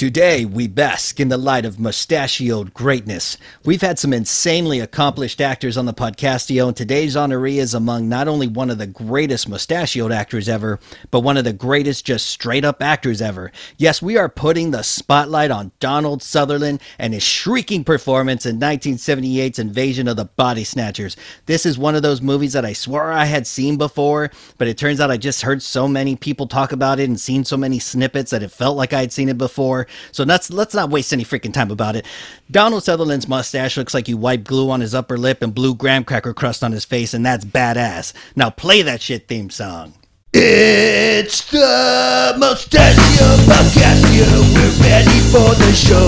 Today, 0.00 0.46
we 0.46 0.66
bask 0.66 1.20
in 1.20 1.28
the 1.28 1.36
light 1.36 1.66
of 1.66 1.78
mustachioed 1.78 2.72
greatness. 2.72 3.36
We've 3.66 3.82
had 3.82 3.98
some 3.98 4.14
insanely 4.14 4.80
accomplished 4.80 5.42
actors 5.42 5.76
on 5.76 5.84
the 5.84 5.92
podcastio, 5.92 6.68
and 6.68 6.74
today's 6.74 7.16
honoree 7.16 7.56
is 7.56 7.74
among 7.74 8.08
not 8.08 8.26
only 8.26 8.48
one 8.48 8.70
of 8.70 8.78
the 8.78 8.86
greatest 8.86 9.46
mustachioed 9.46 10.10
actors 10.10 10.48
ever, 10.48 10.80
but 11.10 11.20
one 11.20 11.36
of 11.36 11.44
the 11.44 11.52
greatest 11.52 12.06
just 12.06 12.28
straight 12.28 12.64
up 12.64 12.82
actors 12.82 13.20
ever. 13.20 13.52
Yes, 13.76 14.00
we 14.00 14.16
are 14.16 14.30
putting 14.30 14.70
the 14.70 14.80
spotlight 14.80 15.50
on 15.50 15.70
Donald 15.80 16.22
Sutherland 16.22 16.80
and 16.98 17.12
his 17.12 17.22
shrieking 17.22 17.84
performance 17.84 18.46
in 18.46 18.58
1978's 18.58 19.58
Invasion 19.58 20.08
of 20.08 20.16
the 20.16 20.24
Body 20.24 20.64
Snatchers. 20.64 21.14
This 21.44 21.66
is 21.66 21.76
one 21.76 21.94
of 21.94 22.00
those 22.00 22.22
movies 22.22 22.54
that 22.54 22.64
I 22.64 22.72
swore 22.72 23.12
I 23.12 23.26
had 23.26 23.46
seen 23.46 23.76
before, 23.76 24.30
but 24.56 24.66
it 24.66 24.78
turns 24.78 24.98
out 24.98 25.10
I 25.10 25.18
just 25.18 25.42
heard 25.42 25.62
so 25.62 25.86
many 25.86 26.16
people 26.16 26.46
talk 26.46 26.72
about 26.72 27.00
it 27.00 27.10
and 27.10 27.20
seen 27.20 27.44
so 27.44 27.58
many 27.58 27.78
snippets 27.78 28.30
that 28.30 28.42
it 28.42 28.50
felt 28.50 28.78
like 28.78 28.94
I 28.94 29.00
had 29.00 29.12
seen 29.12 29.28
it 29.28 29.36
before. 29.36 29.88
So 30.12 30.24
let's 30.24 30.50
let's 30.50 30.74
not 30.74 30.90
waste 30.90 31.12
any 31.12 31.24
freaking 31.24 31.52
time 31.52 31.70
about 31.70 31.96
it. 31.96 32.06
Donald 32.50 32.84
Sutherland's 32.84 33.28
mustache 33.28 33.76
looks 33.76 33.94
like 33.94 34.08
you 34.08 34.16
wiped 34.16 34.44
glue 34.44 34.70
on 34.70 34.80
his 34.80 34.94
upper 34.94 35.16
lip 35.16 35.42
and 35.42 35.54
blew 35.54 35.74
graham 35.74 36.04
cracker 36.04 36.34
crust 36.34 36.62
on 36.62 36.72
his 36.72 36.84
face, 36.84 37.14
and 37.14 37.24
that's 37.24 37.44
badass. 37.44 38.12
Now 38.36 38.50
play 38.50 38.82
that 38.82 39.02
shit 39.02 39.28
theme 39.28 39.50
song. 39.50 39.94
It's 40.32 41.42
the 41.50 42.36
Mustachio 42.38 43.28
Podcast, 43.50 44.06
yeah, 44.14 44.30
we're 44.54 44.76
ready 44.78 45.18
for 45.34 45.50
the 45.58 45.74
show. 45.74 46.06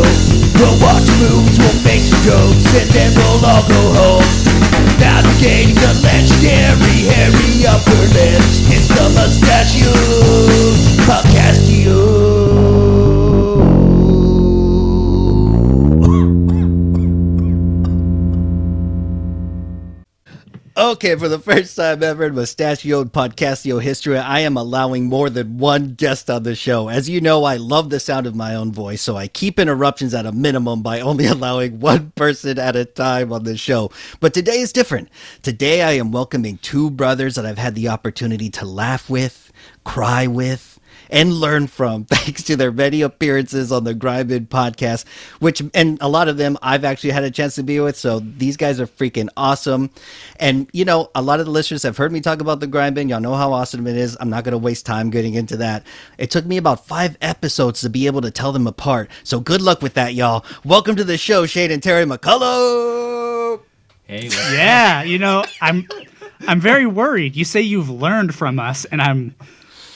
We'll 0.54 0.78
watch 0.78 1.02
movies, 1.18 1.58
we'll 1.58 1.82
make 1.82 2.06
some 2.06 2.22
jokes, 2.22 2.70
and 2.70 2.88
then 2.94 3.10
we'll 3.18 3.42
all 3.44 3.66
go 3.66 3.82
home. 3.98 4.22
Navigating 5.02 5.74
the 5.74 5.90
legendary 6.06 7.10
hairy 7.10 7.66
upper 7.66 8.02
lips, 8.14 8.62
it's 8.70 8.86
the 8.94 9.10
Mustachio 9.10 9.90
Okay, 20.82 21.14
for 21.14 21.28
the 21.28 21.38
first 21.38 21.76
time 21.76 22.02
ever 22.02 22.24
in 22.24 22.34
Mustachioed 22.34 23.12
Podcastio 23.12 23.80
history, 23.80 24.18
I 24.18 24.40
am 24.40 24.56
allowing 24.56 25.04
more 25.04 25.30
than 25.30 25.58
one 25.58 25.94
guest 25.94 26.28
on 26.28 26.42
the 26.42 26.56
show. 26.56 26.88
As 26.88 27.08
you 27.08 27.20
know, 27.20 27.44
I 27.44 27.54
love 27.54 27.88
the 27.88 28.00
sound 28.00 28.26
of 28.26 28.34
my 28.34 28.56
own 28.56 28.72
voice, 28.72 29.00
so 29.00 29.16
I 29.16 29.28
keep 29.28 29.60
interruptions 29.60 30.12
at 30.12 30.26
a 30.26 30.32
minimum 30.32 30.82
by 30.82 30.98
only 30.98 31.26
allowing 31.28 31.78
one 31.78 32.10
person 32.16 32.58
at 32.58 32.74
a 32.74 32.84
time 32.84 33.32
on 33.32 33.44
the 33.44 33.56
show. 33.56 33.92
But 34.18 34.34
today 34.34 34.58
is 34.58 34.72
different. 34.72 35.08
Today 35.42 35.82
I 35.82 35.92
am 35.92 36.10
welcoming 36.10 36.58
two 36.58 36.90
brothers 36.90 37.36
that 37.36 37.46
I've 37.46 37.58
had 37.58 37.76
the 37.76 37.86
opportunity 37.86 38.50
to 38.50 38.64
laugh 38.64 39.08
with, 39.08 39.52
cry 39.84 40.26
with, 40.26 40.71
and 41.12 41.34
learn 41.34 41.66
from 41.66 42.04
thanks 42.06 42.42
to 42.44 42.56
their 42.56 42.72
many 42.72 43.02
appearances 43.02 43.70
on 43.70 43.84
the 43.84 43.94
Grindbin 43.94 44.48
podcast, 44.48 45.04
which, 45.38 45.62
and 45.74 45.98
a 46.00 46.08
lot 46.08 46.26
of 46.26 46.38
them 46.38 46.58
I've 46.62 46.84
actually 46.84 47.10
had 47.10 47.22
a 47.22 47.30
chance 47.30 47.54
to 47.56 47.62
be 47.62 47.78
with. 47.78 47.96
So 47.96 48.18
these 48.20 48.56
guys 48.56 48.80
are 48.80 48.86
freaking 48.86 49.28
awesome. 49.36 49.90
And, 50.40 50.68
you 50.72 50.84
know, 50.84 51.10
a 51.14 51.22
lot 51.22 51.38
of 51.38 51.46
the 51.46 51.52
listeners 51.52 51.82
have 51.84 51.98
heard 51.98 52.10
me 52.10 52.20
talk 52.20 52.40
about 52.40 52.60
the 52.60 52.66
Grindbin. 52.66 53.10
Y'all 53.10 53.20
know 53.20 53.34
how 53.34 53.52
awesome 53.52 53.86
it 53.86 53.96
is. 53.96 54.16
I'm 54.18 54.30
not 54.30 54.42
going 54.42 54.52
to 54.52 54.58
waste 54.58 54.86
time 54.86 55.10
getting 55.10 55.34
into 55.34 55.58
that. 55.58 55.86
It 56.16 56.30
took 56.30 56.46
me 56.46 56.56
about 56.56 56.86
five 56.86 57.18
episodes 57.20 57.82
to 57.82 57.90
be 57.90 58.06
able 58.06 58.22
to 58.22 58.30
tell 58.30 58.52
them 58.52 58.66
apart. 58.66 59.10
So 59.22 59.38
good 59.38 59.60
luck 59.60 59.82
with 59.82 59.94
that, 59.94 60.14
y'all. 60.14 60.44
Welcome 60.64 60.96
to 60.96 61.04
the 61.04 61.18
show, 61.18 61.44
Shane 61.44 61.70
and 61.70 61.82
Terry 61.82 62.06
McCollum. 62.06 63.60
Hey, 64.04 64.28
yeah, 64.52 65.02
you 65.02 65.18
know, 65.18 65.44
I'm 65.60 65.86
I'm 66.48 66.60
very 66.60 66.86
worried. 66.86 67.36
You 67.36 67.44
say 67.44 67.60
you've 67.60 67.90
learned 67.90 68.34
from 68.34 68.58
us, 68.58 68.84
and 68.86 69.00
I'm 69.00 69.34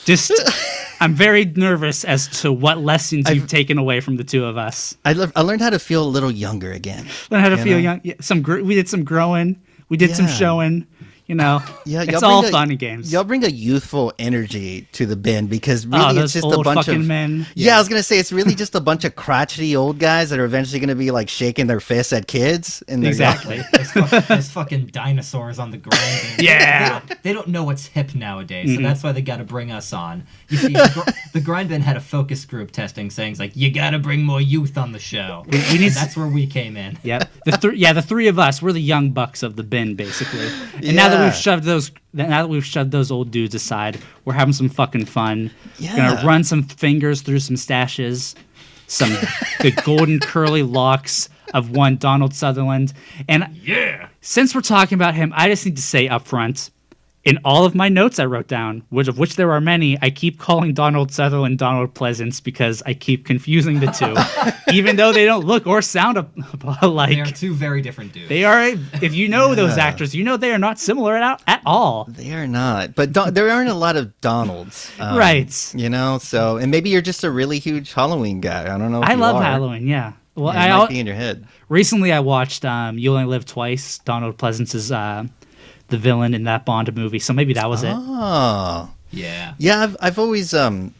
just 0.05 0.31
I'm 0.99 1.13
very 1.13 1.45
nervous 1.45 2.03
as 2.03 2.27
to 2.41 2.51
what 2.51 2.79
lessons 2.79 3.29
you've 3.29 3.43
I've, 3.43 3.49
taken 3.49 3.77
away 3.77 3.99
from 3.99 4.17
the 4.17 4.23
two 4.23 4.45
of 4.45 4.57
us. 4.57 4.95
I, 5.05 5.13
le- 5.13 5.31
I 5.35 5.41
learned 5.41 5.61
how 5.61 5.69
to 5.69 5.79
feel 5.79 6.03
a 6.03 6.09
little 6.09 6.31
younger 6.31 6.71
again. 6.71 7.07
Learn 7.29 7.41
how 7.41 7.49
to 7.49 7.57
feel 7.57 7.77
know? 7.77 7.83
young. 7.83 8.01
Yeah, 8.03 8.15
some 8.21 8.41
gr- 8.41 8.61
we 8.61 8.75
did 8.75 8.89
some 8.89 9.03
growing. 9.03 9.61
We 9.89 9.97
did 9.97 10.09
yeah. 10.09 10.15
some 10.15 10.27
showing 10.27 10.87
you 11.27 11.35
know, 11.35 11.61
yeah, 11.85 12.05
it's 12.07 12.23
all 12.23 12.45
a, 12.45 12.49
fun 12.49 12.69
and 12.69 12.79
games. 12.79 13.11
Y'all 13.11 13.25
bring 13.25 13.43
a 13.43 13.49
youthful 13.49 14.13
energy 14.17 14.87
to 14.93 15.05
the 15.05 15.17
bin 15.17 15.47
because 15.47 15.85
really 15.85 16.19
oh, 16.19 16.23
it's 16.23 16.33
just 16.33 16.45
a 16.45 16.61
bunch 16.63 16.87
of 16.87 17.05
men. 17.05 17.39
Yeah. 17.53 17.71
yeah. 17.71 17.75
I 17.75 17.79
was 17.79 17.89
gonna 17.89 18.01
say 18.01 18.17
it's 18.17 18.31
really 18.31 18.55
just 18.55 18.75
a 18.75 18.79
bunch 18.79 19.03
of 19.03 19.15
crotchety 19.15 19.75
old 19.75 19.99
guys 19.99 20.29
that 20.29 20.39
are 20.39 20.45
eventually 20.45 20.79
gonna 20.79 20.95
be 20.95 21.11
like 21.11 21.27
shaking 21.27 21.67
their 21.67 21.81
fists 21.81 22.13
at 22.13 22.27
kids. 22.27 22.81
And 22.87 23.05
exactly, 23.05 23.61
there's, 23.73 23.91
fucking, 23.91 24.23
there's, 24.27 24.51
fucking 24.51 24.85
dinosaurs 24.87 25.59
on 25.59 25.71
the 25.71 25.77
ground. 25.77 26.01
yeah, 26.39 26.79
they 26.79 26.89
don't, 26.89 27.23
they 27.23 27.33
don't, 27.33 27.47
know 27.47 27.63
what's 27.63 27.87
hip 27.87 28.15
nowadays, 28.15 28.69
mm-hmm. 28.69 28.77
so 28.77 28.81
that's 28.87 29.03
why 29.03 29.11
they 29.11 29.21
got 29.21 29.37
to 29.37 29.43
bring 29.43 29.71
us 29.71 29.91
on. 29.91 30.25
You 30.47 30.57
see, 30.57 30.73
the, 30.73 31.13
the 31.33 31.41
grind 31.41 31.69
bin 31.69 31.81
had 31.81 31.97
a 31.97 32.01
focus 32.01 32.45
group 32.45 32.71
testing 32.71 33.09
saying 33.09 33.35
like, 33.37 33.55
you 33.55 33.71
got 33.71 33.91
to 33.91 33.99
bring 33.99 34.23
more 34.23 34.39
youth 34.39 34.77
on 34.77 34.91
the 34.91 34.99
show. 34.99 35.43
We, 35.47 35.61
we 35.71 35.77
need. 35.79 35.91
that's 35.91 36.15
where 36.15 36.27
we 36.27 36.47
came 36.47 36.77
in. 36.77 36.97
Yep. 37.03 37.29
The 37.45 37.51
th- 37.51 37.73
yeah, 37.75 37.93
the 37.93 38.01
three 38.01 38.27
of 38.27 38.39
us, 38.39 38.61
we're 38.61 38.71
the 38.71 38.81
young 38.81 39.11
bucks 39.11 39.43
of 39.43 39.55
the 39.55 39.63
bin, 39.63 39.95
basically. 39.95 40.47
And 40.75 40.83
yeah. 40.83 40.91
now 40.93 41.16
that 41.17 41.25
we've 41.25 41.35
shoved 41.35 41.63
those 41.63 41.91
now 42.13 42.41
that 42.41 42.49
we've 42.49 42.65
shoved 42.65 42.91
those 42.91 43.11
old 43.11 43.31
dudes 43.31 43.55
aside, 43.55 43.99
we're 44.25 44.33
having 44.33 44.53
some 44.53 44.69
fucking 44.69 45.05
fun. 45.05 45.51
Yeah. 45.77 45.95
Gonna 45.95 46.25
run 46.25 46.43
some 46.43 46.63
fingers 46.63 47.21
through 47.21 47.39
some 47.39 47.55
stashes, 47.55 48.35
some 48.87 49.09
the 49.61 49.71
golden 49.83 50.19
curly 50.19 50.63
locks 50.63 51.29
of 51.53 51.71
one 51.71 51.97
Donald 51.97 52.33
Sutherland. 52.33 52.93
And 53.27 53.55
yeah, 53.63 54.09
since 54.21 54.53
we're 54.53 54.61
talking 54.61 54.95
about 54.95 55.15
him, 55.15 55.31
I 55.35 55.47
just 55.49 55.65
need 55.65 55.75
to 55.77 55.81
say 55.81 56.07
up 56.07 56.27
front, 56.27 56.71
in 57.27 57.39
all 57.43 57.65
of 57.65 57.75
my 57.75 57.89
notes 57.89 58.19
I 58.19 58.25
wrote 58.25 58.47
down, 58.47 58.83
which 58.89 59.07
of 59.07 59.17
which 59.17 59.35
there 59.35 59.51
are 59.51 59.61
many, 59.61 59.97
I 60.01 60.09
keep 60.09 60.39
calling 60.39 60.73
Donald 60.73 61.11
Sutherland 61.11 61.59
Donald 61.59 61.93
Pleasence 61.93 62.41
because 62.41 62.81
I 62.85 62.93
keep 62.93 63.25
confusing 63.25 63.79
the 63.79 63.87
two, 63.87 64.15
even 64.73 64.95
though 64.95 65.11
they 65.11 65.25
don't 65.25 65.45
look 65.45 65.67
or 65.67 65.81
sound 65.81 66.17
alike. 66.81 67.07
They 67.17 67.21
are 67.21 67.25
two 67.25 67.53
very 67.53 67.81
different 67.81 68.13
dudes. 68.13 68.29
They 68.29 68.43
are. 68.43 68.63
If 69.01 69.13
you 69.13 69.27
know 69.27 69.49
yeah. 69.49 69.55
those 69.55 69.77
actors, 69.77 70.13
you 70.13 70.23
know 70.23 70.37
they 70.37 70.51
are 70.51 70.57
not 70.57 70.77
similar 70.79 71.15
at, 71.15 71.41
at 71.47 71.61
all. 71.65 72.05
They 72.09 72.33
are 72.33 72.47
not. 72.47 72.95
But 72.95 73.11
Don- 73.11 73.33
there 73.33 73.49
aren't 73.49 73.69
a 73.69 73.73
lot 73.73 73.95
of 73.95 74.19
Donalds, 74.21 74.91
um, 74.99 75.17
right? 75.17 75.73
You 75.75 75.89
know, 75.89 76.19
so 76.19 76.57
and 76.57 76.69
maybe 76.69 76.89
you're 76.89 77.01
just 77.01 77.23
a 77.23 77.31
really 77.31 77.59
huge 77.59 77.93
Halloween 77.93 78.41
guy. 78.41 78.63
I 78.73 78.77
don't 78.77 78.91
know. 78.91 79.01
I 79.01 79.15
love 79.15 79.37
are. 79.37 79.43
Halloween. 79.43 79.87
Yeah. 79.87 80.13
Well, 80.35 80.53
yeah, 80.53 80.75
I 80.75 80.77
might 80.77 80.89
be 80.89 80.99
in 80.99 81.07
your 81.07 81.15
head. 81.15 81.47
Recently, 81.67 82.13
I 82.13 82.19
watched 82.19 82.63
um, 82.63 82.99
"You 82.99 83.15
Only 83.15 83.25
Live 83.25 83.45
Twice." 83.45 83.97
Donald 83.99 84.37
Pleasence's 84.37 84.91
uh, 84.91 85.25
the 85.89 85.97
villain 85.97 86.33
in 86.33 86.43
that 86.45 86.65
Bond 86.65 86.93
movie. 86.95 87.19
So 87.19 87.33
maybe 87.33 87.53
that 87.53 87.69
was 87.69 87.83
it. 87.83 87.93
Oh, 87.95 88.89
yeah, 89.11 89.53
yeah. 89.57 89.81
I've 89.83 89.97
I've 89.99 90.19
always 90.19 90.53
um, 90.53 90.93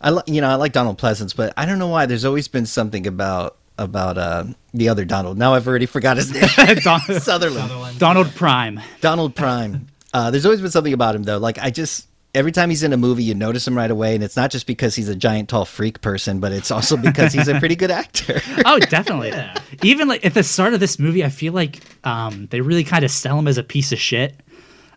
I 0.00 0.18
you 0.26 0.40
know 0.40 0.48
I 0.48 0.54
like 0.54 0.72
Donald 0.72 0.98
Pleasence, 0.98 1.34
but 1.34 1.52
I 1.56 1.66
don't 1.66 1.78
know 1.78 1.88
why. 1.88 2.06
There's 2.06 2.24
always 2.24 2.48
been 2.48 2.66
something 2.66 3.06
about 3.06 3.56
about 3.78 4.18
uh, 4.18 4.44
the 4.72 4.88
other 4.88 5.04
Donald. 5.04 5.36
Now 5.38 5.54
I've 5.54 5.66
already 5.68 5.86
forgot 5.86 6.16
his 6.16 6.32
name. 6.32 6.48
Don- 6.82 7.00
Sutherland. 7.20 7.22
Sutherland. 7.22 7.98
Donald 7.98 8.34
Prime. 8.34 8.80
Donald 9.00 9.34
Prime. 9.34 9.86
Uh, 10.12 10.30
there's 10.30 10.46
always 10.46 10.60
been 10.60 10.70
something 10.70 10.92
about 10.92 11.14
him 11.14 11.24
though. 11.24 11.38
Like 11.38 11.58
I 11.58 11.70
just 11.70 12.06
every 12.34 12.52
time 12.52 12.70
he's 12.70 12.82
in 12.82 12.92
a 12.92 12.96
movie, 12.96 13.24
you 13.24 13.34
notice 13.34 13.66
him 13.66 13.76
right 13.76 13.90
away, 13.90 14.14
and 14.14 14.24
it's 14.24 14.36
not 14.36 14.50
just 14.50 14.66
because 14.66 14.94
he's 14.94 15.08
a 15.08 15.14
giant, 15.14 15.48
tall 15.48 15.64
freak 15.64 16.00
person, 16.00 16.40
but 16.40 16.52
it's 16.52 16.70
also 16.70 16.96
because 16.96 17.32
he's 17.32 17.48
a 17.48 17.58
pretty 17.60 17.76
good 17.76 17.90
actor. 17.90 18.40
oh, 18.66 18.78
definitely. 18.78 19.28
Yeah. 19.28 19.56
Even 19.82 20.08
like 20.08 20.24
at 20.24 20.34
the 20.34 20.42
start 20.42 20.74
of 20.74 20.80
this 20.80 20.98
movie, 20.98 21.24
I 21.24 21.28
feel 21.28 21.52
like 21.52 21.80
um, 22.04 22.48
they 22.50 22.60
really 22.60 22.84
kind 22.84 23.04
of 23.04 23.10
sell 23.10 23.38
him 23.38 23.48
as 23.48 23.58
a 23.58 23.62
piece 23.62 23.92
of 23.92 23.98
shit. 23.98 24.34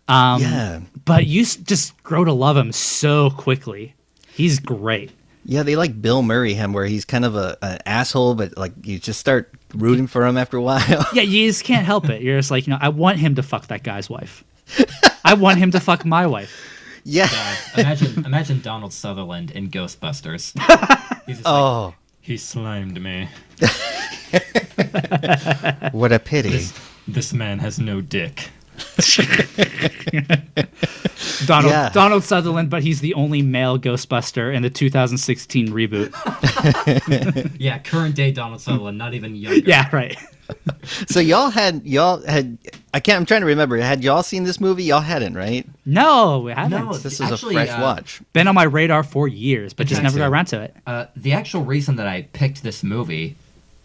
Um, 0.08 0.42
yeah. 0.42 0.80
But 1.04 1.26
you 1.26 1.44
just 1.44 2.02
grow 2.02 2.24
to 2.24 2.32
love 2.32 2.56
him 2.56 2.72
so 2.72 3.30
quickly. 3.30 3.94
He's 4.32 4.58
great. 4.58 5.12
Yeah, 5.44 5.62
they 5.62 5.76
like 5.76 6.00
Bill 6.00 6.22
Murray 6.22 6.52
him, 6.52 6.74
where 6.74 6.84
he's 6.84 7.06
kind 7.06 7.24
of 7.24 7.34
a 7.34 7.56
an 7.62 7.78
asshole, 7.86 8.34
but 8.34 8.58
like 8.58 8.72
you 8.84 8.98
just 8.98 9.18
start 9.18 9.54
rooting 9.74 10.06
for 10.06 10.26
him 10.26 10.36
after 10.36 10.58
a 10.58 10.62
while. 10.62 11.06
yeah, 11.14 11.22
you 11.22 11.48
just 11.48 11.64
can't 11.64 11.86
help 11.86 12.10
it. 12.10 12.20
You're 12.20 12.38
just 12.38 12.50
like, 12.50 12.66
you 12.66 12.72
know, 12.72 12.78
I 12.80 12.90
want 12.90 13.18
him 13.18 13.34
to 13.36 13.42
fuck 13.42 13.68
that 13.68 13.82
guy's 13.82 14.10
wife. 14.10 14.44
I 15.24 15.34
want 15.34 15.58
him 15.58 15.70
to 15.70 15.80
fuck 15.80 16.04
my 16.04 16.26
wife. 16.26 16.77
Yeah. 17.10 17.30
God, 17.30 17.56
imagine 17.78 18.26
imagine 18.26 18.60
Donald 18.60 18.92
Sutherland 18.92 19.50
in 19.52 19.70
Ghostbusters. 19.70 20.52
oh. 21.46 21.86
Like, 21.86 21.94
he 22.20 22.36
slimed 22.36 23.00
me. 23.00 23.30
what 25.92 26.12
a 26.12 26.18
pity. 26.18 26.50
This, 26.50 26.78
this 27.08 27.32
man 27.32 27.60
has 27.60 27.78
no 27.78 28.02
dick. 28.02 28.50
Donald 31.46 31.72
yeah. 31.72 31.90
Donald 31.90 32.24
Sutherland, 32.24 32.70
but 32.70 32.82
he's 32.82 33.00
the 33.00 33.14
only 33.14 33.42
male 33.42 33.78
Ghostbuster 33.78 34.54
in 34.54 34.62
the 34.62 34.70
2016 34.70 35.68
reboot. 35.68 37.50
yeah, 37.58 37.78
current 37.78 38.14
day 38.14 38.32
Donald 38.32 38.60
Sutherland, 38.60 38.98
not 38.98 39.14
even 39.14 39.34
younger. 39.34 39.60
Yeah, 39.60 39.88
right. 39.92 40.16
so 41.08 41.20
y'all 41.20 41.50
had 41.50 41.84
y'all 41.84 42.24
had 42.24 42.58
I 42.94 43.00
can't 43.00 43.20
I'm 43.20 43.26
trying 43.26 43.40
to 43.40 43.46
remember. 43.46 43.76
Had 43.76 44.02
y'all 44.02 44.22
seen 44.22 44.44
this 44.44 44.60
movie? 44.60 44.84
Y'all 44.84 45.00
hadn't, 45.00 45.34
right? 45.34 45.66
No, 45.84 46.40
we 46.40 46.52
haven't. 46.52 46.70
No, 46.70 46.94
this 46.94 47.14
is 47.14 47.32
actually, 47.32 47.56
a 47.56 47.66
fresh 47.66 47.70
uh, 47.70 47.82
watch. 47.82 48.22
Been 48.32 48.48
on 48.48 48.54
my 48.54 48.64
radar 48.64 49.02
for 49.02 49.28
years, 49.28 49.74
but 49.74 49.86
just 49.86 50.02
never 50.02 50.18
got 50.18 50.30
around 50.30 50.46
to 50.46 50.62
it. 50.62 50.74
Uh, 50.86 51.06
the 51.16 51.32
actual 51.32 51.64
reason 51.64 51.96
that 51.96 52.06
I 52.06 52.22
picked 52.32 52.62
this 52.62 52.82
movie 52.82 53.36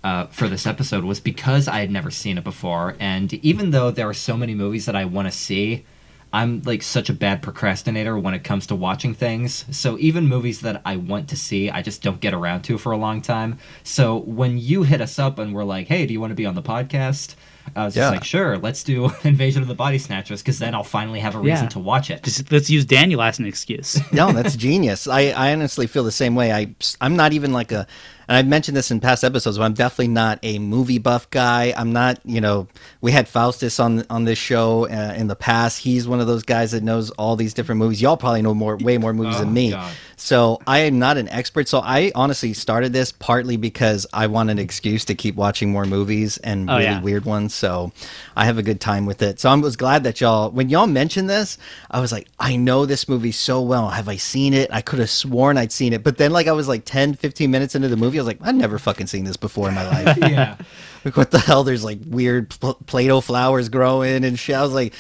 uh, 0.03 0.25
for 0.27 0.47
this 0.47 0.65
episode 0.67 1.03
was 1.03 1.19
because 1.19 1.67
I 1.67 1.79
had 1.79 1.91
never 1.91 2.11
seen 2.11 2.37
it 2.37 2.43
before, 2.43 2.95
and 2.99 3.33
even 3.35 3.71
though 3.71 3.89
there 3.91 4.07
are 4.09 4.13
so 4.13 4.35
many 4.37 4.53
movies 4.53 4.85
that 4.85 4.95
I 4.95 5.05
want 5.05 5.27
to 5.27 5.31
see, 5.31 5.85
I'm 6.33 6.61
like 6.63 6.81
such 6.81 7.09
a 7.09 7.13
bad 7.13 7.41
procrastinator 7.43 8.17
when 8.17 8.33
it 8.33 8.43
comes 8.43 8.65
to 8.67 8.75
watching 8.75 9.13
things. 9.13 9.65
So 9.69 9.97
even 9.99 10.27
movies 10.27 10.61
that 10.61 10.81
I 10.83 10.95
want 10.97 11.29
to 11.29 11.35
see, 11.37 11.69
I 11.69 11.83
just 11.83 12.01
don't 12.01 12.19
get 12.19 12.33
around 12.33 12.63
to 12.63 12.77
for 12.79 12.91
a 12.91 12.97
long 12.97 13.21
time. 13.21 13.59
So 13.83 14.17
when 14.17 14.57
you 14.57 14.81
hit 14.83 14.99
us 14.99 15.19
up 15.19 15.37
and 15.39 15.53
we're 15.53 15.63
like, 15.63 15.87
"Hey, 15.87 16.05
do 16.07 16.11
you 16.13 16.19
want 16.19 16.31
to 16.31 16.35
be 16.35 16.45
on 16.47 16.55
the 16.55 16.63
podcast?" 16.63 17.35
I 17.77 17.85
was 17.85 17.95
Yeah. 17.95 18.05
just 18.05 18.13
like, 18.15 18.23
"Sure, 18.25 18.57
let's 18.57 18.83
do 18.83 19.09
Invasion 19.23 19.61
of 19.61 19.67
the 19.67 19.75
Body 19.75 19.99
Snatchers," 19.99 20.41
because 20.41 20.57
then 20.59 20.73
I'll 20.73 20.83
finally 20.83 21.19
have 21.19 21.35
a 21.35 21.39
reason 21.39 21.65
Yeah. 21.65 21.69
to 21.69 21.79
watch 21.79 22.09
it. 22.09 22.23
Just 22.23 22.51
let's 22.51 22.69
use 22.69 22.83
Daniel 22.83 23.21
as 23.21 23.37
an 23.39 23.45
excuse. 23.45 23.99
no, 24.11 24.31
that's 24.33 24.55
genius. 24.57 25.07
I, 25.07 25.27
I 25.29 25.53
honestly 25.53 25.85
feel 25.87 26.03
the 26.03 26.11
same 26.11 26.33
way. 26.33 26.51
I 26.51 26.73
I'm 26.99 27.15
not 27.15 27.31
even 27.33 27.53
like 27.53 27.71
a, 27.71 27.85
and 28.27 28.37
I've 28.37 28.47
mentioned 28.47 28.75
this 28.77 28.91
in 28.91 28.99
past 28.99 29.23
episodes. 29.23 29.57
But 29.57 29.63
I'm 29.65 29.73
definitely 29.73 30.09
not 30.09 30.39
a 30.43 30.59
movie 30.59 30.97
buff 30.99 31.29
guy. 31.29 31.73
I'm 31.75 31.93
not. 31.93 32.19
You 32.25 32.41
know, 32.41 32.67
we 33.01 33.11
had 33.11 33.27
Faustus 33.27 33.79
on 33.79 34.05
on 34.09 34.23
this 34.25 34.37
show 34.39 34.87
uh, 34.87 35.13
in 35.17 35.27
the 35.27 35.35
past. 35.35 35.79
He's 35.79 36.07
one 36.07 36.19
of 36.19 36.27
those 36.27 36.43
guys 36.43 36.71
that 36.71 36.83
knows 36.83 37.09
all 37.11 37.35
these 37.35 37.53
different 37.53 37.79
movies. 37.79 38.01
Y'all 38.01 38.17
probably 38.17 38.41
know 38.41 38.53
more, 38.53 38.77
way 38.77 38.97
more 38.97 39.13
movies 39.13 39.35
Oh, 39.37 39.39
than 39.41 39.53
me. 39.53 39.71
God. 39.71 39.93
So 40.15 40.59
I 40.67 40.79
am 40.79 40.99
not 40.99 41.17
an 41.17 41.27
expert. 41.29 41.67
So 41.67 41.79
I 41.79 42.11
honestly 42.15 42.53
started 42.53 42.93
this 42.93 43.11
partly 43.11 43.57
because 43.57 44.07
I 44.13 44.27
want 44.27 44.49
an 44.51 44.59
excuse 44.59 45.03
to 45.05 45.15
keep 45.15 45.35
watching 45.35 45.71
more 45.71 45.85
movies 45.85 46.37
and 46.37 46.69
Oh, 46.69 46.73
really 46.75 46.85
yeah. 46.85 47.01
weird 47.01 47.25
ones. 47.25 47.53
So 47.53 47.91
I 48.35 48.45
have 48.45 48.57
a 48.57 48.63
good 48.63 48.79
time 48.79 49.05
with 49.05 49.21
it. 49.21 49.39
So 49.41 49.49
I 49.49 49.55
was 49.55 49.75
glad 49.75 50.03
that 50.05 50.21
y'all, 50.21 50.49
when 50.51 50.69
y'all 50.69 50.87
mentioned 50.87 51.29
this, 51.29 51.57
I 51.91 51.99
was 51.99 52.11
like, 52.13 52.27
I 52.39 52.55
know 52.55 52.85
this 52.85 53.09
movie 53.09 53.31
so 53.33 53.61
well. 53.61 53.89
Have 53.89 54.07
I 54.07 54.15
seen 54.15 54.53
it? 54.53 54.69
I 54.71 54.81
could 54.81 54.99
have 54.99 55.09
sworn 55.09 55.57
I'd 55.57 55.71
seen 55.73 55.91
it. 55.91 56.03
But 56.03 56.17
then, 56.17 56.31
like, 56.31 56.47
I 56.47 56.51
was 56.53 56.67
like 56.69 56.85
10, 56.85 57.15
15 57.15 57.51
minutes 57.51 57.75
into 57.75 57.89
the 57.89 57.97
movie. 57.97 58.12
I 58.19 58.21
was 58.21 58.27
like, 58.27 58.39
I've 58.41 58.55
never 58.55 58.79
fucking 58.79 59.07
seen 59.07 59.23
this 59.25 59.37
before 59.37 59.69
in 59.69 59.75
my 59.75 59.87
life. 59.87 60.17
yeah. 60.21 60.57
like, 61.05 61.15
what 61.17 61.31
the 61.31 61.39
hell? 61.39 61.63
There's 61.63 61.83
like 61.83 61.99
weird 62.05 62.49
pl- 62.49 62.75
Play 62.85 63.07
Doh 63.07 63.21
flowers 63.21 63.69
growing 63.69 64.23
and 64.25 64.37
shit. 64.39 64.55
I 64.55 64.61
was 64.63 64.73
like, 64.73 64.93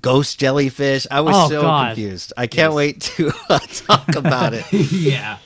ghost 0.00 0.38
jellyfish. 0.40 1.06
I 1.10 1.20
was 1.20 1.34
Oh, 1.36 1.48
so 1.48 1.62
God. 1.62 1.88
confused. 1.96 2.32
I 2.36 2.46
can't 2.46 2.70
Yes. 2.72 2.76
wait 2.76 3.00
to 3.02 3.32
uh, 3.50 3.58
talk 3.58 4.14
about 4.16 4.54
it. 4.54 4.64
yeah. 4.72 5.38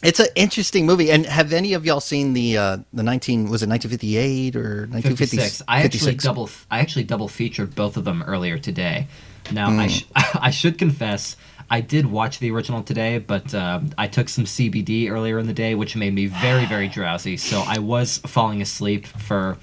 It's 0.00 0.20
an 0.20 0.28
interesting 0.36 0.86
movie. 0.86 1.10
And 1.10 1.26
have 1.26 1.52
any 1.52 1.72
of 1.74 1.84
y'all 1.84 1.98
seen 2.00 2.32
the 2.32 2.56
uh, 2.56 2.76
the 2.92 3.02
nineteen 3.02 3.50
was 3.50 3.64
it 3.64 3.68
nineteen 3.68 3.90
fifty 3.90 4.16
eight 4.16 4.54
or 4.54 4.86
nineteen 4.86 5.16
fifty 5.16 5.36
56. 5.38 5.62
I 5.66 5.78
actually 5.82 5.88
56? 5.98 6.24
double 6.24 6.50
I 6.70 6.78
actually 6.78 7.02
double 7.04 7.26
featured 7.26 7.74
both 7.74 7.96
of 7.96 8.04
them 8.04 8.22
earlier 8.22 8.58
today. 8.58 9.08
Now 9.50 9.70
Hmm. 9.70 9.80
I 9.80 9.88
sh- 9.88 10.04
I 10.14 10.50
should 10.50 10.78
confess 10.78 11.34
I 11.70 11.80
did 11.80 12.06
watch 12.06 12.38
the 12.38 12.50
original 12.50 12.82
today, 12.82 13.18
but 13.18 13.54
um, 13.54 13.90
I 13.98 14.06
took 14.08 14.28
some 14.28 14.44
CBD 14.44 15.10
earlier 15.10 15.38
in 15.38 15.46
the 15.46 15.52
day, 15.52 15.74
which 15.74 15.96
made 15.96 16.14
me 16.14 16.26
very 16.26 16.64
very 16.66 16.88
drowsy. 16.96 17.36
So 17.36 17.62
I 17.66 17.78
was 17.78 18.18
falling 18.18 18.62
asleep 18.62 19.06
for 19.06 19.56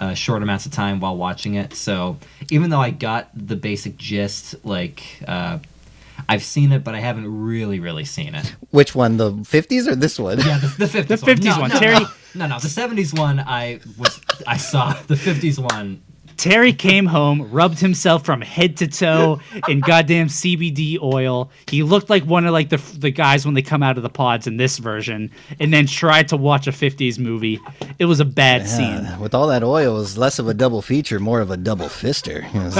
uh, 0.00 0.14
short 0.14 0.42
amounts 0.42 0.66
of 0.66 0.72
time 0.72 1.00
while 1.00 1.16
watching 1.16 1.54
it. 1.54 1.74
So 1.74 2.16
even 2.50 2.70
though 2.70 2.80
I 2.80 2.90
got 2.90 3.28
the 3.34 3.56
basic 3.56 3.96
gist, 3.96 4.54
like. 4.64 5.02
Uh, 5.26 5.58
I've 6.28 6.44
seen 6.44 6.70
it, 6.70 6.84
but 6.84 6.94
I 6.94 7.00
haven't 7.00 7.26
really, 7.44 7.80
really 7.80 8.04
seen 8.04 8.36
it. 8.36 8.54
Which 8.70 8.94
one? 8.94 9.16
The 9.16 9.32
fifties 9.44 9.88
or 9.88 9.96
this 9.96 10.16
one? 10.18 10.38
Yeah, 10.38 10.58
the, 10.58 10.68
the 10.68 10.84
50s 10.86 11.06
The 11.08 11.26
one. 11.26 11.36
50s 11.36 11.44
No, 11.44 11.60
one. 11.60 11.70
no, 11.70 11.78
Terry- 11.80 11.98
No, 11.98 12.06
no, 12.36 12.46
no, 12.46 12.58
the 12.60 12.68
70s 12.68 13.18
one 13.18 13.40
I 13.40 13.80
was 13.98 14.20
I 14.46 14.56
saw. 14.56 14.92
The 14.92 15.16
50s 15.16 15.58
one 15.58 16.02
Terry 16.36 16.72
came 16.72 17.06
home, 17.06 17.50
rubbed 17.50 17.78
himself 17.78 18.24
from 18.24 18.40
head 18.40 18.76
to 18.78 18.86
toe 18.86 19.40
in 19.68 19.80
goddamn 19.80 20.28
CBD 20.28 21.00
oil. 21.00 21.50
He 21.68 21.82
looked 21.82 22.10
like 22.10 22.24
one 22.24 22.46
of 22.46 22.52
like 22.52 22.68
the 22.70 22.76
the 22.98 23.10
guys 23.10 23.44
when 23.44 23.54
they 23.54 23.62
come 23.62 23.82
out 23.82 23.96
of 23.96 24.02
the 24.02 24.10
pods 24.10 24.46
in 24.46 24.56
this 24.56 24.78
version, 24.78 25.30
and 25.60 25.72
then 25.72 25.86
tried 25.86 26.28
to 26.28 26.36
watch 26.36 26.66
a 26.66 26.72
_50s 26.72 27.18
movie. 27.18 27.60
It 27.98 28.06
was 28.06 28.20
a 28.20 28.24
bad 28.24 28.68
scene. 28.68 29.08
With 29.20 29.34
all 29.34 29.46
that 29.48 29.62
oil, 29.62 29.94
it 29.94 29.98
was 29.98 30.18
less 30.18 30.38
of 30.38 30.48
a 30.48 30.54
double 30.54 30.82
feature, 30.82 31.20
more 31.20 31.40
of 31.40 31.50
a 31.50 31.56
double 31.56 31.86
fister. 31.86 32.44
It 32.44 32.74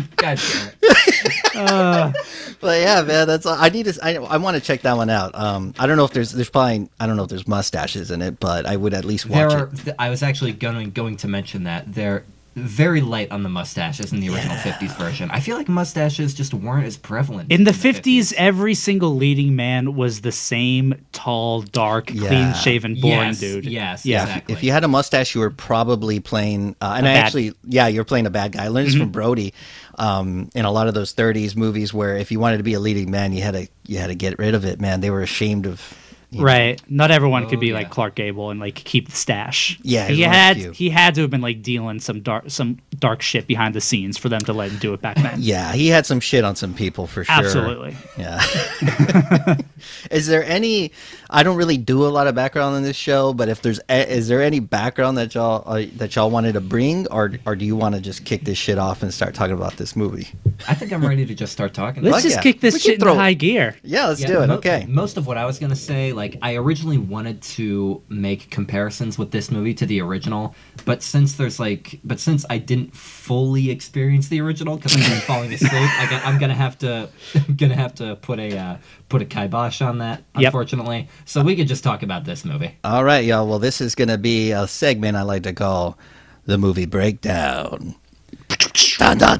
God 0.16 0.38
damn 0.38 0.68
it. 0.82 1.34
but 2.60 2.80
yeah, 2.80 3.02
man, 3.02 3.26
that's 3.26 3.46
all. 3.46 3.56
I 3.58 3.68
need 3.68 3.86
to. 3.86 3.98
I, 4.02 4.14
I 4.16 4.36
want 4.36 4.56
to 4.56 4.62
check 4.62 4.82
that 4.82 4.96
one 4.96 5.10
out. 5.10 5.34
Um, 5.34 5.74
I 5.78 5.86
don't 5.86 5.96
know 5.96 6.04
if 6.04 6.12
there's 6.12 6.32
there's 6.32 6.50
probably 6.50 6.88
I 6.98 7.06
don't 7.06 7.16
know 7.16 7.24
if 7.24 7.28
there's 7.28 7.48
mustaches 7.48 8.10
in 8.10 8.22
it, 8.22 8.38
but 8.40 8.66
I 8.66 8.76
would 8.76 8.94
at 8.94 9.04
least 9.04 9.28
There 9.28 9.48
watch 9.48 9.56
are, 9.56 9.70
it. 9.86 9.94
I 9.98 10.10
was 10.10 10.22
actually 10.22 10.52
going 10.52 10.90
going 10.90 11.16
to 11.18 11.28
mention 11.28 11.64
that 11.64 11.92
they're 11.92 12.24
very 12.56 13.00
light 13.00 13.30
on 13.30 13.42
the 13.42 13.48
mustaches 13.48 14.12
in 14.12 14.20
the 14.20 14.28
original 14.28 14.56
50s 14.56 14.96
version. 14.98 15.30
I 15.30 15.40
feel 15.40 15.56
like 15.56 15.68
mustaches 15.68 16.34
just 16.34 16.52
weren't 16.52 16.84
as 16.84 16.96
prevalent 16.96 17.52
In 17.52 17.64
the 17.64 17.70
50s, 17.70 18.32
every 18.36 18.74
single 18.74 19.14
leading 19.14 19.54
man 19.54 19.94
was 19.94 20.22
the 20.22 20.32
same 20.32 20.94
tall, 21.12 21.62
dark, 21.62 22.10
Yeah. 22.12 22.28
clean 22.28 22.54
shaven, 22.54 23.00
boring 23.00 23.28
yes, 23.28 23.40
dude. 23.40 23.64
Yes, 23.66 24.04
Yeah. 24.04 24.22
exactly. 24.24 24.54
If 24.54 24.64
you 24.64 24.72
had 24.72 24.82
a 24.84 24.88
mustache, 24.88 25.34
you 25.34 25.40
were 25.40 25.50
probably 25.50 26.18
playing. 26.20 26.74
Uh, 26.80 26.94
and 26.96 27.06
A 27.06 27.10
I 27.10 27.12
bad- 27.12 27.16
Mm-hmm. 27.20 27.26
actually, 27.26 27.52
yeah, 27.68 27.86
you're 27.86 28.04
playing 28.04 28.26
a 28.26 28.30
bad 28.30 28.52
guy. 28.52 28.64
I 28.64 28.68
learned 28.68 28.88
this 28.88 28.96
from 28.96 29.10
Brody. 29.10 29.54
Um, 29.98 30.48
in 30.54 30.64
a 30.64 30.70
lot 30.70 30.88
of 30.88 30.94
those 30.94 31.12
'30s 31.14 31.54
movies, 31.56 31.92
where 31.92 32.16
if 32.16 32.32
you 32.32 32.40
wanted 32.40 32.56
to 32.56 32.62
be 32.62 32.72
a 32.74 32.80
leading 32.80 33.10
man, 33.10 33.32
you 33.34 33.42
had 33.42 33.52
to 33.54 33.68
you 33.86 33.98
had 33.98 34.06
to 34.06 34.14
get 34.14 34.38
rid 34.38 34.54
of 34.54 34.64
it. 34.64 34.80
Man, 34.80 35.00
they 35.00 35.10
were 35.10 35.20
ashamed 35.22 35.66
of. 35.66 35.94
You 36.30 36.38
know, 36.38 36.44
Right. 36.44 36.80
Not 36.88 37.10
everyone 37.10 37.48
could 37.48 37.58
Oh, 37.58 37.60
be 37.60 37.68
yeah. 37.68 37.74
like 37.74 37.90
Clark 37.90 38.14
Gable 38.14 38.50
and 38.50 38.60
like 38.60 38.74
keep 38.76 39.08
the 39.08 39.16
stash. 39.16 39.78
Yeah, 39.82 40.06
he 40.08 40.16
there's 40.16 40.18
only 40.18 40.24
a 40.24 40.28
had 40.28 40.56
few. 40.56 40.70
he 40.72 40.90
had 40.90 41.14
to 41.16 41.22
have 41.22 41.30
been 41.30 41.40
like 41.40 41.62
dealing 41.62 41.98
some 42.00 42.20
dark 42.20 42.44
some 42.50 42.78
dark 42.98 43.20
shit 43.22 43.46
behind 43.46 43.74
the 43.74 43.80
scenes 43.80 44.16
for 44.18 44.28
them 44.28 44.40
to 44.42 44.52
let 44.52 44.70
him 44.70 44.78
do 44.78 44.92
it 44.94 45.00
back 45.00 45.16
then. 45.16 45.34
Yeah, 45.38 45.72
he 45.72 45.88
had 45.88 46.06
some 46.06 46.20
shit 46.20 46.44
on 46.44 46.54
some 46.56 46.74
people 46.74 47.06
for 47.06 47.24
sure. 47.24 47.34
Absolutely. 47.34 47.96
Yeah. 48.18 48.40
is 50.10 50.26
there 50.26 50.44
any? 50.44 50.92
I 51.32 51.42
don't 51.44 51.56
really 51.56 51.76
do 51.76 52.04
a 52.06 52.08
lot 52.08 52.26
of 52.26 52.34
background 52.34 52.74
on 52.74 52.82
this 52.82 52.96
show, 52.96 53.32
but 53.32 53.48
if 53.48 53.62
there's, 53.62 53.78
a, 53.88 54.12
is 54.12 54.26
there 54.26 54.42
any 54.42 54.58
background 54.58 55.16
that 55.18 55.34
y'all 55.34 55.62
uh, 55.64 55.84
that 55.96 56.16
y'all 56.16 56.30
wanted 56.30 56.54
to 56.54 56.60
bring, 56.60 57.06
or 57.08 57.32
or 57.46 57.54
do 57.54 57.64
you 57.64 57.76
want 57.76 57.94
to 57.94 58.00
just 58.00 58.24
kick 58.24 58.42
this 58.44 58.58
shit 58.58 58.78
off 58.78 59.02
and 59.02 59.14
start 59.14 59.34
talking 59.34 59.54
about 59.54 59.76
this 59.76 59.94
movie? 59.94 60.28
I 60.68 60.74
think 60.74 60.92
I'm 60.92 61.06
ready 61.06 61.24
to 61.26 61.34
just 61.34 61.52
start 61.52 61.72
talking. 61.72 62.02
Let's 62.02 62.24
just 62.24 62.36
yeah. 62.36 62.42
kick 62.42 62.60
this 62.60 62.74
We 62.74 62.80
shit 62.80 63.00
throw- 63.00 63.12
into 63.12 63.22
high 63.22 63.34
gear. 63.34 63.76
Yeah, 63.82 64.08
let's 64.08 64.20
Yeah, 64.20 64.26
do 64.26 64.42
it. 64.42 64.46
mo- 64.48 64.54
okay. 64.56 64.84
Most 64.88 65.16
of 65.16 65.26
what 65.26 65.38
I 65.38 65.44
was 65.46 65.58
gonna 65.58 65.76
say, 65.76 66.12
like 66.12 66.36
I 66.42 66.56
originally 66.56 66.98
wanted 66.98 67.40
to 67.42 68.02
make 68.08 68.50
comparisons 68.50 69.16
with 69.16 69.30
this 69.30 69.50
movie 69.50 69.74
to 69.74 69.86
the 69.86 70.00
original, 70.00 70.54
but 70.84 71.02
since 71.02 71.34
there's 71.34 71.60
like, 71.60 72.00
but 72.02 72.18
since 72.18 72.44
I 72.50 72.58
didn't 72.58 72.94
fully 72.96 73.70
experience 73.70 74.28
the 74.28 74.40
original 74.40 74.76
because 74.76 74.96
I've 74.96 75.08
been 75.08 75.20
falling 75.20 75.52
asleep, 75.52 75.72
I 75.72 76.06
got, 76.10 76.24
I'm 76.26 76.38
gonna 76.38 76.54
have 76.54 76.76
to, 76.78 77.08
gonna 77.56 77.76
have 77.76 77.94
to 77.96 78.16
put 78.16 78.38
a 78.40 78.56
uh, 78.58 78.76
put 79.10 79.20
a 79.20 79.26
kibosh 79.26 79.82
on 79.82 79.98
that, 79.98 80.22
Yep. 80.38 80.46
unfortunately. 80.46 81.08
So 81.26 81.42
we 81.42 81.54
could 81.56 81.68
just 81.68 81.84
talk 81.84 82.02
about 82.02 82.24
this 82.24 82.44
movie. 82.46 82.76
All 82.84 83.04
right, 83.04 83.24
y'all. 83.24 83.46
Well, 83.46 83.58
this 83.58 83.82
is 83.82 83.94
going 83.94 84.08
to 84.08 84.16
be 84.18 84.52
a 84.52 84.66
segment 84.66 85.16
I 85.18 85.22
like 85.22 85.42
to 85.42 85.52
call 85.52 85.98
the 86.46 86.56
movie 86.56 86.86
breakdown. 86.86 87.96
Da, 88.98 89.14
da, 89.14 89.36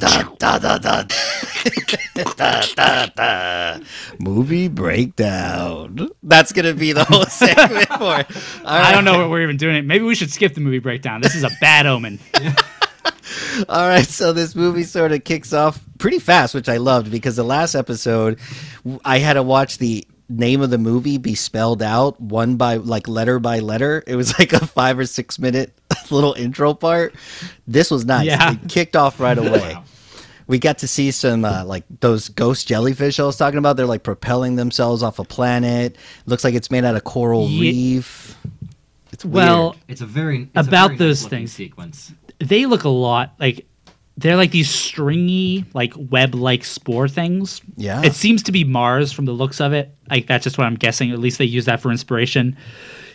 da. 3.17 3.79
Movie 4.19 4.69
breakdown. 4.69 6.09
That's 6.23 6.53
going 6.53 6.65
to 6.67 6.75
be 6.75 6.93
the 6.93 7.05
whole 7.05 7.25
segment 7.27 7.89
for. 7.89 8.03
All 8.05 8.25
I 8.65 8.93
don't 8.93 9.05
know 9.05 9.19
what 9.19 9.31
we're 9.31 9.43
even 9.43 9.57
doing. 9.57 9.77
It. 9.77 9.85
Maybe 9.85 10.05
we 10.05 10.15
should 10.15 10.31
skip 10.31 10.55
the 10.55 10.61
movie 10.61 10.79
breakdown. 10.79 11.21
This 11.21 11.35
is 11.35 11.45
a 11.45 11.51
bad 11.61 11.87
omen. 11.87 12.19
All 13.69 13.89
right, 13.89 14.05
so 14.07 14.33
this 14.33 14.55
movie 14.55 14.83
sort 14.85 15.13
of 15.13 15.25
kicks 15.25 15.53
off 15.53 15.81
pretty 15.99 16.19
fast, 16.19 16.55
which 16.55 16.69
I 16.69 16.77
loved 16.79 17.11
because 17.11 17.37
the 17.37 17.45
last 17.45 17.75
episode 17.75 18.39
I 19.05 19.19
had 19.19 19.35
to 19.35 19.43
watch 19.43 19.79
the 19.79 20.07
name 20.29 20.61
of 20.61 20.71
the 20.71 20.79
movie 20.79 21.19
be 21.19 21.35
spelled 21.35 21.83
out 21.83 22.21
one 22.21 22.57
by 22.57 22.77
like 22.77 23.09
letter 23.09 23.39
by 23.39 23.59
letter. 23.59 24.03
It 24.07 24.17
was 24.17 24.39
like 24.39 24.53
a 24.53 24.65
five 24.67 24.99
or 24.99 25.07
six 25.07 25.39
minute 25.39 25.73
little 26.11 26.35
intro 26.35 26.75
part. 26.75 27.15
This 27.67 27.91
was 27.91 28.05
nice. 28.05 28.27
Yeah. 28.27 28.53
It 28.53 28.69
kicked 28.69 28.97
off 28.97 29.19
right 29.21 29.37
away. 29.47 29.77
We 30.47 30.59
got 30.59 30.79
to 30.79 30.89
see 30.89 31.11
some 31.13 31.45
uh, 31.45 31.65
like 31.65 31.85
those 32.01 32.29
ghost 32.29 32.67
jellyfish 32.67 33.21
I 33.21 33.25
was 33.25 33.37
talking 33.37 33.59
about. 33.59 33.77
They're 33.77 33.87
like 33.87 34.03
propelling 34.03 34.57
themselves 34.57 35.03
off 35.03 35.19
a 35.21 35.25
planet. 35.25 35.97
Looks 36.27 36.43
like 36.45 36.55
it's 36.55 36.71
made 36.73 36.85
out 36.85 36.97
of 36.97 37.05
coral 37.05 37.49
Ye- 37.49 37.61
reef. 37.95 38.37
It's 39.13 39.25
weird. 39.25 39.35
Well, 39.35 39.77
It's 39.89 40.01
a 40.01 40.07
very 40.07 40.49
it's 40.55 40.69
About 40.69 40.87
a 40.87 40.89
very 40.95 40.99
those 40.99 41.23
nice-looking 41.23 41.39
things. 41.39 41.53
sequence. 41.53 42.13
They 42.41 42.67
look 42.67 42.85
a 42.85 42.89
lot 42.89 43.35
like 43.39 43.67
they're 44.17 44.37
like 44.37 44.51
these 44.51 44.69
stringy, 44.69 45.65
like 45.73 45.95
web-like 45.97 46.65
spore 46.65 47.09
things. 47.09 47.63
Yeah. 47.77 48.03
It 48.03 48.15
seems 48.15 48.43
to 48.45 48.53
be 48.53 48.65
Mars 48.65 49.13
from 49.13 49.25
the 49.25 49.33
looks 49.33 49.61
of 49.63 49.73
it. 49.73 49.95
Like 50.11 50.27
that's 50.27 50.45
just 50.45 50.59
what 50.59 50.67
I'm 50.67 50.75
guessing. 50.75 51.11
At 51.11 51.19
least 51.21 51.39
they 51.39 51.47
use 51.47 51.65
that 51.67 51.81
for 51.81 51.91
inspiration. 51.91 52.57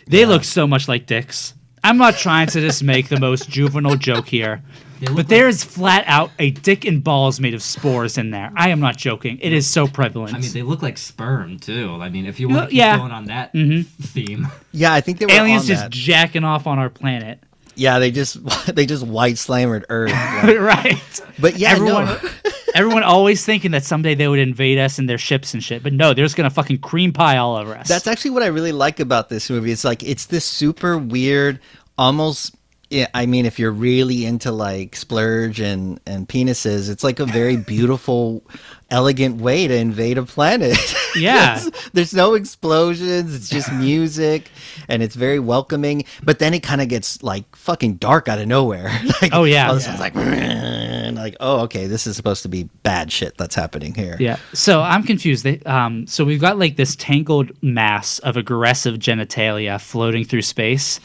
They 0.08 0.24
look 0.24 0.42
so 0.42 0.66
much 0.66 0.88
like 0.88 1.06
dicks. 1.06 1.54
I'm 1.84 1.98
not 1.98 2.16
trying 2.16 2.48
to 2.48 2.60
just 2.60 2.82
make 2.82 3.08
the 3.08 3.20
most 3.20 3.48
juvenile 3.48 3.94
joke 3.96 4.26
here. 4.26 4.62
They 4.98 5.06
look 5.06 5.16
But 5.16 5.28
there 5.28 5.46
is 5.46 5.62
flat 5.62 6.04
out 6.08 6.30
a 6.40 6.50
dick 6.50 6.84
and 6.84 7.04
balls 7.04 7.38
made 7.38 7.54
of 7.54 7.62
spores 7.62 8.18
in 8.18 8.30
there. 8.30 8.50
I 8.56 8.70
am 8.70 8.80
not 8.80 8.96
joking. 8.96 9.38
It 9.40 9.52
is 9.52 9.66
so 9.66 9.86
prevalent. 9.86 10.34
I 10.34 10.38
mean, 10.40 10.52
they 10.52 10.62
look 10.62 10.82
like 10.82 10.96
sperm 10.98 11.58
too. 11.58 11.98
I 12.00 12.08
mean, 12.08 12.26
if 12.26 12.40
you 12.40 12.48
Well, 12.48 12.56
want 12.58 12.70
to 12.70 12.72
keep 12.72 12.78
yeah. 12.78 12.96
going 12.96 13.12
on 13.12 13.26
that 13.26 13.52
Mhm. 13.52 13.84
theme, 13.86 14.48
yeah, 14.72 14.92
I 14.94 15.00
think 15.00 15.18
they 15.18 15.26
were 15.26 15.32
Aliens 15.32 15.62
on 15.62 15.66
just 15.68 15.82
that. 15.82 15.92
jacking 15.92 16.42
off 16.44 16.66
on 16.66 16.78
our 16.80 16.88
planet. 16.90 17.40
Yeah, 17.76 17.98
they 17.98 18.10
just 18.10 18.38
they 18.74 18.86
just 18.86 19.06
white 19.06 19.38
slammered 19.38 19.84
Earth. 19.88 20.12
right. 20.44 21.20
But 21.38 21.58
yeah, 21.58 21.72
everyone, 21.72 22.06
no. 22.06 22.18
everyone 22.74 23.02
always 23.02 23.44
thinking 23.44 23.70
that 23.72 23.84
someday 23.84 24.14
they 24.14 24.26
would 24.26 24.38
invade 24.38 24.78
us 24.78 24.98
in 24.98 25.06
their 25.06 25.18
ships 25.18 25.54
and 25.54 25.62
shit. 25.62 25.82
But 25.82 25.92
no, 25.92 26.14
they're 26.14 26.24
just 26.24 26.36
gonna 26.36 26.50
fucking 26.50 26.78
cream 26.78 27.12
pie 27.12 27.36
all 27.36 27.56
over 27.56 27.76
us. 27.76 27.88
That's 27.88 28.06
actually 28.06 28.32
what 28.32 28.42
I 28.42 28.46
really 28.46 28.72
like 28.72 28.98
about 28.98 29.28
this 29.28 29.50
movie. 29.50 29.70
It's 29.70 29.84
like 29.84 30.02
it's 30.02 30.26
this 30.26 30.44
super 30.44 30.98
weird, 30.98 31.60
almost 31.98 32.55
yeah, 32.90 33.08
I 33.14 33.26
mean, 33.26 33.46
if 33.46 33.58
you're 33.58 33.72
really 33.72 34.24
into 34.24 34.52
like 34.52 34.94
splurge 34.96 35.60
and 35.60 36.00
and 36.06 36.28
penises, 36.28 36.88
it's 36.88 37.02
like 37.02 37.18
a 37.20 37.26
very 37.26 37.56
beautiful, 37.74 38.42
elegant 38.90 39.40
way 39.40 39.66
to 39.66 39.74
invade 39.74 40.18
a 40.18 40.22
planet. 40.24 40.78
Yeah. 41.16 41.64
there's, 41.94 42.12
no 42.12 42.34
explosions. 42.34 43.34
It's 43.34 43.48
just 43.48 43.72
music, 43.72 44.50
and 44.86 45.02
it's 45.02 45.14
very 45.14 45.38
welcoming. 45.38 46.04
But 46.22 46.40
then 46.40 46.52
it 46.52 46.62
kind 46.62 46.82
of 46.82 46.88
gets 46.88 47.22
like 47.22 47.56
fucking 47.56 47.94
dark 47.94 48.28
out 48.28 48.38
of 48.38 48.46
nowhere. 48.46 48.90
like, 49.22 49.32
Oh, 49.32 49.44
yeah. 49.44 49.68
all 49.68 49.76
of 49.76 49.78
a 49.78 49.80
sudden 49.80 49.94
it's 49.94 50.00
like, 50.00 50.14
and 50.14 51.16
like, 51.16 51.36
oh, 51.40 51.60
okay, 51.60 51.86
this 51.86 52.06
is 52.06 52.16
supposed 52.16 52.42
to 52.42 52.50
be 52.50 52.64
bad 52.82 53.10
shit 53.10 53.38
that's 53.38 53.54
happening 53.54 53.94
here. 53.94 54.18
Yeah. 54.20 54.36
So 54.52 54.82
I'm 54.82 55.04
confused. 55.04 55.42
They, 55.44 55.58
um, 55.60 56.06
so 56.06 56.22
we've 56.22 56.38
got 56.40 56.58
like 56.58 56.76
this 56.76 56.94
tangled 56.96 57.50
mass 57.62 58.18
of 58.18 58.36
aggressive 58.36 58.96
genitalia 58.96 59.80
floating 59.80 60.22
through 60.26 60.42
space. 60.42 61.00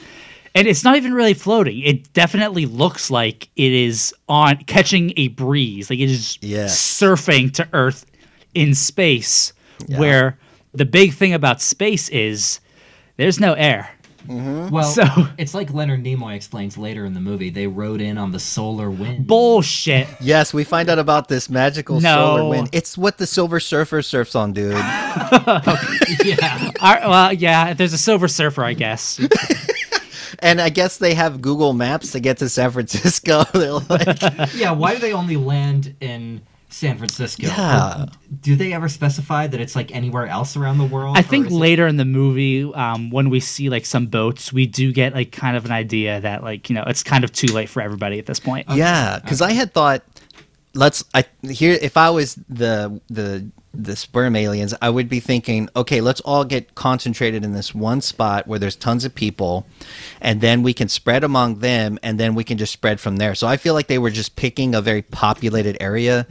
And 0.54 0.68
it's 0.68 0.84
not 0.84 0.98
even 0.98 1.14
really 1.14 1.34
floating. 1.34 1.80
It 1.80 2.12
definitely 2.14 2.66
looks 2.66 3.10
like 3.10 3.50
it 3.56 3.72
is 3.72 4.14
on 4.28 4.58
catching 4.66 5.14
a 5.16 5.30
breeze. 5.30 5.90
Like 5.90 6.00
it 6.00 6.10
is 6.10 6.38
Yes. 6.42 6.78
surfing 6.78 7.54
to 7.54 7.68
Earth 7.74 8.06
in 8.54 8.76
space, 8.76 9.54
where 9.96 10.38
the 10.74 10.86
big 10.86 11.14
thing 11.14 11.34
about 11.34 11.62
space 11.62 12.10
is 12.10 12.60
there's 13.18 13.40
no 13.40 13.54
air. 13.54 13.90
Mm-hmm. 14.28 14.70
Well, 14.70 14.84
So- 14.84 15.06
it's 15.38 15.54
like 15.56 15.74
Leonard 15.74 16.04
Nimoy 16.04 16.36
explains 16.36 16.78
later 16.78 17.06
in 17.06 17.14
the 17.14 17.20
movie. 17.20 17.50
They 17.50 17.66
rode 17.66 18.02
in 18.02 18.18
on 18.20 18.32
the 18.32 18.40
solar 18.40 18.92
wind. 18.92 19.26
Bullshit. 19.26 20.06
Yes, 20.20 20.54
we 20.54 20.64
find 20.64 20.90
out 20.90 21.00
about 21.00 21.28
this 21.28 21.50
magical 21.50 22.00
No. 22.02 22.14
solar 22.38 22.50
wind. 22.50 22.70
It's 22.72 22.98
what 22.98 23.18
the 23.18 23.26
Silver 23.26 23.60
Surfer 23.60 24.02
surfs 24.04 24.36
on, 24.36 24.54
dude. 24.54 24.72
yeah. 26.24 26.72
All 26.82 26.94
right, 26.94 27.08
well, 27.10 27.34
yeah, 27.34 27.74
there's 27.74 27.94
a 27.94 27.98
silver 27.98 28.28
surfer, 28.28 28.64
I 28.64 28.74
guess. 28.74 29.20
and 30.42 30.60
I 30.62 30.70
guess 30.70 30.98
they 30.98 31.14
have 31.14 31.42
Google 31.42 31.74
Maps 31.74 32.12
to 32.14 32.20
get 32.20 32.38
to 32.40 32.50
San 32.50 32.72
Francisco. 32.72 33.44
They're 33.54 33.74
like, 33.74 34.54
Yeah, 34.56 34.72
why 34.72 34.94
do 34.96 35.00
they 35.00 35.14
only 35.14 35.38
land 35.38 35.96
in 36.02 36.42
San 36.70 36.98
Francisco? 36.98 37.48
Yeah. 37.48 38.06
Do 38.42 38.56
they 38.56 38.72
ever 38.74 38.88
specify 38.88 39.48
that 39.48 39.60
it's 39.60 39.76
like 39.76 39.94
anywhere 39.94 40.28
else 40.28 40.56
around 40.56 40.78
the 40.78 40.86
world? 40.86 41.18
I 41.18 41.22
think 41.22 41.48
is 41.48 41.54
it- 41.54 41.56
later 41.58 41.86
in 41.88 41.98
the 41.98 42.06
movie, 42.06 42.64
um, 42.74 43.10
when 43.12 43.30
we 43.30 43.40
see 43.40 43.70
like 43.70 43.86
some 43.86 44.08
boats, 44.08 44.54
we 44.54 44.68
do 44.68 44.92
get 44.94 45.14
like 45.14 45.32
kind 45.32 45.58
of 45.58 45.66
an 45.66 45.72
idea 45.72 46.22
that 46.22 46.44
like 46.44 46.70
you 46.70 46.76
know 46.76 46.84
it's 46.88 47.04
kind 47.04 47.24
of 47.24 47.32
too 47.32 47.48
late 47.54 47.70
for 47.70 47.82
everybody 47.82 48.20
at 48.20 48.26
this 48.26 48.40
point. 48.40 48.68
yeah, 48.70 49.20
because 49.20 49.42
I 49.42 49.52
had 49.52 49.74
thought, 49.74 50.04
let's. 50.74 51.04
I 51.14 51.26
here 51.50 51.78
if 51.82 51.98
I 51.98 52.10
was 52.10 52.36
the 52.48 53.02
the 53.10 53.50
the 53.74 53.96
sperm 53.96 54.36
aliens, 54.36 54.74
I 54.82 54.90
would 54.90 55.08
be 55.08 55.20
thinking, 55.22 55.70
okay, 55.76 56.02
let's 56.02 56.20
all 56.22 56.44
get 56.44 56.76
concentrated 56.76 57.44
in 57.46 57.54
this 57.54 57.74
one 57.74 58.02
spot 58.02 58.46
where 58.48 58.60
there's 58.60 58.76
tons 58.76 59.06
of 59.06 59.16
people, 59.16 59.66
and 60.20 60.42
then 60.42 60.62
we 60.62 60.74
can 60.74 60.90
spread 60.90 61.24
among 61.24 61.60
them, 61.60 61.98
and 62.04 62.20
then 62.20 62.36
we 62.36 62.44
can 62.44 62.58
just 62.58 62.74
spread 62.74 63.00
from 63.00 63.16
there. 63.18 63.34
So 63.36 63.48
I 63.48 63.56
feel 63.58 63.74
like 63.74 63.88
they 63.88 63.98
were 64.00 64.10
just 64.10 64.36
picking 64.36 64.76
a 64.76 64.82
very 64.82 65.02
populated 65.02 65.78
area. 65.80 66.28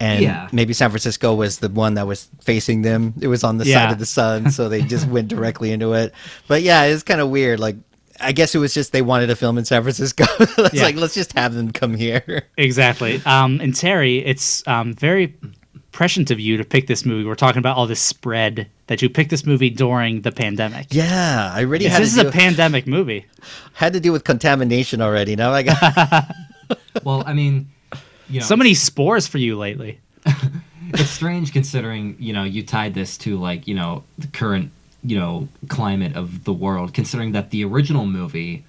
And 0.00 0.22
Yeah. 0.22 0.48
maybe 0.50 0.72
San 0.72 0.88
Francisco 0.90 1.34
was 1.34 1.58
the 1.58 1.68
one 1.68 1.94
that 1.94 2.06
was 2.06 2.28
facing 2.42 2.82
them. 2.82 3.12
It 3.20 3.28
was 3.28 3.44
on 3.44 3.58
the 3.58 3.66
side 3.66 3.92
of 3.92 3.98
the 3.98 4.06
sun, 4.06 4.50
so 4.50 4.68
they 4.68 4.80
just 4.82 5.06
went 5.06 5.28
directly 5.34 5.72
into 5.72 5.92
it. 5.92 6.12
But 6.48 6.62
yeah, 6.62 6.84
it's 6.84 7.02
kind 7.02 7.20
of 7.20 7.28
weird. 7.28 7.60
Like, 7.60 7.76
I 8.18 8.32
guess 8.32 8.54
it 8.54 8.58
was 8.58 8.72
just 8.74 8.92
they 8.92 9.02
wanted 9.02 9.26
to 9.28 9.36
film 9.36 9.58
in 9.58 9.64
San 9.66 9.82
Francisco. 9.82 10.24
it's 10.40 10.74
Yeah. 10.74 10.84
like 10.84 10.96
let's 10.96 11.14
just 11.14 11.34
have 11.34 11.54
them 11.54 11.70
come 11.70 11.94
here. 11.94 12.44
Exactly. 12.56 13.20
Um, 13.26 13.60
and 13.60 13.74
Terry, 13.76 14.18
it's 14.24 14.66
um, 14.66 14.94
very 14.94 15.36
prescient 15.92 16.30
of 16.30 16.40
you 16.40 16.56
to 16.56 16.64
pick 16.64 16.86
this 16.86 17.04
movie. 17.04 17.24
We're 17.26 17.34
talking 17.34 17.58
about 17.58 17.76
all 17.76 17.86
this 17.86 18.00
spread 18.00 18.68
that 18.86 19.02
you 19.02 19.08
picked 19.08 19.30
this 19.30 19.44
movie 19.46 19.70
during 19.70 20.22
the 20.22 20.32
pandemic. 20.32 20.88
Yeah, 20.90 21.50
I 21.54 21.64
already 21.64 21.84
This 21.84 21.92
had 21.92 22.02
is 22.02 22.14
to, 22.14 22.28
a 22.28 22.32
pandemic 22.32 22.86
movie. 22.86 23.26
had 23.74 23.92
to 23.94 24.00
deal 24.00 24.12
with 24.12 24.24
contamination 24.24 25.00
already. 25.00 25.36
Now 25.36 25.52
I 25.52 25.62
got 25.62 26.26
Well, 27.04 27.22
I 27.26 27.32
mean, 27.32 27.70
you 28.28 28.40
know, 28.40 28.46
So 28.46 28.56
many 28.56 28.74
spores 28.74 29.26
for 29.26 29.38
you 29.38 29.56
lately. 29.56 30.00
it's 30.94 31.10
strange 31.10 31.52
considering 31.52 32.16
you 32.18 32.32
know 32.32 32.44
you 32.44 32.62
tied 32.64 32.94
this 32.94 33.16
to 33.16 33.38
like 33.38 33.66
you 33.68 33.74
know 33.74 34.02
the 34.18 34.26
current 34.26 34.70
you 35.02 35.18
know 35.18 35.48
climate 35.68 36.16
of 36.16 36.44
the 36.44 36.52
world 36.52 36.92
considering 36.92 37.32
that 37.32 37.50
the 37.50 37.64
original 37.64 38.06
movie 38.06 38.64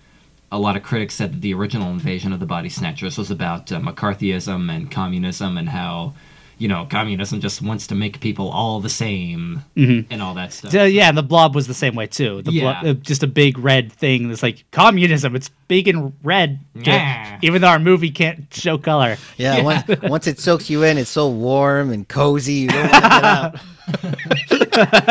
a 0.52 0.60
lot 0.60 0.76
of 0.76 0.84
critics 0.84 1.16
said 1.16 1.34
that 1.34 1.42
the 1.42 1.54
original 1.54 1.90
invasion 1.92 2.32
of 2.32 2.40
the 2.40 2.46
body 2.46 2.70
snatchers 2.70 3.18
was 3.18 3.32
about 3.32 3.72
uh, 3.72 3.80
mccarthyism 3.80 4.72
and 4.74 4.92
communism 4.92 5.58
and 5.58 5.70
how 5.70 6.14
you 6.62 6.68
know 6.68 6.86
communism 6.90 7.40
just 7.42 7.62
wants 7.62 7.88
to 7.88 7.96
make 7.96 8.20
people 8.20 8.50
all 8.50 8.80
the 8.80 8.90
same 8.90 9.64
and 9.76 10.22
all 10.22 10.34
that 10.36 10.54
stuff 10.54 10.74
Uh, 10.76 10.84
yeah, 10.84 11.10
and 11.10 11.18
the 11.18 11.24
blob 11.24 11.56
was 11.56 11.68
the 11.68 11.74
same 11.74 11.96
way 11.96 12.08
too. 12.08 12.42
The 12.44 12.52
Yeah. 12.52 12.82
blob, 12.82 12.86
uh, 12.86 12.94
just 13.02 13.24
a 13.24 13.28
big 13.28 13.58
red 13.58 13.92
thing 13.92 14.28
that's 14.30 14.44
like 14.44 14.64
communism. 14.72 15.36
It's 15.36 15.50
big 15.68 15.88
and 15.88 16.14
red, 16.24 16.60
Yeah. 16.76 17.40
even 17.42 17.62
though 17.62 17.68
our 17.70 17.80
movie 17.80 18.12
can't 18.12 18.46
show 18.54 18.78
color. 18.78 19.18
yeah. 19.38 19.62
Once, 19.64 19.84
once 20.04 20.28
it 20.28 20.40
soaks 20.40 20.70
you 20.70 20.84
in, 20.84 20.98
it's 20.98 21.10
so 21.10 21.30
warm 21.30 21.92
and 21.92 22.08
cozy. 22.08 22.54
You 22.54 22.68
don't 22.70 22.92
want 22.92 23.04
to 23.04 23.10
get 23.10 23.24
out. 23.24 23.56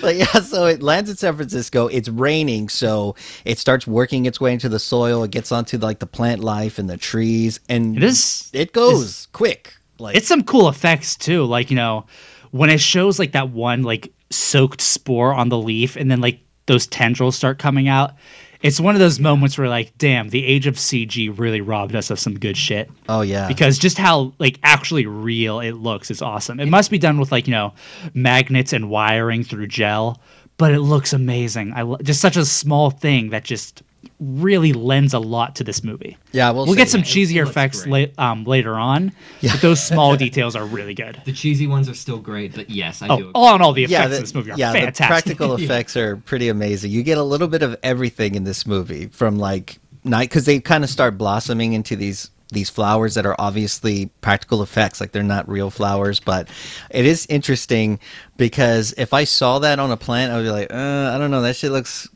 but 0.00 0.16
yeah, 0.16 0.26
so 0.40 0.66
it 0.66 0.82
lands 0.82 1.10
in 1.10 1.16
San 1.16 1.36
Francisco. 1.36 1.86
It's 1.88 2.08
raining, 2.08 2.68
so 2.68 3.14
it 3.44 3.58
starts 3.58 3.86
working 3.86 4.26
its 4.26 4.40
way 4.40 4.52
into 4.52 4.68
the 4.68 4.78
soil. 4.78 5.22
It 5.24 5.30
gets 5.30 5.52
onto 5.52 5.78
like 5.78 5.98
the 5.98 6.06
plant 6.06 6.42
life 6.42 6.78
and 6.78 6.88
the 6.88 6.96
trees, 6.96 7.60
and 7.68 7.96
It 7.96 8.04
is- 8.04 8.50
it 8.52 8.72
goes 8.72 9.28
quick. 9.32 9.74
Like 9.98 10.16
It's 10.16 10.28
some 10.28 10.42
cool 10.44 10.68
effects 10.68 11.16
too. 11.16 11.44
Like 11.44 11.70
you 11.70 11.76
know, 11.76 12.06
when 12.50 12.70
it 12.70 12.80
shows 12.80 13.18
like 13.18 13.32
that 13.32 13.50
one 13.50 13.82
like 13.82 14.12
soaked 14.30 14.80
spore 14.80 15.32
on 15.32 15.48
the 15.48 15.58
leaf, 15.58 15.96
and 15.96 16.10
then 16.10 16.20
like 16.20 16.40
those 16.66 16.86
tendrils 16.86 17.36
start 17.36 17.58
coming 17.58 17.88
out. 17.88 18.12
It's 18.60 18.80
one 18.80 18.96
of 18.96 18.98
those 18.98 19.20
moments 19.20 19.56
where 19.56 19.68
like, 19.68 19.96
damn, 19.98 20.30
the 20.30 20.44
age 20.44 20.66
of 20.66 20.74
CG 20.74 21.38
really 21.38 21.60
robbed 21.60 21.94
us 21.94 22.10
of 22.10 22.18
some 22.18 22.36
good 22.36 22.56
shit. 22.56 22.90
oh 23.08 23.20
yeah, 23.20 23.46
because 23.46 23.78
just 23.78 23.96
how 23.98 24.32
like 24.40 24.58
actually 24.64 25.06
real 25.06 25.60
it 25.60 25.72
looks 25.72 26.10
is 26.10 26.20
awesome. 26.20 26.58
It 26.58 26.66
must 26.66 26.90
be 26.90 26.98
done 26.98 27.18
with 27.20 27.30
like 27.30 27.46
you 27.46 27.52
know 27.52 27.72
magnets 28.14 28.72
and 28.72 28.90
wiring 28.90 29.44
through 29.44 29.68
gel, 29.68 30.20
but 30.56 30.72
it 30.72 30.80
looks 30.80 31.12
amazing. 31.12 31.72
I 31.72 31.82
lo- 31.82 31.98
just 32.02 32.20
such 32.20 32.36
a 32.36 32.44
small 32.44 32.90
thing 32.90 33.30
that 33.30 33.44
just 33.44 33.82
really 34.20 34.72
lends 34.72 35.14
a 35.14 35.18
lot 35.18 35.56
to 35.56 35.64
this 35.64 35.82
movie. 35.84 36.16
yeah. 36.32 36.50
We'll, 36.50 36.66
We'll 36.66 36.74
get 36.74 36.88
some 36.88 37.00
that. 37.02 37.06
cheesier 37.08 37.46
effects 37.48 37.86
la- 37.86 38.06
um, 38.18 38.44
later 38.44 38.74
on, 38.74 39.12
but 39.42 39.60
those 39.60 39.82
small 39.82 40.16
details 40.24 40.56
are 40.56 40.64
really 40.66 40.94
good. 40.94 41.20
the 41.24 41.32
cheesy 41.32 41.66
ones 41.66 41.88
are 41.88 41.94
still 41.94 42.18
great 42.18 42.54
but 42.54 42.68
yes 42.70 43.02
i 43.02 43.06
do 43.06 43.12
Oh, 43.12 43.16
agree. 43.16 43.30
all 43.34 43.54
in 43.54 43.62
all, 43.62 43.72
the 43.72 43.84
effects 43.84 43.92
yeah, 43.92 44.04
in 44.16 44.22
this 44.22 44.34
movie 44.34 44.50
are 44.52 44.58
yeah, 44.58 44.72
the 44.86 44.92
practical 44.92 45.54
effects 45.58 45.96
are 45.96 46.16
pretty 46.16 46.48
amazing. 46.48 46.90
You 46.90 47.02
get 47.02 47.18
a 47.18 47.22
little 47.22 47.48
bit 47.48 47.62
of 47.62 47.76
everything 47.82 48.34
in 48.34 48.44
this 48.44 48.66
movie 48.66 49.06
from 49.08 49.38
like 49.38 49.78
night 50.04 50.28
because 50.28 50.44
they 50.46 50.60
kind 50.60 50.84
of 50.84 50.90
start 50.90 51.18
blossoming 51.18 51.72
into 51.72 51.94
these 51.96 52.30
these 52.50 52.70
flowers 52.70 53.14
that 53.14 53.26
are 53.26 53.36
obviously 53.38 54.06
practical 54.22 54.62
effects 54.62 55.02
like 55.02 55.12
they're 55.12 55.22
not 55.22 55.46
real 55.46 55.68
flowers 55.68 56.18
but 56.18 56.48
it 56.90 57.04
is 57.04 57.26
interesting 57.28 58.00
because 58.38 58.94
if 58.96 59.12
i 59.12 59.22
saw 59.24 59.58
that 59.58 59.78
on 59.78 59.90
a 59.90 59.98
plant 59.98 60.32
i 60.32 60.36
would 60.36 60.44
be 60.44 60.50
like 60.50 60.72
uh, 60.72 61.12
i 61.14 61.18
don't 61.18 61.30
know 61.30 61.42
that 61.42 61.54
shit 61.56 61.70
looks 61.70 62.08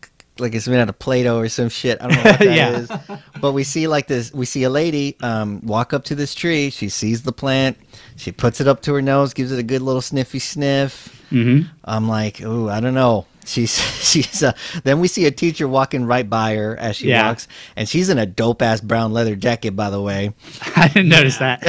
like 0.43 0.55
it's 0.55 0.69
made 0.69 0.81
out 0.81 0.89
of 0.89 0.99
play-doh 0.99 1.39
or 1.39 1.49
some 1.49 1.69
shit 1.69 1.97
i 2.03 2.09
don't 2.09 2.17
know 2.17 2.23
what 2.31 2.39
that 2.41 2.75
is. 2.75 2.91
Yeah. 2.91 3.19
but 3.41 3.53
we 3.53 3.65
see 3.65 3.87
like 3.89 4.09
this 4.09 4.33
we 4.35 4.45
see 4.45 4.65
a 4.65 4.71
lady 4.71 5.17
um, 5.23 5.61
walk 5.65 5.93
up 5.93 6.05
to 6.05 6.15
this 6.15 6.35
tree 6.35 6.69
she 6.71 6.89
sees 6.91 7.23
the 7.23 7.33
plant 7.33 7.79
she 8.17 8.31
puts 8.33 8.61
it 8.61 8.69
up 8.69 8.83
to 8.83 8.93
her 8.95 9.01
nose 9.03 9.33
gives 9.33 9.51
it 9.53 9.59
a 9.59 9.63
good 9.63 9.81
little 9.83 10.03
sniffy 10.03 10.39
sniff 10.39 11.19
Mhm. 11.33 11.67
I'm 11.83 12.09
like, 12.11 12.43
oh, 12.45 12.69
I 12.69 12.81
don't 12.81 12.93
know. 12.93 13.25
She's 13.47 13.71
she's. 14.05 14.43
Uh, 14.43 14.53
then 14.85 15.01
we 15.01 15.09
see 15.09 15.25
a 15.25 15.31
teacher 15.31 15.67
walking 15.67 16.05
right 16.05 16.29
by 16.29 16.57
her 16.57 16.77
as 16.77 16.97
she 16.97 17.09
Yeah. 17.09 17.27
walks, 17.29 17.49
and 17.75 17.89
she's 17.89 18.11
in 18.11 18.19
a 18.19 18.27
dope 18.27 18.61
ass 18.61 18.83
brown 18.83 19.15
leather 19.15 19.35
jacket, 19.35 19.75
by 19.75 19.89
the 19.89 19.99
way. 20.03 20.35
I 20.77 20.89
didn't 20.89 21.09
notice 21.09 21.39
that. 21.39 21.63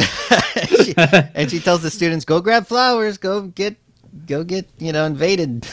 she, 0.68 0.94
and 1.34 1.50
she 1.50 1.62
tells 1.62 1.82
the 1.82 1.90
students, 1.90 2.26
"Go 2.26 2.42
grab 2.42 2.68
flowers. 2.68 3.18
Go 3.18 3.44
get, 3.44 3.78
go 4.28 4.44
get, 4.44 4.68
you 4.80 4.92
know, 4.92 5.06
invaded." 5.06 5.66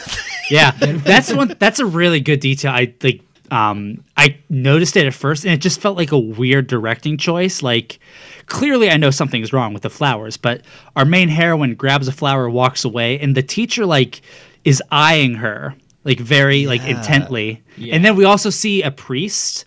Yeah, 0.49 0.71
that's 0.71 1.31
one. 1.33 1.55
That's 1.59 1.79
a 1.79 1.85
really 1.85 2.19
good 2.19 2.39
detail. 2.39 2.71
I 2.71 2.93
like. 3.03 3.21
Um, 3.51 4.03
I 4.15 4.37
noticed 4.49 4.95
it 4.95 5.05
at 5.05 5.13
first, 5.13 5.43
and 5.43 5.53
it 5.53 5.57
just 5.57 5.81
felt 5.81 5.97
like 5.97 6.13
a 6.13 6.17
weird 6.19 6.67
directing 6.67 7.17
choice. 7.17 7.61
Like, 7.61 7.99
clearly, 8.45 8.89
I 8.89 8.95
know 8.95 9.11
something's 9.11 9.51
wrong 9.51 9.73
with 9.73 9.83
the 9.83 9.89
flowers, 9.89 10.37
but 10.37 10.61
our 10.95 11.03
main 11.03 11.27
heroine 11.27 11.75
grabs 11.75 12.07
a 12.07 12.13
flower, 12.13 12.49
walks 12.49 12.85
away, 12.85 13.19
and 13.19 13.35
the 13.35 13.43
teacher 13.43 13.85
like 13.85 14.21
is 14.63 14.81
eyeing 14.89 15.35
her 15.35 15.75
like 16.03 16.19
very 16.19 16.65
like 16.65 16.83
intently. 16.85 17.61
Yeah. 17.77 17.95
And 17.95 18.05
then 18.05 18.15
we 18.15 18.23
also 18.25 18.49
see 18.49 18.83
a 18.83 18.91
priest, 18.91 19.65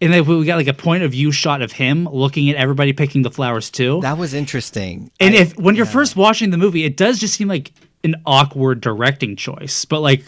and 0.00 0.12
then 0.12 0.24
we 0.24 0.44
got 0.44 0.56
like 0.56 0.66
a 0.66 0.74
point 0.74 1.04
of 1.04 1.12
view 1.12 1.30
shot 1.32 1.62
of 1.62 1.70
him 1.70 2.08
looking 2.08 2.50
at 2.50 2.56
everybody 2.56 2.92
picking 2.92 3.22
the 3.22 3.30
flowers 3.30 3.70
too. 3.70 4.00
that 4.02 4.18
was 4.18 4.34
interesting. 4.34 5.10
And 5.20 5.34
I- 5.34 5.38
if 5.38 5.56
when 5.56 5.76
you're 5.76 5.86
yeah. 5.86 5.92
first 5.92 6.16
watching 6.16 6.50
the 6.50 6.58
movie, 6.58 6.84
it 6.84 6.96
does 6.96 7.18
just 7.20 7.34
seem 7.34 7.46
like 7.48 7.72
an 8.04 8.16
awkward 8.26 8.80
directing 8.80 9.36
choice. 9.36 9.84
But 9.84 10.00
like 10.00 10.24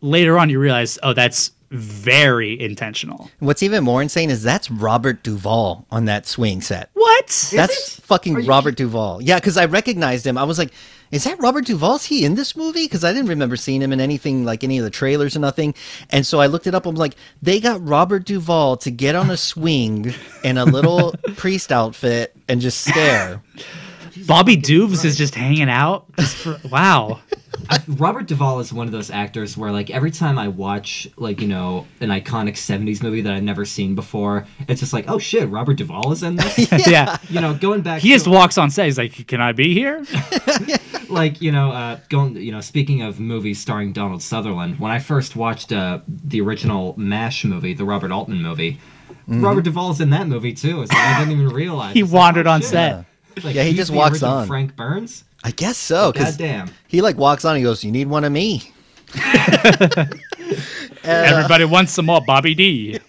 later 0.00 0.38
on, 0.38 0.50
you 0.50 0.58
realize, 0.58 0.98
oh, 1.02 1.12
that's 1.12 1.52
very 1.70 2.60
intentional. 2.60 3.30
what's 3.38 3.62
even 3.62 3.82
more 3.82 4.02
insane 4.02 4.28
is 4.28 4.42
that's 4.42 4.70
Robert 4.70 5.22
Duvall 5.22 5.86
on 5.90 6.04
that 6.04 6.26
swing 6.26 6.60
set. 6.60 6.90
What? 6.92 7.50
That's 7.50 7.98
fucking 8.00 8.44
Robert 8.44 8.76
Duvall. 8.76 9.22
Yeah, 9.22 9.36
because 9.38 9.56
I 9.56 9.64
recognized 9.64 10.26
him. 10.26 10.36
I 10.36 10.44
was 10.44 10.58
like, 10.58 10.70
is 11.12 11.24
that 11.24 11.38
Robert 11.38 11.64
Duvall? 11.64 11.96
Is 11.96 12.04
he 12.04 12.24
in 12.24 12.34
this 12.34 12.56
movie? 12.56 12.84
Because 12.84 13.04
I 13.04 13.12
didn't 13.12 13.28
remember 13.28 13.56
seeing 13.56 13.80
him 13.80 13.92
in 13.92 14.00
anything 14.00 14.44
like 14.44 14.64
any 14.64 14.78
of 14.78 14.84
the 14.84 14.90
trailers 14.90 15.34
or 15.34 15.40
nothing. 15.40 15.74
And 16.10 16.26
so 16.26 16.40
I 16.40 16.46
looked 16.46 16.66
it 16.66 16.74
up. 16.74 16.84
I'm 16.84 16.94
like, 16.94 17.16
they 17.40 17.60
got 17.60 17.86
Robert 17.86 18.24
Duvall 18.24 18.76
to 18.78 18.90
get 18.90 19.14
on 19.14 19.30
a 19.30 19.36
swing 19.36 20.14
in 20.44 20.58
a 20.58 20.64
little 20.64 21.14
priest 21.36 21.72
outfit 21.72 22.34
and 22.48 22.60
just 22.60 22.86
stare. 22.86 23.42
Bobby 24.26 24.56
Dubes 24.56 25.04
is 25.04 25.16
just 25.16 25.34
hanging 25.34 25.68
out. 25.68 26.06
Just 26.18 26.36
for, 26.36 26.60
wow. 26.68 27.20
Robert 27.88 28.26
Duvall 28.26 28.60
is 28.60 28.72
one 28.72 28.86
of 28.86 28.92
those 28.92 29.10
actors 29.10 29.56
where, 29.56 29.70
like, 29.70 29.90
every 29.90 30.10
time 30.10 30.38
I 30.38 30.48
watch, 30.48 31.08
like, 31.16 31.40
you 31.40 31.48
know, 31.48 31.86
an 32.00 32.08
iconic 32.10 32.54
'70s 32.54 33.02
movie 33.02 33.20
that 33.22 33.32
I've 33.32 33.42
never 33.42 33.64
seen 33.64 33.94
before, 33.94 34.46
it's 34.68 34.80
just 34.80 34.92
like, 34.92 35.08
oh 35.08 35.18
shit, 35.18 35.48
Robert 35.48 35.74
Duvall 35.78 36.12
is 36.12 36.22
in 36.22 36.36
this. 36.36 36.70
Yeah. 36.86 37.16
You 37.28 37.40
know, 37.40 37.54
going 37.54 37.82
back. 37.82 38.00
He 38.02 38.08
to, 38.08 38.14
just 38.14 38.26
walks 38.26 38.58
on 38.58 38.70
set. 38.70 38.86
He's 38.86 38.98
like, 38.98 39.26
"Can 39.28 39.40
I 39.40 39.52
be 39.52 39.72
here?" 39.74 40.04
like 41.08 41.42
you 41.42 41.52
know 41.52 41.70
uh, 41.72 41.98
going 42.08 42.36
you 42.36 42.50
know 42.50 42.60
speaking 42.62 43.02
of 43.02 43.20
movies 43.20 43.60
starring 43.60 43.92
donald 43.92 44.22
sutherland 44.22 44.78
when 44.80 44.90
i 44.90 44.98
first 44.98 45.36
watched 45.36 45.70
uh, 45.70 45.98
the 46.08 46.40
original 46.40 46.94
mash 46.96 47.44
movie 47.44 47.74
the 47.74 47.84
robert 47.84 48.10
altman 48.10 48.40
movie 48.40 48.80
robert 49.26 49.62
Duvall 49.62 49.88
duvall's 49.88 50.00
in 50.00 50.08
that 50.10 50.26
movie 50.26 50.54
too 50.54 50.86
so 50.86 50.96
i 50.96 51.18
didn't 51.18 51.32
even 51.38 51.48
realize 51.50 51.92
He 51.92 52.00
It's 52.00 52.10
like, 52.10 52.18
wandered 52.18 52.46
oh, 52.46 52.52
on 52.52 52.60
shit. 52.62 52.70
set. 52.70 53.04
Like, 53.42 53.54
Yeah, 53.54 53.62
he 53.64 53.74
just 53.74 53.90
the 53.90 53.96
walks 53.96 54.14
original 54.14 54.32
on. 54.38 54.46
frank 54.46 54.76
burns 54.76 55.24
I 55.44 55.50
guess 55.50 55.76
so. 55.76 56.12
Because 56.12 56.36
goddamn 56.36 56.70
he 56.88 57.00
like 57.02 57.16
walks 57.16 57.44
on. 57.44 57.56
He 57.56 57.62
goes, 57.62 57.82
"You 57.82 57.90
need 57.92 58.06
one 58.08 58.24
of 58.24 58.32
me." 58.32 58.72
Uh, 61.04 61.08
Everybody 61.08 61.64
wants 61.64 61.90
some 61.92 62.06
more 62.06 62.20
Bobby 62.24 62.54
D. 62.54 63.00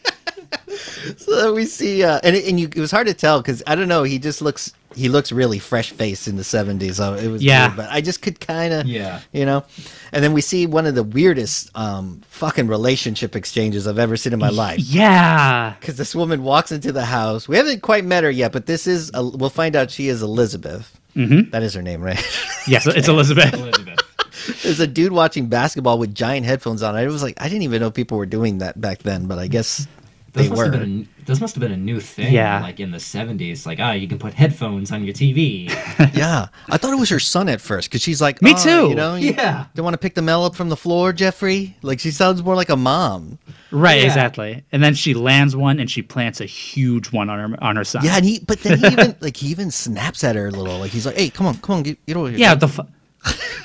So 1.18 1.53
we 1.53 1.65
see, 1.65 2.03
uh, 2.03 2.20
and 2.24 2.36
it, 2.36 2.48
and 2.48 2.60
you, 2.60 2.68
it 2.68 2.80
was 2.80 2.92
hard 2.92 3.08
to 3.08 3.13
tell 3.13 3.42
because 3.42 3.62
I 3.68 3.75
don't 3.75 3.88
know. 3.88 4.03
He 4.03 4.20
just 4.20 4.42
looks 4.42 4.74
he 4.96 5.10
looks 5.10 5.32
really 5.32 5.58
fresh 5.60 5.92
faced 5.92 6.27
in 6.27 6.36
the 6.38 6.44
'70s. 6.44 6.96
So 6.96 7.13
it 7.15 7.27
was 7.27 7.44
Yeah. 7.44 7.68
weird, 7.68 7.77
but 7.77 7.89
I 7.92 8.01
just 8.01 8.22
could 8.22 8.39
kind 8.39 8.74
of 8.74 8.86
Yeah. 8.88 9.22
you 9.32 9.46
know. 9.46 9.63
And 10.12 10.24
then 10.24 10.34
we 10.34 10.42
see 10.42 10.65
one 10.68 10.86
of 10.86 10.96
the 10.96 11.03
weirdest 11.03 11.72
um, 11.75 12.22
fucking 12.27 12.68
relationship 12.68 13.36
exchanges 13.36 13.88
I've 13.88 14.00
ever 14.00 14.15
seen 14.18 14.34
in 14.34 14.39
my 14.39 14.50
life. 14.50 14.80
Yeah. 14.80 15.74
Because 15.80 15.98
this 15.98 16.13
woman 16.15 16.44
walks 16.44 16.72
into 16.72 16.92
the 16.92 17.06
house. 17.06 17.48
We 17.48 17.58
haven't 17.58 17.82
quite 17.82 18.06
met 18.06 18.24
her 18.24 18.30
yet, 18.32 18.51
but 18.51 18.65
this 18.68 18.86
is 18.88 19.10
a, 19.13 19.24
we'll 19.25 19.50
find 19.50 19.75
out 19.75 19.89
she 19.92 20.08
is 20.10 20.22
Elizabeth. 20.22 21.00
Mm-hmm. 21.15 21.50
That 21.51 21.63
is 21.63 21.74
her 21.74 21.82
name, 21.82 22.01
right? 22.01 22.20
Yes, 22.68 22.88
it's 22.88 23.10
Elizabeth. 23.10 23.53
elizabeth 23.53 24.00
There's 24.63 24.80
a 24.80 24.88
dude 24.88 25.12
watching 25.12 25.48
basketball 25.48 26.00
with 26.00 26.15
giant 26.15 26.46
headphones 26.46 26.82
on. 26.82 26.96
I 26.96 27.06
was 27.08 27.22
like, 27.22 27.34
I 27.42 27.50
didn't 27.50 27.63
even 27.63 27.82
know 27.82 27.92
people 27.92 28.18
were 28.18 28.25
doing 28.25 28.60
that 28.60 28.80
back 28.80 29.00
then, 29.00 29.25
but 29.25 29.38
I 29.38 29.48
guess 29.48 29.86
this 30.34 30.44
they 30.44 30.50
must 30.50 30.58
were. 30.58 30.63
have 30.72 30.74
been 30.82 31.08
a, 31.22 31.25
this 31.25 31.40
must 31.40 31.56
have 31.56 31.62
been 31.62 31.72
a 31.72 31.78
new 31.78 32.00
thing 32.00 32.34
Yeah. 32.34 32.60
like 32.62 32.80
in 32.80 32.92
the 32.92 32.98
70s 32.98 33.66
like 33.66 33.80
ah 33.80 33.92
you 33.94 34.08
can 34.08 34.18
put 34.20 34.34
headphones 34.34 34.92
on 34.92 35.04
your 35.04 35.13
tv 35.13 35.70
yeah, 36.16 36.48
I 36.70 36.78
thought 36.78 36.92
it 36.92 37.00
was 37.00 37.10
her 37.10 37.20
son 37.20 37.48
at 37.50 37.62
first 37.62 37.90
because 37.90 38.02
she's 38.02 38.22
like, 38.22 38.42
Me 38.42 38.54
"Oh, 38.58 38.63
too. 38.63 38.90
You 38.90 38.96
know, 38.96 39.16
you 39.16 39.32
Yeah. 39.34 39.66
Don't 39.75 39.84
want 39.84 39.94
to 39.94 39.98
pick 40.00 40.16
the 40.16 40.22
mail 40.22 40.44
up 40.44 40.56
from 40.56 40.70
the 40.70 40.75
floor, 40.78 41.13
Jeffrey. 41.13 41.78
Like 41.82 42.00
she 42.00 42.12
sounds 42.12 42.44
more 42.44 42.56
like 42.56 42.70
a 42.70 42.75
mom. 42.75 43.38
Right, 43.72 44.00
Yeah. 44.02 44.06
exactly. 44.08 44.63
And 44.72 44.84
then 44.84 44.96
she 44.96 45.13
lands 45.13 45.56
one 45.56 45.80
and 45.80 45.90
she 45.90 46.02
plants 46.02 46.42
a 46.42 46.46
huge 46.46 47.12
one 47.12 47.30
on 47.30 47.52
her 47.52 47.63
on 47.63 47.75
her 47.75 47.84
son. 47.84 48.04
Yeah, 48.04 48.16
and 48.18 48.25
he, 48.25 48.40
but 48.40 48.60
then 48.62 48.80
he 48.80 48.88
even 48.88 49.16
like 49.22 49.38
he 49.38 49.48
even 49.48 49.72
snaps 49.72 50.24
at 50.24 50.36
her 50.36 50.48
a 50.48 50.52
little. 50.52 50.80
Like 50.80 50.92
he's 50.92 51.06
like, 51.06 51.16
"Hey, 51.16 51.30
come 51.30 51.46
on, 51.48 51.58
come 51.60 51.78
on, 51.78 51.84
get, 51.84 52.04
get 52.06 52.18
over 52.18 52.30
here." 52.30 52.40
Yeah, 52.40 52.56
the 52.56 52.68
fu- 52.68 52.88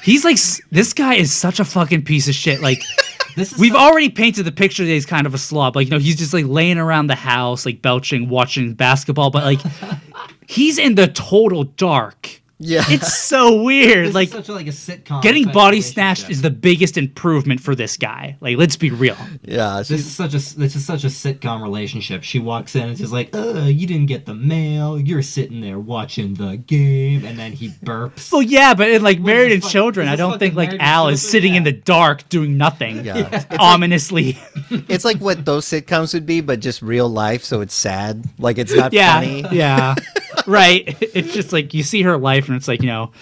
He's 0.05 0.25
like 0.25 0.39
this 0.71 0.93
guy 0.93 1.15
is 1.15 1.33
such 1.33 1.59
a 1.61 1.65
fucking 1.65 2.05
piece 2.05 2.29
of 2.29 2.35
shit. 2.35 2.61
Like 2.61 2.83
this 3.39 3.53
is 3.53 3.59
we've 3.59 3.73
such- 3.73 3.81
already 3.81 4.09
painted 4.09 4.45
the 4.45 4.53
picture 4.53 4.85
that 4.85 4.91
he's 4.91 5.07
kind 5.07 5.27
of 5.27 5.35
a 5.35 5.39
slob. 5.39 5.77
Like 5.77 5.87
you 5.87 5.91
know, 5.93 5.99
he's 5.99 6.17
just 6.17 6.35
like 6.35 6.47
laying 6.47 6.79
around 6.79 7.07
the 7.07 7.15
house, 7.15 7.65
like 7.65 7.83
belching, 7.83 8.29
watching 8.29 8.75
basketball, 8.75 9.31
but 9.31 9.45
like 9.45 9.61
he's 10.47 10.79
in 10.79 10.95
the 10.95 11.09
total 11.09 11.65
dark. 11.65 12.43
Yeah. 12.59 12.85
It's 12.89 13.17
so 13.17 13.63
weird. 13.63 14.09
this 14.09 14.15
like 14.15 14.29
is 14.29 14.35
such 14.35 14.49
a, 14.49 14.53
like 14.53 14.67
a 14.67 14.71
sitcom 14.71 15.23
getting 15.23 15.47
body 15.49 15.81
snatched 15.81 16.29
is 16.29 16.43
the 16.43 16.51
biggest 16.51 16.99
improvement 16.99 17.61
for 17.61 17.75
this 17.75 17.97
guy. 17.97 18.37
Like 18.41 18.57
let's 18.57 18.77
be 18.77 18.91
real. 18.91 19.17
yeah. 19.43 19.79
This 19.79 19.91
is 19.91 20.11
such 20.15 20.35
a 20.35 20.59
this 20.59 20.75
is 20.77 20.85
such 20.85 21.05
a 21.05 21.09
sitcom 21.09 21.63
relationship. 21.63 22.23
She 22.25 22.39
walks 22.39 22.75
in 22.75 22.89
and 22.89 22.99
she's 22.99 23.13
like, 23.13 23.35
"Uh, 23.35 23.63
you 23.63 23.87
didn't 23.87 24.07
get 24.07 24.27
the 24.27 24.35
mail. 24.35 24.99
You're 24.99 25.23
sitting 25.23 25.61
there 25.61 25.79
watching 25.79 26.35
the 26.35 26.57
game," 26.57 27.25
and 27.25 27.39
then 27.39 27.53
he 27.53 27.69
burps. 27.69 28.33
Well, 28.33 28.43
yeah, 28.43 28.75
but 28.75 28.91
in 28.91 29.03
like 29.03 29.21
Married 29.21 29.53
and 29.53 29.63
fu- 29.63 29.69
Children, 29.69 30.09
I 30.09 30.17
don't 30.17 30.39
think 30.39 30.55
like 30.55 30.71
Al 30.81 31.09
is 31.09 31.21
Children? 31.21 31.31
sitting 31.31 31.55
in 31.55 31.65
the 31.65 31.73
dark 31.73 32.29
doing 32.29 32.57
nothing. 32.57 33.05
yeah. 33.05 33.45
Ominously. 33.59 34.39
It's 34.71 35.05
like 35.05 35.19
what 35.19 35.45
those 35.45 35.65
sitcoms 35.67 36.15
would 36.15 36.27
be, 36.27 36.41
but 36.41 36.61
just 36.61 36.83
real 36.83 37.09
life, 37.09 37.45
so 37.45 37.61
it's 37.61 37.75
sad. 37.75 38.25
Like 38.39 38.59
it's 38.59 38.75
not 38.75 38.93
yeah. 38.93 39.15
funny. 39.15 39.45
Yeah. 39.53 39.95
right. 40.49 40.97
It's 41.15 41.33
just 41.33 41.53
like 41.53 41.75
you 41.75 41.83
see 41.83 42.03
her 42.03 42.17
life 42.17 42.49
and 42.49 42.57
it's 42.57 42.69
like, 42.69 42.83
you 42.83 42.89
know, 42.89 43.13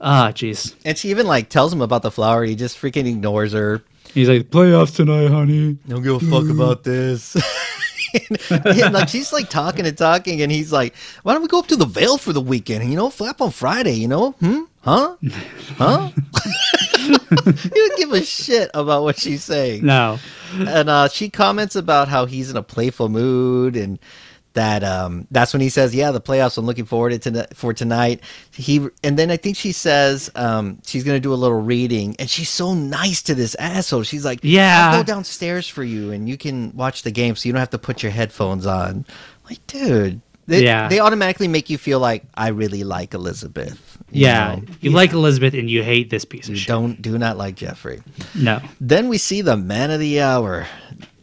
ah, 0.00 0.30
jeez. 0.32 0.74
And 0.84 0.96
she 0.96 1.10
even 1.10 1.26
like 1.26 1.48
tells 1.48 1.72
him 1.72 1.80
about 1.80 2.02
the 2.02 2.10
flower. 2.10 2.44
He 2.44 2.54
just 2.54 2.78
freaking 2.80 3.06
ignores 3.06 3.52
her. 3.52 3.82
He's 4.12 4.28
like, 4.28 4.50
playoffs 4.50 4.94
tonight, 4.94 5.30
honey. 5.30 5.78
Don't 5.88 6.02
give 6.02 6.16
a 6.16 6.20
fuck 6.20 6.48
about 6.48 6.82
this. 6.82 7.36
and, 8.50 8.92
like 8.92 9.08
she's 9.08 9.32
like 9.32 9.48
talking 9.48 9.86
and 9.86 9.96
talking, 9.96 10.42
and 10.42 10.50
he's 10.50 10.72
like, 10.72 10.94
"Why 11.22 11.32
don't 11.32 11.42
we 11.42 11.48
go 11.48 11.60
up 11.60 11.68
to 11.68 11.76
the 11.76 11.86
Vale 11.86 12.18
for 12.18 12.32
the 12.32 12.40
weekend? 12.40 12.90
You 12.90 12.96
know, 12.96 13.10
flap 13.10 13.40
on 13.40 13.50
Friday. 13.50 13.94
You 13.94 14.08
know, 14.08 14.32
hmm, 14.32 14.62
huh, 14.80 15.16
huh?" 15.76 16.10
he 16.96 17.68
don't 17.70 17.98
give 17.98 18.12
a 18.12 18.22
shit 18.22 18.70
about 18.74 19.04
what 19.04 19.18
she's 19.18 19.44
saying. 19.44 19.84
No. 19.84 20.18
and 20.54 20.90
uh, 20.90 21.08
she 21.08 21.30
comments 21.30 21.76
about 21.76 22.08
how 22.08 22.26
he's 22.26 22.50
in 22.50 22.56
a 22.56 22.62
playful 22.62 23.08
mood 23.08 23.76
and 23.76 23.98
that 24.54 24.82
um, 24.82 25.26
that's 25.30 25.52
when 25.52 25.60
he 25.60 25.68
says, 25.68 25.94
"Yeah, 25.94 26.10
the 26.10 26.20
playoffs. 26.20 26.58
I'm 26.58 26.66
looking 26.66 26.84
forward 26.84 27.20
to 27.22 27.48
for 27.54 27.72
tonight." 27.72 28.20
He 28.52 28.86
and 29.04 29.18
then 29.18 29.30
I 29.30 29.36
think 29.36 29.56
she 29.56 29.72
says 29.72 30.30
um, 30.34 30.78
she's 30.84 31.04
gonna 31.04 31.20
do 31.20 31.32
a 31.32 31.36
little 31.36 31.60
reading, 31.60 32.16
and 32.18 32.28
she's 32.28 32.48
so 32.50 32.74
nice 32.74 33.22
to 33.22 33.34
this 33.34 33.54
asshole. 33.56 34.02
She's 34.02 34.24
like, 34.24 34.40
Yeah. 34.42 34.90
I'll 34.92 35.02
go 35.02 35.06
downstairs 35.06 35.68
for 35.68 35.84
you, 35.84 36.10
and 36.12 36.28
you 36.28 36.36
can 36.36 36.72
watch 36.76 37.02
the 37.02 37.10
game, 37.10 37.36
so 37.36 37.48
you 37.48 37.52
don't 37.52 37.60
have 37.60 37.70
to 37.70 37.78
put 37.78 38.02
your 38.02 38.12
headphones 38.12 38.66
on." 38.66 39.04
Like, 39.48 39.64
dude. 39.66 40.20
They, 40.46 40.64
Yeah. 40.64 40.88
they 40.88 40.98
automatically 40.98 41.46
make 41.46 41.70
you 41.70 41.78
feel 41.78 42.00
like 42.00 42.24
I 42.34 42.48
really 42.48 42.82
like 42.82 43.14
Elizabeth. 43.14 43.98
you 44.10 44.22
Yeah. 44.26 44.56
know? 44.56 44.62
You 44.80 44.90
like 44.90 45.12
Elizabeth 45.12 45.54
and 45.54 45.70
you 45.70 45.84
hate 45.84 46.10
this 46.10 46.24
piece 46.24 46.46
of 46.46 46.50
You 46.50 46.56
shit. 46.56 46.66
don't 46.68 47.00
do 47.00 47.16
not 47.18 47.38
like 47.38 47.54
Jeffrey. 47.54 48.00
No. 48.34 48.60
Then 48.80 49.08
we 49.08 49.16
see 49.18 49.42
the 49.42 49.56
man 49.56 49.92
of 49.92 50.00
the 50.00 50.20
hour, 50.20 50.66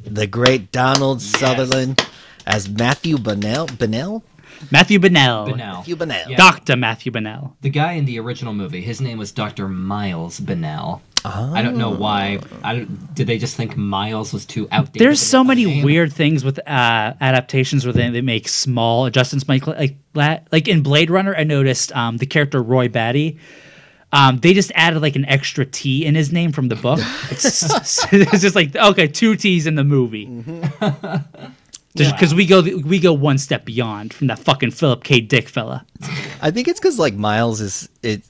the 0.05 0.27
great 0.27 0.71
Donald 0.71 1.21
Sutherland 1.21 2.05
as 2.47 2.67
Matthew 2.69 3.17
Bennell. 3.17 3.67
Bennell? 3.67 4.23
Matthew 4.71 4.99
Bennell. 4.99 5.45
But 5.45 5.57
now, 5.57 5.75
Matthew 5.75 5.95
Bennell. 5.95 6.31
Yeah. 6.31 6.37
Dr. 6.37 6.75
Matthew 6.75 7.11
Bennell. 7.11 7.55
the 7.61 7.69
guy 7.69 7.93
in 7.93 8.05
the 8.05 8.19
original 8.19 8.53
movie, 8.53 8.81
his 8.81 8.99
name 8.99 9.17
was 9.17 9.31
Dr. 9.31 9.67
Miles 9.67 10.39
Bennell. 10.39 11.01
I 11.25 11.61
don't 11.61 11.77
know 11.77 11.89
why. 11.89 12.39
I 12.63 12.75
don't, 12.75 13.13
did 13.13 13.27
they 13.27 13.37
just 13.37 13.57
think 13.57 13.75
Miles 13.75 14.31
was 14.31 14.45
too 14.45 14.67
outdated? 14.71 15.01
There's 15.01 15.19
so 15.19 15.43
many 15.43 15.65
name? 15.65 15.83
weird 15.83 16.13
things 16.13 16.45
with 16.45 16.57
uh, 16.59 17.13
adaptations 17.19 17.85
where 17.85 17.91
they, 17.91 18.09
they 18.09 18.21
make 18.21 18.47
small 18.47 19.05
adjustments. 19.05 19.47
Like, 19.49 19.67
like, 19.67 19.97
like 20.15 20.67
in 20.69 20.83
Blade 20.83 21.09
Runner, 21.09 21.35
I 21.35 21.43
noticed 21.43 21.91
um, 21.93 22.17
the 22.17 22.25
character 22.25 22.61
Roy 22.63 22.87
Batty. 22.87 23.39
Um, 24.13 24.37
they 24.37 24.53
just 24.53 24.71
added 24.73 25.01
like 25.01 25.17
an 25.17 25.25
extra 25.25 25.65
T 25.65 26.05
in 26.05 26.15
his 26.15 26.31
name 26.31 26.53
from 26.53 26.69
the 26.69 26.77
book. 26.77 26.99
It's, 27.29 27.63
it's 28.13 28.41
just 28.41 28.55
like 28.55 28.73
okay, 28.75 29.07
two 29.07 29.35
T's 29.35 29.67
in 29.67 29.75
the 29.75 29.83
movie. 29.83 30.43
Just 30.79 30.81
because 31.97 32.33
we 32.33 32.45
go 32.45 32.61
we 32.61 32.99
go 32.99 33.13
one 33.13 33.37
step 33.37 33.65
beyond 33.65 34.13
from 34.13 34.27
that 34.27 34.39
fucking 34.39 34.71
Philip 34.71 35.03
K. 35.03 35.19
Dick 35.21 35.49
fella. 35.49 35.85
I 36.41 36.51
think 36.51 36.67
it's 36.67 36.79
because 36.79 36.99
like 36.99 37.13
Miles 37.13 37.61
is 37.61 37.89
it. 38.03 38.23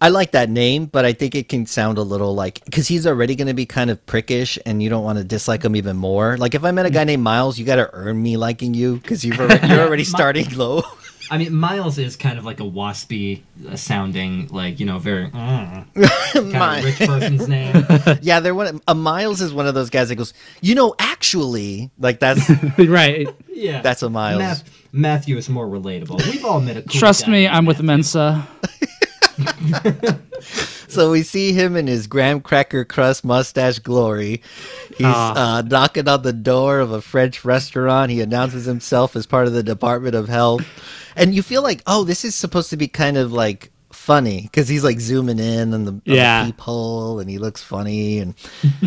I 0.00 0.10
like 0.10 0.30
that 0.30 0.48
name, 0.48 0.86
but 0.86 1.04
I 1.04 1.12
think 1.12 1.34
it 1.34 1.48
can 1.48 1.66
sound 1.66 1.98
a 1.98 2.02
little 2.02 2.34
like 2.34 2.64
because 2.64 2.86
he's 2.86 3.06
already 3.06 3.34
going 3.34 3.48
to 3.48 3.54
be 3.54 3.66
kind 3.66 3.90
of 3.90 4.04
prickish, 4.06 4.58
and 4.64 4.82
you 4.82 4.88
don't 4.88 5.02
want 5.04 5.18
to 5.18 5.24
dislike 5.24 5.64
him 5.64 5.74
even 5.74 5.96
more. 5.96 6.36
Like 6.36 6.54
if 6.54 6.64
I 6.64 6.70
met 6.70 6.86
a 6.86 6.90
guy 6.90 7.04
named 7.04 7.22
Miles, 7.22 7.58
you 7.58 7.64
got 7.64 7.76
to 7.76 7.90
earn 7.92 8.22
me 8.22 8.36
liking 8.36 8.74
you 8.74 8.96
because 8.96 9.24
you've 9.24 9.40
already, 9.40 9.66
you're 9.66 9.80
already 9.80 10.04
starting 10.16 10.48
low. 10.56 10.82
I 11.30 11.38
mean, 11.38 11.54
Miles 11.54 11.98
is 11.98 12.16
kind 12.16 12.38
of 12.38 12.44
like 12.44 12.60
a 12.60 12.64
waspy 12.64 13.42
uh, 13.68 13.76
sounding, 13.76 14.48
like 14.48 14.80
you 14.80 14.86
know, 14.86 14.98
very 14.98 15.28
mm, 15.28 15.32
kind 16.34 16.44
Mi- 16.44 16.78
of 16.78 16.84
rich 16.84 16.98
person's 17.08 17.48
name. 17.56 17.84
yeah, 18.22 18.40
they're 18.40 18.54
one. 18.54 18.80
A 18.88 18.94
Miles 18.94 19.40
is 19.40 19.52
one 19.52 19.66
of 19.66 19.74
those 19.74 19.90
guys 19.90 20.08
that 20.08 20.16
goes, 20.16 20.32
you 20.62 20.74
know, 20.74 20.94
actually, 20.98 21.90
like 21.98 22.20
that's 22.20 22.48
right. 22.78 23.28
Yeah, 23.52 23.82
That's 23.82 24.02
a 24.02 24.08
Miles. 24.10 24.38
Math- 24.38 24.84
Matthew 24.92 25.36
is 25.36 25.48
more 25.48 25.66
relatable. 25.66 26.24
We've 26.30 26.44
all 26.44 26.60
met 26.60 26.76
a 26.78 26.82
cool 26.82 26.98
Trust 26.98 27.26
guy 27.26 27.32
me, 27.32 27.48
I'm 27.48 27.66
with 27.66 27.78
Matthew. 27.82 27.86
Mensa. 27.86 28.48
So 30.88 31.10
we 31.10 31.22
see 31.22 31.52
him 31.52 31.76
in 31.76 31.86
his 31.86 32.06
graham 32.06 32.40
cracker 32.40 32.82
crust 32.84 33.22
mustache 33.24 33.78
glory. 33.78 34.40
He's 34.96 35.06
Ah. 35.06 35.58
uh, 35.58 35.62
knocking 35.62 36.08
on 36.08 36.22
the 36.22 36.32
door 36.32 36.78
of 36.80 36.92
a 36.92 37.02
French 37.02 37.44
restaurant. 37.44 38.10
He 38.10 38.22
announces 38.22 38.64
himself 38.64 39.14
as 39.14 39.26
part 39.26 39.46
of 39.46 39.52
the 39.52 39.62
Department 39.62 40.14
of 40.14 40.28
Health, 40.28 40.64
and 41.14 41.34
you 41.34 41.42
feel 41.42 41.62
like, 41.62 41.82
oh, 41.86 42.04
this 42.04 42.24
is 42.24 42.34
supposed 42.34 42.70
to 42.70 42.76
be 42.78 42.88
kind 42.88 43.18
of 43.18 43.32
like 43.32 43.70
funny 43.92 44.42
because 44.42 44.66
he's 44.68 44.82
like 44.82 44.98
zooming 44.98 45.38
in 45.38 45.74
on 45.74 45.84
the, 45.84 45.92
on 45.92 46.02
Yeah. 46.06 46.44
the 46.46 46.52
peephole, 46.52 47.20
and 47.20 47.28
he 47.28 47.36
looks 47.38 47.62
funny. 47.62 48.20
And 48.20 48.34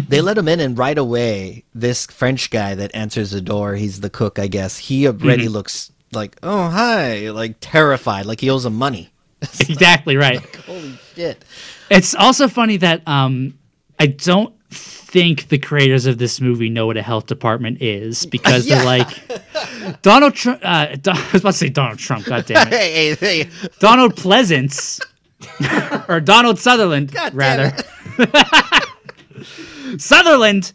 they 0.10 0.22
let 0.22 0.40
him 0.40 0.48
in, 0.48 0.60
and 0.60 0.76
right 0.78 0.98
away, 0.98 1.64
this 1.76 2.08
French 2.08 2.50
guy 2.50 2.74
that 2.76 2.96
answers 2.96 3.30
the 3.30 3.42
door, 3.42 3.76
he's 3.76 4.02
the 4.02 4.10
cook, 4.10 4.40
I 4.40 4.48
guess. 4.48 4.78
He 4.80 5.06
already 5.08 5.44
Mm-hmm. 5.46 5.54
looks 5.54 5.92
like, 6.14 6.36
oh 6.42 6.70
hi, 6.70 7.30
like 7.30 7.58
terrified, 7.62 8.26
like 8.26 8.42
he 8.42 8.50
owes 8.50 8.66
him 8.66 8.74
money. 8.76 9.12
exactly 9.60 10.16
right. 10.18 10.40
Holy 10.66 10.98
shit. 11.16 11.44
It's 11.90 12.14
also 12.16 12.48
funny 12.48 12.78
that 12.78 13.08
um, 13.08 13.58
I 14.00 14.08
don't 14.08 14.54
think 14.70 15.50
the 15.50 15.58
creators 15.58 16.06
of 16.06 16.18
this 16.18 16.40
movie 16.40 16.70
know 16.70 16.86
what 16.88 16.96
a 16.98 17.02
health 17.02 17.26
department 17.26 17.82
is 17.82 18.26
because 18.26 18.66
Yeah. 18.66 18.78
they're 18.78 18.86
like 18.86 20.02
Donald 20.02 20.36
Trump. 20.36 20.62
Uh, 20.64 20.96
Don- 20.96 21.18
I 21.18 21.30
was 21.34 21.42
about 21.42 21.52
to 21.52 21.58
say 21.58 21.70
Donald 21.70 22.00
Trump. 22.00 22.26
God 22.26 22.46
damn 22.46 22.68
it, 22.68 22.74
Hey, 22.74 23.16
hey, 23.16 23.44
hey. 23.44 23.50
Donald 23.80 24.16
Pleasence 24.16 25.02
or 26.08 26.20
Donald 26.22 26.60
Sutherland, 26.60 27.12
God 27.12 27.34
rather. 27.34 27.74
it. 28.20 28.82
Sutherland 29.98 30.74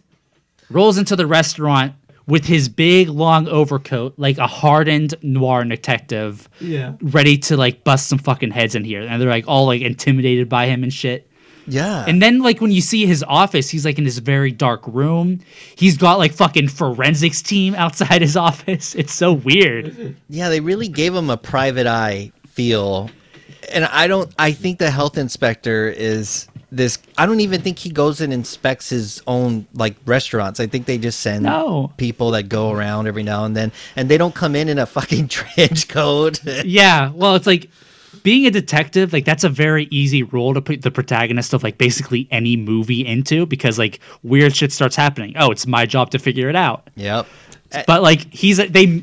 rolls 0.70 0.98
into 0.98 1.16
the 1.16 1.26
restaurant 1.26 1.94
with 2.26 2.44
his 2.44 2.68
big 2.68 3.08
long 3.08 3.46
overcoat, 3.48 4.14
like 4.16 4.38
a 4.38 4.46
hardened 4.46 5.14
noir 5.22 5.62
detective, 5.64 6.48
Yeah. 6.60 6.94
ready 7.00 7.38
to 7.38 7.56
like 7.56 7.84
bust 7.84 8.08
some 8.08 8.18
fucking 8.18 8.50
heads 8.50 8.74
in 8.74 8.84
here. 8.84 9.02
And 9.02 9.20
they're 9.22 9.28
like 9.30 9.44
all 9.46 9.66
like 9.66 9.82
intimidated 9.82 10.48
by 10.48 10.66
him 10.66 10.82
and 10.82 10.92
shit. 10.92 11.30
Yeah. 11.68 12.04
And 12.06 12.22
then 12.22 12.42
like 12.42 12.60
when 12.60 12.70
you 12.70 12.80
see 12.80 13.06
his 13.06 13.24
office, 13.26 13.68
he's 13.68 13.84
like 13.84 13.98
in 13.98 14.04
this 14.04 14.18
very 14.18 14.52
dark 14.52 14.82
room. 14.86 15.40
He's 15.76 15.96
got 15.96 16.18
like 16.18 16.32
fucking 16.32 16.68
forensics 16.68 17.42
team 17.42 17.74
outside 17.76 18.22
his 18.22 18.36
office. 18.36 18.94
It's 18.94 19.12
so 19.12 19.32
weird. 19.32 20.16
Yeah, 20.28 20.48
they 20.48 20.60
really 20.60 20.88
gave 20.88 21.14
him 21.14 21.28
a 21.30 21.36
private 21.36 21.86
eye 21.86 22.32
feel. 22.46 23.10
And 23.72 23.84
I 23.84 24.06
don't 24.06 24.32
I 24.38 24.52
think 24.52 24.78
the 24.78 24.90
health 24.90 25.18
inspector 25.18 25.88
is 25.88 26.46
this 26.76 26.98
I 27.18 27.26
don't 27.26 27.40
even 27.40 27.60
think 27.62 27.78
he 27.78 27.90
goes 27.90 28.20
and 28.20 28.32
inspects 28.32 28.90
his 28.90 29.22
own 29.26 29.66
like 29.74 29.96
restaurants. 30.06 30.60
I 30.60 30.66
think 30.66 30.86
they 30.86 30.98
just 30.98 31.20
send 31.20 31.44
No. 31.44 31.92
people 31.96 32.30
that 32.32 32.48
go 32.48 32.70
around 32.70 33.06
every 33.06 33.22
now 33.22 33.44
and 33.44 33.56
then 33.56 33.72
and 33.96 34.08
they 34.08 34.18
don't 34.18 34.34
come 34.34 34.54
in 34.54 34.68
in 34.68 34.78
a 34.78 34.86
fucking 34.86 35.28
trench 35.36 35.88
coat. 35.88 36.40
Yeah, 36.64 37.10
well, 37.14 37.34
it's 37.34 37.46
like 37.46 37.68
being 38.22 38.46
a 38.46 38.50
detective, 38.50 39.12
like 39.12 39.24
that's 39.24 39.44
a 39.44 39.48
very 39.48 39.86
easy 39.90 40.22
role 40.22 40.52
to 40.54 40.60
put 40.60 40.82
the 40.82 40.90
protagonist 40.90 41.52
of 41.52 41.62
like 41.62 41.78
basically 41.78 42.26
any 42.30 42.56
movie 42.56 43.06
into 43.06 43.46
because 43.46 43.78
like 43.78 44.00
weird 44.22 44.54
shit 44.56 44.72
starts 44.72 44.96
happening. 44.96 45.34
Oh, 45.36 45.50
it's 45.50 45.66
my 45.66 45.86
job 45.86 46.10
to 46.10 46.18
figure 46.18 46.48
it 46.48 46.56
out. 46.56 46.88
yep. 46.96 47.26
But 47.86 48.02
like 48.02 48.32
he's 48.32 48.56
they 48.58 49.02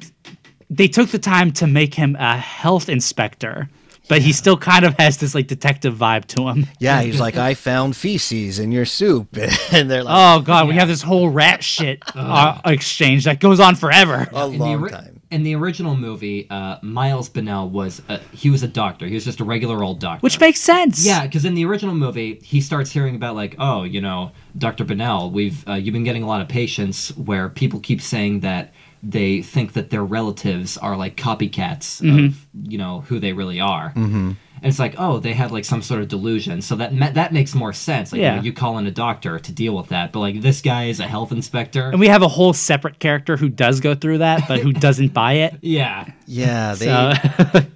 they 0.70 0.88
took 0.88 1.10
the 1.10 1.20
time 1.20 1.52
to 1.54 1.68
make 1.68 1.94
him 1.94 2.16
a 2.20 2.38
health 2.38 2.90
inspector, 2.90 3.70
but 4.10 4.22
he 4.22 4.34
still 4.34 4.58
kind 4.58 4.86
of 4.86 4.96
has 5.00 5.18
this 5.18 5.34
like 5.34 5.48
detective 5.48 5.96
vibe 5.96 6.26
to 6.26 6.48
him. 6.50 6.68
Yeah, 6.80 7.02
he's 7.02 7.20
like 7.20 7.38
I 7.38 7.54
found 7.54 7.96
feces 7.96 8.60
in 8.60 8.72
your 8.72 8.86
soup 8.86 9.38
and 9.72 9.90
they're 9.90 10.04
like 10.04 10.16
Oh 10.18 10.42
god, 10.42 10.68
we 10.68 10.76
have 10.76 10.88
this 10.88 11.02
whole 11.02 11.30
rat 11.30 11.64
shit 11.74 12.04
uh, 12.16 12.60
exchange 12.66 13.26
that 13.26 13.40
goes 13.40 13.60
on 13.60 13.76
forever. 13.76 14.28
a 14.34 14.46
in 14.48 14.58
long 14.58 14.72
the, 14.72 14.82
ori- 14.82 14.92
time. 14.92 15.22
In 15.32 15.42
the 15.44 15.56
original 15.56 15.96
movie, 15.96 16.48
uh, 16.50 16.78
Miles 16.84 17.28
Bennell 17.30 17.68
was 17.70 18.02
a, 18.08 18.20
he 18.34 18.50
was 18.52 18.62
a 18.62 18.68
doctor. 18.68 19.08
He 19.08 19.16
was 19.16 19.26
just 19.26 19.40
a 19.40 19.44
regular 19.44 19.82
old 19.84 20.00
doctor. 20.00 20.22
Which 20.22 20.40
makes 20.40 20.60
sense. 20.60 21.04
Yeah, 21.04 21.24
because 21.26 21.44
in 21.44 21.56
the 21.56 21.66
original 21.66 21.96
movie, 21.96 22.36
he 22.44 22.62
starts 22.62 22.92
hearing 22.92 23.16
about 23.16 23.34
like, 23.36 23.56
oh, 23.58 23.82
you 23.84 24.00
know, 24.00 24.32
Dr. 24.56 24.84
Bennell, 24.84 25.32
we've 25.32 25.68
uh, 25.68 25.74
you've 25.74 25.94
been 25.94 26.04
getting 26.04 26.22
a 26.22 26.28
lot 26.28 26.42
of 26.42 26.50
patients 26.50 27.16
where 27.18 27.50
people 27.50 27.80
keep 27.80 28.00
saying 28.02 28.42
that 28.42 28.74
they 29.04 29.42
think 29.42 29.74
that 29.74 29.90
their 29.90 30.04
relatives 30.04 30.78
are 30.78 30.96
like 30.96 31.18
copycats 31.18 32.02
of 32.28 32.48
you 32.64 32.78
know 32.78 33.02
who 33.02 33.20
they 33.20 33.34
really 33.34 33.60
are. 33.60 33.90
Mm-hmm. 33.90 34.32
And 34.64 34.70
it's 34.70 34.80
like, 34.80 34.96
oh, 34.98 35.20
they 35.20 35.34
have 35.34 35.52
like 35.52 35.66
some 35.66 35.82
sort 35.82 36.02
of 36.02 36.08
delusion. 36.08 36.62
So 36.62 36.76
that 36.78 36.94
ma- 36.94 37.12
that 37.12 37.34
makes 37.34 37.54
more 37.54 37.74
sense. 37.74 38.12
Like, 38.14 38.20
you, 38.20 38.24
Yeah. 38.26 38.36
know, 38.38 38.42
you 38.42 38.54
call 38.54 38.78
in 38.78 38.88
a 38.88 38.92
doctor 38.92 39.38
to 39.38 39.52
deal 39.52 39.76
with 39.76 39.90
that. 39.90 40.12
But 40.14 40.20
like, 40.22 40.42
this 40.42 40.62
guy 40.62 40.86
is 40.86 41.00
a 41.02 41.08
health 41.08 41.32
inspector. 41.34 41.90
And 41.90 42.00
we 42.00 42.08
have 42.08 42.22
a 42.24 42.28
whole 42.30 42.54
separate 42.54 43.00
character 43.00 43.36
who 43.38 43.50
does 43.50 43.82
go 43.82 43.94
through 43.94 44.20
that, 44.20 44.48
but 44.48 44.60
who 44.62 44.72
doesn't 44.74 45.14
buy 45.14 45.34
it. 45.34 45.56
yeah. 45.62 46.10
Yeah, 46.26 46.74
they 46.80 46.86
So 46.86 47.14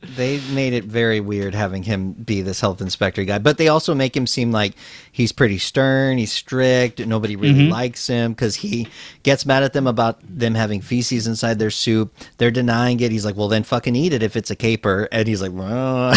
they 0.15 0.39
made 0.54 0.71
it 0.73 0.86
very 0.86 1.19
weird 1.19 1.54
having 1.54 1.84
him 1.84 2.13
be 2.13 2.41
this 2.41 2.62
health 2.62 2.80
inspector 2.82 3.23
guy 3.26 3.38
but 3.39 3.58
they 3.58 3.67
also 3.67 3.93
make 3.93 4.15
him 4.15 4.26
seem 4.26 4.52
like 4.54 4.73
he's 5.12 5.32
pretty 5.34 5.58
stern 5.58 6.17
he's 6.17 6.32
strict 6.32 7.06
nobody 7.06 7.36
really 7.36 7.47
Mm-hmm. 7.58 7.71
likes 7.71 8.08
him 8.08 8.32
because 8.32 8.56
he 8.56 8.88
gets 9.23 9.45
mad 9.45 9.63
at 9.63 9.73
them 9.73 9.86
about 9.86 10.19
them 10.23 10.56
having 10.56 10.80
feces 10.82 11.28
inside 11.28 11.60
their 11.60 11.69
soup 11.69 12.15
they're 12.38 12.50
denying 12.52 13.00
it 13.02 13.12
he's 13.12 13.26
like 13.26 13.36
well 13.36 13.50
then 13.50 13.63
fucking 13.63 13.95
eat 13.97 14.13
it 14.13 14.23
if 14.23 14.36
it's 14.38 14.50
a 14.50 14.56
caper 14.56 15.08
and 15.12 15.28
he's 15.28 15.41
like 15.41 15.52
well, 15.52 16.13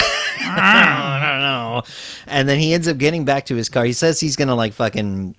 i 0.59 1.31
don't 1.31 1.41
know. 1.41 1.83
And 2.27 2.49
then 2.49 2.59
he 2.59 2.75
ends 2.75 2.89
up 2.89 2.99
getting 2.99 3.25
back 3.25 3.47
to 3.47 3.55
his 3.55 3.69
car. 3.69 3.85
He 3.85 3.93
says 3.93 4.21
he's 4.21 4.37
gonna 4.37 4.55
like 4.55 4.73
fucking 4.73 5.35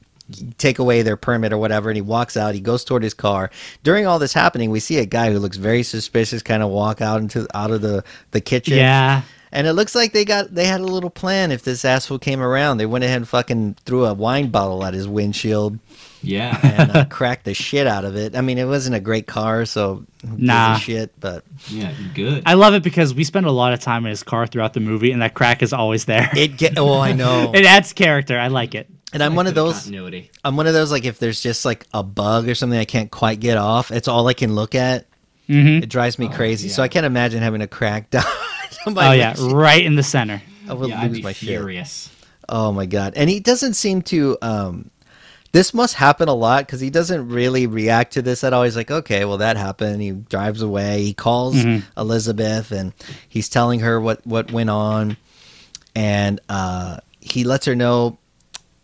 take 0.58 0.80
away 0.80 1.02
their 1.02 1.18
permit 1.18 1.52
or 1.52 1.58
whatever 1.58 1.90
and 1.90 1.98
he 1.98 2.02
walks 2.02 2.38
out. 2.38 2.56
He 2.56 2.62
goes 2.62 2.84
toward 2.84 3.04
his 3.04 3.14
car. 3.14 3.52
During 3.84 4.06
all 4.08 4.20
this 4.20 4.34
happening 4.34 4.72
we 4.72 4.80
see 4.80 4.98
a 4.98 5.06
guy 5.06 5.32
who 5.32 5.40
looks 5.40 5.58
very 5.58 5.84
suspicious 5.84 6.42
kind 6.42 6.64
of 6.64 6.70
walk 6.70 7.02
out 7.02 7.22
into 7.22 7.48
out 7.54 7.72
of 7.72 7.82
the 7.82 8.04
the 8.32 8.42
kitchen. 8.42 8.78
Yeah. 8.78 9.24
And 9.52 9.68
it 9.68 9.74
looks 9.74 9.96
like 9.96 10.14
they 10.14 10.24
got 10.26 10.54
they 10.54 10.66
had 10.66 10.80
a 10.82 10.86
little 10.86 11.10
plan 11.10 11.52
if 11.52 11.64
this 11.64 11.84
asshole 11.86 12.20
came 12.20 12.42
around 12.42 12.78
they 12.78 12.86
went 12.86 13.04
ahead 13.04 13.18
and 13.18 13.28
fucking 13.28 13.76
threw 13.86 14.06
a 14.06 14.14
wine 14.14 14.50
bottle 14.50 14.84
at 14.84 14.94
his 14.94 15.08
windshield 15.08 15.78
Yeah. 16.22 16.58
and 16.64 16.96
uh, 16.96 17.06
cracked 17.10 17.46
the 17.46 17.54
shit 17.54 17.88
out 17.88 18.06
of 18.06 18.16
it 18.16 18.36
i 18.36 18.42
mean 18.42 18.58
it 18.58 18.66
wasn't 18.66 18.96
a 18.96 19.00
great 19.00 19.28
car 19.28 19.66
so 19.66 20.06
who 20.22 20.28
gives 20.30 20.42
a 20.42 20.46
Nah. 20.46 20.78
shit 20.78 21.12
but 21.20 21.44
yeah. 21.70 21.94
Good. 22.14 22.44
I 22.46 22.54
love 22.54 22.74
it 22.74 22.84
because 22.84 23.14
we 23.14 23.24
spend 23.24 23.46
a 23.46 23.52
lot 23.52 23.74
of 23.74 23.80
time 23.80 24.06
in 24.06 24.10
his 24.12 24.24
car 24.24 24.48
throughout 24.48 24.74
the 24.74 24.80
movie, 24.80 25.12
and 25.12 25.22
that 25.22 25.34
crack 25.34 25.62
is 25.64 25.74
always 25.74 26.06
there. 26.06 26.30
it 26.36 26.58
get 26.58 26.78
oh 26.78 27.00
i 27.00 27.12
know 27.22 27.52
It 27.54 27.66
adds 27.66 27.94
character. 27.94 28.38
I 28.40 28.48
like 28.48 28.74
it. 28.76 28.88
and 29.14 29.22
i'm 29.24 29.36
one 29.36 29.48
of 29.48 29.56
those 29.56 29.74
continuity. 29.84 30.32
i'm 30.46 30.56
one 30.56 30.68
of 30.68 30.74
those 30.74 30.92
like 30.92 31.06
if 31.06 31.20
there's 31.20 31.42
just 31.42 31.66
like 31.66 31.86
a 31.94 32.04
bug 32.04 32.48
or 32.48 32.56
something 32.56 32.80
i 32.80 32.86
can't 32.86 33.12
quite 33.12 33.40
get 33.42 33.58
off 33.58 33.92
it's 33.92 34.08
all 34.08 34.28
i 34.28 34.34
can 34.34 34.56
look 34.56 34.76
at 34.76 35.08
Mhm. 35.50 35.84
it 35.84 35.88
drives 35.90 36.18
me 36.18 36.30
crazy 36.30 36.70
so 36.70 36.82
i 36.82 36.88
can't 36.88 37.06
imagine 37.06 37.42
having 37.42 37.62
a 37.62 37.68
crack 37.68 38.10
down 38.10 38.24
on 38.24 38.32
my 38.94 39.10
Oh 39.10 39.12
yeah, 39.12 39.36
right 39.40 39.84
in 39.86 39.96
the 39.96 40.04
center. 40.04 40.42
i 40.68 40.74
would 40.74 40.90
Yeah, 40.90 41.02
I'd 41.02 41.14
be 41.14 41.22
my 41.22 41.34
shit 41.34 41.50
furious. 41.50 42.10
Oh 42.50 42.72
my 42.72 42.86
god! 42.86 43.14
And 43.16 43.30
he 43.30 43.40
doesn't 43.40 43.76
seem 43.76 44.02
to. 44.04 44.38
um 44.42 44.90
This 45.54 45.74
must 45.74 45.96
happen 45.96 46.28
a 46.30 46.34
lot 46.34 46.66
because 46.66 46.80
he 46.80 46.90
doesn't 46.90 47.28
really 47.30 47.68
react 47.68 48.14
to 48.14 48.22
this 48.22 48.44
at 48.44 48.54
all. 48.54 48.64
He's 48.64 48.76
like, 48.78 48.90
okay, 48.92 49.26
well 49.26 49.38
that 49.38 49.58
happened. 49.58 50.02
He 50.02 50.12
drives 50.12 50.62
away. 50.62 51.04
He 51.04 51.14
calls 51.14 51.56
Elizabeth 51.98 52.72
and 52.72 52.94
he's 53.30 53.50
telling 53.50 53.82
her 53.82 54.00
what 54.00 54.26
what 54.26 54.52
went 54.52 54.70
on, 54.70 55.18
and 55.96 56.40
uh, 56.50 56.98
he 57.20 57.44
lets 57.44 57.66
her 57.66 57.76
know 57.76 58.18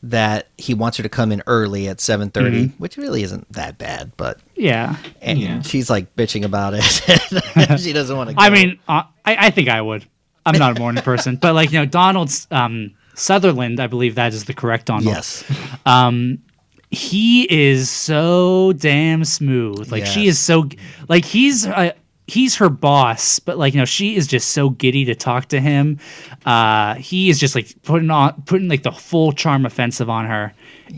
that 0.09 0.47
he 0.57 0.73
wants 0.73 0.97
her 0.97 1.03
to 1.03 1.09
come 1.09 1.31
in 1.31 1.41
early 1.47 1.87
at 1.87 1.99
seven 1.99 2.29
which 2.77 2.97
really 2.97 3.23
isn't 3.23 3.51
that 3.53 3.77
bad. 3.77 4.11
But 4.17 4.39
Yeah. 4.55 4.95
and 5.21 5.39
Yeah. 5.39 5.61
she's 5.61 5.89
like 5.89 6.15
bitching 6.15 6.43
about 6.43 6.73
it. 6.75 6.81
she 7.79 7.93
doesn't 7.93 8.15
want 8.15 8.29
to. 8.29 8.35
I 8.37 8.49
mean, 8.49 8.79
uh, 8.87 9.03
I, 9.25 9.47
I 9.47 9.49
think 9.49 9.69
I 9.69 9.81
would. 9.81 10.05
I'm 10.45 10.57
not 10.57 10.77
a 10.77 10.79
morning 10.79 11.03
person, 11.03 11.35
but 11.35 11.53
like 11.55 11.71
you 11.71 11.79
know, 11.79 11.85
Donald's 11.85 12.47
um, 12.51 12.93
Sutherland, 13.15 13.79
I 13.81 13.87
believe 13.87 14.15
that 14.15 14.33
is 14.33 14.45
the 14.45 14.53
correct 14.53 14.85
Donald. 14.85 15.05
yes, 15.05 15.43
Um, 15.85 16.39
he 16.89 17.43
is 17.51 17.89
so 17.89 18.71
damn 18.77 19.25
smooth. 19.25 19.91
Like 19.91 20.05
she 20.05 20.27
is 20.27 20.39
so 20.39 20.69
like 21.09 21.25
he's 21.25 21.67
uh, 21.67 21.91
he's 22.27 22.55
her 22.57 22.69
boss, 22.69 23.39
but 23.39 23.57
like 23.57 23.73
you 23.73 23.79
know 23.79 23.85
she 23.85 24.15
is 24.15 24.27
just 24.27 24.49
so 24.49 24.69
giddy 24.69 25.05
to 25.05 25.15
talk 25.15 25.47
to 25.49 25.59
him. 25.59 25.99
Uh, 26.45 26.95
he 26.95 27.29
is 27.29 27.39
just 27.39 27.55
like 27.55 27.73
putting 27.83 28.09
on 28.11 28.41
putting 28.45 28.67
like 28.67 28.83
the 28.83 28.91
full 28.91 29.31
charm 29.31 29.65
offensive 29.65 30.09
on 30.09 30.25
her, 30.25 30.53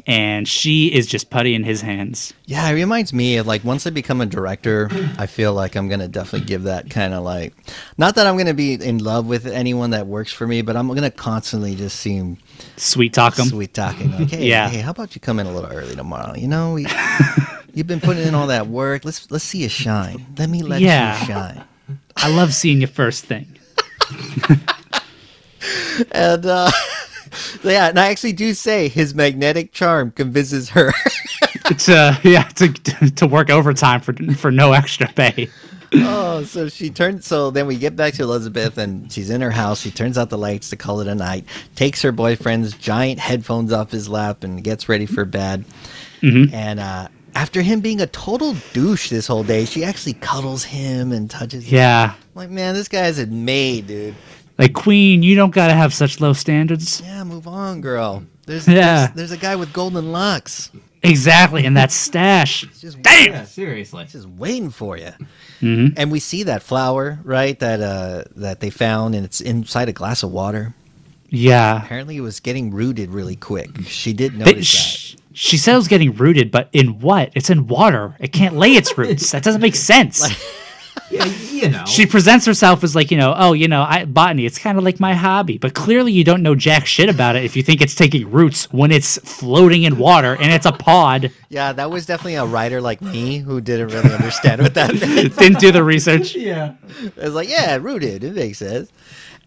and 0.08 0.48
she 0.48 0.88
is 0.94 1.08
just 1.08 1.30
putty 1.30 1.56
in 1.56 1.64
his 1.64 1.82
hands. 1.82 2.34
Yeah, 2.46 2.68
it 2.70 2.74
reminds 2.74 3.14
me 3.14 3.38
of 3.38 3.48
like 3.48 3.64
once 3.64 3.86
I 3.88 3.90
become 3.92 4.22
a 4.22 4.26
director, 4.26 4.90
I 5.18 5.26
feel 5.28 5.54
like 5.54 5.76
I'm 5.76 5.88
gonna 5.88 6.08
definitely 6.08 6.48
give 6.48 6.64
that 6.64 6.90
kind 6.90 7.14
of 7.14 7.24
like, 7.24 7.54
not 7.98 8.16
that 8.16 8.28
I'm 8.28 8.38
gonna 8.38 8.54
be 8.54 8.74
in 8.74 8.98
love 9.00 9.26
with 9.28 9.46
anyone 9.48 9.92
that 9.92 10.08
works 10.08 10.32
for 10.34 10.46
me, 10.48 10.62
but 10.62 10.76
I'm 10.76 10.88
gonna 10.88 11.12
constantly 11.12 11.76
just 11.76 12.00
seem 12.00 12.38
Sweet 12.76 13.14
talk 13.14 13.38
him. 13.40 13.46
sweet 13.48 13.74
talking. 13.74 14.12
Like, 14.12 14.30
hey, 14.32 14.46
Yeah. 14.48 14.70
hey, 14.70 14.80
how 14.82 14.92
about 14.92 15.16
you 15.16 15.22
come 15.22 15.40
in 15.40 15.48
a 15.48 15.52
little 15.52 15.72
early 15.72 15.96
tomorrow? 15.96 16.36
You 16.36 16.48
know, 16.48 16.74
we, 16.74 16.86
you've 17.80 17.88
been 17.88 18.02
putting 18.02 18.28
in 18.28 18.36
all 18.36 18.48
that 18.48 18.68
work. 18.68 19.06
Let's 19.06 19.32
let's 19.32 19.46
see 19.46 19.64
you 19.64 19.70
shine. 19.70 20.26
Let 20.38 20.50
me 20.50 20.62
let 20.62 20.82
Yeah. 20.82 21.18
you 21.20 21.26
shine. 21.26 21.64
I 22.18 22.30
love 22.30 22.54
seeing 22.54 22.82
you 22.82 22.88
first 22.88 23.26
thing. 23.26 23.48
And 26.12 26.46
uh, 26.46 26.72
yeah, 27.64 27.90
and 27.90 28.00
I 28.00 28.10
actually 28.10 28.32
do 28.34 28.54
say 28.54 28.88
his 28.88 29.14
magnetic 29.14 29.74
charm 29.74 30.12
convinces 30.12 30.70
her. 30.70 30.92
to 31.66 32.18
yeah 32.24 32.44
to 32.44 32.70
to 32.72 33.28
work 33.28 33.50
overtime 33.50 34.00
for 34.02 34.14
for 34.36 34.52
no 34.52 34.72
extra 34.72 35.08
pay. 35.10 35.50
oh, 35.96 36.44
so 36.46 36.70
she 36.70 36.90
turns. 36.90 37.26
So 37.28 37.52
then 37.52 37.68
we 37.68 37.78
get 37.78 37.96
back 37.98 38.14
to 38.16 38.24
Elizabeth, 38.24 38.78
and 38.78 39.12
she's 39.12 39.30
in 39.30 39.42
her 39.42 39.52
house. 39.52 39.82
She 39.82 39.92
turns 39.92 40.18
out 40.18 40.30
the 40.30 40.38
lights 40.38 40.70
to 40.70 40.78
call 40.78 41.02
it 41.02 41.08
a 41.08 41.16
night. 41.16 41.44
Takes 41.76 42.02
her 42.04 42.14
boyfriend's 42.14 42.74
giant 42.78 43.20
headphones 43.20 43.74
off 43.74 43.92
his 43.92 44.08
lap 44.08 44.44
and 44.46 44.64
gets 44.64 44.88
ready 44.88 45.06
for 45.06 45.26
bed. 45.26 45.66
And 46.22 46.80
uh, 46.80 47.10
after 47.40 47.62
him 47.62 47.80
being 47.80 48.02
a 48.02 48.08
total 48.08 48.54
douche 48.74 49.10
this 49.10 49.28
whole 49.28 49.44
day, 49.44 49.66
she 49.66 49.84
actually 49.84 50.14
cuddles 50.14 50.64
him 50.64 51.12
and 51.12 51.30
touches. 51.30 51.64
him. 51.66 51.76
Yeah, 51.78 52.14
I'm 52.16 52.36
like 52.36 52.50
man, 52.50 52.74
this 52.76 52.88
guy's 52.88 53.18
a 53.20 53.26
maid, 53.28 53.88
dude. 53.88 54.16
like 54.58 54.74
Queen, 54.74 55.24
you 55.24 55.36
don't 55.36 55.54
gotta 55.54 55.74
have 55.74 55.94
such 55.94 56.20
low 56.20 56.34
standards. 56.34 57.02
Yeah, 57.02 57.24
move 57.24 57.48
on, 57.48 57.82
girl. 57.82 58.24
There's 58.46 58.68
Yeah. 58.80 59.08
there's, 59.08 59.16
there's 59.16 59.32
a 59.32 59.38
guy 59.38 59.56
with 59.56 59.72
golden 59.74 60.12
locks. 60.12 60.70
Exactly, 61.02 61.66
and 61.66 61.78
that 61.78 61.92
stash. 61.92 62.68
He's 62.70 62.82
just 62.82 62.98
Yeah, 63.06 63.46
seriously. 63.46 64.06
just 64.06 64.28
waiting 64.28 64.70
for 64.70 64.98
you. 64.98 65.12
Mhm. 65.62 65.94
And 65.96 66.12
we 66.12 66.20
see 66.20 66.44
that 66.44 66.62
flower, 66.62 67.20
right? 67.24 67.58
That 67.60 67.80
uh 67.80 68.24
that 68.36 68.60
they 68.60 68.70
found, 68.70 69.16
and 69.16 69.24
it's 69.24 69.40
inside 69.40 69.88
a 69.88 69.94
glass 69.94 70.24
of 70.24 70.32
water. 70.32 70.74
Yeah. 71.30 71.84
Apparently, 71.84 72.18
it 72.18 72.22
was 72.22 72.40
getting 72.42 72.72
rooted 72.72 73.12
really 73.12 73.36
quick. 73.38 73.70
She 73.86 74.12
did 74.14 74.34
They- 74.34 74.38
notice 74.40 74.72
that. 74.74 74.78
sh- 75.00 75.16
she 75.40 75.56
said 75.56 75.74
it 75.74 75.78
was 75.78 75.88
getting 75.88 76.14
rooted, 76.14 76.52
but 76.52 76.68
in 76.74 77.00
what? 77.00 77.32
It's 77.34 77.50
in 77.50 77.66
water. 77.66 78.14
It 78.20 78.34
can't 78.34 78.58
lay 78.58 78.72
its 78.72 78.98
roots. 78.98 79.32
That 79.32 79.42
doesn't 79.42 79.62
make 79.62 79.76
sense. 79.76 80.28
Yeah, 81.12 81.26
you 81.26 81.70
know. 81.70 81.86
she 81.86 82.06
presents 82.06 82.46
herself 82.46 82.84
as 82.84 82.96
like, 82.96 83.10
you 83.10 83.18
know, 83.18 83.34
oh, 83.36 83.54
you 83.54 83.68
know, 83.68 83.82
I, 83.82 84.06
botany, 84.06 84.46
it's 84.46 84.60
kind 84.60 84.78
of 84.78 84.84
like 84.84 85.00
my 85.00 85.16
hobby. 85.16 85.58
But 85.58 85.74
clearly 85.74 86.12
you 86.12 86.24
don't 86.24 86.44
know 86.44 86.54
jack 86.54 86.86
shit 86.86 87.10
about 87.10 87.36
it 87.36 87.44
if 87.46 87.56
you 87.56 87.64
think 87.64 87.82
it's 87.82 87.96
taking 87.96 88.30
roots 88.30 88.72
when 88.72 88.92
it's 88.92 89.18
floating 89.18 89.84
in 89.84 89.98
water 89.98 90.36
and 90.36 90.52
it's 90.52 90.68
a 90.68 90.72
pod. 90.72 91.32
Yeah, 91.48 91.74
that 91.74 91.90
was 91.90 92.06
definitely 92.06 92.36
a 92.36 92.46
writer 92.46 92.80
like 92.80 93.02
me 93.02 93.40
who 93.40 93.60
didn't 93.60 93.88
really 93.88 94.14
understand 94.14 94.62
what 94.62 94.76
that 94.76 94.94
meant. 95.00 95.36
Didn't 95.36 95.60
do 95.60 95.72
the 95.72 95.84
research. 95.84 96.36
yeah. 96.36 96.76
I 97.20 97.24
was 97.24 97.34
like, 97.34 97.50
yeah, 97.50 97.78
rooted. 97.78 98.24
It 98.24 98.36
makes 98.36 98.60
sense. 98.60 98.92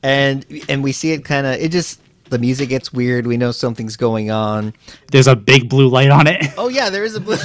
And 0.02 0.44
and 0.68 0.82
we 0.82 0.90
see 0.90 1.12
it 1.12 1.24
kind 1.24 1.46
of. 1.46 1.54
It 1.60 1.70
just 1.70 2.00
the 2.32 2.38
music 2.38 2.70
gets 2.70 2.92
weird. 2.92 3.26
We 3.26 3.36
know 3.36 3.52
something's 3.52 3.96
going 3.96 4.30
on. 4.30 4.72
There's 5.12 5.28
a 5.28 5.36
big 5.36 5.68
blue 5.68 5.88
light 5.88 6.10
on 6.10 6.26
it. 6.26 6.42
Oh 6.56 6.68
yeah, 6.68 6.90
there 6.90 7.04
is 7.04 7.14
a 7.14 7.20
blue. 7.20 7.36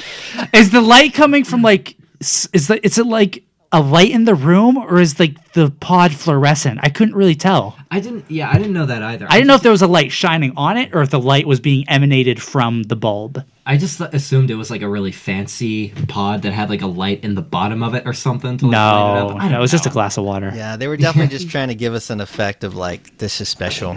Is 0.52 0.70
the 0.70 0.80
light 0.80 1.14
coming 1.14 1.44
from 1.44 1.62
like, 1.62 1.96
is 2.20 2.66
the, 2.66 2.84
is 2.84 2.98
it 2.98 3.06
like 3.06 3.44
a 3.70 3.80
light 3.80 4.10
in 4.10 4.24
the 4.24 4.34
room 4.34 4.76
or 4.76 5.00
is 5.00 5.20
like 5.20 5.52
the 5.52 5.70
pod 5.70 6.12
fluorescent? 6.12 6.80
I 6.82 6.88
couldn't 6.88 7.14
really 7.14 7.36
tell. 7.36 7.76
I 7.90 8.00
didn't. 8.00 8.28
Yeah, 8.28 8.50
I 8.50 8.54
didn't 8.54 8.72
know 8.72 8.86
that 8.86 9.00
either. 9.00 9.26
I 9.30 9.34
didn't 9.34 9.46
know 9.46 9.54
if 9.54 9.62
there 9.62 9.70
was 9.70 9.82
a 9.82 9.86
light 9.86 10.10
shining 10.10 10.52
on 10.56 10.76
it 10.76 10.92
or 10.92 11.02
if 11.02 11.10
the 11.10 11.20
light 11.20 11.46
was 11.46 11.60
being 11.60 11.88
emanated 11.88 12.42
from 12.42 12.82
the 12.82 12.96
bulb. 12.96 13.44
I 13.66 13.78
just 13.78 13.98
assumed 14.00 14.50
it 14.50 14.56
was 14.56 14.70
like 14.70 14.82
a 14.82 14.88
really 14.88 15.12
fancy 15.12 15.88
pod 16.08 16.42
that 16.42 16.52
had 16.52 16.68
like 16.68 16.82
a 16.82 16.86
light 16.86 17.24
in 17.24 17.34
the 17.34 17.40
bottom 17.42 17.82
of 17.82 17.94
it 17.94 18.02
or 18.06 18.12
something. 18.12 18.58
To, 18.58 18.66
like, 18.66 18.72
light 18.74 18.78
it 18.78 19.14
No, 19.14 19.28
up. 19.28 19.36
I 19.36 19.44
no, 19.44 19.48
don't 19.52 19.54
it 19.54 19.60
was 19.60 19.70
just 19.70 19.86
a 19.86 19.90
glass 19.90 20.18
of 20.18 20.24
water. 20.24 20.52
yeah, 20.54 20.76
they 20.76 20.86
were 20.86 20.98
definitely 20.98 21.34
just 21.38 21.48
trying 21.50 21.68
to 21.68 21.74
give 21.74 21.94
us 21.94 22.10
an 22.10 22.20
effect 22.20 22.62
of 22.64 22.74
like 22.74 23.16
this 23.18 23.40
is 23.40 23.48
special. 23.48 23.94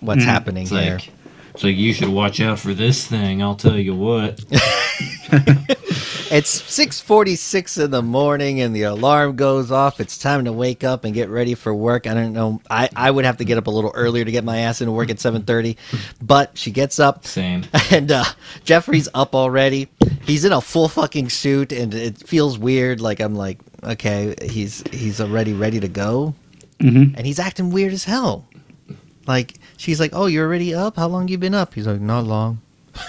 What's 0.00 0.22
mm. 0.22 0.26
happening 0.26 0.62
It's 0.62 0.70
here? 0.70 0.94
like, 0.94 1.10
it's 1.60 1.64
like 1.64 1.76
you 1.76 1.92
should 1.92 2.08
watch 2.08 2.40
out 2.40 2.58
for 2.58 2.72
this 2.72 3.06
thing. 3.06 3.42
I'll 3.42 3.54
tell 3.54 3.78
you 3.78 3.94
what. 3.94 4.42
It's 6.32 6.48
six 6.48 7.00
forty 7.00 7.34
six 7.34 7.76
in 7.76 7.90
the 7.90 8.02
morning, 8.02 8.60
and 8.60 8.74
the 8.74 8.82
alarm 8.84 9.34
goes 9.34 9.72
off. 9.72 9.98
It's 9.98 10.16
time 10.16 10.44
to 10.44 10.52
wake 10.52 10.84
up 10.84 11.04
and 11.04 11.12
get 11.12 11.28
ready 11.28 11.54
for 11.54 11.74
work. 11.74 12.06
I 12.06 12.14
don't 12.14 12.32
know. 12.32 12.60
I, 12.70 12.88
I 12.94 13.10
would 13.10 13.24
have 13.24 13.38
to 13.38 13.44
get 13.44 13.58
up 13.58 13.66
a 13.66 13.70
little 13.70 13.90
earlier 13.96 14.24
to 14.24 14.30
get 14.30 14.44
my 14.44 14.58
ass 14.58 14.80
into 14.80 14.92
work 14.92 15.10
at 15.10 15.18
seven 15.18 15.42
thirty, 15.42 15.76
but 16.22 16.56
she 16.56 16.70
gets 16.70 17.00
up. 17.00 17.26
Same. 17.26 17.64
and 17.90 18.12
uh, 18.12 18.22
Jeffrey's 18.62 19.08
up 19.12 19.34
already. 19.34 19.88
He's 20.22 20.44
in 20.44 20.52
a 20.52 20.60
full 20.60 20.88
fucking 20.88 21.30
suit, 21.30 21.72
and 21.72 21.92
it 21.92 22.18
feels 22.28 22.58
weird. 22.60 23.00
Like 23.00 23.18
I'm 23.18 23.34
like, 23.34 23.58
okay, 23.82 24.36
he's 24.40 24.84
he's 24.92 25.20
already 25.20 25.52
ready 25.52 25.80
to 25.80 25.88
go, 25.88 26.36
Mm-hmm. 26.78 27.16
and 27.16 27.26
he's 27.26 27.40
acting 27.40 27.70
weird 27.70 27.92
as 27.92 28.04
hell. 28.04 28.46
Like 29.26 29.54
she's 29.80 29.98
like, 29.98 30.10
"Oh, 30.14 30.26
you're 30.26 30.46
already 30.46 30.74
up? 30.74 30.96
How 30.96 31.08
long 31.08 31.28
you 31.28 31.38
been 31.38 31.54
up?" 31.54 31.74
He's 31.74 31.86
like, 31.86 32.00
"Not 32.00 32.24
long." 32.24 32.60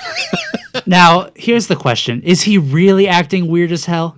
Now, 0.85 1.29
here's 1.35 1.67
the 1.67 1.75
question 1.75 2.21
Is 2.23 2.41
he 2.41 2.57
really 2.57 3.07
acting 3.07 3.47
weird 3.47 3.71
as 3.71 3.85
hell? 3.85 4.17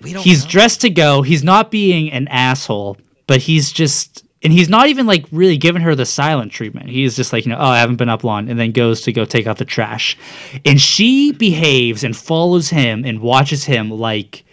We 0.00 0.12
don't. 0.12 0.22
He's 0.22 0.44
know. 0.44 0.50
dressed 0.50 0.80
to 0.82 0.90
go. 0.90 1.22
He's 1.22 1.44
not 1.44 1.70
being 1.70 2.10
an 2.12 2.28
asshole, 2.28 2.96
but 3.26 3.40
he's 3.40 3.72
just. 3.72 4.24
And 4.44 4.52
he's 4.52 4.68
not 4.68 4.88
even 4.88 5.06
like 5.06 5.24
really 5.30 5.56
giving 5.56 5.82
her 5.82 5.94
the 5.94 6.04
silent 6.04 6.50
treatment. 6.50 6.88
He's 6.88 7.14
just 7.14 7.32
like, 7.32 7.46
you 7.46 7.52
know, 7.52 7.58
oh, 7.58 7.64
I 7.64 7.78
haven't 7.78 7.96
been 7.96 8.08
up 8.08 8.24
long, 8.24 8.50
and 8.50 8.58
then 8.58 8.72
goes 8.72 9.02
to 9.02 9.12
go 9.12 9.24
take 9.24 9.46
out 9.46 9.58
the 9.58 9.64
trash. 9.64 10.18
And 10.64 10.80
she 10.80 11.30
behaves 11.30 12.02
and 12.02 12.16
follows 12.16 12.68
him 12.68 13.04
and 13.04 13.20
watches 13.20 13.62
him 13.62 13.88
like 13.88 14.44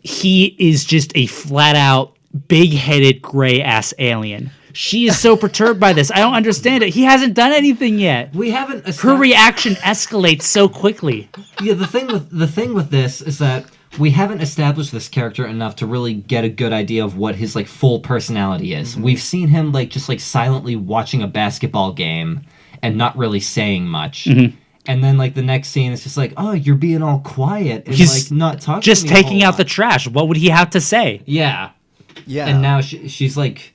he 0.00 0.56
is 0.58 0.86
just 0.86 1.12
a 1.14 1.26
flat 1.26 1.76
out 1.76 2.16
big 2.48 2.72
headed 2.72 3.20
gray 3.20 3.60
ass 3.60 3.92
alien. 3.98 4.50
She 4.78 5.08
is 5.08 5.18
so 5.18 5.36
perturbed 5.36 5.80
by 5.80 5.92
this. 5.92 6.12
I 6.12 6.20
don't 6.20 6.34
understand 6.34 6.84
it. 6.84 6.90
He 6.94 7.02
hasn't 7.02 7.34
done 7.34 7.50
anything 7.50 7.98
yet. 7.98 8.32
We 8.32 8.52
haven't. 8.52 8.86
Her 8.86 8.92
estab- 8.92 9.18
reaction 9.18 9.74
escalates 9.74 10.42
so 10.42 10.68
quickly. 10.68 11.28
Yeah, 11.60 11.74
the 11.74 11.84
thing 11.84 12.06
with 12.06 12.30
the 12.30 12.46
thing 12.46 12.74
with 12.74 12.90
this 12.90 13.20
is 13.20 13.38
that 13.38 13.64
we 13.98 14.10
haven't 14.10 14.40
established 14.40 14.92
this 14.92 15.08
character 15.08 15.44
enough 15.44 15.74
to 15.76 15.86
really 15.86 16.14
get 16.14 16.44
a 16.44 16.48
good 16.48 16.72
idea 16.72 17.04
of 17.04 17.16
what 17.16 17.34
his 17.34 17.56
like 17.56 17.66
full 17.66 17.98
personality 17.98 18.72
is. 18.72 18.92
Mm-hmm. 18.92 19.02
We've 19.02 19.20
seen 19.20 19.48
him 19.48 19.72
like 19.72 19.90
just 19.90 20.08
like 20.08 20.20
silently 20.20 20.76
watching 20.76 21.22
a 21.22 21.26
basketball 21.26 21.92
game 21.92 22.42
and 22.80 22.96
not 22.96 23.18
really 23.18 23.40
saying 23.40 23.84
much. 23.84 24.26
Mm-hmm. 24.26 24.56
And 24.86 25.02
then 25.02 25.18
like 25.18 25.34
the 25.34 25.42
next 25.42 25.70
scene 25.70 25.90
is 25.90 26.04
just 26.04 26.16
like, 26.16 26.34
"Oh, 26.36 26.52
you're 26.52 26.76
being 26.76 27.02
all 27.02 27.18
quiet 27.18 27.86
and 27.86 27.96
He's 27.96 28.30
like 28.30 28.38
not 28.38 28.60
talking." 28.60 28.82
Just 28.82 29.08
to 29.08 29.12
me 29.12 29.18
a 29.18 29.22
taking 29.22 29.40
whole 29.40 29.48
out 29.48 29.56
the 29.56 29.64
trash. 29.64 30.06
What 30.06 30.28
would 30.28 30.36
he 30.36 30.50
have 30.50 30.70
to 30.70 30.80
say? 30.80 31.22
yeah. 31.26 31.70
yeah. 32.26 32.46
And 32.46 32.62
now 32.62 32.80
she, 32.80 33.08
she's 33.08 33.36
like, 33.36 33.74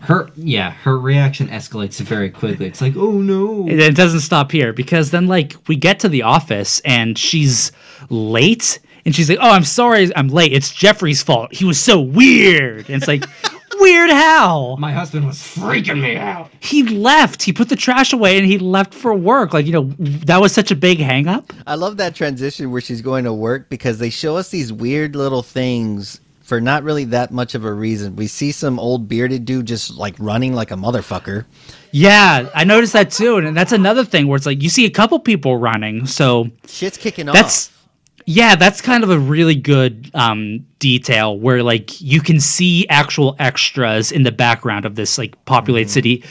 her 0.00 0.30
yeah, 0.34 0.70
her 0.70 0.98
reaction 0.98 1.48
escalates 1.48 2.00
very 2.00 2.30
quickly. 2.30 2.66
It's 2.66 2.80
like, 2.80 2.96
"Oh 2.96 3.18
no." 3.18 3.62
And 3.68 3.80
it 3.80 3.94
doesn't 3.94 4.20
stop 4.20 4.50
here 4.50 4.72
because 4.72 5.10
then 5.10 5.26
like 5.26 5.56
we 5.66 5.76
get 5.76 6.00
to 6.00 6.08
the 6.08 6.22
office 6.22 6.80
and 6.80 7.18
she's 7.18 7.70
late 8.08 8.78
and 9.04 9.14
she's 9.14 9.28
like, 9.28 9.38
"Oh, 9.40 9.50
I'm 9.50 9.64
sorry, 9.64 10.10
I'm 10.16 10.28
late. 10.28 10.52
It's 10.52 10.72
Jeffrey's 10.72 11.22
fault. 11.22 11.52
He 11.52 11.64
was 11.64 11.78
so 11.78 12.00
weird." 12.00 12.88
And 12.88 12.96
it's 12.96 13.08
like, 13.08 13.24
"Weird 13.78 14.10
how?" 14.10 14.76
My 14.78 14.92
husband 14.92 15.26
was 15.26 15.36
freaking 15.36 16.00
me 16.00 16.16
out. 16.16 16.50
He 16.60 16.82
left. 16.82 17.42
He 17.42 17.52
put 17.52 17.68
the 17.68 17.76
trash 17.76 18.14
away 18.14 18.38
and 18.38 18.46
he 18.46 18.58
left 18.58 18.94
for 18.94 19.14
work. 19.14 19.52
Like, 19.52 19.66
you 19.66 19.72
know, 19.72 19.92
that 19.98 20.40
was 20.40 20.52
such 20.52 20.70
a 20.70 20.76
big 20.76 20.98
hang 20.98 21.28
up. 21.28 21.52
I 21.66 21.74
love 21.74 21.98
that 21.98 22.14
transition 22.14 22.70
where 22.70 22.80
she's 22.80 23.02
going 23.02 23.24
to 23.24 23.34
work 23.34 23.68
because 23.68 23.98
they 23.98 24.10
show 24.10 24.38
us 24.38 24.48
these 24.48 24.72
weird 24.72 25.14
little 25.14 25.42
things 25.42 26.20
for 26.50 26.60
not 26.60 26.82
really 26.82 27.04
that 27.04 27.30
much 27.30 27.54
of 27.54 27.64
a 27.64 27.72
reason. 27.72 28.16
We 28.16 28.26
see 28.26 28.50
some 28.50 28.80
old 28.80 29.08
bearded 29.08 29.44
dude 29.44 29.66
just 29.66 29.94
like 29.96 30.16
running 30.18 30.52
like 30.52 30.72
a 30.72 30.74
motherfucker. 30.74 31.44
Yeah, 31.92 32.50
I 32.52 32.64
noticed 32.64 32.92
that 32.94 33.12
too. 33.12 33.36
And 33.36 33.56
that's 33.56 33.70
another 33.70 34.04
thing 34.04 34.26
where 34.26 34.36
it's 34.36 34.46
like 34.46 34.60
you 34.60 34.68
see 34.68 34.84
a 34.84 34.90
couple 34.90 35.20
people 35.20 35.56
running. 35.58 36.06
So 36.06 36.50
Shit's 36.66 36.98
kicking 36.98 37.26
that's 37.26 37.38
off. 37.38 37.42
That's 37.44 37.70
yeah 38.26 38.56
that's 38.56 38.80
kind 38.80 39.04
of 39.04 39.10
a 39.10 39.18
really 39.18 39.54
good 39.54 40.10
um, 40.12 40.66
detail 40.80 41.38
where 41.38 41.62
like 41.62 42.00
you 42.00 42.20
can 42.20 42.40
see 42.40 42.84
actual 42.88 43.36
extras 43.38 44.10
in 44.10 44.24
the 44.24 44.32
background 44.32 44.84
of 44.84 44.96
this 44.96 45.18
like 45.18 45.42
populated 45.44 45.86
Mm-hmm. 45.86 45.92
city 45.92 46.24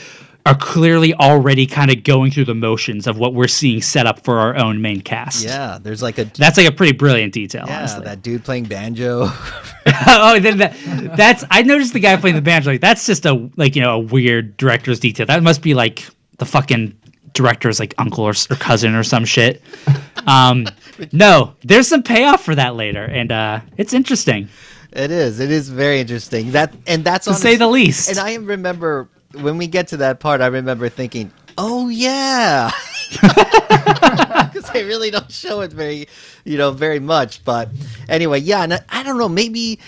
are 0.46 0.54
clearly 0.54 1.14
already 1.14 1.66
kind 1.66 1.90
of 1.90 2.02
going 2.02 2.30
through 2.30 2.46
the 2.46 2.54
motions 2.54 3.06
of 3.06 3.18
what 3.18 3.34
we're 3.34 3.48
seeing 3.48 3.82
set 3.82 4.06
up 4.06 4.24
for 4.24 4.38
our 4.38 4.56
own 4.56 4.80
main 4.80 5.00
cast 5.00 5.44
Yeah, 5.44 5.78
there's 5.80 6.02
like 6.02 6.18
a 6.18 6.24
that's 6.24 6.56
like 6.56 6.66
a 6.66 6.72
pretty 6.72 6.92
brilliant 6.92 7.32
detail 7.32 7.64
yeah 7.66 7.78
honestly 7.78 8.04
that 8.04 8.22
dude 8.22 8.44
playing 8.44 8.64
banjo. 8.64 9.22
oh 10.06 10.38
then 10.40 10.58
that, 10.58 10.76
that's 11.16 11.44
i 11.50 11.62
noticed 11.62 11.94
the 11.94 12.00
guy 12.00 12.14
playing 12.16 12.36
the 12.36 12.42
banjo 12.42 12.70
like 12.70 12.80
that's 12.80 13.06
just 13.06 13.24
a 13.24 13.50
like 13.56 13.74
you 13.74 13.82
know 13.82 13.94
a 13.94 13.98
weird 13.98 14.56
director's 14.56 15.00
detail 15.00 15.26
that 15.26 15.42
must 15.42 15.62
be 15.62 15.74
like 15.74 16.06
the 16.38 16.44
fucking 16.44 16.94
director's 17.32 17.80
like 17.80 17.94
uncle 17.98 18.24
or, 18.24 18.34
or 18.50 18.56
cousin 18.56 18.94
or 18.94 19.02
some 19.02 19.24
shit 19.24 19.62
um 20.26 20.66
no 21.12 21.54
there's 21.62 21.88
some 21.88 22.02
payoff 22.02 22.44
for 22.44 22.54
that 22.54 22.76
later 22.76 23.04
and 23.04 23.32
uh 23.32 23.60
it's 23.76 23.94
interesting 23.94 24.48
it 24.92 25.12
is. 25.12 25.38
It 25.38 25.52
is 25.52 25.68
very 25.68 26.00
interesting. 26.00 26.50
That 26.50 26.74
and 26.86 27.04
that's 27.04 27.26
to 27.26 27.34
say 27.34 27.54
the 27.54 27.68
least 27.68 28.10
And 28.10 28.18
I 28.18 28.34
remember 28.34 29.08
when 29.34 29.58
we 29.58 29.66
get 29.66 29.88
to 29.88 29.98
that 29.98 30.20
part, 30.20 30.40
I 30.40 30.46
remember 30.46 30.88
thinking, 30.88 31.32
"Oh 31.58 31.88
yeah," 31.88 32.70
because 33.10 34.70
they 34.72 34.84
really 34.84 35.10
don't 35.10 35.30
show 35.30 35.60
it 35.60 35.72
very, 35.72 36.08
you 36.44 36.58
know, 36.58 36.70
very 36.70 37.00
much. 37.00 37.44
But 37.44 37.68
anyway, 38.08 38.40
yeah, 38.40 38.62
and 38.62 38.74
I, 38.74 38.80
I 38.88 39.02
don't 39.02 39.18
know, 39.18 39.28
maybe. 39.28 39.80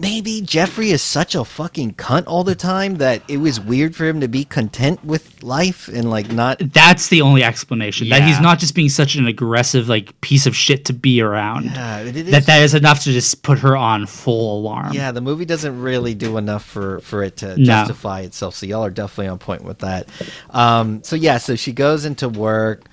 Maybe 0.00 0.40
Jeffrey 0.42 0.90
is 0.90 1.02
such 1.02 1.34
a 1.34 1.44
fucking 1.44 1.94
cunt 1.94 2.24
all 2.28 2.44
the 2.44 2.54
time 2.54 2.96
that 2.96 3.22
it 3.28 3.38
was 3.38 3.60
weird 3.60 3.96
for 3.96 4.04
him 4.06 4.20
to 4.20 4.28
be 4.28 4.44
content 4.44 5.04
with 5.04 5.42
life 5.42 5.88
and 5.88 6.08
like 6.08 6.30
not. 6.30 6.58
that's 6.72 7.08
the 7.08 7.20
only 7.22 7.42
explanation 7.42 8.08
that 8.10 8.22
he's 8.22 8.40
not 8.40 8.58
just 8.60 8.74
being 8.74 8.88
such 8.88 9.16
an 9.16 9.26
aggressive 9.26 9.88
like 9.88 10.18
piece 10.20 10.46
of 10.46 10.54
shit 10.54 10.84
to 10.84 10.92
be 10.92 11.20
around 11.20 11.64
Yeah, 11.64 12.00
is, 12.00 12.30
that 12.30 12.46
that 12.46 12.62
is 12.62 12.74
enough 12.74 13.02
to 13.04 13.12
just 13.12 13.42
put 13.42 13.58
her 13.58 13.76
on 13.76 14.06
full 14.06 14.60
alarm 14.60 14.92
yeah, 14.92 15.10
the 15.10 15.20
movie 15.20 15.44
doesn't 15.44 15.80
really 15.80 16.14
do 16.14 16.36
enough 16.38 16.64
for 16.64 17.00
for 17.00 17.22
it 17.22 17.36
to 17.38 17.56
No. 17.56 17.64
justify 17.64 18.20
itself. 18.20 18.54
So 18.54 18.66
y'all 18.66 18.84
are 18.84 18.90
definitely 18.90 19.28
on 19.28 19.38
point 19.38 19.64
with 19.64 19.80
that. 19.80 20.08
Um, 20.50 21.02
so 21.02 21.16
yeah, 21.16 21.38
so 21.38 21.56
she 21.56 21.72
goes 21.72 22.04
into 22.04 22.28
work. 22.28 22.84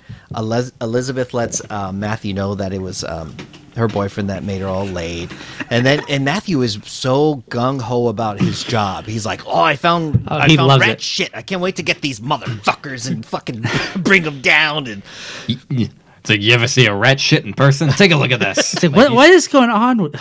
Elizabeth 0.80 1.32
lets 1.34 1.62
uh, 1.70 1.92
Matthew 1.92 2.34
know 2.34 2.54
that 2.56 2.72
it 2.72 2.80
was 2.82 3.04
um, 3.04 3.34
her 3.76 3.88
boyfriend 3.88 4.30
that 4.30 4.42
made 4.44 4.60
her 4.60 4.66
all 4.66 4.86
late, 4.86 5.30
and 5.70 5.84
then 5.84 6.00
and 6.08 6.24
Matthew 6.24 6.62
is 6.62 6.78
so 6.84 7.44
gung 7.50 7.80
ho 7.80 8.08
about 8.08 8.40
his 8.40 8.64
job. 8.64 9.04
He's 9.06 9.26
like, 9.26 9.46
"Oh, 9.46 9.60
I 9.60 9.76
found 9.76 10.26
Oh, 10.28 10.36
I 10.38 10.46
he 10.48 10.56
found 10.56 10.68
loves 10.68 10.80
rat 10.80 10.90
it. 10.90 11.00
shit. 11.00 11.30
I 11.34 11.42
can't 11.42 11.60
wait 11.60 11.76
to 11.76 11.82
get 11.82 12.00
these 12.00 12.20
motherfuckers 12.20 13.08
and 13.10 13.24
fucking 13.24 13.64
bring 14.02 14.22
them 14.22 14.40
down." 14.40 14.86
And 14.86 15.02
It's 15.48 16.30
like 16.30 16.40
you 16.40 16.52
ever 16.54 16.66
see 16.68 16.86
a 16.86 16.94
rat 16.94 17.20
shit 17.20 17.44
in 17.44 17.54
person? 17.54 17.88
Take 17.90 18.12
a 18.12 18.16
look 18.16 18.30
at 18.32 18.40
this. 18.40 18.74
Like, 18.82 18.92
what, 18.94 19.12
what 19.12 19.30
is 19.30 19.46
going 19.48 19.70
on? 19.70 20.12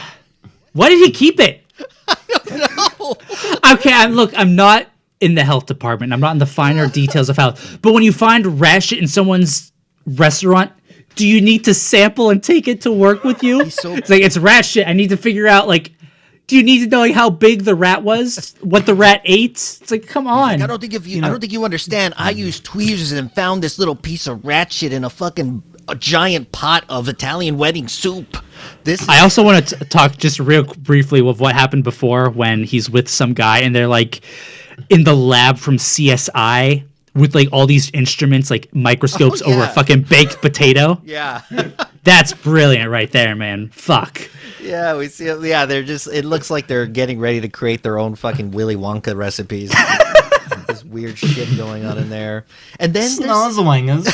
Why 0.74 0.90
did 0.90 1.00
he 1.06 1.12
keep 1.12 1.40
it? 1.40 1.62
okay, 3.72 3.92
I'm 3.94 4.12
look. 4.14 4.34
I'm 4.38 4.56
not 4.56 4.88
in 5.22 5.36
the 5.36 5.44
health 5.44 5.66
department. 5.66 6.14
I'm 6.14 6.20
not 6.20 6.32
in 6.34 6.38
the 6.40 6.46
finer 6.46 6.88
details 6.88 7.30
of 7.30 7.38
health. 7.38 7.80
But 7.82 7.94
when 7.94 8.04
you 8.04 8.12
find 8.12 8.60
rat 8.60 8.84
shit 8.84 9.00
in 9.00 9.08
someone's 9.08 9.72
restaurant, 10.06 10.72
do 11.16 11.28
you 11.28 11.42
need 11.42 11.64
to 11.66 11.74
sample 11.74 12.30
and 12.30 12.44
take 12.44 12.68
it 12.68 12.82
to 12.82 12.92
work 12.92 13.24
with 13.24 13.44
you? 13.44 13.70
so- 13.70 13.94
It's 13.96 14.10
like 14.10 14.22
it's 14.22 14.38
rat 14.38 14.66
shit. 14.66 14.88
I 14.88 14.94
need 14.94 15.10
to 15.10 15.18
figure 15.18 15.48
out 15.48 15.68
like. 15.68 15.92
do 16.48 16.56
you 16.56 16.64
need 16.64 16.84
to 16.84 16.88
know 16.88 17.00
like, 17.00 17.14
how 17.14 17.30
big 17.30 17.64
the 17.64 17.74
rat 17.76 18.04
was? 18.04 18.54
What 18.62 18.86
the 18.86 18.94
rat 18.94 19.22
ate? 19.26 19.54
It's 19.82 19.90
like, 19.92 20.08
come 20.08 20.28
on. 20.28 20.54
Like, 20.54 20.62
I 20.62 20.68
don't 20.68 20.80
think 20.80 20.94
if 20.94 21.08
you, 21.08 21.24
I 21.24 21.30
don't 21.30 21.40
think 21.40 21.52
you 21.54 21.64
understand. 21.66 22.14
I 22.18 22.30
used 22.32 22.64
tweezers 22.64 23.12
and 23.14 23.32
found 23.34 23.64
this 23.64 23.80
little 23.80 23.96
piece 23.96 24.28
of 24.28 24.46
rat 24.46 24.72
shit 24.72 24.94
in 24.94 25.04
a 25.04 25.10
fucking 25.10 25.64
a 25.88 25.96
giant 25.96 26.52
pot 26.52 26.84
of 26.90 27.08
Italian 27.10 27.58
wedding 27.58 27.88
soup. 27.88 28.38
This 28.84 29.08
I 29.08 29.20
also 29.22 29.44
want 29.44 29.68
to 29.68 29.86
talk 29.86 30.18
just 30.18 30.40
real 30.40 30.64
briefly 30.64 31.22
with 31.22 31.40
what 31.40 31.54
happened 31.54 31.84
before 31.84 32.30
when 32.30 32.64
he's 32.64 32.90
with 32.90 33.08
some 33.08 33.34
guy 33.34 33.60
and 33.60 33.76
they're 33.76 33.88
like 33.88 34.22
in 34.90 35.04
the 35.04 35.14
lab 35.16 35.58
from 35.60 35.78
CSI 35.78 36.84
with 37.16 37.34
like 37.34 37.48
all 37.52 37.66
these 37.66 37.90
instruments, 37.92 38.52
like 38.52 38.74
microscopes 38.76 39.42
Oh, 39.46 39.52
over 39.54 39.64
a 39.64 39.68
fucking 39.70 40.04
baked 40.04 40.42
potato. 40.42 41.02
yeah. 41.06 41.42
That's 42.04 42.34
brilliant 42.34 42.92
right 42.92 43.12
there, 43.12 43.36
man. 43.36 43.70
Fuck. 43.70 44.22
Yeah, 44.62 44.96
we 44.96 45.08
see. 45.08 45.26
Yeah, 45.48 45.66
they're 45.66 45.82
just. 45.84 46.08
It 46.08 46.24
looks 46.26 46.52
like 46.52 46.68
they're 46.68 46.86
getting 46.86 47.20
ready 47.20 47.42
to 47.42 47.50
create 47.50 47.82
their 47.82 47.98
own 47.98 48.14
fucking 48.16 48.52
Willy 48.52 48.76
Wonka 48.76 49.16
recipes. 49.16 49.74
this 50.68 50.84
weird 50.84 51.18
shit 51.18 51.56
going 51.58 51.86
on 51.86 51.98
in 51.98 52.10
there, 52.10 52.46
and 52.80 52.94
then 52.94 53.10
there's- 53.18 53.56
Snozzwangers. 53.58 54.08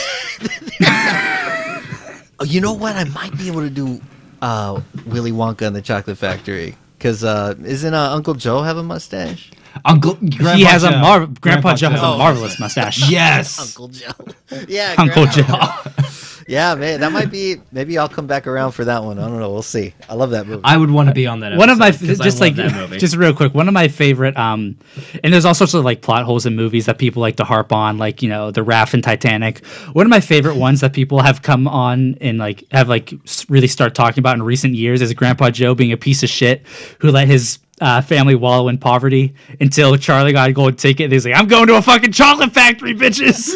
oh, 2.40 2.46
you 2.46 2.62
know 2.62 2.74
what? 2.74 2.96
I 2.96 3.04
might 3.06 3.38
be 3.38 3.48
able 3.48 3.62
to 3.62 3.70
do 3.70 4.02
uh, 4.42 4.82
Willy 5.06 5.32
Wonka 5.32 5.68
and 5.68 5.76
the 5.76 5.82
Chocolate 5.82 6.18
Factory 6.18 6.76
because 6.98 7.24
uh, 7.24 7.56
isn't 7.64 7.94
uh, 7.94 8.12
Uncle 8.14 8.34
Joe 8.34 8.62
have 8.62 8.78
a 8.78 8.84
mustache? 8.84 9.52
Uncle, 9.86 10.16
Grandpa 10.16 10.54
he 10.56 10.64
has 10.64 10.84
a 10.84 10.92
Joe. 10.92 11.00
mar- 11.00 11.26
Grandpa, 11.28 11.76
Joe 11.76 11.90
has 11.90 12.00
a 12.02 12.18
marvelous 12.18 12.60
mustache. 12.60 13.10
Yes. 13.12 13.60
Uncle 13.60 13.88
Joe. 13.88 14.12
yeah, 14.68 14.96
Uncle 14.98 15.26
Grandpa. 15.28 15.84
Joe. 15.84 15.92
Yeah, 16.48 16.76
man, 16.76 17.00
that 17.00 17.14
might 17.14 17.32
be. 17.32 17.62
Maybe 17.72 17.98
I'll 17.98 18.10
come 18.10 18.28
back 18.28 18.46
around 18.46 18.74
for 18.74 18.84
that 18.84 19.04
one. 19.04 19.20
I 19.20 19.28
don't 19.28 19.40
know. 19.40 19.52
We'll 19.52 19.62
see. 19.62 19.94
I 20.10 20.16
love 20.16 20.32
that 20.32 20.48
movie. 20.48 20.62
I 20.66 20.76
would 20.76 20.90
want 20.92 21.08
to 21.08 21.14
be 21.16 21.26
on 21.26 21.40
that. 21.42 21.56
one 21.56 21.70
of 21.70 21.78
my 21.78 21.90
episode, 21.90 22.08
'cause 22.08 22.20
I 22.20 22.24
just 22.26 22.42
like 22.42 22.56
just 23.00 23.16
real 23.16 23.34
quick 23.34 23.54
one 23.54 23.70
of 23.70 23.74
my 23.74 23.88
favorite 23.88 24.36
um 24.36 24.76
and 25.24 25.32
there's 25.32 25.46
all 25.46 25.54
sorts 25.54 25.74
of 25.76 25.86
like 25.86 26.02
plot 26.02 26.26
holes 26.26 26.46
in 26.46 26.56
movies 26.58 26.88
that 26.88 26.98
people 26.98 27.22
like 27.22 27.38
to 27.38 27.46
harp 27.46 27.72
on 27.72 27.98
like 28.00 28.22
you 28.22 28.28
know 28.28 28.52
the 28.52 28.64
raft 28.64 28.94
and 28.94 29.02
titanic 29.04 29.66
one 29.94 30.06
of 30.06 30.10
my 30.10 30.20
favorite 30.20 30.58
ones 30.58 30.82
that 30.82 30.92
people 30.92 31.22
have 31.22 31.42
come 31.42 31.70
on 31.70 32.18
and 32.20 32.38
like 32.40 32.66
have 32.72 32.90
like 32.90 33.14
really 33.48 33.68
start 33.68 33.96
talking 33.96 34.20
about 34.20 34.36
in 34.36 34.44
recent 34.44 34.74
years 34.74 35.02
is 35.02 35.14
grandpa 35.14 35.50
joe 35.52 35.74
being 35.74 35.94
a 35.94 35.98
piece 35.98 36.22
of 36.22 36.28
shit 36.30 36.66
who 37.00 37.12
let 37.12 37.28
his 37.30 37.60
uh, 37.82 38.02
family 38.02 38.36
wallow 38.36 38.68
in 38.70 38.78
poverty 38.78 39.34
until 39.60 39.98
Charlie 39.98 40.32
got 40.32 40.50
a 40.50 40.54
gold 40.54 40.78
ticket. 40.78 41.06
And 41.06 41.14
he's 41.14 41.26
like, 41.26 41.36
"I'm 41.36 41.48
going 41.48 41.68
to 41.68 41.76
a 41.76 41.82
fucking 41.82 42.12
chocolate 42.14 42.52
factory, 42.54 42.94
bitches." 42.94 43.52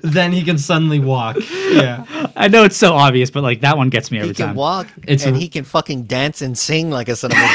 then 0.02 0.32
he 0.32 0.42
can 0.42 0.56
suddenly 0.58 1.00
walk. 1.00 1.36
Yeah. 1.50 2.04
I 2.36 2.48
know 2.48 2.64
it's 2.64 2.76
so 2.76 2.94
obvious, 2.94 3.30
but 3.30 3.42
like 3.42 3.60
that 3.60 3.76
one 3.76 3.90
gets 3.90 4.10
me 4.10 4.18
every 4.18 4.28
time. 4.28 4.34
he 4.34 4.36
can 4.38 4.46
time. 4.48 4.56
walk 4.56 4.86
It's 5.06 5.24
and 5.26 5.36
a- 5.36 5.38
he 5.38 5.48
can 5.48 5.64
fucking 5.64 6.04
dance 6.04 6.40
and 6.40 6.56
sing 6.56 6.90
like 6.90 7.08
a 7.08 7.16
son 7.16 7.32
of 7.32 7.36
a 7.36 7.40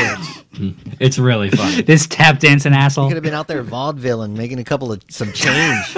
bitch. 0.60 0.75
It's 0.99 1.17
really 1.17 1.49
fun. 1.49 1.86
This 1.86 2.05
tap 2.05 2.39
dancing 2.39 2.73
asshole. 2.73 3.08
Could 3.08 3.15
have 3.15 3.23
been 3.23 3.34
out 3.34 3.47
there 3.47 3.63
vaudeville 3.63 4.21
and 4.23 4.38
making 4.38 4.60
a 4.60 4.63
couple 4.63 4.91
of 4.91 5.01
some 5.10 5.32
change. 5.32 5.93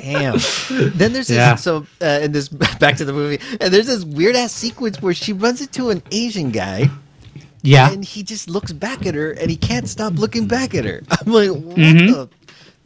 Damn. 0.00 0.38
Then 0.94 1.12
there's 1.12 1.28
this 1.28 1.36
Yeah. 1.36 1.54
so 1.54 1.86
uh, 2.02 2.20
in 2.22 2.32
this 2.32 2.48
back 2.48 2.96
to 2.96 3.04
the 3.04 3.12
movie, 3.12 3.38
and 3.60 3.72
there's 3.72 3.86
this 3.86 4.04
weird 4.04 4.34
ass 4.36 4.52
sequence 4.52 5.00
where 5.00 5.14
she 5.14 5.32
runs 5.32 5.60
into 5.60 5.90
an 5.90 6.02
Asian 6.10 6.50
guy, 6.50 6.90
Yeah. 7.64 7.90
and 7.90 8.04
he 8.04 8.22
just 8.22 8.48
looks 8.48 8.72
back 8.72 9.06
at 9.06 9.14
her, 9.14 9.32
and 9.32 9.50
he 9.50 9.56
can't 9.56 9.88
stop 9.88 10.12
looking 10.14 10.46
back 10.46 10.74
at 10.74 10.84
her. 10.84 11.02
I'm 11.10 11.32
like, 11.32 11.50
what 11.50 11.76
Mm-hmm. 11.76 12.06
the? 12.12 12.28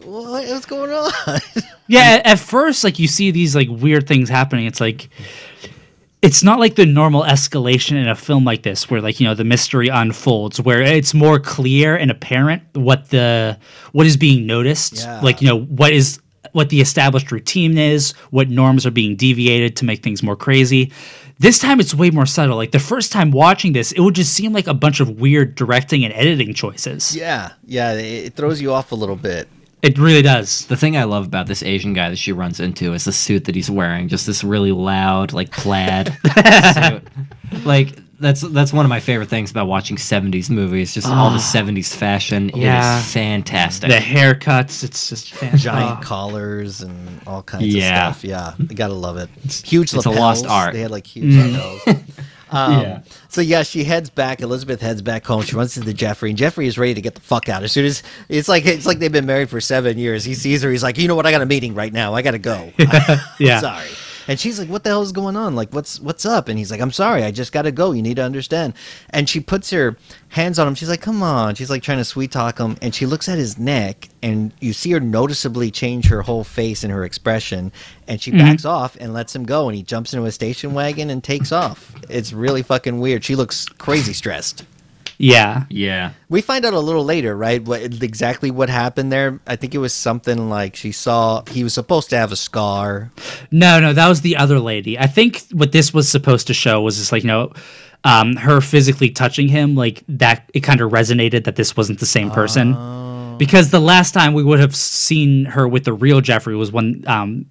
What, 0.07 0.49
what's 0.49 0.65
going 0.67 0.91
on? 0.93 1.13
Yeah, 1.91 2.01
at, 2.21 2.27
at 2.27 2.39
first, 2.39 2.85
like 2.85 2.99
you 2.99 3.09
see 3.09 3.31
these 3.31 3.57
like 3.57 3.69
weird 3.71 4.07
things 4.07 4.29
happening. 4.29 4.67
It's 4.67 4.79
like 4.81 5.09
it's 6.21 6.43
not 6.43 6.59
like 6.61 6.75
the 6.75 6.85
normal 6.85 7.23
escalation 7.23 7.93
in 7.93 8.09
a 8.09 8.15
film 8.15 8.45
like 8.45 8.63
this, 8.63 8.91
where 8.91 9.01
like 9.01 9.21
you 9.21 9.27
know 9.27 9.35
the 9.35 9.45
mystery 9.45 9.89
unfolds, 9.89 10.61
where 10.61 10.83
it's 10.83 11.15
more 11.15 11.39
clear 11.41 11.97
and 11.97 12.11
apparent 12.11 12.63
what 12.75 13.09
the 13.09 13.59
what 13.93 14.07
is 14.07 14.19
being 14.19 14.47
noticed. 14.47 14.97
Yeah. 14.99 15.21
Like 15.23 15.41
you 15.41 15.49
know 15.49 15.61
what 15.61 15.93
is 15.95 16.21
what 16.53 16.69
the 16.69 16.81
established 16.83 17.33
routine 17.33 17.79
is, 17.79 18.13
what 18.31 18.51
norms 18.51 18.85
are 18.85 18.91
being 18.91 19.17
deviated 19.17 19.75
to 19.77 19.85
make 19.87 20.03
things 20.03 20.23
more 20.23 20.37
crazy. 20.37 20.93
This 21.41 21.59
time 21.59 21.79
it's 21.79 21.95
way 21.95 22.11
more 22.11 22.27
subtle. 22.27 22.57
Like 22.57 22.73
the 22.73 22.81
first 22.81 23.13
time 23.13 23.31
watching 23.31 23.73
this, 23.73 23.93
it 23.93 24.01
would 24.01 24.15
just 24.15 24.33
seem 24.35 24.53
like 24.53 24.67
a 24.67 24.75
bunch 24.75 24.99
of 25.01 25.21
weird 25.21 25.55
directing 25.55 26.05
and 26.05 26.13
editing 26.15 26.53
choices. 26.53 27.15
yeah, 27.15 27.53
yeah, 27.65 27.93
it, 27.93 28.27
it 28.27 28.35
throws 28.35 28.61
you 28.61 28.73
off 28.73 28.91
a 28.91 28.97
little 28.97 29.17
bit. 29.17 29.49
It 29.81 29.97
really 29.97 30.23
does. 30.23 30.67
The 30.67 30.77
thing 30.77 30.97
I 30.97 31.05
love 31.05 31.27
about 31.27 31.47
this 31.47 31.63
Asian 31.63 31.93
guy 31.93 32.11
that 32.11 32.17
she 32.17 32.33
runs 32.33 32.59
into 32.59 32.93
is 32.95 33.05
the 33.05 33.13
suit 33.13 33.45
that 33.45 33.55
he's 33.55 33.71
wearing, 33.71 34.09
just 34.09 34.27
this 34.27 34.43
really 34.43 34.73
loud, 34.73 35.33
like 35.33 35.53
plaid 35.53 36.09
suit. 36.75 37.05
Like 37.65 37.97
that's 38.21 38.41
that's 38.41 38.73
one 38.73 38.85
of 38.85 38.89
my 38.89 39.01
favorite 39.01 39.29
things 39.29 39.51
about 39.51 39.67
watching 39.69 39.97
'70s 39.97 40.51
movies. 40.51 40.95
Just 40.95 41.07
all 41.09 41.31
the 41.31 41.39
'70s 41.39 41.95
fashion. 41.95 42.51
Yeah. 42.55 42.97
It 42.97 43.01
is 43.01 43.13
fantastic. 43.13 43.91
The 43.91 43.97
haircuts, 43.97 44.83
it's 44.85 45.09
just 45.09 45.33
fantastic. 45.33 45.61
Giant 45.73 46.03
collars 46.03 46.81
and 46.83 47.21
all 47.27 47.43
kinds 47.43 47.67
Yeah. 47.67 48.09
of 48.09 48.17
stuff. 48.17 48.25
Yeah, 48.29 48.55
you 48.59 48.75
gotta 48.77 48.95
love 48.95 49.17
it. 49.17 49.29
Huge 49.65 49.93
it's 49.95 50.05
a 50.07 50.11
lost 50.11 50.47
art. 50.47 50.73
They 50.73 50.81
had 50.81 50.91
like 50.91 51.07
huge 51.07 51.35
lapels. 51.35 51.83
Um, 52.51 52.81
Yeah. 52.81 53.01
So 53.29 53.43
yeah, 53.43 53.63
she 53.63 53.85
heads 53.85 54.09
back. 54.09 54.41
Elizabeth 54.41 54.81
heads 54.81 55.03
back 55.03 55.27
home. 55.27 55.43
She 55.43 55.55
runs 55.55 55.77
into 55.77 55.93
Jeffrey, 55.93 56.31
and 56.31 56.39
Jeffrey 56.39 56.67
is 56.67 56.79
ready 56.79 56.95
to 56.95 57.03
get 57.03 57.15
the 57.15 57.21
fuck 57.21 57.51
out. 57.51 57.63
As 57.63 57.73
soon 57.73 57.85
as 57.85 58.03
it's 58.31 58.49
like 58.49 58.65
it's 58.65 58.87
like 58.87 59.01
they've 59.01 59.13
been 59.13 59.27
married 59.27 59.51
for 59.51 59.61
seven 59.61 59.99
years. 59.99 60.25
He 60.25 60.33
sees 60.33 60.63
her. 60.63 60.71
He's 60.71 60.83
like, 60.83 60.97
you 60.97 61.09
know 61.09 61.15
what? 61.15 61.27
I 61.27 61.31
got 61.31 61.43
a 61.43 61.47
meeting 61.47 61.75
right 61.75 61.93
now. 61.93 62.15
I 62.15 62.23
gotta 62.23 62.39
go. 62.39 62.73
Yeah. 63.39 63.61
sorry. 63.61 63.89
And 64.29 64.39
she's 64.39 64.59
like, 64.59 64.69
"What 64.69 64.85
the 64.85 64.91
hell 64.91 65.03
is 65.03 65.11
going 65.11 65.37
on? 65.37 65.57
Like, 65.57 65.73
what's 65.73 65.99
what's 65.99 66.27
up?" 66.27 66.49
And 66.49 66.59
he's 66.59 66.71
like, 66.71 66.81
"I'm 66.81 66.93
sorry. 66.93 67.25
I 67.25 67.31
just 67.31 67.51
got 67.51 67.63
to 67.63 67.73
go. 67.73 67.93
You 67.93 68.03
need 68.03 68.17
to 68.17 68.23
understand." 68.23 68.75
And 69.11 69.29
she 69.29 69.41
puts 69.41 69.71
her 69.71 69.97
hands 70.29 70.59
on 70.59 70.69
him. 70.69 70.75
She's 70.75 70.91
like, 70.91 71.01
"Come 71.01 71.23
on." 71.23 71.55
She's 71.55 71.71
like 71.71 71.83
trying 71.83 71.99
to 71.99 72.05
sweet 72.05 72.31
talk 72.31 72.59
him, 72.59 72.77
and 72.83 72.95
she 72.95 73.07
looks 73.07 73.29
at 73.29 73.39
his 73.39 73.59
neck, 73.59 74.09
and 74.23 74.53
you 74.61 74.73
see 74.73 74.93
her 74.93 75.01
noticeably 75.01 75.71
change 75.71 76.09
her 76.09 76.23
whole 76.23 76.45
face 76.45 76.85
and 76.85 76.93
her 76.93 77.05
expression. 77.05 77.73
And 78.07 78.21
she 78.21 78.31
mm-hmm. 78.31 78.41
backs 78.41 78.65
off 78.65 78.97
and 79.01 79.13
lets 79.13 79.35
him 79.35 79.45
go, 79.45 79.69
and 79.69 79.77
he 79.77 79.83
jumps 79.83 80.13
into 80.13 80.27
a 80.27 80.33
station 80.33 80.75
wagon 80.75 81.11
and 81.11 81.25
takes 81.25 81.51
off. 81.51 81.95
It's 82.09 82.33
really 82.33 82.63
fucking 82.63 83.01
weird. 83.01 83.25
She 83.25 83.35
looks 83.35 83.65
crazy 83.65 84.13
stressed. 84.13 84.65
Yeah. 85.19 85.65
yeah. 85.69 86.13
We 86.29 86.41
find 86.41 86.65
out 86.65 86.75
a 86.75 86.81
little 86.81 87.05
later, 87.05 87.37
right? 87.37 87.63
What 87.63 87.83
exactly 88.03 88.51
what 88.53 88.71
happened 88.71 89.11
there? 89.11 89.41
I 89.47 89.57
think 89.57 89.75
it 89.75 89.79
was 89.79 89.93
something 89.93 90.49
like 90.49 90.77
she 90.77 90.93
saw 90.93 91.43
he 91.51 91.65
was 91.65 91.75
supposed 91.75 92.11
to 92.11 92.17
have 92.17 92.31
a 92.31 92.37
scar. 92.37 93.11
No, 93.51 93.81
no, 93.81 93.93
that 93.93 94.09
was 94.09 94.21
the 94.21 94.37
other 94.37 94.61
lady. 94.61 94.99
I 94.99 95.09
think 95.09 95.43
what 95.53 95.73
this 95.73 95.93
was 95.93 96.09
supposed 96.09 96.47
to 96.47 96.55
show 96.55 96.81
was 96.81 96.99
just 96.99 97.11
like, 97.11 97.25
you 97.25 97.29
know, 97.29 97.53
um, 98.05 98.37
her 98.37 98.61
physically 98.61 99.11
touching 99.11 99.49
him, 99.49 99.75
like 99.75 100.05
that, 100.09 100.49
it 100.55 100.61
kind 100.61 100.81
of 100.81 100.93
resonated 100.93 101.45
that 101.45 101.57
this 101.57 101.77
wasn't 101.77 101.99
the 101.99 102.07
same 102.07 102.31
person. 102.31 103.37
Because 103.39 103.71
the 103.71 103.81
last 103.81 104.15
time 104.15 104.35
we 104.35 104.43
would 104.43 104.61
have 104.61 104.75
seen 104.75 105.45
her 105.47 105.67
with 105.69 105.85
the 105.85 105.93
real 105.93 106.21
Jeffrey 106.21 106.57
was 106.57 106.73
when 106.73 107.05
um, 107.07 107.47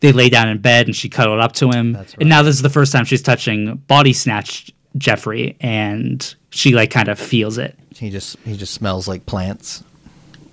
they 0.00 0.12
lay 0.12 0.28
down 0.28 0.48
in 0.48 0.58
bed 0.58 0.86
and 0.86 0.94
she 0.94 1.08
cuddled 1.08 1.40
up 1.40 1.52
to 1.52 1.70
him. 1.70 1.96
And 2.20 2.28
now 2.28 2.42
this 2.42 2.56
is 2.56 2.62
the 2.62 2.70
first 2.70 2.92
time 2.92 3.04
she's 3.04 3.22
touching 3.22 3.76
body 3.86 4.12
snatched 4.12 4.72
Jeffrey 4.96 5.56
and 5.60 6.34
she 6.56 6.74
like 6.74 6.90
kind 6.90 7.08
of 7.08 7.18
feels 7.18 7.58
it. 7.58 7.78
He 7.94 8.10
just 8.10 8.36
he 8.44 8.56
just 8.56 8.74
smells 8.74 9.06
like 9.08 9.26
plants. 9.26 9.82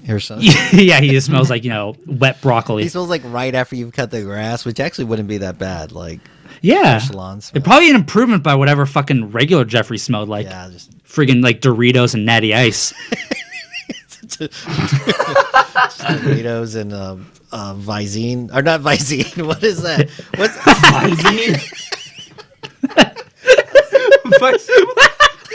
Or 0.09 0.19
something. 0.19 0.47
yeah, 0.73 0.99
he 0.99 1.11
just 1.11 1.27
smells 1.27 1.49
like, 1.49 1.63
you 1.63 1.69
know, 1.69 1.95
wet 2.05 2.41
broccoli. 2.41 2.83
He 2.83 2.89
smells 2.89 3.07
like 3.07 3.21
right 3.23 3.55
after 3.55 3.77
you've 3.77 3.93
cut 3.93 4.11
the 4.11 4.21
grass, 4.21 4.65
which 4.65 4.81
actually 4.81 5.05
wouldn't 5.05 5.29
be 5.29 5.37
that 5.37 5.57
bad. 5.57 5.93
Like 5.93 6.19
Yeah. 6.61 6.99
lawn 7.13 7.39
smell. 7.39 7.61
It 7.61 7.63
probably 7.63 7.89
an 7.89 7.95
improvement 7.95 8.43
by 8.43 8.55
whatever 8.55 8.85
fucking 8.85 9.31
regular 9.31 9.63
Jeffrey 9.63 9.97
smelled 9.97 10.27
like. 10.27 10.45
yeah, 10.45 10.69
just 10.69 10.91
friggin' 11.05 11.41
like 11.41 11.61
Doritos 11.61 12.15
and 12.15 12.25
Natty 12.25 12.53
Ice. 12.53 12.93
Doritos 16.03 16.75
and 16.75 16.93
um, 16.93 17.31
uh, 17.53 17.73
Visine 17.75 18.53
or 18.53 18.61
not 18.61 18.81
Visine. 18.81 19.45
What 19.47 19.63
is 19.63 19.81
that? 19.83 20.09
What's 20.35 20.57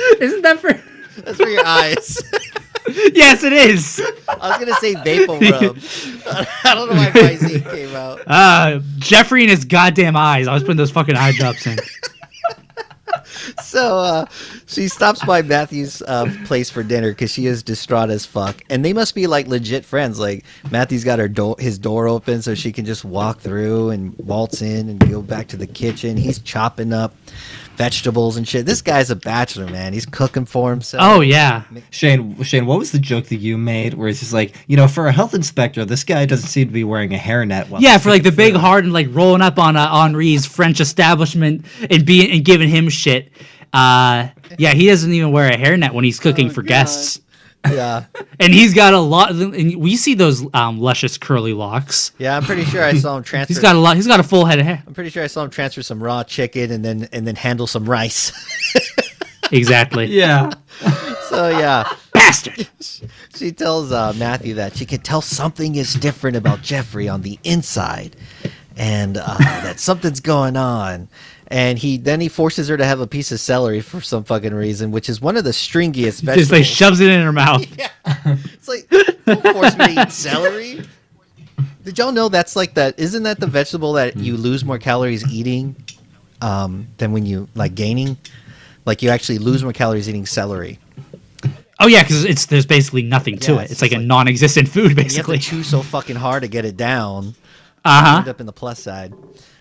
Isn't 0.20 0.42
that 0.42 0.58
for? 0.60 0.72
that's 1.22 1.36
for 1.36 1.48
your 1.48 1.66
eyes? 1.66 2.22
yes, 3.14 3.44
it 3.44 3.52
is. 3.52 4.00
I 4.28 4.48
was 4.48 4.58
gonna 4.58 4.74
say 4.74 4.94
Vapor 4.94 5.32
Rub. 5.50 5.78
I 6.64 6.74
don't 6.74 6.90
know 6.90 6.96
why 6.96 7.10
Visine 7.10 7.70
came 7.70 7.94
out. 7.94 8.20
Uh, 8.26 8.80
Jeffrey 8.98 9.42
and 9.42 9.50
his 9.50 9.64
goddamn 9.64 10.16
eyes. 10.16 10.48
I 10.48 10.54
was 10.54 10.62
putting 10.62 10.76
those 10.76 10.90
fucking 10.90 11.16
eye 11.16 11.32
drops 11.32 11.66
in. 11.66 11.78
So 13.62 13.98
uh, 13.98 14.26
she 14.66 14.88
stops 14.88 15.24
by 15.24 15.42
Matthew's 15.42 16.02
uh, 16.02 16.32
place 16.44 16.70
for 16.70 16.82
dinner 16.82 17.10
because 17.10 17.30
she 17.30 17.46
is 17.46 17.62
distraught 17.62 18.10
as 18.10 18.24
fuck, 18.26 18.62
and 18.70 18.84
they 18.84 18.92
must 18.92 19.14
be 19.14 19.26
like 19.26 19.46
legit 19.46 19.84
friends. 19.84 20.18
Like 20.18 20.44
Matthew's 20.70 21.04
got 21.04 21.18
her 21.18 21.28
door, 21.28 21.56
his 21.58 21.78
door 21.78 22.08
open, 22.08 22.42
so 22.42 22.54
she 22.54 22.72
can 22.72 22.84
just 22.84 23.04
walk 23.04 23.40
through 23.40 23.90
and 23.90 24.16
waltz 24.18 24.62
in 24.62 24.88
and 24.88 25.10
go 25.10 25.22
back 25.22 25.48
to 25.48 25.56
the 25.56 25.66
kitchen. 25.66 26.16
He's 26.16 26.38
chopping 26.38 26.92
up 26.92 27.14
vegetables 27.78 28.36
and 28.36 28.46
shit. 28.46 28.66
This 28.66 28.82
guy's 28.82 29.08
a 29.10 29.16
bachelor, 29.16 29.66
man. 29.66 29.92
He's 29.94 30.04
cooking 30.04 30.44
for 30.44 30.68
himself. 30.70 31.02
Oh 31.02 31.20
yeah, 31.20 31.62
Shane, 31.90 32.42
Shane, 32.42 32.66
what 32.66 32.78
was 32.78 32.92
the 32.92 32.98
joke 32.98 33.26
that 33.26 33.36
you 33.36 33.56
made 33.56 33.94
where 33.94 34.08
it's 34.08 34.20
just 34.20 34.32
like, 34.34 34.54
you 34.66 34.76
know, 34.76 34.86
for 34.88 35.06
a 35.06 35.12
health 35.12 35.32
inspector, 35.32 35.84
this 35.86 36.04
guy 36.04 36.26
doesn't 36.26 36.48
seem 36.48 36.66
to 36.68 36.74
be 36.74 36.84
wearing 36.84 37.14
a 37.14 37.18
hairnet. 37.18 37.68
While 37.70 37.80
yeah, 37.80 37.96
for 37.96 38.10
like 38.10 38.22
the 38.24 38.30
cooking 38.30 38.36
big 38.46 38.52
food." 38.54 38.60
heart 38.60 38.84
and 38.84 38.92
like 38.92 39.06
rolling 39.12 39.40
up 39.40 39.58
on 39.58 39.76
uh, 39.76 39.88
Henri's 40.02 40.44
French 40.44 40.80
establishment 40.80 41.64
and 41.88 42.04
being 42.04 42.30
and 42.32 42.44
giving 42.44 42.68
him 42.68 42.88
shit. 42.90 43.30
Uh, 43.72 44.28
yeah, 44.58 44.72
he 44.72 44.86
doesn't 44.88 45.12
even 45.12 45.30
wear 45.30 45.48
a 45.50 45.56
hairnet 45.56 45.92
when 45.92 46.02
he's 46.04 46.18
cooking 46.18 46.48
Oh, 46.48 46.52
for 46.52 46.62
God. 46.62 46.68
guests, 46.68 47.20
Yeah. 47.66 48.04
and 48.40 48.52
he's 48.52 48.74
got 48.74 48.94
a 48.94 48.98
lot. 48.98 49.32
And 49.32 49.76
we 49.76 49.96
see 49.96 50.14
those 50.14 50.44
um, 50.54 50.80
luscious 50.80 51.18
curly 51.18 51.52
locks. 51.52 52.12
Yeah, 52.18 52.36
I'm 52.36 52.44
pretty 52.44 52.64
sure 52.64 52.82
I 52.82 52.94
saw 52.94 53.16
him 53.16 53.22
transfer. 53.24 53.52
He's 53.52 53.58
got 53.58 53.76
a 53.76 53.78
lot. 53.78 53.96
He's 53.96 54.06
got 54.06 54.20
a 54.20 54.24
full 54.24 54.44
head 54.44 54.58
of 54.58 54.66
hair. 54.66 54.82
I'm 54.86 54.94
pretty 54.94 55.10
sure 55.10 55.22
I 55.22 55.26
saw 55.26 55.44
him 55.44 55.50
transfer 55.50 55.82
some 55.82 56.02
raw 56.02 56.22
chicken 56.24 56.70
and 56.70 56.84
then 56.84 57.08
and 57.12 57.26
then 57.26 57.36
handle 57.36 57.66
some 57.66 57.88
rice. 57.88 58.32
Exactly. 59.50 60.06
Yeah. 60.06 60.50
so 61.28 61.48
yeah, 61.48 61.90
Bastard. 62.12 62.68
she 63.34 63.52
tells 63.52 63.92
uh, 63.92 64.12
Matthew 64.16 64.54
that 64.54 64.76
she 64.76 64.84
can 64.84 65.00
tell 65.00 65.22
something 65.22 65.74
is 65.76 65.94
different 65.94 66.36
about 66.36 66.60
Jeffrey 66.62 67.08
on 67.08 67.22
the 67.22 67.38
inside, 67.44 68.16
and 68.76 69.16
uh, 69.16 69.36
that 69.38 69.80
something's 69.80 70.20
going 70.20 70.56
on. 70.56 71.08
And 71.50 71.78
he 71.78 71.96
then 71.96 72.20
he 72.20 72.28
forces 72.28 72.68
her 72.68 72.76
to 72.76 72.84
have 72.84 73.00
a 73.00 73.06
piece 73.06 73.32
of 73.32 73.40
celery 73.40 73.80
for 73.80 74.02
some 74.02 74.22
fucking 74.22 74.52
reason, 74.54 74.90
which 74.90 75.08
is 75.08 75.18
one 75.20 75.36
of 75.38 75.44
the 75.44 75.50
stringiest 75.50 76.20
vegetables. 76.20 76.36
Just 76.36 76.52
like 76.52 76.64
shoves 76.66 77.00
it 77.00 77.10
in 77.10 77.22
her 77.22 77.32
mouth. 77.32 77.64
yeah, 77.78 77.88
It's 78.52 78.68
like 78.68 78.86
don't 79.24 79.42
force 79.54 79.76
me 79.78 79.94
to 79.94 80.02
eat 80.02 80.12
celery. 80.12 80.82
Did 81.84 81.96
y'all 81.96 82.12
know 82.12 82.28
that's 82.28 82.54
like 82.54 82.74
that? 82.74 82.98
Isn't 82.98 83.22
that 83.22 83.40
the 83.40 83.46
vegetable 83.46 83.94
that 83.94 84.16
you 84.18 84.36
lose 84.36 84.62
more 84.62 84.78
calories 84.78 85.26
eating 85.32 85.74
um, 86.42 86.86
than 86.98 87.12
when 87.12 87.24
you 87.24 87.48
like 87.54 87.74
gaining? 87.74 88.18
Like 88.84 89.02
you 89.02 89.08
actually 89.08 89.38
lose 89.38 89.62
more 89.62 89.72
calories 89.72 90.06
eating 90.06 90.26
celery. 90.26 90.78
Oh 91.80 91.86
yeah, 91.86 92.02
because 92.02 92.24
it's 92.24 92.44
there's 92.44 92.66
basically 92.66 93.04
nothing 93.04 93.38
to 93.38 93.58
it. 93.58 93.62
it's 93.64 93.72
It's 93.72 93.82
like 93.82 93.92
just 93.92 94.02
a 94.02 94.06
non-existent 94.06 94.68
food, 94.68 94.90
And 94.90 94.98
you 94.98 95.02
have 95.04 95.06
basically. 95.06 95.38
to 95.38 95.42
chew 95.44 95.62
so 95.62 95.80
fucking 95.80 96.16
hard 96.16 96.42
to 96.42 96.48
get 96.48 96.66
it 96.66 96.76
down. 96.76 97.34
Uh 97.86 98.04
huh. 98.04 98.18
End 98.18 98.28
up 98.28 98.40
in 98.40 98.46
the 98.46 98.52
plus 98.52 98.82
side. 98.82 99.14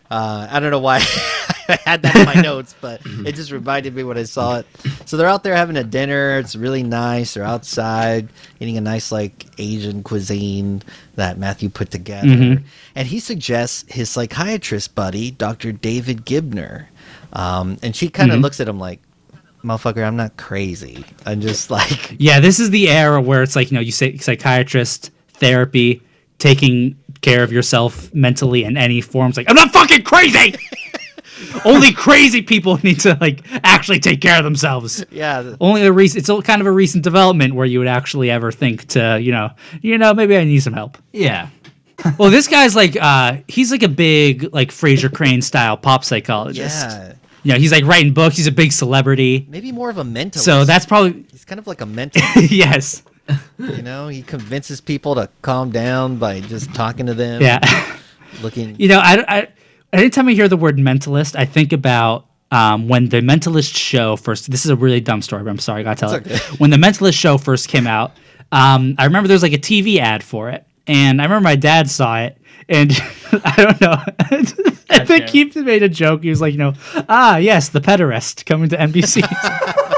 Uh, 0.09 0.47
I 0.49 0.59
don't 0.59 0.71
know 0.71 0.79
why 0.79 0.99
I 1.69 1.79
had 1.85 2.01
that 2.03 2.15
in 2.15 2.25
my 2.25 2.33
notes, 2.41 2.75
but 2.79 3.01
it 3.05 3.35
just 3.35 3.51
reminded 3.51 3.95
me 3.95 4.03
when 4.03 4.17
I 4.17 4.23
saw 4.23 4.57
it. 4.59 4.65
So 5.05 5.17
they're 5.17 5.27
out 5.27 5.43
there 5.43 5.55
having 5.55 5.77
a 5.77 5.83
dinner. 5.83 6.37
It's 6.39 6.55
really 6.55 6.83
nice. 6.83 7.33
They're 7.33 7.43
outside 7.43 8.29
eating 8.59 8.77
a 8.77 8.81
nice 8.81 9.11
like 9.11 9.45
Asian 9.57 10.03
cuisine 10.03 10.81
that 11.15 11.37
Matthew 11.37 11.69
put 11.69 11.91
together, 11.91 12.27
Mhm. 12.27 12.63
and 12.95 13.07
he 13.07 13.19
suggests 13.19 13.85
his 13.91 14.09
psychiatrist 14.09 14.93
buddy, 14.95 15.31
Dr. 15.31 15.71
David 15.71 16.25
Gibner, 16.25 16.85
um, 17.33 17.77
and 17.83 17.95
she 17.95 18.09
kind 18.09 18.31
of 18.31 18.39
Mhm. 18.39 18.43
looks 18.43 18.59
at 18.59 18.67
him 18.67 18.79
like, 18.79 18.99
"Motherfucker, 19.63 20.05
I'm 20.05 20.15
not 20.15 20.37
crazy. 20.37 21.03
I'm 21.25 21.41
just 21.41 21.69
like." 21.77 22.15
Yeah, 22.19 22.39
this 22.39 22.59
is 22.59 22.69
the 22.69 22.89
era 22.89 23.21
where 23.21 23.41
it's 23.43 23.55
like 23.55 23.71
you 23.71 23.75
know 23.75 23.81
you 23.81 23.91
say 23.91 24.17
psychiatrist, 24.17 25.11
therapy, 25.33 26.01
taking 26.39 26.95
care 27.21 27.41
of 27.43 27.51
yourself 27.51 28.13
mentally 28.13 28.63
in 28.63 28.77
any 28.77 29.01
forms. 29.01 29.37
Like 29.37 29.49
I'm 29.49 29.55
not 29.55 29.73
fucking 29.73 30.03
crazy. 30.03 30.53
Only 31.65 31.91
crazy 31.93 32.41
people 32.41 32.77
need 32.83 32.99
to 33.01 33.17
like 33.21 33.43
actually 33.63 33.99
take 33.99 34.21
care 34.21 34.37
of 34.37 34.43
themselves. 34.43 35.05
Yeah, 35.11 35.55
Only 35.61 35.83
a 35.85 35.91
recent. 35.91 36.19
It's 36.19 36.29
a, 36.29 36.41
kind 36.41 36.61
of 36.61 36.67
a 36.67 36.71
recent 36.71 37.03
development 37.03 37.53
where 37.55 37.65
you 37.65 37.79
would 37.79 37.87
actually 37.87 38.29
ever 38.31 38.51
think 38.51 38.85
to 38.89 39.19
you 39.21 39.31
know 39.31 39.49
you 39.81 39.97
know 39.97 40.13
maybe 40.13 40.37
I 40.37 40.43
need 40.43 40.59
some 40.59 40.73
help. 40.73 40.97
Yeah. 41.13 41.49
well, 42.19 42.29
this 42.29 42.47
guy's 42.47 42.75
like 42.75 42.95
uh 42.95 43.37
he's 43.47 43.71
like 43.71 43.83
a 43.83 43.89
big 43.89 44.53
like 44.53 44.69
Frasier 44.69 45.13
Crane 45.13 45.41
style 45.41 45.77
pop 45.77 46.03
psychologist. 46.03 46.85
yeah, 46.87 47.13
You 47.43 47.53
know, 47.53 47.59
he's 47.59 47.71
like 47.71 47.85
writing 47.85 48.13
books. 48.13 48.37
He's 48.37 48.47
a 48.47 48.51
big 48.51 48.71
celebrity. 48.71 49.47
maybe 49.49 49.71
more 49.71 49.89
of 49.89 49.97
a 49.97 50.03
mentalist. 50.03 50.39
So 50.39 50.63
that's 50.65 50.85
probably 50.85 51.25
he's 51.31 51.45
kind 51.45 51.59
of 51.59 51.67
like 51.67 51.81
a 51.81 51.85
mentalist. 51.85 52.49
yes. 52.51 53.03
You 53.57 53.81
know, 53.81 54.07
he 54.07 54.21
convinces 54.21 54.79
people 54.79 55.15
to 55.15 55.27
calm 55.41 55.71
down 55.71 56.17
by 56.17 56.39
just 56.39 56.73
talking 56.73 57.07
to 57.07 57.13
them. 57.13 57.41
Yeah. 57.41 57.59
Looking. 58.41 58.75
You 58.79 58.87
know, 58.89 58.99
I, 58.99 59.25
I 59.27 59.47
anytime 59.93 60.27
I 60.27 60.33
hear 60.33 60.47
the 60.47 60.57
word 60.57 60.77
mentalist, 60.77 61.35
I 61.35 61.45
think 61.45 61.73
about 61.73 62.25
um, 62.51 62.87
when 62.87 63.09
the 63.09 63.21
Mentalist 63.21 63.75
show 63.75 64.15
first. 64.15 64.49
This 64.49 64.63
is 64.65 64.71
a 64.71 64.75
really 64.75 65.01
dumb 65.01 65.21
story, 65.21 65.43
but 65.43 65.49
I'm 65.49 65.59
sorry, 65.59 65.81
I 65.81 65.83
gotta 65.83 65.99
tell 65.99 66.13
It's 66.13 66.27
it. 66.27 66.33
okay. 66.33 66.55
When 66.57 66.69
the 66.69 66.77
Mentalist 66.77 67.19
show 67.19 67.37
first 67.37 67.67
came 67.67 67.87
out, 67.87 68.11
um, 68.51 68.95
I 68.97 69.05
remember 69.05 69.27
there 69.27 69.35
was 69.35 69.43
like 69.43 69.53
a 69.53 69.57
TV 69.57 69.97
ad 69.97 70.23
for 70.23 70.49
it, 70.49 70.65
and 70.87 71.21
I 71.21 71.25
remember 71.25 71.43
my 71.43 71.55
dad 71.57 71.89
saw 71.89 72.19
it, 72.21 72.37
and 72.69 72.91
I 73.43 73.53
don't 73.57 73.81
know. 73.81 73.95
I 74.89 75.03
think 75.05 75.25
Okay. 75.25 75.43
he 75.51 75.61
made 75.61 75.83
a 75.83 75.89
joke. 75.89 76.23
He 76.23 76.29
was 76.29 76.39
like, 76.39 76.53
you 76.53 76.57
know, 76.59 76.73
ah, 77.09 77.35
yes, 77.37 77.69
the 77.69 77.81
pederast 77.81 78.45
coming 78.45 78.69
to 78.69 78.77
NBC. 78.77 79.21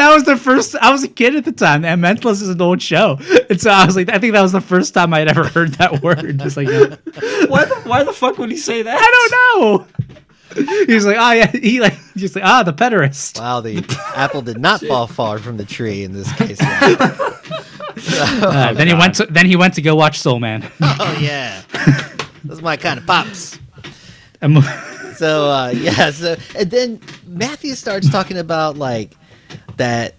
and 0.00 0.08
that 0.08 0.14
was 0.14 0.24
the 0.24 0.36
first. 0.36 0.76
I 0.76 0.90
was 0.90 1.02
a 1.02 1.08
kid 1.08 1.36
at 1.36 1.44
the 1.44 1.52
time, 1.52 1.84
and 1.84 2.02
Mentalist 2.02 2.42
is 2.42 2.48
an 2.48 2.60
old 2.60 2.80
show, 2.80 3.18
and 3.50 3.60
so 3.60 3.70
I 3.70 3.84
was 3.84 3.96
like, 3.96 4.08
I 4.08 4.18
think 4.18 4.32
that 4.32 4.40
was 4.40 4.52
the 4.52 4.60
first 4.60 4.94
time 4.94 5.12
I'd 5.12 5.28
ever 5.28 5.44
heard 5.44 5.72
that 5.74 6.02
word. 6.02 6.38
Just 6.38 6.56
like, 6.56 6.68
you 6.68 6.86
Why 7.48 7.64
the, 7.66 7.82
why 7.84 8.02
the 8.04 8.12
fuck 8.12 8.38
would 8.38 8.50
he 8.50 8.56
say 8.56 8.82
that? 8.82 8.98
I 8.98 9.28
don't 9.28 9.86
know. 9.86 10.86
He's 10.86 11.04
like, 11.04 11.16
oh 11.18 11.32
yeah, 11.32 11.50
he 11.50 11.80
like, 11.80 11.96
he's 12.14 12.34
like, 12.34 12.44
ah, 12.44 12.62
the 12.62 12.72
pederast. 12.72 13.38
Wow, 13.38 13.60
the 13.60 13.84
apple 14.16 14.42
did 14.42 14.58
not 14.58 14.80
fall 14.80 15.06
far 15.06 15.38
from 15.38 15.58
the 15.58 15.64
tree 15.64 16.02
in 16.02 16.12
this 16.12 16.32
case. 16.32 16.60
Uh, 18.12 18.72
then 18.72 18.86
he 18.86 18.94
went 18.94 19.14
to 19.14 19.26
then 19.26 19.44
he 19.44 19.56
went 19.56 19.74
to 19.74 19.82
go 19.82 19.94
watch 19.94 20.18
Soul 20.18 20.38
Man. 20.38 20.70
oh 20.80 21.18
yeah, 21.20 21.60
that's 22.44 22.60
are 22.60 22.62
my 22.62 22.76
kind 22.76 22.98
of 22.98 23.06
pops. 23.06 23.58
So 25.16 25.50
uh, 25.50 25.72
yeah, 25.74 26.10
so 26.10 26.36
and 26.56 26.70
then 26.70 27.00
Matthew 27.26 27.74
starts 27.74 28.08
talking 28.08 28.38
about 28.38 28.78
like 28.78 29.16
that, 29.80 30.14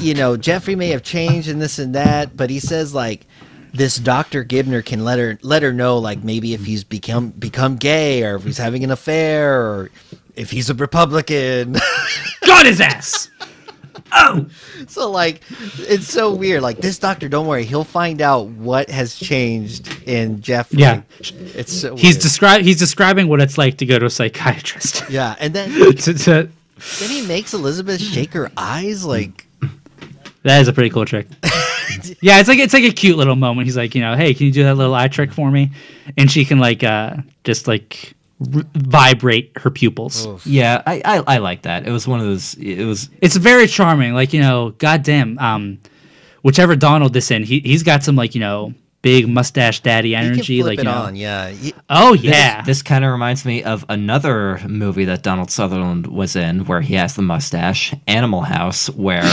you 0.00 0.14
know, 0.14 0.36
Jeffrey 0.36 0.74
may 0.74 0.88
have 0.88 1.02
changed 1.02 1.48
and 1.48 1.60
this 1.60 1.78
and 1.78 1.94
that, 1.94 2.36
but 2.36 2.48
he 2.48 2.60
says 2.60 2.94
like 2.94 3.26
this 3.72 3.96
Doctor 3.96 4.44
Gibner 4.44 4.84
can 4.84 5.04
let 5.04 5.18
her 5.18 5.38
let 5.42 5.62
her 5.62 5.72
know 5.72 5.98
like 5.98 6.24
maybe 6.24 6.54
if 6.54 6.64
he's 6.64 6.84
become 6.84 7.30
become 7.30 7.76
gay 7.76 8.24
or 8.24 8.36
if 8.36 8.44
he's 8.44 8.58
having 8.58 8.84
an 8.84 8.90
affair 8.90 9.60
or 9.60 9.90
if 10.36 10.50
he's 10.50 10.70
a 10.70 10.74
Republican. 10.74 11.76
got 12.46 12.66
his 12.66 12.80
ass. 12.80 13.30
Oh. 14.12 14.46
So 14.88 15.10
like 15.10 15.42
it's 15.78 16.06
so 16.08 16.34
weird. 16.34 16.62
Like 16.62 16.78
this 16.78 16.98
doctor, 16.98 17.28
don't 17.28 17.46
worry, 17.46 17.64
he'll 17.64 17.84
find 17.84 18.20
out 18.22 18.46
what 18.46 18.90
has 18.90 19.16
changed 19.16 20.02
in 20.04 20.40
Jeffrey. 20.40 20.80
Yeah. 20.80 21.02
it's 21.20 21.72
so 21.72 21.96
He's 21.96 22.16
describe 22.16 22.62
he's 22.62 22.78
describing 22.78 23.28
what 23.28 23.40
it's 23.40 23.58
like 23.58 23.78
to 23.78 23.86
go 23.86 23.98
to 23.98 24.06
a 24.06 24.10
psychiatrist. 24.10 25.08
yeah, 25.10 25.36
and 25.38 25.54
then 25.54 25.70
to, 25.96 26.14
to, 26.14 26.50
then 26.98 27.10
he 27.10 27.26
makes 27.26 27.54
Elizabeth 27.54 28.00
shake 28.00 28.32
her 28.32 28.50
eyes 28.56 29.04
like 29.04 29.46
that 30.42 30.60
is 30.62 30.68
a 30.68 30.72
pretty 30.72 30.90
cool 30.90 31.04
trick. 31.04 31.26
yeah, 32.22 32.40
it's 32.40 32.48
like 32.48 32.58
it's 32.58 32.72
like 32.72 32.84
a 32.84 32.90
cute 32.92 33.16
little 33.16 33.36
moment. 33.36 33.66
He's 33.66 33.76
like, 33.76 33.94
you 33.94 34.00
know, 34.00 34.16
hey, 34.16 34.32
can 34.34 34.46
you 34.46 34.52
do 34.52 34.64
that 34.64 34.74
little 34.76 34.94
eye 34.94 35.08
trick 35.08 35.32
for 35.32 35.50
me? 35.50 35.70
And 36.16 36.30
she 36.30 36.44
can 36.44 36.58
like 36.58 36.82
uh 36.82 37.16
just 37.44 37.68
like 37.68 38.14
r- 38.54 38.64
vibrate 38.74 39.52
her 39.56 39.70
pupils. 39.70 40.26
oof. 40.26 40.46
Yeah, 40.46 40.82
I, 40.86 41.02
I 41.04 41.34
I 41.34 41.38
like 41.38 41.62
that. 41.62 41.86
It 41.86 41.90
was 41.90 42.08
one 42.08 42.20
of 42.20 42.26
those. 42.26 42.54
It 42.54 42.84
was 42.84 43.10
It's 43.20 43.36
very 43.36 43.66
charming. 43.66 44.14
Like 44.14 44.32
you 44.32 44.40
know, 44.40 44.70
goddamn, 44.78 45.38
um, 45.38 45.78
whichever 46.42 46.74
Donald 46.74 47.12
this 47.12 47.30
in, 47.30 47.42
he 47.42 47.60
he's 47.60 47.82
got 47.82 48.02
some 48.02 48.16
like 48.16 48.34
you 48.34 48.40
know 48.40 48.72
big 49.02 49.26
mustache 49.28 49.80
daddy 49.80 50.10
He 50.10 50.14
can 50.14 50.24
energy. 50.34 50.60
flip 50.60 50.66
Like 50.76 50.78
it 50.80 50.82
you 50.86 50.90
know, 50.92 50.98
on, 50.98 51.16
yeah. 51.16 51.48
He- 51.48 51.72
oh 51.88 52.12
This- 52.16 52.22
yeah, 52.24 52.62
This, 52.62 52.82
kind 52.82 53.04
of 53.04 53.12
reminds 53.12 53.44
me 53.46 53.62
of 53.62 53.84
another 53.88 54.60
movie 54.68 55.06
that 55.06 55.22
Donald 55.22 55.50
Sutherland 55.50 56.06
was 56.06 56.36
in 56.36 56.66
where 56.66 56.80
he 56.82 56.94
has 56.94 57.14
the 57.16 57.22
mustache, 57.22 57.94
Animal 58.06 58.42
House, 58.42 58.88
where 58.90 59.24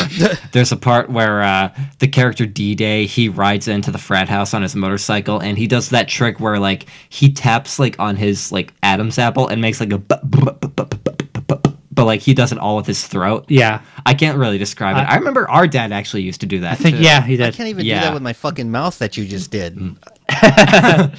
there's 0.54 0.72
a 0.72 0.78
part 0.78 1.10
where 1.10 1.42
uh, 1.42 1.70
the 2.00 2.08
character 2.08 2.46
D 2.46 2.76
Day 2.76 3.06
he 3.06 3.28
rides 3.30 3.68
into 3.68 3.92
the 3.92 3.98
frat 3.98 4.30
house 4.30 4.54
on 4.54 4.62
his 4.62 4.76
motorcycle 4.76 5.40
and 5.40 5.58
he 5.58 5.68
does 5.68 5.90
that 5.90 6.08
trick 6.08 6.40
where 6.40 6.60
like 6.60 6.86
he 7.10 7.32
taps 7.32 7.78
like 7.80 8.00
on 8.00 8.16
his 8.16 8.52
like 8.52 8.74
Adam's 8.84 9.18
apple 9.20 9.48
and 9.48 9.62
makes 9.62 9.80
like 9.82 9.92
a 9.92 9.98
bu- 9.98 10.16
bu- 10.24 10.52
bu- 10.52 11.74
bu- 11.98 12.02
bu- 12.02 12.06
bu- 12.06 12.06
bu- 12.06 12.06
bu- 12.06 12.06
but 12.06 12.06
like 12.06 12.22
he 12.22 12.34
does 12.34 12.52
it 12.52 12.58
all 12.58 12.76
with 12.78 12.86
his 12.86 13.06
throat. 13.06 13.46
yeah. 13.50 13.82
I 14.06 14.14
can't 14.14 14.38
really 14.38 14.58
describe 14.58 14.96
it. 14.98 15.02
I- 15.02 15.14
I 15.14 15.16
remember 15.18 15.50
our 15.50 15.68
dad 15.68 15.92
actually 15.92 16.24
used 16.24 16.40
to 16.42 16.46
do 16.48 16.60
that. 16.62 16.72
I 16.72 16.76
think 16.76 16.98
too. 16.98 17.04
yeah, 17.04 17.22
he 17.22 17.36
did. 17.38 17.48
I 17.48 17.52
can't 17.52 17.70
even 17.70 17.84
do 17.86 17.92
that 17.92 18.14
with 18.14 18.24
my 18.24 18.34
fucking 18.34 18.72
mouth 18.72 18.98
that 19.00 19.18
you 19.18 19.26
just 19.26 19.52
did. 19.52 19.76
Mm. 19.76 19.98
that, 20.42 21.12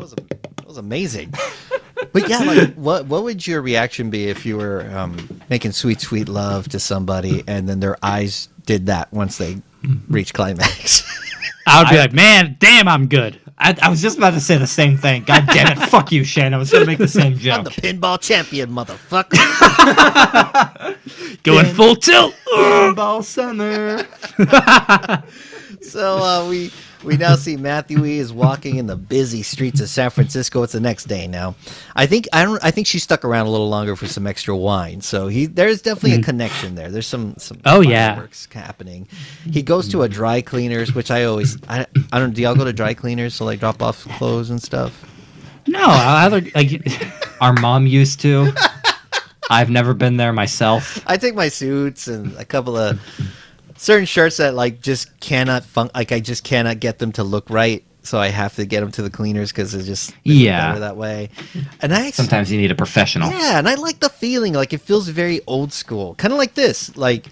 was, 0.00 0.14
that 0.14 0.66
was 0.66 0.78
amazing. 0.78 1.32
But 2.12 2.28
yeah, 2.28 2.38
like, 2.38 2.74
what 2.76 3.06
what 3.06 3.22
would 3.24 3.46
your 3.46 3.62
reaction 3.62 4.10
be 4.10 4.28
if 4.28 4.44
you 4.44 4.56
were 4.56 4.90
um, 4.94 5.40
making 5.50 5.72
sweet, 5.72 6.00
sweet 6.00 6.28
love 6.28 6.68
to 6.70 6.78
somebody 6.80 7.44
and 7.46 7.68
then 7.68 7.80
their 7.80 7.96
eyes 8.02 8.48
did 8.66 8.86
that 8.86 9.12
once 9.12 9.38
they 9.38 9.58
reached 10.08 10.34
climax? 10.34 11.02
I 11.66 11.80
would 11.82 11.90
be 11.90 11.96
like, 11.96 12.12
man, 12.12 12.56
damn, 12.58 12.88
I'm 12.88 13.06
good. 13.06 13.38
I, 13.62 13.76
I 13.82 13.88
was 13.88 14.02
just 14.02 14.18
about 14.18 14.34
to 14.34 14.40
say 14.40 14.58
the 14.58 14.66
same 14.66 14.96
thing. 14.96 15.22
God 15.22 15.46
damn 15.46 15.70
it! 15.72 15.88
Fuck 15.88 16.10
you, 16.10 16.24
Shane. 16.24 16.52
I 16.52 16.58
was 16.58 16.72
gonna 16.72 16.84
make 16.84 16.98
the 16.98 17.06
same 17.06 17.38
joke. 17.38 17.58
I'm 17.58 17.64
the 17.64 17.70
pinball 17.70 18.20
champion, 18.20 18.70
motherfucker. 18.70 19.38
Going 21.44 21.66
full 21.66 21.94
tilt. 21.96 22.34
Pinball 22.52 23.22
summer. 23.22 24.04
so 25.80 26.18
uh, 26.18 26.48
we 26.48 26.72
we 27.04 27.16
now 27.16 27.34
see 27.36 27.56
Matthew 27.56 28.04
E 28.04 28.18
is 28.18 28.32
walking 28.32 28.76
in 28.76 28.86
the 28.86 28.96
busy 28.96 29.42
streets 29.42 29.80
of 29.80 29.88
San 29.88 30.10
Francisco. 30.10 30.62
It's 30.62 30.72
the 30.72 30.80
next 30.80 31.04
day 31.04 31.26
now. 31.26 31.54
I 31.96 32.06
think 32.06 32.28
I 32.32 32.44
don't. 32.44 32.62
I 32.64 32.70
think 32.70 32.86
she 32.86 32.98
stuck 32.98 33.24
around 33.24 33.46
a 33.46 33.50
little 33.50 33.68
longer 33.68 33.96
for 33.96 34.06
some 34.06 34.26
extra 34.26 34.56
wine. 34.56 35.00
So 35.00 35.28
he 35.28 35.46
there's 35.46 35.82
definitely 35.82 36.20
a 36.20 36.22
connection 36.22 36.74
there. 36.74 36.90
There's 36.90 37.06
some 37.06 37.34
some 37.38 37.56
Hmm. 37.58 37.62
Oh, 37.66 37.80
yeah. 37.80 38.16
works 38.16 38.48
happening. 38.52 39.08
He 39.50 39.62
goes 39.62 39.88
to 39.88 40.02
a 40.02 40.08
dry 40.08 40.40
cleaners, 40.42 40.94
which 40.94 41.10
I 41.10 41.24
always 41.24 41.56
I, 41.68 41.86
I 42.12 42.18
don't. 42.18 42.32
Do 42.34 42.42
y'all 42.42 42.54
go 42.54 42.64
to 42.64 42.72
dry 42.72 42.94
cleaners 42.94 43.36
to 43.38 43.44
like 43.44 43.60
drop 43.60 43.82
off 43.82 44.04
clothes 44.18 44.50
and 44.50 44.62
stuff? 44.62 45.04
No, 45.66 45.80
I 45.84 46.26
like. 46.28 46.52
Our 47.40 47.52
mom 47.54 47.86
used 47.86 48.20
to. 48.20 48.52
I've 49.50 49.70
never 49.70 49.92
been 49.92 50.16
there 50.16 50.32
myself. 50.32 51.02
I 51.06 51.16
take 51.16 51.34
my 51.34 51.48
suits 51.48 52.08
and 52.08 52.34
a 52.36 52.44
couple 52.44 52.76
of 52.76 52.98
certain 53.82 54.06
shirts 54.06 54.36
that 54.36 54.54
like 54.54 54.80
just 54.80 55.18
cannot 55.18 55.64
fun 55.64 55.90
like 55.94 56.12
I 56.12 56.20
just 56.20 56.44
cannot 56.44 56.78
get 56.78 56.98
them 57.00 57.10
to 57.12 57.24
look 57.24 57.50
right. 57.50 57.82
So 58.04 58.18
I 58.18 58.28
have 58.28 58.54
to 58.56 58.64
get 58.64 58.80
them 58.80 58.90
to 58.92 59.02
the 59.02 59.10
cleaners 59.10 59.50
because 59.52 59.74
it's 59.74 59.86
just 59.86 60.14
Yeah. 60.24 60.68
better 60.68 60.80
that 60.80 60.96
way. 60.96 61.30
And 61.80 61.92
I 61.94 61.98
actually, 62.08 62.12
Sometimes 62.12 62.50
you 62.50 62.60
need 62.60 62.70
a 62.70 62.74
professional. 62.74 63.30
yeah, 63.30 63.58
and 63.58 63.68
I 63.68 63.74
like 63.74 64.00
the 64.00 64.08
feeling 64.08 64.54
like 64.54 64.72
it 64.72 64.80
feels 64.80 65.08
very 65.08 65.40
old 65.46 65.72
school, 65.72 66.14
kind 66.16 66.32
of 66.32 66.38
like 66.38 66.54
this, 66.54 66.96
like 66.96 67.26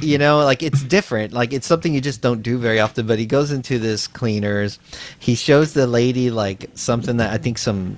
you 0.00 0.18
know, 0.18 0.38
like 0.44 0.62
it's 0.62 0.82
different. 0.82 1.32
Like 1.32 1.52
it's 1.52 1.66
something 1.66 1.94
you 1.94 2.00
just 2.00 2.20
don't 2.20 2.42
do 2.42 2.58
very 2.58 2.80
often. 2.80 3.06
But 3.06 3.18
he 3.18 3.26
goes 3.26 3.50
into 3.50 3.78
this 3.78 4.06
cleaners, 4.08 4.78
he 5.18 5.34
shows 5.34 5.72
the 5.72 5.86
lady 5.86 6.30
like 6.30 6.70
something 6.74 7.16
that 7.18 7.32
I 7.32 7.38
think 7.38 7.58
some 7.58 7.96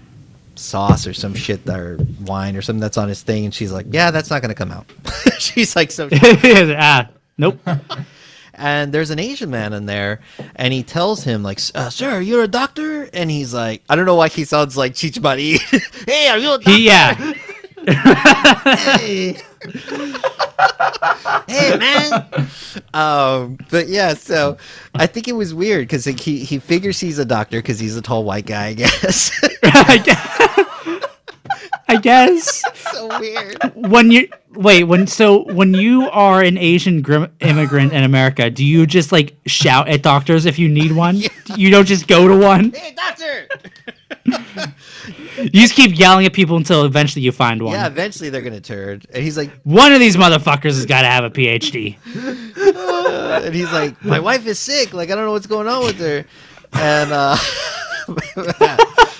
sauce 0.54 1.06
or 1.06 1.12
some 1.14 1.34
shit 1.34 1.68
or 1.68 1.98
wine 2.24 2.56
or 2.56 2.62
something 2.62 2.80
that's 2.80 2.98
on 2.98 3.08
his 3.08 3.22
thing, 3.22 3.44
and 3.46 3.54
she's 3.54 3.72
like, 3.72 3.86
"Yeah, 3.90 4.10
that's 4.10 4.30
not 4.30 4.40
gonna 4.42 4.54
come 4.54 4.70
out." 4.72 4.86
she's 5.38 5.74
like, 5.76 5.90
"So." 5.90 6.08
ah, 6.12 7.08
nope. 7.38 7.58
and 8.54 8.92
there's 8.92 9.10
an 9.10 9.18
Asian 9.18 9.50
man 9.50 9.72
in 9.72 9.86
there, 9.86 10.20
and 10.56 10.72
he 10.74 10.82
tells 10.82 11.24
him 11.24 11.42
like, 11.42 11.60
uh, 11.74 11.88
"Sir, 11.90 12.20
you're 12.20 12.42
a 12.42 12.48
doctor," 12.48 13.08
and 13.12 13.30
he's 13.30 13.54
like, 13.54 13.82
"I 13.88 13.96
don't 13.96 14.04
know 14.04 14.16
why 14.16 14.28
he 14.28 14.44
sounds 14.44 14.76
like 14.76 14.92
Cheech 14.92 15.22
Buddy." 15.22 15.58
hey, 16.06 16.28
are 16.28 16.38
you 16.38 16.54
a 16.54 16.58
doctor? 16.58 16.70
He, 16.70 16.86
yeah. 16.86 17.14
hey. 18.76 19.36
hey 21.48 21.76
man 21.78 22.48
um 22.94 23.58
but 23.70 23.88
yeah 23.88 24.14
so 24.14 24.56
i 24.94 25.06
think 25.06 25.26
it 25.26 25.32
was 25.32 25.52
weird 25.52 25.82
because 25.82 26.04
he 26.04 26.44
he 26.44 26.58
figures 26.58 27.00
he's 27.00 27.18
a 27.18 27.24
doctor 27.24 27.58
because 27.58 27.80
he's 27.80 27.96
a 27.96 28.02
tall 28.02 28.24
white 28.24 28.46
guy 28.46 28.66
i 28.66 28.74
guess 28.74 29.30
I 31.88 31.96
guess. 31.96 32.62
So 32.92 33.18
weird 33.20 33.58
when 33.74 34.10
you 34.10 34.28
wait 34.54 34.84
when 34.84 35.06
so 35.06 35.44
when 35.52 35.74
you 35.74 36.08
are 36.10 36.42
an 36.42 36.56
Asian 36.58 37.00
grim, 37.02 37.30
immigrant 37.40 37.92
in 37.92 38.02
America, 38.02 38.50
do 38.50 38.64
you 38.64 38.86
just 38.86 39.12
like 39.12 39.36
shout 39.46 39.88
at 39.88 40.02
doctors 40.02 40.46
if 40.46 40.58
you 40.58 40.68
need 40.68 40.92
one? 40.92 41.20
You 41.56 41.70
don't 41.70 41.86
just 41.86 42.08
go 42.08 42.26
to 42.28 42.36
one. 42.36 42.72
hey 42.72 42.94
doctor 42.94 43.48
You 45.38 45.50
just 45.50 45.74
keep 45.74 45.96
yelling 45.98 46.26
at 46.26 46.32
people 46.32 46.56
until 46.56 46.84
eventually 46.84 47.22
you 47.22 47.30
find 47.30 47.62
one. 47.62 47.72
yeah 47.74 47.86
eventually 47.86 48.28
they're 48.30 48.42
gonna 48.42 48.60
turn 48.60 49.02
and 49.12 49.22
he's 49.22 49.36
like 49.36 49.50
One 49.62 49.92
of 49.92 50.00
these 50.00 50.16
motherfuckers 50.16 50.74
has 50.74 50.86
got 50.86 51.02
to 51.02 51.08
have 51.08 51.24
a 51.24 51.30
PhD. 51.30 51.96
uh, 52.56 53.42
and 53.44 53.54
he's 53.54 53.70
like 53.72 54.02
my 54.04 54.18
wife 54.18 54.46
is 54.46 54.58
sick 54.58 54.92
like 54.92 55.10
i 55.10 55.14
don't 55.14 55.24
know 55.24 55.32
what's 55.32 55.46
going 55.46 55.68
on 55.68 55.84
with 55.84 55.98
her 56.00 56.24
and 56.72 57.12
uh 57.12 57.36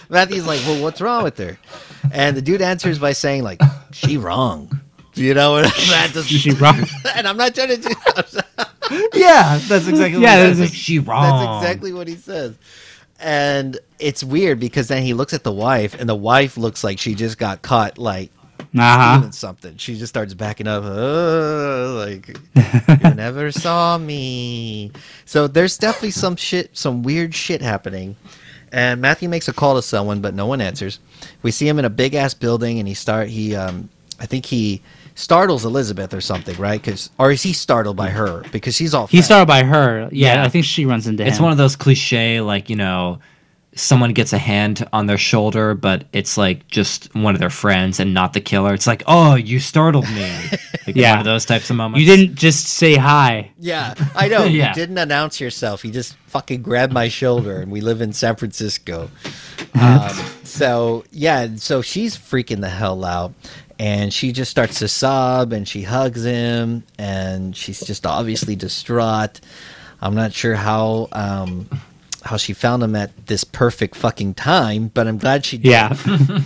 matthew's 0.09 0.46
like 0.46 0.61
well 0.66 0.82
what's 0.82 1.00
wrong 1.00 1.22
with 1.24 1.36
her 1.38 1.59
and 2.12 2.36
the 2.36 2.42
dude 2.42 2.62
answers 2.62 2.98
by 2.98 3.12
saying 3.12 3.42
like 3.42 3.61
she 3.92 4.16
wrong 4.16 4.80
you 5.14 5.34
know 5.34 5.52
what 5.52 5.64
Matt 5.90 6.12
does- 6.12 6.26
She 6.28 6.50
wrong. 6.52 6.78
and 7.14 7.26
i'm 7.26 7.36
not 7.36 7.54
trying 7.54 7.68
to 7.68 7.76
do 7.76 7.90
Yeah, 9.14 9.59
that's 9.68 9.86
exactly 9.88 10.20
Yeah, 10.22 10.36
what 10.36 10.54
that's- 10.54 10.59
it 10.61 10.62
is. 10.64 10.74
She 10.74 10.98
wrong. 10.98 11.22
That's 11.44 11.64
exactly 11.66 11.92
what 11.92 12.09
he 12.09 12.14
says. 12.16 12.54
And 13.20 13.78
it's 13.98 14.22
weird 14.24 14.61
because 14.61 14.88
then 14.88 15.02
he 15.02 15.12
looks 15.12 15.34
at 15.34 15.42
the 15.42 15.52
wife, 15.52 15.94
and 15.98 16.09
the 16.09 16.14
wife 16.14 16.56
looks 16.56 16.82
like 16.84 16.98
she 16.98 17.14
just 17.14 17.36
got 17.36 17.61
caught, 17.62 17.98
like 17.98 18.30
Uh 18.59 18.62
stealing 18.62 19.22
huh. 19.24 19.30
something. 19.32 19.76
She 19.76 19.98
just 19.98 20.09
starts 20.11 20.32
backing 20.34 20.68
up, 20.68 20.84
"Uh," 20.84 21.94
like 21.94 22.28
you 22.56 23.14
never 23.14 23.50
saw 23.52 23.98
me. 23.98 24.92
So 25.26 25.48
there's 25.48 25.76
definitely 25.76 26.12
some 26.12 26.36
shit, 26.36 26.76
some 26.78 27.02
weird 27.02 27.34
shit 27.34 27.61
happening. 27.61 28.16
And 28.73 29.01
Matthew 29.01 29.29
makes 29.29 29.49
a 29.49 29.53
call 29.53 29.77
to 29.77 29.83
someone, 29.83 30.21
but 30.21 30.35
no 30.35 30.47
one 30.47 30.61
answers. 30.61 30.99
We 31.43 31.51
see 31.51 31.66
him 31.69 31.79
in 31.79 31.85
a 31.85 31.91
big 31.91 32.14
ass 32.14 32.35
building, 32.35 32.79
and 32.79 32.87
he 32.89 32.95
start 32.95 33.29
he 33.29 33.55
um 33.57 33.89
I 34.21 34.27
think 34.27 34.47
he 34.47 34.83
startles 35.14 35.64
Elizabeth 35.64 36.12
or 36.14 36.21
something, 36.21 36.57
right? 36.57 36.81
Because 36.81 37.11
or 37.19 37.31
is 37.33 37.43
he 37.43 37.53
startled 37.53 37.97
by 37.97 38.09
her 38.11 38.43
because 38.53 38.75
she's 38.75 38.95
all 38.95 39.07
He 39.07 39.19
fat. 39.19 39.25
started 39.25 39.47
by 39.47 39.62
her. 39.64 40.09
Yeah, 40.12 40.35
Yeah. 40.35 40.45
I 40.45 40.49
think 40.49 40.64
she 40.64 40.87
runs 40.87 41.07
into 41.07 41.23
It's 41.23 41.29
him. 41.29 41.33
It's 41.35 41.41
one 41.41 41.53
of 41.53 41.59
those 41.59 41.77
cliche, 41.77 42.41
like, 42.41 42.69
you 42.71 42.77
know, 42.77 43.19
someone 43.79 44.12
gets 44.12 44.33
a 44.33 44.39
hand 44.39 44.87
on 44.93 45.07
their 45.07 45.16
shoulder, 45.18 45.74
but 45.74 46.05
it's 46.12 46.37
like 46.37 46.66
just 46.68 47.14
one 47.14 47.35
of 47.35 47.41
their 47.41 47.51
friends 47.51 48.01
and 48.01 48.12
not 48.12 48.33
the 48.33 48.41
killer. 48.41 48.74
It's 48.74 48.87
like, 48.87 49.03
oh, 49.07 49.35
you 49.37 49.61
startled 49.61 50.09
me. 50.11 50.31
Like 50.87 50.97
Yeah. 50.97 51.11
one 51.12 51.18
of 51.20 51.24
those 51.26 51.45
types 51.45 51.68
of 51.68 51.76
moments. 51.76 52.01
you 52.01 52.16
didn't 52.16 52.35
just 52.35 52.66
say 52.66 52.95
hi. 52.97 53.51
Yeah, 53.59 53.93
I 54.14 54.29
know. 54.29 54.45
Yeah. 54.47 54.70
You 54.70 54.74
didn't 54.74 54.97
announce 54.97 55.39
yourself. 55.39 55.85
You 55.85 55.91
just 55.91 56.16
fucking 56.29 56.62
grabbed 56.62 56.95
my 56.95 57.09
shoulder, 57.09 57.61
and 57.61 57.70
we 57.70 57.83
live 57.83 58.01
in 58.01 58.14
San 58.14 58.37
Francisco. 58.37 59.11
Um, 59.79 60.09
so 60.45 61.05
yeah, 61.11 61.47
so 61.57 61.83
she's 61.83 62.16
freaking 62.16 62.62
the 62.62 62.70
hell 62.70 63.05
out, 63.05 63.35
and 63.79 64.12
she 64.14 64.33
just 64.33 64.51
starts 64.51 64.79
to 64.79 64.89
sob, 64.89 65.53
and 65.53 65.68
she 65.68 65.83
hugs 65.83 66.24
him, 66.24 66.85
and 66.99 67.55
she's 67.55 67.81
just 67.81 68.07
obviously 68.07 68.57
distraught. 68.57 69.41
I'm 70.01 70.14
not 70.14 70.33
sure 70.33 70.55
how 70.55 71.09
um, 71.12 71.68
how 72.23 72.37
she 72.37 72.53
found 72.53 72.83
him 72.83 72.95
at 72.97 73.27
this 73.27 73.45
perfect 73.45 73.95
fucking 73.97 74.35
time, 74.35 74.89
but 74.89 75.07
I'm 75.07 75.19
glad 75.19 75.45
she 75.45 75.59
did. 75.59 75.71
Yeah. 75.71 75.97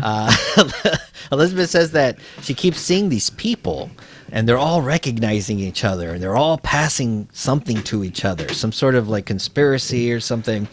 Uh, 0.00 0.32
Elizabeth 1.32 1.70
says 1.70 1.90
that 1.90 2.18
she 2.42 2.54
keeps 2.54 2.78
seeing 2.78 3.08
these 3.08 3.30
people 3.30 3.90
and 4.30 4.48
they're 4.48 4.58
all 4.58 4.82
recognizing 4.82 5.58
each 5.58 5.84
other 5.84 6.10
and 6.10 6.22
they're 6.22 6.36
all 6.36 6.58
passing 6.58 7.28
something 7.32 7.82
to 7.82 8.04
each 8.04 8.24
other, 8.24 8.48
some 8.52 8.72
sort 8.72 8.94
of 8.94 9.08
like 9.08 9.26
conspiracy 9.26 10.12
or 10.12 10.20
something. 10.20 10.68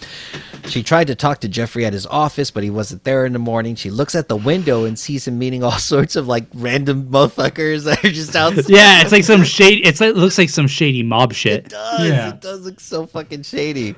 She 0.68 0.84
tried 0.84 1.08
to 1.08 1.16
talk 1.16 1.40
to 1.42 1.48
Jeffrey 1.48 1.86
at 1.86 1.94
his 1.94 2.06
office, 2.06 2.52
but 2.52 2.64
he 2.64 2.70
wasn't 2.70 3.04
there 3.04 3.26
in 3.26 3.34
the 3.34 3.40
morning. 3.40 3.76
She 3.76 3.90
looks 3.90 4.16
at 4.16 4.28
the 4.28 4.36
window 4.36 4.86
and 4.86 4.98
sees 4.98 5.28
him 5.28 5.38
meeting 5.40 5.64
all 5.64 5.72
sorts 5.80 6.16
of 6.16 6.28
like 6.28 6.46
random 6.54 7.08
motherfuckers 7.10 7.86
that 7.86 8.04
are 8.04 8.12
just 8.12 8.36
outside. 8.36 8.70
yeah, 8.70 9.02
it's 9.02 9.12
like 9.12 9.24
some 9.24 9.44
shady. 9.44 9.84
It's 9.84 10.02
like, 10.02 10.12
it 10.12 10.18
looks 10.18 10.38
like 10.38 10.50
some 10.50 10.68
shady 10.68 11.04
mob 11.04 11.34
shit. 11.34 11.66
It 11.66 11.70
does. 11.70 12.08
Yeah. 12.08 12.30
It 12.30 12.42
does 12.42 12.62
look 12.66 12.80
so 12.80 13.06
fucking 13.06 13.44
shady. 13.44 13.96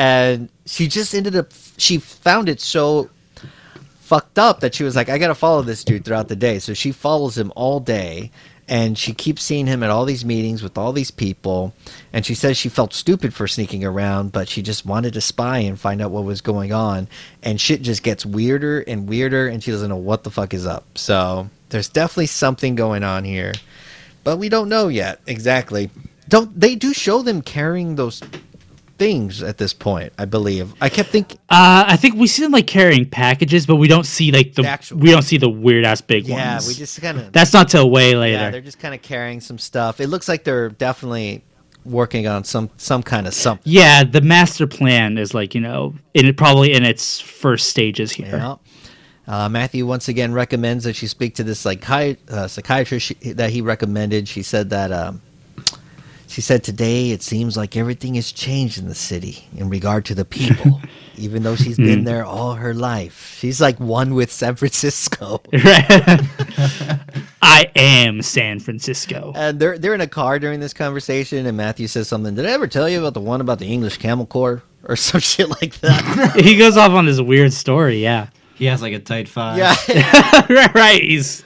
And 0.00 0.48
she 0.64 0.88
just 0.88 1.14
ended 1.14 1.36
up, 1.36 1.52
she 1.76 1.98
found 1.98 2.48
it 2.48 2.60
so 2.60 3.10
fucked 4.00 4.38
up 4.38 4.60
that 4.60 4.74
she 4.74 4.82
was 4.82 4.96
like, 4.96 5.10
I 5.10 5.18
gotta 5.18 5.34
follow 5.34 5.60
this 5.60 5.84
dude 5.84 6.06
throughout 6.06 6.28
the 6.28 6.36
day. 6.36 6.58
So 6.58 6.72
she 6.72 6.90
follows 6.90 7.36
him 7.36 7.52
all 7.54 7.80
day. 7.80 8.30
And 8.66 8.96
she 8.96 9.12
keeps 9.12 9.42
seeing 9.42 9.66
him 9.66 9.82
at 9.82 9.90
all 9.90 10.04
these 10.04 10.24
meetings 10.24 10.62
with 10.62 10.78
all 10.78 10.92
these 10.92 11.10
people. 11.10 11.74
And 12.12 12.24
she 12.24 12.36
says 12.36 12.56
she 12.56 12.68
felt 12.68 12.94
stupid 12.94 13.34
for 13.34 13.48
sneaking 13.48 13.84
around, 13.84 14.30
but 14.30 14.48
she 14.48 14.62
just 14.62 14.86
wanted 14.86 15.12
to 15.14 15.20
spy 15.20 15.58
and 15.58 15.78
find 15.78 16.00
out 16.00 16.12
what 16.12 16.24
was 16.24 16.40
going 16.40 16.72
on. 16.72 17.08
And 17.42 17.60
shit 17.60 17.82
just 17.82 18.04
gets 18.04 18.24
weirder 18.24 18.80
and 18.80 19.08
weirder, 19.08 19.48
and 19.48 19.60
she 19.60 19.72
doesn't 19.72 19.88
know 19.88 19.96
what 19.96 20.22
the 20.22 20.30
fuck 20.30 20.54
is 20.54 20.66
up. 20.66 20.86
So 20.96 21.50
there's 21.70 21.88
definitely 21.88 22.26
something 22.26 22.76
going 22.76 23.02
on 23.02 23.24
here 23.24 23.52
but 24.24 24.36
we 24.36 24.48
don't 24.48 24.68
know 24.68 24.88
yet 24.88 25.20
exactly. 25.26 25.90
Don't 26.28 26.58
they 26.58 26.74
do 26.76 26.92
show 26.92 27.22
them 27.22 27.42
carrying 27.42 27.96
those 27.96 28.22
things 29.00 29.42
at 29.42 29.56
this 29.58 29.72
point? 29.72 30.12
I 30.18 30.26
believe. 30.26 30.74
I 30.80 30.90
kept 30.90 31.08
thinking, 31.08 31.38
Uh, 31.48 31.84
I 31.88 31.96
think 31.96 32.14
we 32.16 32.26
see 32.28 32.42
them 32.42 32.52
like 32.52 32.66
carrying 32.68 33.08
packages, 33.08 33.64
but 33.66 33.76
we 33.76 33.88
don't 33.88 34.04
see 34.06 34.30
like 34.30 34.54
the, 34.54 34.62
The 34.62 34.68
actual- 34.68 34.98
we 34.98 35.10
don't 35.10 35.22
see 35.22 35.38
the 35.38 35.48
weird 35.48 35.84
ass 35.86 36.02
big 36.02 36.28
yeah, 36.28 36.52
ones. 36.52 36.66
Yeah, 36.66 36.68
we 36.68 36.74
just 36.74 37.00
kind 37.00 37.18
of 37.18 37.32
That's 37.32 37.52
not 37.54 37.68
till 37.70 37.90
way 37.90 38.14
later. 38.14 38.36
yeah, 38.44 38.50
they're 38.50 38.60
just 38.60 38.78
kind 38.78 38.94
of 38.94 39.00
carrying 39.02 39.40
some 39.40 39.58
stuff. 39.58 40.00
It 40.00 40.08
looks 40.08 40.28
like 40.28 40.44
they're 40.44 40.68
definitely 40.68 41.42
working 41.84 42.26
on 42.28 42.44
some 42.44 42.68
some 42.76 43.02
kind 43.02 43.26
of 43.26 43.32
something. 43.32 43.62
Yeah, 43.64 44.04
the 44.04 44.20
master 44.20 44.66
plan 44.66 45.16
is 45.16 45.32
like 45.32 45.54
you 45.54 45.62
know, 45.62 45.94
in 46.12 46.26
it 46.26 46.36
probably 46.36 46.74
in 46.74 46.84
its 46.84 47.18
first 47.20 47.68
stages 47.68 48.12
here. 48.12 48.36
Yeah. 48.36 48.56
Uh, 49.26 49.48
Matthew 49.48 49.86
once 49.86 50.08
again 50.08 50.32
recommends 50.34 50.84
that 50.84 50.94
she 50.94 51.06
speak 51.06 51.36
to 51.36 51.44
this 51.44 51.62
psychi- 51.64 52.18
uh, 52.28 52.48
psychiatrist 52.48 53.06
she, 53.06 53.14
that 53.32 53.48
he 53.50 53.62
recommended. 53.62 54.28
She 54.28 54.42
said 54.42 54.68
that 54.70 54.90
um, 54.92 55.22
she 56.30 56.40
said 56.40 56.62
today 56.62 57.10
it 57.10 57.22
seems 57.22 57.56
like 57.56 57.76
everything 57.76 58.14
has 58.14 58.30
changed 58.30 58.78
in 58.78 58.86
the 58.86 58.94
city 58.94 59.48
in 59.56 59.68
regard 59.68 60.04
to 60.04 60.14
the 60.14 60.24
people, 60.24 60.80
even 61.16 61.42
though 61.42 61.56
she's 61.56 61.76
been 61.76 62.00
hmm. 62.00 62.04
there 62.04 62.24
all 62.24 62.54
her 62.54 62.72
life. 62.72 63.36
She's 63.36 63.60
like 63.60 63.80
one 63.80 64.14
with 64.14 64.30
San 64.30 64.54
Francisco. 64.54 65.42
I 67.42 67.72
am 67.74 68.22
San 68.22 68.60
Francisco. 68.60 69.32
And 69.34 69.58
they're 69.58 69.76
they're 69.76 69.94
in 69.94 70.00
a 70.00 70.06
car 70.06 70.38
during 70.38 70.60
this 70.60 70.72
conversation, 70.72 71.46
and 71.46 71.56
Matthew 71.56 71.88
says 71.88 72.06
something. 72.06 72.36
Did 72.36 72.46
I 72.46 72.52
ever 72.52 72.68
tell 72.68 72.88
you 72.88 73.00
about 73.00 73.14
the 73.14 73.20
one 73.20 73.40
about 73.40 73.58
the 73.58 73.66
English 73.66 73.96
Camel 73.96 74.26
Corps 74.26 74.62
or 74.84 74.94
some 75.10 75.20
shit 75.20 75.48
like 75.48 75.80
that? 75.80 76.40
he 76.40 76.56
goes 76.56 76.76
off 76.76 76.92
on 76.92 77.06
this 77.06 77.20
weird 77.20 77.52
story. 77.52 78.00
Yeah, 78.00 78.28
He 78.54 78.66
has 78.66 78.82
like 78.82 78.92
a 78.92 79.00
tight 79.00 79.28
five. 79.28 79.58
yeah. 79.58 79.74
right, 80.48 80.74
right. 80.74 81.02
He's 81.02 81.42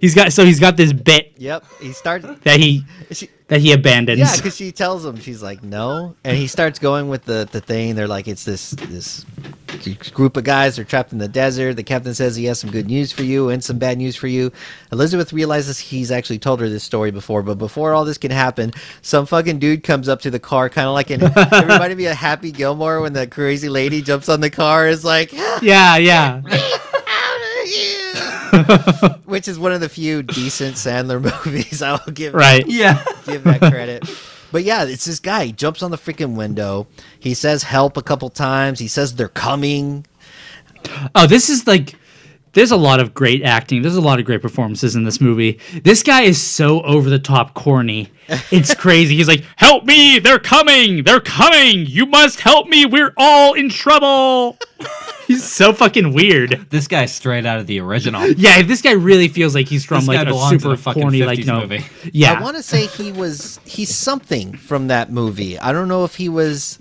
he's 0.00 0.14
got 0.14 0.32
so 0.32 0.44
he's 0.44 0.60
got 0.60 0.76
this 0.76 0.92
bit 0.92 1.32
yep. 1.38 1.64
He 1.80 1.92
starts. 1.92 2.24
that 2.44 2.60
he 2.60 2.84
She, 3.10 3.30
that 3.48 3.60
he 3.60 3.72
abandons. 3.72 4.18
Yeah, 4.18 4.36
because 4.36 4.56
she 4.56 4.72
tells 4.72 5.04
him 5.04 5.18
she's 5.18 5.42
like 5.42 5.62
no, 5.62 6.14
and 6.22 6.36
he 6.36 6.46
starts 6.46 6.78
going 6.78 7.08
with 7.08 7.24
the 7.24 7.48
the 7.50 7.60
thing. 7.60 7.94
They're 7.94 8.06
like 8.06 8.28
it's 8.28 8.44
this 8.44 8.70
this 8.70 9.24
group 10.12 10.36
of 10.36 10.44
guys 10.44 10.78
are 10.78 10.84
trapped 10.84 11.12
in 11.12 11.18
the 11.18 11.28
desert. 11.28 11.74
The 11.74 11.82
captain 11.82 12.14
says 12.14 12.36
he 12.36 12.44
has 12.44 12.58
some 12.58 12.70
good 12.70 12.86
news 12.86 13.10
for 13.10 13.22
you 13.22 13.48
and 13.48 13.64
some 13.64 13.78
bad 13.78 13.98
news 13.98 14.16
for 14.16 14.26
you. 14.26 14.52
Elizabeth 14.92 15.32
realizes 15.32 15.78
he's 15.78 16.10
actually 16.10 16.38
told 16.38 16.60
her 16.60 16.68
this 16.68 16.84
story 16.84 17.10
before, 17.10 17.42
but 17.42 17.56
before 17.56 17.94
all 17.94 18.04
this 18.04 18.18
can 18.18 18.30
happen, 18.30 18.72
some 19.02 19.26
fucking 19.26 19.58
dude 19.58 19.82
comes 19.82 20.08
up 20.08 20.20
to 20.22 20.30
the 20.30 20.40
car, 20.40 20.68
kind 20.68 20.86
of 20.86 20.94
like 20.94 21.10
an. 21.10 21.20
it 21.36 21.62
reminded 21.62 21.96
me 21.96 22.06
of 22.06 22.16
Happy 22.16 22.52
Gilmore 22.52 23.00
when 23.00 23.14
the 23.14 23.26
crazy 23.26 23.68
lady 23.68 24.02
jumps 24.02 24.28
on 24.28 24.40
the 24.40 24.50
car. 24.50 24.88
Is 24.88 25.04
like 25.04 25.32
yeah, 25.62 25.96
yeah. 25.96 26.42
which 29.24 29.48
is 29.48 29.58
one 29.58 29.72
of 29.72 29.80
the 29.80 29.88
few 29.88 30.22
decent 30.22 30.76
Sandler 30.76 31.22
movies. 31.44 31.82
I 31.82 31.92
will 31.92 32.12
give 32.12 32.34
right. 32.34 32.66
Yeah. 32.66 33.02
give 33.26 33.44
that 33.44 33.60
credit. 33.60 34.08
But 34.50 34.64
yeah, 34.64 34.84
it's 34.84 35.04
this 35.04 35.20
guy. 35.20 35.46
He 35.46 35.52
jumps 35.52 35.82
on 35.82 35.90
the 35.90 35.98
freaking 35.98 36.34
window. 36.34 36.86
He 37.18 37.34
says 37.34 37.62
help 37.62 37.96
a 37.96 38.02
couple 38.02 38.30
times. 38.30 38.78
He 38.78 38.88
says 38.88 39.14
they're 39.14 39.28
coming. 39.28 40.06
Oh, 41.14 41.26
this 41.26 41.50
is 41.50 41.66
like 41.66 41.94
there's 42.52 42.70
a 42.70 42.76
lot 42.76 43.00
of 43.00 43.14
great 43.14 43.42
acting. 43.42 43.82
There's 43.82 43.96
a 43.96 44.00
lot 44.00 44.18
of 44.18 44.24
great 44.24 44.42
performances 44.42 44.96
in 44.96 45.04
this 45.04 45.20
movie. 45.20 45.58
This 45.84 46.02
guy 46.02 46.22
is 46.22 46.40
so 46.40 46.82
over 46.82 47.08
the 47.10 47.18
top 47.18 47.54
corny. 47.54 48.10
It's 48.50 48.74
crazy. 48.74 49.16
He's 49.16 49.26
like, 49.28 49.42
"Help 49.56 49.84
me! 49.84 50.18
They're 50.18 50.38
coming! 50.38 51.02
They're 51.02 51.18
coming! 51.20 51.86
You 51.86 52.04
must 52.04 52.40
help 52.40 52.68
me! 52.68 52.84
We're 52.84 53.14
all 53.16 53.54
in 53.54 53.70
trouble!" 53.70 54.58
he's 55.26 55.44
so 55.44 55.72
fucking 55.72 56.12
weird. 56.12 56.66
This 56.68 56.88
guy's 56.88 57.10
straight 57.14 57.46
out 57.46 57.58
of 57.58 57.66
the 57.66 57.80
original. 57.80 58.28
Yeah, 58.38 58.60
this 58.62 58.82
guy 58.82 58.92
really 58.92 59.28
feels 59.28 59.54
like 59.54 59.66
he's 59.66 59.84
from 59.84 60.00
This 60.00 60.08
like 60.08 60.20
a 60.22 60.24
belongs 60.26 60.52
in 60.52 60.60
super 60.60 60.74
a 60.74 60.76
fucking 60.76 61.02
corny, 61.02 61.22
like 61.22 61.44
no, 61.46 61.60
movie. 61.60 61.84
yeah. 62.12 62.34
I 62.34 62.42
want 62.42 62.56
to 62.56 62.62
say 62.62 62.86
he 62.86 63.12
was 63.12 63.60
he's 63.64 63.94
something 63.94 64.56
from 64.56 64.88
that 64.88 65.10
movie. 65.10 65.58
I 65.58 65.72
don't 65.72 65.88
know 65.88 66.04
if 66.04 66.16
he 66.16 66.28
was. 66.28 66.78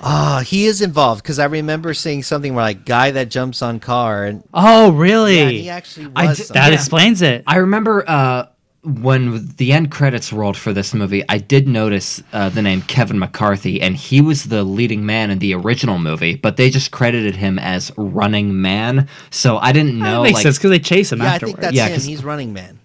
Ah, 0.00 0.42
he 0.46 0.66
is 0.66 0.82
involved 0.82 1.22
because 1.22 1.38
I 1.38 1.46
remember 1.46 1.94
seeing 1.94 2.22
something 2.22 2.54
where 2.54 2.64
like 2.64 2.84
guy 2.84 3.10
that 3.12 3.28
jumps 3.30 3.62
on 3.62 3.80
car 3.80 4.24
and 4.24 4.42
oh, 4.54 4.92
really? 4.92 5.38
yeah, 5.38 5.48
he 5.48 5.70
actually 5.70 6.06
was. 6.08 6.50
I 6.50 6.54
that 6.54 6.68
Yeah. 6.68 6.74
explains 6.74 7.22
it. 7.22 7.42
I 7.46 7.56
remember 7.56 8.04
uh, 8.06 8.46
when 8.82 9.46
the 9.56 9.72
end 9.72 9.90
credits 9.90 10.32
rolled 10.32 10.56
for 10.56 10.72
this 10.72 10.94
movie, 10.94 11.24
I 11.28 11.38
did 11.38 11.66
notice 11.66 12.22
uh, 12.32 12.50
the 12.50 12.62
name 12.62 12.82
Kevin 12.82 13.18
McCarthy, 13.18 13.80
and 13.80 13.96
he 13.96 14.20
was 14.20 14.44
the 14.44 14.62
leading 14.62 15.04
man 15.04 15.30
in 15.30 15.38
the 15.40 15.54
original 15.54 15.98
movie, 15.98 16.36
but 16.36 16.56
they 16.56 16.70
just 16.70 16.90
credited 16.92 17.34
him 17.34 17.58
as 17.58 17.90
Running 17.96 18.60
Man. 18.60 19.08
So 19.30 19.56
I 19.58 19.72
didn't 19.72 19.98
know. 19.98 20.04
that 20.04 20.10
know. 20.12 20.22
makes 20.22 20.34
like, 20.34 20.42
sense 20.44 20.58
because 20.58 20.70
they 20.70 20.78
chase 20.78 21.10
him 21.10 21.18
yeah, 21.20 21.24
I 21.24 21.28
afterwards. 21.34 21.52
think 21.54 21.60
that's 21.62 21.74
Yeah, 21.76 21.86
him. 21.88 21.94
'cause- 21.94 22.04
He's 22.04 22.22
running 22.22 22.52
man. 22.52 22.78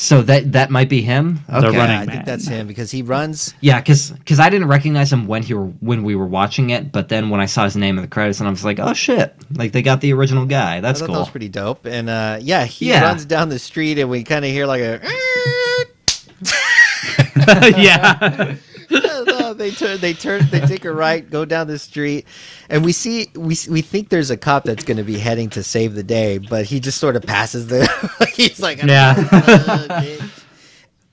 So 0.00 0.22
that 0.22 0.52
that 0.52 0.70
might 0.70 0.88
be 0.88 1.02
him. 1.02 1.40
Okay. 1.46 1.76
running 1.76 1.78
I 1.78 2.06
man. 2.06 2.08
think 2.08 2.24
that's 2.24 2.46
him 2.46 2.66
because 2.66 2.90
he 2.90 3.02
runs. 3.02 3.52
Yeah, 3.60 3.80
because 3.80 4.12
because 4.12 4.40
I 4.40 4.48
didn't 4.48 4.68
recognize 4.68 5.12
him 5.12 5.26
when 5.26 5.42
he 5.42 5.52
were 5.52 5.66
when 5.66 6.04
we 6.04 6.16
were 6.16 6.26
watching 6.26 6.70
it, 6.70 6.90
but 6.90 7.10
then 7.10 7.28
when 7.28 7.38
I 7.38 7.44
saw 7.44 7.64
his 7.64 7.76
name 7.76 7.98
in 7.98 8.02
the 8.02 8.08
credits, 8.08 8.40
and 8.40 8.48
I 8.48 8.50
was 8.50 8.64
like, 8.64 8.78
oh 8.78 8.94
shit, 8.94 9.34
like 9.54 9.72
they 9.72 9.82
got 9.82 10.00
the 10.00 10.14
original 10.14 10.46
guy. 10.46 10.78
I 10.78 10.80
That's 10.80 11.00
thought 11.00 11.06
cool. 11.08 11.14
that 11.16 11.20
was 11.20 11.28
pretty 11.28 11.50
dope. 11.50 11.84
And 11.84 12.08
uh, 12.08 12.38
yeah, 12.40 12.64
he 12.64 12.88
Yeah. 12.88 13.02
runs 13.02 13.26
down 13.26 13.50
the 13.50 13.58
street 13.58 13.98
and 13.98 14.08
we 14.08 14.24
kind 14.24 14.42
of 14.42 14.50
hear 14.50 14.66
like 14.66 14.80
a. 14.80 15.00
yeah. 17.78 18.56
no, 18.90 19.54
they 19.54 19.70
turn, 19.70 19.98
they 20.00 20.14
turn, 20.14 20.46
they 20.50 20.60
take 20.60 20.84
a 20.84 20.92
right, 20.92 21.28
go 21.30 21.44
down 21.44 21.68
the 21.68 21.78
street, 21.78 22.26
and 22.68 22.84
we 22.84 22.90
see 22.92 23.28
we 23.36 23.56
we 23.68 23.82
think 23.82 24.08
there's 24.08 24.30
a 24.30 24.36
cop 24.36 24.64
that's 24.64 24.82
going 24.82 24.96
to 24.96 25.04
be 25.04 25.16
heading 25.18 25.48
to 25.50 25.62
save 25.62 25.94
the 25.94 26.02
day, 26.02 26.38
but 26.38 26.64
he 26.64 26.80
just 26.80 26.98
sort 26.98 27.14
of 27.16 27.22
passes 27.22 27.68
them. 27.68 27.86
He's 28.48 28.60
like, 28.60 28.82
Yeah. 28.82 29.14
"Uh, 29.16 29.22
bitch." 30.02 30.36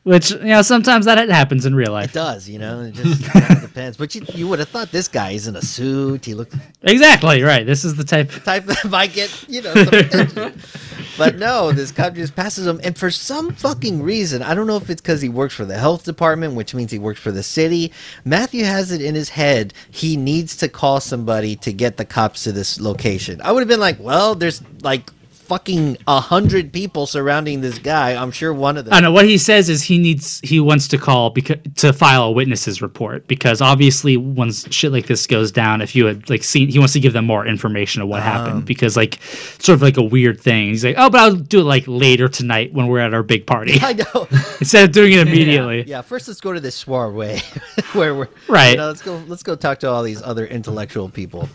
Which 0.03 0.31
you 0.31 0.39
know 0.39 0.61
sometimes 0.61 1.03
that 1.03 1.17
happens 1.29 1.65
in 1.65 1.75
real 1.75 1.91
life. 1.91 2.11
It 2.11 2.13
does, 2.13 2.47
you 2.47 2.59
know. 2.59 2.79
It 2.79 2.93
just 2.93 3.21
depends. 3.61 3.97
But 3.97 4.15
you 4.15 4.21
you 4.33 4.47
would 4.47 4.59
have 4.59 4.69
thought 4.69 4.89
this 4.89 5.09
guy 5.09 5.31
is 5.31 5.47
in 5.47 5.57
a 5.57 5.61
suit. 5.61 6.23
He 6.23 6.33
looks 6.33 6.55
Exactly 6.83 7.43
right. 7.43 7.65
This 7.65 7.83
is 7.83 7.95
the 7.95 8.05
type. 8.05 8.31
type 8.45 8.63
that 8.67 8.85
might 8.85 9.11
get 9.11 9.43
you 9.49 9.61
know. 9.61 9.73
But 11.17 11.35
no, 11.37 11.73
this 11.73 11.91
cop 11.91 12.13
just 12.13 12.37
passes 12.37 12.65
him, 12.65 12.79
and 12.85 12.97
for 12.97 13.11
some 13.11 13.51
fucking 13.51 14.01
reason, 14.01 14.41
I 14.43 14.53
don't 14.53 14.67
know 14.67 14.77
if 14.77 14.89
it's 14.89 15.01
because 15.01 15.21
he 15.21 15.27
works 15.27 15.53
for 15.55 15.65
the 15.65 15.77
health 15.77 16.05
department, 16.05 16.53
which 16.53 16.73
means 16.73 16.89
he 16.91 16.99
works 16.99 17.19
for 17.19 17.33
the 17.33 17.43
city. 17.43 17.91
Matthew 18.23 18.63
has 18.63 18.91
it 18.93 19.01
in 19.01 19.13
his 19.13 19.27
head 19.29 19.73
he 19.91 20.15
needs 20.15 20.55
to 20.57 20.69
call 20.69 21.01
somebody 21.01 21.57
to 21.57 21.73
get 21.73 21.97
the 21.97 22.05
cops 22.05 22.43
to 22.45 22.53
this 22.53 22.79
location. 22.79 23.41
I 23.41 23.51
would 23.51 23.59
have 23.59 23.67
been 23.67 23.79
like, 23.81 23.99
well, 23.99 24.35
there's 24.35 24.61
like 24.83 25.11
fucking 25.47 25.97
a 26.07 26.19
hundred 26.19 26.73
people 26.73 27.05
surrounding 27.07 27.61
this 27.61 27.79
guy. 27.79 28.13
I'm 28.21 28.31
sure 28.31 28.53
one 28.53 28.77
of 28.77 28.85
them. 28.85 28.93
I 28.93 28.99
know 28.99 29.11
what 29.11 29.25
he 29.25 29.37
says 29.37 29.69
is 29.69 29.83
he 29.83 29.97
needs 29.97 30.39
he 30.43 30.59
wants 30.59 30.87
to 30.89 30.97
call 30.97 31.29
because 31.29 31.57
to 31.77 31.93
file 31.93 32.23
a 32.23 32.31
witnesses 32.31 32.81
report 32.81 33.27
because 33.27 33.61
obviously 33.61 34.17
once 34.17 34.67
shit 34.73 34.91
like 34.91 35.07
this 35.07 35.25
goes 35.27 35.51
down, 35.51 35.81
if 35.81 35.95
you 35.95 36.05
had 36.05 36.29
like 36.29 36.43
seen, 36.43 36.69
he 36.69 36.79
wants 36.79 36.93
to 36.93 36.99
give 36.99 37.13
them 37.13 37.25
more 37.25 37.45
information 37.45 38.01
of 38.01 38.07
what 38.09 38.17
Um. 38.21 38.23
happened 38.23 38.65
because 38.65 38.97
like 38.97 39.19
sort 39.59 39.75
of 39.75 39.81
like 39.81 39.97
a 39.97 40.03
weird 40.03 40.39
thing. 40.41 40.67
He's 40.69 40.83
like, 40.83 40.95
oh, 40.97 41.09
but 41.09 41.21
I'll 41.21 41.35
do 41.35 41.61
it 41.61 41.63
like 41.63 41.85
later 41.87 42.27
tonight 42.27 42.73
when 42.73 42.87
we're 42.87 42.99
at 42.99 43.13
our 43.13 43.23
big 43.23 43.47
party 43.47 43.77
I 43.81 43.93
know. 43.93 44.27
instead 44.59 44.83
of 44.89 44.91
doing 44.93 45.13
it 45.13 45.19
immediately. 45.27 45.83
Yeah, 45.87 46.01
first 46.01 46.27
let's 46.27 46.41
go 46.41 46.51
to 46.53 46.59
this 46.59 46.75
soiree 46.75 47.39
where 47.93 48.13
we're 48.13 48.27
Right. 48.47 48.71
You 48.71 48.77
know, 48.77 48.87
let's 48.87 49.01
go. 49.01 49.21
Let's 49.27 49.43
go 49.43 49.55
talk 49.55 49.79
to 49.79 49.89
all 49.89 50.03
these 50.03 50.21
other 50.21 50.45
intellectual 50.45 51.09
people. 51.09 51.47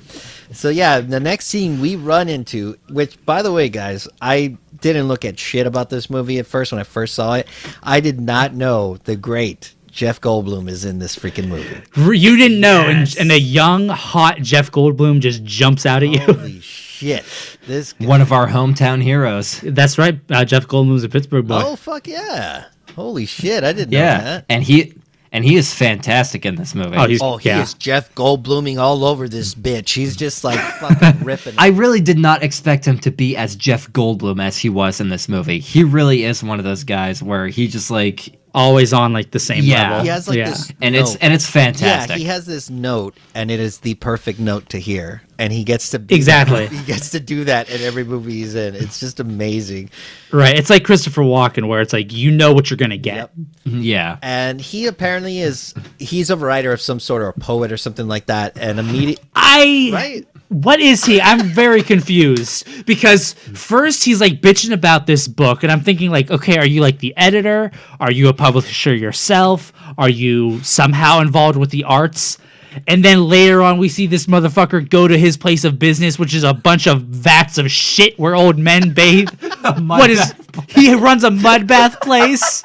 So 0.53 0.68
yeah, 0.68 1.00
the 1.00 1.20
next 1.20 1.46
scene 1.46 1.80
we 1.80 1.96
run 1.96 2.28
into, 2.28 2.76
which 2.90 3.24
by 3.24 3.42
the 3.42 3.53
way, 3.53 3.68
guys, 3.68 4.07
I 4.20 4.57
didn't 4.80 5.09
look 5.09 5.24
at 5.24 5.38
shit 5.38 5.66
about 5.66 5.90
this 5.90 6.11
movie 6.11 6.38
at 6.38 6.46
first 6.46 6.72
when 6.72 6.80
I 6.80 6.84
first 6.84 7.14
saw 7.14 7.34
it. 7.34 7.46
I 7.82 8.00
did 8.00 8.20
not 8.20 8.55
know 8.55 8.96
the 9.05 9.16
great 9.16 9.74
Jeff 9.90 10.20
Goldblum 10.20 10.68
is 10.68 10.84
in 10.84 10.98
this 10.98 11.14
freaking 11.16 11.48
movie. 11.48 11.80
You 12.16 12.36
didn't 12.36 12.61
know, 12.61 12.88
Yes. 12.88 13.12
and, 13.14 13.22
and 13.30 13.32
a 13.32 13.38
young 13.40 13.88
hot 13.88 14.38
Jeff 14.40 14.70
Goldblum 14.70 15.20
just 15.20 15.44
jumps 15.44 15.84
out 15.86 16.03
at 16.03 16.09
you. 16.09 16.18
Holy 16.20 16.61
shit! 16.62 17.24
This. 17.66 17.94
One 17.98 18.20
of 18.20 18.32
our 18.32 18.48
hometown 18.48 19.03
heroes. 19.03 19.61
That's 19.62 19.98
right. 19.98 20.18
Uh, 20.30 20.44
Jeff 20.44 20.66
Goldblum's 20.66 21.05
a 21.05 21.09
Pittsburgh 21.09 21.46
boy. 21.46 21.61
Oh 21.64 21.76
fuck 21.76 22.07
yeah! 22.09 22.64
Holy 22.96 23.26
shit! 23.26 23.64
I 23.64 23.72
didn't 23.72 23.90
know 23.90 23.98
Yeah, 23.98 24.20
that. 24.20 24.44
and 24.48 24.62
he 24.64 24.94
and 25.33 25.45
he 25.45 25.57
is 25.57 25.72
fantastic 25.72 26.45
in 26.47 26.57
this 26.57 26.74
movie. 26.74 26.97
Oh, 26.97 27.07
he's- 27.07 27.20
Oh, 27.22 27.37
he 27.39 27.49
Yeah. 27.49 27.62
is 27.62 27.74
Jeff 27.74 28.14
Goldbluming 28.14 28.78
all 28.78 29.05
over 29.05 29.28
this 29.28 29.55
bitch. 29.68 29.95
He's 29.95 30.14
just 30.16 30.45
like 30.45 30.59
fucking 30.80 31.24
ripping. 31.24 31.55
I 31.59 31.68
really 31.68 32.01
did 32.01 32.18
not 32.18 32.43
expect 32.43 32.85
him 32.87 32.99
to 33.01 33.11
be 33.11 33.37
as 33.37 33.57
Jeff 33.57 33.91
Goldblum 33.93 34.43
as 34.43 34.59
he 34.59 34.68
was 34.68 35.01
in 35.01 35.09
this 35.09 35.28
movie. 35.28 35.59
He 35.59 35.83
really 35.85 36.24
is 36.24 36.43
one 36.45 36.59
of 36.59 36.64
those 36.64 36.85
guys 36.85 37.22
where 37.22 37.47
he 37.49 37.66
just 37.68 37.91
like 37.91 38.39
Always 38.55 38.92
on 38.92 39.12
like 39.14 39.30
the 39.30 39.38
same 39.38 39.64
Yeah. 39.64 39.82
level. 39.90 40.03
he 40.03 40.09
has 40.09 40.28
like 40.28 40.36
yeah. 40.38 40.50
this, 40.50 40.72
and 40.82 40.94
it's 40.94 41.16
and 41.16 41.32
it's 41.32 41.48
fantastic. 41.48 42.11
Yeah, 42.11 42.18
he 42.18 42.24
has 42.24 42.44
this 42.44 42.68
note, 42.68 43.16
and 43.34 43.50
it 43.50 43.61
is 43.61 43.78
the 43.78 43.94
perfect 43.94 44.38
note 44.38 44.68
to 44.70 44.78
hear, 44.78 45.22
and 45.38 45.53
he 45.53 45.64
gets 45.64 45.88
to 45.90 45.98
be 45.98 46.14
Exactly. 46.14 46.66
He 46.72 46.84
gets 46.84 47.11
to 47.11 47.20
do 47.20 47.44
that 47.44 47.70
in 47.70 47.80
every 47.80 48.05
movie 48.05 48.32
he's 48.32 48.55
in. 48.55 48.74
It's 48.74 49.00
just 49.00 49.20
amazing. 49.20 49.88
Right. 50.30 50.55
It's 50.59 50.68
like 50.68 50.84
Christopher 50.84 51.22
Walken, 51.22 51.66
where 51.66 51.80
it's 51.80 51.94
like 51.94 52.12
you 52.12 52.30
know 52.30 52.53
what 52.53 52.68
you're 52.68 52.76
gonna 52.76 52.98
get. 52.98 53.16
Yep. 53.16 53.32
Mm-hmm. 53.68 53.80
yeah. 53.80 54.18
And 54.22 54.61
he 54.61 54.86
apparently 54.86 55.38
is 55.40 55.72
he's 55.98 56.28
a 56.28 56.36
writer 56.36 56.72
of 56.72 56.80
some 56.82 57.00
sort 57.00 57.22
or 57.22 57.28
a 57.28 57.32
poet 57.32 57.72
or 57.72 57.78
something 57.78 58.07
like 58.09 58.26
that. 58.26 58.59
And 58.59 58.78
immediate 58.78 59.20
I 59.34 59.90
right. 59.92 60.26
What 60.53 60.80
is 60.80 61.05
he? 61.05 61.20
I'm 61.20 61.40
very 61.40 61.82
confused 61.82 62.84
because 62.84 63.32
first 63.32 64.05
he's 64.05 64.20
like 64.20 64.42
bitching 64.42 64.72
about 64.72 65.07
this 65.07 65.26
book, 65.26 65.62
and 65.62 65.72
I'm 65.72 65.80
thinking 65.80 66.11
like, 66.11 66.30
okay, 66.30 66.59
are 66.59 66.66
you 66.66 66.82
like 66.82 66.98
the 66.98 67.16
editor? 67.16 67.70
Are 67.98 68.12
you 68.12 68.28
a 68.28 68.34
publisher 68.34 68.94
yourself? 68.94 69.72
Are 69.96 70.11
you 70.11 70.62
somehow 70.62 71.20
involved 71.20 71.57
with 71.57 71.70
the 71.70 71.84
arts? 71.84 72.38
And 72.86 73.05
then 73.05 73.24
later 73.24 73.62
on, 73.62 73.78
we 73.78 73.88
see 73.88 74.07
this 74.07 74.26
motherfucker 74.26 74.88
go 74.88 75.09
to 75.09 75.18
his 75.18 75.36
place 75.36 75.64
of 75.64 75.78
business, 75.78 76.18
which 76.18 76.34
is 76.34 76.44
a 76.44 76.55
bunch 76.55 76.86
of 76.86 77.03
vats 77.03 77.59
of 77.59 77.70
shit 77.70 78.18
where 78.18 78.34
old 78.34 78.59
men 78.59 78.92
bathe. 78.92 79.28
what 79.86 80.11
is 80.11 80.34
he 80.68 80.94
runs 80.94 81.24
a 81.24 81.30
mud 81.30 81.66
bath 81.66 82.00
place? 82.00 82.62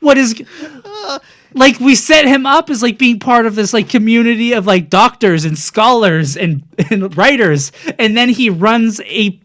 What 0.00 0.18
is 0.18 0.34
like 1.54 1.78
we 1.80 1.94
set 1.94 2.26
him 2.26 2.46
up 2.46 2.70
as 2.70 2.82
like 2.82 2.98
being 2.98 3.18
part 3.18 3.46
of 3.46 3.54
this 3.54 3.72
like 3.72 3.88
community 3.88 4.52
of 4.52 4.66
like 4.66 4.90
doctors 4.90 5.44
and 5.44 5.58
scholars 5.58 6.36
and, 6.36 6.62
and 6.90 7.16
writers, 7.16 7.72
and 7.98 8.16
then 8.16 8.28
he 8.28 8.50
runs 8.50 9.00
a 9.00 9.38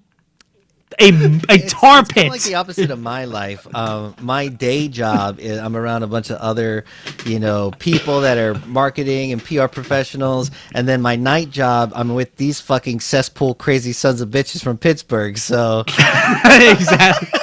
a, 1.00 1.10
a 1.50 1.60
tar 1.60 2.00
it's 2.00 2.12
pit. 2.12 2.24
kinda 2.24 2.32
like 2.32 2.42
the 2.44 2.56
opposite 2.56 2.92
of 2.92 3.00
my 3.00 3.26
life. 3.26 3.68
Um, 3.76 4.16
my 4.22 4.48
day 4.48 4.88
job 4.88 5.40
is 5.40 5.60
I'm 5.60 5.76
around 5.76 6.04
a 6.04 6.08
bunch 6.08 6.30
of 6.30 6.38
other, 6.38 6.86
you 7.26 7.40
know, 7.40 7.72
people 7.80 8.22
that 8.22 8.38
are 8.38 8.56
marketing 8.66 9.32
and 9.32 9.44
PR 9.44 9.68
professionals, 9.68 10.52
and 10.74 10.88
then 10.88 11.02
my 11.02 11.16
night 11.16 11.52
job 11.52 11.92
I'm 11.96 12.14
with 12.14 12.36
these 12.38 12.60
fucking 12.62 13.00
cesspool 13.00 13.56
crazy 13.56 13.94
sons 13.94 14.22
of 14.22 14.30
bitches 14.30 14.64
from 14.64 14.78
Pittsburgh. 14.78 15.38
So, 15.38 15.84
exactly. 16.46 17.40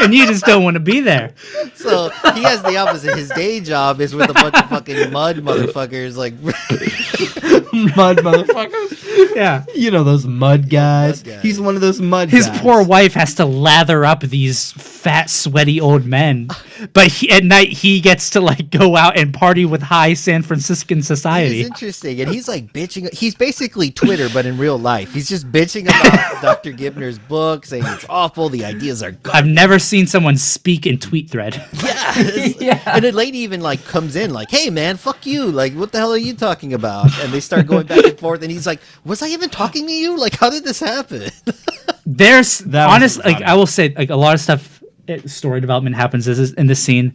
And 0.00 0.12
you 0.14 0.26
just 0.26 0.44
don't 0.44 0.64
want 0.64 0.74
to 0.74 0.80
be 0.80 1.00
there. 1.00 1.32
so 1.74 2.10
he 2.34 2.42
has 2.42 2.62
the 2.62 2.76
opposite. 2.76 3.16
His 3.16 3.28
day 3.30 3.60
job 3.60 4.00
is 4.00 4.14
with 4.14 4.30
a 4.30 4.34
bunch 4.34 4.54
of 4.56 4.68
fucking 4.68 5.10
mud 5.12 5.36
motherfuckers. 5.36 6.16
Like, 6.16 6.34
mud 7.96 8.18
motherfuckers. 8.18 9.34
Yeah. 9.34 9.64
You 9.74 9.90
know 9.90 10.04
those 10.04 10.26
mud 10.26 10.68
guys. 10.68 11.22
guys. 11.22 11.42
He's 11.42 11.60
one 11.60 11.74
of 11.74 11.80
those 11.80 12.00
mud 12.00 12.30
His 12.30 12.46
guys. 12.46 12.60
poor 12.60 12.82
wife 12.84 13.14
has 13.14 13.34
to 13.36 13.44
lather 13.46 14.04
up 14.04 14.20
these 14.20 14.72
fat, 14.72 15.30
sweaty 15.30 15.80
old 15.80 16.04
men, 16.04 16.48
but 16.92 17.08
he, 17.08 17.30
at 17.30 17.44
night 17.44 17.68
he 17.68 18.00
gets 18.00 18.30
to 18.30 18.40
like 18.40 18.70
go 18.70 18.96
out 18.96 19.16
and 19.18 19.32
party 19.34 19.64
with 19.64 19.82
high 19.82 20.14
San 20.14 20.42
Franciscan 20.42 20.98
it's 20.98 21.06
society. 21.08 21.62
interesting, 21.62 22.20
and 22.20 22.30
he's 22.30 22.46
like 22.46 22.72
bitching. 22.72 23.12
He's 23.12 23.34
basically 23.34 23.90
Twitter, 23.90 24.28
but 24.32 24.46
in 24.46 24.58
real 24.58 24.78
life. 24.78 25.12
He's 25.12 25.28
just 25.28 25.50
bitching 25.50 25.84
about 25.88 26.42
Dr. 26.42 26.72
Gibner's 26.72 27.18
book, 27.18 27.64
saying 27.66 27.84
it's 27.86 28.06
awful. 28.08 28.48
The 28.48 28.64
ideas 28.64 29.02
are 29.02 29.16
I've 29.32 29.46
never 29.46 29.61
seen 29.78 30.06
someone 30.06 30.36
speak 30.36 30.86
in 30.86 30.98
tweet 30.98 31.30
thread. 31.30 31.54
Yeah. 31.82 32.18
it's- 32.18 32.86
And 32.86 33.04
a 33.04 33.12
lady 33.12 33.38
even 33.38 33.60
like 33.60 33.84
comes 33.84 34.16
in 34.16 34.32
like, 34.32 34.50
"Hey 34.50 34.68
man, 34.70 34.96
fuck 34.96 35.24
you! 35.26 35.46
Like, 35.50 35.72
what 35.74 35.92
the 35.92 35.98
hell 35.98 36.12
are 36.12 36.16
you 36.18 36.34
talking 36.34 36.74
about?" 36.74 37.10
And 37.20 37.32
they 37.32 37.40
start 37.40 37.66
going 37.66 37.86
back 37.86 38.04
and 38.04 38.18
forth, 38.18 38.42
and 38.42 38.50
he's 38.50 38.66
like, 38.66 38.80
"Was 39.04 39.22
I 39.22 39.28
even 39.28 39.48
talking 39.50 39.86
to 39.86 39.92
you? 39.92 40.18
Like, 40.18 40.36
how 40.36 40.50
did 40.50 40.64
this 40.64 40.80
happen?" 40.80 41.30
There's 42.06 42.58
That 42.58 42.86
was 42.86 42.94
honest, 42.94 43.24
like. 43.24 43.42
I 43.42 43.54
will 43.54 43.66
say, 43.66 43.94
like 43.96 44.10
a 44.10 44.16
lot 44.16 44.34
of 44.34 44.40
stuff, 44.40 44.82
eh, 45.08 45.20
story 45.26 45.60
development 45.60 45.96
happens 45.96 46.24
this 46.26 46.38
is- 46.38 46.52
in 46.54 46.66
this 46.66 46.82
scene. 46.82 47.14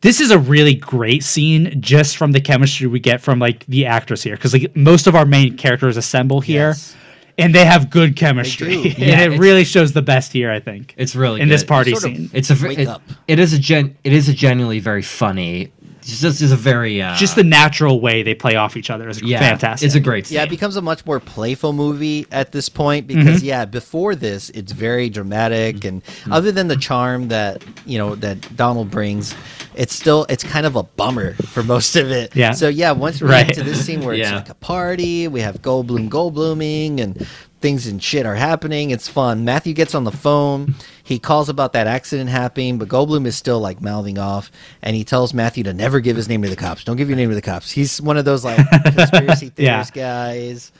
This 0.00 0.20
is 0.20 0.30
a 0.30 0.38
really 0.38 0.74
great 0.74 1.24
scene 1.24 1.80
just 1.80 2.16
from 2.16 2.30
the 2.32 2.40
chemistry 2.40 2.86
we 2.86 3.00
get 3.00 3.20
from 3.20 3.38
like 3.40 3.64
the 3.66 3.86
actors 3.86 4.22
here, 4.22 4.36
because 4.36 4.52
like 4.52 4.76
most 4.76 5.06
of 5.06 5.14
our 5.16 5.26
main 5.26 5.56
characters 5.56 5.96
assemble 5.96 6.40
here, 6.40 6.68
Yes. 6.68 6.96
And 7.38 7.54
they 7.54 7.64
have 7.64 7.88
good 7.88 8.16
chemistry, 8.16 8.82
do. 8.82 8.88
and 9.04 9.32
it 9.32 9.38
really 9.38 9.64
shows 9.64 9.92
the 9.92 10.02
best 10.02 10.32
here. 10.32 10.50
I 10.50 10.60
think 10.60 10.94
It's 10.98 11.14
really 11.16 11.40
in 11.40 11.48
this 11.48 11.64
party 11.64 11.92
Sort 11.92 12.04
of- 12.12 12.16
scene. 12.16 12.30
It's 12.32 12.50
a 12.50 12.54
ve- 12.54 12.74
it, 12.76 12.88
it 13.26 13.38
is 13.38 13.52
a 13.52 13.58
gen 13.58 13.96
it 14.04 14.12
is 14.12 14.28
a 14.28 14.34
genuinely 14.34 14.80
very 14.80 15.02
funny. 15.02 15.72
It's 16.00 16.20
just 16.22 16.40
is 16.40 16.52
a 16.52 16.56
very 16.56 17.02
uh, 17.02 17.14
just 17.16 17.34
the 17.36 17.44
natural 17.44 18.00
way 18.00 18.22
they 18.22 18.34
play 18.34 18.56
off 18.56 18.78
each 18.78 18.88
other 18.88 19.10
is 19.10 19.20
yeah, 19.22 19.40
fantastic. 19.40 19.84
It's 19.86 19.94
a 19.94 20.00
great 20.00 20.26
scene. 20.26 20.36
yeah, 20.36 20.44
it 20.44 20.48
becomes 20.48 20.76
a 20.76 20.80
much 20.80 21.04
more 21.04 21.20
playful 21.20 21.74
movie 21.74 22.26
at 22.30 22.50
this 22.50 22.70
point 22.70 23.06
because 23.06 23.42
yeah, 23.42 23.66
before 23.66 24.14
this, 24.14 24.48
it's 24.50 24.72
very 24.72 25.10
dramatic, 25.10 25.84
and 25.84 26.02
other 26.30 26.50
than 26.50 26.68
the 26.68 26.76
charm 26.76 27.28
that 27.28 27.62
you 27.84 27.98
know 27.98 28.14
that 28.16 28.56
Donald 28.56 28.90
brings. 28.90 29.34
It's 29.78 29.94
still 29.94 30.26
it's 30.28 30.42
kind 30.44 30.66
of 30.66 30.76
a 30.76 30.82
bummer 30.82 31.34
for 31.34 31.62
most 31.62 31.96
of 31.96 32.10
it. 32.10 32.34
Yeah. 32.36 32.50
So 32.50 32.68
yeah, 32.68 32.90
once 32.92 33.20
we 33.22 33.28
Right. 33.28 33.46
get 33.46 33.54
to 33.56 33.62
this 33.62 33.84
scene 33.86 34.04
where 34.04 34.12
it's 34.14 34.28
Yeah. 34.28 34.36
like 34.36 34.50
a 34.50 34.54
party, 34.54 35.28
we 35.28 35.40
have 35.40 35.62
Goldblum 35.62 36.10
Goldbluming 36.10 37.00
and 37.00 37.26
things 37.60 37.86
and 37.86 38.02
shit 38.02 38.26
are 38.26 38.34
happening. 38.34 38.90
It's 38.90 39.08
fun. 39.08 39.44
Matthew 39.44 39.72
gets 39.74 39.94
on 39.94 40.04
the 40.04 40.10
phone. 40.12 40.74
He 41.02 41.18
calls 41.18 41.48
about 41.48 41.72
that 41.72 41.86
accident 41.86 42.28
happening, 42.28 42.78
but 42.78 42.88
Goldblum 42.88 43.24
is 43.26 43.36
still 43.36 43.60
like 43.60 43.80
mouthing 43.80 44.18
off, 44.18 44.50
and 44.82 44.94
he 44.96 45.04
tells 45.04 45.32
Matthew 45.32 45.64
to 45.64 45.72
never 45.72 46.00
give 46.00 46.16
his 46.16 46.28
name 46.28 46.42
to 46.42 46.48
the 46.48 46.56
cops. 46.56 46.84
Don't 46.84 46.96
give 46.96 47.08
your 47.08 47.16
name 47.16 47.28
to 47.30 47.34
the 47.34 47.40
cops. 47.42 47.70
He's 47.70 48.00
one 48.02 48.16
of 48.16 48.24
those 48.24 48.44
like 48.44 48.58
conspiracy 48.84 49.52
Yeah. 49.56 49.84
guys. 49.94 50.70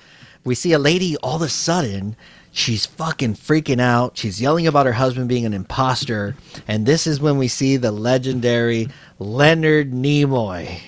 We 0.44 0.54
see 0.54 0.72
a 0.72 0.78
lady 0.78 1.16
all 1.18 1.36
of 1.36 1.42
a 1.42 1.48
sudden. 1.48 2.16
She's 2.58 2.86
fucking 2.86 3.34
freaking 3.34 3.80
out. 3.80 4.18
She's 4.18 4.42
yelling 4.42 4.66
about 4.66 4.84
her 4.86 4.92
husband 4.92 5.28
being 5.28 5.46
an 5.46 5.54
imposter. 5.54 6.34
And 6.66 6.84
this 6.84 7.06
is 7.06 7.20
when 7.20 7.38
we 7.38 7.46
see 7.46 7.76
the 7.76 7.92
legendary 7.92 8.88
Leonard 9.20 9.92
Nimoy. 9.92 10.80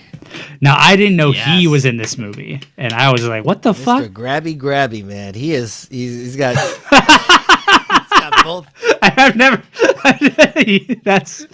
now 0.59 0.75
I 0.77 0.97
didn't 0.97 1.15
know 1.15 1.31
he 1.31 1.67
was 1.67 1.85
in 1.85 1.95
this 1.95 2.17
movie, 2.17 2.59
and 2.75 2.91
I 2.91 3.09
was 3.11 3.25
like, 3.25 3.45
"What 3.45 3.61
the 3.61 3.71
Mr. 3.71 3.83
fuck?" 3.83 4.03
Grabby 4.11 4.59
Grabby, 4.59 5.01
man. 5.03 5.33
He 5.33 5.53
is 5.53 5.87
he's, 5.89 6.11
he's 6.11 6.35
got 6.35 6.57
he's 6.89 8.19
got 8.19 8.43
both 8.43 8.67
I've 9.01 9.37
never. 9.37 9.63
that's 11.03 11.47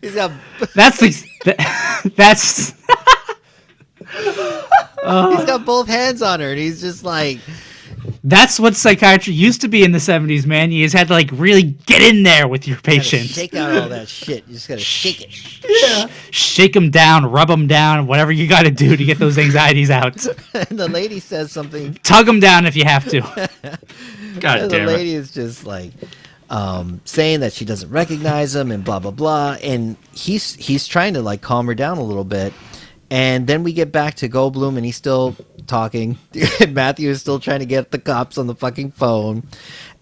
he's 0.00 0.14
got 0.14 0.32
that's 0.74 0.98
the, 0.98 2.12
that's 2.16 2.72
he's 4.10 5.44
got 5.44 5.66
both 5.66 5.86
hands 5.86 6.22
on 6.22 6.40
her 6.40 6.50
and 6.50 6.58
he's 6.58 6.80
just 6.80 7.04
like 7.04 7.38
that's 8.22 8.58
what 8.60 8.74
psychiatry 8.76 9.32
used 9.32 9.60
to 9.62 9.68
be 9.68 9.84
in 9.84 9.92
the 9.92 10.00
seventies. 10.00 10.46
Man, 10.46 10.72
you 10.72 10.84
just 10.84 10.94
had 10.94 11.08
to 11.08 11.14
like 11.14 11.30
really 11.32 11.62
get 11.62 12.02
in 12.02 12.22
there 12.22 12.48
with 12.48 12.66
your 12.66 12.76
gotta 12.76 12.90
patients, 12.98 13.30
shake 13.32 13.54
out 13.54 13.82
all 13.82 13.88
that 13.88 14.08
shit. 14.08 14.46
You 14.46 14.54
just 14.54 14.68
gotta 14.68 14.80
shake 14.80 15.22
it. 15.22 15.64
Yeah. 15.82 16.06
shake 16.30 16.72
them 16.72 16.90
down, 16.90 17.26
rub 17.26 17.48
them 17.48 17.66
down, 17.66 18.06
whatever 18.06 18.32
you 18.32 18.46
got 18.46 18.62
to 18.62 18.70
do 18.70 18.96
to 18.96 19.04
get 19.04 19.18
those 19.18 19.38
anxieties 19.38 19.90
out. 19.90 20.24
and 20.54 20.66
the 20.78 20.88
lady 20.88 21.20
says 21.20 21.52
something 21.52 21.94
Tug 22.02 22.26
them 22.26 22.40
down 22.40 22.66
if 22.66 22.76
you 22.76 22.84
have 22.84 23.08
to. 23.08 23.20
God 24.40 24.58
and 24.60 24.70
the 24.70 24.78
damn 24.78 24.88
it. 24.88 24.92
lady 24.92 25.14
is 25.14 25.32
just 25.32 25.64
like 25.64 25.92
um, 26.50 27.00
saying 27.04 27.40
that 27.40 27.52
she 27.52 27.64
doesn't 27.64 27.90
recognize 27.90 28.54
him 28.54 28.70
and 28.70 28.84
blah 28.84 28.98
blah 28.98 29.10
blah 29.10 29.56
and 29.62 29.96
he's 30.12 30.54
he's 30.54 30.86
trying 30.86 31.14
to 31.14 31.22
like 31.22 31.40
calm 31.40 31.66
her 31.66 31.74
down 31.74 31.98
a 31.98 32.02
little 32.02 32.24
bit 32.24 32.52
and 33.10 33.46
then 33.46 33.62
we 33.62 33.72
get 33.72 33.92
back 33.92 34.14
to 34.14 34.28
Goldblum 34.28 34.76
and 34.76 34.84
he's 34.84 34.96
still 34.96 35.36
talking. 35.66 36.18
And 36.60 36.74
Matthew 36.74 37.10
is 37.10 37.20
still 37.20 37.40
trying 37.40 37.60
to 37.60 37.66
get 37.66 37.90
the 37.90 37.98
cops 37.98 38.38
on 38.38 38.46
the 38.46 38.54
fucking 38.54 38.92
phone. 38.92 39.44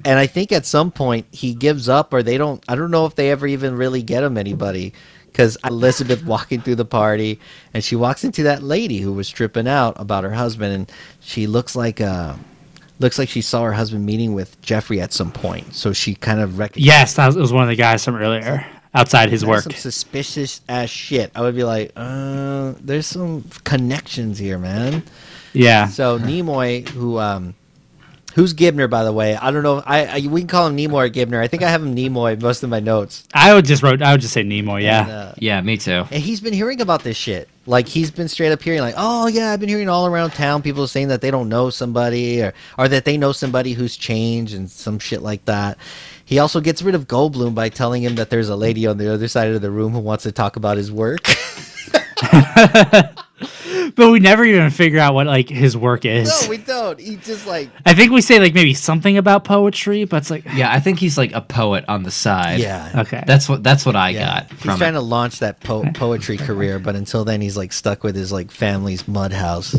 And 0.04 0.18
I 0.18 0.26
think 0.26 0.52
at 0.52 0.66
some 0.66 0.90
point 0.90 1.26
he 1.32 1.54
gives 1.54 1.88
up 1.88 2.12
or 2.12 2.22
they 2.22 2.38
don't 2.38 2.62
I 2.68 2.74
don't 2.74 2.90
know 2.90 3.06
if 3.06 3.14
they 3.14 3.30
ever 3.30 3.46
even 3.46 3.76
really 3.76 4.02
get 4.02 4.22
him 4.22 4.36
anybody. 4.38 4.92
Because 5.26 5.56
Elizabeth 5.64 6.22
walking 6.26 6.60
through 6.60 6.74
the 6.74 6.84
party 6.84 7.40
and 7.72 7.82
she 7.82 7.96
walks 7.96 8.22
into 8.22 8.42
that 8.42 8.62
lady 8.62 8.98
who 8.98 9.14
was 9.14 9.30
tripping 9.30 9.66
out 9.66 9.98
about 9.98 10.24
her 10.24 10.32
husband 10.34 10.74
and 10.74 10.92
she 11.20 11.46
looks 11.46 11.74
like 11.74 12.00
uh 12.00 12.34
looks 12.98 13.18
like 13.18 13.28
she 13.28 13.40
saw 13.40 13.64
her 13.64 13.72
husband 13.72 14.04
meeting 14.04 14.34
with 14.34 14.60
Jeffrey 14.62 15.00
at 15.00 15.12
some 15.12 15.32
point. 15.32 15.74
So 15.74 15.92
she 15.92 16.14
kind 16.14 16.40
of 16.40 16.58
recognized 16.58 16.86
yes, 16.86 17.14
that 17.14 17.26
was, 17.26 17.36
was 17.36 17.52
one 17.52 17.62
of 17.62 17.68
the 17.70 17.76
guys 17.76 18.04
from 18.04 18.16
earlier 18.16 18.66
outside 18.94 19.30
his 19.30 19.44
work. 19.44 19.62
some 19.62 19.72
suspicious 19.72 20.60
ass 20.68 20.90
shit. 20.90 21.32
I 21.34 21.40
would 21.40 21.56
be 21.56 21.64
like 21.64 21.92
uh 21.96 22.74
there's 22.80 23.06
some 23.06 23.44
connections 23.64 24.38
here 24.38 24.58
man 24.58 25.02
Yeah, 25.52 25.88
so 25.88 26.18
Nimoy 26.18 26.88
who 26.88 27.18
um 27.18 27.54
Who's 28.34 28.54
Gibner, 28.54 28.88
by 28.88 29.04
the 29.04 29.12
way? 29.12 29.36
I 29.36 29.50
don't 29.50 29.62
know. 29.62 29.82
I, 29.84 30.06
I 30.06 30.26
we 30.26 30.40
can 30.40 30.48
call 30.48 30.66
him 30.66 30.76
Nimoy 30.76 31.06
or 31.06 31.10
Gibner. 31.10 31.40
I 31.40 31.48
think 31.48 31.62
I 31.62 31.68
have 31.68 31.82
him 31.82 31.94
Nimoy 31.94 32.40
most 32.40 32.62
of 32.62 32.70
my 32.70 32.80
notes. 32.80 33.28
I 33.34 33.52
would 33.52 33.66
just 33.66 33.82
wrote. 33.82 34.00
I 34.00 34.12
would 34.12 34.22
just 34.22 34.32
say 34.32 34.42
Nemo. 34.42 34.76
Yeah. 34.76 35.02
And, 35.02 35.10
uh, 35.10 35.34
Yeah, 35.36 35.60
me 35.60 35.76
too. 35.76 36.06
And 36.10 36.22
he's 36.22 36.40
been 36.40 36.54
hearing 36.54 36.80
about 36.80 37.02
this 37.02 37.16
shit. 37.16 37.48
Like 37.66 37.88
he's 37.88 38.10
been 38.10 38.28
straight 38.28 38.50
up 38.50 38.62
hearing, 38.62 38.80
like, 38.80 38.94
oh 38.96 39.26
yeah, 39.26 39.52
I've 39.52 39.60
been 39.60 39.68
hearing 39.68 39.88
all 39.88 40.06
around 40.06 40.30
town 40.30 40.62
people 40.62 40.86
saying 40.86 41.08
that 41.08 41.20
they 41.20 41.30
don't 41.30 41.48
know 41.48 41.68
somebody 41.68 42.42
or 42.42 42.54
or 42.78 42.88
that 42.88 43.04
they 43.04 43.18
know 43.18 43.32
somebody 43.32 43.74
who's 43.74 43.96
changed 43.96 44.54
and 44.54 44.70
some 44.70 44.98
shit 44.98 45.20
like 45.20 45.44
that. 45.44 45.76
He 46.24 46.38
also 46.38 46.60
gets 46.60 46.80
rid 46.80 46.94
of 46.94 47.06
Goldblum 47.06 47.54
by 47.54 47.68
telling 47.68 48.02
him 48.02 48.14
that 48.14 48.30
there's 48.30 48.48
a 48.48 48.56
lady 48.56 48.86
on 48.86 48.96
the 48.96 49.12
other 49.12 49.28
side 49.28 49.48
of 49.48 49.60
the 49.60 49.70
room 49.70 49.92
who 49.92 49.98
wants 49.98 50.22
to 50.22 50.32
talk 50.32 50.56
about 50.56 50.78
his 50.78 50.90
work. 50.90 51.26
but 53.96 54.10
we 54.10 54.20
never 54.20 54.44
even 54.44 54.70
figure 54.70 54.98
out 54.98 55.14
what 55.14 55.26
like 55.26 55.48
his 55.48 55.76
work 55.76 56.04
is. 56.04 56.28
no, 56.42 56.48
we 56.50 56.56
don't. 56.58 56.98
He 57.00 57.16
just 57.16 57.46
like 57.46 57.70
I 57.86 57.94
think 57.94 58.12
we 58.12 58.20
say 58.20 58.38
like 58.38 58.54
maybe 58.54 58.74
something 58.74 59.16
about 59.18 59.44
poetry, 59.44 60.04
but 60.04 60.18
it's 60.18 60.30
like 60.30 60.44
Yeah, 60.54 60.70
I 60.72 60.80
think 60.80 60.98
he's 60.98 61.16
like 61.18 61.32
a 61.32 61.40
poet 61.40 61.84
on 61.88 62.02
the 62.02 62.10
side. 62.10 62.60
yeah. 62.60 63.02
okay. 63.02 63.24
That's 63.26 63.48
what 63.48 63.62
that's 63.62 63.84
what 63.86 63.96
I 63.96 64.10
Yeah, 64.10 64.40
got 64.40 64.50
he's 64.50 64.60
from 64.60 64.78
trying 64.78 64.90
it. 64.94 64.98
to 64.98 65.00
launch 65.00 65.38
that 65.40 65.60
po- 65.60 65.90
poetry 65.94 66.36
career, 66.36 66.78
but 66.78 66.94
until 66.96 67.24
then, 67.24 67.40
he's 67.40 67.56
like 67.56 67.72
stuck 67.72 68.02
with 68.04 68.14
his 68.16 68.32
like 68.32 68.50
family's 68.50 69.06
mud 69.08 69.32
house. 69.32 69.74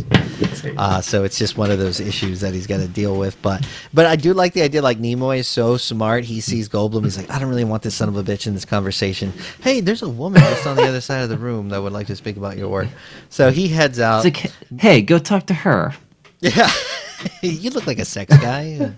Uh, 0.78 1.02
so 1.02 1.24
it's 1.24 1.38
just 1.38 1.58
one 1.58 1.72
of 1.72 1.80
those 1.80 2.00
issues 2.00 2.42
that 2.42 2.54
he's 2.54 2.68
got 2.68 2.78
to 2.78 2.88
deal 2.88 3.18
with. 3.18 3.40
But 3.42 3.68
but 3.94 4.06
I 4.06 4.16
do 4.16 4.34
like 4.34 4.54
the 4.54 4.62
idea. 4.62 4.82
Like 4.82 4.98
Nimoy 5.00 5.40
is 5.40 5.48
so 5.48 5.78
smart. 5.78 6.24
He 6.24 6.42
sees 6.42 6.70
Goldblum. 6.70 7.04
He's 7.04 7.18
like, 7.18 7.30
I 7.30 7.40
don't 7.40 7.50
really 7.50 7.64
want 7.64 7.84
this 7.84 7.96
son 7.96 8.10
of 8.10 8.16
a 8.18 8.24
bitch 8.24 8.48
in 8.48 8.54
this 8.54 8.66
conversation. 8.66 9.34
Hey, 9.62 9.80
there's 9.82 10.02
a 10.02 10.10
woman 10.10 10.42
just 10.42 10.66
on 10.68 10.76
the 10.76 10.84
other 10.88 11.02
side 11.02 11.22
of 11.24 11.30
the 11.30 11.38
room 11.38 11.70
that 11.70 11.82
would 11.82 11.94
like 11.94 12.08
to 12.08 12.16
speak 12.16 12.38
about 12.38 12.58
your 12.58 12.70
work. 12.70 12.88
So 13.30 13.52
he 13.54 13.68
heads 13.70 14.00
out. 14.00 14.26
It's 14.26 14.44
like, 14.44 14.52
hey, 14.80 15.02
go 15.02 15.20
talk 15.20 15.46
to 15.48 15.54
her. 15.54 15.94
Yeah, 16.40 16.70
you 17.42 17.70
look 17.72 17.88
like 17.88 18.00
a 18.00 18.06
sex 18.06 18.36
guy. 18.38 18.94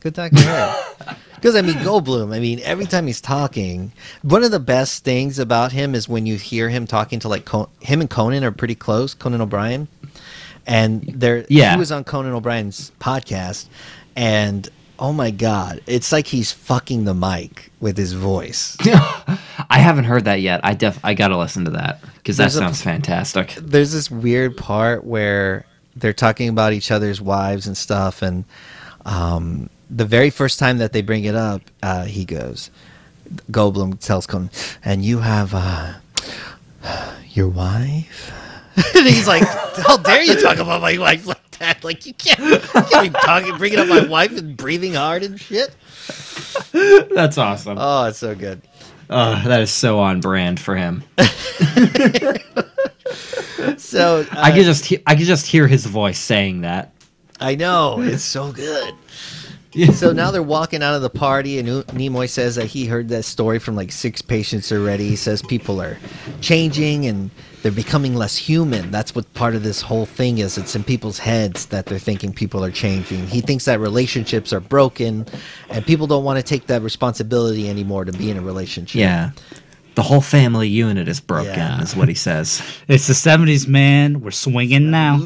Go 0.00 0.10
talk 0.10 0.32
to 0.32 0.42
her. 0.42 1.16
Because 1.36 1.54
I 1.56 1.62
mean, 1.62 1.74
Goldblum. 1.76 2.34
I 2.34 2.38
mean, 2.40 2.60
every 2.64 2.86
time 2.86 3.06
he's 3.06 3.20
talking, 3.20 3.92
one 4.22 4.44
of 4.44 4.50
the 4.50 4.60
best 4.60 5.04
things 5.04 5.38
about 5.38 5.72
him 5.72 5.94
is 5.94 6.08
when 6.08 6.26
you 6.26 6.36
hear 6.36 6.68
him 6.68 6.86
talking 6.86 7.18
to 7.20 7.28
like 7.28 7.44
Con- 7.44 7.68
him 7.80 8.00
and 8.00 8.08
Conan 8.10 8.44
are 8.44 8.52
pretty 8.52 8.74
close. 8.74 9.14
Conan 9.14 9.40
O'Brien, 9.40 9.88
and 10.66 11.02
they're 11.02 11.44
Yeah. 11.48 11.72
he 11.72 11.78
was 11.78 11.90
on 11.92 12.04
Conan 12.04 12.32
O'Brien's 12.32 12.92
podcast, 13.00 13.66
and 14.16 14.68
oh 14.98 15.12
my 15.12 15.30
god, 15.30 15.80
it's 15.86 16.12
like 16.12 16.28
he's 16.28 16.52
fucking 16.52 17.04
the 17.04 17.14
mic 17.14 17.70
with 17.80 17.96
his 17.96 18.12
voice. 18.12 18.76
I 18.84 19.78
haven't 19.78 20.04
heard 20.04 20.24
that 20.26 20.40
yet. 20.40 20.60
I 20.64 20.74
def 20.74 20.98
I 21.04 21.14
gotta 21.14 21.36
listen 21.36 21.64
to 21.64 21.72
that 21.72 22.00
because 22.22 22.36
that 22.36 22.44
There's 22.44 22.56
a- 22.56 22.58
sounds 22.60 22.82
fantastic. 22.82 23.54
there's 23.60 23.92
this 23.92 24.10
weird 24.10 24.56
part 24.56 25.04
where 25.04 25.64
they're 25.96 26.12
talking 26.12 26.48
about 26.48 26.72
each 26.72 26.90
other's 26.90 27.20
wives 27.20 27.66
and 27.66 27.76
stuff 27.76 28.22
and 28.22 28.44
um, 29.04 29.68
the 29.90 30.04
very 30.06 30.30
first 30.30 30.58
time 30.58 30.78
that 30.78 30.92
they 30.92 31.02
bring 31.02 31.24
it 31.24 31.34
up 31.34 31.60
uh, 31.82 32.04
he 32.04 32.24
goes 32.24 32.70
goldblum 33.50 33.98
tells 33.98 34.26
conan 34.26 34.50
and 34.84 35.04
you 35.04 35.18
have 35.18 35.52
uh, 35.54 35.94
your 37.30 37.48
wife 37.48 38.32
and 38.96 39.06
he's 39.06 39.26
like 39.28 39.42
how 39.86 39.96
dare 39.98 40.22
you 40.22 40.40
talk 40.40 40.58
about 40.58 40.80
my 40.80 40.96
wife 40.98 41.26
like 41.26 41.50
that 41.58 41.82
like 41.84 42.06
you 42.06 42.14
can't, 42.14 42.38
you 42.40 42.58
can't 42.58 43.12
be 43.12 43.18
talking 43.20 43.56
bringing 43.58 43.78
up 43.78 43.88
my 43.88 44.04
wife 44.06 44.36
and 44.36 44.56
breathing 44.56 44.94
hard 44.94 45.22
and 45.22 45.38
shit 45.40 45.74
That's 47.14 47.38
awesome. 47.38 47.76
oh 47.78 48.04
it's 48.06 48.18
so 48.18 48.34
good 48.34 48.60
Oh, 49.14 49.42
that 49.44 49.60
is 49.60 49.70
so 49.70 49.98
on 50.00 50.20
brand 50.20 50.58
for 50.58 50.74
him. 50.74 51.04
So 53.76 54.20
uh, 54.20 54.24
I 54.32 54.50
could 54.52 54.64
just 54.64 54.84
he- 54.86 55.02
I 55.06 55.14
could 55.14 55.26
just 55.26 55.46
hear 55.46 55.66
his 55.68 55.86
voice 55.86 56.18
saying 56.18 56.62
that. 56.62 56.92
I 57.40 57.54
know 57.54 58.00
it's 58.00 58.22
so 58.24 58.50
good. 58.52 58.94
So 59.94 60.12
now 60.12 60.30
they're 60.30 60.42
walking 60.42 60.82
out 60.82 60.94
of 60.94 61.02
the 61.02 61.10
party, 61.10 61.58
and 61.58 61.68
U- 61.68 61.82
Nimoy 61.84 62.28
says 62.28 62.56
that 62.56 62.66
he 62.66 62.86
heard 62.86 63.08
that 63.10 63.22
story 63.24 63.58
from 63.58 63.74
like 63.76 63.92
six 63.92 64.20
patients 64.20 64.72
already. 64.72 65.08
He 65.08 65.16
says 65.16 65.42
people 65.42 65.80
are 65.80 65.96
changing 66.40 67.06
and 67.06 67.30
they're 67.62 67.72
becoming 67.72 68.14
less 68.14 68.36
human. 68.36 68.90
That's 68.90 69.14
what 69.14 69.32
part 69.34 69.54
of 69.54 69.62
this 69.62 69.80
whole 69.80 70.06
thing 70.06 70.38
is. 70.38 70.58
It's 70.58 70.74
in 70.74 70.82
people's 70.84 71.18
heads 71.18 71.66
that 71.66 71.86
they're 71.86 71.98
thinking 71.98 72.32
people 72.32 72.64
are 72.64 72.70
changing. 72.70 73.26
He 73.28 73.40
thinks 73.40 73.64
that 73.66 73.78
relationships 73.80 74.52
are 74.52 74.60
broken, 74.60 75.26
and 75.70 75.86
people 75.86 76.06
don't 76.06 76.24
want 76.24 76.38
to 76.38 76.42
take 76.42 76.66
that 76.66 76.82
responsibility 76.82 77.68
anymore 77.70 78.04
to 78.04 78.12
be 78.12 78.30
in 78.30 78.36
a 78.36 78.42
relationship. 78.42 78.98
Yeah. 79.00 79.30
The 79.94 80.02
whole 80.02 80.22
family 80.22 80.68
unit 80.68 81.06
is 81.06 81.20
broken, 81.20 81.52
Yeah. 81.54 81.82
is 81.82 81.94
what 81.94 82.08
he 82.08 82.14
says. 82.14 82.62
It's 82.88 83.06
the 83.06 83.12
'70s, 83.14 83.68
man. 83.68 84.20
We're 84.22 84.30
swinging 84.30 84.90
now. 84.90 85.20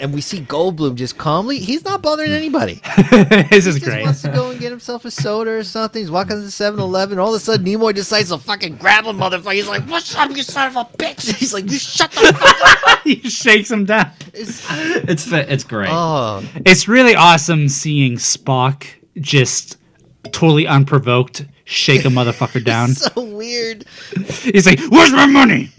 And 0.00 0.14
we 0.14 0.20
see 0.20 0.40
Goldblum 0.40 0.94
just 0.94 1.18
calmly. 1.18 1.58
He's 1.58 1.84
not 1.84 2.02
bothering 2.02 2.30
anybody. 2.32 2.80
this 3.50 3.66
is 3.66 3.74
He 3.74 3.80
just 3.80 3.84
great. 3.84 4.04
wants 4.04 4.22
to 4.22 4.28
go 4.28 4.50
and 4.50 4.60
get 4.60 4.70
himself 4.70 5.04
a 5.04 5.10
soda 5.10 5.50
or 5.52 5.64
something. 5.64 6.00
He's 6.00 6.10
walking 6.10 6.36
to 6.36 6.40
the 6.42 6.50
7 6.50 6.78
Eleven. 6.78 7.18
All 7.18 7.28
of 7.30 7.34
a 7.34 7.40
sudden, 7.40 7.66
Nimoy 7.66 7.94
decides 7.94 8.28
to 8.30 8.38
fucking 8.38 8.76
grab 8.76 9.04
him, 9.04 9.18
motherfucker. 9.18 9.54
He's 9.54 9.68
like, 9.68 9.82
What's 9.84 10.14
up, 10.14 10.30
you 10.36 10.42
son 10.42 10.68
of 10.68 10.76
a 10.76 10.84
bitch? 10.96 11.34
He's 11.38 11.52
like, 11.52 11.70
You 11.70 11.78
shut 11.78 12.10
the 12.12 12.32
fuck 12.32 12.88
up. 12.88 13.00
he 13.04 13.16
shakes 13.28 13.70
him 13.70 13.84
down. 13.84 14.10
It's, 14.34 14.64
It's 14.70 15.30
it's 15.32 15.64
great. 15.64 15.90
oh, 15.90 16.42
It's 16.66 16.86
really 16.88 17.14
awesome 17.14 17.68
seeing 17.68 18.14
Spock 18.16 18.86
just 19.20 19.76
totally 20.32 20.66
unprovoked 20.66 21.44
shake 21.64 22.04
a 22.04 22.08
motherfucker 22.08 22.64
down. 22.64 22.90
so 22.94 23.20
weird. 23.22 23.84
He's 24.42 24.64
like, 24.66 24.80
"Where's 24.88 25.12
my 25.12 25.26
money?" 25.26 25.70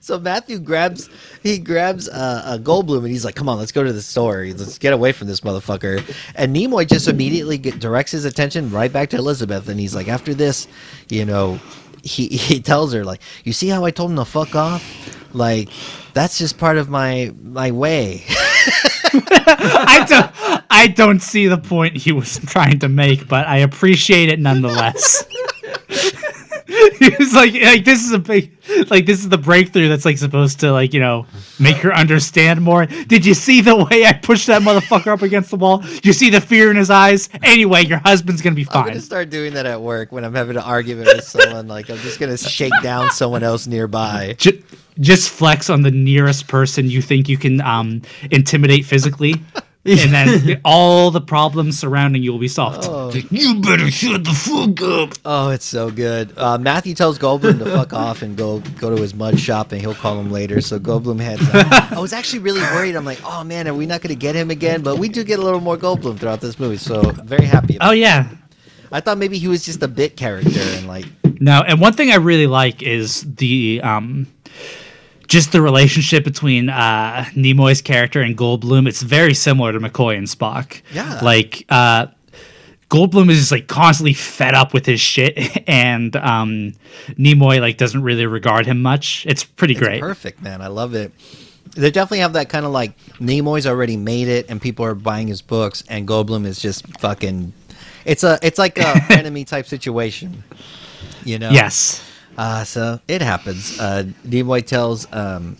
So 0.00 0.18
Matthew 0.18 0.58
grabs, 0.58 1.08
he 1.42 1.58
grabs 1.58 2.08
uh, 2.08 2.42
a 2.46 2.58
Goldblum 2.58 2.98
and 2.98 3.08
he's 3.08 3.24
like, 3.24 3.34
Come 3.34 3.48
on, 3.48 3.58
let's 3.58 3.72
go 3.72 3.82
to 3.82 3.92
the 3.92 4.02
store. 4.02 4.46
Let's 4.46 4.78
get 4.78 4.92
away 4.92 5.12
from 5.12 5.28
this 5.28 5.40
motherfucker. 5.40 6.02
And 6.34 6.54
Nimoy 6.54 6.88
just 6.88 7.08
immediately 7.08 7.58
get, 7.58 7.78
directs 7.78 8.12
his 8.12 8.24
attention 8.24 8.70
right 8.70 8.92
back 8.92 9.10
to 9.10 9.16
Elizabeth. 9.16 9.68
And 9.68 9.78
he's 9.78 9.94
like, 9.94 10.08
After 10.08 10.34
this, 10.34 10.68
you 11.08 11.24
know, 11.24 11.60
he, 12.02 12.28
he 12.28 12.60
tells 12.60 12.92
her, 12.92 13.04
like, 13.04 13.20
You 13.44 13.52
see 13.52 13.68
how 13.68 13.84
I 13.84 13.90
told 13.90 14.10
him 14.10 14.16
to 14.16 14.24
fuck 14.24 14.54
off? 14.54 14.82
Like, 15.34 15.68
that's 16.12 16.38
just 16.38 16.58
part 16.58 16.76
of 16.76 16.88
my 16.88 17.32
my 17.42 17.70
way. 17.70 18.24
I 19.12 20.06
don't, 20.08 20.64
I 20.70 20.86
don't 20.88 21.20
see 21.20 21.46
the 21.46 21.58
point 21.58 21.96
he 21.96 22.12
was 22.12 22.38
trying 22.38 22.78
to 22.80 22.88
make, 22.88 23.28
but 23.28 23.46
I 23.46 23.58
appreciate 23.58 24.28
it 24.28 24.38
nonetheless. 24.38 25.24
he 26.98 27.10
was 27.18 27.34
like, 27.34 27.52
like 27.54 27.84
this 27.84 28.04
is 28.04 28.12
a 28.12 28.18
big, 28.18 28.56
like 28.90 29.04
this 29.06 29.18
is 29.20 29.28
the 29.28 29.38
breakthrough 29.38 29.88
that's 29.88 30.04
like 30.04 30.18
supposed 30.18 30.60
to 30.60 30.72
like 30.72 30.94
you 30.94 31.00
know 31.00 31.26
make 31.58 31.76
her 31.78 31.92
understand 31.92 32.62
more. 32.62 32.86
Did 32.86 33.26
you 33.26 33.34
see 33.34 33.60
the 33.60 33.76
way 33.76 34.06
I 34.06 34.12
pushed 34.12 34.46
that 34.46 34.62
motherfucker 34.62 35.08
up 35.08 35.22
against 35.22 35.50
the 35.50 35.56
wall? 35.56 35.82
You 36.04 36.12
see 36.12 36.30
the 36.30 36.40
fear 36.40 36.70
in 36.70 36.76
his 36.76 36.90
eyes? 36.90 37.28
Anyway, 37.42 37.84
your 37.86 37.98
husband's 37.98 38.40
gonna 38.40 38.54
be 38.54 38.62
I'm 38.68 38.72
fine. 38.72 38.86
gonna 38.88 39.00
start 39.00 39.30
doing 39.30 39.54
that 39.54 39.66
at 39.66 39.80
work 39.80 40.12
when 40.12 40.24
I'm 40.24 40.34
having 40.34 40.56
an 40.56 40.62
argument 40.62 41.08
with 41.08 41.24
someone. 41.24 41.66
Like 41.66 41.90
I'm 41.90 41.98
just 41.98 42.20
gonna 42.20 42.38
shake 42.38 42.72
down 42.82 43.10
someone 43.10 43.42
else 43.42 43.66
nearby. 43.66 44.34
Ju- 44.38 44.62
just 45.00 45.30
flex 45.30 45.70
on 45.70 45.82
the 45.82 45.90
nearest 45.90 46.46
person 46.46 46.88
you 46.90 47.02
think 47.02 47.28
you 47.28 47.38
can 47.38 47.60
um, 47.62 48.02
intimidate 48.30 48.84
physically, 48.84 49.34
and 49.86 50.12
then 50.12 50.60
all 50.62 51.10
the 51.10 51.22
problems 51.22 51.78
surrounding 51.78 52.22
you 52.22 52.32
will 52.32 52.38
be 52.38 52.48
solved. 52.48 53.14
you 53.32 53.60
better 53.62 53.90
shut 53.90 54.24
the 54.24 54.30
fuck 54.30 54.82
up. 54.82 55.18
Oh, 55.24 55.48
it's 55.48 55.64
so 55.64 55.90
good. 55.90 56.36
Uh, 56.36 56.58
Matthew 56.58 56.94
tells 56.94 57.18
Goldblum 57.18 57.58
to 57.60 57.64
fuck 57.64 57.92
off 57.94 58.20
and 58.20 58.36
go 58.36 58.60
go 58.78 58.94
to 58.94 59.00
his 59.00 59.14
mud 59.14 59.40
shop, 59.40 59.72
and 59.72 59.80
he'll 59.80 59.94
call 59.94 60.20
him 60.20 60.30
later. 60.30 60.60
So 60.60 60.78
Goldblum 60.78 61.18
heads 61.18 61.42
out. 61.54 61.92
I 61.96 61.98
was 61.98 62.12
actually 62.12 62.40
really 62.40 62.60
worried. 62.60 62.94
I'm 62.94 63.06
like, 63.06 63.20
oh 63.24 63.42
man, 63.42 63.66
are 63.68 63.74
we 63.74 63.86
not 63.86 64.02
gonna 64.02 64.14
get 64.14 64.34
him 64.34 64.50
again? 64.50 64.82
But 64.82 64.98
we 64.98 65.08
do 65.08 65.24
get 65.24 65.38
a 65.38 65.42
little 65.42 65.60
more 65.60 65.78
Goldblum 65.78 66.18
throughout 66.18 66.42
this 66.42 66.58
movie, 66.58 66.76
so 66.76 67.00
very 67.12 67.46
happy. 67.46 67.76
About 67.76 67.88
Oh 67.88 67.92
yeah, 67.92 68.28
I 68.92 69.00
thought 69.00 69.16
maybe 69.16 69.38
he 69.38 69.48
was 69.48 69.64
just 69.64 69.82
a 69.82 69.88
bit 69.88 70.14
character 70.14 70.60
and 70.60 70.86
like, 70.88 71.06
No, 71.40 71.62
and 71.66 71.80
one 71.80 71.94
thing 71.94 72.10
I 72.10 72.16
really 72.16 72.46
like 72.46 72.82
is 72.82 73.22
the 73.36 73.80
um 73.82 74.26
just 75.30 75.52
the 75.52 75.62
relationship 75.62 76.24
between 76.24 76.68
uh 76.68 77.24
Nimoy's 77.34 77.80
character 77.80 78.20
and 78.20 78.36
Goldblum. 78.36 78.88
It's 78.88 79.00
very 79.00 79.32
similar 79.32 79.72
to 79.72 79.78
McCoy 79.78 80.18
and 80.18 80.26
Spock. 80.26 80.82
Yeah. 80.92 81.20
Like 81.22 81.64
uh 81.70 82.08
Goldblum 82.90 83.30
is 83.30 83.38
just 83.38 83.52
like 83.52 83.68
constantly 83.68 84.12
fed 84.12 84.54
up 84.54 84.74
with 84.74 84.84
his 84.84 85.00
shit 85.00 85.38
and 85.68 86.14
um 86.16 86.72
Nimoy 87.10 87.60
like 87.60 87.78
doesn't 87.78 88.02
really 88.02 88.26
regard 88.26 88.66
him 88.66 88.82
much. 88.82 89.24
It's 89.26 89.44
pretty 89.44 89.74
it's 89.74 89.80
great. 89.80 90.00
perfect, 90.00 90.42
man. 90.42 90.60
I 90.60 90.66
love 90.66 90.94
it. 90.94 91.12
They 91.76 91.92
definitely 91.92 92.18
have 92.18 92.32
that 92.32 92.48
kind 92.48 92.66
of 92.66 92.72
like 92.72 92.98
Nimoy's 93.20 93.68
already 93.68 93.96
made 93.96 94.26
it, 94.26 94.50
and 94.50 94.60
people 94.60 94.84
are 94.84 94.96
buying 94.96 95.28
his 95.28 95.40
books, 95.40 95.84
and 95.88 96.06
Goldblum 96.08 96.44
is 96.44 96.60
just 96.60 96.84
fucking. 96.98 97.52
It's 98.04 98.24
a 98.24 98.40
it's 98.42 98.58
like 98.58 98.76
a 98.76 99.00
enemy 99.10 99.44
type 99.44 99.66
situation, 99.66 100.42
you 101.24 101.38
know. 101.38 101.50
Yes. 101.50 102.04
Uh, 102.38 102.64
so 102.64 103.00
it 103.08 103.20
happens. 103.22 103.78
Uh, 103.78 104.04
Nimoy 104.26 104.64
tells, 104.64 105.10
um, 105.12 105.56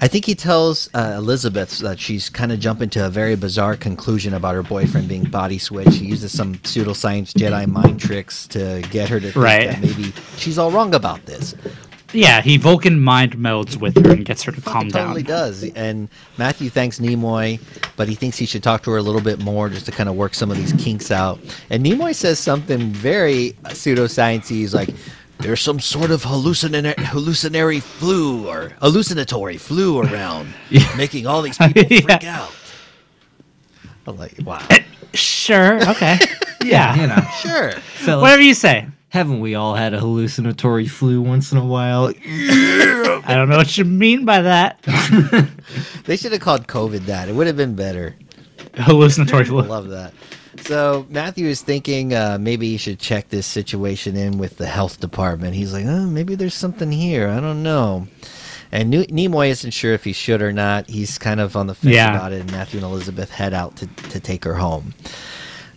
I 0.00 0.08
think 0.08 0.24
he 0.24 0.34
tells 0.34 0.88
uh, 0.94 1.14
Elizabeth 1.18 1.78
that 1.80 1.98
she's 1.98 2.28
kind 2.30 2.52
of 2.52 2.60
jumping 2.60 2.90
to 2.90 3.06
a 3.06 3.10
very 3.10 3.34
bizarre 3.36 3.76
conclusion 3.76 4.34
about 4.34 4.54
her 4.54 4.62
boyfriend 4.62 5.08
being 5.08 5.24
body 5.24 5.58
switched. 5.58 5.94
He 5.94 6.06
uses 6.06 6.32
some 6.32 6.54
pseudoscience 6.56 7.32
Jedi 7.32 7.66
mind 7.66 8.00
tricks 8.00 8.46
to 8.48 8.82
get 8.90 9.08
her 9.08 9.20
to 9.20 9.26
think 9.32 9.36
Right. 9.44 9.68
that 9.68 9.80
maybe 9.80 10.12
she's 10.36 10.58
all 10.58 10.70
wrong 10.70 10.94
about 10.94 11.26
this. 11.26 11.54
Yeah, 12.12 12.40
he 12.40 12.56
Vulcan 12.56 12.98
mind 12.98 13.36
melds 13.36 13.76
with 13.76 14.04
her 14.04 14.10
and 14.12 14.24
gets 14.24 14.42
her 14.42 14.50
to 14.50 14.60
calm 14.60 14.86
He 14.86 14.90
down. 14.90 15.02
totally 15.08 15.22
does. 15.22 15.62
And 15.76 16.08
Matthew 16.38 16.68
thanks 16.68 16.98
Nimoy, 16.98 17.60
but 17.94 18.08
he 18.08 18.16
thinks 18.16 18.36
he 18.36 18.46
should 18.46 18.64
talk 18.64 18.82
to 18.84 18.90
her 18.90 18.96
a 18.96 19.02
little 19.02 19.20
bit 19.20 19.38
more 19.40 19.68
just 19.68 19.86
to 19.86 19.92
kind 19.92 20.08
of 20.08 20.16
work 20.16 20.34
some 20.34 20.50
of 20.50 20.56
these 20.56 20.72
kinks 20.72 21.12
out. 21.12 21.38
And 21.68 21.84
Nimoy 21.86 22.14
says 22.16 22.40
something 22.40 22.90
very 22.90 23.52
pseudosciencey. 23.64 24.48
He's 24.48 24.74
like, 24.74 24.88
"There's 25.40 25.60
some 25.60 25.80
sort 25.80 26.10
of 26.10 26.22
hallucinatory, 26.24 26.94
hallucinatory 27.06 27.80
flu 27.80 28.46
or 28.48 28.72
hallucinatory 28.80 29.56
flu 29.58 30.00
around, 30.00 30.52
making 30.96 31.26
all 31.26 31.42
these 31.42 31.58
people 31.58 31.82
freak 32.02 32.24
out." 32.24 32.52
I'm 34.06 34.16
like, 34.16 34.34
"Wow, 34.44 34.64
eh, 34.70 34.82
Sure. 35.14 35.80
Okay. 35.90 36.18
yeah. 36.64 36.94
You 37.00 37.06
know, 37.08 37.22
sure." 37.40 37.72
fellas, 37.72 38.22
Whatever 38.22 38.42
you 38.42 38.54
say. 38.54 38.86
haven't 39.08 39.40
we 39.40 39.54
all 39.54 39.74
had 39.74 39.92
a 39.94 39.98
hallucinatory 40.00 40.86
flu 40.86 41.20
once 41.20 41.52
in 41.52 41.58
a 41.58 41.64
while? 41.64 42.12
I 42.24 43.34
don't 43.34 43.48
know 43.48 43.56
what 43.56 43.76
you 43.76 43.84
mean 43.84 44.24
by 44.24 44.42
that. 44.42 44.80
They 46.04 46.16
should 46.16 46.32
have 46.32 46.40
called 46.40 46.66
COVID 46.66 47.06
that. 47.06 47.28
It 47.28 47.34
would 47.34 47.46
have 47.46 47.56
been 47.56 47.74
better. 47.76 48.14
Hallucinatory 48.74 49.44
flu. 49.44 49.62
Love 49.62 49.88
that. 49.88 50.12
So 50.62 51.06
Matthew 51.08 51.46
is 51.46 51.62
thinking 51.62 52.12
uh, 52.14 52.38
maybe 52.40 52.68
he 52.70 52.76
should 52.76 52.98
check 52.98 53.28
this 53.28 53.46
situation 53.46 54.16
in 54.16 54.38
with 54.38 54.56
the 54.56 54.66
health 54.66 55.00
department. 55.00 55.54
He's 55.54 55.72
like, 55.72 55.86
oh, 55.86 56.06
maybe 56.06 56.34
there's 56.34 56.54
something 56.54 56.90
here. 56.90 57.28
I 57.28 57.40
don't 57.40 57.62
know. 57.62 58.08
And 58.72 58.90
New- 58.90 59.04
Nimoy 59.06 59.48
isn't 59.50 59.70
sure 59.72 59.94
if 59.94 60.04
he 60.04 60.12
should 60.12 60.42
or 60.42 60.52
not. 60.52 60.88
He's 60.88 61.18
kind 61.18 61.40
of 61.40 61.56
on 61.56 61.66
the 61.66 61.74
fence 61.74 61.94
Yeah. 61.94 62.10
about 62.14 62.32
it. 62.32 62.40
And 62.42 62.52
Matthew 62.52 62.78
and 62.78 62.84
Elizabeth 62.84 63.30
head 63.30 63.52
out 63.54 63.76
to, 63.76 63.86
to 63.86 64.20
take 64.20 64.44
her 64.44 64.54
home. 64.54 64.94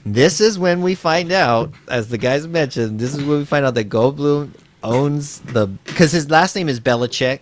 This 0.05 0.41
is 0.41 0.59
when 0.59 0.81
we 0.81 0.95
find 0.95 1.31
out, 1.31 1.71
as 1.87 2.09
the 2.09 2.17
guys 2.17 2.45
mentioned, 2.45 2.99
this 2.99 3.13
is 3.15 3.23
when 3.23 3.39
we 3.39 3.45
find 3.45 3.65
out 3.65 3.73
that 3.75 3.89
Goldblum 3.89 4.51
owns 4.83 5.39
the 5.39 5.67
because 5.67 6.11
his 6.11 6.29
last 6.29 6.55
name 6.55 6.67
is 6.67 6.79
Belichick. 6.79 7.39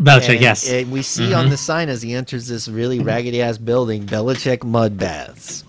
Belichick, 0.00 0.34
And- 0.34 0.40
yes. 0.40 0.70
And 0.70 0.90
we 0.92 1.02
see 1.02 1.34
on 1.34 1.50
the 1.50 1.56
sign 1.56 1.88
as 1.88 2.00
he 2.00 2.14
enters 2.14 2.46
this 2.46 2.68
really 2.68 3.00
raggedy 3.00 3.42
ass 3.42 3.58
building, 3.58 4.06
Belichick 4.06 4.62
Mud 4.62 4.96
Baths. 4.96 5.64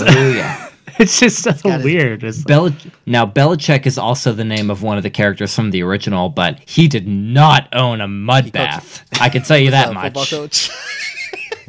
Oh 0.00 0.30
yeah. 0.30 0.70
it's 0.98 1.20
just 1.20 1.42
so 1.42 1.52
got 1.52 1.76
his- 1.76 1.84
weird. 1.84 2.24
It's 2.24 2.38
like- 2.38 2.46
Bel- 2.46 2.76
now 3.06 3.26
Belichick 3.26 3.86
is 3.86 3.98
also 3.98 4.32
the 4.32 4.44
name 4.44 4.70
of 4.70 4.82
one 4.82 4.96
of 4.96 5.02
the 5.02 5.10
characters 5.10 5.54
from 5.54 5.70
the 5.70 5.82
original, 5.82 6.28
but 6.28 6.58
he 6.66 6.88
did 6.88 7.06
not 7.06 7.68
own 7.74 8.00
a 8.00 8.08
mud 8.08 8.44
coached- 8.44 8.52
bath. 8.54 9.04
I 9.20 9.28
can 9.28 9.42
tell 9.42 9.58
you 9.58 9.70
that 9.72 9.88
football 9.92 10.22
much. 10.22 10.30
coach. 10.30 10.70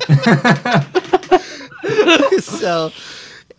so 2.41 2.91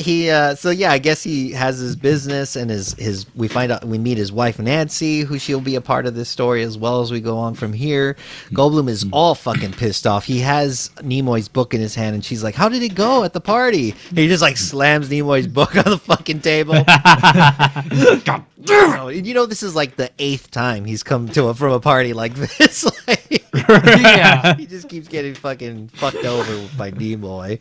he 0.01 0.31
uh 0.31 0.55
so 0.55 0.71
yeah 0.71 0.91
i 0.91 0.99
guess 0.99 1.23
he 1.23 1.53
has 1.53 1.79
his 1.79 1.97
business 1.97 2.57
and 2.57 2.71
his 2.71 2.95
his 2.95 3.27
we 3.35 3.49
find 3.49 3.71
out 3.71 3.85
we 3.85 3.99
meet 3.99 4.19
his 4.19 4.33
wife 4.33 4.59
nancy 4.59 5.21
who 5.21 5.39
she'll 5.39 5.61
be 5.61 5.75
a 5.75 5.81
part 5.81 6.07
of 6.07 6.15
this 6.15 6.29
story 6.29 6.63
as 6.63 6.79
well 6.79 7.01
as 7.01 7.11
we 7.11 7.21
go 7.21 7.37
on 7.37 7.55
from 7.55 7.73
here. 7.73 8.17
Goldblum 8.53 8.89
is 8.89 9.07
all 9.13 9.35
fucking 9.35 9.73
pissed 9.73 10.07
off. 10.07 10.25
He 10.25 10.41
has 10.41 10.91
nimoy's 10.99 11.49
book 11.49 11.75
in 11.75 11.81
his 11.81 11.95
hand 11.95 12.15
and 12.15 12.25
she's 12.25 12.43
like 12.43 12.55
how 12.55 12.69
did 12.69 12.83
it 12.83 12.95
go 12.95 13.25
at 13.25 13.33
the 13.33 13.41
party? 13.41 13.95
And 14.09 14.19
he 14.19 14.29
just 14.29 14.43
like 14.43 14.57
slams 14.57 15.09
nimoy's 15.09 15.47
book 15.47 15.77
on 15.85 15.85
the 15.85 15.99
fucking 15.99 16.41
table 16.41 16.75
and 18.69 19.27
you 19.27 19.35
know 19.35 19.47
this 19.47 19.63
is 19.63 19.75
like 19.75 19.97
the 19.97 20.11
eighth 20.19 20.51
time 20.51 20.85
he's 20.85 21.03
come 21.03 21.29
to 21.29 21.49
a, 21.49 21.55
from 21.55 21.73
a 21.73 21.81
party 21.81 22.13
like 22.13 22.35
this 22.59 22.85
like, 23.07 23.45
yeah. 23.53 24.55
he 24.57 24.67
just 24.67 24.89
keeps 24.89 25.09
getting 25.09 25.35
fucking 25.35 25.89
fucked 25.89 26.25
over 26.25 26.69
by 26.77 26.91
D 26.91 27.17
boy. 27.17 27.59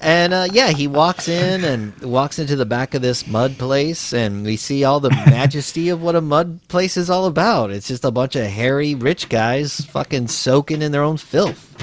And 0.00 0.34
uh, 0.34 0.48
yeah, 0.52 0.70
he 0.70 0.86
walks 0.86 1.28
in 1.28 1.36
in 1.36 1.64
and 1.64 2.02
walks 2.02 2.38
into 2.38 2.56
the 2.56 2.66
back 2.66 2.94
of 2.94 3.02
this 3.02 3.26
mud 3.26 3.58
place, 3.58 4.12
and 4.12 4.44
we 4.44 4.56
see 4.56 4.84
all 4.84 5.00
the 5.00 5.10
majesty 5.26 5.88
of 5.88 6.02
what 6.02 6.14
a 6.14 6.20
mud 6.20 6.60
place 6.68 6.96
is 6.96 7.10
all 7.10 7.26
about. 7.26 7.70
It's 7.70 7.88
just 7.88 8.04
a 8.04 8.10
bunch 8.10 8.36
of 8.36 8.46
hairy 8.46 8.94
rich 8.94 9.28
guys 9.28 9.80
fucking 9.80 10.28
soaking 10.28 10.82
in 10.82 10.92
their 10.92 11.02
own 11.02 11.16
filth. 11.16 11.76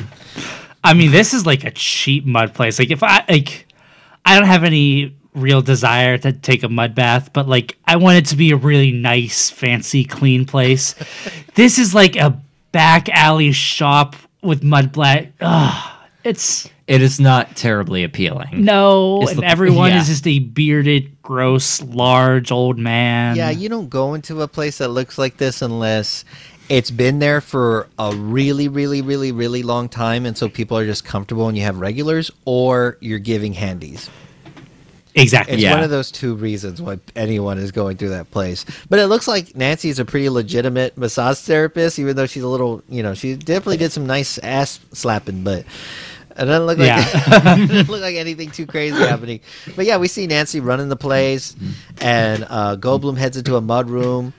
I 0.83 0.93
mean, 0.93 1.11
this 1.11 1.33
is 1.33 1.45
like 1.45 1.63
a 1.63 1.71
cheap 1.71 2.25
mud 2.25 2.53
place. 2.53 2.79
Like 2.79 2.91
if 2.91 3.03
I 3.03 3.23
like, 3.29 3.67
I 4.25 4.37
don't 4.37 4.47
have 4.47 4.63
any 4.63 5.15
real 5.35 5.61
desire 5.61 6.17
to 6.19 6.31
take 6.33 6.63
a 6.63 6.69
mud 6.69 6.95
bath, 6.95 7.31
but 7.33 7.47
like 7.47 7.77
I 7.85 7.95
want 7.97 8.17
it 8.17 8.25
to 8.27 8.35
be 8.35 8.51
a 8.51 8.55
really 8.55 8.91
nice, 8.91 9.49
fancy, 9.49 10.03
clean 10.05 10.45
place. 10.45 10.95
this 11.55 11.79
is 11.79 11.93
like 11.95 12.15
a 12.15 12.39
back 12.71 13.09
alley 13.09 13.51
shop 13.51 14.15
with 14.41 14.63
mud 14.63 14.91
black. 14.91 15.31
Ugh, 15.41 15.91
it's 16.23 16.69
It 16.87 17.01
is 17.01 17.19
not 17.19 17.55
terribly 17.55 18.03
appealing. 18.03 18.63
no, 18.65 19.21
It's 19.23 19.31
and 19.31 19.41
the- 19.41 19.45
everyone 19.47 19.91
yeah. 19.91 20.01
is 20.01 20.07
just 20.07 20.27
a 20.27 20.39
bearded, 20.39 21.21
gross, 21.21 21.81
large 21.81 22.51
old 22.51 22.77
man. 22.77 23.35
Yeah, 23.35 23.49
you 23.49 23.69
don't 23.69 23.89
go 23.89 24.13
into 24.13 24.41
a 24.41 24.47
place 24.47 24.77
that 24.79 24.89
looks 24.89 25.17
like 25.17 25.37
this 25.37 25.61
unless 25.61 26.25
it's 26.69 26.91
been 26.91 27.19
there 27.19 27.41
for 27.41 27.87
a 27.99 28.15
really, 28.15 28.67
really, 28.69 29.01
really, 29.01 29.31
really 29.33 29.63
long 29.63 29.89
time, 29.89 30.25
and 30.25 30.37
so 30.37 30.47
people 30.47 30.77
are 30.77 30.85
just 30.85 31.03
comfortable 31.03 31.47
and 31.49 31.57
you 31.57 31.63
have 31.63 31.77
regulars, 31.79 32.31
or 32.45 32.97
you're 33.01 33.19
giving 33.19 33.51
handies. 33.53 34.09
Exactly. 35.15 35.55
It's 35.55 35.63
Yeah. 35.63 35.73
one 35.73 35.83
of 35.83 35.89
those 35.89 36.11
two 36.11 36.35
reasons 36.35 36.81
why 36.81 36.99
anyone 37.15 37.57
is 37.57 37.71
going 37.71 37.97
through 37.97 38.09
that 38.09 38.31
place. 38.31 38.65
But 38.89 38.99
it 38.99 39.07
looks 39.07 39.27
like 39.27 39.55
Nancy 39.55 39.89
is 39.89 39.99
a 39.99 40.05
pretty 40.05 40.29
legitimate 40.29 40.97
massage 40.97 41.37
therapist, 41.39 41.99
even 41.99 42.15
though 42.15 42.25
she's 42.25 42.43
a 42.43 42.47
little, 42.47 42.81
you 42.89 43.03
know, 43.03 43.13
she 43.13 43.35
definitely 43.35 43.77
did 43.77 43.91
some 43.91 44.05
nice 44.05 44.37
ass 44.39 44.79
slapping, 44.93 45.43
but 45.43 45.59
it 45.59 46.45
doesn't 46.45 46.65
look 46.65 46.77
like 46.79 46.87
Yeah. 46.87 47.05
it 47.63 47.67
doesn't 47.67 47.89
look 47.89 48.01
like 48.01 48.15
anything 48.15 48.51
too 48.51 48.65
crazy 48.65 48.97
happening. 48.97 49.39
But 49.75 49.85
yeah, 49.85 49.97
we 49.97 50.07
see 50.07 50.25
Nancy 50.27 50.59
running 50.59 50.89
the 50.89 50.95
place, 50.95 51.55
and 52.01 52.45
uh, 52.49 52.75
Goldblum 52.77 53.17
heads 53.17 53.37
into 53.37 53.55
a 53.55 53.61
mud 53.61 53.89
room. 53.89 54.33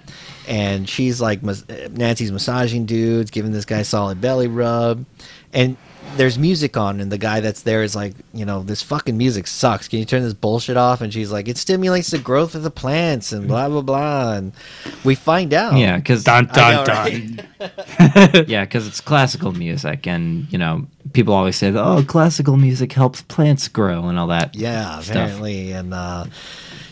And 0.47 0.87
she's 0.87 1.23
like, 1.23 1.43
Nancy's 1.43 2.31
massaging 2.31 2.85
dudes, 2.85 3.31
giving 3.31 3.53
this 3.53 3.65
guy 3.65 3.81
solid 3.83 4.21
belly 4.21 4.47
rub. 4.47 5.07
And 5.55 5.79
there's 6.17 6.39
music 6.39 6.77
on, 6.77 7.01
and 7.01 7.11
the 7.13 7.19
guy 7.19 7.41
that's 7.41 7.63
there 7.63 7.83
is 7.83 7.95
like, 7.97 8.15
you 8.33 8.45
know, 8.45 8.63
this 8.63 8.83
fucking 8.83 9.17
music 9.17 9.47
sucks. 9.47 9.89
Can 9.89 9.99
you 9.99 10.05
turn 10.05 10.23
this 10.23 10.35
bullshit 10.35 10.77
off? 10.77 11.01
And 11.01 11.13
she's 11.13 11.31
like, 11.33 11.49
it 11.49 11.57
stimulates 11.59 12.11
the 12.11 12.19
growth 12.19 12.55
of 12.55 12.63
the 12.63 12.71
plants, 12.71 13.33
and 13.33 13.47
blah 13.49 13.69
blah 13.69 13.81
blah. 13.83 14.33
And 14.35 14.53
we 15.05 15.15
find 15.15 15.53
out, 15.55 15.77
Yeah, 15.77 15.97
because 15.97 16.25
Dun 16.25 16.47
dun 16.47 16.75
know, 16.75 16.85
dun. 16.85 17.49
right? 17.61 18.49
yeah, 18.49 18.65
because 18.65 18.87
it's 18.87 19.01
classical 19.01 19.53
music, 19.53 20.07
and 20.07 20.51
you 20.53 20.59
know, 20.59 20.87
people 21.13 21.35
always 21.35 21.57
say, 21.57 21.73
"Oh, 21.73 22.05
classical 22.07 22.57
music 22.57 22.93
helps 22.93 23.23
plants 23.23 23.69
grow" 23.69 24.09
and 24.09 24.19
all 24.19 24.29
that. 24.29 24.55
Yeah, 24.55 25.01
stuff. 25.01 25.11
apparently. 25.17 25.73
And 25.73 25.93
uh, 25.95 26.27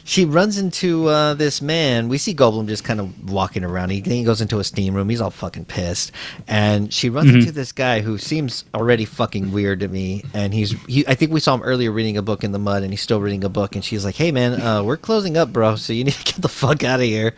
she 0.05 0.25
runs 0.25 0.59
into 0.59 1.09
uh, 1.09 1.35
this 1.35 1.63
man. 1.63 2.09
We 2.09 2.19
see 2.19 2.35
Goldblum 2.35 2.69
just 2.69 2.85
kind 2.85 3.01
of 3.01 3.31
walking 3.31 3.65
around. 3.65 3.91
He, 3.91 4.01
he 4.01 4.25
goes 4.25 4.41
into 4.41 4.59
a 4.59 4.65
steam 4.65 4.95
room. 4.95 5.09
He's 5.09 5.21
all 5.21 5.31
fucking 5.31 5.67
pissed. 5.67 6.13
And 6.49 6.93
she 6.93 7.09
runs 7.11 7.31
into 7.35 7.53
this 7.53 7.73
guy 7.73 8.01
who 8.01 8.19
seems 8.19 8.65
already 8.75 9.05
fucking 9.05 9.53
weird 9.53 9.81
to 9.81 9.89
me. 9.89 10.25
And 10.35 10.53
he's, 10.53 10.73
he, 10.87 11.07
I 11.07 11.15
think 11.15 11.33
we 11.33 11.41
saw 11.41 11.55
him 11.55 11.63
earlier 11.63 11.93
reading 11.93 12.17
a 12.17 12.23
book 12.23 12.45
in 12.45 12.53
the 12.53 12.59
mud, 12.59 12.83
and 12.83 12.93
he's 12.93 13.03
still 13.03 13.21
reading 13.21 13.45
a 13.45 13.49
book. 13.49 13.75
And 13.75 13.85
she's 13.85 14.05
like, 14.05 14.17
hey, 14.17 14.33
man, 14.33 14.61
uh, 14.61 14.83
we're 14.83 14.97
closing 14.97 15.37
up, 15.37 15.53
bro. 15.53 15.77
So 15.77 15.93
you 15.93 16.05
need 16.05 16.15
to 16.15 16.25
get 16.25 16.43
the 16.43 16.49
fuck 16.49 16.85
out 16.85 17.01
of 17.01 17.07
here. 17.07 17.35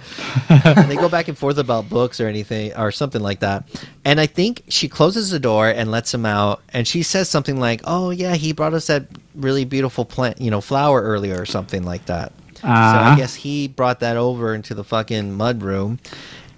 and 0.48 0.90
they 0.90 0.96
go 0.96 1.08
back 1.08 1.28
and 1.28 1.36
forth 1.36 1.58
about 1.58 1.88
books 1.88 2.20
or 2.20 2.28
anything 2.28 2.74
or 2.76 2.90
something 2.90 3.22
like 3.22 3.40
that. 3.40 3.66
And 4.04 4.20
I 4.20 4.26
think 4.26 4.62
she 4.68 4.88
closes 4.88 5.30
the 5.30 5.38
door 5.38 5.68
and 5.68 5.90
lets 5.90 6.12
him 6.12 6.26
out. 6.26 6.60
And 6.72 6.86
she 6.86 7.02
says 7.02 7.28
something 7.30 7.58
like, 7.58 7.80
"Oh 7.84 8.10
yeah, 8.10 8.34
he 8.34 8.52
brought 8.52 8.74
us 8.74 8.86
that 8.88 9.06
really 9.34 9.64
beautiful 9.64 10.04
plant, 10.04 10.40
you 10.40 10.50
know, 10.50 10.60
flower 10.60 11.00
earlier 11.02 11.40
or 11.40 11.46
something 11.46 11.84
like 11.84 12.06
that." 12.06 12.32
so 12.60 12.68
I 12.68 12.72
Uh-huh. 12.72 13.16
guess 13.16 13.34
he 13.34 13.68
brought 13.68 14.00
that 14.00 14.16
over 14.16 14.54
into 14.54 14.74
the 14.74 14.84
fucking 14.84 15.32
mud 15.32 15.62
room. 15.62 15.98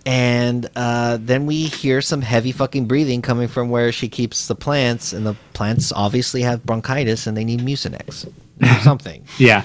And 0.05 0.69
uh, 0.77 1.19
then 1.21 1.47
we 1.47 1.65
hear 1.65 2.01
some 2.01 2.23
heavy 2.23 2.53
fucking 2.53 2.87
breathing 2.87 3.23
coming 3.23 3.49
from 3.49 3.71
where 3.71 3.91
she 3.91 4.09
keeps 4.09 4.47
the 4.47 4.55
plants, 4.55 5.13
and 5.13 5.27
the 5.27 5.35
plants 5.53 5.91
obviously 5.93 6.43
have 6.43 6.65
bronchitis 6.65 7.27
and 7.27 7.37
they 7.37 7.45
need 7.45 7.61
Mucinex 7.61 8.25
or 8.63 8.81
something. 8.83 9.25
Yeah. 9.39 9.65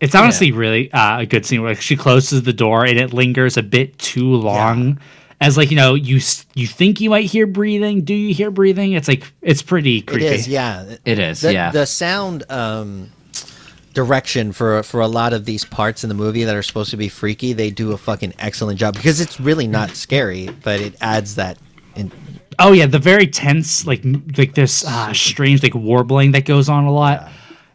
It's 0.00 0.14
honestly 0.14 0.52
really 0.52 0.92
uh, 0.92 1.20
a 1.20 1.26
good 1.26 1.46
scene 1.46 1.62
where 1.62 1.74
she 1.74 1.96
closes 1.96 2.42
the 2.42 2.52
door 2.52 2.84
and 2.84 2.98
it 2.98 3.14
lingers 3.14 3.56
a 3.56 3.62
bit 3.62 3.96
too 3.98 4.34
long. 4.34 4.98
As 5.42 5.56
like 5.56 5.70
you 5.70 5.76
know, 5.76 5.94
you 5.94 6.20
you 6.54 6.66
think 6.68 7.00
you 7.00 7.10
might 7.10 7.24
hear 7.24 7.46
breathing. 7.48 8.04
Do 8.04 8.14
you 8.14 8.32
hear 8.32 8.50
breathing? 8.52 8.92
It's 8.92 9.08
like 9.08 9.24
it's 9.42 9.60
pretty 9.60 10.00
creepy. 10.00 10.26
is, 10.26 10.46
yeah. 10.46 10.96
It 11.04 11.18
is, 11.18 11.40
The, 11.40 11.52
yeah. 11.52 11.72
The 11.72 11.84
sound 11.84 12.44
um, 12.48 13.10
direction 13.92 14.52
for 14.52 14.82
for 14.82 15.00
a 15.00 15.08
lot 15.08 15.32
of 15.32 15.44
these 15.44 15.64
parts 15.64 16.04
in 16.04 16.08
the 16.08 16.14
movie 16.14 16.44
that 16.44 16.54
are 16.54 16.62
supposed 16.62 16.90
to 16.92 16.96
be 16.96 17.08
freaky, 17.08 17.52
they 17.52 17.70
do 17.70 17.92
a 17.92 17.98
fucking 17.98 18.34
excellent 18.38 18.78
job 18.78 18.94
because 18.94 19.20
it's 19.20 19.40
really 19.40 19.66
not 19.66 19.90
scary, 19.90 20.48
but 20.62 20.80
it 20.80 20.94
adds 21.00 21.34
that. 21.36 21.58
In, 21.96 22.10
Oh 22.58 22.72
yeah, 22.72 22.86
the 22.86 22.98
very 22.98 23.26
tense 23.26 23.86
like 23.86 24.02
like 24.36 24.54
this 24.54 24.84
uh, 24.86 25.12
strange 25.12 25.62
like 25.62 25.74
warbling 25.74 26.32
that 26.32 26.44
goes 26.44 26.68
on 26.68 26.84
a 26.84 26.92
lot. 26.92 27.30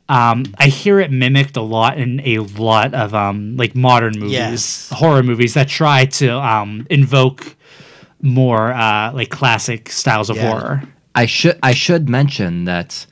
Um, 0.08 0.46
I 0.58 0.68
hear 0.68 1.02
it 1.02 1.12
mimicked 1.12 1.58
a 1.58 1.62
lot 1.62 1.98
in 1.98 2.22
a 2.22 2.38
lot 2.40 2.94
of 2.94 3.14
um, 3.14 3.58
like 3.58 3.76
modern 3.76 4.14
movies, 4.18 4.32
Yes. 4.32 4.90
horror 4.94 5.22
movies 5.24 5.56
that 5.56 5.68
try 5.68 6.06
to 6.06 6.30
um, 6.40 6.88
invoke 6.90 7.57
more 8.22 8.72
uh, 8.74 9.12
like 9.14 9.30
classic 9.30 9.90
styles 9.92 10.30
of 10.30 10.38
Yeah. 10.38 10.50
horror. 10.60 10.84
I 11.16 11.26
should 11.26 11.58
I 11.64 11.74
should 11.74 12.10
mention 12.10 12.66
that 12.66 13.06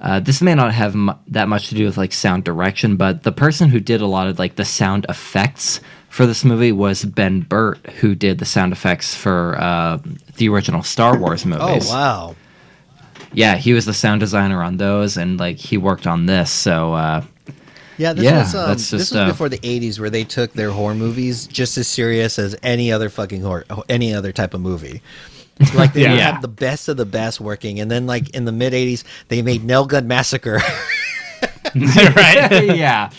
uh, 0.00 0.20
this 0.20 0.40
may 0.42 0.54
not 0.54 0.72
have 0.74 0.94
mu- 0.94 1.14
that 1.28 1.48
much 1.48 1.68
to 1.70 1.74
do 1.74 1.84
with 1.86 1.96
like 1.96 2.12
sound 2.12 2.44
direction, 2.44 2.96
but 2.96 3.22
the 3.24 3.32
person 3.32 3.70
who 3.70 3.80
did 3.80 4.00
a 4.00 4.06
lot 4.06 4.26
of 4.28 4.38
like 4.38 4.56
the 4.56 4.64
sound 4.64 5.06
effects 5.08 5.80
for 6.08 6.24
this 6.26 6.44
movie 6.44 6.72
was 6.72 7.04
Ben 7.04 7.40
Burtt, 7.40 7.84
who 8.00 8.14
did 8.14 8.38
the 8.38 8.44
sound 8.44 8.72
effects 8.72 9.14
for 9.14 9.56
uh, 9.60 9.98
the 10.36 10.48
original 10.48 10.82
Star 10.82 11.18
Wars 11.18 11.44
movies. 11.52 11.90
oh 11.90 11.94
wow! 11.94 12.36
Yeah, 13.32 13.56
he 13.56 13.72
was 13.72 13.84
the 13.86 13.92
sound 13.94 14.20
designer 14.20 14.62
on 14.62 14.76
those, 14.78 15.16
and 15.16 15.38
like 15.38 15.56
he 15.58 15.76
worked 15.76 16.06
on 16.06 16.26
this. 16.26 16.50
So 16.50 16.94
uh, 16.94 17.24
Yeah, 17.98 18.12
this 18.14 18.24
Yeah, 18.24 18.38
was 18.38 18.54
um, 18.54 18.68
that's 18.68 18.90
this 18.90 19.00
just, 19.00 19.12
was 19.12 19.20
uh, 19.20 19.26
before 19.26 19.48
the 19.48 19.58
'80s, 19.58 19.98
where 20.00 20.10
they 20.10 20.24
took 20.24 20.52
their 20.52 20.70
horror 20.70 20.94
movies 20.94 21.46
just 21.46 21.76
as 21.76 21.86
serious 21.88 22.38
as 22.38 22.56
any 22.62 22.90
other 22.92 23.08
fucking 23.10 23.42
horror, 23.42 23.64
any 23.88 24.14
other 24.14 24.32
type 24.32 24.54
of 24.54 24.60
movie. 24.60 25.02
Like 25.74 25.92
they 25.92 26.02
would 26.08 26.10
Yeah. 26.18 26.32
have 26.32 26.40
the 26.42 26.48
best 26.48 26.88
of 26.88 26.96
the 26.96 27.04
best 27.04 27.40
working, 27.40 27.80
and 27.80 27.90
then 27.90 28.06
like 28.06 28.30
in 28.30 28.44
the 28.44 28.52
mid 28.52 28.72
'80s, 28.72 29.02
they 29.28 29.42
made 29.42 29.64
Nail 29.64 29.84
Gun 29.84 30.06
Massacre. 30.08 30.60
right? 31.74 32.76
yeah, 32.76 33.10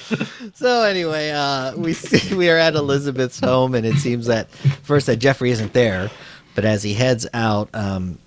So 0.56 0.82
anyway, 0.84 1.30
uh, 1.30 1.76
we 1.78 1.94
see 1.94 2.34
we 2.36 2.50
are 2.50 2.58
at 2.58 2.74
Elizabeth's 2.76 3.40
home, 3.40 3.76
and 3.76 3.86
it 3.86 3.98
seems 3.98 4.26
that 4.26 4.50
first 4.84 5.06
that 5.06 5.18
Jeffrey 5.18 5.52
isn't 5.52 5.74
there, 5.74 6.10
but 6.56 6.66
as 6.66 6.82
he 6.82 6.94
heads 6.96 7.28
out, 7.34 7.70
um, 7.74 8.18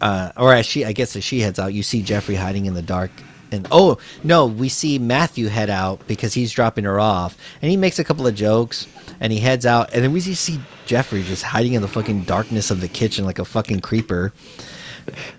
uh, 0.00 0.30
or 0.36 0.52
as 0.52 0.66
she, 0.66 0.84
I 0.84 0.92
guess 0.92 1.16
as 1.16 1.24
she 1.24 1.40
heads 1.40 1.58
out, 1.58 1.72
you 1.72 1.82
see 1.82 2.02
Jeffrey 2.02 2.34
hiding 2.34 2.66
in 2.66 2.74
the 2.74 2.82
dark. 2.82 3.10
And 3.52 3.68
oh 3.70 3.98
no, 4.24 4.46
we 4.46 4.68
see 4.68 4.98
Matthew 4.98 5.48
head 5.48 5.70
out 5.70 6.06
because 6.06 6.34
he's 6.34 6.50
dropping 6.52 6.84
her 6.84 6.98
off, 6.98 7.36
and 7.60 7.70
he 7.70 7.76
makes 7.76 7.98
a 7.98 8.04
couple 8.04 8.26
of 8.26 8.34
jokes, 8.34 8.86
and 9.20 9.32
he 9.32 9.38
heads 9.38 9.66
out, 9.66 9.92
and 9.92 10.02
then 10.02 10.12
we 10.12 10.20
just 10.20 10.42
see 10.42 10.58
Jeffrey 10.86 11.22
just 11.22 11.42
hiding 11.42 11.74
in 11.74 11.82
the 11.82 11.88
fucking 11.88 12.22
darkness 12.24 12.70
of 12.70 12.80
the 12.80 12.88
kitchen 12.88 13.24
like 13.24 13.38
a 13.38 13.44
fucking 13.44 13.80
creeper. 13.80 14.32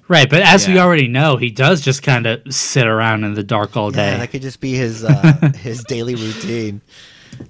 Right, 0.10 0.30
but 0.30 0.42
as 0.42 0.68
we 0.68 0.78
already 0.78 1.08
know, 1.08 1.38
he 1.38 1.50
does 1.50 1.80
just 1.82 2.04
kind 2.04 2.26
of 2.26 2.54
sit 2.54 2.86
around 2.86 3.24
in 3.24 3.34
the 3.34 3.44
dark 3.44 3.78
all 3.78 3.92
day. 3.92 4.12
Yeah, 4.12 4.18
that 4.18 4.30
could 4.32 4.42
just 4.42 4.60
be 4.60 4.74
his 4.74 5.04
uh, 5.06 5.52
his 5.58 5.84
daily 5.86 6.16
routine. 6.16 6.82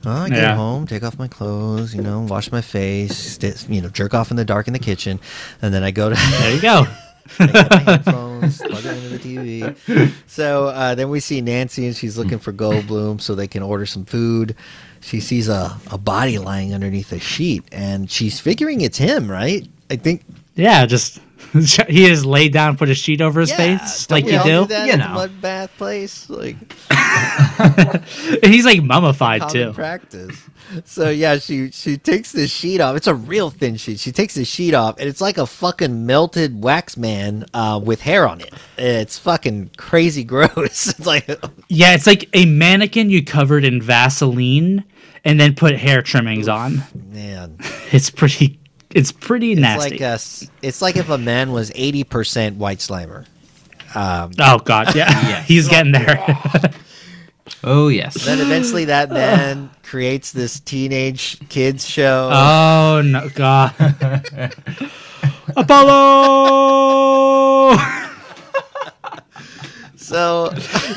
Well, 0.05 0.15
I 0.17 0.29
get 0.29 0.37
Yeah. 0.37 0.55
home, 0.55 0.87
take 0.87 1.03
off 1.03 1.17
my 1.19 1.27
clothes, 1.27 1.93
you 1.93 2.01
know, 2.01 2.21
wash 2.21 2.51
my 2.51 2.61
face, 2.61 3.17
st- 3.17 3.67
you 3.67 3.81
know, 3.81 3.89
jerk 3.89 4.13
off 4.13 4.31
in 4.31 4.37
the 4.37 4.45
dark 4.45 4.67
in 4.67 4.73
the 4.73 4.79
kitchen, 4.79 5.19
and 5.61 5.73
then 5.73 5.83
I 5.83 5.91
go 5.91 6.09
to 6.09 6.15
there 6.15 6.55
you 6.55 6.61
go. 6.61 6.85
I 7.39 7.47
get 7.47 7.69
my 7.69 7.77
headphones, 7.91 8.57
plug 8.59 8.85
it 8.85 8.97
into 8.97 9.09
the 9.09 9.19
TV. 9.19 10.11
So 10.27 10.67
uh, 10.67 10.95
then 10.95 11.09
we 11.09 11.19
see 11.19 11.41
Nancy, 11.41 11.85
and 11.85 11.95
she's 11.95 12.17
looking 12.17 12.39
for 12.39 12.53
Goldblum 12.53 13.21
so 13.21 13.35
they 13.35 13.47
can 13.47 13.63
order 13.63 13.85
some 13.85 14.05
food. 14.05 14.55
She 15.01 15.19
sees 15.19 15.49
a, 15.49 15.77
a 15.91 15.97
body 15.97 16.37
lying 16.37 16.73
underneath 16.73 17.11
a 17.11 17.19
sheet, 17.19 17.63
and 17.71 18.09
she's 18.09 18.39
figuring 18.39 18.81
it's 18.81 18.97
him, 18.97 19.29
right? 19.29 19.67
I 19.89 19.95
think. 19.95 20.23
Yeah, 20.55 20.85
just 20.85 21.19
he 21.89 22.05
is 22.05 22.25
laid 22.25 22.53
down, 22.53 22.77
put 22.77 22.89
a 22.89 22.95
sheet 22.95 23.21
over 23.21 23.39
his 23.41 23.49
Yeah, 23.49 23.77
face, 23.77 24.09
like 24.09 24.25
you 24.25 24.41
do. 24.43 24.65
that 24.65 24.87
You 24.87 24.97
know. 24.97 25.07
the 25.09 25.13
mud 25.13 25.41
bath 25.41 25.71
place, 25.77 26.29
like 26.29 26.55
he's 28.43 28.65
like 28.65 28.81
mummified 28.83 29.49
too. 29.49 29.73
practice. 29.73 30.41
So 30.85 31.09
yeah, 31.09 31.37
she 31.37 31.69
she 31.71 31.97
takes 31.97 32.31
this 32.31 32.49
sheet 32.51 32.81
off. 32.81 32.95
It's 32.95 33.07
a 33.07 33.13
real 33.13 33.49
thin 33.49 33.75
sheet. 33.77 33.99
She 33.99 34.11
takes 34.11 34.33
the 34.33 34.45
sheet 34.45 34.73
off, 34.73 34.97
and 34.99 35.07
it's 35.07 35.21
like 35.21 35.37
a 35.37 35.45
fucking 35.45 36.05
melted 36.05 36.63
wax 36.63 36.97
man 36.97 37.45
uh, 37.53 37.79
with 37.83 38.01
hair 38.01 38.27
on 38.27 38.41
it. 38.41 38.53
It's 38.77 39.17
fucking 39.19 39.71
crazy 39.77 40.23
gross. 40.33 40.87
it's 40.87 41.05
like 41.05 41.27
Yeah, 41.67 41.93
it's 41.93 42.07
like 42.07 42.29
a 42.33 42.45
mannequin 42.45 43.09
you 43.09 43.23
covered 43.23 43.65
in 43.65 43.81
Vaseline 43.81 44.83
and 45.25 45.39
then 45.39 45.53
put 45.55 45.75
hair 45.75 46.01
trimmings 46.01 46.47
on. 46.47 46.83
man, 47.11 47.57
It's 47.91 48.09
pretty. 48.09 48.59
It's 48.93 49.11
pretty 49.11 49.53
it's 49.53 49.61
nasty. 49.61 49.91
like 49.91 50.01
a, 50.01 50.05
s- 50.05 50.49
it's 50.61 50.81
like 50.81 50.95
if 50.97 51.09
a 51.09 51.17
man 51.17 51.51
was 51.51 51.71
eighty 51.75 52.03
percent 52.03 52.57
white 52.57 52.79
slimer. 52.79 53.25
Um, 53.95 54.31
oh 54.39 54.59
god, 54.59 54.95
yeah, 54.95 55.09
Yeah. 55.29 55.41
he's 55.43 55.67
getting 55.67 55.91
there. 55.91 56.25
Oh 57.65 57.89
yes. 57.89 58.23
Then 58.25 58.39
eventually 58.39 58.85
that 58.85 59.11
man 59.11 59.69
creates 59.83 60.31
this 60.31 60.61
teenage 60.61 61.37
kids 61.49 61.87
show. 61.87 62.29
Oh 62.31 63.01
no, 63.05 63.27
God! 63.35 63.73
Apollo. 65.57 67.77
so 69.97 70.49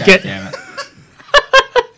Get- 0.04 0.22
Damn 0.22 0.48
it. 0.48 0.54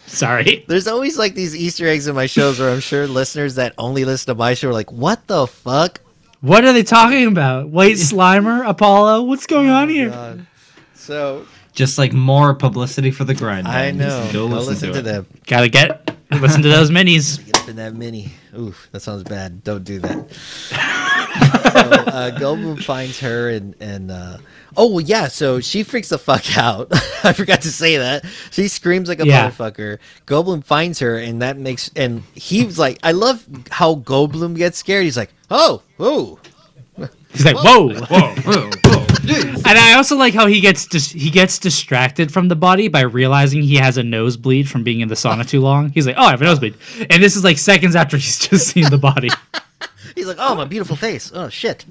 Sorry. 0.09 0.65
there's 0.69 0.89
always 0.89 1.17
like 1.17 1.35
these 1.35 1.55
Easter 1.55 1.87
eggs 1.87 2.09
in 2.09 2.15
my 2.15 2.27
shows 2.27 2.59
where 2.59 2.71
I'm 2.71 2.81
sure 2.81 3.07
listeners 3.07 3.55
that 3.57 3.75
only 3.79 4.05
listen 4.05 4.35
to 4.35 4.35
my 4.35 4.55
show 4.55 4.71
are 4.71 4.73
like, 4.73 4.91
"What 4.91 5.27
the 5.27 5.47
fuck?" 5.47 6.01
What 6.41 6.65
are 6.65 6.73
they 6.73 6.85
talking 6.85 7.27
about? 7.27 7.69
White 7.69 7.97
Slimer, 7.97 8.69
Apollo? 8.69 9.25
What's 9.25 9.47
going 9.47 9.69
on 9.71 9.89
oh 9.89 9.93
here? 9.93 10.11
God. 10.11 10.47
So 10.95 11.47
Just 11.73 11.99
like 11.99 12.13
more 12.13 12.55
publicity 12.55 13.11
for 13.11 13.25
the 13.25 13.35
grind. 13.35 13.67
I 13.67 13.91
know. 13.91 14.09
Just 14.09 14.33
Go, 14.33 14.49
Go, 14.49 14.55
listen, 14.55 14.93
to, 14.93 14.99
it. 15.01 15.03
them. 15.03 15.27
Gotta 15.47 15.69
get 15.69 16.17
listen 16.31 16.63
to 16.63 16.69
those 16.69 16.91
minis. 16.91 17.45
Get 17.45 17.57
up 17.57 17.69
in 17.69 17.77
that 17.77 17.95
mini. 17.95 18.33
Oof, 18.57 18.89
that 18.93 19.01
sounds 19.01 19.25
bad. 19.25 19.65
Don't 19.65 19.85
do 19.85 19.99
that. 19.99 20.29
so 21.35 21.81
uh, 21.81 22.39
Goldblum 22.39 22.83
finds 22.83 23.21
her 23.21 23.51
and 23.51 23.75
and 23.81 24.11
uh, 24.11 24.39
oh 24.77 24.89
well, 24.93 25.01
yeah. 25.01 25.29
So 25.29 25.61
she 25.61 25.83
freaks 25.83 26.09
the 26.09 26.19
fuck 26.19 26.57
out. 26.57 26.89
I 27.25 27.33
forgot 27.33 27.63
to 27.63 27.71
say 27.71 27.97
that. 27.99 28.25
She 28.51 28.69
screams 28.69 29.09
like 29.09 29.21
a 29.21 29.27
Yeah. 29.27 29.51
motherfucker. 29.51 29.99
Goldblum 30.27 30.65
finds 30.65 30.99
her 31.01 31.17
and 31.19 31.43
that 31.43 31.57
makes 31.59 31.91
and 31.97 32.23
he's 32.35 32.79
like, 32.79 32.99
I 33.03 33.13
love 33.13 33.47
how 33.71 33.97
Goldblum 33.97 34.57
gets 34.57 34.79
scared. 34.79 35.05
He's 35.05 35.17
like, 35.17 35.33
oh, 35.51 35.83
oh. 35.99 36.39
He's 37.33 37.45
like, 37.45 37.57
whoa. 37.57 37.91
Whoa, 37.91 38.35
whoa, 38.37 38.71
whoa. 38.85 39.05
And 39.67 39.79
I 39.79 39.93
also 39.95 40.17
like 40.17 40.33
how 40.33 40.47
he 40.47 40.61
gets 40.61 40.87
dis- 40.87 41.13
he 41.13 41.29
gets 41.31 41.59
distracted 41.59 42.33
from 42.33 42.49
the 42.49 42.57
body 42.57 42.89
by 42.89 43.03
realizing 43.03 43.63
he 43.63 43.77
has 43.77 43.99
a 43.99 44.03
nosebleed 44.03 44.69
from 44.71 44.83
being 44.83 45.01
in 45.01 45.09
the 45.09 45.15
sauna 45.15 45.47
too 45.47 45.61
long. 45.61 45.91
He's 45.91 46.07
like, 46.07 46.17
"Oh, 46.19 46.23
I 46.25 46.31
have 46.31 46.41
a 46.41 46.45
nosebleed," 46.47 46.75
and 47.11 47.23
this 47.23 47.37
is 47.37 47.45
like 47.45 47.59
seconds 47.59 47.95
after 47.95 48.17
he's 48.17 48.39
just 48.39 48.69
seen 48.69 48.89
the 48.89 48.97
body. 48.97 49.29
He's 50.19 50.27
like, 50.27 50.39
oh, 50.41 50.55
my 50.55 50.65
beautiful 50.65 50.97
face. 50.97 51.31
Oh 51.35 51.49
shit. 51.49 51.85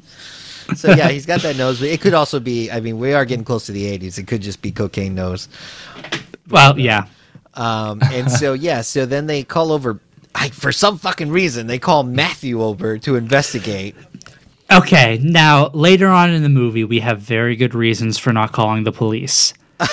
So 0.75 0.93
yeah, 0.93 1.07
he's 1.07 1.25
got 1.25 1.41
that 1.43 1.55
nose. 1.55 1.79
But 1.79 1.89
It 1.89 2.01
could 2.01 2.13
also 2.13 2.39
be. 2.41 2.69
I 2.69 2.81
mean, 2.81 2.99
we 2.99 3.13
are 3.13 3.23
getting 3.23 3.45
close 3.45 3.65
to 3.67 3.71
the 3.71 3.85
'80s. 3.97 4.17
It 4.17 4.27
could 4.27 4.41
just 4.41 4.61
be 4.61 4.71
cocaine 4.71 5.15
nose. 5.15 5.47
Well, 6.49 6.77
yeah, 6.77 7.05
Um, 7.53 7.99
and 8.03 8.29
so 8.29 8.51
yeah, 8.69 8.81
so 8.81 9.05
then 9.05 9.27
they 9.27 9.43
call 9.43 9.71
over. 9.71 9.99
I, 10.35 10.49
for 10.49 10.71
some 10.73 10.97
fucking 10.97 11.29
reason, 11.31 11.67
they 11.67 11.79
call 11.79 12.03
Matthew 12.03 12.61
over 12.61 12.97
to 12.99 13.15
investigate. 13.15 13.95
Okay, 14.71 15.19
now 15.23 15.69
later 15.69 16.07
on 16.07 16.29
in 16.31 16.43
the 16.43 16.49
movie, 16.49 16.83
we 16.83 16.99
have 16.99 17.21
very 17.21 17.55
good 17.55 17.73
reasons 17.73 18.17
for 18.17 18.33
not 18.33 18.51
calling 18.51 18.83
the 18.83 18.91
police. 18.91 19.53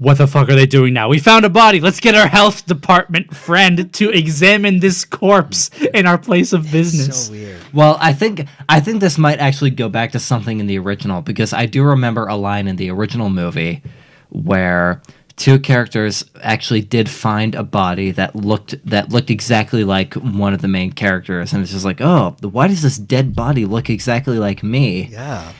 what 0.00 0.16
the 0.16 0.26
fuck 0.26 0.48
are 0.48 0.54
they 0.54 0.64
doing 0.64 0.94
now? 0.94 1.10
We 1.10 1.18
found 1.18 1.44
a 1.44 1.50
body. 1.50 1.78
Let's 1.78 2.00
get 2.00 2.14
our 2.14 2.26
health 2.26 2.64
department 2.64 3.36
friend 3.36 3.92
to 3.92 4.08
examine 4.08 4.80
this 4.80 5.04
corpse 5.04 5.68
in 5.92 6.06
our 6.06 6.16
place 6.16 6.54
of 6.54 6.72
business. 6.72 7.26
So 7.26 7.32
weird. 7.32 7.60
Well, 7.74 7.98
I 8.00 8.14
think 8.14 8.46
I 8.66 8.80
think 8.80 9.02
this 9.02 9.18
might 9.18 9.40
actually 9.40 9.72
go 9.72 9.90
back 9.90 10.12
to 10.12 10.18
something 10.18 10.58
in 10.58 10.66
the 10.66 10.78
original 10.78 11.20
because 11.20 11.52
I 11.52 11.66
do 11.66 11.84
remember 11.84 12.26
a 12.26 12.34
line 12.34 12.66
in 12.66 12.76
the 12.76 12.90
original 12.90 13.28
movie 13.28 13.82
where 14.30 15.02
two 15.36 15.58
characters 15.58 16.24
actually 16.42 16.80
did 16.80 17.10
find 17.10 17.54
a 17.54 17.62
body 17.62 18.10
that 18.12 18.34
looked 18.34 18.82
that 18.88 19.10
looked 19.10 19.28
exactly 19.28 19.84
like 19.84 20.14
one 20.14 20.54
of 20.54 20.62
the 20.62 20.68
main 20.68 20.92
characters 20.92 21.52
and 21.52 21.62
it's 21.62 21.72
just 21.72 21.84
like, 21.84 22.00
"Oh, 22.00 22.36
why 22.40 22.68
does 22.68 22.80
this 22.80 22.96
dead 22.96 23.36
body 23.36 23.66
look 23.66 23.90
exactly 23.90 24.38
like 24.38 24.62
me?" 24.62 25.08
Yeah. 25.12 25.52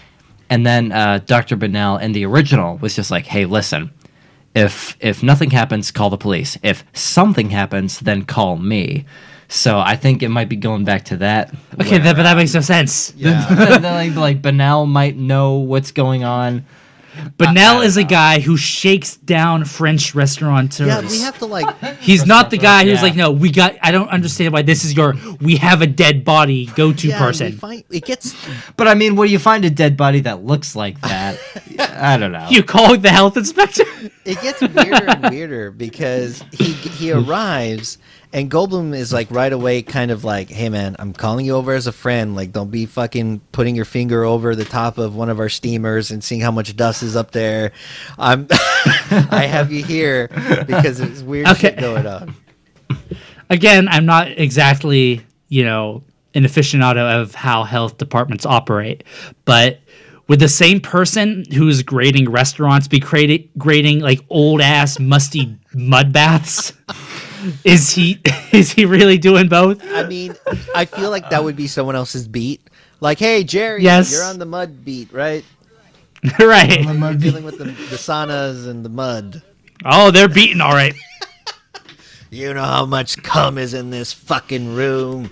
And 0.49 0.65
then 0.65 0.93
uh, 0.93 1.21
Dr. 1.27 1.57
Bennell 1.57 1.99
in 1.99 2.13
the 2.13 2.25
original 2.25 2.79
was 2.79 2.97
just 2.97 3.11
like, 3.11 3.27
"Hey, 3.27 3.45
listen. 3.45 3.91
If 4.55 4.97
if 5.01 5.23
nothing 5.23 5.51
happens, 5.51 5.91
call 5.91 6.11
the 6.11 6.19
police. 6.19 6.59
If 6.63 6.85
something 6.93 7.51
happens, 7.51 8.01
then 8.01 8.25
call 8.25 8.57
me." 8.57 9.05
So 9.51 9.81
I 9.81 9.97
think 9.97 10.23
it 10.23 10.29
might 10.29 10.49
be 10.49 10.55
going 10.55 10.85
back 10.85 11.07
to 11.07 11.17
that. 11.19 11.53
Okay, 11.75 11.91
where, 11.91 11.99
that, 11.99 12.17
but 12.17 12.23
that 12.23 12.37
makes 12.37 12.55
no 12.55 12.61
sense. 12.61 13.13
Yeah. 13.17 13.47
then, 13.55 13.83
like, 13.83 14.15
like 14.15 14.43
Bennell 14.43 14.87
might 14.87 15.17
know 15.17 15.55
what's 15.57 15.91
going 15.91 16.23
on. 16.23 16.65
But 17.37 17.53
Nell 17.53 17.81
is 17.83 17.97
a 17.97 18.05
guy 18.05 18.41
who 18.41 18.57
shakes 18.57 19.17
down 19.17 19.65
French 19.65 20.15
restaurateurs. 20.15 20.87
yeah, 20.87 21.01
we 21.01 21.21
have 21.21 21.39
to 21.39 21.47
like. 21.47 21.99
He's 22.01 22.27
not 22.27 22.51
the 22.51 22.59
guy 22.59 22.85
who's 22.85 22.95
Yeah. 22.99 23.03
like, 23.03 23.17
no, 23.17 23.31
we 23.31 23.51
got. 23.51 23.77
I 23.83 23.91
don't 23.91 24.09
understand 24.09 24.53
why 24.53 24.63
this 24.63 24.85
is 24.85 24.95
your. 24.97 25.15
We 25.41 25.57
have 25.57 25.83
a 25.83 25.87
dead 25.87 26.25
body 26.25 26.67
go-to 26.67 27.09
yeah, 27.09 27.19
person. 27.19 27.47
We 27.47 27.53
find, 27.53 27.85
it 27.91 28.05
gets. 28.05 28.35
But 28.77 28.89
I 28.89 28.95
mean, 28.95 29.17
when 29.17 29.29
you 29.29 29.39
find 29.39 29.65
a 29.65 29.71
dead 29.71 29.97
body 29.97 30.21
that 30.21 30.45
looks 30.45 30.77
like 30.77 31.01
that, 31.03 31.39
I 31.79 32.17
don't 32.17 32.33
know. 32.33 32.47
You 32.51 32.63
call 32.63 32.97
the 32.97 33.11
health 33.11 33.37
inspector? 33.37 33.85
It 34.25 34.41
gets 34.43 34.61
weirder 34.61 35.07
and 35.09 35.31
weirder 35.31 35.71
because 35.71 36.43
he 36.53 36.73
he 36.73 37.13
arrives 37.13 37.99
and 38.33 38.51
Goldblum 38.51 38.95
is 38.95 39.13
like 39.13 39.31
right 39.31 39.53
away, 39.53 39.83
kind 39.83 40.11
of 40.11 40.23
like, 40.25 40.49
"Hey 40.51 40.69
man, 40.69 40.95
I'm 40.99 41.13
calling 41.13 41.45
you 41.47 41.55
over 41.57 41.73
as 41.75 41.87
a 41.87 41.93
friend. 41.93 42.35
Like, 42.37 42.53
don't 42.53 42.71
be 42.71 42.87
fucking 42.87 43.41
putting 43.53 43.75
your 43.77 43.85
finger 43.85 44.25
over 44.25 44.55
the 44.55 44.65
top 44.65 44.99
of 44.99 45.17
one 45.17 45.29
of 45.29 45.41
our 45.41 45.49
steamers 45.49 46.11
and 46.11 46.23
seeing 46.23 46.41
how 46.41 46.51
much 46.51 46.75
dust 46.77 47.03
is 47.03 47.17
up 47.17 47.33
there. 47.33 47.73
I'm, 48.19 48.47
I 48.53 49.47
have 49.51 49.73
you 49.73 49.85
here 49.85 50.29
because 50.67 51.01
it's 51.01 51.23
weird 51.23 51.49
shit 51.57 51.73
Okay. 51.75 51.81
going 51.81 52.07
on. 52.07 52.35
Again, 53.49 53.89
I'm 53.89 54.07
not 54.07 54.29
exactly, 54.29 55.23
you 55.49 55.65
know, 55.65 56.05
an 56.35 56.45
aficionado 56.45 57.21
of 57.21 57.35
how 57.35 57.65
health 57.65 57.99
departments 57.99 58.47
operate, 58.47 59.03
but 59.45 59.81
would 60.29 60.39
the 60.39 60.49
same 60.49 60.79
person 60.79 61.45
who's 61.53 61.83
grading 61.83 62.31
restaurants 62.31 62.87
be 62.87 63.01
grading 63.01 63.99
like 64.01 64.21
old 64.31 64.61
ass 64.61 65.01
musty 65.01 65.59
mud 65.75 66.13
baths? 66.13 66.73
is 67.65 67.91
he 67.91 68.21
is 68.53 68.73
he 68.73 68.85
really 68.85 69.19
doing 69.19 69.49
both? 69.49 69.83
I 69.93 70.07
mean, 70.07 70.35
I 70.75 70.85
feel 70.85 71.11
like 71.11 71.31
that 71.31 71.43
would 71.45 71.57
be 71.57 71.67
someone 71.67 71.97
else's 71.97 72.29
beat. 72.29 72.61
Like, 73.01 73.19
hey 73.19 73.45
Jerry, 73.45 73.83
Yes. 73.83 74.13
you're 74.13 74.25
on 74.25 74.39
the 74.39 74.47
mud 74.47 74.85
beat, 74.85 75.13
right? 75.13 75.45
right. 76.39 76.83
You're 76.83 77.15
dealing 77.15 77.45
with 77.45 77.59
the, 77.59 77.65
the 77.65 77.97
saunas 77.97 78.69
and 78.69 78.85
the 78.85 78.91
mud. 78.91 79.43
Oh, 79.85 80.11
they're 80.11 80.29
beaten 80.29 80.61
all 80.61 80.73
right. 80.73 80.95
You 82.33 82.55
know 82.55 82.63
how 82.63 82.87
much 82.87 83.21
cum 83.25 83.59
is 83.59 83.75
in 83.75 83.91
this 83.91 84.13
fucking 84.13 84.77
room. 84.77 85.31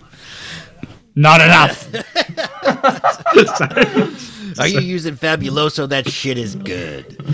Not 1.15 1.41
enough. 1.41 1.89
Are 4.59 4.67
you 4.67 4.81
using 4.81 5.15
Fabuloso? 5.15 5.89
That 5.89 6.09
shit 6.09 6.39
is 6.39 6.57
good. 6.57 7.25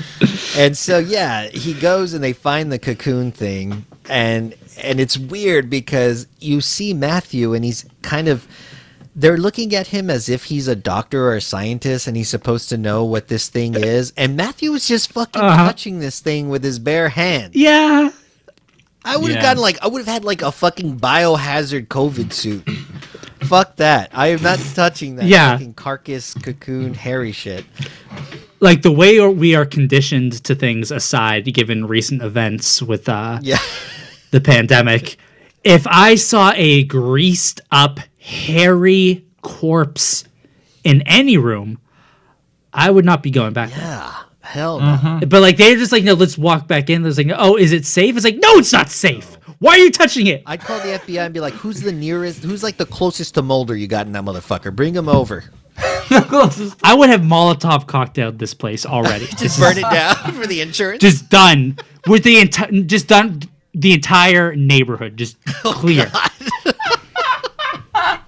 And 0.59 0.77
so 0.77 0.99
yeah, 0.99 1.49
he 1.49 1.73
goes 1.73 2.13
and 2.13 2.23
they 2.23 2.35
find 2.35 2.71
the 2.71 2.79
cocoon 2.79 3.33
thing 3.33 3.87
and 4.09 4.55
and 4.83 5.01
it's 5.01 5.17
weird 5.17 5.71
because 5.71 6.27
you 6.41 6.61
see 6.61 6.93
Matthew 6.95 7.55
and 7.55 7.65
he's 7.65 7.85
kind 8.03 8.29
of 8.29 8.47
they're 9.17 9.37
looking 9.39 9.75
at 9.75 9.87
him 9.89 10.11
as 10.11 10.29
if 10.29 10.45
he's 10.45 10.67
a 10.67 10.75
doctor 10.75 11.29
or 11.29 11.37
a 11.37 11.41
scientist 11.41 12.07
and 12.09 12.17
he's 12.17 12.29
supposed 12.29 12.69
to 12.71 12.77
know 12.77 13.05
what 13.05 13.29
this 13.29 13.49
thing 13.49 13.75
is. 13.77 14.13
And 14.17 14.37
Matthew 14.37 14.73
is 14.73 14.89
just 14.89 15.13
fucking 15.13 15.41
Uh-huh. 15.41 15.67
touching 15.67 16.01
this 16.01 16.19
thing 16.19 16.49
with 16.49 16.65
his 16.65 16.79
bare 16.81 17.11
hand. 17.11 17.55
yeah. 17.55 18.11
I 19.07 19.17
would 19.19 19.31
have 19.33 19.37
Yeah. 19.37 19.43
gotten 19.43 19.63
like 19.63 19.79
I 19.83 19.87
would 19.87 19.99
have 20.01 20.13
had 20.13 20.25
like 20.25 20.43
a 20.43 20.51
fucking 20.51 20.99
biohazard 20.99 21.89
COVID 21.89 22.33
suit. 22.33 22.67
Fuck 23.47 23.77
that. 23.77 24.11
I 24.13 24.29
am 24.29 24.43
not 24.43 24.59
touching 24.75 25.17
that 25.17 25.27
Yeah. 25.27 25.53
fucking 25.53 25.75
carcass 25.75 26.35
cocoon 26.35 26.95
hairy 26.95 27.33
shit. 27.33 27.65
like 28.61 28.83
the 28.83 28.93
way 28.93 29.21
we 29.29 29.55
are 29.55 29.67
conditioned 29.67 30.43
to 30.45 30.55
things 30.55 30.91
aside 30.91 31.53
given 31.53 31.87
recent 31.87 32.23
events 32.23 32.81
with 32.83 33.09
uh 33.09 33.39
Yeah. 33.43 33.59
the 34.31 34.41
pandemic 34.41 35.17
if 35.63 35.87
i 35.87 36.15
saw 36.15 36.53
a 36.57 36.85
greased 36.85 37.61
up 37.71 37.99
hairy 38.19 39.25
corpse 39.43 40.25
in 40.83 41.03
any 41.03 41.37
room 41.37 41.79
i 42.73 42.91
would 42.91 43.05
not 43.05 43.23
be 43.23 43.31
going 43.31 43.53
back 43.53 43.71
there. 43.71 43.79
Yeah. 43.81 44.15
Hell 44.41 44.79
no. 44.81 45.21
but 45.27 45.41
like 45.41 45.57
they're 45.57 45.77
just 45.77 45.91
like 45.93 46.05
no 46.05 46.13
let's 46.15 46.37
walk 46.37 46.69
back 46.69 46.91
in 46.91 47.03
there's 47.03 47.17
like 47.19 47.29
oh 47.35 47.57
is 47.57 47.73
it 47.73 47.87
safe 47.87 48.15
it's 48.17 48.25
like 48.25 48.37
no 48.37 48.59
it's 48.59 48.73
not 48.73 48.91
safe 48.91 49.34
why 49.59 49.73
are 49.73 49.79
you 49.79 49.91
touching 49.91 50.27
it 50.27 50.43
I'd 50.47 50.61
call 50.61 50.79
the 50.81 50.99
FBI 50.99 51.25
and 51.25 51.33
be 51.35 51.41
like, 51.41 51.55
who's 51.55 51.81
the 51.81 51.93
nearest, 51.93 52.43
who's 52.43 52.63
like 52.63 52.77
the 52.77 52.87
closest 52.87 53.35
to 53.35 53.43
Mulder 53.43 53.77
you 53.77 53.87
got 53.87 54.07
in 54.07 54.13
that 54.13 54.25
motherfucker? 54.25 54.75
Bring 54.75 54.95
him 54.95 55.09
over. 55.09 55.45
i 55.79 56.95
would 56.97 57.09
have 57.09 57.23
molotov 57.23 57.87
cocktailed 57.87 58.39
this 58.39 58.55
place 58.55 58.87
already 58.87 59.27
Just 59.39 59.59
burn 59.59 59.77
it 59.79 59.83
down 59.83 60.15
for 60.35 60.47
the 60.47 60.61
insurance. 60.61 61.01
just 61.01 61.29
done 61.31 61.77
with 62.07 62.23
the 62.23 62.39
entire 62.39 62.71
just 62.83 63.09
done 63.09 63.41
the 63.75 63.93
entire 63.93 64.55
neighborhood 64.55 65.17
just 65.17 65.37
Oh, 65.65 65.73
clear 65.73 66.11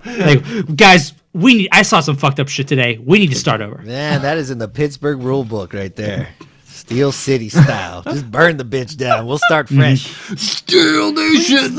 like 0.04 0.76
guys 0.76 1.12
we 1.32 1.54
need 1.54 1.68
i 1.72 1.82
saw 1.82 2.00
some 2.00 2.16
fucked 2.16 2.40
up 2.40 2.48
shit 2.48 2.66
today 2.66 2.98
we 2.98 3.18
need 3.18 3.30
to 3.30 3.36
start 3.38 3.60
over 3.60 3.78
Man, 3.82 4.22
that 4.22 4.38
is 4.38 4.50
in 4.50 4.58
the 4.58 4.68
Pittsburgh 4.68 5.20
rule 5.20 5.44
book 5.44 5.72
right 5.72 5.94
there. 5.94 6.28
Steel 6.86 7.10
City 7.10 7.48
style. 7.48 8.02
Just 8.02 8.30
burn 8.30 8.58
the 8.58 8.64
bitch 8.64 8.96
down. 8.96 9.26
We'll 9.26 9.38
start 9.38 9.68
fresh. 9.68 10.06
Steel 10.36 11.12
Nation. 11.12 11.76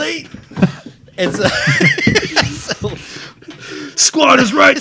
And 1.18 1.34
so, 1.34 1.48
so 1.48 2.90
squad 3.96 4.42
is 4.42 4.54
right 4.54 4.78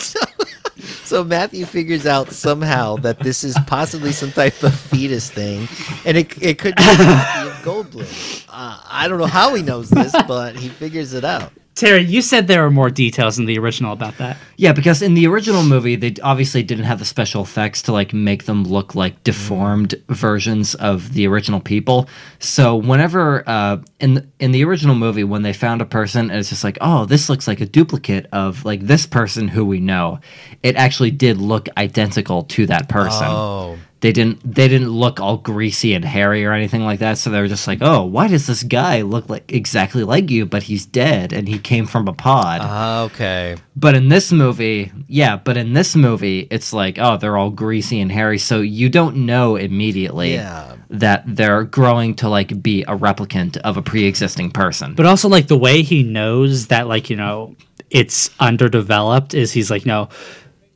So 1.04 1.22
Matthew 1.22 1.64
figures 1.64 2.06
out 2.06 2.32
somehow 2.32 2.96
that 2.96 3.20
this 3.20 3.44
is 3.44 3.56
possibly 3.68 4.10
some 4.10 4.32
type 4.32 4.60
of 4.64 4.74
fetus 4.74 5.30
thing, 5.30 5.68
and 6.04 6.16
it, 6.16 6.42
it 6.42 6.58
could 6.58 6.74
be 6.74 6.82
a 6.82 7.54
Goldblum. 7.62 8.44
Uh, 8.48 8.80
I 8.84 9.06
don't 9.06 9.18
know 9.18 9.26
how 9.26 9.54
he 9.54 9.62
knows 9.62 9.88
this, 9.90 10.12
but 10.26 10.56
he 10.56 10.68
figures 10.68 11.12
it 11.14 11.24
out. 11.24 11.52
Terry, 11.76 12.00
you 12.04 12.22
said 12.22 12.46
there 12.48 12.62
were 12.62 12.70
more 12.70 12.88
details 12.88 13.38
in 13.38 13.44
the 13.44 13.58
original 13.58 13.92
about 13.92 14.16
that. 14.16 14.38
Yeah, 14.56 14.72
because 14.72 15.02
in 15.02 15.12
the 15.12 15.26
original 15.26 15.62
movie, 15.62 15.94
they 15.94 16.14
obviously 16.22 16.62
didn't 16.62 16.86
have 16.86 16.98
the 16.98 17.04
special 17.04 17.42
effects 17.42 17.82
to 17.82 17.92
like 17.92 18.14
make 18.14 18.44
them 18.46 18.64
look 18.64 18.94
like 18.94 19.22
deformed 19.24 19.94
versions 20.08 20.74
of 20.74 21.12
the 21.12 21.26
original 21.26 21.60
people. 21.60 22.08
So 22.38 22.76
whenever 22.76 23.46
uh, 23.46 23.82
in 24.00 24.26
in 24.38 24.52
the 24.52 24.64
original 24.64 24.94
movie, 24.94 25.22
when 25.22 25.42
they 25.42 25.52
found 25.52 25.82
a 25.82 25.84
person 25.84 26.30
and 26.30 26.40
it's 26.40 26.48
just 26.48 26.64
like, 26.64 26.78
oh, 26.80 27.04
this 27.04 27.28
looks 27.28 27.46
like 27.46 27.60
a 27.60 27.66
duplicate 27.66 28.26
of 28.32 28.64
like 28.64 28.80
this 28.80 29.04
person 29.04 29.46
who 29.46 29.62
we 29.62 29.78
know, 29.78 30.18
it 30.62 30.76
actually 30.76 31.10
did 31.10 31.36
look 31.36 31.68
identical 31.76 32.44
to 32.44 32.64
that 32.66 32.88
person. 32.88 33.26
Oh. 33.28 33.78
They 34.06 34.12
didn't 34.12 34.54
they 34.54 34.68
didn't 34.68 34.90
look 34.90 35.18
all 35.18 35.36
greasy 35.38 35.92
and 35.92 36.04
hairy 36.04 36.44
or 36.44 36.52
anything 36.52 36.84
like 36.84 37.00
that. 37.00 37.18
So 37.18 37.28
they 37.28 37.40
were 37.40 37.48
just 37.48 37.66
like, 37.66 37.78
oh, 37.82 38.04
why 38.04 38.28
does 38.28 38.46
this 38.46 38.62
guy 38.62 39.02
look 39.02 39.28
like 39.28 39.50
exactly 39.52 40.04
like 40.04 40.30
you, 40.30 40.46
but 40.46 40.62
he's 40.62 40.86
dead 40.86 41.32
and 41.32 41.48
he 41.48 41.58
came 41.58 41.86
from 41.86 42.06
a 42.06 42.12
pod? 42.12 42.60
Ah, 42.62 43.00
Okay. 43.06 43.56
But 43.74 43.96
in 43.96 44.08
this 44.08 44.30
movie, 44.30 44.92
yeah, 45.08 45.34
but 45.36 45.56
in 45.56 45.72
this 45.72 45.96
movie, 45.96 46.46
it's 46.52 46.72
like, 46.72 46.98
oh, 47.00 47.16
they're 47.16 47.36
all 47.36 47.50
greasy 47.50 48.00
and 48.00 48.12
hairy, 48.12 48.38
so 48.38 48.60
you 48.60 48.88
don't 48.88 49.26
know 49.26 49.56
immediately 49.56 50.34
Yeah. 50.34 50.76
that 50.88 51.24
they're 51.26 51.64
growing 51.64 52.14
to 52.22 52.28
like 52.28 52.62
be 52.62 52.82
a 52.84 52.96
replicant 52.96 53.56
of 53.56 53.76
a 53.76 53.82
pre-existing 53.82 54.52
person. 54.52 54.94
But 54.94 55.06
also, 55.06 55.28
like 55.28 55.48
the 55.48 55.58
way 55.58 55.82
he 55.82 56.04
knows 56.04 56.68
that, 56.68 56.86
like 56.86 57.10
you 57.10 57.16
know, 57.16 57.56
it's 57.90 58.30
underdeveloped 58.38 59.34
is 59.34 59.50
he's 59.50 59.68
like, 59.70 59.84
no, 59.84 60.08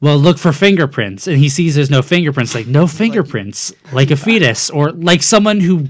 well, 0.01 0.19
look 0.19 0.39
for 0.39 0.53
fingerprints, 0.53 1.27
and 1.27 1.39
he 1.39 1.49
sees 1.49 1.75
there's 1.75 1.91
no 1.91 2.03
fingerprints. 2.03 2.55
Like 2.55 2.67
no 2.67 2.87
fingerprints, 2.87 3.73
like 3.93 4.11
a 4.11 4.17
fetus 4.17 4.71
or 4.71 4.93
like 4.93 5.23
someone 5.23 5.61
who 5.61 5.87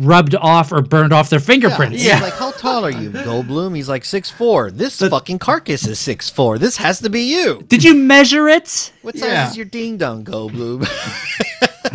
rubbed 0.00 0.34
off 0.34 0.72
or 0.72 0.82
burned 0.82 1.12
off 1.12 1.30
their 1.30 1.38
fingerprints. 1.40 2.02
He's 2.02 2.20
like, 2.20 2.32
how 2.32 2.50
tall 2.50 2.84
are 2.84 2.90
you, 2.90 3.10
Goldblum? 3.10 3.76
He's 3.76 3.88
like 3.88 4.04
six 4.04 4.28
four. 4.30 4.70
This 4.72 4.98
fucking 5.00 5.38
carcass 5.38 5.86
is 5.86 5.98
six 6.00 6.28
four. 6.30 6.58
This 6.58 6.76
has 6.78 6.98
to 7.00 7.10
be 7.10 7.22
you. 7.22 7.62
Did 7.68 7.84
you 7.84 7.94
measure 7.94 8.48
it? 8.48 8.92
What 9.02 9.16
size 9.16 9.28
Yeah. 9.30 9.50
is 9.50 9.56
your 9.56 9.66
ding 9.66 9.98
dong, 9.98 10.24
Goldblum? 10.24 10.84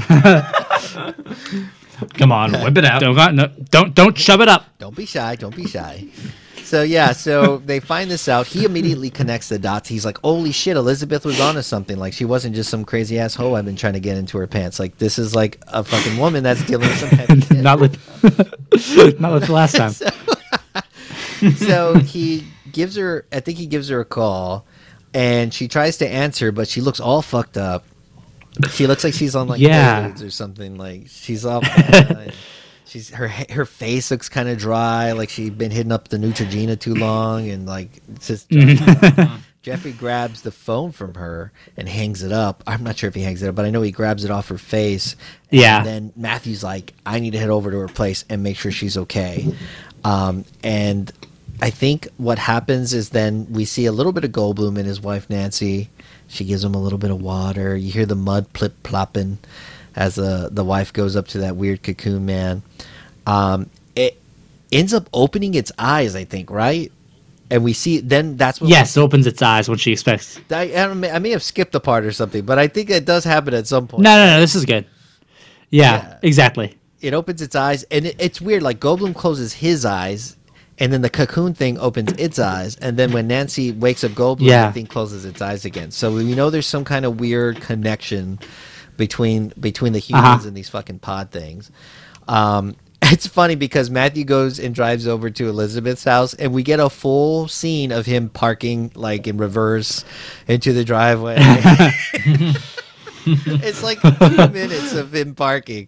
Come 2.13 2.31
on, 2.31 2.53
whip 2.53 2.77
it 2.77 2.85
out. 2.85 3.01
Don't 3.01 3.15
got 3.15 3.33
no, 3.35 3.47
don't 3.69 3.93
don't 3.93 4.17
shove 4.17 4.39
it 4.41 4.47
up. 4.47 4.65
don't 4.77 4.95
be 4.95 5.05
shy. 5.05 5.35
Don't 5.35 5.55
be 5.55 5.67
shy. 5.67 6.05
So 6.69 6.83
yeah, 6.83 7.13
so 7.13 7.57
they 7.65 7.79
find 7.79 8.11
this 8.11 8.27
out. 8.27 8.45
He 8.45 8.63
immediately 8.63 9.09
connects 9.09 9.49
the 9.49 9.57
dots. 9.57 9.89
He's 9.89 10.05
like, 10.05 10.19
"Holy 10.19 10.51
shit, 10.51 10.77
Elizabeth 10.77 11.25
was 11.25 11.39
onto 11.39 11.63
something. 11.63 11.97
Like 11.97 12.13
she 12.13 12.25
wasn't 12.25 12.55
just 12.55 12.69
some 12.69 12.85
crazy 12.85 13.17
ass 13.17 13.33
hoe 13.33 13.55
I've 13.55 13.65
been 13.65 13.75
trying 13.75 13.93
to 13.93 13.99
get 13.99 14.17
into 14.17 14.37
her 14.37 14.45
pants. 14.47 14.79
Like 14.79 14.97
this 14.99 15.17
is 15.17 15.33
like 15.33 15.59
a 15.67 15.83
fucking 15.83 16.17
woman 16.19 16.43
that's 16.43 16.63
dealing 16.65 16.87
with 16.87 16.97
some 16.99 17.09
heavy 17.09 17.41
shit." 17.47 17.57
Not 17.63 17.79
with 17.79 17.97
not 19.19 19.33
with 19.33 19.45
the 19.47 19.51
last 19.53 19.75
time. 19.75 19.93
so 21.55 21.95
he 21.99 22.45
gives 22.71 22.95
her 22.97 23.25
i 23.31 23.39
think 23.39 23.57
he 23.57 23.65
gives 23.65 23.87
her 23.89 23.99
a 24.01 24.05
call 24.05 24.65
and 25.13 25.51
she 25.53 25.67
tries 25.67 25.97
to 25.97 26.07
answer 26.07 26.51
but 26.51 26.67
she 26.67 26.81
looks 26.81 26.99
all 26.99 27.21
fucked 27.21 27.57
up 27.57 27.83
she 28.69 28.85
looks 28.85 29.03
like 29.03 29.13
she's 29.13 29.35
on 29.35 29.47
like 29.47 29.59
Yeah. 29.59 30.13
Or 30.21 30.29
something 30.29 30.77
like 30.77 31.07
she's 31.07 31.45
off 31.45 31.63
she's 32.89 33.09
her 33.11 33.27
her 33.27 33.65
face 33.65 34.11
looks 34.11 34.27
kind 34.29 34.49
of 34.49 34.57
dry 34.57 35.11
like 35.13 35.29
she'd 35.29 35.57
been 35.57 35.71
hitting 35.71 35.91
up 35.91 36.07
the 36.09 36.17
neutrogena 36.17 36.79
too 36.79 36.95
long 36.95 37.49
and 37.49 37.65
like 37.65 38.01
it's 38.15 38.27
just 38.27 38.49
jeffrey 39.61 39.91
grabs 39.91 40.41
the 40.41 40.51
phone 40.51 40.91
from 40.91 41.13
her 41.15 41.51
and 41.77 41.87
hangs 41.89 42.23
it 42.23 42.31
up 42.31 42.63
i'm 42.65 42.83
not 42.83 42.97
sure 42.97 43.07
if 43.07 43.15
he 43.15 43.21
hangs 43.21 43.43
it 43.43 43.47
up 43.49 43.55
but 43.55 43.65
i 43.65 43.69
know 43.69 43.81
he 43.81 43.91
grabs 43.91 44.23
it 44.23 44.31
off 44.31 44.47
her 44.47 44.57
face 44.57 45.15
Yeah. 45.51 45.77
and 45.77 45.85
then 45.85 46.13
matthew's 46.15 46.63
like 46.63 46.93
i 47.05 47.19
need 47.19 47.31
to 47.31 47.39
head 47.39 47.49
over 47.49 47.69
to 47.69 47.77
her 47.79 47.87
place 47.87 48.25
and 48.29 48.41
make 48.43 48.57
sure 48.57 48.71
she's 48.71 48.97
okay 48.97 49.53
um, 50.03 50.45
and 50.63 51.11
I 51.61 51.71
think 51.71 52.07
what 52.15 52.39
happens 52.39 52.93
is 52.93 53.09
then 53.09 53.47
we 53.51 53.65
see 53.65 53.85
a 53.85 53.91
little 53.91 54.13
bit 54.13 54.23
of 54.23 54.31
Goldblum 54.31 54.77
and 54.77 54.87
his 54.87 55.01
wife 55.01 55.29
Nancy. 55.29 55.89
She 56.29 56.45
gives 56.45 56.63
him 56.63 56.73
a 56.73 56.77
little 56.81 56.97
bit 56.97 57.11
of 57.11 57.21
water. 57.21 57.75
You 57.75 57.91
hear 57.91 58.05
the 58.05 58.15
mud 58.15 58.53
plip 58.53 58.81
plopping 58.81 59.39
as 59.99 60.15
the 60.15 60.49
the 60.51 60.63
wife 60.63 60.91
goes 60.93 61.15
up 61.15 61.27
to 61.27 61.39
that 61.39 61.55
weird 61.55 61.83
cocoon 61.83 62.25
man. 62.25 62.63
Um, 63.27 63.69
it 63.95 64.19
ends 64.71 64.93
up 64.93 65.07
opening 65.13 65.53
its 65.53 65.71
eyes, 65.77 66.15
I 66.15 66.23
think, 66.25 66.49
right? 66.49 66.91
And 67.51 67.63
we 67.63 67.73
see 67.73 67.99
then 67.99 68.37
that's 68.37 68.61
when 68.61 68.69
Yes, 68.69 68.95
opens 68.97 69.27
its 69.27 69.41
eyes 69.41 69.67
when 69.69 69.77
she 69.77 69.91
expects. 69.91 70.39
I, 70.51 70.61
I, 70.61 70.67
don't- 70.67 71.03
I 71.03 71.19
may 71.19 71.31
have 71.31 71.43
skipped 71.43 71.73
a 71.75 71.79
part 71.79 72.05
or 72.05 72.11
something, 72.11 72.43
but 72.45 72.57
I 72.59 72.67
think 72.67 72.89
it 72.89 73.05
does 73.05 73.23
happen 73.23 73.53
at 73.55 73.67
some 73.67 73.87
point. 73.87 74.03
No, 74.03 74.15
no, 74.17 74.25
no. 74.35 74.39
This 74.39 74.55
is 74.55 74.65
good. 74.65 74.85
Yeah, 75.71 75.95
Yeah. 75.97 76.17
exactly. 76.23 76.77
it 77.01 77.13
opens 77.13 77.41
its 77.41 77.55
eyes 77.55 77.83
and 77.91 78.05
it, 78.07 78.15
it's 78.19 78.39
weird 78.41 78.61
like 78.63 78.79
goldblum 78.79 79.15
closes 79.15 79.53
his 79.53 79.85
eyes 79.85 80.35
and 80.79 80.91
then 80.93 81.01
the 81.01 81.09
cocoon 81.09 81.53
thing 81.53 81.77
opens 81.79 82.11
its 82.13 82.39
eyes 82.39 82.75
and 82.77 82.97
then 82.97 83.11
when 83.11 83.27
nancy 83.27 83.71
wakes 83.71 84.03
up 84.03 84.11
goldblum 84.11 84.47
Yeah. 84.47 84.71
thing 84.71 84.85
closes 84.87 85.23
its 85.25 85.41
eyes 85.41 85.63
again 85.65 85.91
so 85.91 86.11
we 86.13 86.35
know 86.35 86.49
there's 86.49 86.67
some 86.67 86.83
kind 86.83 87.05
of 87.05 87.19
weird 87.19 87.61
connection 87.61 88.37
between 88.99 89.51
between 89.59 89.93
the 89.93 89.99
humans 89.99 90.25
Uh-huh. 90.41 90.47
and 90.49 90.55
these 90.55 90.69
fucking 90.69 90.99
pod 90.99 91.31
things. 91.31 91.71
Um 92.27 92.75
it's 93.01 93.25
funny 93.25 93.55
because 93.55 93.89
Matthew 93.89 94.25
goes 94.25 94.59
and 94.59 94.75
drives 94.75 95.07
over 95.07 95.29
to 95.31 95.47
Elizabeth's 95.49 96.03
house, 96.03 96.33
and 96.35 96.53
we 96.53 96.61
get 96.63 96.79
a 96.81 96.89
full 96.89 97.47
scene 97.47 97.91
of 97.93 98.05
him 98.05 98.29
parking 98.29 98.91
like 98.93 99.25
in 99.25 99.37
reverse 99.37 100.03
into 100.47 100.73
the 100.73 100.83
driveway. 100.83 101.37
it's 103.25 103.83
like 103.83 103.99
two 104.01 104.47
minutes 104.51 104.93
of 104.93 105.13
him 105.15 105.33
parking. 105.33 105.87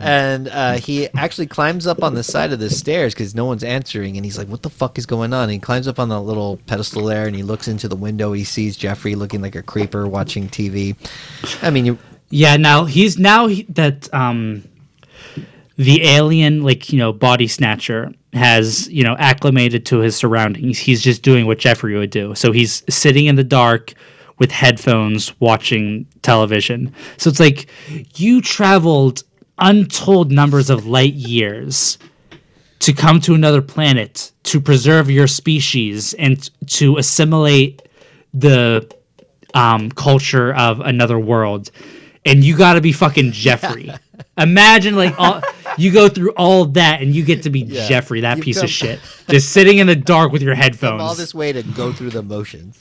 And 0.00 0.48
uh, 0.48 0.72
he 0.74 1.08
actually 1.14 1.46
climbs 1.48 1.86
up 1.86 2.02
on 2.02 2.14
the 2.14 2.22
side 2.22 2.52
of 2.52 2.60
the 2.60 2.70
stairs 2.70 3.14
because 3.14 3.34
no 3.34 3.44
one's 3.44 3.64
answering 3.64 4.16
and 4.16 4.24
he's 4.24 4.38
like 4.38 4.48
what 4.48 4.62
the 4.62 4.70
fuck 4.70 4.96
is 4.98 5.04
going 5.06 5.32
on? 5.34 5.44
And 5.44 5.52
he 5.52 5.58
climbs 5.58 5.86
up 5.88 5.98
on 5.98 6.08
the 6.08 6.20
little 6.20 6.58
pedestal 6.66 7.04
there 7.04 7.26
and 7.26 7.36
he 7.36 7.42
looks 7.42 7.68
into 7.68 7.88
the 7.88 7.96
window. 7.96 8.32
He 8.32 8.44
sees 8.44 8.76
jeffrey 8.76 9.14
looking 9.14 9.42
like 9.42 9.54
a 9.54 9.62
creeper 9.62 10.06
watching 10.06 10.48
tv 10.48 10.96
i 11.62 11.70
mean 11.70 11.84
you 11.84 11.98
Yeah. 12.30 12.56
Now 12.56 12.84
he's 12.84 13.18
now 13.18 13.46
he, 13.46 13.62
that 13.70 14.12
um, 14.12 14.64
the 15.76 16.02
alien, 16.04 16.62
like 16.62 16.92
you 16.92 16.98
know, 16.98 17.12
body 17.12 17.46
snatcher 17.46 18.12
has 18.32 18.88
you 18.88 19.04
know 19.04 19.16
acclimated 19.18 19.86
to 19.86 19.98
his 19.98 20.16
surroundings. 20.16 20.78
He's 20.78 21.02
just 21.02 21.22
doing 21.22 21.46
what 21.46 21.58
Jeffrey 21.58 21.96
would 21.96 22.10
do. 22.10 22.34
So 22.34 22.52
he's 22.52 22.82
sitting 22.88 23.26
in 23.26 23.36
the 23.36 23.44
dark 23.44 23.94
with 24.38 24.50
headphones, 24.50 25.38
watching 25.40 26.06
television. 26.22 26.94
So 27.16 27.30
it's 27.30 27.40
like 27.40 27.68
you 28.16 28.40
traveled 28.40 29.24
untold 29.58 30.30
numbers 30.30 30.70
of 30.70 30.86
light 30.86 31.14
years 31.14 31.98
to 32.80 32.92
come 32.92 33.20
to 33.20 33.34
another 33.34 33.60
planet 33.60 34.30
to 34.44 34.60
preserve 34.60 35.10
your 35.10 35.26
species 35.26 36.14
and 36.14 36.48
to 36.68 36.96
assimilate 36.96 37.82
the 38.32 38.88
um, 39.54 39.90
culture 39.90 40.54
of 40.54 40.80
another 40.80 41.18
world, 41.18 41.70
and 42.28 42.44
you 42.44 42.56
got 42.56 42.74
to 42.74 42.80
be 42.80 42.92
fucking 42.92 43.32
Jeffrey. 43.32 43.90
Imagine 44.38 44.94
like 44.96 45.18
all, 45.18 45.42
you 45.76 45.90
go 45.92 46.08
through 46.08 46.30
all 46.32 46.64
that 46.66 47.02
and 47.02 47.14
you 47.14 47.24
get 47.24 47.42
to 47.42 47.50
be 47.50 47.64
Jeffrey, 47.64 48.20
that 48.20 48.36
You've 48.36 48.44
piece 48.44 48.56
come- 48.58 48.64
of 48.64 48.70
shit, 48.70 49.00
just 49.28 49.50
sitting 49.50 49.78
in 49.78 49.86
the 49.88 49.96
dark 49.96 50.30
with 50.32 50.42
your 50.42 50.54
headphones. 50.54 51.02
all 51.02 51.14
this 51.14 51.34
way 51.34 51.52
to 51.52 51.62
go 51.62 51.92
through 51.92 52.10
the 52.10 52.22
motions 52.22 52.78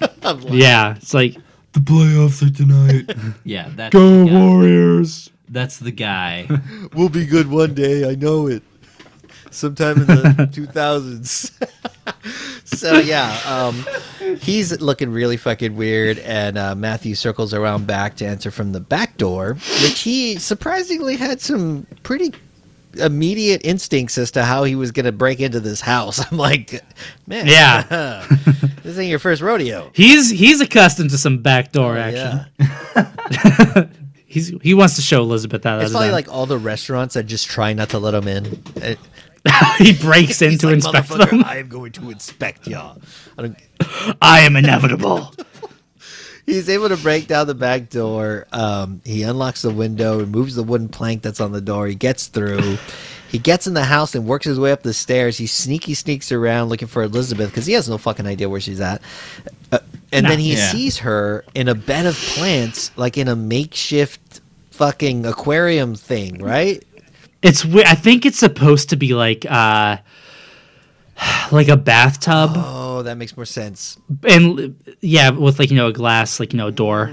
yeah, 0.48 0.94
it's 0.96 1.12
like 1.12 1.34
The 1.72 1.80
playoffs 1.80 2.46
are 2.46 2.50
tonight. 2.50 3.34
Yeah, 3.44 3.68
that's 3.74 3.92
go 3.92 4.24
the. 4.24 4.32
Warriors. 4.32 5.30
That's 5.48 5.78
the 5.78 5.90
guy. 5.90 6.48
we'll 6.94 7.08
be 7.10 7.26
good 7.26 7.48
one 7.50 7.74
day 7.74 8.08
i 8.10 8.14
know 8.14 8.46
it 8.46 8.62
sometime 9.54 9.98
in 9.98 10.06
the 10.06 10.12
2000s 10.52 11.52
so 12.64 12.98
yeah 12.98 13.38
um, 13.46 13.84
he's 14.40 14.80
looking 14.80 15.10
really 15.10 15.36
fucking 15.36 15.76
weird 15.76 16.18
and 16.20 16.58
uh, 16.58 16.74
matthew 16.74 17.14
circles 17.14 17.54
around 17.54 17.86
back 17.86 18.16
to 18.16 18.26
answer 18.26 18.50
from 18.50 18.72
the 18.72 18.80
back 18.80 19.16
door 19.16 19.54
which 19.82 20.00
he 20.00 20.36
surprisingly 20.38 21.16
had 21.16 21.40
some 21.40 21.86
pretty 22.02 22.32
immediate 22.98 23.60
instincts 23.64 24.16
as 24.18 24.30
to 24.30 24.44
how 24.44 24.62
he 24.64 24.76
was 24.76 24.92
going 24.92 25.04
to 25.06 25.12
break 25.12 25.40
into 25.40 25.58
this 25.60 25.80
house 25.80 26.24
i'm 26.30 26.38
like 26.38 26.82
man 27.26 27.46
Yeah. 27.46 28.24
this 28.82 28.98
ain't 28.98 29.10
your 29.10 29.18
first 29.18 29.42
rodeo 29.42 29.90
He's 29.94 30.30
he's 30.30 30.60
accustomed 30.60 31.10
to 31.10 31.18
some 31.18 31.38
backdoor 31.42 31.96
Oh, 31.96 32.00
action. 32.00 32.46
yeah. 32.60 33.86
He's 34.26 34.48
he 34.62 34.74
wants 34.74 34.96
to 34.96 35.02
show 35.02 35.22
Elizabeth 35.22 35.62
that. 35.62 35.80
it's 35.82 35.92
probably 35.92 36.10
like 36.10 36.28
all 36.28 36.44
the 36.46 36.58
restaurants 36.58 37.14
that 37.14 37.22
just 37.24 37.48
try 37.48 37.72
not 37.72 37.90
to 37.90 37.98
let 38.00 38.14
him 38.14 38.26
in 38.26 38.62
It- 38.76 38.98
he 39.78 39.92
breaks 39.92 40.40
in 40.42 40.58
to 40.58 40.66
like, 40.66 40.74
inspect 40.76 41.08
"Motherfucker, 41.08 41.30
them. 41.30 41.44
i 41.44 41.58
am 41.58 41.68
going 41.68 41.92
to 41.92 42.10
inspect 42.10 42.66
y'all 42.66 43.00
I 43.38 43.42
don't, 43.42 43.56
I 44.22 44.40
am 44.40 44.56
inevitable. 44.56 45.32
He's 46.46 46.68
able 46.68 46.90
to 46.90 46.96
break 46.98 47.26
down 47.26 47.46
the 47.46 47.54
back 47.54 47.88
door. 47.88 48.46
Um, 48.52 49.00
he 49.04 49.22
unlocks 49.22 49.62
the 49.62 49.70
window, 49.70 50.18
removes 50.20 50.54
the 50.54 50.62
wooden 50.62 50.88
plank 50.90 51.22
that's 51.22 51.40
on 51.40 51.52
the 51.52 51.60
door. 51.62 51.86
He 51.86 51.94
gets 51.94 52.26
through. 52.26 52.76
He 53.30 53.38
gets 53.38 53.66
in 53.66 53.72
the 53.74 53.82
house 53.84 54.14
and 54.14 54.26
works 54.26 54.44
his 54.44 54.60
way 54.60 54.70
up 54.70 54.82
the 54.82 54.92
stairs. 54.92 55.38
He 55.38 55.46
sneaky 55.46 55.94
sneaks 55.94 56.30
around 56.30 56.68
looking 56.68 56.86
for 56.86 57.02
Elizabeth 57.02 57.48
because 57.50 57.64
he 57.66 57.72
has 57.72 57.88
no 57.88 57.96
fucking 57.96 58.26
idea 58.26 58.48
where 58.50 58.60
she's 58.60 58.80
at. 58.80 59.00
Uh, 59.72 59.78
and 60.12 60.24
Nah. 60.24 60.28
then 60.30 60.38
he 60.38 60.52
Yeah. 60.54 60.70
sees 60.70 60.98
her 60.98 61.44
in 61.54 61.66
a 61.68 61.74
bed 61.74 62.04
of 62.06 62.14
plants, 62.14 62.90
like 62.96 63.16
in 63.16 63.26
a 63.26 63.34
makeshift 63.34 64.40
fucking 64.70 65.24
aquarium 65.24 65.94
thing, 65.94 66.42
right? 66.42 66.84
It's 67.44 67.64
I 67.64 67.94
think 67.94 68.26
it's 68.26 68.38
supposed 68.38 68.88
to 68.88 68.96
be 68.96 69.14
like 69.14 69.44
uh 69.48 69.98
like 71.52 71.68
a 71.68 71.76
bathtub 71.76 72.52
Oh, 72.56 73.02
that 73.02 73.16
makes 73.16 73.36
more 73.36 73.46
sense. 73.46 73.98
and 74.28 74.74
yeah, 75.00 75.30
with 75.30 75.58
like 75.58 75.70
you 75.70 75.76
know 75.76 75.88
a 75.88 75.92
glass 75.92 76.40
like 76.40 76.52
you 76.52 76.56
know 76.56 76.70
door. 76.70 77.12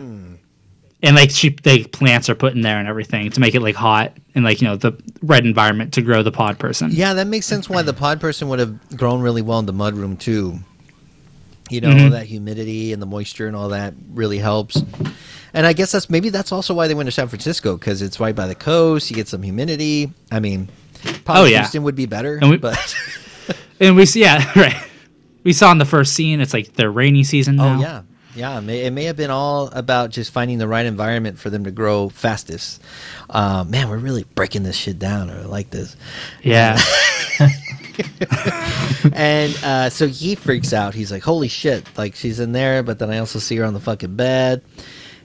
And 1.04 1.16
like 1.16 1.32
she, 1.32 1.50
they 1.50 1.84
plants 1.84 2.30
are 2.30 2.36
put 2.36 2.54
in 2.54 2.62
there 2.62 2.78
and 2.78 2.88
everything 2.88 3.32
to 3.32 3.40
make 3.40 3.56
it 3.56 3.62
like 3.62 3.74
hot 3.74 4.16
and 4.36 4.46
like 4.46 4.62
you 4.62 4.68
know 4.68 4.76
the 4.76 4.94
right 5.24 5.44
environment 5.44 5.94
to 5.94 6.04
grow 6.04 6.22
the 6.22 6.32
pod 6.32 6.60
person. 6.60 6.92
Yeah, 6.92 7.16
that 7.16 7.26
makes 7.26 7.48
sense 7.48 7.68
why 7.68 7.82
the 7.82 7.94
pod 7.94 8.22
person 8.22 8.50
would 8.50 8.60
have 8.60 8.98
grown 8.98 9.20
really 9.22 9.42
well 9.42 9.58
in 9.58 9.66
the 9.66 9.74
mud 9.74 9.96
room 9.96 10.16
too. 10.16 10.60
You 11.72 11.82
know, 11.82 11.90
Mhm. 11.90 12.12
that 12.12 12.28
humidity 12.28 12.94
and 12.94 13.02
the 13.02 13.08
moisture 13.08 13.48
and 13.48 13.56
all 13.56 13.70
that 13.70 13.96
really 14.14 14.38
helps. 14.38 14.84
And 15.54 15.66
I 15.66 15.74
guess 15.74 15.92
that's 15.92 16.10
maybe 16.10 16.30
that's 16.30 16.52
also 16.52 16.74
why 16.74 16.88
they 16.88 16.94
went 16.94 17.08
to 17.08 17.12
San 17.12 17.28
Francisco 17.28 17.76
because 17.78 18.02
it's 18.02 18.20
right 18.20 18.36
by 18.36 18.48
the 18.48 18.56
coast. 18.56 19.10
You 19.10 19.16
get 19.16 19.28
some 19.28 19.42
humidity. 19.42 20.12
I 20.32 20.40
mean, 20.40 20.70
probably 21.26 21.42
Oh, 21.42 21.46
yeah. 21.46 21.60
Houston 21.60 21.84
would 21.84 21.96
be 21.96 22.06
better, 22.06 22.38
And 22.42 22.50
we- 22.50 22.58
but 22.58 22.96
And 23.80 23.96
we 23.96 24.06
see, 24.06 24.22
yeah, 24.22 24.50
right. 24.56 24.76
We 25.44 25.54
saw 25.54 25.72
in 25.72 25.78
the 25.80 25.86
first 25.86 26.14
scene, 26.14 26.40
it's 26.40 26.54
like 26.54 26.74
the 26.74 26.90
rainy 26.90 27.24
season 27.24 27.56
now. 27.56 27.78
oh 27.78 27.82
yeah, 27.82 28.02
yeah. 28.36 28.58
It 28.60 28.62
may, 28.62 28.86
it 28.86 28.92
may 28.92 29.06
have 29.06 29.18
been 29.18 29.32
all 29.32 29.68
about 29.70 30.12
just 30.12 30.32
finding 30.32 30.60
the 30.60 30.68
right 30.68 30.86
environment 30.86 31.40
for 31.40 31.50
them 31.50 31.64
to 31.64 31.72
grow 31.72 32.10
fastest. 32.10 32.80
Uh, 33.30 33.66
man, 33.68 33.90
we're 33.90 33.98
really 33.98 34.24
breaking 34.36 34.62
this 34.64 34.76
shit 34.78 35.00
down. 35.00 35.32
I 35.32 35.42
like 35.46 35.72
this. 35.72 35.96
Yeah. 36.44 36.80
and 39.14 39.56
uh, 39.64 39.90
so 39.90 40.08
he 40.08 40.36
freaks 40.36 40.74
out. 40.74 40.94
He's 40.94 41.12
like, 41.12 41.24
"Holy 41.24 41.48
shit!" 41.48 41.86
Like 41.98 42.16
she's 42.16 42.40
in 42.40 42.52
there, 42.52 42.84
but 42.84 43.00
then 43.00 43.10
I 43.10 43.18
also 43.18 43.40
see 43.40 43.56
her 43.58 43.66
on 43.66 43.74
the 43.74 43.80
fucking 43.80 44.16
bed, 44.16 44.64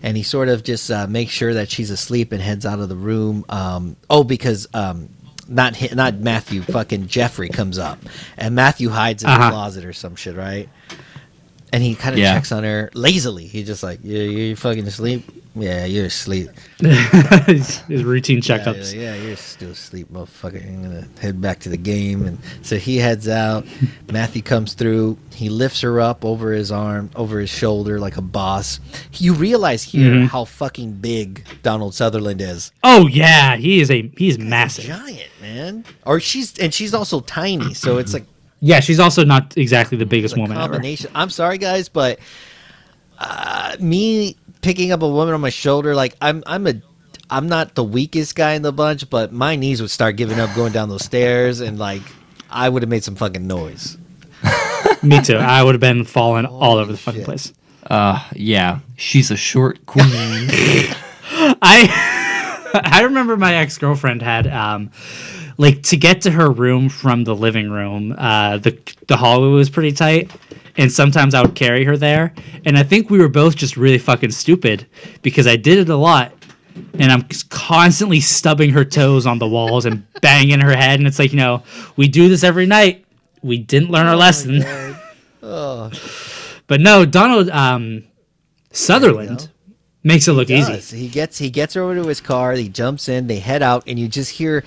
and 0.03 0.17
he 0.17 0.23
sort 0.23 0.49
of 0.49 0.63
just 0.63 0.91
uh, 0.91 1.07
makes 1.07 1.33
sure 1.33 1.55
that 1.55 1.71
she's 1.71 1.91
asleep 1.91 2.33
and 2.33 2.41
heads 2.43 2.65
out 2.67 2.79
of 2.81 2.89
the 2.89 2.97
room. 2.97 3.45
Um, 3.49 3.97
oh, 4.11 4.25
because 4.25 4.67
um, 4.75 5.09
not 5.49 5.77
hi- 5.77 5.91
not 5.95 6.15
Matthew, 6.17 6.63
fucking 6.63 7.07
Jeffrey 7.09 7.49
comes 7.49 7.79
up, 7.79 7.99
and 8.37 8.55
Matthew 8.55 8.89
hides 8.89 9.23
in 9.23 9.29
the 9.29 9.35
Uh-huh. 9.37 9.51
closet 9.51 9.85
or 9.85 9.93
some 9.93 10.17
shit, 10.17 10.37
right? 10.37 10.69
And 11.77 11.85
he 11.85 11.95
kind 11.95 12.15
of 12.15 12.19
Yeah. 12.19 12.33
checks 12.33 12.53
on 12.53 12.65
her 12.65 12.89
lazily. 12.95 13.47
He's 13.47 13.67
just 13.67 13.83
like, 13.83 13.99
"You 14.03 14.19
you 14.19 14.57
fucking 14.57 14.87
asleep? 14.87 15.29
Yeah, 15.55 15.85
you're 15.85 16.07
asleep." 16.07 16.49
his, 16.81 17.79
his 17.89 18.03
routine 18.03 18.41
checkups. 18.41 18.95
Yeah, 18.95 19.15
yeah, 19.15 19.23
you're 19.27 19.37
still 19.37 19.73
asleep, 19.73 20.11
motherfucker. 20.11 20.67
I'm 20.67 20.83
gonna 20.83 21.07
head 21.21 21.39
back 21.43 21.59
to 21.61 21.69
the 21.69 21.77
game, 21.77 22.25
and 22.25 22.39
so 22.63 22.79
he 22.79 22.97
heads 22.97 23.29
out. 23.29 23.67
Matthew 24.11 24.41
comes 24.41 24.73
through. 24.73 25.19
He 25.35 25.51
lifts 25.51 25.83
her 25.83 26.01
up 26.01 26.25
over 26.25 26.53
his 26.53 26.73
arm, 26.73 27.11
over 27.15 27.41
his 27.41 27.51
shoulder, 27.51 27.99
like 28.01 28.17
a 28.17 28.23
boss. 28.23 28.81
You 29.13 29.35
realize 29.35 29.83
here 29.83 30.13
Mhm. 30.13 30.29
how 30.29 30.47
fucking 30.47 30.93
big 30.93 31.45
Donald 31.63 31.95
Sutherland 31.95 32.41
is. 32.41 32.73
Oh 32.85 33.07
yeah, 33.07 33.57
he 33.57 33.81
is 33.83 33.91
a 33.91 34.11
he's 34.17 34.39
massive. 34.39 34.87
Giant 34.87 35.29
man, 35.43 35.85
or 36.07 36.21
she's 36.21 36.57
and 36.59 36.73
she's 36.73 36.95
also 36.95 37.21
tiny. 37.21 37.75
So 37.75 37.99
it's 37.99 38.15
like 38.15 38.25
Yeah, 38.61 38.81
she's 38.81 38.99
also 38.99 39.25
not 39.25 39.57
exactly 39.57 39.99
the 39.99 40.07
biggest 40.07 40.37
a 40.37 40.41
woman 40.41 40.57
ever. 40.57 40.75
combination. 40.75 41.11
I'm 41.15 41.31
sorry, 41.31 41.59
guys, 41.59 41.89
but 41.89 42.19
uh, 43.19 43.77
me 43.81 44.37
picking 44.63 44.93
up 44.93 45.03
a 45.03 45.09
woman 45.09 45.35
on 45.35 45.41
my 45.41 45.51
shoulder, 45.51 45.95
like 45.95 46.17
I'm, 46.21 46.43
I'm 46.47 46.67
a. 46.67 46.75
I'm 47.29 47.49
not 47.49 47.75
the 47.75 47.83
weakest 47.83 48.37
guy 48.37 48.53
in 48.53 48.63
the 48.63 48.73
bunch, 48.73 49.11
but 49.11 49.33
my 49.33 49.57
knees 49.57 49.83
would 49.83 49.91
start 49.91 50.15
giving 50.15 50.39
up 50.39 50.55
going 50.55 50.73
down 50.73 50.89
those 50.89 51.05
stairs, 51.05 51.61
and 51.61 51.77
like 51.77 52.03
I 52.49 52.69
would 52.69 52.83
have 52.83 52.89
made 52.89 53.03
some 53.03 53.17
fucking 53.17 53.47
noise. 53.47 53.99
Me 55.03 55.21
too. 55.21 55.37
I 55.37 55.63
would 55.63 55.75
have 55.75 55.81
been 55.81 56.05
falling 56.05 56.47
all 56.47 56.79
over 56.79 56.93
the 56.93 56.99
fucking 56.99 57.23
shit. 57.23 57.25
place. 57.25 57.53
Uh, 57.91 58.25
yeah, 58.33 58.79
she's 58.97 59.33
a 59.33 59.37
short 59.37 59.85
queen. 59.87 60.07
I 60.13 60.95
I 62.85 63.03
remember 63.03 63.37
my 63.37 63.57
ex 63.57 63.77
girlfriend 63.79 64.23
had 64.23 64.47
um 64.47 64.91
like 65.59 65.83
to 65.85 65.97
get 65.97 66.21
to 66.23 66.31
her 66.31 66.51
room 66.51 66.89
from 66.89 67.25
the 67.25 67.35
living 67.35 67.71
room. 67.71 68.15
Uh, 68.17 68.59
the 68.59 68.79
the 69.09 69.17
hallway 69.17 69.49
was 69.49 69.71
pretty 69.71 69.93
tight, 69.93 70.31
and 70.77 70.91
sometimes 70.91 71.35
I 71.35 71.43
would 71.43 71.55
carry 71.55 71.85
her 71.85 71.97
there. 71.97 72.35
And 72.65 72.77
I 72.77 72.83
think 72.83 73.11
we 73.11 73.19
were 73.19 73.29
both 73.29 73.57
just 73.57 73.77
really 73.77 73.99
fucking 73.99 74.33
stupid 74.33 74.87
because 75.23 75.47
I 75.47 75.57
did 75.57 75.79
it 75.79 75.89
a 75.89 75.97
lot. 75.97 76.33
And 76.99 77.11
I'm 77.11 77.27
constantly 77.49 78.21
stubbing 78.21 78.71
her 78.71 78.85
toes 78.85 79.27
on 79.27 79.39
the 79.39 79.49
walls 79.49 79.87
and 79.87 80.07
banging 80.21 80.61
her 80.61 80.77
head. 80.77 81.01
And 81.01 81.07
it's 81.07 81.19
like, 81.19 81.33
you 81.33 81.39
know, 81.39 81.63
we 81.97 82.07
do 82.07 82.29
this 82.29 82.45
every 82.45 82.67
night. 82.67 83.07
We 83.43 83.59
didn't 83.59 83.91
learn 83.91 84.07
our 84.07 84.17
lesson. 84.17 84.63
Oh, 85.43 85.91
But 86.67 86.81
no, 86.81 87.07
Donald 87.07 87.49
um, 87.51 88.05
Sutherland 88.73 89.49
makes 90.03 90.27
it 90.27 90.33
look 90.33 90.51
easy. 90.51 90.97
He 90.97 91.09
gets 91.09 91.39
he 91.39 91.49
gets 91.51 91.77
over 91.77 91.95
to 91.95 92.07
his 92.09 92.21
car. 92.21 92.53
He 92.53 92.69
jumps 92.69 93.09
in. 93.09 93.27
They 93.27 93.39
head 93.39 93.63
out, 93.63 93.85
and 93.87 93.99
you 93.99 94.09
just 94.09 94.33
hear. 94.33 94.65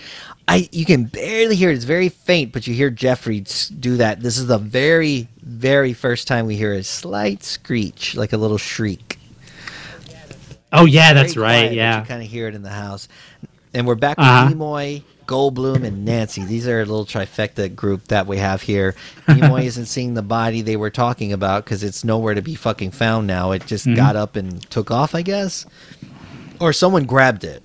I 0.49 0.67
you 0.71 0.85
can 0.85 1.05
barely 1.05 1.55
hear 1.55 1.69
it. 1.69 1.75
It's 1.75 1.83
very 1.85 2.09
faint, 2.09 2.51
but 2.53 2.65
you 2.67 2.73
hear 2.73 2.89
Jeffrey 2.89 3.43
do 3.79 3.97
that. 3.97 4.21
This 4.21 4.37
is 4.37 4.47
the 4.47 4.57
very 4.57 5.27
very 5.41 5.93
first 5.93 6.27
time 6.27 6.45
we 6.47 6.55
hear 6.55 6.73
a 6.73 6.83
slight 6.83 7.43
screech, 7.43 8.15
like 8.15 8.33
a 8.33 8.37
little 8.37 8.57
shriek. 8.57 9.19
Oh 10.71 10.85
yeah, 10.85 11.13
that's 11.13 11.33
Very 11.33 11.43
right. 11.43 11.59
quiet, 11.61 11.73
Yeah. 11.73 11.99
you 12.01 12.05
kind 12.05 12.21
of 12.23 12.29
hear 12.29 12.47
it 12.47 12.55
in 12.55 12.61
the 12.63 12.69
house. 12.69 13.07
And 13.73 13.87
we're 13.87 13.95
back 13.95 14.17
Uh-huh. 14.19 14.47
with 14.49 14.57
Nimoy, 14.57 15.03
Goldblum, 15.25 15.83
and 15.83 16.05
Nancy. 16.05 16.43
These 16.43 16.67
are 16.67 16.77
a 16.81 16.85
little 16.85 17.05
trifecta 17.05 17.73
group 17.75 18.07
that 18.09 18.27
we 18.27 18.37
have 18.37 18.61
here. 18.61 18.95
Nimoy 19.27 19.63
isn't 19.65 19.85
seeing 19.87 20.13
the 20.13 20.21
body 20.21 20.61
they 20.61 20.75
were 20.75 20.89
talking 20.91 21.33
about 21.33 21.63
because 21.65 21.83
it's 21.83 22.03
nowhere 22.03 22.33
to 22.35 22.41
be 22.41 22.55
fucking 22.55 22.91
found 22.91 23.25
now. 23.27 23.51
It 23.51 23.65
just 23.65 23.85
Mhm. 23.87 23.95
got 23.95 24.15
up 24.15 24.35
and 24.35 24.61
took 24.69 24.91
off, 24.91 25.13
I 25.15 25.21
guess, 25.23 25.65
or 26.59 26.71
someone 26.73 27.05
grabbed 27.05 27.43
it. 27.43 27.63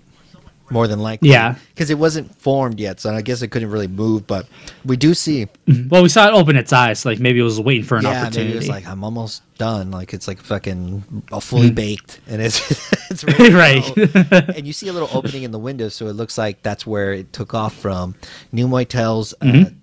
More 0.74 0.88
than 0.88 0.98
likely, 0.98 1.30
Yeah. 1.30 1.54
because 1.72 1.88
it 1.88 1.98
wasn't 1.98 2.34
formed 2.40 2.80
yet, 2.80 2.98
so 3.00 3.14
I 3.14 3.22
guess 3.22 3.42
it 3.42 3.48
couldn't 3.48 3.70
really 3.70 3.86
move. 3.86 4.26
But 4.26 4.46
we 4.84 4.96
do 4.96 5.14
see, 5.14 5.46
Well, 5.88 6.02
we 6.02 6.08
saw 6.08 6.26
it 6.28 6.32
open 6.34 6.56
its 6.56 6.72
eyes. 6.72 7.06
Like 7.06 7.20
maybe 7.20 7.38
it 7.38 7.44
was 7.44 7.60
waiting 7.60 7.84
for 7.84 7.96
an 7.96 8.02
yeah, 8.02 8.10
maybe 8.10 8.26
opportunity. 8.26 8.52
it 8.54 8.56
was 8.56 8.68
like 8.68 8.86
I'm 8.88 9.04
almost 9.04 9.42
done. 9.56 9.92
Like 9.92 10.12
it's 10.12 10.26
like 10.26 10.40
fucking 10.42 11.04
fully 11.40 11.70
Mhm. 11.70 11.74
baked, 11.76 12.20
and 12.26 12.42
it's 12.42 12.58
it's 13.10 13.20
to 13.24 13.56
right. 13.56 13.86
and 14.56 14.66
you 14.66 14.72
see 14.72 14.88
a 14.88 14.92
little 14.92 15.10
opening 15.14 15.44
in 15.44 15.52
the 15.52 15.60
window, 15.60 15.88
so 15.88 16.08
it 16.08 16.14
looks 16.14 16.36
like 16.36 16.62
that's 16.64 16.84
where 16.84 17.12
it 17.12 17.32
took 17.32 17.54
off 17.54 17.74
from. 17.76 18.16
Nimoy 18.52 18.86
tells 18.88 19.32
uh, 19.34 19.46
Mhm. 19.46 19.74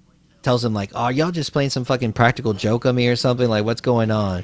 tells 0.44 0.66
him 0.66 0.74
like, 0.74 0.92
"Oh, 0.94 1.08
y'all 1.08 1.32
just 1.32 1.54
playing 1.54 1.70
some 1.70 1.86
fucking 1.86 2.12
practical 2.14 2.52
joke 2.54 2.86
on 2.86 2.96
me 2.96 3.08
or 3.08 3.16
something? 3.16 3.48
Like, 3.48 3.64
what's 3.64 3.80
going 3.82 4.12
on?" 4.12 4.44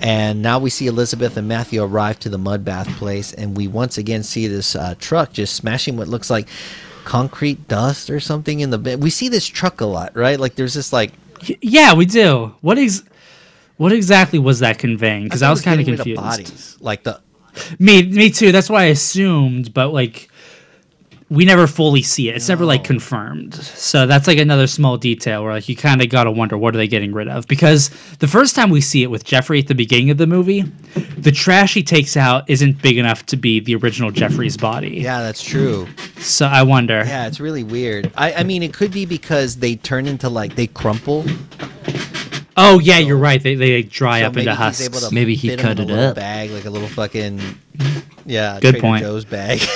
And 0.00 0.42
now 0.42 0.58
we 0.58 0.70
see 0.70 0.86
Elizabeth 0.86 1.36
and 1.36 1.46
Matthew 1.48 1.82
arrive 1.82 2.18
to 2.20 2.28
the 2.28 2.38
mud 2.38 2.64
bath 2.64 2.88
place, 2.96 3.32
and 3.32 3.56
we 3.56 3.68
once 3.68 3.96
again 3.96 4.22
see 4.22 4.46
this 4.48 4.74
uh, 4.76 4.94
truck 4.98 5.32
just 5.32 5.54
smashing 5.54 5.96
what 5.96 6.08
looks 6.08 6.30
like 6.30 6.48
concrete 7.04 7.68
dust 7.68 8.10
or 8.10 8.18
something 8.20 8.60
in 8.60 8.70
the 8.70 8.78
bed. 8.78 9.02
We 9.02 9.10
see 9.10 9.28
this 9.28 9.46
truck 9.46 9.80
a 9.80 9.86
lot, 9.86 10.16
right? 10.16 10.38
Like, 10.40 10.54
there's 10.56 10.74
this 10.74 10.92
like 10.92 11.12
yeah, 11.60 11.94
we 11.94 12.06
do. 12.06 12.54
What 12.60 12.78
ex- 12.78 13.02
What 13.76 13.92
exactly 13.92 14.38
was 14.38 14.60
that 14.60 14.78
conveying? 14.78 15.24
Because 15.24 15.42
I, 15.42 15.48
it 15.48 15.50
was 15.50 15.62
kind 15.62 15.80
of 15.80 15.86
confused. 15.86 16.20
bodies, 16.20 16.76
like 16.80 17.02
the 17.02 17.20
Me, 17.78 18.02
me 18.02 18.30
too. 18.30 18.52
That's 18.52 18.70
why 18.70 18.82
I 18.82 18.86
assumed, 18.86 19.74
but 19.74 19.92
like, 19.92 20.28
we 21.34 21.44
never 21.44 21.66
fully 21.66 22.02
see 22.02 22.28
it. 22.28 22.36
It's 22.36 22.48
never 22.48 22.64
like 22.64 22.84
confirmed. 22.84 23.54
So 23.54 24.06
that's 24.06 24.26
like 24.26 24.38
another 24.38 24.66
small 24.66 24.96
detail 24.96 25.42
where 25.42 25.52
like 25.52 25.68
you 25.68 25.76
kind 25.76 26.00
of 26.00 26.08
gotta 26.08 26.30
wonder 26.30 26.56
what 26.56 26.74
are 26.74 26.78
they 26.78 26.88
getting 26.88 27.12
rid 27.12 27.28
of? 27.28 27.46
Because 27.48 27.90
the 28.18 28.28
first 28.28 28.54
time 28.54 28.70
we 28.70 28.80
see 28.80 29.02
it 29.02 29.08
with 29.08 29.24
Jeffrey 29.24 29.58
at 29.58 29.66
the 29.66 29.74
beginning 29.74 30.10
of 30.10 30.18
the 30.18 30.26
movie, 30.26 30.62
the 31.18 31.32
trash 31.32 31.74
he 31.74 31.82
takes 31.82 32.16
out 32.16 32.48
isn't 32.48 32.80
big 32.80 32.98
enough 32.98 33.26
to 33.26 33.36
be 33.36 33.60
the 33.60 33.74
original 33.76 34.10
Jeffrey's 34.10 34.56
body. 34.56 34.90
yeah, 35.00 35.20
that's 35.22 35.42
true. 35.42 35.88
So 36.18 36.46
I 36.46 36.62
wonder. 36.62 37.02
Yeah, 37.06 37.26
it's 37.26 37.40
really 37.40 37.64
weird. 37.64 38.12
I, 38.16 38.34
I 38.34 38.42
mean, 38.44 38.62
it 38.62 38.72
could 38.72 38.92
be 38.92 39.04
because 39.04 39.56
they 39.56 39.76
turn 39.76 40.06
into 40.06 40.28
like 40.28 40.54
they 40.54 40.68
crumple. 40.68 41.24
Oh 42.56 42.78
yeah, 42.78 42.98
you're 42.98 43.18
right. 43.18 43.42
They 43.42 43.56
they 43.56 43.82
dry 43.82 44.20
So 44.20 44.26
up 44.26 44.36
into 44.36 44.54
husks. 44.54 45.10
Maybe 45.10 45.34
he 45.34 45.48
fit 45.48 45.58
'em 45.58 45.76
cut 45.76 45.80
it 45.80 45.90
up. 45.90 46.14
Bag 46.16 46.50
like 46.50 46.64
a 46.64 46.70
little 46.70 46.88
fucking 46.88 47.40
yeah. 48.24 48.60
Good 48.60 48.72
Trader 48.74 48.80
point. 48.80 49.02
Joe's 49.02 49.24
bag. 49.24 49.60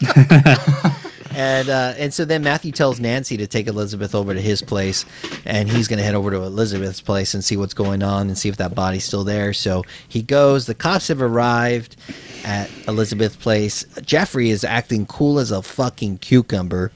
and 1.34 1.68
uh, 1.68 1.94
and 1.96 2.12
so 2.12 2.24
then 2.24 2.42
Matthew 2.42 2.72
tells 2.72 3.00
Nancy 3.00 3.36
to 3.36 3.46
take 3.46 3.66
Elizabeth 3.66 4.14
over 4.14 4.34
to 4.34 4.40
his 4.40 4.62
place, 4.62 5.04
and 5.44 5.68
he's 5.68 5.88
going 5.88 5.98
to 5.98 6.04
head 6.04 6.14
over 6.14 6.30
to 6.30 6.42
Elizabeth's 6.42 7.00
place 7.00 7.34
and 7.34 7.44
see 7.44 7.56
what's 7.56 7.74
going 7.74 8.02
on 8.02 8.28
and 8.28 8.36
see 8.36 8.48
if 8.48 8.56
that 8.58 8.74
body's 8.74 9.04
still 9.04 9.24
there. 9.24 9.52
So 9.52 9.84
he 10.08 10.22
goes. 10.22 10.66
The 10.66 10.74
cops 10.74 11.08
have 11.08 11.22
arrived 11.22 11.96
at 12.44 12.70
Elizabeth's 12.86 13.36
place. 13.36 13.84
Jeffrey 14.02 14.50
is 14.50 14.64
acting 14.64 15.06
cool 15.06 15.38
as 15.38 15.50
a 15.50 15.62
fucking 15.62 16.18
cucumber. 16.18 16.92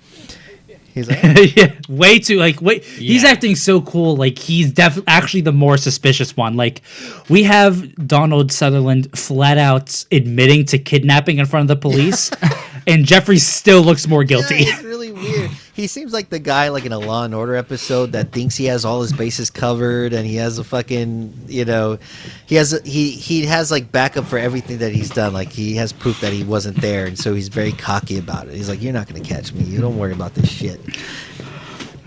He's 0.94 1.08
like, 1.08 1.22
yeah, 1.56 1.72
way 1.88 2.18
too 2.18 2.38
like 2.38 2.60
wait. 2.60 2.84
He's 2.84 3.24
acting 3.24 3.56
so 3.56 3.80
cool. 3.80 4.16
Like 4.16 4.38
he's 4.38 4.70
definitely 4.72 5.08
actually 5.08 5.40
the 5.40 5.52
more 5.52 5.76
suspicious 5.76 6.36
one. 6.36 6.56
Like 6.56 6.82
we 7.28 7.42
have 7.44 8.06
Donald 8.06 8.52
Sutherland 8.52 9.16
flat 9.18 9.56
out 9.56 10.04
admitting 10.12 10.66
to 10.66 10.78
kidnapping 10.78 11.38
in 11.38 11.46
front 11.46 11.70
of 11.70 11.76
the 11.76 11.80
police, 11.80 12.30
and 12.86 13.04
Jeffrey 13.04 13.38
still 13.38 13.82
looks 13.82 14.06
more 14.06 14.24
guilty. 14.24 14.56
Yeah, 14.64 14.74
it's 14.74 14.82
really 14.82 15.12
weird. 15.12 15.50
he 15.74 15.86
seems 15.86 16.12
like 16.12 16.28
the 16.28 16.38
guy 16.38 16.68
like 16.68 16.84
in 16.84 16.92
a 16.92 16.98
Law 16.98 17.24
and 17.24 17.34
Order 17.34 17.56
episode 17.56 18.12
that 18.12 18.32
thinks 18.32 18.56
he 18.56 18.66
has 18.66 18.84
all 18.84 19.02
his 19.02 19.12
bases 19.12 19.50
covered 19.50 20.12
and 20.12 20.26
he 20.26 20.36
has 20.36 20.58
a 20.58 20.64
fucking 20.64 21.32
you 21.46 21.64
know 21.64 21.98
he 22.46 22.56
has 22.56 22.72
a, 22.72 22.82
he 22.82 23.10
he 23.10 23.44
has 23.46 23.70
like 23.70 23.92
backup 23.92 24.24
for 24.24 24.38
everything 24.38 24.78
that 24.78 24.92
he's 24.92 25.10
done. 25.10 25.32
Like 25.32 25.50
he 25.50 25.74
has 25.76 25.92
proof 25.92 26.20
that 26.20 26.32
he 26.32 26.44
wasn't 26.44 26.80
there, 26.80 27.06
and 27.06 27.18
so 27.18 27.34
he's 27.34 27.48
very 27.48 27.72
cocky 27.72 28.18
about 28.18 28.48
it. 28.48 28.54
He's 28.54 28.68
like, 28.68 28.82
"You're 28.82 28.92
not 28.92 29.06
gonna 29.08 29.20
catch 29.20 29.52
me. 29.52 29.64
You 29.64 29.80
don't 29.80 29.98
worry 29.98 30.12
about 30.12 30.34
this 30.34 30.50
shit." 30.50 30.80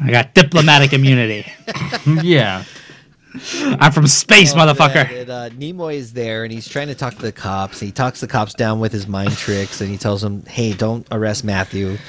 I 0.03 0.11
got 0.11 0.33
diplomatic 0.33 0.93
immunity. 0.93 1.45
yeah. 2.21 2.63
I'm 3.79 3.91
from 3.91 4.07
space, 4.07 4.53
Oh, 4.53 4.57
motherfucker. 4.57 4.95
man, 5.09 5.13
and, 5.15 5.29
uh, 5.29 5.49
Nimoy 5.51 5.95
is 5.95 6.13
there, 6.13 6.43
and 6.43 6.51
he's 6.53 6.67
trying 6.67 6.87
to 6.87 6.95
talk 6.95 7.15
to 7.15 7.21
the 7.21 7.31
cops. 7.31 7.79
He 7.79 7.91
talks 7.91 8.19
the 8.21 8.27
cops 8.27 8.53
down 8.53 8.79
with 8.79 8.91
his 8.91 9.07
mind 9.07 9.35
tricks, 9.37 9.81
and 9.81 9.89
he 9.89 9.97
tells 9.97 10.21
them, 10.21 10.43
"Hey, 10.45 10.73
don't 10.73 11.07
arrest 11.11 11.43
Matthew." 11.43 11.97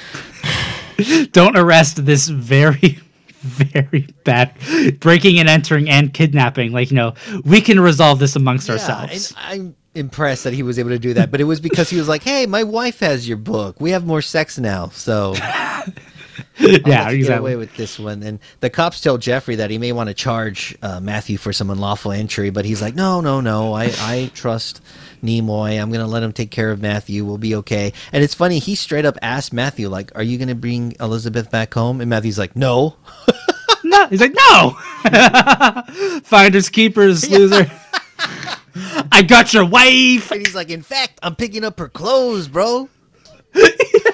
Don't 1.31 1.55
arrest 1.55 2.05
this 2.07 2.27
very, 2.27 2.97
very 3.41 4.07
bad 4.23 4.51
breaking 4.99 5.37
and 5.37 5.47
entering 5.47 5.87
and 5.91 6.11
kidnapping. 6.11 6.71
Like, 6.71 6.89
you 6.89 6.95
know, 6.95 7.13
we 7.45 7.61
can 7.61 7.79
resolve 7.79 8.17
this 8.17 8.35
amongst 8.35 8.67
Yeah, 8.67 8.73
ourselves. 8.73 9.31
and 9.37 9.37
I'm 9.61 9.75
impressed 9.93 10.43
that 10.45 10.53
he 10.53 10.63
was 10.63 10.79
able 10.79 10.89
to 10.89 10.97
do 10.97 11.13
that, 11.13 11.29
but 11.29 11.39
it 11.39 11.43
was 11.43 11.59
because 11.59 11.91
he 11.91 11.97
was 11.97 12.07
like, 12.07 12.23
"Hey, 12.23 12.47
my 12.47 12.63
wife 12.63 12.99
has 13.01 13.27
your 13.27 13.37
book. 13.37 13.79
We 13.79 13.91
have 13.91 14.07
more 14.07 14.23
sex 14.23 14.57
now, 14.57 14.89
so 14.89 15.35
yeah, 16.59 16.69
you 16.69 16.79
get 16.79 17.13
exactly. 17.13 17.35
away 17.35 17.55
with 17.55 17.75
this 17.75 17.99
one." 17.99 18.23
And 18.23 18.39
the 18.59 18.69
cops 18.69 19.01
tell 19.01 19.17
Jeffrey 19.17 19.55
that 19.55 19.69
he 19.69 19.77
may 19.77 19.91
want 19.91 20.09
to 20.09 20.13
charge 20.13 20.77
uh, 20.81 20.99
Matthew 20.99 21.37
for 21.37 21.53
some 21.53 21.69
unlawful 21.69 22.11
entry, 22.11 22.49
but 22.49 22.65
he's 22.65 22.81
like, 22.81 22.95
"No, 22.95 23.21
no, 23.21 23.41
no. 23.41 23.73
I 23.73 23.91
I 23.99 24.31
trust." 24.33 24.81
Nimoy, 25.23 25.81
I'm 25.81 25.91
gonna 25.91 26.05
let 26.05 26.21
him 26.21 26.31
take 26.31 26.51
care 26.51 26.69
of 26.69 26.79
Matthew. 26.79 27.25
We'll 27.25 27.39
be 27.39 27.55
okay. 27.55 27.91
And 28.13 28.23
it's 28.23 28.35
funny, 28.35 28.59
he 28.59 28.75
straight 28.75 29.03
up 29.03 29.17
asked 29.23 29.51
Matthew, 29.51 29.89
like, 29.89 30.11
"Are 30.15 30.21
you 30.21 30.37
gonna 30.37 30.53
bring 30.53 30.95
Elizabeth 30.99 31.49
back 31.49 31.73
home?" 31.73 32.01
And 32.01 32.09
Matthew's 32.09 32.37
like, 32.37 32.55
"No." 32.55 32.95
No, 33.83 34.07
he's 34.07 34.19
like, 34.19 34.33
no. 34.33 34.71
Finders 36.23 36.67
keepers, 36.69 37.29
loser. 37.29 37.71
I 39.11 39.21
got 39.21 39.53
your 39.53 39.65
wife. 39.65 40.31
And 40.31 40.41
he's 40.41 40.55
like, 40.55 40.69
"In 40.69 40.81
fact, 40.81 41.19
I'm 41.23 41.35
picking 41.35 41.63
up 41.63 41.79
her 41.79 41.87
clothes, 41.87 42.47
bro. 42.47 42.89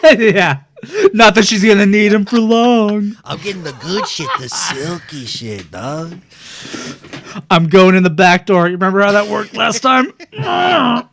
yeah. 0.04 0.62
Not 1.14 1.36
that 1.36 1.46
she's 1.46 1.64
gonna 1.64 1.86
need 1.86 2.12
him 2.14 2.26
for 2.26 2.40
long. 2.40 3.16
I'm 3.26 3.40
getting 3.40 3.64
the 3.64 3.74
good 3.74 4.08
shit, 4.08 4.28
the 4.40 4.50
silky 4.50 5.26
shit, 5.26 5.72
dog." 5.72 6.20
I'm 7.50 7.68
going 7.68 7.96
in 7.96 8.04
the 8.04 8.10
back 8.10 8.46
door. 8.46 8.68
You 8.68 8.74
remember 8.74 9.02
how 9.02 9.12
that 9.14 9.28
worked 9.28 9.56
last 9.56 9.82
time? 9.82 10.14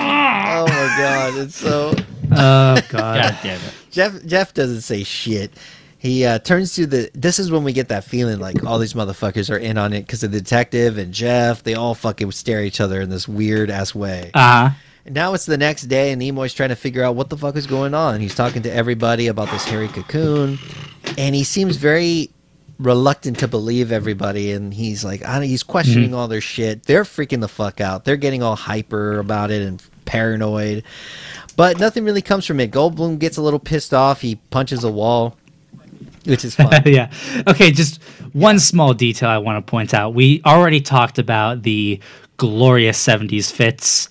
Oh 0.00 0.66
my 0.68 0.94
god, 0.98 1.38
it's 1.38 1.56
so. 1.56 1.94
Oh 2.30 2.80
god. 2.88 2.90
God 2.90 3.38
damn 3.42 3.60
it. 3.60 3.74
Jeff 3.90 4.24
Jeff 4.26 4.54
doesn't 4.54 4.82
say 4.82 5.02
shit. 5.02 5.52
He 5.98 6.24
uh, 6.24 6.38
turns 6.38 6.74
to 6.74 6.86
the. 6.86 7.10
This 7.14 7.38
is 7.38 7.50
when 7.50 7.64
we 7.64 7.72
get 7.72 7.88
that 7.88 8.04
feeling 8.04 8.38
like 8.38 8.64
all 8.64 8.78
these 8.78 8.94
motherfuckers 8.94 9.52
are 9.52 9.58
in 9.58 9.76
on 9.76 9.92
it 9.92 10.02
because 10.02 10.20
the 10.20 10.28
detective 10.28 10.98
and 10.98 11.12
Jeff 11.12 11.64
they 11.64 11.74
all 11.74 11.94
fucking 11.94 12.30
stare 12.30 12.60
at 12.60 12.66
each 12.66 12.80
other 12.80 13.00
in 13.00 13.10
this 13.10 13.26
weird 13.26 13.70
ass 13.70 13.94
way. 13.94 14.30
Uh 14.34 14.68
huh. 14.68 14.76
Now 15.10 15.34
it's 15.34 15.46
the 15.46 15.58
next 15.58 15.82
day, 15.84 16.12
and 16.12 16.20
Nimoy's 16.20 16.54
trying 16.54 16.68
to 16.70 16.76
figure 16.76 17.02
out 17.02 17.16
what 17.16 17.30
the 17.30 17.36
fuck 17.36 17.56
is 17.56 17.66
going 17.66 17.94
on. 17.94 18.20
He's 18.20 18.34
talking 18.34 18.62
to 18.62 18.72
everybody 18.72 19.26
about 19.26 19.50
this 19.50 19.64
hairy 19.64 19.88
cocoon, 19.88 20.58
and 21.16 21.34
he 21.34 21.44
seems 21.44 21.76
very 21.76 22.30
reluctant 22.78 23.38
to 23.40 23.48
believe 23.48 23.92
everybody. 23.92 24.52
And 24.52 24.72
he's 24.72 25.04
like, 25.04 25.24
I 25.24 25.34
don't, 25.34 25.44
he's 25.44 25.62
questioning 25.62 26.10
mm-hmm. 26.10 26.18
all 26.18 26.28
their 26.28 26.40
shit. 26.40 26.84
They're 26.84 27.04
freaking 27.04 27.40
the 27.40 27.48
fuck 27.48 27.80
out. 27.80 28.04
They're 28.04 28.16
getting 28.16 28.42
all 28.42 28.56
hyper 28.56 29.18
about 29.18 29.50
it 29.50 29.62
and 29.62 29.82
paranoid. 30.04 30.84
But 31.56 31.78
nothing 31.78 32.04
really 32.04 32.22
comes 32.22 32.46
from 32.46 32.60
it. 32.60 32.70
Goldblum 32.70 33.18
gets 33.18 33.36
a 33.36 33.42
little 33.42 33.58
pissed 33.58 33.92
off. 33.92 34.20
He 34.20 34.36
punches 34.36 34.84
a 34.84 34.90
wall, 34.90 35.36
which 36.24 36.44
is 36.44 36.54
fun. 36.54 36.82
yeah. 36.86 37.10
Okay, 37.48 37.72
just 37.72 38.00
one 38.32 38.60
small 38.60 38.94
detail 38.94 39.28
I 39.28 39.38
want 39.38 39.64
to 39.64 39.68
point 39.68 39.92
out. 39.92 40.14
We 40.14 40.40
already 40.46 40.80
talked 40.80 41.18
about 41.18 41.62
the 41.62 42.00
glorious 42.36 43.04
70s 43.04 43.50
fits. 43.50 44.08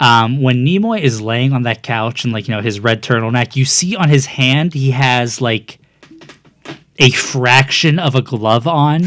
Um, 0.00 0.40
when 0.42 0.64
Nimoy 0.64 1.00
is 1.00 1.20
laying 1.20 1.52
on 1.52 1.62
that 1.62 1.82
couch 1.82 2.24
and 2.24 2.32
like, 2.32 2.46
you 2.48 2.54
know, 2.54 2.60
his 2.62 2.78
red 2.80 3.02
turtleneck, 3.02 3.56
you 3.56 3.64
see 3.64 3.96
on 3.96 4.08
his 4.08 4.26
hand 4.26 4.72
he 4.74 4.92
has 4.92 5.40
like 5.40 5.80
a 6.98 7.10
fraction 7.10 7.98
of 7.98 8.14
a 8.14 8.22
glove 8.22 8.66
on. 8.66 9.04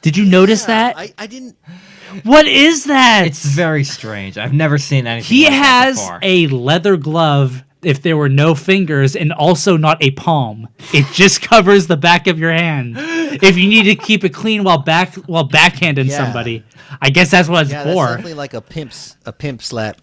Did 0.00 0.16
you 0.16 0.24
notice 0.24 0.64
that? 0.64 0.96
I, 0.98 1.12
I 1.16 1.26
didn't. 1.26 1.56
what 2.24 2.46
is 2.46 2.84
that? 2.84 3.26
It's 3.26 3.44
very 3.44 3.84
strange. 3.84 4.36
I've 4.36 4.52
never 4.52 4.78
seen 4.78 5.06
anything 5.06 5.28
he 5.36 5.44
like 5.44 5.52
that 5.52 5.64
has 5.64 5.96
before. 6.00 6.18
a 6.22 6.46
leather 6.48 6.96
glove 6.96 7.62
if 7.82 8.00
there 8.02 8.16
were 8.16 8.28
no 8.28 8.54
fingers 8.54 9.16
and 9.16 9.32
also 9.32 9.76
not 9.76 10.02
a 10.02 10.10
palm. 10.12 10.68
It 10.92 11.06
just 11.12 11.40
covers 11.48 11.86
the 11.86 11.96
back 11.96 12.26
of 12.26 12.38
your 12.38 12.52
hand. 12.52 12.94
If 12.98 13.56
you 13.56 13.68
need 13.68 13.84
to 13.84 13.94
keep 13.96 14.24
it 14.24 14.30
clean 14.34 14.62
while 14.64 14.78
back 14.82 15.14
while 15.26 15.48
backhanding 15.48 16.08
Yeah. 16.08 16.16
somebody. 16.18 16.64
I 17.00 17.10
guess 17.10 17.30
that's 17.30 17.48
what 17.48 17.62
it's 17.62 17.70
Yeah, 17.72 17.84
that's 17.84 17.94
for. 17.96 18.06
definitely 18.08 18.34
like 18.34 18.54
a 18.54 18.60
pimp's 18.60 19.16
a 19.24 19.32
pimp 19.32 19.62
slap. 19.62 19.96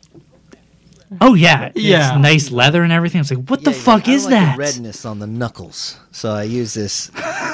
Oh 1.21 1.33
yeah. 1.33 1.71
Yeah. 1.75 2.11
It's 2.13 2.19
nice 2.21 2.51
leather 2.51 2.83
and 2.83 2.91
everything. 2.93 3.19
I 3.19 3.21
was 3.21 3.31
like, 3.31 3.47
what 3.49 3.63
the 3.63 3.71
Yeah, 3.71 3.77
yeah, 3.77 3.83
fuck 3.83 4.07
I 4.07 4.11
is 4.11 4.25
like 4.25 4.31
that? 4.31 4.55
The 4.57 4.59
redness 4.59 5.05
on 5.05 5.19
the 5.19 5.25
knuckles, 5.27 5.97
so 6.11 6.31
I 6.31 6.43
use 6.43 6.73
this 6.75 7.07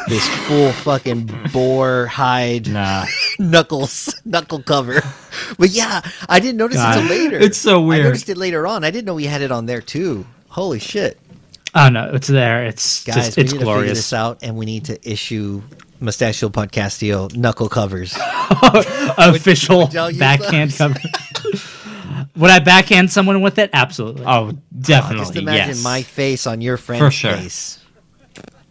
this 0.07 0.27
full 0.47 0.71
fucking 0.71 1.31
boar 1.53 2.05
hide 2.07 2.67
Nah. 2.67 3.05
knuckles 3.39 4.13
knuckle 4.25 4.61
cover. 4.61 5.01
But 5.57 5.69
yeah, 5.69 6.01
I 6.27 6.39
didn't 6.39 6.57
notice 6.57 6.77
God. 6.77 6.97
it 6.97 7.01
until 7.03 7.17
later. 7.17 7.37
It's 7.39 7.57
so 7.57 7.81
weird. 7.81 8.01
I 8.01 8.09
noticed 8.09 8.29
it 8.29 8.37
later 8.37 8.67
on. 8.67 8.83
I 8.83 8.91
didn't 8.91 9.05
know 9.05 9.15
we 9.15 9.25
had 9.25 9.41
it 9.41 9.51
on 9.51 9.65
there 9.67 9.81
too. 9.81 10.25
Holy 10.49 10.79
shit, 10.79 11.17
Oh 11.73 11.89
no, 11.89 12.11
it's 12.13 12.27
there. 12.27 12.65
It's 12.65 13.03
guys! 13.03 13.15
just 13.15 13.37
we 13.37 13.43
it's 13.43 13.51
need 13.53 13.59
to 13.59 13.65
figure 13.65 13.73
glorious. 13.73 13.97
this 13.97 14.13
out, 14.13 14.39
and 14.41 14.55
we 14.57 14.65
need 14.65 14.85
to 14.85 15.09
issue 15.09 15.61
Mustachio 16.01 16.49
Podcastio 16.49 17.33
knuckle 17.35 17.67
covers. 17.69 18.17
Official 19.17 19.79
would 19.79 19.93
y'all 19.93 20.09
use 20.09 20.19
backhand 20.19 20.71
those? 20.71 20.77
cover. 20.77 20.99
Would 22.35 22.51
I 22.51 22.59
backhand 22.59 23.11
someone 23.11 23.41
with 23.41 23.59
it? 23.59 23.69
Absolutely. 23.73 24.25
Oh, 24.25 24.53
definitely. 24.77 25.25
Just 25.25 25.35
imagine 25.35 25.67
yes. 25.69 25.83
my 25.83 26.01
face 26.01 26.47
on 26.47 26.61
your 26.61 26.77
friend's 26.77 27.13
sure. 27.13 27.33
face. 27.33 27.84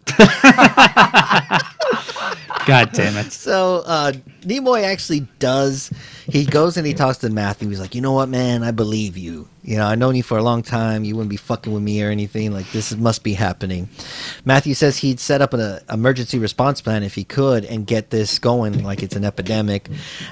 God 2.65 2.91
damn 2.93 3.15
it. 3.17 3.31
So 3.31 3.83
uh, 3.85 4.11
Nimoy 4.41 4.83
actually 4.83 5.27
does. 5.37 5.91
He 6.27 6.45
goes 6.45 6.77
and 6.77 6.87
he 6.87 6.93
talks 6.93 7.19
to 7.19 7.29
Matthew. 7.29 7.69
He's 7.69 7.79
like, 7.79 7.93
you 7.93 8.01
know 8.01 8.13
what, 8.13 8.27
man? 8.27 8.63
I 8.63 8.71
believe 8.71 9.17
you. 9.17 9.47
You 9.63 9.77
know, 9.77 9.85
I've 9.85 9.99
known 9.99 10.15
you 10.15 10.23
for 10.23 10.37
a 10.37 10.43
long 10.43 10.63
time. 10.63 11.03
You 11.03 11.15
wouldn't 11.15 11.29
be 11.29 11.37
fucking 11.37 11.71
with 11.71 11.83
me 11.83 12.03
or 12.03 12.09
anything. 12.09 12.51
Like 12.51 12.71
this 12.71 12.95
must 12.95 13.23
be 13.23 13.33
happening. 13.33 13.89
Matthew 14.45 14.73
says 14.73 14.97
he'd 14.97 15.19
set 15.19 15.41
up 15.41 15.53
an 15.53 15.79
emergency 15.91 16.39
response 16.39 16.81
plan 16.81 17.03
if 17.03 17.13
he 17.13 17.23
could 17.23 17.65
and 17.65 17.85
get 17.85 18.09
this 18.09 18.39
going 18.39 18.83
like 18.83 19.03
it's 19.03 19.15
an 19.15 19.25
epidemic, 19.25 19.89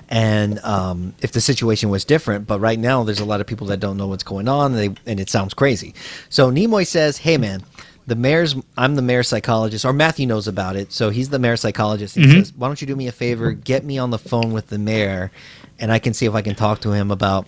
and 0.09 0.59
um, 0.59 1.13
if 1.21 1.31
the 1.31 1.41
situation 1.41 1.89
was 1.89 2.05
different. 2.05 2.47
But 2.47 2.59
right 2.59 2.79
now, 2.79 3.03
there's 3.03 3.19
a 3.19 3.25
lot 3.25 3.41
of 3.41 3.47
people 3.47 3.67
that 3.67 3.79
don't 3.79 3.97
know 3.97 4.07
what's 4.07 4.23
going 4.23 4.47
on, 4.47 4.75
and, 4.75 4.95
they, 4.95 5.11
and 5.11 5.19
it 5.19 5.29
sounds 5.29 5.53
crazy. 5.53 5.93
So 6.29 6.51
Nimoy 6.51 6.85
says, 6.85 7.17
"Hey, 7.17 7.37
man." 7.37 7.63
The 8.07 8.15
mayor's 8.15 8.55
I'm 8.77 8.95
the 8.95 9.01
mayor's 9.01 9.27
psychologist, 9.27 9.85
or 9.85 9.93
Matthew 9.93 10.27
knows 10.27 10.47
about 10.47 10.75
it, 10.75 10.91
so 10.91 11.09
he's 11.09 11.30
the 11.30 11.39
mayor's 11.39 11.61
psychologist. 11.61 12.15
He 12.15 12.30
says, 12.30 12.53
"Why 12.55 12.67
don't 12.67 12.80
you 12.81 12.88
do 12.88 12.95
me 12.95 13.07
a 13.07 13.11
favor? 13.11 13.51
Get 13.53 13.84
me 13.85 13.97
on 13.97 14.09
the 14.11 14.19
phone 14.19 14.51
with 14.53 14.67
the 14.67 14.77
mayor, 14.77 15.31
and 15.80 15.91
I 15.91 15.99
can 15.99 16.13
see 16.13 16.25
if 16.25 16.34
I 16.35 16.41
can 16.41 16.55
talk 16.55 16.81
to 16.81 16.91
him 16.91 17.11
about 17.11 17.47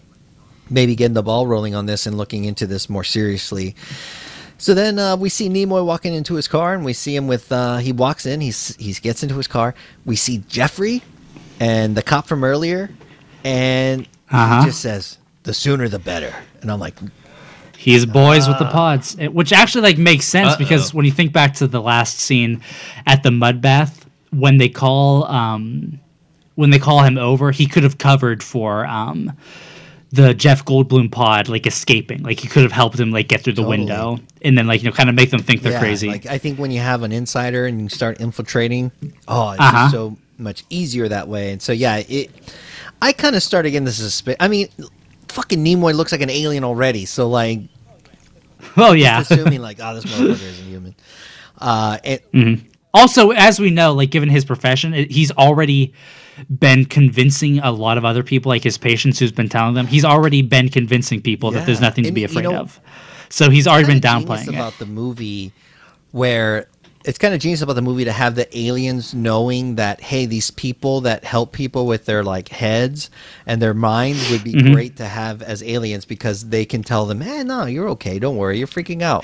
maybe 0.69 0.95
getting 0.95 1.13
the 1.13 1.23
ball 1.23 1.45
rolling 1.45 1.75
on 1.75 1.85
this 1.85 2.05
and 2.07 2.17
looking 2.17 2.45
into 2.45 2.65
this 2.67 2.89
more 2.89 3.03
seriously." 3.03 3.75
So 4.57 4.73
then 4.73 4.97
uh, 4.97 5.17
we 5.17 5.27
see 5.27 5.49
Nimoy 5.49 5.85
walking 5.85 6.13
into 6.13 6.35
his 6.35 6.47
car, 6.47 6.73
and 6.73 6.85
we 6.85 6.93
see 6.93 7.13
him 7.15 7.27
with. 7.27 7.51
Uh, 7.51 7.77
he 7.77 7.91
walks 7.91 8.25
in. 8.25 8.39
He's 8.39 8.75
he 8.77 8.93
gets 8.93 9.21
into 9.23 9.35
his 9.35 9.47
car. 9.47 9.75
We 10.05 10.15
see 10.15 10.37
Jeffrey, 10.47 11.03
and 11.59 11.97
the 11.97 12.01
cop 12.01 12.27
from 12.27 12.43
earlier, 12.45 12.89
and 13.43 14.07
Uh-huh. 14.31 14.61
he 14.61 14.67
just 14.67 14.79
says, 14.81 15.17
"The 15.43 15.53
sooner 15.53 15.89
the 15.89 15.99
better." 15.99 16.33
And 16.61 16.71
I'm 16.71 16.79
like, 16.79 16.95
He's 17.85 18.05
boys 18.05 18.47
with 18.47 18.59
the 18.59 18.65
pods, 18.65 19.15
which 19.17 19.53
actually 19.53 19.81
like 19.83 19.97
makes 19.97 20.25
sense 20.25 20.53
Uh-oh. 20.53 20.57
because 20.57 20.93
when 20.93 21.05
you 21.05 21.11
think 21.11 21.31
back 21.31 21.53
to 21.55 21.67
the 21.67 21.81
last 21.81 22.19
scene 22.19 22.61
at 23.05 23.23
the 23.23 23.31
mud 23.31 23.61
bath, 23.61 24.05
when 24.31 24.57
they 24.57 24.69
call 24.69 25.23
um, 25.25 25.99
when 26.55 26.69
they 26.71 26.79
call 26.79 27.01
him 27.03 27.17
over, 27.17 27.51
he 27.51 27.67
could 27.67 27.83
have 27.83 27.97
covered 27.97 28.41
for 28.43 28.85
um, 28.87 29.31
the 30.11 30.33
Jeff 30.33 30.65
Goldblum 30.65 31.11
pod 31.11 31.47
like 31.49 31.67
escaping. 31.67 32.23
Like 32.23 32.39
he 32.39 32.47
could 32.47 32.63
have 32.63 32.71
helped 32.71 32.99
him 32.99 33.11
like 33.11 33.27
get 33.27 33.41
through 33.43 33.53
the 33.53 33.61
Totally. 33.61 33.77
window 33.79 34.19
and 34.41 34.57
then 34.57 34.65
like 34.67 34.81
you 34.83 34.89
know 34.89 34.95
kind 34.95 35.09
of 35.09 35.15
make 35.15 35.29
them 35.31 35.41
think 35.41 35.61
they're 35.61 35.73
Yeah, 35.73 35.79
crazy. 35.79 36.07
Like 36.07 36.25
I 36.25 36.37
think 36.37 36.57
when 36.59 36.71
you 36.71 36.79
have 36.79 37.03
an 37.03 37.11
insider 37.11 37.65
and 37.65 37.79
you 37.81 37.89
start 37.89 38.19
infiltrating, 38.19 38.91
oh, 39.27 39.51
it's 39.51 39.59
Uh-huh. 39.61 39.89
so 39.89 40.17
much 40.37 40.63
easier 40.69 41.07
that 41.07 41.27
way. 41.27 41.51
And 41.51 41.61
so 41.61 41.71
yeah, 41.71 41.97
it. 41.97 42.31
I 43.01 43.11
kind 43.13 43.35
of 43.35 43.43
started 43.43 43.71
getting 43.71 43.85
this 43.85 43.97
suspicion. 43.97 44.37
I 44.39 44.47
mean, 44.47 44.69
fucking 45.27 45.63
Nimoy 45.63 45.93
looks 45.93 46.11
like 46.11 46.21
an 46.21 46.29
alien 46.29 46.63
already. 46.63 47.05
So 47.05 47.27
like, 47.29 47.59
oh 48.77 48.93
yeah. 48.93 49.21
assuming 49.21 49.61
like, 49.61 49.77
oh, 49.81 49.95
this 49.95 50.05
motherfucker 50.05 50.31
isn't 50.31 50.65
human. 50.67 50.95
Uh, 51.59 51.97
and 52.03 52.65
also, 52.93 53.31
as 53.31 53.59
we 53.59 53.69
know, 53.71 53.93
like 53.93 54.11
given 54.11 54.29
his 54.29 54.45
profession, 54.45 54.93
it- 54.93 55.11
he's 55.11 55.31
already 55.31 55.93
been 56.59 56.83
convincing 56.85 57.59
a 57.59 57.71
lot 57.71 57.97
of 57.97 58.03
other 58.03 58.21
people, 58.23 58.49
like 58.49 58.63
his 58.63 58.77
patients, 58.77 59.19
who's 59.19 59.31
been 59.31 59.47
telling 59.49 59.73
them 59.73 59.87
he's 59.87 60.03
already 60.03 60.41
been 60.41 60.67
convincing 60.69 61.21
people 61.21 61.51
that 61.51 61.65
there's 61.65 61.79
Yeah. 61.79 61.87
nothing 61.87 62.03
to 62.03 62.09
And, 62.09 62.15
be 62.15 62.21
you 62.21 62.25
afraid 62.27 62.43
know, 62.43 62.55
of. 62.57 62.79
So 63.29 63.49
he's 63.49 63.67
already 63.67 63.87
been 63.87 64.01
downplaying 64.01 64.43
it. 64.49 64.49
about 64.49 64.77
the 64.77 64.85
movie 64.85 65.51
where 66.11 66.67
it's 67.05 67.17
kind 67.17 67.33
of 67.33 67.39
genius 67.39 67.61
about 67.61 67.73
the 67.73 67.81
movie 67.81 68.05
to 68.05 68.11
have 68.11 68.35
the 68.35 68.57
aliens 68.57 69.13
knowing 69.13 69.75
that 69.75 70.01
hey, 70.01 70.25
these 70.25 70.51
people 70.51 71.01
that 71.01 71.23
help 71.23 71.51
people 71.51 71.85
with 71.85 72.05
their 72.05 72.23
like 72.23 72.49
heads 72.49 73.09
and 73.45 73.61
their 73.61 73.73
minds 73.73 74.29
would 74.31 74.43
be 74.43 74.53
mm-hmm. 74.53 74.73
great 74.73 74.95
to 74.97 75.05
have 75.05 75.41
as 75.41 75.61
aliens 75.63 76.05
because 76.05 76.49
they 76.49 76.65
can 76.65 76.83
tell 76.83 77.05
them, 77.05 77.21
hey, 77.21 77.43
no, 77.43 77.65
you're 77.65 77.89
okay, 77.89 78.19
don't 78.19 78.37
worry, 78.37 78.57
you're 78.57 78.67
freaking 78.67 79.01
out. 79.01 79.23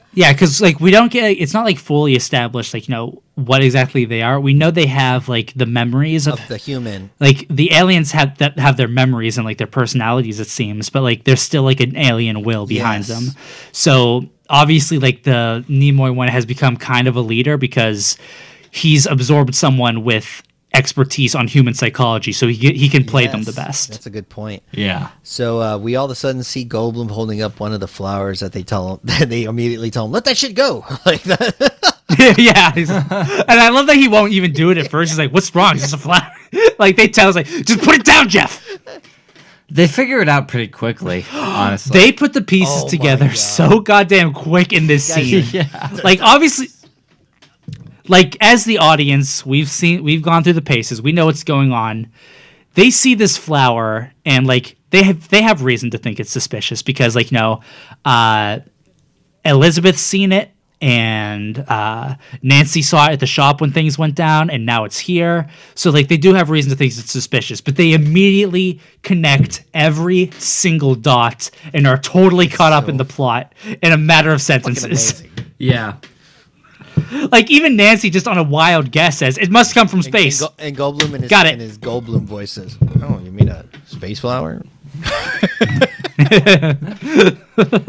Yeah, 0.16 0.32
because 0.32 0.62
like 0.62 0.80
we 0.80 0.90
don't 0.90 1.12
get 1.12 1.26
it's 1.38 1.52
not 1.52 1.66
like 1.66 1.76
fully 1.78 2.16
established 2.16 2.72
like 2.72 2.88
you 2.88 2.94
know 2.94 3.22
what 3.34 3.62
exactly 3.62 4.06
they 4.06 4.22
are. 4.22 4.40
We 4.40 4.54
know 4.54 4.70
they 4.70 4.86
have 4.86 5.28
like 5.28 5.52
the 5.54 5.66
memories 5.66 6.26
of, 6.26 6.40
Of 6.40 6.48
the 6.48 6.56
human, 6.56 7.10
like 7.20 7.46
the 7.50 7.70
aliens 7.74 8.12
have 8.12 8.38
that 8.38 8.58
have 8.58 8.78
their 8.78 8.88
memories 8.88 9.36
and 9.36 9.44
like 9.44 9.58
their 9.58 9.66
personalities 9.66 10.40
it 10.40 10.46
seems, 10.48 10.88
but 10.88 11.02
like 11.02 11.24
there's 11.24 11.42
still 11.42 11.64
like 11.64 11.80
an 11.80 11.96
alien 11.96 12.42
will 12.42 12.66
behind 12.66 13.06
Yes. 13.06 13.08
them. 13.08 13.42
So 13.72 14.24
obviously 14.48 14.98
like 14.98 15.24
the 15.24 15.62
Nimoy 15.68 16.14
one 16.14 16.28
has 16.28 16.46
become 16.46 16.78
kind 16.78 17.08
of 17.08 17.16
a 17.16 17.20
leader 17.20 17.58
because 17.58 18.16
he's 18.70 19.04
absorbed 19.04 19.54
someone 19.54 20.02
with 20.02 20.42
expertise 20.76 21.34
on 21.34 21.48
human 21.48 21.74
psychology, 21.74 22.32
so 22.32 22.46
he 22.46 22.72
he 22.74 22.88
can 22.88 23.04
play 23.04 23.26
them 23.26 23.42
the 23.42 23.52
best. 23.52 23.88
That's 23.90 24.06
a 24.06 24.10
good 24.10 24.28
point. 24.28 24.62
Yeah. 24.72 25.10
So 25.22 25.60
uh, 25.60 25.78
we 25.78 25.96
all 25.96 26.04
of 26.04 26.10
a 26.10 26.14
sudden 26.14 26.42
see 26.42 26.64
Goldblum 26.64 27.10
holding 27.10 27.42
up 27.42 27.58
one 27.58 27.72
of 27.72 27.80
the 27.80 27.88
flowers 27.88 28.40
that 28.40 28.52
they 28.52 28.62
tell 28.62 29.00
him. 29.04 29.28
They 29.28 29.44
immediately 29.44 29.90
tell 29.90 30.04
him, 30.06 30.12
"Let 30.12 30.24
that 30.26 30.36
shit 30.36 30.54
go!" 30.54 30.84
like 31.06 31.22
that. 31.24 31.94
yeah, 32.38 32.72
he's- 32.72 32.90
and 32.90 33.60
I 33.60 33.70
love 33.70 33.86
that 33.88 33.96
he 33.96 34.08
won't 34.08 34.32
even 34.32 34.52
do 34.52 34.70
it 34.70 34.78
at 34.78 34.90
first. 34.90 35.10
He's 35.10 35.18
like, 35.18 35.32
"What's 35.32 35.52
wrong? 35.54 35.72
It's 35.74 35.82
just 35.82 35.94
a 35.94 35.98
flower." 35.98 36.30
like 36.78 36.96
they 36.96 37.08
tell 37.08 37.28
us, 37.28 37.34
like, 37.34 37.46
"Just 37.46 37.80
put 37.80 37.94
it 37.96 38.04
down, 38.04 38.28
Jeff." 38.28 38.62
They 39.68 39.88
figure 39.88 40.20
it 40.20 40.28
out 40.28 40.46
pretty 40.46 40.68
quickly, 40.68 41.24
honestly. 41.32 41.98
They 41.98 42.12
put 42.12 42.32
the 42.32 42.40
pieces 42.42 42.84
Oh 42.84 42.88
together 42.88 43.26
God. 43.26 43.36
so 43.36 43.80
goddamn 43.80 44.32
quick 44.32 44.72
in 44.72 44.86
this 44.86 45.02
scene. 45.12 45.44
yeah. 45.50 45.90
Like 46.04 46.20
obviously, 46.22 46.68
like 48.08 48.36
as 48.40 48.64
the 48.64 48.78
audience, 48.78 49.44
we've 49.44 49.68
seen, 49.68 50.02
we've 50.02 50.22
gone 50.22 50.44
through 50.44 50.54
the 50.54 50.62
paces. 50.62 51.00
We 51.00 51.12
know 51.12 51.26
what's 51.26 51.44
going 51.44 51.72
on. 51.72 52.10
They 52.74 52.90
see 52.90 53.14
this 53.14 53.36
flower 53.36 54.12
and 54.24 54.46
like 54.46 54.76
they 54.90 55.02
have 55.02 55.28
they 55.28 55.42
have 55.42 55.62
reason 55.62 55.90
to 55.92 55.98
think 55.98 56.20
it's 56.20 56.30
suspicious 56.30 56.82
because 56.82 57.16
like 57.16 57.30
you 57.32 57.38
know, 57.38 57.62
uh, 58.04 58.60
Elizabeth's 59.44 60.00
seen 60.00 60.32
it 60.32 60.50
and 60.80 61.58
uh, 61.68 62.16
Nancy 62.42 62.82
saw 62.82 63.06
it 63.06 63.12
at 63.12 63.20
the 63.20 63.26
shop 63.26 63.60
when 63.60 63.72
things 63.72 63.98
went 63.98 64.14
down, 64.14 64.50
and 64.50 64.66
now 64.66 64.84
it's 64.84 64.98
here. 64.98 65.48
So 65.74 65.90
like 65.90 66.08
they 66.08 66.18
do 66.18 66.34
have 66.34 66.50
reason 66.50 66.70
to 66.70 66.76
think 66.76 66.92
it's 66.92 67.10
suspicious, 67.10 67.60
but 67.60 67.76
they 67.76 67.92
immediately 67.92 68.80
connect 69.02 69.64
every 69.72 70.30
single 70.32 70.94
dot 70.94 71.50
and 71.72 71.86
are 71.86 71.98
totally 71.98 72.46
caught 72.48 72.72
up 72.72 72.88
in 72.88 72.98
the 72.98 73.04
plot 73.04 73.54
in 73.82 73.92
a 73.92 73.96
matter 73.96 74.30
of 74.30 74.42
sentences. 74.42 75.22
Yeah. 75.58 75.96
Like 77.32 77.50
even 77.50 77.76
Nancy, 77.76 78.10
just 78.10 78.26
on 78.28 78.38
a 78.38 78.42
wild 78.42 78.90
guess, 78.90 79.18
says 79.18 79.38
it 79.38 79.50
must 79.50 79.74
come 79.74 79.88
from 79.88 79.98
And, 79.98 80.04
space. 80.04 80.40
Go- 80.40 80.48
and 80.58 80.76
Goldblum 80.76 81.14
in 81.14 81.22
his, 81.22 81.30
Got 81.30 81.46
it. 81.46 81.54
in 81.54 81.60
his 81.60 81.78
Goldblum 81.78 82.22
voice 82.24 82.52
says, 82.52 82.76
"Oh, 83.02 83.18
you 83.22 83.30
mean 83.32 83.48
a 83.48 83.64
space 83.86 84.18
flower?" 84.20 84.62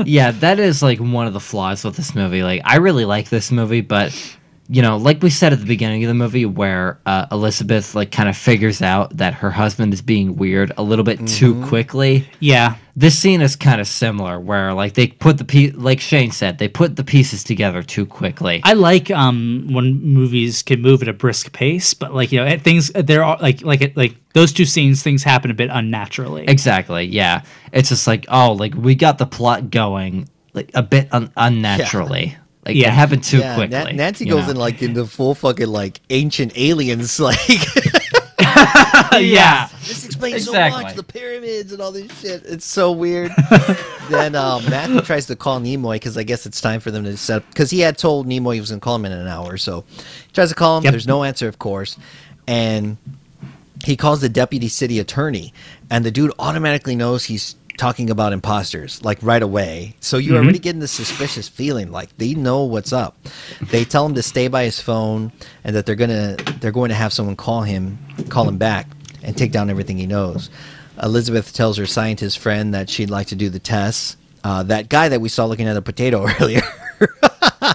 yeah, 0.06 0.32
that 0.32 0.58
is 0.60 0.82
like 0.84 1.00
one 1.00 1.28
of 1.28 1.34
the 1.34 1.40
flaws 1.40 1.84
with 1.84 1.96
this 1.96 2.16
movie. 2.16 2.44
Like, 2.44 2.62
I 2.66 2.78
really 2.78 3.06
like 3.06 3.30
this 3.30 3.52
movie, 3.52 3.82
but 3.82 4.12
you 4.70 4.82
know, 4.82 4.98
like 4.98 5.24
we 5.24 5.30
said 5.30 5.54
at 5.54 5.60
the 5.60 5.66
beginning 5.66 6.04
of 6.04 6.10
the 6.10 6.14
movie, 6.14 6.46
where 6.46 7.00
uh, 7.06 7.26
Elizabeth 7.32 7.96
like 7.96 8.12
kind 8.12 8.28
of 8.28 8.36
figures 8.36 8.82
out 8.82 9.16
that 9.18 9.34
her 9.36 9.50
husband 9.52 9.94
is 9.94 10.02
being 10.02 10.36
weird 10.36 10.72
a 10.78 10.84
little 10.84 11.06
bit 11.06 11.26
too 11.28 11.64
quickly. 11.68 12.28
yeah, 12.40 12.76
This 12.96 13.18
scene 13.18 13.42
is 13.42 13.56
kind 13.56 13.80
of 13.80 13.88
similar, 13.88 14.40
where 14.40 14.74
like 14.74 14.94
they 14.94 15.08
put 15.08 15.38
the 15.38 15.46
piece, 15.46 15.74
like 15.76 16.00
Shane 16.02 16.32
said, 16.32 16.58
they 16.58 16.68
put 16.68 16.96
the 16.98 17.04
pieces 17.04 17.44
together 17.44 17.82
too 17.82 18.06
quickly. 18.06 18.60
I 18.64 18.74
like 18.74 19.10
um 19.12 19.68
when 19.72 20.02
movies 20.02 20.64
can 20.64 20.82
move 20.82 21.02
at 21.02 21.08
a 21.08 21.14
brisk 21.14 21.54
pace, 21.54 21.94
but 21.94 22.14
like 22.14 22.32
you 22.34 22.44
know 22.44 22.58
things 22.58 22.92
there 22.92 23.24
are 23.24 23.38
like 23.42 23.62
like 23.62 23.82
it, 23.82 23.96
like 23.96 24.16
those 24.34 24.52
two 24.52 24.66
scenes 24.66 25.02
things 25.02 25.24
happen 25.24 25.50
a 25.50 25.54
bit 25.54 25.70
unnaturally. 25.72 26.44
Exactly. 26.48 27.06
Yeah. 27.06 27.44
It's 27.72 27.90
just 27.90 28.06
like, 28.06 28.26
oh, 28.30 28.52
like 28.54 28.74
we 28.76 28.96
got 28.96 29.18
the 29.18 29.26
plot 29.26 29.70
going 29.72 30.28
like 30.54 30.72
a 30.74 30.84
bit 30.84 31.08
un- 31.14 31.32
unnaturally. 31.38 32.36
Like 32.68 32.76
Yeah. 32.76 32.90
it 32.90 32.94
happened 32.94 33.24
too 33.24 33.38
yeah, 33.38 33.56
quickly. 33.56 33.78
Na- 33.78 33.92
Nancy 33.92 34.26
goes 34.26 34.46
know? 34.46 34.52
in 34.52 34.58
like 34.58 34.82
into 34.82 35.06
full 35.06 35.36
fucking 35.36 35.68
like 35.68 36.02
ancient 36.10 36.58
aliens. 36.58 37.18
Like 37.28 37.38
yeah. 39.22 39.68
this 39.86 40.06
explains 40.06 40.46
so 40.46 40.54
much 40.54 40.96
the 40.96 41.04
pyramids 41.04 41.72
and 41.72 41.82
all 41.82 41.92
this 41.92 42.12
shit. 42.20 42.44
It's 42.46 42.66
so 42.66 42.92
weird. 42.92 43.32
then 44.10 44.36
um, 44.36 44.64
Matthew 44.70 45.02
tries 45.02 45.28
to 45.28 45.36
call 45.36 45.60
Nimoy 45.60 45.96
because 45.96 46.18
I 46.18 46.24
guess 46.24 46.46
it's 46.46 46.60
time 46.62 46.80
for 46.80 46.90
them 46.90 47.04
to 47.04 47.18
set 47.18 47.38
up 47.38 47.50
because 47.50 47.70
he 47.70 47.80
had 47.80 47.98
told 47.98 48.28
Nimoy 48.28 48.56
he 48.56 48.60
was 48.60 48.70
going 48.70 48.80
to 48.80 48.84
call 48.84 48.96
him 48.96 49.06
in 49.06 49.12
an 49.12 49.28
hour. 49.28 49.58
So 49.58 49.86
he 49.92 50.34
tries 50.34 50.50
to 50.50 50.56
call 50.56 50.78
him. 50.78 50.86
Yep. 50.86 50.92
There's 50.92 51.08
no 51.08 51.24
answer, 51.24 51.48
of 51.48 51.60
course, 51.60 51.98
and 52.48 52.98
he 53.84 53.96
calls 53.96 54.22
the 54.22 54.30
deputy 54.30 54.70
city 54.70 55.00
attorney, 55.00 55.54
and 55.90 56.04
the 56.06 56.12
dude 56.12 56.32
automatically 56.40 56.96
knows 56.96 57.26
he's 57.26 57.56
talking 57.78 58.10
about 58.10 58.34
imposters 58.34 59.04
like 59.04 59.20
right 59.22 59.42
away. 59.42 59.96
So 60.00 60.18
you're 60.18 60.38
already 60.38 60.60
getting 60.60 60.80
the 60.82 60.88
suspicious 60.88 61.48
feeling 61.48 61.92
like 61.92 62.16
they 62.18 62.34
know 62.34 62.64
what's 62.64 62.92
up. 62.92 63.16
They 63.62 63.86
tell 63.86 64.06
him 64.06 64.16
to 64.16 64.24
stay 64.24 64.48
by 64.48 64.64
his 64.64 64.80
phone 64.80 65.32
and 65.64 65.76
that 65.76 65.86
they're 65.86 65.96
gonna 65.96 66.36
they're 66.60 66.72
going 66.72 66.90
to 66.90 66.96
have 66.96 67.14
someone 67.14 67.36
call 67.36 67.62
him 67.62 67.98
call 68.30 68.48
him 68.48 68.58
back 68.58 68.88
and 69.24 69.38
take 69.38 69.52
down 69.52 69.70
everything 69.70 69.98
he 69.98 70.08
knows. 70.08 70.50
Elizabeth 71.02 71.54
tells 71.54 71.78
her 71.78 71.86
scientist 71.86 72.40
friend 72.40 72.74
that 72.74 72.90
she'd 72.90 73.10
like 73.10 73.28
to 73.28 73.36
do 73.36 73.50
the 73.50 73.60
tests. 73.60 74.18
Uh, 74.44 74.64
that 74.64 74.90
guy 74.90 75.10
that 75.10 75.22
we 75.22 75.30
saw 75.30 75.46
looking 75.46 75.68
at 75.68 75.78
a 75.78 75.82
potato 75.82 76.26
earlier. 76.40 76.62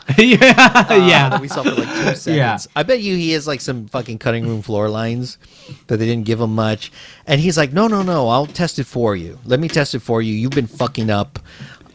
yeah. 0.19 0.87
uh, 0.91 0.95
yeah. 0.95 1.29
that 1.29 1.41
we 1.41 1.49
saw 1.49 1.63
for 1.63 1.71
like 1.71 1.89
two 1.89 2.15
seconds. 2.17 2.27
Yeah. 2.29 2.59
I 2.75 2.83
bet 2.83 3.01
you 3.01 3.17
he 3.17 3.33
has 3.33 3.47
like 3.47 3.61
some 3.61 3.87
fucking 3.89 4.19
cutting 4.19 4.47
room 4.47 4.63
floor 4.63 4.89
lines, 4.89 5.39
but 5.87 5.99
they 5.99 6.07
didn't 6.07 6.25
give 6.27 6.41
him 6.41 6.55
much. 6.55 6.93
And 7.27 7.41
he's 7.41 7.57
like, 7.57 7.73
no, 7.73 7.87
no, 7.89 8.03
no, 8.03 8.29
I'll 8.29 8.47
test 8.47 8.79
it 8.79 8.85
for 8.85 9.17
you. 9.17 9.39
Let 9.45 9.61
me 9.61 9.69
test 9.69 9.95
it 9.95 10.01
for 10.01 10.23
you. 10.23 10.35
You've 10.35 10.53
been 10.53 10.67
fucking 10.67 11.11
up. 11.11 11.39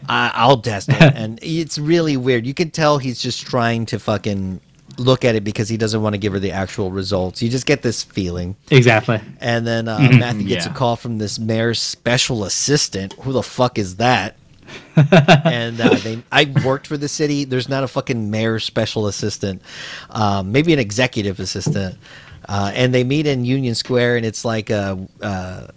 I- 0.09 0.31
I'll 0.33 0.61
test 0.61 0.89
it. 0.89 1.01
and 1.15 1.39
it's 1.41 1.77
really 1.77 2.17
weird. 2.17 2.45
You 2.45 2.53
can 2.53 2.71
tell 2.71 2.97
he's 2.97 3.21
just 3.21 3.45
trying 3.45 3.85
to 3.87 3.99
fucking 3.99 4.61
look 4.97 5.23
at 5.25 5.35
it 5.35 5.43
because 5.43 5.69
he 5.69 5.77
doesn't 5.77 6.01
want 6.01 6.13
to 6.13 6.17
give 6.17 6.33
her 6.33 6.39
the 6.39 6.51
actual 6.51 6.89
results. 6.91 7.41
You 7.43 7.49
just 7.49 7.65
get 7.67 7.83
this 7.83 8.03
feeling. 8.03 8.55
Exactly. 8.71 9.19
And 9.39 9.67
then 9.67 9.87
uh, 9.87 9.99
Matthew 9.99 10.47
gets 10.47 10.65
Yeah. 10.65 10.71
a 10.71 10.75
call 10.75 10.95
from 10.95 11.19
this 11.19 11.37
mayor's 11.37 11.79
special 11.79 12.43
assistant. 12.45 13.13
Who 13.21 13.31
the 13.31 13.43
fuck 13.43 13.77
is 13.77 13.97
that? 13.97 14.35
and 14.95 15.79
uh, 15.79 15.95
they, 15.95 16.21
I 16.31 16.53
worked 16.65 16.87
for 16.87 16.97
the 16.97 17.07
city. 17.07 17.43
There's 17.43 17.69
not 17.69 17.83
a 17.83 17.87
fucking 17.87 18.29
mayor 18.29 18.59
special 18.59 19.07
assistant, 19.07 19.61
um, 20.09 20.51
maybe 20.51 20.73
an 20.73 20.79
executive 20.79 21.39
assistant. 21.39 21.97
Uh, 22.47 22.71
and 22.73 22.93
they 22.93 23.03
meet 23.03 23.27
in 23.27 23.43
Union 23.45 23.75
Square, 23.75 24.17
and 24.17 24.25
it's 24.25 24.45
like 24.45 24.71
uh, 24.71 24.95
uh, 25.21 25.67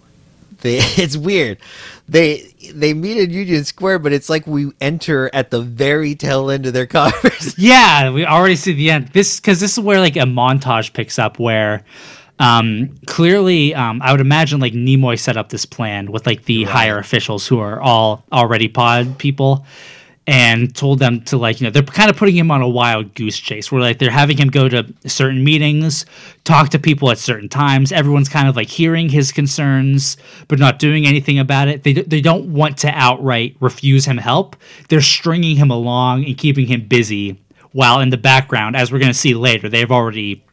they, 0.60 0.78
it's 0.80 1.16
weird. 1.16 1.58
They 2.08 2.54
they 2.72 2.94
meet 2.94 3.18
in 3.18 3.30
Union 3.30 3.64
Square, 3.64 4.00
but 4.00 4.12
it's 4.12 4.28
like 4.28 4.46
we 4.46 4.72
enter 4.80 5.30
at 5.32 5.50
the 5.50 5.60
very 5.60 6.14
tail 6.14 6.50
end 6.50 6.66
of 6.66 6.72
their 6.72 6.86
conversation. 6.88 7.54
Yeah, 7.58 8.10
we 8.10 8.24
already 8.24 8.56
see 8.56 8.72
the 8.72 8.90
end. 8.90 9.08
This 9.08 9.40
because 9.40 9.60
this 9.60 9.72
is 9.72 9.80
where 9.80 10.00
like 10.00 10.16
a 10.16 10.20
montage 10.20 10.92
picks 10.92 11.18
up 11.18 11.38
where 11.38 11.84
um 12.40 12.96
clearly 13.06 13.74
um 13.74 14.02
I 14.02 14.10
would 14.10 14.20
imagine 14.20 14.58
like 14.58 14.72
Nimoy 14.72 15.18
set 15.18 15.36
up 15.36 15.50
this 15.50 15.64
plan 15.64 16.10
with 16.10 16.26
like 16.26 16.46
the 16.46 16.64
higher 16.64 16.98
officials 16.98 17.46
who 17.46 17.60
are 17.60 17.80
all 17.80 18.24
already 18.32 18.66
pod 18.66 19.18
people 19.18 19.64
and 20.26 20.74
told 20.76 20.98
them 20.98 21.22
to 21.22 21.36
like 21.36 21.60
you 21.60 21.66
know 21.66 21.70
they're 21.70 21.82
kind 21.82 22.10
of 22.10 22.16
putting 22.16 22.36
him 22.36 22.50
on 22.50 22.62
a 22.62 22.68
wild 22.68 23.14
goose 23.14 23.38
chase 23.38 23.72
where 23.72 23.80
like 23.80 23.98
they're 23.98 24.10
having 24.10 24.36
him 24.36 24.48
go 24.48 24.68
to 24.68 24.86
certain 25.06 25.42
meetings 25.42 26.06
talk 26.44 26.68
to 26.70 26.78
people 26.78 27.10
at 27.10 27.18
certain 27.18 27.48
times. 27.48 27.92
Everyone's 27.92 28.28
kind 28.28 28.48
of 28.48 28.56
like 28.56 28.68
hearing 28.68 29.08
his 29.08 29.32
concerns 29.32 30.16
but 30.48 30.58
not 30.58 30.78
doing 30.78 31.06
anything 31.06 31.38
about 31.38 31.68
it. 31.68 31.82
They, 31.82 31.94
they 31.94 32.20
don't 32.20 32.52
want 32.52 32.78
to 32.78 32.88
outright 32.88 33.56
refuse 33.60 34.04
him 34.04 34.18
help. 34.18 34.56
They're 34.88 35.00
stringing 35.00 35.56
him 35.56 35.70
along 35.70 36.24
and 36.24 36.38
keeping 36.38 36.66
him 36.66 36.86
busy 36.86 37.38
while 37.72 38.00
in 38.00 38.10
the 38.10 38.16
background 38.16 38.76
as 38.76 38.92
we're 38.92 38.98
going 38.98 39.12
to 39.12 39.18
see 39.18 39.34
later. 39.34 39.68
They've 39.68 39.90
already 39.90 40.44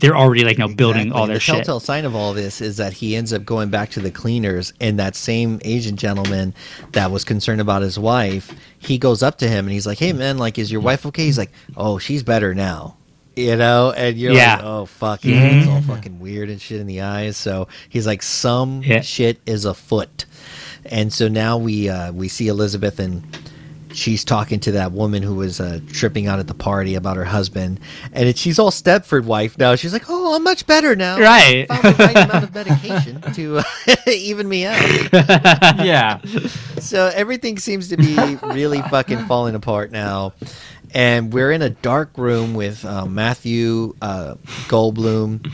they're 0.00 0.16
already 0.16 0.44
like 0.44 0.58
you 0.58 0.66
know 0.68 0.74
building 0.74 1.02
Exactly. 1.08 1.20
all 1.20 1.26
their 1.26 1.36
the 1.36 1.40
shit 1.40 1.54
telltale 1.56 1.80
sign 1.80 2.04
of 2.04 2.14
all 2.14 2.32
this 2.34 2.60
is 2.60 2.76
that 2.76 2.92
he 2.92 3.16
ends 3.16 3.32
up 3.32 3.44
going 3.44 3.68
back 3.70 3.90
to 3.90 4.00
the 4.00 4.10
cleaners, 4.10 4.72
and 4.80 4.98
that 4.98 5.16
same 5.16 5.60
Asian 5.64 5.96
gentleman 5.96 6.54
that 6.92 7.10
was 7.10 7.24
concerned 7.24 7.60
about 7.60 7.82
his 7.82 7.98
wife, 7.98 8.52
he 8.78 8.98
goes 8.98 9.22
up 9.22 9.38
to 9.38 9.48
him 9.48 9.64
and 9.66 9.72
he's 9.72 9.86
like, 9.86 9.98
"Hey, 9.98 10.12
man, 10.12 10.38
like, 10.38 10.58
is 10.58 10.70
your 10.70 10.80
wife 10.80 11.04
okay?" 11.06 11.24
He's 11.24 11.38
like, 11.38 11.52
"Oh, 11.76 11.98
she's 11.98 12.22
better 12.22 12.54
now." 12.54 12.96
You 13.36 13.54
know, 13.56 13.92
and 13.92 14.18
you're 14.18 14.32
Yeah. 14.32 14.56
like, 14.56 14.64
"Oh, 14.64 14.86
fuck, 14.86 15.24
yeah, 15.24 15.40
it's 15.42 15.68
all 15.68 15.80
fucking 15.80 16.18
weird 16.18 16.50
and 16.50 16.60
shit 16.60 16.80
in 16.80 16.86
the 16.88 17.02
eyes." 17.02 17.36
So 17.36 17.68
he's 17.88 18.06
like, 18.06 18.22
"Some 18.22 18.82
Yeah. 18.82 19.00
shit 19.00 19.40
is 19.46 19.64
afoot," 19.64 20.24
and 20.84 21.12
so 21.12 21.28
now 21.28 21.56
we 21.56 21.88
uh, 21.88 22.12
we 22.12 22.28
see 22.28 22.48
Elizabeth 22.48 22.98
and 22.98 23.22
she's 23.92 24.24
talking 24.24 24.60
to 24.60 24.72
that 24.72 24.92
woman 24.92 25.22
who 25.22 25.34
was 25.34 25.60
uh, 25.60 25.80
tripping 25.92 26.26
out 26.26 26.38
at 26.38 26.46
the 26.46 26.54
party 26.54 26.94
about 26.94 27.16
her 27.16 27.24
husband, 27.24 27.80
and 28.12 28.28
it, 28.28 28.38
she's 28.38 28.58
all 28.58 28.70
Stepford 28.70 29.24
wife 29.24 29.58
now. 29.58 29.74
She's 29.74 29.92
like, 29.92 30.04
"Oh, 30.08 30.34
I'm 30.34 30.44
much 30.44 30.66
better 30.66 30.94
now. 30.96 31.18
Right. 31.28 31.68
Found 31.68 31.82
the 31.82 32.04
right 32.04 32.16
amount 32.16 32.44
of 32.44 32.54
medication 32.54 33.20
to 33.34 33.58
uh, 33.58 33.62
even 34.06 34.48
me 34.48 34.66
out." 34.66 34.80
yeah. 35.84 36.20
So 36.80 37.10
everything 37.14 37.58
seems 37.58 37.88
to 37.88 37.96
be 37.96 38.16
really 38.54 38.80
fucking 38.82 39.26
falling 39.26 39.54
apart 39.54 39.90
now, 39.90 40.32
and 40.94 41.32
we're 41.32 41.52
in 41.52 41.62
a 41.62 41.70
dark 41.70 42.16
room 42.16 42.54
with 42.54 42.84
uh, 42.84 43.06
Matthew 43.06 43.94
uh, 44.00 44.36
Goldblum, 44.68 45.52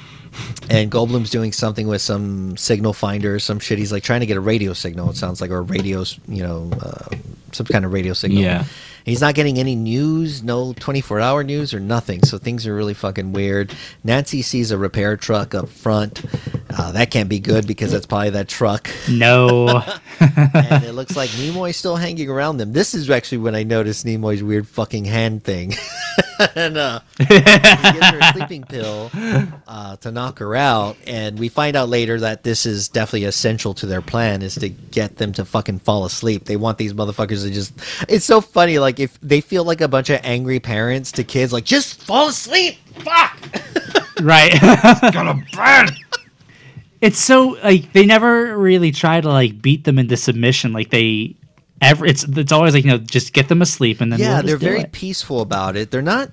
and 0.71 0.91
Goldblum's 0.91 1.31
doing 1.31 1.53
something 1.53 1.89
with 1.89 2.03
some 2.03 2.57
signal 2.57 2.93
finder, 2.93 3.39
some 3.39 3.59
shit. 3.59 3.79
He's 3.79 3.93
like 3.93 4.03
trying 4.03 4.21
to 4.21 4.27
get 4.27 4.37
a 4.37 4.41
radio 4.41 4.73
signal. 4.73 5.11
It 5.11 5.17
sounds 5.17 5.41
like 5.41 5.51
or 5.51 5.63
radios, 5.63 6.19
you 6.29 6.43
know, 6.43 6.71
uh, 6.81 7.09
some 7.55 7.67
kind 7.67 7.85
of 7.85 7.93
radio 7.93 8.13
signal. 8.13 8.43
Yeah. 8.43 8.65
He's 9.05 9.21
not 9.21 9.35
getting 9.35 9.59
any 9.59 9.75
news, 9.75 10.43
no 10.43 10.73
24 10.73 11.21
hour 11.21 11.45
news 11.45 11.75
or 11.75 11.81
nothing. 11.81 12.23
So 12.25 12.39
things 12.39 12.67
are 12.67 12.75
really 12.75 12.95
fucking 12.95 13.33
weird. 13.33 13.75
Nancy 14.03 14.41
sees 14.41 14.71
a 14.71 14.79
repair 14.79 15.17
truck 15.17 15.55
up 15.55 15.69
front. 15.69 16.25
Uh, 16.77 16.91
that 16.93 17.11
can't 17.11 17.29
be 17.29 17.39
good 17.39 17.67
because 17.67 17.93
that's 17.93 18.07
probably 18.07 18.31
that 18.31 18.49
truck. 18.49 18.91
No. 19.09 19.69
and 20.21 20.85
it 20.85 20.95
looks 20.95 21.17
like 21.17 21.31
Nimoy's 21.31 21.77
still 21.77 21.97
hanging 21.97 22.29
around 22.29 22.57
them. 22.57 22.73
This 22.73 22.95
is 22.95 23.09
actually 23.11 23.39
when 23.39 23.55
I 23.55 23.63
noticed 23.63 24.05
Nimoy's 24.05 24.43
weird 24.43 24.67
fucking 24.67 25.05
hand 25.05 25.45
thing. 25.45 25.75
and 26.57 26.77
uh, 26.77 27.01
he 27.19 27.27
gives 27.27 28.11
her 28.11 28.19
a 28.21 28.33
sleeping 28.33 28.65
pill 28.65 29.11
uh, 29.69 29.97
to 29.97 30.11
knock 30.11 30.39
her 30.41 30.57
out. 30.57 30.97
And 31.07 31.39
we 31.39 31.49
find 31.49 31.77
out 31.77 31.89
later 31.89 32.19
that 32.21 32.43
this 32.43 32.67
is 32.67 32.89
definitely 32.89 33.25
essential 33.25 33.75
to 33.75 33.87
their 33.87 34.03
plan 34.03 34.43
is 34.43 34.57
to 34.57 34.69
get 34.69 35.17
them 35.17 35.33
to 35.35 35.45
fucking 35.45 35.81
fall 35.81 36.05
asleep. 36.05 36.45
They 36.47 36.57
want 36.57 36.79
these 36.79 36.93
motherfuckers 36.93 37.45
to 37.45 37.51
just. 37.51 37.73
It's 38.09 38.25
so 38.25 38.41
funny. 38.41 38.79
Like 38.79 38.94
if 39.01 39.19
they 39.21 39.41
feel 39.41 39.65
like 39.65 39.81
a 39.81 39.89
bunch 39.89 40.11
of 40.11 40.21
angry 40.23 40.61
parents 40.61 41.13
to 41.13 41.25
kids, 41.25 41.53
like 41.53 41.65
just 41.65 42.03
fall 42.03 42.29
asleep. 42.29 42.79
Fuck. 42.99 43.39
right. 44.21 44.53
Got 44.61 45.27
a 45.27 45.43
bed. 45.57 45.97
it's 47.01 47.19
so 47.19 47.57
like 47.63 47.93
they 47.93 48.07
never 48.07 48.57
really 48.57 48.93
try 48.93 49.21
to 49.21 49.29
like 49.29 49.61
beat 49.61 49.85
them 49.85 49.99
into 49.99 50.17
submission. 50.17 50.73
Like 50.73 50.91
they 50.91 51.37
ever 51.81 52.07
it's 52.07 52.25
it's 52.25 52.53
always 52.53 52.75
like 52.75 52.85
you 52.85 52.91
know 52.91 52.99
just 52.99 53.33
get 53.33 53.49
them 53.49 53.63
asleep 53.63 54.01
and 54.01 54.13
then 54.13 54.21
yeah, 54.21 54.43
they're 54.43 54.57
very 54.57 54.81
it. 54.81 54.93
peaceful 54.93 55.41
about 55.41 55.77
it. 55.77 55.91
They're 55.91 56.03
not. 56.03 56.31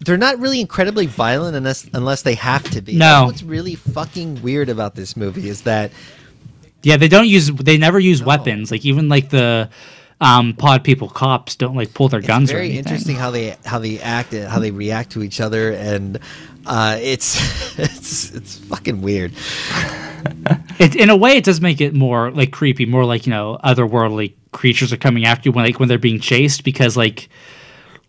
They're 0.00 0.16
not 0.16 0.38
really 0.38 0.60
incredibly 0.60 1.06
violent 1.06 1.56
unless 1.56 1.88
unless 1.92 2.22
they 2.22 2.34
have 2.34 2.62
to 2.70 2.80
be. 2.80 2.92
No. 2.94 3.04
That's 3.06 3.26
what's 3.26 3.42
really 3.42 3.74
fucking 3.74 4.42
weird 4.42 4.68
about 4.68 4.94
this 4.94 5.16
movie 5.16 5.48
is 5.48 5.62
that 5.62 5.90
yeah 6.82 6.96
they 6.96 7.08
don't 7.08 7.26
use 7.26 7.50
they 7.50 7.76
never 7.76 7.98
use 7.98 8.22
weapons 8.22 8.70
like 8.70 8.84
even 8.84 9.08
like 9.08 9.30
the 9.30 9.68
um 10.20 10.52
pod 10.54 10.82
people 10.82 11.08
cops 11.08 11.54
don't 11.54 11.76
like 11.76 11.94
pull 11.94 12.08
their 12.08 12.20
guns 12.20 12.44
it's 12.44 12.52
or 12.52 12.56
very 12.56 12.66
anything. 12.70 12.84
interesting 12.84 13.16
how 13.16 13.30
they 13.30 13.56
how 13.64 13.78
they 13.78 14.00
act 14.00 14.32
and 14.32 14.48
how 14.48 14.58
they 14.58 14.70
react 14.70 15.10
to 15.10 15.22
each 15.22 15.40
other 15.40 15.72
and 15.72 16.18
uh, 16.66 16.98
it's 17.00 17.78
it's 17.78 18.34
it's 18.34 18.58
fucking 18.58 19.00
weird. 19.00 19.32
It, 20.78 20.96
in 20.96 21.08
a 21.10 21.16
way, 21.16 21.32
it 21.36 21.44
does 21.44 21.60
make 21.60 21.80
it 21.80 21.94
more 21.94 22.30
like 22.30 22.52
creepy, 22.52 22.84
more 22.84 23.04
like 23.04 23.26
you 23.26 23.30
know 23.30 23.58
otherworldly 23.64 24.34
creatures 24.52 24.92
are 24.92 24.96
coming 24.98 25.24
after 25.24 25.48
you 25.48 25.52
when 25.52 25.64
like 25.64 25.80
when 25.80 25.88
they're 25.88 25.98
being 25.98 26.20
chased 26.20 26.64
because 26.64 26.96
like 26.96 27.28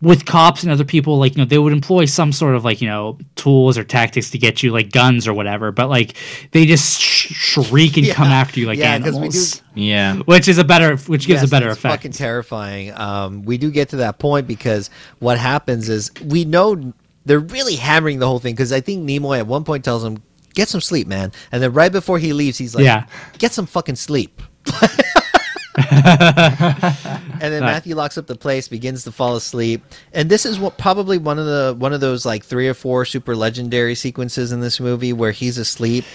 with 0.02 0.26
cops 0.26 0.64
and 0.64 0.72
other 0.72 0.86
people 0.86 1.20
like 1.20 1.34
you 1.36 1.40
know 1.40 1.46
they 1.46 1.58
would 1.58 1.74
employ 1.74 2.06
some 2.06 2.32
sort 2.32 2.56
of 2.56 2.64
like 2.64 2.82
you 2.82 2.88
know 2.88 3.18
tools 3.36 3.78
or 3.78 3.84
tactics 3.84 4.30
to 4.30 4.38
get 4.38 4.64
you 4.64 4.72
like 4.72 4.92
guns 4.92 5.28
or 5.28 5.34
whatever, 5.34 5.72
but 5.74 5.90
like 5.90 6.16
they 6.52 6.66
just 6.66 7.02
sh- 7.02 7.34
shriek 7.34 7.98
and 7.98 8.08
come 8.12 8.28
after 8.28 8.60
you 8.60 8.66
like 8.66 8.78
Yeah, 8.80 8.98
'cause 9.00 9.12
we 9.12 9.18
animals, 9.18 9.52
do- 9.76 9.82
Yeah. 9.82 10.16
which 10.20 10.48
is 10.48 10.58
a 10.58 10.64
better 10.64 10.96
which 10.98 11.28
gives 11.28 11.42
Yes, 11.42 11.50
a 11.50 11.52
better 11.52 11.70
it's 11.70 11.78
effect. 11.80 11.96
Fucking 11.96 12.12
terrifying. 12.14 12.94
Um, 12.98 13.44
we 13.44 13.58
do 13.58 13.70
get 13.72 13.90
to 13.90 13.98
that 13.98 14.20
point 14.20 14.48
because 14.48 14.90
what 15.20 15.38
happens 15.38 15.90
is 15.90 16.12
we 16.26 16.46
know 16.46 16.94
they're 17.26 17.40
really 17.40 17.76
hammering 17.76 18.20
the 18.20 18.26
whole 18.28 18.40
thing 18.40 18.54
because 18.56 18.72
I 18.72 18.80
think 18.82 19.08
Nimoy 19.08 19.40
at 19.40 19.48
one 19.48 19.64
point 19.66 19.84
tells 19.84 20.04
him, 20.04 20.24
"Get 20.56 20.70
some 20.70 20.80
sleep, 20.82 21.08
man," 21.08 21.32
and 21.52 21.62
then 21.62 21.74
right 21.74 21.92
before 21.92 22.18
he 22.20 22.32
leaves, 22.34 22.58
he's 22.58 22.74
like, 22.74 22.86
Yeah. 22.86 23.06
get 23.38 23.52
some 23.52 23.66
fucking 23.66 23.96
sleep." 23.98 24.42
and 25.92 27.40
then 27.42 27.62
Right. 27.64 27.72
Matthew 27.72 27.96
locks 27.96 28.18
up 28.18 28.28
the 28.28 28.36
place, 28.36 28.68
begins 28.68 29.04
to 29.06 29.12
fall 29.12 29.36
asleep, 29.36 29.84
and 30.14 30.30
this 30.30 30.46
is 30.46 30.60
what 30.60 30.78
probably 30.78 31.18
one 31.18 31.40
of 31.40 31.46
the 31.46 31.76
one 31.78 31.94
of 31.94 32.02
those 32.02 32.26
like 32.26 32.44
three 32.44 32.68
or 32.68 32.74
four 32.74 33.06
super 33.06 33.36
legendary 33.36 33.96
sequences 33.96 34.52
in 34.52 34.60
this 34.62 34.80
movie 34.80 35.14
where 35.14 35.32
he's 35.32 35.58
asleep, 35.58 36.06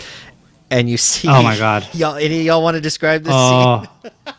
and 0.70 0.88
you 0.88 0.96
see. 0.96 1.28
Oh 1.28 1.42
my 1.42 1.56
God. 1.56 1.86
Y'all, 1.94 2.16
any 2.16 2.40
of 2.40 2.46
y'all 2.46 2.62
want 2.62 2.74
to 2.76 2.80
describe 2.80 3.22
this 3.24 3.32
Oh, 3.34 3.84
scene? 4.02 4.12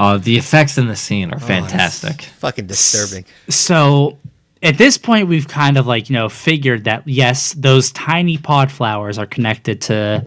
Oh, 0.00 0.16
the 0.16 0.36
effects 0.38 0.78
in 0.78 0.86
the 0.86 0.94
scene 0.94 1.32
are 1.32 1.38
Oh, 1.42 1.44
fantastic. 1.44 2.22
fucking 2.22 2.68
disturbing. 2.68 3.24
so 3.48 4.16
at 4.62 4.76
this 4.78 4.98
point 4.98 5.28
we've 5.28 5.48
kind 5.48 5.76
of 5.78 5.86
like 5.86 6.08
you 6.10 6.14
know 6.14 6.28
figured 6.28 6.84
that 6.84 7.06
yes 7.06 7.52
those 7.54 7.90
tiny 7.92 8.36
pod 8.36 8.70
flowers 8.70 9.18
are 9.18 9.26
connected 9.26 9.80
to 9.80 10.24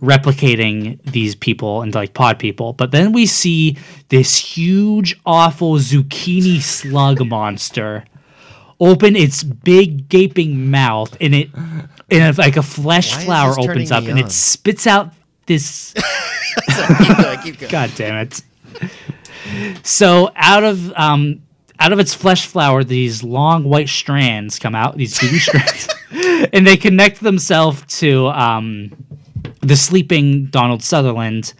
replicating 0.00 1.00
these 1.04 1.34
people 1.34 1.82
into 1.82 1.98
like 1.98 2.14
pod 2.14 2.38
people 2.38 2.72
but 2.72 2.90
then 2.90 3.12
we 3.12 3.26
see 3.26 3.76
this 4.08 4.36
huge 4.36 5.18
awful 5.24 5.76
zucchini 5.76 6.60
slug 6.60 7.24
monster 7.26 8.04
open 8.80 9.16
its 9.16 9.42
big 9.42 10.08
gaping 10.08 10.70
mouth 10.70 11.16
and 11.20 11.34
it 11.34 11.48
and 12.10 12.38
like 12.38 12.56
a 12.56 12.62
flesh 12.62 13.14
Why 13.16 13.24
flower 13.24 13.60
opens 13.60 13.92
up 13.92 14.04
and 14.04 14.12
on? 14.12 14.18
it 14.18 14.30
spits 14.30 14.86
out 14.86 15.12
this 15.46 15.94
keep 16.98 17.16
going, 17.16 17.38
keep 17.40 17.58
going. 17.58 17.70
God 17.70 17.90
damn 17.96 18.16
it. 18.16 18.42
So 19.82 20.30
out 20.36 20.64
of 20.64 20.92
um 20.92 21.42
out 21.80 21.92
of 21.92 21.98
its 21.98 22.14
flesh 22.14 22.46
flower, 22.46 22.84
these 22.84 23.22
long 23.22 23.64
white 23.64 23.88
strands 23.88 24.58
come 24.58 24.74
out, 24.74 24.96
these 24.96 25.18
gooey 25.18 25.38
strands, 25.38 25.88
and 26.52 26.66
they 26.66 26.76
connect 26.76 27.20
themselves 27.20 27.82
to 28.00 28.28
um 28.28 28.92
the 29.60 29.76
sleeping 29.76 30.46
Donald 30.46 30.82
Sutherland. 30.82 31.54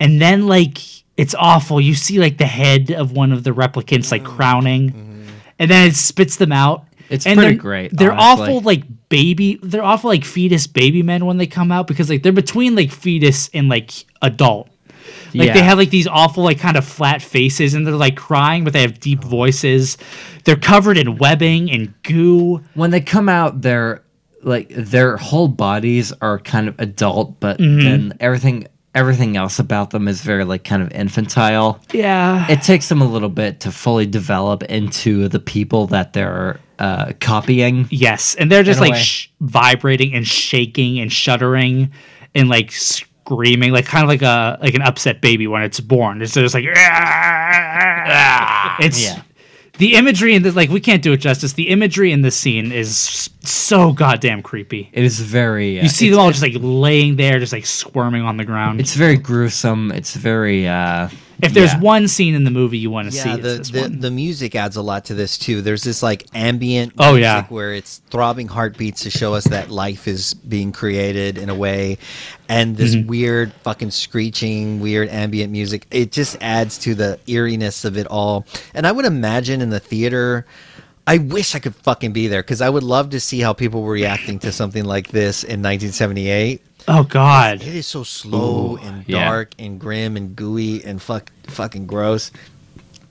And 0.00 0.20
then 0.20 0.46
like 0.46 0.78
it's 1.16 1.34
awful. 1.34 1.80
You 1.80 1.94
see 1.94 2.18
like 2.18 2.38
the 2.38 2.46
head 2.46 2.90
of 2.90 3.12
one 3.12 3.32
of 3.32 3.44
the 3.44 3.50
replicants 3.50 4.10
like 4.10 4.24
crowning. 4.24 5.00
And 5.58 5.70
then 5.70 5.88
it 5.88 5.94
spits 5.94 6.36
them 6.36 6.50
out. 6.50 6.84
It's 7.08 7.26
and 7.26 7.38
pretty 7.38 7.54
they're, 7.54 7.60
great, 7.62 7.96
They're 7.96 8.12
honestly. 8.12 8.46
awful 8.46 8.60
like 8.62 8.82
baby 9.08 9.60
they're 9.62 9.84
awful 9.84 10.08
like 10.08 10.24
fetus 10.24 10.66
baby 10.66 11.02
men 11.02 11.26
when 11.26 11.36
they 11.36 11.46
come 11.46 11.70
out 11.70 11.86
because 11.86 12.08
like 12.10 12.22
they're 12.22 12.32
between 12.32 12.74
like 12.74 12.90
fetus 12.90 13.50
and 13.54 13.68
like 13.68 13.92
adult. 14.22 14.68
Like 15.34 15.52
they 15.54 15.62
have 15.62 15.78
like 15.78 15.90
these 15.90 16.06
awful 16.06 16.44
like 16.44 16.58
kind 16.58 16.76
of 16.76 16.84
flat 16.84 17.22
faces 17.22 17.74
and 17.74 17.86
they're 17.86 17.94
like 17.94 18.16
crying 18.16 18.64
but 18.64 18.72
they 18.72 18.82
have 18.82 19.00
deep 19.00 19.22
voices. 19.22 19.98
They're 20.44 20.56
covered 20.56 20.96
in 20.98 21.16
webbing 21.18 21.70
and 21.70 21.92
goo. 22.02 22.62
when 22.74 22.90
they 22.90 23.00
come 23.00 23.28
out, 23.28 23.62
they're 23.62 24.02
like 24.42 24.68
their 24.70 25.16
whole 25.16 25.48
bodies 25.48 26.12
are 26.20 26.38
kind 26.38 26.68
of 26.68 26.78
adult, 26.78 27.40
but 27.40 27.58
Mm-hmm. 27.58 27.84
then 27.84 28.12
everything 28.20 28.66
everything 28.94 29.36
else 29.36 29.58
about 29.58 29.90
them 29.90 30.06
is 30.06 30.20
very 30.22 30.44
like 30.44 30.62
kind 30.62 30.80
of 30.80 30.92
infantile. 30.92 31.80
Yeah. 31.92 32.46
It 32.48 32.62
takes 32.62 32.88
them 32.88 33.00
a 33.02 33.06
little 33.06 33.28
bit 33.28 33.58
to 33.60 33.72
fully 33.72 34.06
develop 34.06 34.62
into 34.64 35.26
the 35.28 35.40
people 35.40 35.88
that 35.88 36.12
they're 36.12 36.60
uh, 36.78 37.12
copying. 37.20 37.88
yes, 37.90 38.36
and 38.36 38.52
they're 38.52 38.62
just 38.62 38.80
like 38.80 38.94
sh- 38.94 39.28
vibrating 39.40 40.14
and 40.14 40.24
shaking 40.26 41.00
and 41.00 41.12
shuddering 41.12 41.90
and 42.36 42.48
like 42.48 42.70
screaming 43.26 43.72
like 43.72 43.86
kind 43.86 44.02
of 44.04 44.08
like 44.08 44.22
a 44.22 44.58
like 44.60 44.74
an 44.74 44.82
upset 44.82 45.20
baby 45.20 45.46
when 45.46 45.62
it's 45.62 45.80
born. 45.80 46.20
It's 46.22 46.34
just 46.34 46.54
like 46.54 46.64
it's 48.80 49.02
Yeah. 49.02 49.22
the 49.78 49.94
imagery 49.94 50.34
in 50.34 50.42
this 50.42 50.54
like 50.54 50.70
we 50.70 50.80
can't 50.80 51.02
do 51.02 51.12
it 51.12 51.18
justice. 51.18 51.54
The 51.54 51.68
imagery 51.70 52.12
in 52.12 52.22
this 52.22 52.36
scene 52.36 52.70
is 52.72 53.30
so 53.40 53.92
goddamn 53.92 54.42
creepy. 54.42 54.90
It 54.92 55.04
is 55.04 55.20
very. 55.20 55.78
Uh, 55.80 55.84
You 55.84 55.88
see 55.88 56.10
them 56.10 56.18
all 56.18 56.30
just 56.30 56.42
like 56.42 56.52
laying 56.56 57.16
there, 57.16 57.38
just 57.38 57.52
like 57.52 57.66
squirming 57.66 58.22
on 58.22 58.36
the 58.36 58.44
ground. 58.44 58.80
It's 58.80 58.94
very 58.94 59.16
gruesome. 59.16 59.90
It's 59.92 60.14
very. 60.14 60.68
Uh, 60.68 61.08
if 61.44 61.52
there's 61.54 61.72
yeah. 61.72 61.80
one 61.80 62.08
scene 62.08 62.34
in 62.34 62.44
the 62.44 62.50
movie 62.50 62.78
you 62.78 62.90
want 62.90 63.06
to 63.10 63.12
see, 63.12 63.28
Yeah, 63.28 63.36
it's 63.36 63.70
the, 63.70 63.78
this 63.80 63.90
the, 63.90 63.96
the 63.96 64.10
music 64.10 64.54
adds 64.54 64.76
a 64.76 64.82
lot 64.82 65.04
to 65.06 65.14
this 65.14 65.38
too. 65.38 65.62
There's 65.62 65.82
this 65.82 66.02
like 66.02 66.26
ambient 66.34 66.94
Oh, 66.98 67.12
music 67.12 67.22
yeah. 67.22 67.44
where 67.48 67.72
it's 67.74 67.98
throbbing 68.10 68.48
heartbeats 68.48 69.02
to 69.02 69.10
show 69.10 69.34
us 69.34 69.44
that 69.44 69.70
life 69.70 70.06
is 70.08 70.34
being 70.34 70.72
created 70.72 71.38
in 71.38 71.48
a 71.50 71.54
way, 71.54 71.98
and 72.48 72.76
this 72.76 72.94
Mm-hmm. 72.94 73.08
weird 73.08 73.52
fucking 73.62 73.90
screeching, 73.90 74.80
weird 74.80 75.08
ambient 75.08 75.50
music. 75.52 75.86
It 75.90 76.12
just 76.12 76.36
adds 76.40 76.78
to 76.78 76.94
the 76.94 77.18
eeriness 77.26 77.84
of 77.84 77.96
it 77.96 78.06
all. 78.08 78.46
And 78.74 78.86
I 78.86 78.92
would 78.92 79.04
imagine 79.04 79.60
in 79.60 79.70
the 79.70 79.80
theater. 79.80 80.46
I 81.06 81.18
wish 81.18 81.54
I 81.54 81.58
could 81.58 81.74
fucking 81.74 82.14
be 82.14 82.28
there 82.28 82.42
because 82.42 82.62
I 82.62 82.70
would 82.70 82.82
love 82.82 83.10
to 83.10 83.20
see 83.20 83.38
how 83.40 83.52
people 83.52 83.82
were 83.82 83.92
reacting 83.92 84.38
to 84.38 84.50
something 84.50 84.84
like 84.86 85.08
this 85.08 85.44
in 85.44 85.60
1978. 85.60 86.62
Oh 86.88 87.04
God, 87.04 87.62
It 87.62 87.74
is 87.74 87.86
so 87.86 88.02
slow 88.04 88.72
Ooh, 88.72 88.76
and 88.78 89.04
yeah. 89.08 89.24
dark 89.24 89.52
and 89.58 89.78
grim 89.80 90.16
and 90.16 90.34
gooey 90.36 90.84
and 90.84 91.00
fuck 91.00 91.30
fucking 91.48 91.86
gross. 91.86 92.30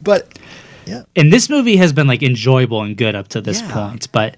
But 0.01 0.37
yeah, 0.85 1.03
and 1.15 1.31
this 1.31 1.49
movie 1.49 1.77
has 1.77 1.93
been 1.93 2.07
like 2.07 2.23
enjoyable 2.23 2.81
and 2.81 2.97
good 2.97 3.15
up 3.15 3.29
to 3.29 3.41
this 3.41 3.61
Yeah. 3.61 3.71
point, 3.73 4.11
but 4.11 4.35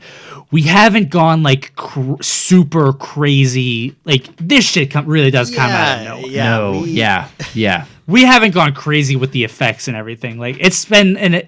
we 0.51 0.61
haven't 0.61 1.09
gone 1.09 1.41
like 1.43 1.75
cr- 1.75 2.21
super 2.21 2.93
crazy. 2.93 3.95
Like 4.05 4.29
this 4.37 4.63
shit 4.65 4.91
com- 4.91 5.07
really 5.07 5.31
does 5.31 5.53
come 5.53 5.71
out 5.71 5.97
of 5.97 6.03
Yeah, 6.03 6.09
nowhere. 6.09 6.29
yeah. 6.31 6.49
no. 6.57 6.81
we- 6.81 6.91
yeah. 6.91 7.27
Yeah. 7.53 7.85
We 8.07 8.21
haven't 8.23 8.51
gone 8.53 8.73
crazy 8.75 9.15
with 9.15 9.31
the 9.31 9.43
effects 9.43 9.87
and 9.87 9.97
everything. 9.97 10.37
Like 10.37 10.57
it's 10.59 10.85
been 10.85 11.17
an 11.17 11.41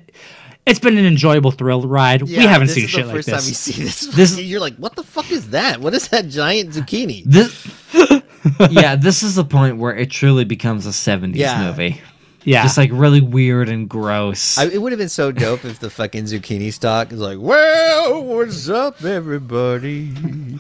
it's 0.68 0.80
been 0.80 0.98
an 0.98 1.06
enjoyable 1.06 1.52
thrill 1.52 1.88
ride. 1.88 2.22
we 2.22 2.34
haven't 2.36 2.68
seen 2.70 2.88
shit 2.88 3.08
like 3.08 3.16
this 3.16 3.26
seen 3.26 3.34
is 3.36 3.48
shit 3.64 3.74
the 3.74 3.74
like 3.74 3.74
first 3.74 3.74
time 3.74 3.82
you 3.84 3.86
this. 3.92 4.08
see 4.08 4.08
this. 4.12 4.16
This- 4.38 4.40
you're 4.42 4.60
like, 4.60 4.76
what 4.76 4.96
the 4.96 5.04
fuck 5.04 5.32
is 5.32 5.50
that? 5.52 5.80
What 5.82 5.94
is 5.94 6.08
that 6.10 6.28
giant 6.28 6.72
zucchini? 6.72 7.24
This. 7.26 7.66
yeah, 8.72 8.96
this 9.08 9.24
is 9.24 9.36
the 9.36 9.44
point 9.46 9.78
where 9.78 9.96
it 9.96 10.12
truly 10.12 10.44
becomes 10.46 10.86
a 10.86 10.90
'70s 10.90 11.36
Yeah. 11.36 11.68
movie. 11.68 12.02
Yeah. 12.44 12.64
just 12.64 12.78
like 12.78 12.92
really 12.94 13.20
weird 13.20 13.68
and 13.68 13.90
gross. 13.90 14.58
I, 14.58 14.68
it 14.68 14.82
would 14.82 14.94
have 14.94 15.00
been 15.00 15.10
so 15.10 15.34
dope 15.34 15.66
if 15.66 15.80
the 15.80 15.90
fucking 15.90 16.24
zucchini 16.26 16.72
stock 16.72 17.12
is 17.12 17.20
like, 17.20 17.40
well, 17.42 18.24
what's 18.24 18.70
up, 18.70 19.04
everybody? 19.04 20.14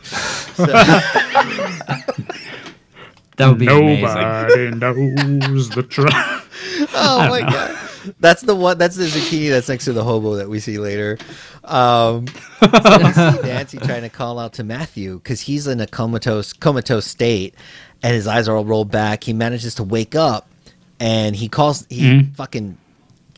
So, 0.03 0.65
that 3.38 3.47
would 3.47 3.59
be 3.59 3.67
amazing. 3.67 4.79
Nobody 4.79 5.11
knows 5.11 5.69
the 5.69 5.84
truth. 5.84 6.11
oh 6.93 7.27
my 7.29 7.41
god, 7.41 7.86
that's 8.19 8.41
the 8.41 8.55
one. 8.55 8.77
That's 8.77 8.95
the 8.95 9.05
zucchini 9.05 9.49
that's 9.49 9.69
next 9.69 9.85
to 9.85 9.93
the 9.93 10.03
hobo 10.03 10.35
that 10.35 10.49
we 10.49 10.59
see 10.59 10.77
later. 10.77 11.17
Um, 11.63 12.27
so 12.59 12.99
see 13.11 13.41
Nancy 13.43 13.77
trying 13.77 14.03
to 14.03 14.09
call 14.09 14.39
out 14.39 14.53
to 14.53 14.63
Matthew 14.63 15.17
because 15.17 15.41
he's 15.41 15.67
in 15.67 15.79
a 15.81 15.88
comatose 15.88 16.53
comatose 16.53 17.05
state, 17.05 17.55
and 18.03 18.13
his 18.13 18.27
eyes 18.27 18.47
are 18.47 18.55
all 18.55 18.65
rolled 18.65 18.91
back. 18.91 19.23
He 19.23 19.34
manages 19.34 19.75
to 19.75 19.84
wake 19.84 20.15
up, 20.15 20.49
and 20.99 21.35
he 21.35 21.49
calls. 21.49 21.85
He 21.89 22.23
fucking 22.35 22.77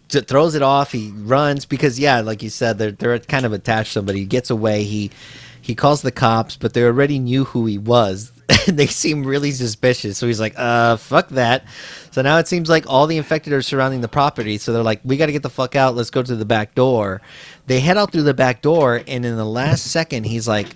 j- 0.10 0.22
throws 0.22 0.56
it 0.56 0.62
off. 0.62 0.92
He 0.92 1.12
runs 1.16 1.66
because 1.66 2.00
yeah, 2.00 2.22
like 2.22 2.44
you 2.44 2.50
said, 2.50 2.78
they're 2.78 2.92
they're 2.92 3.20
kind 3.20 3.46
of 3.46 3.54
attached. 3.54 3.94
to 3.94 4.00
Somebody 4.00 4.20
he 4.20 4.26
gets 4.26 4.50
away. 4.50 4.84
He 4.84 5.12
he 5.62 5.76
calls 5.76 6.02
the 6.02 6.12
cops, 6.12 6.56
but 6.58 6.74
they 6.74 6.84
already 6.84 7.20
knew 7.20 7.44
who 7.46 7.66
he 7.66 7.78
was. 7.78 8.32
They 8.68 8.86
seem 8.88 9.24
really 9.26 9.52
suspicious. 9.52 10.18
So 10.18 10.28
he's 10.28 10.40
like, 10.40 10.54
uh, 10.58 10.98
fuck 10.98 11.30
that. 11.30 11.64
So 12.12 12.22
now 12.22 12.38
it 12.38 12.48
seems 12.48 12.70
like 12.70 12.86
all 12.88 13.08
the 13.08 13.18
infected 13.18 13.52
are 13.54 13.62
surrounding 13.64 14.02
the 14.02 14.08
property. 14.08 14.58
So 14.60 14.74
they're 14.74 14.84
like, 14.84 15.00
we 15.04 15.18
got 15.18 15.26
to 15.28 15.32
get 15.32 15.42
the 15.44 15.50
fuck 15.50 15.76
out. 15.76 15.96
Let's 15.96 16.12
go 16.12 16.22
to 16.22 16.36
the 16.36 16.46
back 16.46 16.76
door. 16.76 17.22
They 17.66 17.80
head 17.80 17.98
out 17.98 18.12
through 18.12 18.24
the 18.24 18.34
back 18.36 18.62
door. 18.62 19.02
And 19.08 19.26
in 19.26 19.38
the 19.38 19.46
last 19.46 19.86
second, 19.88 20.26
he's 20.26 20.48
like, 20.48 20.68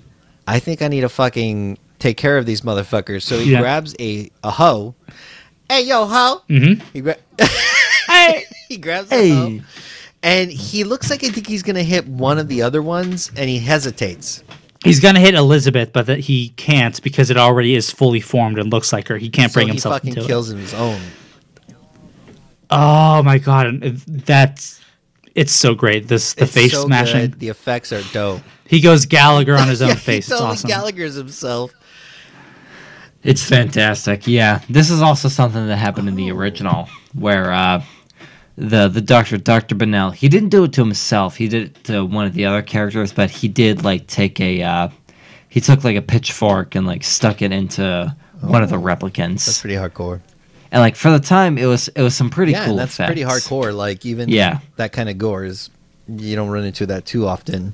I 0.47 0.57
think 0.59 0.81
I 0.81 0.87
need 0.87 1.01
to 1.01 1.09
fucking 1.09 1.77
take 1.99 2.17
care 2.17 2.37
of 2.37 2.45
these 2.47 2.61
motherfuckers. 2.61 3.23
So 3.23 3.37
he 3.37 3.51
Yeah. 3.51 3.59
grabs 3.61 3.95
a, 3.99 4.31
a 4.43 4.49
hoe. 4.51 4.95
Hey, 5.69 5.81
yo, 5.83 6.05
hoe. 6.05 6.41
Mhm. 6.49 6.81
He, 6.93 7.01
gra- 7.01 7.17
Hey. 8.07 8.45
he 8.69 8.77
grabs 8.77 9.11
a 9.11 9.29
hoe. 9.29 9.59
And 10.23 10.51
he 10.51 10.83
looks 10.83 11.09
like 11.11 11.23
I 11.23 11.29
think 11.29 11.45
he's 11.47 11.63
going 11.63 11.75
to 11.75 11.83
hit 11.83 12.07
one 12.07 12.39
of 12.39 12.47
the 12.47 12.61
other 12.63 12.81
ones. 12.81 13.29
And 13.35 13.49
he 13.49 13.59
hesitates. 13.59 14.43
He's 14.83 14.99
gonna 14.99 15.19
hit 15.19 15.33
Elizabeth, 15.33 15.93
but 15.93 16.07
that 16.07 16.19
he 16.19 16.49
can't 16.49 17.01
because 17.01 17.29
it 17.29 17.37
already 17.37 17.73
is 17.75 17.89
fully 17.89 18.19
formed 18.19 18.59
and 18.59 18.71
looks 18.71 18.91
like 18.91 19.07
her. 19.07 19.17
He 19.17 19.29
can't 19.29 19.53
bring 19.53 19.67
so 19.67 19.71
himself 19.71 19.93
he 19.95 19.99
fucking 20.09 20.13
into 20.17 20.27
kills 20.27 20.49
it. 20.49 20.55
him 20.55 20.59
his 20.59 20.73
own. 20.73 20.99
Oh 22.69 23.21
my 23.23 23.37
god, 23.37 23.81
that's 24.07 24.81
it's 25.35 25.51
so 25.51 25.73
great. 25.75 26.07
This 26.07 26.33
the 26.33 26.43
It's 26.43 26.53
face 26.53 26.71
so 26.73 26.85
smashing. 26.85 27.21
good. 27.21 27.39
The 27.39 27.49
effects 27.49 27.91
are 27.91 28.01
dope. 28.11 28.41
He 28.65 28.81
goes 28.81 29.05
Gallagher 29.05 29.55
on 29.55 29.67
his 29.67 29.81
own 29.83 29.89
Yeah, 29.89 29.95
face. 29.95 30.05
He 30.05 30.17
It's 30.17 30.29
totally 30.29 30.49
awesome. 30.49 30.67
Gallagher's 30.69 31.15
himself. 31.15 31.73
It's 33.23 33.43
fantastic. 33.47 34.27
Yeah, 34.27 34.59
this 34.69 34.89
is 34.89 35.01
also 35.01 35.29
something 35.29 35.65
that 35.67 35.77
happened 35.77 36.09
in 36.09 36.15
the 36.15 36.29
original, 36.31 36.89
where 37.13 37.53
uh, 37.53 37.81
the 38.55 38.87
the 38.87 39.01
doctor, 39.01 39.37
Doctor 39.37 39.75
Bennell, 39.75 40.11
he 40.11 40.29
didn't 40.29 40.49
do 40.49 40.63
it 40.63 40.73
to 40.73 40.81
himself. 40.83 41.35
He 41.37 41.47
did 41.47 41.63
it 41.63 41.83
to 41.85 42.05
one 42.05 42.25
of 42.25 42.33
the 42.33 42.45
other 42.45 42.61
characters, 42.61 43.11
but 43.13 43.29
he 43.29 43.47
did 43.47 43.83
like 43.83 44.07
take 44.07 44.39
a 44.39 44.61
uh, 44.61 44.89
he 45.49 45.59
took 45.61 45.83
like 45.83 45.95
a 45.95 46.01
pitchfork 46.01 46.75
and 46.75 46.85
like 46.85 47.03
stuck 47.03 47.41
it 47.41 47.51
into 47.51 48.15
one 48.41 48.61
of 48.63 48.69
the 48.69 48.75
replicants, 48.77 49.45
That's 49.45 49.61
pretty 49.61 49.75
hardcore. 49.75 50.19
and 50.71 50.81
like 50.81 50.95
for 50.95 51.09
the 51.11 51.19
time, 51.19 51.57
it 51.57 51.65
was 51.65 51.87
it 51.89 52.01
was 52.01 52.15
some 52.15 52.29
pretty 52.29 52.51
yeah, 52.51 52.65
cool. 52.65 52.75
that's 52.75 52.97
pretty 52.97 53.21
hardcore. 53.21 53.73
Like 53.73 54.05
even 54.05 54.29
Yeah. 54.29 54.59
that 54.75 54.91
kind 54.91 55.09
of 55.09 55.17
gore 55.17 55.45
is 55.45 55.69
you 56.07 56.35
don't 56.35 56.49
run 56.49 56.65
into 56.65 56.85
that 56.87 57.05
too 57.05 57.25
often. 57.25 57.73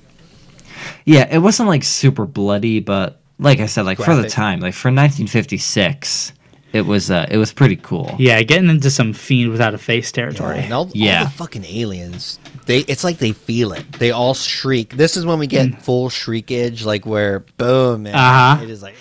Yeah, 1.06 1.28
it 1.30 1.40
wasn't 1.40 1.68
like 1.68 1.84
super 1.84 2.26
bloody, 2.26 2.80
but 2.80 3.20
like 3.40 3.60
I 3.60 3.66
said, 3.66 3.86
like 3.86 3.98
for 3.98 4.16
the 4.16 4.30
time, 4.30 4.60
like 4.60 4.74
for 4.76 4.90
1956, 4.90 6.34
it 6.74 6.82
was 6.86 7.10
uh, 7.10 7.26
it 7.30 7.38
was 7.38 7.52
pretty 7.54 7.76
cool. 7.78 8.16
Yeah, 8.20 8.41
getting 8.44 8.70
into 8.70 8.90
some 8.91 9.14
fiend 9.14 9.52
without 9.52 9.74
a 9.74 9.78
face 9.78 10.12
territory. 10.12 10.60
And 10.60 10.74
all, 10.74 10.90
Yeah. 10.94 11.20
all 11.20 11.26
the 11.26 11.32
fucking 11.32 11.66
aliens, 11.66 12.40
they 12.66 12.80
it's 12.82 13.04
like 13.04 13.18
they 13.18 13.32
feel 13.32 13.74
it. 13.74 13.91
They 13.94 14.12
all 14.12 14.34
shriek. 14.34 14.96
This 14.96 15.18
is 15.18 15.26
when 15.26 15.40
we 15.40 15.48
get 15.48 15.82
full 15.82 16.10
shriekage, 16.10 16.86
like 16.86 17.06
where 17.06 17.40
boom, 17.58 18.06
and 18.06 18.16
Uh-huh. 18.16 18.64
it 18.64 18.70
is 18.70 18.82
like, 18.84 18.96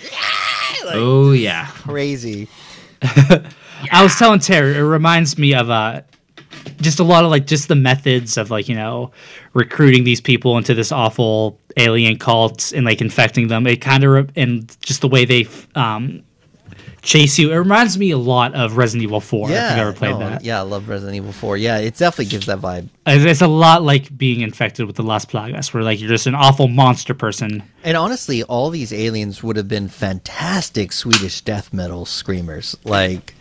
like 0.84 0.94
Oh 0.96 1.32
yeah. 1.32 1.66
crazy. 1.66 2.48
I 3.02 4.02
was 4.02 4.16
telling 4.16 4.40
Terry, 4.40 4.74
it 4.76 4.80
reminds 4.80 5.38
me 5.38 5.54
of 5.54 5.70
uh, 5.70 6.02
just 6.80 6.98
a 6.98 7.04
lot 7.04 7.24
of 7.24 7.30
like 7.30 7.46
just 7.46 7.68
the 7.68 7.74
methods 7.76 8.36
of 8.36 8.50
like 8.50 8.68
you 8.68 8.74
know 8.74 9.12
recruiting 9.52 10.04
these 10.04 10.20
people 10.20 10.56
into 10.56 10.74
this 10.74 10.90
awful 10.90 11.58
alien 11.76 12.18
cult 12.18 12.72
and 12.72 12.84
like 12.84 13.00
infecting 13.00 13.48
them. 13.48 13.66
It 13.66 13.76
kind 13.80 14.04
of 14.04 14.10
re- 14.10 14.26
and 14.36 14.76
just 14.80 15.00
the 15.00 15.08
way 15.08 15.24
they 15.24 15.46
um, 15.74 16.22
chase 17.02 17.38
you. 17.38 17.52
It 17.52 17.56
reminds 17.56 17.98
me 17.98 18.10
a 18.10 18.18
lot 18.18 18.54
of 18.54 18.76
Resident 18.76 19.04
Evil 19.04 19.20
Four. 19.20 19.50
Yeah, 19.50 19.66
if 19.66 19.70
you've 19.70 19.86
ever 19.86 19.92
played 19.92 20.12
no, 20.12 20.18
that. 20.20 20.44
Yeah, 20.44 20.58
I 20.58 20.62
love 20.62 20.88
Resident 20.88 21.16
Evil 21.16 21.32
Four. 21.32 21.56
Yeah, 21.56 21.78
it 21.78 21.96
definitely 21.96 22.26
gives 22.26 22.46
that 22.46 22.58
vibe. 22.58 22.88
It's, 23.06 23.24
it's 23.24 23.40
a 23.40 23.48
lot 23.48 23.82
like 23.82 24.16
being 24.16 24.40
infected 24.40 24.86
with 24.86 24.96
the 24.96 25.02
Las 25.02 25.24
Plagas, 25.24 25.72
where 25.72 25.82
like 25.82 26.00
you're 26.00 26.08
just 26.08 26.26
an 26.26 26.34
awful 26.34 26.68
monster 26.68 27.14
person. 27.14 27.62
And 27.84 27.96
honestly, 27.96 28.42
all 28.42 28.70
these 28.70 28.92
aliens 28.92 29.42
would 29.42 29.56
have 29.56 29.68
been 29.68 29.88
fantastic 29.88 30.92
Swedish 30.92 31.40
death 31.40 31.72
metal 31.72 32.04
screamers. 32.04 32.76
Like 32.84 33.34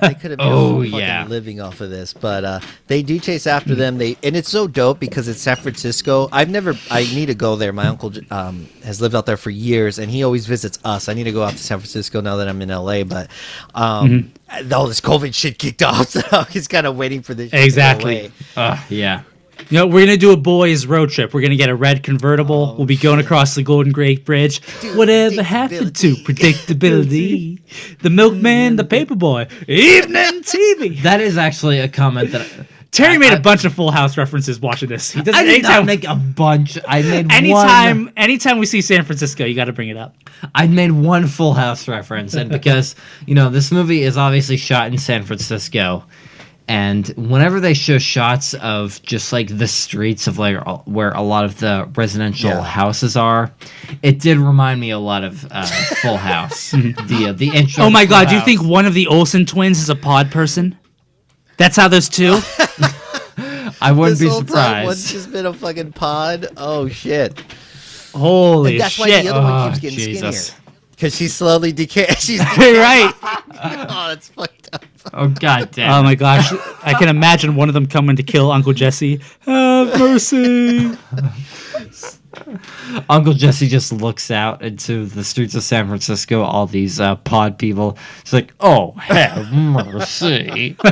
they 0.00 0.14
could 0.14 0.30
have 0.32 0.38
been 0.38 0.40
Oh, 0.40 0.82
yeah. 0.82 1.26
living 1.26 1.60
off 1.60 1.80
of 1.80 1.90
this. 1.90 2.12
But 2.12 2.44
uh, 2.44 2.60
they 2.86 3.02
do 3.02 3.18
chase 3.18 3.46
after 3.46 3.74
them. 3.74 3.98
They 3.98 4.16
and 4.22 4.36
it's 4.36 4.48
so 4.50 4.66
dope 4.66 5.00
because 5.00 5.28
it's 5.28 5.40
San 5.40 5.56
Francisco. 5.56 6.28
I've 6.32 6.50
never. 6.50 6.74
I 6.90 7.02
need 7.02 7.26
to 7.26 7.34
go 7.34 7.56
there. 7.56 7.72
My 7.72 7.86
uncle 7.86 8.12
um, 8.30 8.68
has 8.84 9.00
lived 9.00 9.14
out 9.14 9.26
there 9.26 9.36
for 9.36 9.50
years, 9.50 9.98
and 9.98 10.10
he 10.10 10.22
always 10.24 10.46
visits 10.46 10.78
us. 10.84 11.08
I 11.08 11.14
need 11.14 11.24
to 11.24 11.32
go 11.32 11.42
out 11.42 11.52
to 11.52 11.58
San 11.58 11.78
Francisco 11.78 12.20
now 12.20 12.36
that 12.36 12.48
I'm 12.48 12.60
in 12.62 12.68
LA. 12.68 13.04
But 13.04 13.30
um, 13.74 14.32
all 14.72 14.86
this 14.86 15.00
COVID 15.00 15.34
shit 15.34 15.58
kicked 15.58 15.82
off, 15.82 16.08
so 16.10 16.42
he's 16.44 16.68
kind 16.68 16.86
of 16.86 16.96
waiting 16.96 17.22
for 17.22 17.34
this. 17.34 17.50
shit 17.50 17.52
to 17.52 17.58
go 17.58 17.64
Exactly. 17.64 18.32
Uh, 18.56 18.80
yeah. 18.88 19.22
You 19.70 19.78
know, 19.78 19.86
we're 19.86 20.04
gonna 20.06 20.16
do 20.16 20.32
a 20.32 20.36
boys 20.36 20.86
road 20.86 21.10
trip. 21.10 21.34
We're 21.34 21.40
gonna 21.40 21.56
get 21.56 21.68
a 21.70 21.74
red 21.74 22.02
convertible. 22.02 22.70
Oh, 22.72 22.74
we'll 22.76 22.86
be 22.86 22.96
going 22.96 23.20
across 23.20 23.54
the 23.54 23.62
Golden 23.62 23.92
Gate 23.92 24.24
Bridge. 24.24 24.62
Whatever 24.94 25.42
happened 25.42 25.96
to 25.96 26.14
predictability? 26.16 27.60
the 28.02 28.10
milkman, 28.10 28.76
the 28.76 28.84
paperboy, 28.84 29.50
evening 29.68 30.42
TV. 30.42 31.02
That 31.02 31.20
is 31.20 31.36
actually 31.38 31.80
a 31.80 31.88
comment 31.88 32.32
that 32.32 32.46
Terry 32.92 33.14
I- 33.14 33.18
made 33.18 33.32
I- 33.32 33.36
a 33.36 33.40
bunch 33.40 33.64
of 33.64 33.74
Full 33.74 33.90
House 33.90 34.16
references 34.16 34.60
watching 34.60 34.88
this. 34.88 35.10
He 35.10 35.22
does 35.22 35.34
I 35.34 35.42
it 35.42 35.46
did 35.46 35.62
not 35.64 35.84
make 35.84 36.04
a 36.04 36.14
bunch. 36.14 36.78
I 36.86 37.02
made 37.02 37.32
anytime, 37.32 38.04
one. 38.06 38.12
anytime 38.16 38.58
we 38.58 38.66
see 38.66 38.80
San 38.80 39.04
Francisco, 39.04 39.44
you 39.44 39.54
got 39.54 39.64
to 39.64 39.72
bring 39.72 39.88
it 39.88 39.96
up. 39.96 40.14
I 40.54 40.66
made 40.68 40.92
one 40.92 41.26
Full 41.26 41.54
House 41.54 41.88
reference, 41.88 42.34
and 42.34 42.50
because 42.50 42.94
you 43.26 43.34
know 43.34 43.50
this 43.50 43.72
movie 43.72 44.02
is 44.02 44.16
obviously 44.16 44.56
shot 44.58 44.92
in 44.92 44.98
San 44.98 45.24
Francisco, 45.24 46.04
and 46.68 47.06
whenever 47.16 47.60
they 47.60 47.74
show 47.74 47.98
shots 47.98 48.54
of 48.54 49.00
just 49.02 49.32
like 49.32 49.56
the 49.56 49.68
streets 49.68 50.26
of 50.26 50.38
like 50.38 50.56
where 50.86 51.10
a 51.12 51.22
lot 51.22 51.44
of 51.44 51.58
the 51.58 51.88
residential 51.94 52.50
Yeah. 52.50 52.62
houses 52.62 53.16
are, 53.16 53.52
it 54.02 54.18
did 54.18 54.38
remind 54.38 54.80
me 54.80 54.90
a 54.90 54.98
lot 54.98 55.22
of 55.24 55.46
uh, 55.50 55.64
Full 56.02 56.16
House. 56.16 56.70
the 56.72 57.26
uh, 57.28 57.32
the 57.32 57.50
intro. 57.54 57.84
Oh 57.84 57.90
my 57.90 58.04
Full 58.06 58.10
God! 58.10 58.28
Do 58.28 58.34
you 58.34 58.40
think 58.40 58.62
one 58.62 58.84
of 58.86 58.94
the 58.94 59.06
Olsen 59.06 59.46
twins 59.46 59.78
is 59.80 59.88
a 59.90 59.94
pod 59.96 60.30
person? 60.30 60.76
That's 61.56 61.76
how 61.76 61.88
those 61.88 62.08
two. 62.08 62.38
I 63.80 63.92
wouldn't 63.92 64.18
This 64.18 64.26
be 64.26 64.30
whole 64.30 64.42
time, 64.42 64.84
one's 64.86 64.98
surprised? 65.04 65.08
just 65.08 65.32
been 65.32 65.46
a 65.46 65.52
fucking 65.52 65.92
pod. 65.92 66.48
Oh 66.56 66.88
shit! 66.88 67.38
Holy 68.14 68.72
And 68.72 68.80
that's 68.80 68.98
why 68.98 69.22
the 69.22 69.28
other 69.28 69.40
one 69.42 69.52
Oh, 69.52 69.68
keeps 69.68 69.80
getting 69.80 69.98
Jesus. 69.98 70.46
skinnier. 70.46 70.62
Because 70.92 71.14
she's 71.14 71.34
slowly 71.34 71.72
decaying. 71.72 72.14
She's 72.18 72.38
You're 72.56 72.80
right. 72.80 73.12
oh, 73.22 74.08
that's 74.08 74.28
fucked 74.30 74.54
up. 74.54 74.55
Oh 75.14 75.28
god 75.28 75.70
damn! 75.70 75.92
Oh 75.92 76.02
my 76.02 76.14
gosh! 76.14 76.52
I 76.82 76.94
can 76.94 77.08
imagine 77.08 77.56
one 77.56 77.68
of 77.68 77.74
them 77.74 77.86
coming 77.86 78.16
to 78.16 78.22
kill 78.22 78.50
Uncle 78.50 78.72
Jesse. 78.72 79.20
Have 79.40 79.98
mercy. 79.98 80.92
Uncle 83.08 83.32
Jesse 83.32 83.68
just 83.68 83.92
looks 83.92 84.30
out 84.30 84.62
into 84.62 85.06
the 85.06 85.24
streets 85.24 85.54
of 85.54 85.62
San 85.62 85.88
Francisco. 85.88 86.42
All 86.42 86.66
these 86.66 87.00
uh, 87.00 87.16
pod 87.16 87.58
people. 87.58 87.96
It's 88.20 88.32
like, 88.32 88.52
oh, 88.60 88.92
have 88.92 89.52
mercy. 89.52 90.76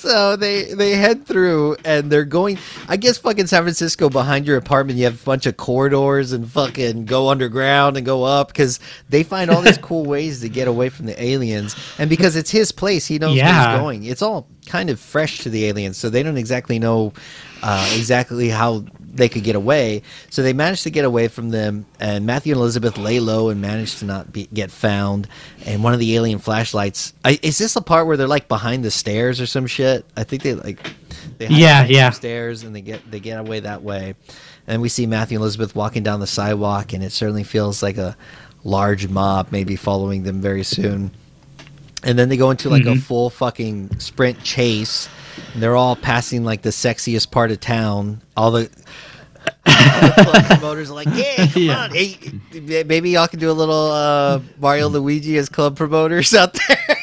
So 0.00 0.36
they 0.36 0.72
they 0.72 0.92
head 0.92 1.26
through 1.26 1.76
and 1.84 2.10
they're 2.10 2.24
going. 2.24 2.58
I 2.88 2.96
guess 2.96 3.18
fucking 3.18 3.48
San 3.48 3.62
Francisco 3.62 4.08
behind 4.08 4.46
your 4.46 4.56
apartment, 4.56 4.98
you 4.98 5.04
have 5.04 5.20
a 5.20 5.24
bunch 5.24 5.44
of 5.44 5.56
corridors 5.58 6.32
and 6.32 6.50
fucking 6.50 7.04
go 7.04 7.28
underground 7.28 7.98
and 7.98 8.06
go 8.06 8.24
up 8.24 8.48
because 8.48 8.80
they 9.10 9.22
find 9.22 9.50
all 9.50 9.60
these 9.60 9.78
cool 9.82 10.04
ways 10.04 10.40
to 10.40 10.48
get 10.48 10.68
away 10.68 10.88
from 10.88 11.04
the 11.06 11.22
aliens. 11.22 11.76
And 11.98 12.08
because 12.08 12.34
it's 12.34 12.50
his 12.50 12.72
place, 12.72 13.06
he 13.06 13.18
knows 13.18 13.36
where 13.36 13.72
he's 13.72 13.80
going. 13.80 14.04
It's 14.04 14.22
all 14.22 14.48
kind 14.66 14.88
of 14.88 14.98
fresh 14.98 15.40
to 15.40 15.50
the 15.50 15.66
aliens, 15.66 15.98
so 15.98 16.08
they 16.08 16.22
don't 16.22 16.38
exactly 16.38 16.78
know 16.78 17.12
uh, 17.62 17.92
exactly 17.94 18.48
how 18.48 18.84
they 19.12 19.28
could 19.28 19.44
get 19.44 19.56
away. 19.56 20.02
So 20.30 20.42
they 20.42 20.52
managed 20.52 20.84
to 20.84 20.90
get 20.90 21.04
away 21.04 21.28
from 21.28 21.50
them, 21.50 21.86
and 21.98 22.26
Matthew 22.26 22.52
and 22.52 22.60
Elizabeth 22.60 22.96
lay 22.98 23.20
low 23.20 23.48
and 23.48 23.60
managed 23.60 23.98
to 23.98 24.04
not 24.04 24.32
be, 24.32 24.48
get 24.52 24.70
found. 24.70 25.28
And 25.66 25.82
one 25.82 25.92
of 25.92 26.00
the 26.00 26.16
alien 26.16 26.38
flashlights. 26.38 27.12
I, 27.24 27.38
is 27.42 27.58
this 27.58 27.74
the 27.74 27.82
part 27.82 28.06
where 28.06 28.16
they're 28.16 28.28
like 28.28 28.48
behind 28.48 28.84
the 28.84 28.90
stairs 28.90 29.40
or 29.40 29.46
some 29.46 29.66
shit? 29.66 30.04
I 30.16 30.24
think 30.24 30.42
they 30.42 30.54
like. 30.54 30.78
They 31.38 31.48
Yeah, 31.48 31.84
yeah. 31.84 32.10
Stairs 32.10 32.64
and 32.64 32.74
they 32.74 32.80
get 32.80 33.08
they 33.10 33.20
get 33.20 33.38
away 33.38 33.60
that 33.60 33.82
way, 33.82 34.14
and 34.66 34.80
we 34.80 34.88
see 34.88 35.06
Matthew 35.06 35.36
and 35.38 35.42
Elizabeth 35.42 35.74
walking 35.74 36.02
down 36.02 36.20
the 36.20 36.26
sidewalk, 36.26 36.92
and 36.92 37.02
it 37.02 37.12
certainly 37.12 37.44
feels 37.44 37.82
like 37.82 37.96
a 37.96 38.16
large 38.62 39.08
mob 39.08 39.48
maybe 39.50 39.76
following 39.76 40.22
them 40.22 40.40
very 40.40 40.62
soon. 40.62 41.10
and 42.02 42.18
then 42.18 42.28
they 42.28 42.36
go 42.36 42.50
into 42.50 42.68
like 42.68 42.82
a 42.82 42.86
mm-hmm. 42.86 43.00
full 43.00 43.30
fucking 43.30 43.98
sprint 43.98 44.42
chase. 44.42 45.08
And 45.54 45.62
they're 45.62 45.76
all 45.76 45.96
passing 45.96 46.44
like 46.44 46.62
the 46.62 46.70
sexiest 46.70 47.30
part 47.30 47.50
of 47.50 47.60
town. 47.60 48.22
All 48.36 48.50
the, 48.50 48.70
all 49.66 50.02
the 50.02 50.24
club 50.30 50.44
promoters 50.46 50.90
are 50.90 50.94
like, 50.94 51.08
"Yeah, 51.12 51.46
come 51.46 51.62
Yeah. 51.62 51.78
on, 51.84 51.90
hey, 51.90 52.18
maybe 52.84 53.10
y'all 53.10 53.28
can 53.28 53.38
do 53.40 53.50
a 53.50 53.52
little 53.52 53.90
uh, 53.90 54.40
Mario 54.58 54.88
Luigi 54.88 55.36
as 55.38 55.48
club 55.48 55.76
promoters 55.76 56.34
out 56.34 56.54
there." 56.54 56.78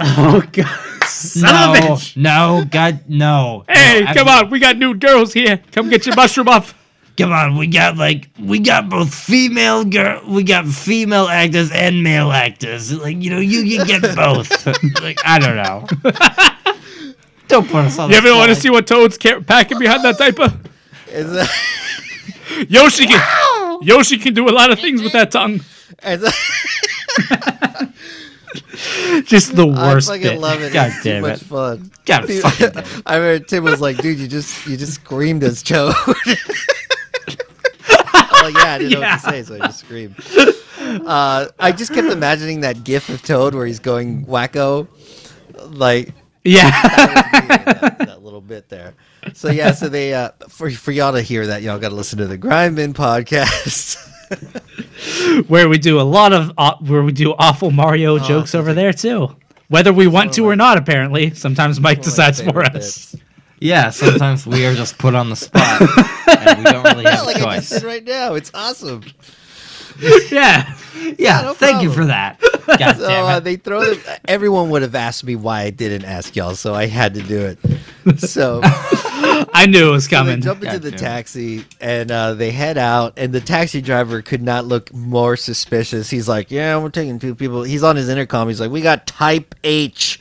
Oh 0.00 0.42
god. 0.52 0.66
Son 1.08 1.42
no, 1.52 1.72
of 1.72 1.76
a 1.76 1.80
bitch. 1.80 2.16
no, 2.16 2.64
God, 2.70 3.00
no. 3.08 3.64
Hey, 3.68 4.02
No, 4.02 4.06
I- 4.10 4.14
come 4.14 4.28
on, 4.28 4.50
we 4.50 4.60
got 4.60 4.76
new 4.76 4.94
girls 4.94 5.32
here. 5.32 5.60
Come 5.72 5.88
get 5.90 6.06
your 6.06 6.14
mushroom 6.14 6.46
off. 6.48 6.72
Come 7.16 7.32
on, 7.32 7.56
we 7.56 7.66
got 7.66 7.96
like 7.96 8.28
we 8.38 8.60
got 8.60 8.88
both 8.88 9.12
female 9.12 9.84
girl, 9.84 10.22
we 10.28 10.44
got 10.44 10.68
female 10.68 11.26
actors 11.26 11.72
and 11.72 12.04
male 12.04 12.30
actors. 12.30 12.92
Like 12.96 13.20
you 13.20 13.30
know, 13.30 13.40
you 13.40 13.76
can 13.78 13.86
get 13.88 14.14
both. 14.14 14.66
like 15.02 15.18
I 15.24 15.38
don't 15.40 15.56
know. 15.56 15.86
don't 17.48 17.66
put 17.68 17.84
us 17.86 17.98
on. 17.98 18.10
You 18.10 18.16
ever 18.16 18.32
want 18.34 18.50
to 18.50 18.54
see 18.54 18.70
what 18.70 18.86
Toad's 18.86 19.18
ca- 19.18 19.40
packing 19.40 19.78
behind 19.78 20.04
that 20.04 20.18
diaper? 20.18 20.52
It's, 21.08 21.30
uh, 21.30 21.46
Yoshi 22.68 23.06
can 23.06 23.78
Yoshi 23.82 24.18
can 24.18 24.34
do 24.34 24.48
a 24.48 24.52
lot 24.52 24.70
of 24.70 24.78
things 24.80 25.02
with 25.02 25.12
that 25.12 25.30
tongue. 25.30 25.60
it's, 26.02 26.24
Just 29.28 29.54
the 29.56 29.66
worst. 29.66 29.78
I 29.78 29.92
worst 29.94 30.08
fucking 30.08 30.22
bit. 30.22 30.38
love 30.40 30.62
it. 30.62 30.72
God 30.72 30.88
it's 30.94 31.02
damn 31.02 31.22
too 31.22 31.26
it. 31.26 31.30
much 31.30 31.42
fun. 31.42 31.90
God 32.06 32.26
Dude, 32.26 32.42
fucking 32.48 32.70
damn 32.70 32.84
it. 32.84 33.02
I 33.06 33.16
remember 33.16 33.44
Tim 33.44 33.64
was 33.64 33.80
like, 33.80 33.98
"Dude, 33.98 34.18
you 34.18 34.28
just 34.28 34.66
you 34.66 34.76
just 34.76 34.94
screamed 34.94 35.42
as 35.42 35.62
Toad." 35.62 35.92
oh 35.96 36.14
yeah, 38.54 38.74
I 38.74 38.78
didn't 38.78 38.92
know 38.92 39.00
what 39.00 39.20
to 39.20 39.30
say, 39.30 39.42
so 39.42 39.54
I 39.56 39.58
just 39.58 39.80
screamed. 39.80 40.14
Uh, 41.06 41.46
I 41.58 41.72
just 41.72 41.92
kept 41.92 42.08
imagining 42.08 42.60
that 42.60 42.84
GIF 42.84 43.08
of 43.10 43.20
Toad 43.22 43.54
where 43.54 43.66
he's 43.66 43.80
going 43.80 44.24
wacko, 44.26 44.86
like 45.70 46.14
Yeah. 46.48 46.70
that, 46.82 47.96
that 47.98 48.22
little 48.22 48.40
bit 48.40 48.68
there. 48.68 48.94
So 49.34 49.50
yeah, 49.50 49.72
so 49.72 49.88
they 49.88 50.14
uh, 50.14 50.30
for 50.48 50.70
for 50.70 50.92
y'all 50.92 51.12
to 51.12 51.22
hear 51.22 51.46
that, 51.48 51.62
y'all 51.62 51.78
got 51.78 51.90
to 51.90 51.94
listen 51.94 52.18
to 52.18 52.26
the 52.26 52.38
Grindman 52.38 52.94
podcast. 52.94 54.04
where 55.48 55.68
we 55.68 55.78
do 55.78 56.00
a 56.00 56.02
lot 56.02 56.32
of 56.32 56.52
uh, 56.58 56.76
where 56.80 57.02
we 57.02 57.12
do 57.12 57.34
awful 57.38 57.70
Mario 57.70 58.18
jokes 58.18 58.54
over 58.54 58.74
there 58.74 58.92
too. 58.92 59.34
Whether 59.68 59.92
we 59.92 60.06
want 60.06 60.32
to 60.34 60.46
or 60.48 60.56
not, 60.56 60.78
apparently. 60.78 61.34
Sometimes 61.34 61.78
Mike 61.80 62.00
decides 62.02 62.40
for 62.40 62.46
favorite 62.46 62.74
us. 62.76 63.14
Yeah, 63.60 63.90
sometimes 63.90 64.46
we 64.46 64.64
are 64.66 64.74
just 64.74 64.98
put 64.98 65.14
on 65.14 65.30
the 65.30 65.36
spot, 65.36 65.80
and 66.28 66.58
we 66.58 66.64
don't 66.64 66.84
really 66.84 67.02
Yeah, 67.04 67.16
have 67.16 67.26
like 67.26 67.36
a 67.38 67.46
I 67.46 67.56
just 67.56 67.72
choice. 67.72 67.84
right 67.84 68.04
now. 68.04 68.34
It's 68.34 68.50
awesome. 68.54 69.02
Yeah. 70.30 70.74
Yeah, 71.16 71.42
no 71.42 71.54
thank 71.54 71.82
you 71.82 71.92
for 71.92 72.04
that. 72.06 72.40
God 72.66 72.96
So 72.96 73.06
damn 73.08 73.24
uh, 73.24 73.36
it. 73.38 73.44
they 73.44 73.56
throw 73.56 73.94
them. 73.94 74.16
Everyone 74.26 74.68
would 74.70 74.82
have 74.82 74.94
asked 74.96 75.22
me 75.24 75.36
why 75.36 75.62
I 75.62 75.70
didn't 75.70 76.04
ask 76.04 76.34
y'all, 76.36 76.54
so 76.56 76.74
I 76.74 76.86
had 76.86 77.14
to 77.14 77.22
do 77.22 77.38
it. 77.56 78.18
So 78.20 78.60
I 78.64 79.66
knew 79.68 79.88
it 79.88 79.92
was 79.92 80.04
So 80.04 80.10
they 80.10 80.16
coming. 80.16 80.40
jump 80.42 80.62
into 80.64 80.74
God 80.74 80.82
the 80.82 80.90
damn 80.90 80.98
taxi 81.00 81.64
and 81.80 82.10
uh, 82.10 82.34
they 82.34 82.50
head 82.50 82.78
out, 82.78 83.14
and 83.16 83.32
the 83.32 83.40
taxi 83.40 83.80
driver 83.80 84.22
could 84.22 84.42
not 84.42 84.64
look 84.66 84.92
more 84.92 85.36
suspicious. 85.36 86.10
He's 86.10 86.28
like, 86.28 86.50
"Yeah, 86.50 86.76
we're 86.78 86.90
taking 86.90 87.18
two 87.18 87.34
people." 87.34 87.62
He's 87.62 87.82
on 87.84 87.96
his 87.96 88.08
intercom. 88.08 88.48
He's 88.48 88.60
like, 88.60 88.70
"We 88.70 88.80
got 88.82 89.06
Type 89.06 89.54
H, 89.64 90.20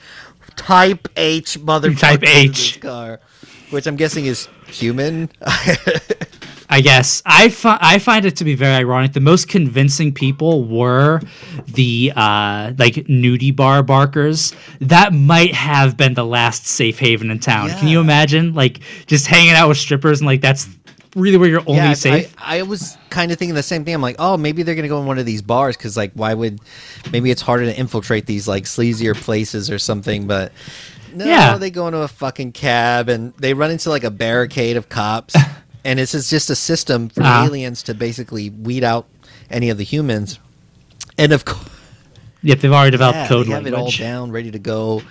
Type 0.56 1.08
H, 1.18 1.60
motherfuckers 1.60 2.00
Type 2.00 2.24
H. 2.24 2.80
car," 2.82 3.20
which 3.72 3.88
I'm 3.88 3.96
guessing 3.96 4.26
is 4.28 4.48
human. 4.68 5.30
I 6.70 6.82
guess 6.82 7.22
I 7.26 7.50
fi- 7.50 7.78
I 7.80 8.00
find 8.00 8.26
it 8.26 8.36
to 8.38 8.44
be 8.44 8.56
very 8.56 8.74
ironic. 8.76 9.14
The 9.14 9.22
most 9.22 9.48
convincing 9.48 10.14
people 10.14 10.66
were 10.66 11.22
the 11.68 12.12
uh, 12.16 12.74
like 12.78 12.96
nudie 13.08 13.56
bar 13.56 13.84
barkers. 13.84 14.54
That 14.82 15.14
might 15.14 15.54
have 15.54 15.96
been 15.96 16.14
the 16.14 16.26
last 16.26 16.68
safe 16.68 17.00
haven 17.00 17.32
in 17.32 17.40
town. 17.40 17.70
Can 17.70 17.88
you 17.88 18.02
imagine 18.02 18.54
like 18.54 18.82
just 19.06 19.28
hanging 19.28 19.54
out 19.54 19.70
with 19.70 19.78
strippers 19.78 20.20
and 20.20 20.26
like 20.28 20.42
that's 20.42 20.68
really 21.16 21.38
where 21.38 21.50
you're 21.50 21.62
only 21.62 21.76
yeah, 21.76 21.94
safe? 21.94 22.36
I, 22.38 22.60
I 22.60 22.62
was 22.64 22.98
kind 23.10 23.32
of 23.32 23.38
thinking 23.40 23.56
the 23.56 23.64
same 23.64 23.86
thing. 23.86 23.94
I'm 23.94 24.02
like, 24.02 24.18
oh, 24.20 24.36
maybe 24.36 24.64
they're 24.64 24.76
gonna 24.76 24.88
go 24.90 25.00
in 25.00 25.06
one 25.08 25.18
of 25.20 25.26
these 25.26 25.42
bars 25.42 25.78
because, 25.78 25.96
like, 25.96 26.12
why 26.16 26.34
would? 26.34 26.60
Maybe 27.12 27.32
it's 27.32 27.42
harder 27.42 27.66
to 27.66 27.78
infiltrate 27.78 28.26
these 28.26 28.48
like 28.48 28.64
sleazier 28.66 29.16
places 29.16 29.72
or 29.72 29.80
something. 29.80 30.28
But 30.28 30.52
no, 31.14 31.26
Yeah. 31.26 31.58
they 31.58 31.72
go 31.72 31.88
into 31.88 32.00
a 32.00 32.08
fucking 32.08 32.52
cab 32.52 33.08
and 33.10 33.34
they 33.36 33.54
run 33.54 33.72
into 33.72 33.90
like 33.90 34.04
a 34.04 34.12
barricade 34.12 34.76
of 34.78 34.90
cops, 34.90 35.36
and 35.86 36.00
it's 36.00 36.12
just- 36.14 36.30
just 36.30 36.50
a 36.50 36.56
system 36.56 37.10
for 37.10 37.22
Uh-huh. 37.24 37.46
aliens 37.46 37.84
to 37.84 37.94
basically 37.94 38.50
weed 38.50 38.84
out 38.84 39.06
any 39.50 39.70
of 39.70 39.78
the 39.78 39.84
humans. 39.84 40.40
And 41.18 41.32
of 41.32 41.46
course, 41.46 41.66
Yep, 42.44 42.60
they've 42.62 42.72
already 42.72 42.92
developed 42.92 43.18
yeah, 43.18 43.28
code 43.28 43.48
they 43.48 43.52
have 43.52 43.66
it 43.68 43.74
all 43.74 43.90
down, 43.92 44.32
ready 44.32 44.52
to 44.52 44.60
go, 44.60 45.02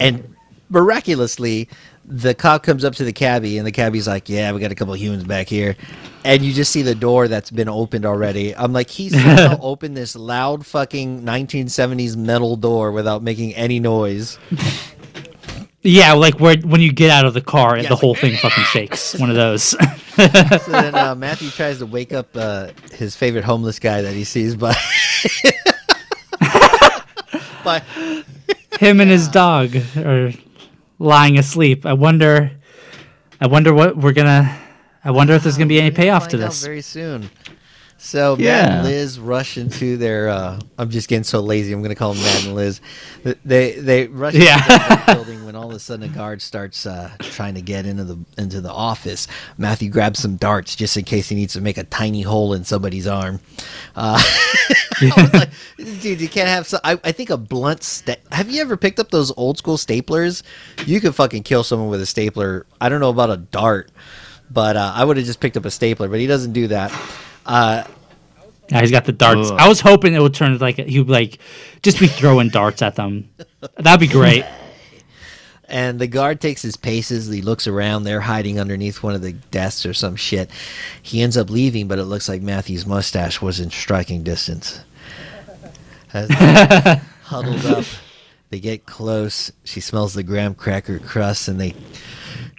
and 0.00 0.24
miraculously, 0.68 1.68
the 2.04 2.34
cop 2.34 2.64
comes 2.64 2.84
up 2.84 2.94
to 2.96 3.04
the 3.04 3.12
cabbie, 3.12 3.56
and 3.56 3.66
the 3.66 3.70
cabbie's 3.72 4.08
like, 4.08 4.28
"Yeah, 4.28 4.50
we 4.52 4.60
got 4.60 4.72
a 4.72 4.74
couple 4.74 4.92
of 4.92 5.00
humans 5.00 5.22
back 5.22 5.48
here," 5.48 5.76
and 6.24 6.42
you 6.42 6.52
just 6.52 6.72
see 6.72 6.82
the 6.82 6.96
door 6.96 7.28
that's 7.28 7.50
been 7.52 7.68
opened 7.68 8.04
already. 8.04 8.54
I'm 8.56 8.72
like, 8.72 8.90
he 8.90 9.08
somehow 9.10 9.58
opened 9.62 9.96
this 9.96 10.16
loud 10.16 10.66
fucking 10.66 11.22
1970s 11.22 12.16
metal 12.16 12.56
door 12.56 12.90
without 12.90 13.22
making 13.22 13.54
any 13.54 13.78
noise. 13.78 14.38
Yeah, 15.84 16.12
like 16.12 16.38
where 16.38 16.56
when 16.58 16.80
you 16.80 16.92
get 16.92 17.10
out 17.10 17.24
of 17.24 17.34
the 17.34 17.40
car, 17.40 17.76
Yeah, 17.76 17.88
the 17.88 17.96
whole 17.96 18.10
like- 18.12 18.20
thing 18.20 18.36
fucking 18.36 18.62
shakes. 18.64 19.18
One 19.18 19.30
of 19.30 19.36
those. 19.36 19.74
So 20.12 20.28
then 20.28 20.94
uh, 20.94 21.14
Matthew 21.14 21.48
tries 21.48 21.78
to 21.78 21.86
wake 21.86 22.12
up 22.12 22.36
uh, 22.36 22.68
his 22.92 23.16
favorite 23.16 23.44
homeless 23.44 23.78
guy 23.78 24.02
that 24.02 24.12
he 24.12 24.24
sees 24.24 24.54
by. 24.54 24.74
by 27.64 27.78
Him 28.78 29.00
and 29.00 29.10
his 29.10 29.26
dog 29.28 29.74
are 29.96 30.32
lying 30.98 31.38
asleep. 31.38 31.86
I 31.86 31.94
wonder. 31.94 32.50
I 33.40 33.46
wonder 33.46 33.72
what 33.72 33.96
we're 33.96 34.12
gonna. 34.12 34.54
I 35.04 35.10
wonder 35.12 35.32
if 35.32 35.42
there's 35.44 35.56
gonna 35.56 35.66
be 35.68 35.80
any 35.80 35.90
payoff 35.90 36.28
to 36.28 36.36
this. 36.36 36.62
very 36.62 36.82
soon. 36.82 37.30
So 38.04 38.34
Matt 38.34 38.40
Yeah. 38.44 38.74
and 38.78 38.84
Liz 38.84 39.20
rush 39.20 39.56
into 39.56 39.96
their. 39.96 40.28
Uh, 40.28 40.58
I'm 40.76 40.90
just 40.90 41.08
getting 41.08 41.22
so 41.22 41.38
lazy. 41.38 41.72
I'm 41.72 41.82
going 41.82 41.90
to 41.90 41.94
call 41.94 42.14
them 42.14 42.22
Matt 42.24 42.44
and 42.44 42.54
Liz. 42.56 42.80
They 43.44 43.72
they 43.78 44.08
rush 44.08 44.34
Yeah. 44.34 44.56
into 44.56 45.04
the 45.06 45.12
building 45.14 45.44
when 45.46 45.54
all 45.54 45.68
of 45.70 45.76
a 45.76 45.78
sudden 45.78 46.10
a 46.10 46.12
guard 46.12 46.42
starts 46.42 46.84
uh, 46.84 47.12
trying 47.20 47.54
to 47.54 47.62
get 47.62 47.86
into 47.86 48.02
the 48.02 48.18
into 48.36 48.60
the 48.60 48.72
office. 48.72 49.28
Matthew 49.56 49.88
grabs 49.88 50.18
some 50.18 50.34
darts 50.34 50.74
just 50.74 50.96
in 50.96 51.04
case 51.04 51.28
he 51.28 51.36
needs 51.36 51.52
to 51.52 51.60
make 51.60 51.78
a 51.78 51.84
tiny 51.84 52.22
hole 52.22 52.54
in 52.54 52.64
somebody's 52.64 53.06
arm. 53.06 53.38
Uh, 53.94 54.20
like, 55.32 55.50
dude, 56.00 56.20
you 56.20 56.28
can't 56.28 56.48
have. 56.48 56.66
So, 56.66 56.78
I, 56.82 56.98
I 57.04 57.12
think 57.12 57.30
a 57.30 57.36
blunt. 57.36 57.84
Sta- 57.84 58.16
have 58.32 58.50
you 58.50 58.62
ever 58.62 58.76
picked 58.76 58.98
up 58.98 59.12
those 59.12 59.32
old 59.36 59.58
school 59.58 59.76
staplers? 59.76 60.42
You 60.86 61.00
could 61.00 61.14
fucking 61.14 61.44
kill 61.44 61.62
someone 61.62 61.88
with 61.88 62.00
a 62.00 62.06
stapler. 62.06 62.66
I 62.80 62.88
don't 62.88 62.98
know 63.00 63.10
about 63.10 63.30
a 63.30 63.36
dart, 63.36 63.92
but 64.50 64.76
uh, 64.76 64.92
I 64.92 65.04
would 65.04 65.16
have 65.18 65.26
just 65.26 65.38
picked 65.38 65.56
up 65.56 65.64
a 65.64 65.70
stapler. 65.70 66.08
But 66.08 66.18
he 66.18 66.26
doesn't 66.26 66.52
do 66.52 66.66
that. 66.66 66.90
Uh, 67.46 67.84
Yeah, 68.70 68.80
he's 68.80 68.90
got 68.90 69.04
the 69.04 69.12
darts. 69.12 69.50
Ugh. 69.50 69.56
I 69.60 69.68
was 69.68 69.80
hoping 69.80 70.14
it 70.14 70.20
would 70.20 70.34
turn 70.34 70.56
like 70.58 70.76
he 70.76 70.98
would 70.98 71.10
like 71.10 71.38
just 71.82 71.98
be 72.00 72.06
throwing 72.06 72.48
darts 72.48 72.80
at 72.82 72.94
them. 72.96 73.28
That'd 73.76 74.00
be 74.00 74.06
great. 74.12 74.44
and 75.68 75.98
the 75.98 76.06
guard 76.06 76.40
takes 76.40 76.62
his 76.62 76.76
paces. 76.76 77.28
He 77.28 77.42
looks 77.42 77.66
around. 77.66 78.04
They're 78.04 78.20
hiding 78.20 78.60
underneath 78.60 79.02
one 79.02 79.14
of 79.14 79.22
the 79.22 79.32
desks 79.32 79.84
or 79.86 79.94
some 79.94 80.16
shit. 80.16 80.50
He 81.02 81.22
ends 81.22 81.36
up 81.36 81.50
leaving, 81.50 81.88
but 81.88 81.98
it 81.98 82.04
looks 82.04 82.28
like 82.28 82.42
Matthew's 82.42 82.86
mustache 82.86 83.40
was 83.42 83.58
in 83.60 83.70
striking 83.70 84.22
distance. 84.22 84.80
Huddled 86.12 87.64
up, 87.66 87.84
they 88.50 88.60
get 88.60 88.84
close. 88.84 89.50
She 89.64 89.80
smells 89.80 90.12
the 90.12 90.22
graham 90.22 90.54
cracker 90.54 90.98
crust, 90.98 91.48
and 91.48 91.58
they 91.60 91.74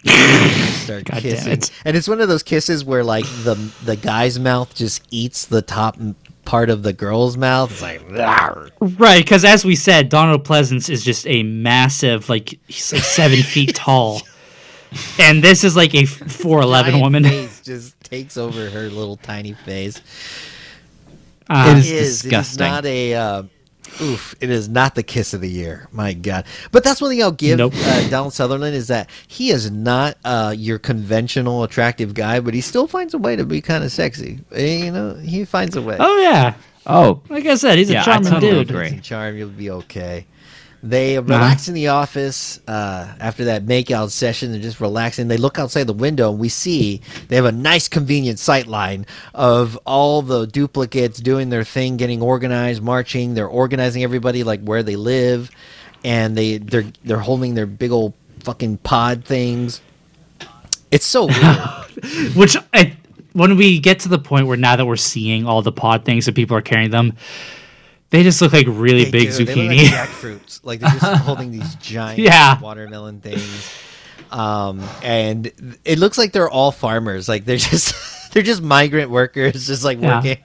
start 0.04 1.04
God 1.06 1.14
damn 1.14 1.22
kissing. 1.22 1.52
it. 1.52 1.70
And 1.84 1.96
it's 1.96 2.08
one 2.08 2.20
of 2.20 2.28
those 2.28 2.42
kisses 2.42 2.84
where 2.84 3.04
like 3.04 3.24
the 3.44 3.54
the 3.84 3.96
guy's 3.96 4.38
mouth 4.38 4.74
just 4.74 5.02
eats 5.10 5.46
the 5.46 5.62
top 5.62 5.96
part 6.44 6.68
of 6.70 6.82
the 6.82 6.92
girl's 6.92 7.36
mouth. 7.36 7.70
It's 7.72 7.82
like. 7.82 8.06
"Rawr." 8.08 8.70
Right, 8.98 9.24
because 9.24 9.44
as 9.44 9.64
we 9.64 9.76
said, 9.76 10.08
Donald 10.08 10.44
Pleasence 10.44 10.90
is 10.90 11.02
just 11.04 11.26
a 11.26 11.42
massive, 11.42 12.28
like 12.28 12.58
he's 12.68 12.92
like 12.92 13.02
seven 13.02 13.42
feet 13.42 13.74
tall, 13.74 14.20
and 15.18 15.42
this 15.42 15.64
is 15.64 15.74
like 15.76 15.94
a 15.94 16.04
four 16.06 16.60
eleven 16.60 17.00
woman. 17.00 17.24
face 17.24 17.62
just 17.62 17.98
takes 18.04 18.36
over 18.36 18.68
her 18.70 18.90
little 18.90 19.16
tiny 19.16 19.52
face. 19.54 20.00
Uh, 21.48 21.74
It 21.76 21.78
is 21.78 21.90
It 21.90 21.94
is. 21.96 22.22
disgusting. 22.22 22.66
It 22.66 22.68
is 22.68 22.72
not 22.72 22.84
a. 22.86 23.14
Uh, 23.14 23.42
oof! 24.00 24.34
It 24.40 24.50
is 24.50 24.68
not 24.68 24.94
the 24.94 25.02
kiss 25.02 25.34
of 25.34 25.40
the 25.40 25.48
year. 25.50 25.88
My 25.92 26.12
God! 26.12 26.44
But 26.72 26.84
that's 26.84 27.00
one 27.00 27.10
thing 27.10 27.22
I'll 27.22 27.30
give 27.32 27.58
Nope. 27.58 27.72
uh, 27.76 28.08
Donald 28.08 28.32
Sutherland 28.34 28.74
is 28.74 28.88
that 28.88 29.08
he 29.28 29.50
is 29.50 29.70
not 29.70 30.16
uh, 30.24 30.54
your 30.56 30.78
conventional 30.78 31.62
attractive 31.62 32.14
guy, 32.14 32.40
but 32.40 32.54
he 32.54 32.60
still 32.60 32.86
finds 32.86 33.14
a 33.14 33.18
way 33.18 33.36
to 33.36 33.44
be 33.44 33.60
kind 33.60 33.84
of 33.84 33.92
sexy. 33.92 34.40
Eh, 34.52 34.84
You 34.84 34.92
know, 34.92 35.14
he 35.14 35.44
finds 35.44 35.76
a 35.76 35.82
way. 35.82 35.96
oh 36.00 36.20
yeah, 36.20 36.54
Oh, 36.86 37.22
like 37.30 37.46
I 37.46 37.54
said, 37.54 37.78
he's 37.78 37.88
Yeah, 37.90 37.98
a 37.98 38.02
I 38.02 38.04
charming 38.04 38.32
totally 38.32 38.52
dude. 38.64 38.70
agree. 38.70 38.88
and 38.88 39.02
charm, 39.02 39.36
you'll 39.38 39.48
be 39.48 39.70
okay. 39.70 40.26
They 40.84 41.18
relax 41.18 41.66
in 41.66 41.72
the 41.72 41.88
office 41.88 42.60
uh, 42.68 43.14
after 43.18 43.46
that 43.46 43.64
makeout 43.64 44.10
session. 44.10 44.52
They're 44.52 44.60
just 44.60 44.80
relaxing. 44.80 45.28
They 45.28 45.38
look 45.38 45.58
outside 45.58 45.86
the 45.86 45.94
window, 45.94 46.30
and 46.30 46.38
we 46.38 46.50
see 46.50 47.00
they 47.28 47.36
have 47.36 47.46
a 47.46 47.52
nice, 47.52 47.88
convenient 47.88 48.38
sight 48.38 48.66
line 48.66 49.06
of 49.32 49.78
all 49.86 50.20
the 50.20 50.46
duplicates 50.46 51.20
doing 51.20 51.48
their 51.48 51.64
thing, 51.64 51.96
getting 51.96 52.20
organized, 52.20 52.82
marching. 52.82 53.32
They're 53.32 53.48
organizing 53.48 54.02
everybody 54.02 54.44
like 54.44 54.60
where 54.60 54.82
they 54.82 54.96
live, 54.96 55.50
and 56.04 56.36
they 56.36 56.58
they're 56.58 56.92
they're 57.02 57.18
holding 57.18 57.54
their 57.54 57.64
big 57.64 57.90
old 57.90 58.12
fucking 58.40 58.76
pod 58.76 59.24
things. 59.24 59.80
It's 60.90 61.06
so 61.06 61.28
weird. 61.28 62.34
Which 62.36 62.58
I, 62.74 62.94
when 63.32 63.56
we 63.56 63.78
get 63.78 64.00
to 64.00 64.10
the 64.10 64.18
point 64.18 64.48
where 64.48 64.58
now 64.58 64.76
that 64.76 64.84
we're 64.84 64.96
seeing 64.96 65.46
all 65.46 65.62
the 65.62 65.72
pod 65.72 66.04
things 66.04 66.28
and 66.28 66.36
people 66.36 66.58
are 66.58 66.62
carrying 66.62 66.90
them, 66.90 67.16
they 68.10 68.22
just 68.22 68.40
look 68.40 68.52
like 68.52 68.66
really 68.68 69.04
They 69.04 69.10
big 69.10 69.32
do. 69.32 69.44
They 69.44 69.54
look 69.54 69.64
zucchini. 69.70 69.76
like 69.90 69.92
jackfruits. 70.08 70.60
Like 70.62 70.80
they're 70.80 70.90
just 70.90 71.22
holding 71.22 71.50
these 71.50 71.74
giant 71.76 72.18
Yeah. 72.18 72.60
watermelon 72.60 73.20
things. 73.20 73.72
Um, 74.30 74.82
and 75.02 75.50
it 75.84 75.98
looks 75.98 76.18
like 76.18 76.32
they're 76.32 76.48
all 76.50 76.72
farmers. 76.72 77.28
Like 77.28 77.44
they're 77.44 77.56
just 77.72 77.94
they're 78.32 78.42
just 78.42 78.62
migrant 78.62 79.10
workers, 79.10 79.66
just 79.66 79.84
like 79.84 80.00
Yeah. 80.00 80.16
working. 80.16 80.38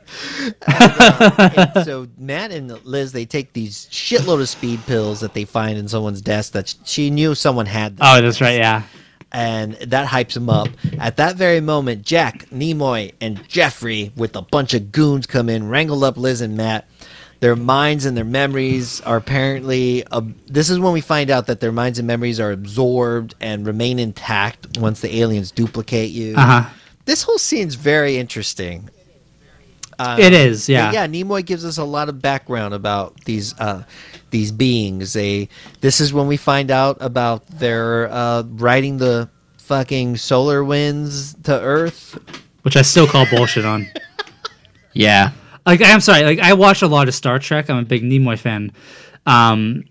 And, 0.68 0.94
uh, 1.00 1.50
and 1.76 1.86
so 1.86 2.08
Matt 2.18 2.52
and 2.52 2.84
Liz 2.86 3.12
they 3.12 3.26
take 3.26 3.54
these 3.54 3.88
shitload 3.92 4.42
of 4.42 4.50
speed 4.50 4.80
pills 4.86 5.20
that 5.22 5.34
they 5.34 5.46
find 5.46 5.78
in 5.78 5.88
someone's 5.88 6.22
desk 6.22 6.54
that 6.54 6.74
she 6.86 7.10
knew 7.10 7.36
someone 7.36 7.66
had. 7.66 7.98
Oh, 8.02 8.22
that's 8.22 8.42
right. 8.42 8.58
Yeah. 8.58 8.84
and 9.32 9.74
that 9.74 10.08
hypes 10.08 10.36
him 10.36 10.50
up. 10.50 10.70
At 11.00 11.18
that 11.18 11.36
very 11.36 11.62
moment, 11.62 12.02
Jack, 12.04 12.48
Nimoy, 12.50 13.14
and 13.22 13.48
Jeffrey, 13.48 14.12
with 14.16 14.36
a 14.36 14.42
bunch 14.42 14.74
of 14.74 14.92
goons, 14.92 15.28
come 15.28 15.50
in, 15.50 15.68
wrangle 15.70 16.04
up 16.04 16.18
Liz 16.18 16.42
and 16.42 16.58
Matt. 16.58 16.88
Their 17.42 17.56
minds 17.56 18.06
and 18.06 18.18
their 18.18 18.26
memories 18.26 19.00
are 19.02 19.16
apparently. 19.18 20.04
Uh, 20.12 20.22
this 20.48 20.70
is 20.70 20.78
when 20.80 20.92
we 20.92 21.02
find 21.02 21.30
out 21.30 21.48
that 21.48 21.62
their 21.62 21.72
minds 21.72 21.98
and 21.98 22.06
memories 22.08 22.40
are 22.40 22.52
absorbed 22.52 23.36
and 23.40 23.66
remain 23.66 23.98
intact 24.00 24.78
once 24.78 25.00
the 25.00 25.22
aliens 25.22 25.52
duplicate 25.52 26.10
you. 26.12 26.36
Uh 26.36 26.62
huh. 26.64 26.70
This 27.06 27.24
whole 27.24 27.38
scene's 27.38 27.76
very 27.76 28.18
interesting. 28.18 28.90
Uh, 29.98 30.18
It 30.20 30.32
is. 30.34 30.70
Yeah. 30.70 30.92
yeah, 30.94 31.08
Nimoy 31.08 31.46
gives 31.46 31.66
us 31.66 31.78
a 31.78 31.84
lot 31.84 32.08
of 32.10 32.22
background 32.22 32.74
about 32.74 33.24
these 33.26 33.58
uh, 33.60 33.84
these 34.32 34.52
beings. 34.52 35.14
They 35.14 35.48
this 35.82 36.00
is 36.02 36.14
when 36.14 36.28
we 36.28 36.38
find 36.38 36.72
out 36.72 36.98
about 37.02 37.48
their 37.48 38.10
uh, 38.12 38.44
riding 38.48 38.98
the 38.98 39.30
fucking 39.58 40.18
solar 40.18 40.64
winds 40.64 41.36
to 41.44 41.60
Earth. 41.60 42.18
Which 42.64 42.76
I 42.76 42.82
still 42.82 43.08
call 43.08 43.26
bullshit 43.28 43.64
on. 43.66 43.88
Yeah. 44.94 45.32
Like 45.70 45.82
I'm 45.84 46.02
sorry, 46.02 46.24
like 46.24 46.40
I 46.40 46.54
watch 46.54 46.82
a 46.82 46.88
lot 46.88 47.08
of 47.08 47.14
Star 47.14 47.40
Trek. 47.40 47.70
I'm 47.70 47.78
a 47.78 47.84
big 47.84 48.04
Nimoy 48.04 48.38
fan. 48.38 48.72
Um 49.26 49.86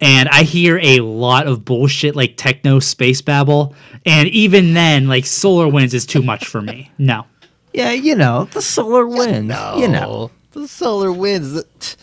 and 0.00 0.28
I 0.30 0.44
hear 0.44 0.78
a 0.82 1.00
lot 1.00 1.46
of 1.46 1.64
bullshit 1.64 2.16
like 2.16 2.36
techno 2.36 2.80
space 2.80 3.20
babble. 3.20 3.74
And 4.06 4.28
even 4.28 4.72
then, 4.72 5.08
like 5.08 5.26
solar 5.26 5.68
winds 5.68 5.92
is 5.92 6.06
too 6.06 6.22
much 6.22 6.46
for 6.46 6.62
me. 6.62 6.90
No. 6.96 7.26
Yeah, 7.74 7.92
you 7.92 8.16
know, 8.16 8.46
the 8.46 8.62
solar 8.62 9.06
winds. 9.06 9.54
You 9.76 9.88
know. 9.88 10.30
the 10.52 10.66
solar 10.66 11.12
winds. 11.12 11.54
It's 11.54 11.96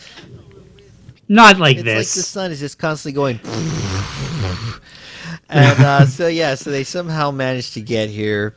Not 1.28 1.58
like 1.58 1.78
like 1.78 1.86
this. 1.86 2.16
Like 2.16 2.16
the 2.16 2.30
sun 2.30 2.52
is 2.52 2.60
just 2.60 2.78
constantly 2.78 3.16
going. 3.16 3.40
and 5.50 5.84
uh, 5.84 6.06
so 6.06 6.28
yeah, 6.28 6.56
so 6.56 6.70
they 6.70 6.84
somehow 6.84 7.32
managed 7.32 7.74
to 7.74 7.82
get 7.82 8.10
here, 8.10 8.56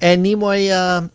and 0.00 0.24
Nimoy. 0.24 0.70
Uh, 0.70 1.08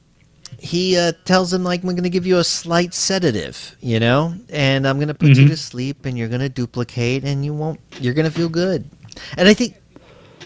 he 0.63 0.97
uh, 0.97 1.11
tells 1.25 1.53
him 1.53 1.63
like 1.63 1.83
I'm 1.83 1.89
going 1.89 2.03
to 2.03 2.09
give 2.09 2.25
you 2.25 2.37
a 2.37 2.43
slight 2.43 2.93
sedative, 2.93 3.75
you 3.81 3.99
know, 3.99 4.33
and 4.49 4.87
I'm 4.87 4.95
going 4.97 5.09
to 5.09 5.13
put 5.13 5.35
you 5.37 5.45
Mhm. 5.45 5.49
to 5.49 5.57
sleep, 5.57 6.05
and 6.05 6.17
you're 6.17 6.29
going 6.29 6.41
to 6.41 6.49
duplicate, 6.49 7.23
and 7.25 7.43
you 7.43 7.53
won't. 7.53 7.79
You're 7.99 8.13
going 8.13 8.25
to 8.25 8.31
feel 8.31 8.49
good. 8.49 8.89
And 9.37 9.47
I 9.47 9.53
think 9.53 9.75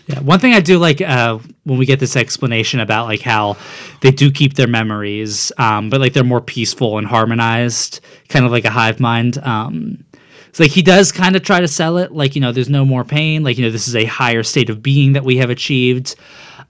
Yeah, 0.07 0.21
one 0.21 0.39
thing 0.39 0.53
I 0.53 0.61
do 0.61 0.79
like 0.79 1.01
uh, 1.01 1.37
when 1.65 1.77
we 1.77 1.85
get 1.85 1.99
this 1.99 2.15
explanation 2.15 2.79
about 2.79 3.07
like 3.07 3.21
how 3.21 3.57
they 4.01 4.09
do 4.11 4.31
keep 4.31 4.53
their 4.55 4.67
memories, 4.67 5.51
um, 5.57 5.89
but 5.89 5.99
like 6.01 6.13
they're 6.13 6.23
more 6.23 6.39
peaceful 6.41 6.97
and 6.97 7.05
harmonized, 7.05 7.99
kind 8.29 8.45
of 8.45 8.51
like 8.51 8.63
a 8.65 8.69
hive 8.69 8.99
mind. 9.01 9.37
Um, 9.43 10.03
it's 10.47 10.61
like 10.61 10.71
he 10.71 10.81
does 10.81 11.11
kind 11.11 11.35
of 11.35 11.43
try 11.43 11.59
to 11.59 11.67
sell 11.67 11.97
it, 11.97 12.11
like 12.13 12.35
you 12.35 12.41
know, 12.41 12.51
there's 12.53 12.69
no 12.69 12.85
more 12.85 13.03
pain, 13.03 13.43
like 13.43 13.57
you 13.57 13.65
know, 13.65 13.69
this 13.71 13.87
is 13.87 13.95
a 13.97 14.05
higher 14.05 14.43
state 14.43 14.69
of 14.69 14.81
being 14.81 15.11
that 15.13 15.25
we 15.25 15.37
have 15.37 15.49
achieved. 15.49 16.15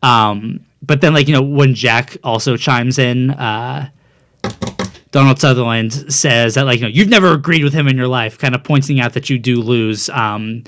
Um, 0.03 0.59
but 0.81 1.01
then, 1.01 1.13
like 1.13 1.27
you 1.27 1.33
know, 1.33 1.41
when 1.41 1.73
Jack 1.75 2.17
also 2.23 2.55
chimes 2.57 2.97
in, 2.99 3.31
uh, 3.31 3.89
Donald 5.11 5.39
Sutherland 5.39 5.93
says 6.13 6.55
that 6.55 6.65
like 6.65 6.79
you 6.79 6.83
know 6.83 6.89
you've 6.89 7.09
never 7.09 7.31
agreed 7.33 7.63
with 7.63 7.73
him 7.73 7.87
in 7.87 7.97
your 7.97 8.07
life, 8.07 8.37
kind 8.37 8.53
of 8.53 8.63
pointing 8.63 8.99
out 8.99 9.13
that 9.13 9.29
you 9.29 9.39
do 9.39 9.61
lose 9.61 10.09
um, 10.09 10.63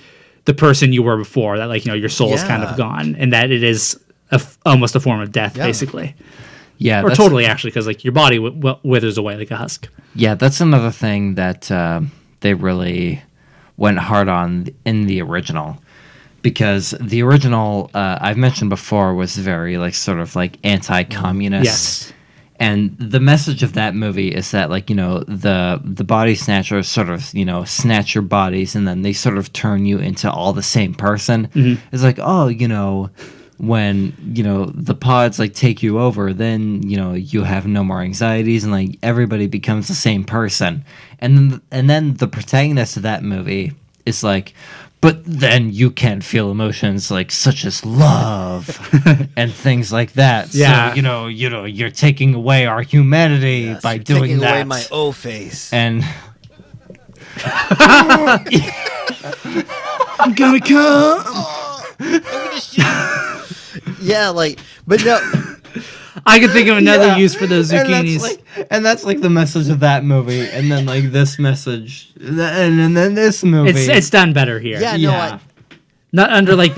the 0.45 0.53
person 0.53 0.94
you 0.94 1.03
were 1.03 1.18
before. 1.18 1.57
That 1.57 1.65
like 1.65 1.86
you 1.86 1.91
know 1.91 1.95
your 1.98 2.10
soul 2.10 2.34
is 2.34 2.44
kind 2.44 2.64
of 2.64 2.76
gone, 2.77 3.15
and 3.15 3.34
that 3.34 3.52
it 3.52 3.64
is 3.64 3.99
a 4.31 4.36
f- 4.36 4.57
almost 4.65 4.95
a 4.95 4.99
form 4.99 5.19
of 5.22 5.31
death, 5.31 5.57
Yeah. 5.57 5.65
basically, 5.65 6.15
Yeah. 6.77 7.02
or 7.03 7.10
totally 7.11 7.45
actually, 7.45 7.72
because 7.72 7.88
like 7.88 8.03
your 8.03 8.14
body 8.14 8.38
w- 8.38 8.53
w- 8.56 8.77
withers 8.84 9.18
away 9.18 9.36
like 9.38 9.52
a 9.52 9.57
husk. 9.57 9.88
Yeah, 10.15 10.36
that's 10.36 10.61
another 10.61 10.91
thing 10.91 11.36
that 11.36 11.69
uh, 11.72 12.02
they 12.41 12.53
really 12.53 13.22
went 13.77 13.98
hard 13.99 14.27
on 14.30 14.68
in 14.86 15.06
the 15.07 15.22
original. 15.22 15.81
Because 16.41 16.94
the 16.99 17.22
original, 17.24 17.91
uh, 17.94 18.18
I've 18.22 18.38
mentioned 18.38 18.70
before, 18.70 19.14
was 19.14 19.36
very 19.36 19.78
like 19.78 19.94
sort 19.94 20.20
of 20.20 20.36
like 20.36 20.57
anti-communist. 20.64 21.66
Yes. 21.66 22.14
And 22.61 22.95
the 22.99 23.22
message 23.22 23.64
of 23.64 23.74
that 23.74 23.95
movie 23.95 24.36
is 24.36 24.52
that 24.52 24.70
like 24.70 24.90
you 24.90 24.95
know 24.95 25.20
the 25.20 25.80
the 25.84 26.03
body 26.03 26.36
snatchers 26.36 26.90
sort 26.90 27.10
of 27.10 27.34
you 27.34 27.45
know 27.45 27.64
snatch 27.64 28.14
your 28.14 28.22
bodies 28.22 28.76
and 28.76 28.86
then 28.86 29.02
they 29.02 29.14
sort 29.14 29.38
of 29.38 29.53
turn 29.53 29.86
you 29.86 29.98
into 29.98 30.30
all 30.30 30.52
the 30.52 30.61
same 30.61 30.94
person. 30.94 31.49
It's 31.94 32.03
like 32.03 32.20
oh 32.22 32.49
you 32.49 32.68
know 32.68 33.11
when 33.60 34.14
you 34.34 34.41
know 34.41 34.66
the 34.66 34.95
pods 34.95 35.38
like 35.38 35.53
take 35.53 35.84
you 35.84 35.99
over 35.99 36.32
then 36.34 36.82
you 36.88 36.95
know 36.95 37.14
you 37.14 37.44
have 37.44 37.68
no 37.68 37.84
more 37.84 38.02
anxieties 38.02 38.64
and 38.64 38.72
like 38.72 38.98
everybody 39.03 39.48
becomes 39.48 39.90
the 39.90 39.94
same 39.94 40.24
person 40.24 40.84
and 41.20 41.38
then 41.38 41.61
and 41.70 41.90
then 41.90 42.14
the 42.16 42.28
protagonist 42.28 42.95
of 42.95 43.03
that 43.03 43.22
movie 43.22 43.74
is 44.06 44.24
like 44.24 44.53
but 45.01 45.23
then 45.26 45.71
you 45.71 45.89
can't 45.91 46.23
feel 46.23 46.51
emotions 46.51 47.09
like 47.09 47.31
such 47.31 47.63
as 47.65 47.85
love 47.85 48.67
and 49.38 49.51
things 49.53 49.91
like 49.93 50.13
that 50.13 50.53
Yeah. 50.53 50.89
so 50.89 50.95
you 50.95 51.01
know 51.01 51.27
you 51.27 51.49
know 51.49 51.65
you're 51.65 51.89
taking 51.91 52.34
away 52.35 52.65
our 52.65 52.81
humanity 52.81 53.76
by 53.81 53.93
You're 53.95 54.03
doing 54.03 54.21
taking 54.23 54.39
that 54.39 54.55
away 54.55 54.63
my 54.65 54.84
O 54.91 55.11
face. 55.11 55.71
and 55.73 56.03
I'm 60.19 60.34
gonna 60.34 60.59
come. 60.59 61.23
yeah, 64.01 64.30
like, 64.30 64.59
but 64.88 65.03
no, 65.05 65.19
I 66.26 66.40
could 66.40 66.52
think 66.52 66.68
of 66.69 66.77
another 66.77 67.07
Yeah. 67.07 67.18
use 67.18 67.36
for 67.36 67.45
those 67.48 67.72
and 67.72 67.88
zucchinis. 67.88 68.22
that's 68.22 68.23
like 68.23 68.68
and 68.72 68.86
that's 68.86 69.03
like 69.03 69.22
the 69.22 69.30
message 69.30 69.69
of 69.69 69.80
that 69.81 70.03
movie 70.03 70.41
and 70.49 70.72
then 70.72 70.86
like 70.86 71.11
this 71.11 71.38
message 71.40 72.11
and, 72.19 72.40
and 72.80 72.95
then 72.98 73.14
this 73.15 73.44
movie 73.44 73.69
it's 73.72 73.88
it's 73.88 74.10
done 74.10 74.34
better 74.34 74.60
here. 74.60 74.80
yeah, 74.80 74.94
no, 74.98 75.11
Yeah. 75.11 75.40
I, 75.72 75.76
not 76.11 76.31
under 76.31 76.56
like 76.56 76.76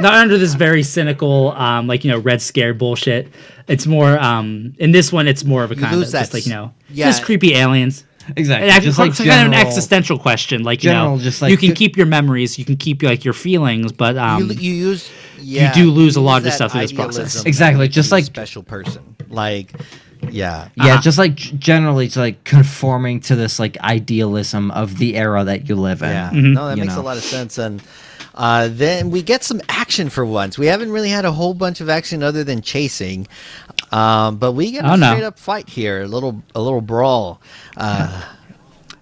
not 0.00 0.14
under 0.14 0.38
this 0.38 0.54
very 0.54 0.82
cynical 0.82 1.52
um 1.52 1.86
like 1.86 2.04
you 2.04 2.10
know 2.10 2.18
red 2.18 2.40
scare 2.40 2.72
bullshit 2.74 3.28
it's 3.68 3.86
more 3.86 4.18
um 4.18 4.74
in 4.78 4.92
this 4.92 5.12
one 5.12 5.26
it's 5.28 5.44
more 5.44 5.64
of 5.64 5.72
a 5.72 5.74
You 5.74 5.80
kind 5.80 6.02
of 6.02 6.08
just 6.08 6.32
like 6.34 6.46
you 6.46 6.52
know 6.52 6.72
yeah. 6.90 7.06
just 7.06 7.24
creepy 7.24 7.54
aliens 7.54 8.04
exactly 8.36 8.68
it 8.68 8.70
actually 8.72 8.86
just 8.88 8.98
like 8.98 9.10
it's 9.10 9.18
kind 9.18 9.46
of 9.46 9.52
an 9.52 9.54
existential 9.66 10.18
question 10.18 10.62
like 10.62 10.82
you 10.84 10.90
general, 10.90 11.16
know 11.16 11.22
just 11.22 11.40
like 11.42 11.50
you 11.50 11.56
can 11.56 11.74
keep 11.74 11.96
your 11.96 12.06
memories 12.06 12.58
you 12.58 12.64
can 12.64 12.76
keep 12.76 13.02
like 13.02 13.24
your 13.24 13.34
feelings 13.34 13.92
but 13.92 14.16
um 14.16 14.42
you, 14.48 14.54
you 14.54 14.72
use 14.74 15.10
yeah, 15.42 15.74
you 15.74 15.84
do 15.84 15.90
lose 15.90 16.16
a 16.16 16.20
lot 16.20 16.36
of 16.36 16.44
use 16.44 16.44
this 16.44 16.54
stuff 16.56 16.72
through 16.72 16.82
this 16.82 16.92
process. 16.92 17.44
Exactly, 17.46 17.88
just 17.88 18.08
makes 18.08 18.12
a 18.12 18.14
like- 18.16 18.24
special 18.26 18.62
person. 18.62 19.16
Like, 19.30 19.72
yeah, 20.28 20.68
yeah 20.74 20.84
Uh-huh. 20.94 21.00
just 21.00 21.16
like 21.16 21.34
generally 21.36 22.04
it's 22.06 22.16
like 22.18 22.44
conforming 22.44 23.20
to 23.20 23.36
this 23.36 23.58
like 23.58 23.78
idealism 23.80 24.70
of 24.72 24.98
the 24.98 25.16
era 25.16 25.42
that 25.44 25.66
you 25.66 25.76
live 25.76 26.02
in 26.02 26.10
yeah. 26.10 26.28
Mhm. 26.30 26.52
No, 26.52 26.66
that 26.68 26.76
You 26.76 26.82
makes 26.84 26.94
know. 26.94 27.00
a 27.00 27.02
lot 27.02 27.16
of 27.16 27.22
sense. 27.22 27.56
And 27.56 27.80
uh, 28.34 28.68
then 28.70 29.10
we 29.10 29.22
get 29.22 29.42
some 29.44 29.60
action 29.68 30.08
for 30.10 30.24
once. 30.24 30.58
We 30.58 30.66
haven't 30.66 30.90
really 30.92 31.10
had 31.10 31.24
a 31.24 31.32
whole 31.32 31.54
bunch 31.54 31.80
of 31.80 31.88
action 31.88 32.22
other 32.22 32.44
than 32.44 32.62
chasing. 32.62 33.26
Um, 33.92 34.36
but 34.36 34.52
we 34.52 34.70
get 34.72 34.84
a 34.84 34.92
Oh, 34.92 34.96
no. 34.96 35.10
straight 35.10 35.24
up 35.24 35.38
fight 35.38 35.68
here, 35.68 36.02
a 36.02 36.06
little 36.06 36.42
a 36.54 36.60
little 36.60 36.80
brawl. 36.80 37.40
Uh, 37.76 38.22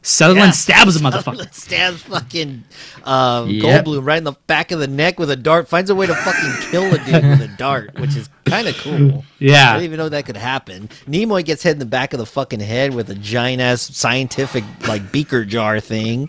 Sutherland 0.03 0.49
yeah, 0.49 0.53
stabs 0.53 0.97
a 0.97 0.99
motherfucker 1.01 1.25
Sutherland 1.25 1.55
Stabs 1.55 2.03
fucking 2.03 2.65
um, 3.05 3.49
Yep. 3.49 3.85
Goldblum 3.85 4.05
right 4.05 4.19
in 4.19 4.25
the 4.25 4.33
back 4.47 4.71
of 4.71 4.79
the 4.79 4.87
neck 4.87 5.19
with 5.19 5.31
a 5.31 5.37
dart. 5.37 5.69
Finds 5.69 5.91
a 5.91 5.95
way 5.95 6.07
to 6.07 6.15
fucking 6.15 6.71
kill 6.71 6.85
a 6.85 6.99
dude 6.99 7.25
with 7.25 7.41
a 7.43 7.55
dart, 7.59 7.99
which 7.99 8.17
is 8.17 8.29
kind 8.45 8.69
of 8.69 8.77
cool. 8.79 8.93
Yeah, 8.99 9.09
I 9.11 9.25
yeah 9.39 9.73
didn't 9.75 9.85
even 9.85 9.99
know 9.99 10.09
that 10.09 10.27
could 10.27 10.37
happen. 10.37 10.89
Nimoy 11.07 11.45
gets 11.45 11.63
hit 11.63 11.73
in 11.73 11.79
the 11.79 11.87
back 11.87 12.13
of 12.13 12.19
the 12.19 12.27
fucking 12.27 12.61
head 12.61 12.95
with 12.95 13.11
a 13.11 13.15
giant 13.15 13.61
ass 13.63 13.83
scientific 13.97 14.65
like 14.87 15.11
beaker 15.13 15.45
jar 15.45 15.81
thing, 15.81 16.29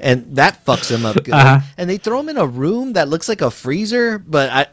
and 0.00 0.36
that 0.36 0.64
fucks 0.64 0.90
him 0.90 1.06
up 1.06 1.16
good. 1.16 1.34
Uh-huh. 1.34 1.60
And 1.76 1.88
they 1.88 1.98
throw 1.98 2.20
him 2.20 2.28
in 2.28 2.36
a 2.36 2.46
room 2.46 2.94
that 2.94 3.08
looks 3.08 3.28
like 3.28 3.40
a 3.40 3.50
freezer, 3.50 4.18
but 4.18 4.50
I 4.50 4.66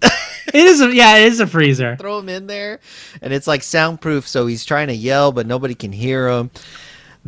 it 0.48 0.54
is 0.54 0.80
a, 0.80 0.94
yeah 0.94 1.16
it 1.16 1.32
is 1.32 1.40
a 1.40 1.46
freezer 1.46 1.96
throw 1.96 2.18
him 2.18 2.28
in 2.28 2.46
there, 2.46 2.80
and 3.22 3.32
it's 3.32 3.46
like 3.46 3.62
soundproof, 3.62 4.26
so 4.28 4.46
he's 4.46 4.64
trying 4.64 4.88
to 4.88 4.94
yell, 4.94 5.32
but 5.32 5.46
nobody 5.46 5.74
can 5.74 5.92
hear 5.92 6.28
him. 6.28 6.50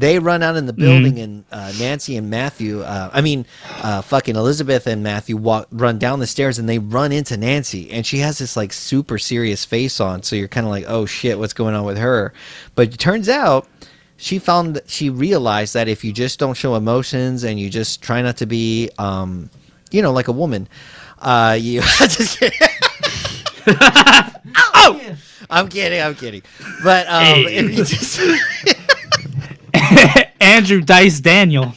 They 0.00 0.18
run 0.18 0.42
out 0.42 0.56
in 0.56 0.64
the 0.66 0.72
building, 0.72 1.18
and 1.18 1.44
uh, 1.52 1.72
Nancy 1.78 2.16
and 2.16 2.30
Matthew, 2.30 2.80
uh, 2.80 3.10
I 3.12 3.20
mean, 3.20 3.44
uh, 3.82 4.00
fucking 4.02 4.34
Elizabeth 4.34 4.86
and 4.86 5.02
Matthew 5.02 5.36
walk 5.36 5.68
run 5.70 5.98
down 5.98 6.20
the 6.20 6.26
stairs, 6.26 6.58
and 6.58 6.66
they 6.68 6.78
run 6.78 7.12
into 7.12 7.36
Nancy, 7.36 7.90
and 7.90 8.06
she 8.06 8.18
has 8.18 8.38
this 8.38 8.56
like 8.56 8.72
super 8.72 9.18
serious 9.18 9.64
face 9.64 10.00
on, 10.00 10.22
so 10.22 10.36
you're 10.36 10.48
kind 10.48 10.66
of 10.66 10.70
like, 10.70 10.86
oh 10.88 11.04
shit, 11.06 11.38
what's 11.38 11.52
going 11.52 11.74
on 11.74 11.84
with 11.84 11.98
her? 11.98 12.32
But 12.74 12.94
it 12.94 12.98
turns 12.98 13.28
out 13.28 13.68
she 14.16 14.38
found 14.38 14.76
that 14.76 14.88
she 14.90 15.10
realized 15.10 15.74
that 15.74 15.86
if 15.86 16.02
you 16.04 16.12
just 16.12 16.38
don't 16.38 16.54
show 16.56 16.74
emotions 16.76 17.44
and 17.44 17.60
you 17.60 17.68
just 17.70 18.02
try 18.02 18.22
not 18.22 18.36
to 18.38 18.46
be, 18.46 18.90
um, 18.98 19.50
you 19.90 20.00
know, 20.02 20.12
like 20.12 20.28
a 20.28 20.32
woman, 20.32 20.66
uh, 21.18 21.56
you. 21.60 21.80
just 21.98 22.38
kidding. 22.38 22.58
oh, 23.66 25.16
I'm 25.50 25.68
kidding. 25.68 26.00
I'm 26.00 26.14
kidding. 26.14 26.42
But 26.82 27.06
um, 27.08 27.22
Hey. 27.22 27.56
if 27.56 27.70
you 27.70 27.84
just 27.84 28.20
Andrew 30.40 30.80
Dice 30.80 31.20
Daniel. 31.20 31.74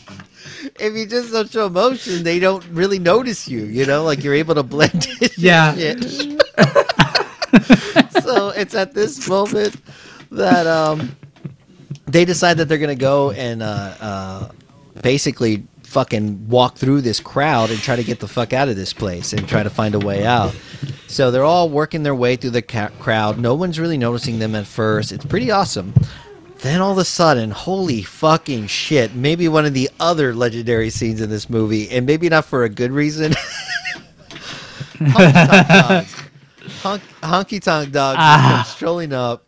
if 0.79 0.93
you 0.93 1.05
just 1.05 1.31
don't 1.31 1.49
show 1.49 1.67
emotion, 1.67 2.23
they 2.23 2.39
don't 2.39 2.65
really 2.67 2.99
notice 2.99 3.47
you. 3.47 3.63
You 3.65 3.85
know, 3.85 4.03
like 4.03 4.23
you're 4.23 4.33
able 4.33 4.55
to 4.55 4.63
blend 4.63 5.07
in. 5.21 5.29
Yeah. 5.37 5.75
shit. 5.75 6.03
so 8.23 8.49
it's 8.49 8.75
at 8.75 8.93
this 8.93 9.27
moment 9.27 9.75
that 10.31 10.67
um, 10.67 11.15
they 12.05 12.25
decide 12.25 12.57
that 12.57 12.65
they're 12.65 12.77
gonna 12.77 12.95
go 12.95 13.31
and 13.31 13.61
uh, 13.61 13.95
uh, 13.99 14.49
basically 15.01 15.63
fucking 15.83 16.49
walk 16.49 16.75
through 16.75 17.01
this 17.01 17.19
crowd 17.19 17.69
and 17.69 17.79
try 17.79 17.95
to 17.95 18.03
get 18.03 18.19
the 18.19 18.27
fuck 18.27 18.51
out 18.51 18.67
of 18.67 18.75
this 18.75 18.93
place 18.93 19.31
and 19.31 19.47
try 19.47 19.61
to 19.61 19.69
find 19.69 19.93
a 19.93 19.99
way 19.99 20.25
out. 20.25 20.55
So 21.07 21.29
they're 21.29 21.43
all 21.43 21.69
working 21.69 22.01
their 22.01 22.15
way 22.15 22.35
through 22.35 22.49
the 22.51 22.63
ca- 22.63 22.89
crowd. 22.99 23.37
No 23.37 23.53
one's 23.53 23.79
really 23.79 23.99
noticing 23.99 24.39
them 24.39 24.55
at 24.55 24.65
first. 24.65 25.11
It's 25.11 25.25
pretty 25.25 25.51
awesome. 25.51 25.93
Then 26.63 26.79
all 26.81 26.91
of 26.93 26.97
a 26.97 27.05
sudden, 27.05 27.51
holy 27.51 28.01
fucking 28.01 28.67
shit! 28.67 29.13
Maybe 29.15 29.47
one 29.49 29.65
of 29.65 29.73
the 29.73 29.89
other 29.99 30.33
legendary 30.33 30.89
scenes 30.89 31.19
in 31.21 31.29
this 31.29 31.49
movie, 31.49 31.89
and 31.91 32.05
maybe 32.05 32.29
not 32.29 32.45
for 32.45 32.63
a 32.63 32.69
good 32.69 32.91
reason. 32.91 33.33
Honky 34.97 35.33
tonk 35.33 35.67
dogs. 35.67 36.15
Honk, 36.81 37.01
honky 37.21 37.61
tonk 37.61 37.91
dogs 37.91 38.17
Ah. 38.19 38.63
come 38.65 38.75
strolling 38.75 39.13
up. 39.13 39.43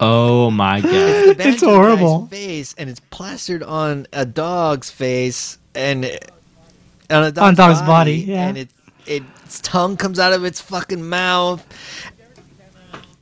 Oh 0.00 0.50
my 0.50 0.80
god. 0.80 0.92
It's 0.92 1.28
the 1.28 1.34
banjo 1.36 1.66
horrible. 1.76 2.18
guy's 2.22 2.30
face, 2.30 2.74
and 2.76 2.90
it's 2.90 3.00
plastered 3.10 3.62
on 3.62 4.06
a 4.12 4.26
dog's 4.26 4.90
face, 4.90 5.58
and 5.76 6.04
on 7.08 7.22
a 7.24 7.30
dog's, 7.30 7.38
On 7.38 7.52
a 7.52 7.56
dog's 7.56 7.82
body, 7.82 8.14
yeah. 8.16 8.48
and 8.48 8.58
it 8.58 8.68
its 9.06 9.60
tongue 9.60 9.96
comes 9.96 10.18
out 10.18 10.32
of 10.32 10.44
its 10.44 10.60
fucking 10.60 11.08
mouth. 11.08 11.64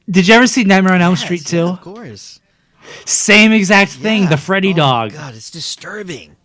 Did 0.09 0.27
you 0.29 0.35
ever 0.35 0.47
see 0.47 0.65
Nightmare 0.65 0.95
on 0.95 1.03
Elm 1.03 1.13
Yes, 1.13 1.23
Street 1.23 1.53
yeah, 1.53 1.69
of 1.69 1.81
course. 1.83 2.40
Same 3.05 3.53
exact 3.53 3.93
thing, 3.93 4.25
Yeah. 4.25 4.29
the 4.31 4.37
Freddy 4.37 4.73
Oh, 4.73 4.77
dog. 4.77 5.13
God, 5.13 5.35
it's 5.35 5.51
disturbing. 5.51 6.37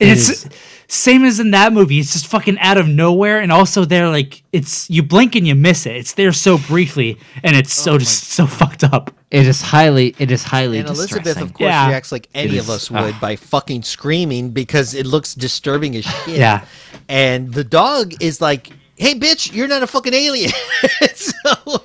And 0.00 0.08
It 0.10 0.18
it's 0.18 0.46
same 0.88 1.24
as 1.24 1.38
in 1.38 1.50
that 1.52 1.72
movie. 1.74 1.98
It's 2.00 2.12
just 2.14 2.26
fucking 2.26 2.58
out 2.58 2.78
of 2.78 2.88
nowhere, 2.88 3.38
and 3.40 3.52
also 3.52 3.84
they're 3.84 4.08
like, 4.08 4.42
it's 4.52 4.88
you 4.88 5.02
blink 5.02 5.36
and 5.36 5.46
you 5.46 5.54
miss 5.54 5.84
it. 5.86 5.94
It's 5.94 6.14
there 6.14 6.32
so 6.32 6.56
briefly, 6.58 7.18
and 7.44 7.54
it's 7.54 7.78
Oh 7.80 7.92
so 7.92 7.98
just 7.98 8.28
so 8.30 8.46
fucked 8.46 8.82
up. 8.82 9.12
It 9.30 9.46
is 9.46 9.60
highly 9.60 10.14
it 10.18 10.30
is 10.30 10.42
highly 10.42 10.78
And 10.78 10.88
Elizabeth, 10.88 11.24
distressing. 11.24 11.42
of 11.42 11.52
course, 11.54 11.68
Yeah. 11.68 11.88
reacts 11.88 12.10
like 12.12 12.28
any 12.34 12.56
It 12.56 12.60
of 12.60 12.70
us 12.70 12.90
would 12.90 13.14
ah. 13.14 13.18
by 13.20 13.36
fucking 13.36 13.82
screaming 13.82 14.50
because 14.50 14.94
it 14.94 15.06
looks 15.06 15.34
disturbing 15.34 15.94
as 15.96 16.04
shit. 16.04 16.38
Yeah. 16.38 16.64
And 17.08 17.52
the 17.52 17.62
dog 17.62 18.14
is 18.20 18.40
like, 18.40 18.70
"Hey, 18.96 19.14
bitch, 19.14 19.52
you're 19.52 19.68
not 19.68 19.82
a 19.82 19.86
fucking 19.86 20.14
alien." 20.14 20.50
so 21.14 21.84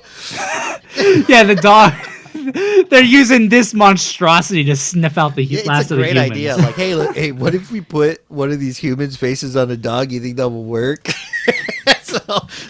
Yeah, 1.28 1.44
the 1.44 1.54
dog. 1.60 1.92
they're 2.90 3.02
using 3.02 3.48
this 3.48 3.74
monstrosity 3.74 4.64
to 4.64 4.76
sniff 4.76 5.18
out 5.18 5.34
the 5.34 5.44
Yeah, 5.44 5.60
it's 5.60 5.68
last 5.68 5.90
a 5.90 5.94
of 5.94 5.98
the 5.98 6.04
great 6.04 6.16
idea. 6.16 6.56
Like, 6.56 6.74
hey, 6.74 6.94
look, 6.94 7.16
hey, 7.16 7.32
what 7.32 7.54
if 7.54 7.70
we 7.70 7.80
put 7.80 8.22
one 8.28 8.50
of 8.50 8.60
these 8.60 8.76
humans' 8.76 9.16
faces 9.16 9.56
on 9.56 9.70
a 9.70 9.76
dog? 9.76 10.12
You 10.12 10.20
think 10.20 10.36
that 10.36 10.48
will 10.48 10.64
work? 10.64 11.08
so 12.02 12.18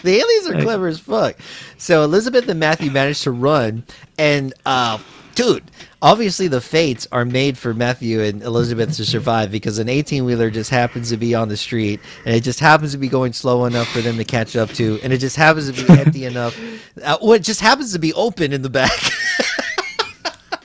the 0.03 0.17
aliens 0.17 0.49
are 0.49 0.61
clever 0.61 0.87
as 0.87 0.99
fuck. 0.99 1.37
So 1.77 2.03
Elizabeth 2.03 2.47
and 2.49 2.59
Matthew 2.59 2.91
managed 2.91 3.23
to 3.23 3.31
run, 3.31 3.83
and 4.17 4.53
uh, 4.65 4.99
dude, 5.35 5.63
obviously 6.01 6.47
the 6.47 6.61
fates 6.61 7.07
are 7.11 7.25
made 7.25 7.57
for 7.57 7.73
Matthew 7.73 8.21
and 8.21 8.41
Elizabeth 8.41 8.95
to 8.97 9.05
survive 9.05 9.51
because 9.51 9.77
an 9.79 9.89
eighteen 9.89 10.25
wheeler 10.25 10.49
just 10.49 10.69
happens 10.69 11.09
to 11.09 11.17
be 11.17 11.35
on 11.35 11.49
the 11.49 11.57
street, 11.57 11.99
and 12.25 12.35
it 12.35 12.41
just 12.41 12.59
happens 12.59 12.91
to 12.93 12.97
be 12.97 13.07
going 13.07 13.33
slow 13.33 13.65
enough 13.65 13.87
for 13.89 14.01
them 14.01 14.17
to 14.17 14.23
catch 14.23 14.55
up 14.55 14.69
to, 14.69 14.99
and 15.03 15.13
it 15.13 15.19
just 15.19 15.35
happens 15.35 15.71
to 15.71 15.85
be 15.85 15.99
empty 15.99 16.25
enough. 16.31 16.57
Uh, 17.03 17.17
well, 17.21 17.33
it 17.33 17.43
just 17.43 17.61
happens 17.61 17.93
to 17.93 17.99
be 17.99 18.13
open 18.13 18.53
in 18.53 18.61
the 18.61 18.69
back. 18.69 18.99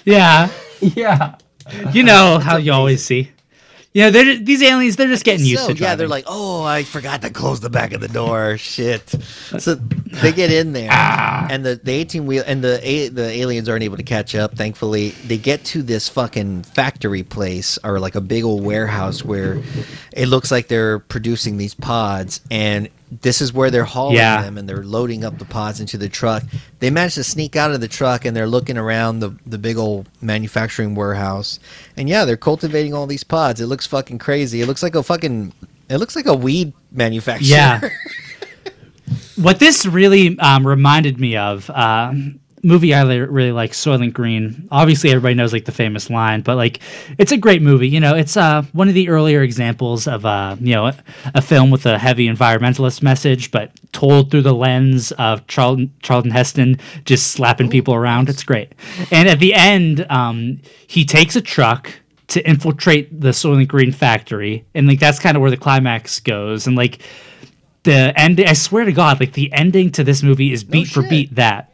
Yeah, 0.04 0.48
yeah. 0.80 1.36
you 1.92 2.02
know 2.02 2.38
how 2.38 2.56
you 2.56 2.72
always 2.72 3.04
see. 3.04 3.30
Yeah, 3.94 4.08
they're 4.08 4.36
these 4.38 4.62
aliens. 4.62 4.96
They're 4.96 5.06
just 5.06 5.22
getting 5.22 5.44
used 5.44 5.64
So, 5.66 5.74
to. 5.74 5.78
yeah, 5.78 5.96
they're 5.96 6.08
like, 6.08 6.24
oh, 6.26 6.62
I 6.62 6.82
forgot 6.82 7.20
to 7.22 7.30
close 7.30 7.60
the 7.60 7.68
back 7.68 7.92
of 7.92 8.00
the 8.00 8.08
door. 8.08 8.56
Shit. 8.56 9.06
So 9.58 9.74
they 9.74 10.32
get 10.32 10.50
in 10.50 10.72
there, 10.72 10.88
Ah. 10.90 11.46
and 11.50 11.62
the, 11.62 11.74
the 11.76 11.92
eighteen 11.92 12.24
wheel 12.24 12.42
and 12.46 12.64
the 12.64 12.80
a- 12.82 13.08
the 13.08 13.28
aliens 13.28 13.68
aren't 13.68 13.84
able 13.84 13.98
to 13.98 14.02
catch 14.02 14.34
up. 14.34 14.56
Thankfully, 14.56 15.10
they 15.26 15.36
get 15.36 15.62
to 15.66 15.82
this 15.82 16.08
fucking 16.08 16.62
factory 16.62 17.22
place 17.22 17.78
or 17.84 18.00
like 18.00 18.14
a 18.14 18.22
big 18.22 18.44
old 18.44 18.64
warehouse 18.64 19.22
where 19.22 19.60
it 20.12 20.26
looks 20.28 20.50
like 20.50 20.68
they're 20.68 20.98
producing 20.98 21.58
these 21.58 21.74
pods, 21.74 22.40
and 22.50 22.88
this 23.20 23.42
is 23.42 23.52
where 23.52 23.70
they're 23.70 23.84
hauling 23.84 24.16
Yeah. 24.16 24.40
them, 24.42 24.56
and 24.56 24.66
they're 24.68 24.82
loading 24.84 25.22
up 25.24 25.38
the 25.38 25.44
pods 25.44 25.80
into 25.80 25.98
the 25.98 26.08
truck. 26.08 26.42
They 26.78 26.88
manage 26.90 27.14
to 27.16 27.24
sneak 27.24 27.56
out 27.56 27.70
of 27.70 27.80
the 27.80 27.88
truck, 27.88 28.24
and 28.24 28.34
they're 28.34 28.46
looking 28.46 28.78
around 28.78 29.20
the 29.20 29.36
the 29.46 29.58
big 29.58 29.76
old 29.76 30.08
manufacturing 30.20 30.94
warehouse, 30.94 31.58
and 31.96 32.08
yeah, 32.08 32.24
they're 32.24 32.36
cultivating 32.38 32.94
all 32.94 33.06
these 33.06 33.24
pods. 33.24 33.60
It 33.60 33.66
looks 33.66 33.86
fucking 33.86 34.18
crazy. 34.18 34.62
It 34.62 34.66
looks 34.66 34.82
like 34.82 34.94
a 34.94 35.02
fucking. 35.02 35.52
It 35.90 35.98
looks 35.98 36.16
like 36.16 36.26
a 36.26 36.34
weed 36.34 36.72
manufacturer. 36.90 37.46
Yeah. 37.48 37.80
what 39.36 39.58
this 39.58 39.84
really 39.84 40.38
um, 40.38 40.66
reminded 40.66 41.20
me 41.20 41.36
of 41.36 41.68
uh, 41.70 42.14
movie 42.62 42.94
I 42.94 43.02
really 43.02 43.52
like 43.52 43.72
Soylent 43.72 44.12
Green. 44.12 44.68
Obviously, 44.70 45.10
everybody 45.10 45.34
knows 45.34 45.52
like 45.52 45.64
the 45.64 45.72
famous 45.72 46.08
line, 46.08 46.42
but 46.42 46.56
like 46.56 46.80
it's 47.18 47.32
a 47.32 47.36
great 47.36 47.62
movie. 47.62 47.88
You 47.88 48.00
know, 48.00 48.14
it's 48.14 48.36
uh, 48.36 48.62
one 48.72 48.88
of 48.88 48.94
the 48.94 49.08
earlier 49.08 49.42
examples 49.42 50.06
of 50.06 50.24
uh, 50.24 50.56
you 50.60 50.74
know 50.74 50.92
a 51.34 51.42
film 51.42 51.70
with 51.70 51.86
a 51.86 51.98
heavy 51.98 52.28
environmentalist 52.28 53.02
message, 53.02 53.50
but 53.50 53.72
told 53.92 54.30
through 54.30 54.42
the 54.42 54.54
lens 54.54 55.12
of 55.12 55.46
Charlton 55.46 55.92
Charlton 56.02 56.30
Heston 56.30 56.78
just 57.04 57.32
slapping 57.32 57.68
people 57.68 57.94
around. 57.94 58.28
It's 58.28 58.44
great. 58.44 58.72
And 59.10 59.28
at 59.28 59.40
the 59.40 59.54
end, 59.54 60.06
um, 60.08 60.60
he 60.86 61.04
takes 61.04 61.36
a 61.36 61.42
truck 61.42 61.90
to 62.28 62.48
infiltrate 62.48 63.20
the 63.20 63.30
Soylent 63.30 63.68
Green 63.68 63.92
factory, 63.92 64.64
and 64.74 64.86
like 64.86 65.00
that's 65.00 65.18
kind 65.18 65.36
of 65.36 65.40
where 65.40 65.50
the 65.50 65.56
climax 65.56 66.20
goes, 66.20 66.66
and 66.66 66.76
like 66.76 67.02
the 67.84 68.16
ending 68.16 68.46
i 68.46 68.52
swear 68.52 68.84
to 68.84 68.92
god 68.92 69.18
like 69.18 69.32
the 69.32 69.52
ending 69.52 69.90
to 69.90 70.04
this 70.04 70.22
movie 70.22 70.52
is 70.52 70.62
beat 70.62 70.86
for 70.86 71.02
beat 71.02 71.34
that 71.34 71.71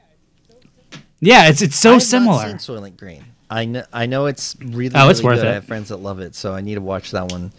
yeah 1.21 1.49
it's 1.49 1.63
it's 1.63 1.77
so 1.77 1.91
I 1.91 1.93
have 1.95 2.03
similar 2.03 2.49
Not 2.49 2.61
seen 2.61 2.77
Soylent 2.77 2.97
Green. 2.97 3.25
I 3.51 3.65
know, 3.65 3.83
I 3.95 4.05
know 4.05 4.27
it's 4.27 4.57
really, 4.61 4.95
Oh, 4.95 5.09
it's 5.09 5.21
really 5.21 5.31
worth 5.37 5.39
good. 5.41 5.47
it. 5.47 5.51
I 5.51 5.55
have 5.55 5.65
friends 5.65 5.89
that 5.89 5.97
love 5.97 6.21
it, 6.21 6.35
so 6.35 6.53
I 6.53 6.61
need 6.61 6.75
to 6.75 6.83
watch 6.83 7.13
that 7.13 7.33
one. 7.33 7.51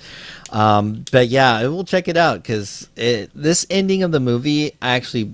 Um, 0.51 1.03
but 1.11 1.29
yeah, 1.29 1.63
we'll 1.63 1.83
check 1.83 2.07
it 2.07 2.15
out 2.15 2.43
because 2.43 2.87
this 2.95 3.65
ending 3.71 4.03
of 4.03 4.11
the 4.11 4.19
movie, 4.19 4.73
I 4.83 4.89
actually, 4.95 5.33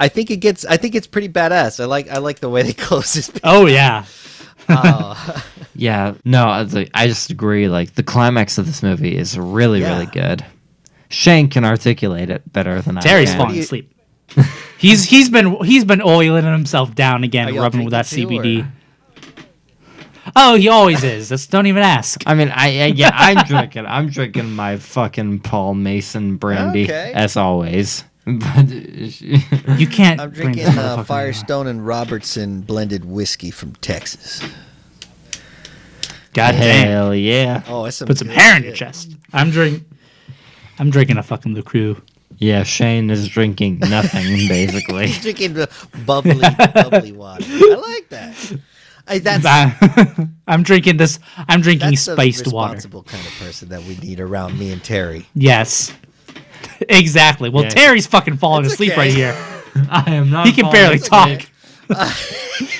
I 0.00 0.08
think 0.08 0.30
it 0.30 0.38
gets, 0.38 0.64
I 0.64 0.78
think 0.78 0.94
it's 0.94 1.06
pretty 1.06 1.28
badass. 1.28 1.78
I 1.78 1.84
like, 1.84 2.08
I 2.10 2.18
like 2.18 2.40
the 2.40 2.48
way 2.48 2.62
they 2.62 2.72
close 2.88 3.12
this. 3.12 3.30
oh 3.44 3.66
yeah 3.66 4.06
Oh, 4.70 5.44
Yeah, 5.74 6.14
no, 6.24 6.46
I 6.46 6.62
like- 6.62 6.90
I 6.94 7.06
just 7.06 7.28
agree. 7.28 7.68
Like 7.68 7.94
the 7.94 8.02
climax 8.02 8.56
of 8.56 8.64
this 8.64 8.82
movie 8.82 9.14
is 9.14 9.38
really, 9.38 9.80
Yeah. 9.82 9.92
really 9.92 10.06
good. 10.06 10.42
Shane 11.10 11.48
can 11.50 11.66
articulate 11.66 12.30
it 12.30 12.50
better 12.50 12.80
than 12.80 12.94
terry's 12.96 13.28
I 13.30 13.32
can. 13.36 13.40
falling 13.46 13.58
asleep 13.60 13.91
he's 14.78 15.04
he's 15.04 15.28
been 15.30 15.56
he's 15.64 15.84
been 15.84 16.02
oiling 16.02 16.44
himself 16.44 16.94
down 16.94 17.24
again 17.24 17.54
rubbing 17.54 17.84
with 17.84 17.92
that 17.92 18.04
cbd 18.06 18.64
or- 18.64 18.72
oh 20.36 20.54
he 20.54 20.68
always 20.68 21.02
is 21.04 21.28
Just 21.28 21.50
don't 21.50 21.66
even 21.66 21.82
ask 21.82 22.22
I 22.26 22.34
mean, 22.34 22.50
I, 22.54 22.66
I 22.82 22.86
yeah, 22.86 23.10
I'm 23.12 23.44
drinking. 23.46 23.86
I'm 23.86 24.08
drinking 24.08 24.52
my 24.52 24.76
fucking 24.76 25.40
Paul 25.40 25.74
Masson 25.74 26.36
brandy 26.36 26.84
Okay. 26.84 27.12
as 27.14 27.36
always. 27.36 28.04
But 28.24 28.70
you 28.70 29.88
can't 29.88 30.20
I'm 30.20 30.30
drinking 30.30 30.64
this 30.64 30.76
uh, 30.78 31.02
Firestone 31.02 31.66
and 31.66 31.84
Robertson 31.84 32.60
blended 32.60 33.04
whiskey 33.04 33.50
from 33.50 33.74
Texas. 33.76 34.40
god 36.32 36.52
damn 36.52 36.86
hell 36.86 37.14
yeah, 37.14 37.62
Oh, 37.66 37.82
that's 37.84 37.96
some 37.96 38.06
put 38.06 38.18
some 38.18 38.28
good 38.28 38.36
hair 38.36 38.56
in 38.56 38.62
your 38.62 38.72
chest 38.74 39.16
i'm 39.32 39.50
drink 39.50 39.82
i'm 40.78 40.90
drinking 40.90 41.18
a 41.18 41.22
fucking 41.22 41.52
LaCroix 41.54 41.96
yeah. 42.42 42.62
Shane 42.62 43.10
is 43.10 43.28
drinking 43.28 43.78
nothing 43.80 44.22
basically. 44.48 45.06
He's 45.08 45.22
drinking 45.22 45.54
the 45.54 45.68
bubbly, 46.04 46.40
bubbly 46.74 47.12
water. 47.16 47.44
I 47.46 47.74
like 47.74 48.08
that. 48.10 48.58
I, 49.08 49.18
that's 49.18 49.44
i'm 50.46 50.62
drinking 50.62 50.96
this 50.96 51.18
i'm 51.48 51.60
drinking 51.60 51.90
that's 51.90 52.06
the 52.06 52.12
spiced 52.12 52.46
water 52.52 52.74
responsible 52.74 53.02
kind 53.02 53.26
of 53.26 53.32
person 53.32 53.68
that 53.70 53.82
we 53.82 53.96
need 53.96 54.20
around 54.20 54.56
me 54.56 54.70
and 54.72 54.82
Terry. 54.82 55.26
Yes. 55.34 55.92
Exactly. 56.88 57.48
Well, 57.50 57.64
Yeah. 57.64 57.70
Terry's 57.70 58.06
fucking 58.06 58.36
falling 58.36 58.62
That's 58.62 58.74
asleep 58.74 58.92
okay. 58.92 59.00
right 59.00 59.12
here. 59.12 59.36
I 59.90 60.14
am 60.14 60.30
not. 60.30 60.46
He 60.46 60.52
can 60.52 60.70
barely 60.70 60.96
asleep. 60.96 61.10
talk. 61.10 61.48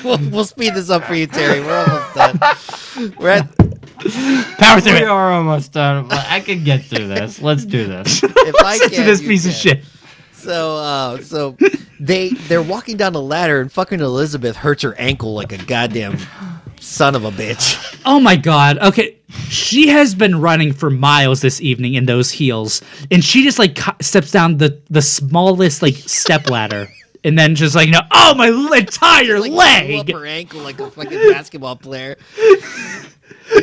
we'll, 0.04 0.18
we'll 0.30 0.44
speed 0.44 0.74
this 0.74 0.90
up 0.90 1.04
for 1.04 1.14
you, 1.14 1.26
Terry. 1.26 1.60
We're 1.60 1.76
almost 1.76 2.14
done. 2.14 3.14
We're 3.18 3.28
at 3.30 3.48
Power 4.58 4.80
through 4.80 4.92
We 4.94 4.98
it. 5.02 5.08
are 5.08 5.32
almost 5.32 5.72
done. 5.72 6.08
Well, 6.08 6.24
I 6.28 6.40
can 6.40 6.64
get 6.64 6.84
through 6.84 7.08
this. 7.08 7.40
Let's 7.40 7.64
do 7.64 7.86
this. 7.86 8.22
if 8.22 8.32
I 8.64 8.76
Listen 8.78 8.90
to 8.90 9.02
this 9.04 9.22
you 9.22 9.28
piece 9.28 9.46
of 9.46 9.52
shit. 9.52 9.84
So, 10.32 10.76
uh, 10.78 11.18
so 11.22 11.56
they 12.00 12.30
they're 12.30 12.62
walking 12.62 12.96
down 12.96 13.14
a 13.14 13.20
ladder, 13.20 13.60
and 13.60 13.70
fucking 13.70 14.00
Elizabeth 14.00 14.56
hurts 14.56 14.82
her 14.82 14.94
ankle 14.98 15.34
like 15.34 15.52
a 15.52 15.58
goddamn 15.58 16.18
son 16.80 17.14
of 17.14 17.24
a 17.24 17.30
bitch. 17.30 17.78
Oh 18.04 18.18
my 18.18 18.34
god. 18.34 18.78
Okay. 18.78 19.16
She 19.48 19.86
has 19.88 20.12
been 20.16 20.40
running 20.40 20.72
for 20.72 20.90
miles 20.90 21.40
this 21.40 21.60
evening 21.60 21.94
in 21.94 22.04
those 22.06 22.32
heels, 22.32 22.82
and 23.12 23.22
she 23.24 23.44
just 23.44 23.58
like 23.60 23.78
steps 24.00 24.32
down 24.32 24.56
the 24.58 24.80
the 24.90 25.00
smallest 25.00 25.82
like 25.82 25.94
step 25.94 26.50
ladder, 26.50 26.88
and 27.24 27.38
then 27.38 27.54
just 27.54 27.74
like 27.74 27.86
you 27.86 27.92
know, 27.92 28.00
oh 28.10 28.34
my 28.34 28.48
entire 28.78 29.38
Like, 29.40 29.52
leg. 29.52 30.00
Up 30.00 30.10
her 30.10 30.26
ankle 30.26 30.60
like 30.60 30.80
a 30.80 30.90
fucking 30.90 31.30
basketball 31.30 31.76
player. 31.76 32.16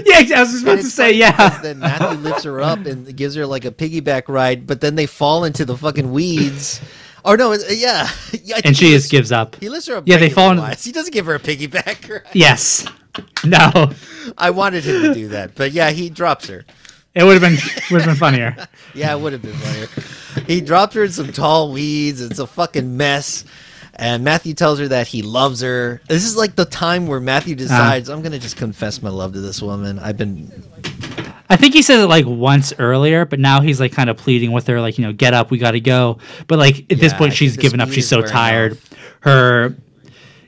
Yeah, 0.05 0.17
I 0.37 0.41
was 0.41 0.51
just 0.51 0.63
about 0.63 0.75
to 0.77 0.83
say 0.83 1.13
yeah. 1.13 1.61
Then 1.61 1.79
Matthew 1.79 2.19
lifts 2.19 2.43
her 2.43 2.61
up 2.61 2.85
and 2.85 3.15
gives 3.15 3.33
her 3.35 3.45
like 3.47 3.65
a 3.65 3.71
piggyback 3.71 4.23
ride, 4.27 4.67
but 4.67 4.81
then 4.81 4.95
they 4.95 5.05
fall 5.07 5.45
into 5.45 5.65
the 5.65 5.75
fucking 5.75 6.11
weeds. 6.11 6.79
Or 7.25 7.37
no, 7.37 7.53
yeah. 7.53 8.07
Yeah, 8.43 8.59
And 8.63 8.75
she 8.77 8.91
just 8.91 9.09
gives 9.09 9.31
up. 9.31 9.55
He 9.55 9.67
lifts 9.69 9.87
her 9.87 9.95
up. 9.95 10.03
Yeah, 10.05 10.17
they 10.17 10.29
fall 10.29 10.51
in- 10.51 10.57
regular-wise. 10.57 10.83
He 10.83 10.91
doesn't 10.91 11.13
give 11.13 11.25
her 11.25 11.35
a 11.35 11.39
piggyback 11.39 12.07
ride. 12.23 12.23
Yes. 12.33 12.85
No. 13.43 13.91
I 14.37 14.51
wanted 14.51 14.83
him 14.83 15.01
to 15.01 15.13
do 15.13 15.27
that, 15.29 15.55
but 15.55 15.71
yeah, 15.71 15.89
he 15.91 16.09
drops 16.09 16.47
her. 16.47 16.65
It 17.19 17.23
would 17.25 17.41
have 17.41 17.41
been 17.41 17.57
would 17.91 18.01
have 18.01 18.09
been 18.09 18.15
funnier. 18.15 18.55
Yeah, 18.95 19.13
it 19.13 19.19
would 19.19 19.33
have 19.33 19.41
been 19.43 19.53
funnier. 19.53 19.87
He 20.47 20.61
dropped 20.61 20.95
her 20.95 21.03
in 21.03 21.11
some 21.11 21.31
tall 21.31 21.71
weeds. 21.71 22.21
It's 22.21 22.39
a 22.39 22.47
fucking 22.47 22.97
mess. 22.97 23.45
And 23.93 24.23
Matthew 24.23 24.55
tells 24.55 24.79
her 24.79 24.87
that 24.87 25.05
he 25.07 25.21
loves 25.21 25.61
her. 25.61 26.01
This 26.07 26.25
is 26.25 26.35
like 26.35 26.55
the 26.55 26.65
time 26.65 27.05
where 27.05 27.19
Matthew 27.19 27.53
Uh-huh. 27.53 27.63
decides, 27.65 28.09
I'm 28.09 28.21
going 28.21 28.31
to 28.31 28.39
just 28.39 28.57
confess 28.57 29.01
my 29.03 29.09
love 29.09 29.33
to 29.33 29.41
this 29.41 29.61
woman. 29.61 29.99
I've 29.99 30.17
been. 30.17 30.51
I 31.49 31.55
think 31.55 31.73
he 31.75 31.81
said 31.83 31.99
it 31.99 32.07
like 32.07 32.25
once 32.25 32.73
earlier, 32.79 33.25
but 33.25 33.39
now 33.39 33.61
he's 33.61 33.79
like 33.79 33.91
kind 33.91 34.09
of 34.09 34.17
pleading 34.17 34.51
with 34.53 34.65
her, 34.67 34.81
like, 34.81 34.97
you 34.97 35.05
know, 35.05 35.13
get 35.13 35.33
up, 35.35 35.51
we 35.51 35.57
got 35.59 35.71
to 35.71 35.79
go. 35.79 36.17
But 36.47 36.57
like 36.59 36.79
at 36.91 36.99
this 36.99 37.11
Yeah, 37.11 37.15
I 37.15 37.17
point, 37.19 37.19
think 37.31 37.33
she's 37.37 37.57
given 37.57 37.79
up. 37.79 37.89
She's 37.89 38.07
so 38.07 38.21
tired. 38.23 38.71
off. 38.73 38.89
Her, 39.21 39.75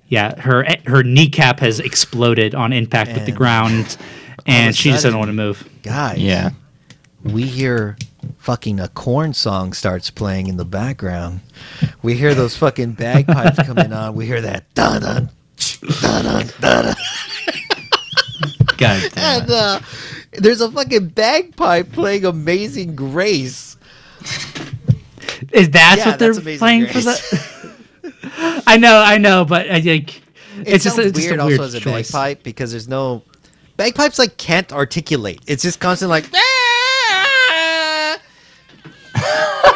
yeah, 0.07 0.39
her 0.41 0.65
her 0.87 1.03
kneecap 1.03 1.59
has 1.59 1.79
exploded 1.79 2.55
on 2.55 2.73
impact 2.73 3.13
with 3.13 3.25
the 3.27 3.31
ground, 3.31 3.97
a 4.47 4.49
and 4.49 4.75
she 4.75 4.89
just 4.91 5.03
doesn't 5.03 5.17
want 5.19 5.29
to 5.29 5.33
move. 5.33 5.67
Guys. 5.83 6.17
Yeah. 6.17 6.51
We 7.23 7.43
hear 7.43 7.97
fucking 8.37 8.79
a 8.79 8.87
corn 8.89 9.33
song 9.33 9.73
starts 9.73 10.09
playing 10.09 10.47
in 10.47 10.57
the 10.57 10.65
background. 10.65 11.41
We 12.01 12.15
hear 12.15 12.33
those 12.33 12.55
fucking 12.57 12.93
bagpipes 12.93 13.57
coming 13.65 13.93
on. 13.93 14.15
We 14.15 14.25
hear 14.25 14.41
that 14.41 14.71
dun 14.73 15.01
dun 15.01 15.29
dun 16.01 16.47
dun. 16.59 16.95
God 18.77 19.11
damn. 19.13 19.41
And 19.41 19.51
uh, 19.51 19.79
there's 20.31 20.61
a 20.61 20.71
fucking 20.71 21.09
bagpipe 21.09 21.91
playing 21.91 22.25
"Amazing 22.25 22.95
Grace." 22.95 23.77
Is 25.51 25.69
that 25.71 25.95
Yeah, 25.97 26.05
what 26.09 26.19
they're 26.19 26.33
playing 26.57 26.87
for 26.87 26.93
Grace. 26.93 27.29
the? 27.31 28.61
I 28.67 28.77
know, 28.77 28.99
I 28.99 29.17
know, 29.17 29.45
but 29.45 29.69
I 29.69 29.81
think 29.81 30.17
It 30.59 30.73
it's 30.75 30.83
just, 30.83 30.97
it's 30.97 31.11
just 31.17 31.27
weird, 31.29 31.39
a 31.39 31.45
weird 31.45 31.59
also 31.59 31.67
as 31.67 31.73
a 31.75 31.79
choice. 31.79 32.11
bagpipe 32.11 32.43
because 32.43 32.71
there's 32.71 32.87
no 32.87 33.23
bagpipes 33.77 34.17
like 34.19 34.37
can't 34.37 34.71
articulate. 34.71 35.41
It's 35.47 35.63
just 35.63 35.79
constant 35.79 36.09
like. 36.09 36.25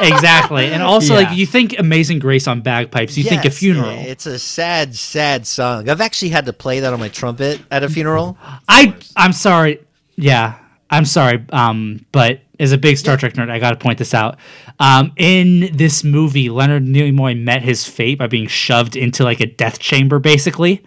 Exactly, 0.02 0.68
and 0.68 0.82
also 0.84 1.14
Yeah. 1.18 1.28
like 1.30 1.38
you 1.38 1.46
think 1.46 1.78
"Amazing 1.80 2.20
Grace" 2.20 2.48
on 2.48 2.62
bagpipes, 2.62 3.18
you 3.18 3.24
think 3.24 3.46
a 3.46 3.50
funeral. 3.52 3.90
It's 3.90 4.26
a 4.26 4.40
sad, 4.40 4.96
sad 4.96 5.46
song. 5.48 5.90
I've 5.90 6.02
actually 6.02 6.30
had 6.30 6.46
to 6.46 6.54
play 6.54 6.80
that 6.82 6.94
on 6.94 7.00
my 7.00 7.10
trumpet 7.10 7.62
at 7.72 7.84
a 7.84 7.90
funeral. 7.90 8.38
I 8.68 8.94
I'm 9.16 9.34
sorry. 9.34 9.80
Yeah, 10.16 10.56
I'm 10.90 11.06
sorry. 11.06 11.44
Um, 11.52 12.06
but 12.12 12.40
as 12.60 12.72
a 12.72 12.78
big 12.78 12.98
Star 12.98 13.18
Trek 13.18 13.34
nerd, 13.34 13.50
I 13.50 13.60
got 13.60 13.72
to 13.72 13.76
point 13.78 13.98
this 14.00 14.14
out. 14.14 14.38
Um, 14.80 15.12
in 15.18 15.70
this 15.76 16.04
movie, 16.04 16.50
Leonard 16.50 16.86
Nimoy 16.86 17.38
met 17.42 17.62
his 17.64 17.86
fate 17.88 18.18
by 18.20 18.28
being 18.28 18.48
shoved 18.48 18.96
into 18.96 19.24
like 19.24 19.40
a 19.42 19.46
death 19.46 19.80
chamber, 19.80 20.20
basically. 20.20 20.84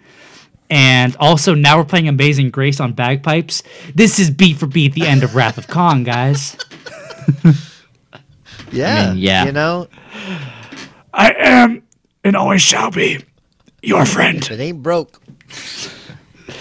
And 0.71 1.15
also, 1.19 1.55
now 1.55 1.77
we're 1.77 1.85
playing 1.85 2.07
Amazing 2.07 2.51
Grace 2.51 2.79
on 2.79 2.93
bagpipes. 2.93 3.63
This 3.95 4.19
is 4.19 4.29
beat 4.29 4.57
for 4.57 4.67
beat 4.67 4.93
the 4.93 5.07
end 5.07 5.23
of 5.23 5.35
Wrath 5.35 5.57
of 5.57 5.67
Khan, 5.67 6.03
guys. 6.03 6.55
Yeah, 8.71 9.13
yeah. 9.13 9.45
You 9.45 9.51
know, 9.51 9.87
I 11.13 11.33
am 11.37 11.83
and 12.23 12.35
always 12.35 12.61
shall 12.61 12.91
be 12.91 13.23
your 13.81 14.05
friend. 14.05 14.37
it 14.49 14.59
ain't 14.59 14.83
broke. 14.83 15.21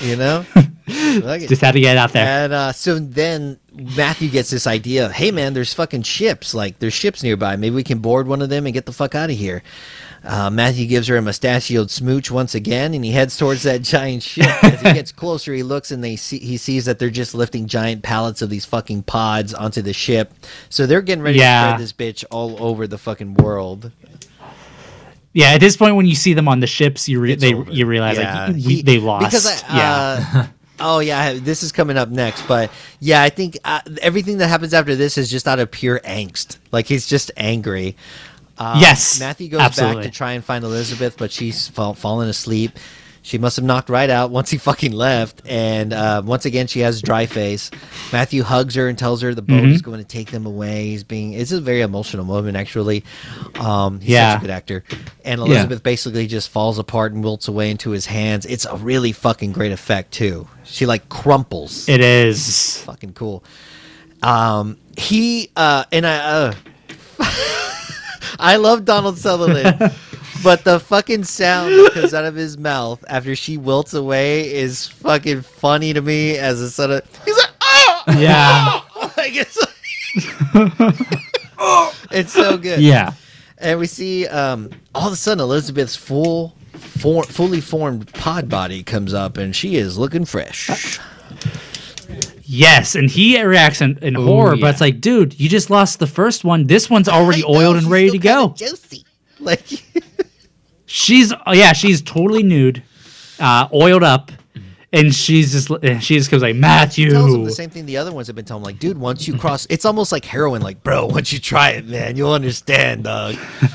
You 0.00 0.16
know, 0.16 0.44
Like. 0.88 1.46
Just 1.48 1.60
had 1.60 1.72
to 1.72 1.80
get 1.80 1.96
it 1.96 1.98
out 1.98 2.12
there. 2.12 2.26
And 2.26 2.52
uh, 2.52 2.72
so 2.72 2.98
then 2.98 3.58
Matthew 3.74 4.30
gets 4.30 4.50
this 4.50 4.66
idea. 4.66 5.10
Hey 5.10 5.30
man, 5.30 5.52
there's 5.52 5.74
fucking 5.74 6.02
ships. 6.02 6.54
Like 6.54 6.78
there's 6.78 6.94
ships 6.94 7.22
nearby. 7.22 7.56
Maybe 7.56 7.74
we 7.74 7.82
can 7.84 7.98
board 7.98 8.26
one 8.26 8.40
of 8.40 8.48
them 8.48 8.66
and 8.66 8.72
get 8.72 8.86
the 8.86 8.92
fuck 8.92 9.14
out 9.14 9.30
of 9.30 9.36
here. 9.36 9.62
Uh, 10.24 10.50
Matthew 10.50 10.86
gives 10.86 11.06
her 11.08 11.16
a 11.16 11.22
mustachioed 11.22 11.90
smooch 11.90 12.30
once 12.30 12.54
again, 12.54 12.92
and 12.92 13.04
he 13.04 13.12
heads 13.12 13.36
towards 13.36 13.62
that 13.62 13.82
giant 13.82 14.22
ship. 14.22 14.46
As 14.64 14.80
he 14.80 14.92
gets 14.92 15.12
closer, 15.22 15.54
he 15.54 15.62
looks 15.62 15.90
and 15.90 16.02
they 16.02 16.16
see 16.16 16.38
he 16.38 16.56
sees 16.56 16.84
that 16.86 16.98
they're 16.98 17.08
just 17.08 17.34
lifting 17.34 17.66
giant 17.66 18.02
pallets 18.02 18.42
of 18.42 18.50
these 18.50 18.64
fucking 18.64 19.04
pods 19.04 19.54
onto 19.54 19.80
the 19.80 19.92
ship. 19.92 20.32
So 20.68 20.86
they're 20.86 21.02
getting 21.02 21.22
ready 21.22 21.38
Yeah. 21.38 21.62
to 21.64 21.68
spread 21.68 21.80
this 21.80 21.92
bitch 21.92 22.24
all 22.30 22.62
over 22.62 22.86
the 22.86 22.98
fucking 22.98 23.34
world. 23.34 23.92
Yeah, 25.32 25.52
at 25.52 25.60
this 25.60 25.76
point, 25.76 25.94
when 25.94 26.06
you 26.06 26.14
see 26.14 26.34
them 26.34 26.48
on 26.48 26.60
the 26.60 26.66
ships, 26.66 27.08
you 27.08 27.20
re- 27.20 27.34
they 27.34 27.54
over. 27.54 27.70
you 27.70 27.86
realize 27.86 28.16
Yeah, 28.18 28.46
like 28.46 28.54
we, 28.56 28.60
he- 28.62 28.82
they 28.82 28.98
lost. 28.98 29.26
because 29.26 29.62
I, 29.64 29.76
yeah, 29.76 30.24
uh, 30.34 30.46
oh 30.80 30.98
yeah, 31.00 31.34
this 31.34 31.62
is 31.62 31.70
coming 31.70 31.96
up 31.96 32.08
next, 32.08 32.42
but 32.48 32.70
yeah, 32.98 33.22
I 33.22 33.28
think 33.28 33.56
uh, 33.64 33.80
everything 34.02 34.38
that 34.38 34.48
happens 34.48 34.74
after 34.74 34.96
this 34.96 35.16
is 35.18 35.30
just 35.30 35.46
out 35.46 35.58
of 35.60 35.70
pure 35.70 36.00
angst. 36.00 36.56
Like 36.72 36.86
he's 36.86 37.06
just 37.06 37.30
angry. 37.36 37.94
Um, 38.58 38.80
Yes, 38.80 39.20
Matthew 39.20 39.48
goes 39.48 39.60
absolutely. 39.60 40.02
back 40.04 40.12
to 40.12 40.16
try 40.16 40.32
and 40.32 40.44
find 40.44 40.64
Elizabeth, 40.64 41.16
but 41.16 41.30
she's 41.30 41.68
fall, 41.68 41.94
fallen 41.94 42.28
asleep. 42.28 42.72
She 43.20 43.36
must 43.36 43.56
have 43.56 43.64
knocked 43.64 43.90
right 43.90 44.08
out 44.08 44.30
once 44.30 44.48
he 44.48 44.56
fucking 44.56 44.92
left, 44.92 45.42
and 45.46 45.92
uh, 45.92 46.22
once 46.24 46.46
again 46.46 46.66
she 46.66 46.80
has 46.80 47.00
a 47.00 47.02
dry 47.02 47.26
face. 47.26 47.70
Matthew 48.10 48.42
hugs 48.42 48.74
her 48.76 48.88
and 48.88 48.96
tells 48.96 49.20
her 49.20 49.34
the 49.34 49.42
boat 49.42 49.64
Mm-hmm. 49.64 49.72
is 49.72 49.82
going 49.82 49.98
to 49.98 50.06
take 50.06 50.30
them 50.30 50.46
away. 50.46 50.86
He's 50.86 51.04
being 51.04 51.34
it's 51.34 51.52
a 51.52 51.60
very 51.60 51.82
emotional 51.82 52.24
moment 52.24 52.56
actually. 52.56 53.04
Um, 53.56 54.00
he's 54.00 54.10
Yeah. 54.10 54.32
such 54.34 54.38
a 54.38 54.46
good 54.46 54.50
actor, 54.52 54.84
and 55.26 55.40
Elizabeth 55.42 55.82
basically 55.82 56.26
just 56.26 56.48
falls 56.48 56.78
apart 56.78 57.12
and 57.12 57.22
wilts 57.22 57.48
away 57.48 57.70
into 57.70 57.90
his 57.90 58.06
hands. 58.06 58.46
It's 58.46 58.64
a 58.64 58.76
really 58.76 59.12
fucking 59.12 59.52
great 59.52 59.72
effect 59.72 60.12
too. 60.12 60.48
She 60.64 60.86
like 60.86 61.08
crumples 61.10 61.86
it 61.88 62.00
is. 62.00 62.80
fucking 62.82 63.12
cool. 63.12 63.44
Um, 64.22 64.78
he 64.96 65.50
uh, 65.54 65.84
and 65.92 66.06
I, 66.06 66.16
uh, 66.18 66.54
I 68.38 68.56
love 68.56 68.84
Donald 68.84 69.18
Sutherland, 69.18 69.78
but 70.42 70.64
the 70.64 70.80
fucking 70.80 71.24
sound 71.24 71.72
that 71.72 71.92
comes 71.94 72.14
out 72.14 72.24
of 72.24 72.34
his 72.34 72.58
mouth 72.58 73.04
after 73.08 73.34
she 73.36 73.56
wilts 73.56 73.94
away 73.94 74.52
is 74.52 74.86
fucking 74.86 75.42
funny 75.42 75.92
to 75.92 76.00
me. 76.00 76.36
As 76.38 76.60
a 76.60 76.70
son 76.70 76.92
of, 76.92 77.24
he's 77.24 77.36
like, 77.36 77.50
oh, 77.62 78.02
Yeah, 78.18 78.80
like 79.16 79.32
it's, 79.34 79.58
it's 82.10 82.32
so 82.32 82.56
good. 82.56 82.80
Yeah. 82.80 83.12
And 83.58 83.80
we 83.80 83.86
see 83.86 84.26
um, 84.28 84.70
all 84.94 85.08
of 85.08 85.12
a 85.12 85.16
sudden 85.16 85.42
Elizabeth's 85.42 85.96
full, 85.96 86.54
for, 86.74 87.24
fully 87.24 87.60
formed 87.60 88.12
pod 88.14 88.48
body 88.48 88.82
comes 88.82 89.12
up, 89.12 89.36
and 89.36 89.54
she 89.54 89.76
is 89.76 89.98
looking 89.98 90.24
fresh. 90.24 90.98
Yes, 92.48 92.94
and 92.94 93.10
he 93.10 93.40
reacts 93.42 93.80
in, 93.80 93.98
in 93.98 94.16
Ooh, 94.16 94.24
horror, 94.24 94.56
but 94.56 94.70
it's 94.70 94.80
like, 94.80 95.00
dude, 95.00 95.38
you 95.38 95.48
just 95.48 95.70
lost 95.70 95.98
the 95.98 96.06
first 96.06 96.44
one. 96.44 96.66
This 96.66 96.88
one's 96.90 97.08
already 97.08 97.42
know, 97.42 97.54
oiled 97.54 97.76
and 97.76 97.86
ready 97.86 98.10
to 98.10 98.18
go. 98.18 98.48
kinda 98.48 98.70
Juicy. 98.70 99.04
Like. 99.38 99.64
She's 100.90 101.34
oh, 101.44 101.52
yeah, 101.52 101.74
she's 101.74 102.00
totally 102.00 102.42
nude, 102.42 102.82
uh, 103.38 103.68
oiled 103.74 104.02
up, 104.02 104.32
and 104.90 105.14
she's 105.14 105.52
just 105.52 105.68
she 106.02 106.16
just 106.16 106.30
goes 106.30 106.40
like 106.40 106.56
Matthew. 106.56 107.10
tells 107.10 107.34
him 107.34 107.44
the 107.44 107.50
same 107.50 107.68
thing 107.68 107.84
the 107.84 107.98
other 107.98 108.10
ones 108.10 108.26
have 108.26 108.36
been 108.36 108.46
telling 108.46 108.62
him. 108.62 108.64
Like, 108.64 108.78
dude, 108.78 108.96
once 108.96 109.28
you 109.28 109.36
cross, 109.38 109.66
it's 109.68 109.84
almost 109.84 110.12
like 110.12 110.24
heroin. 110.24 110.62
Like, 110.62 110.82
bro, 110.82 111.04
once 111.04 111.30
you 111.30 111.40
try 111.40 111.72
it, 111.72 111.86
man, 111.86 112.16
you'll 112.16 112.32
understand, 112.32 113.04
dog. 113.04 113.34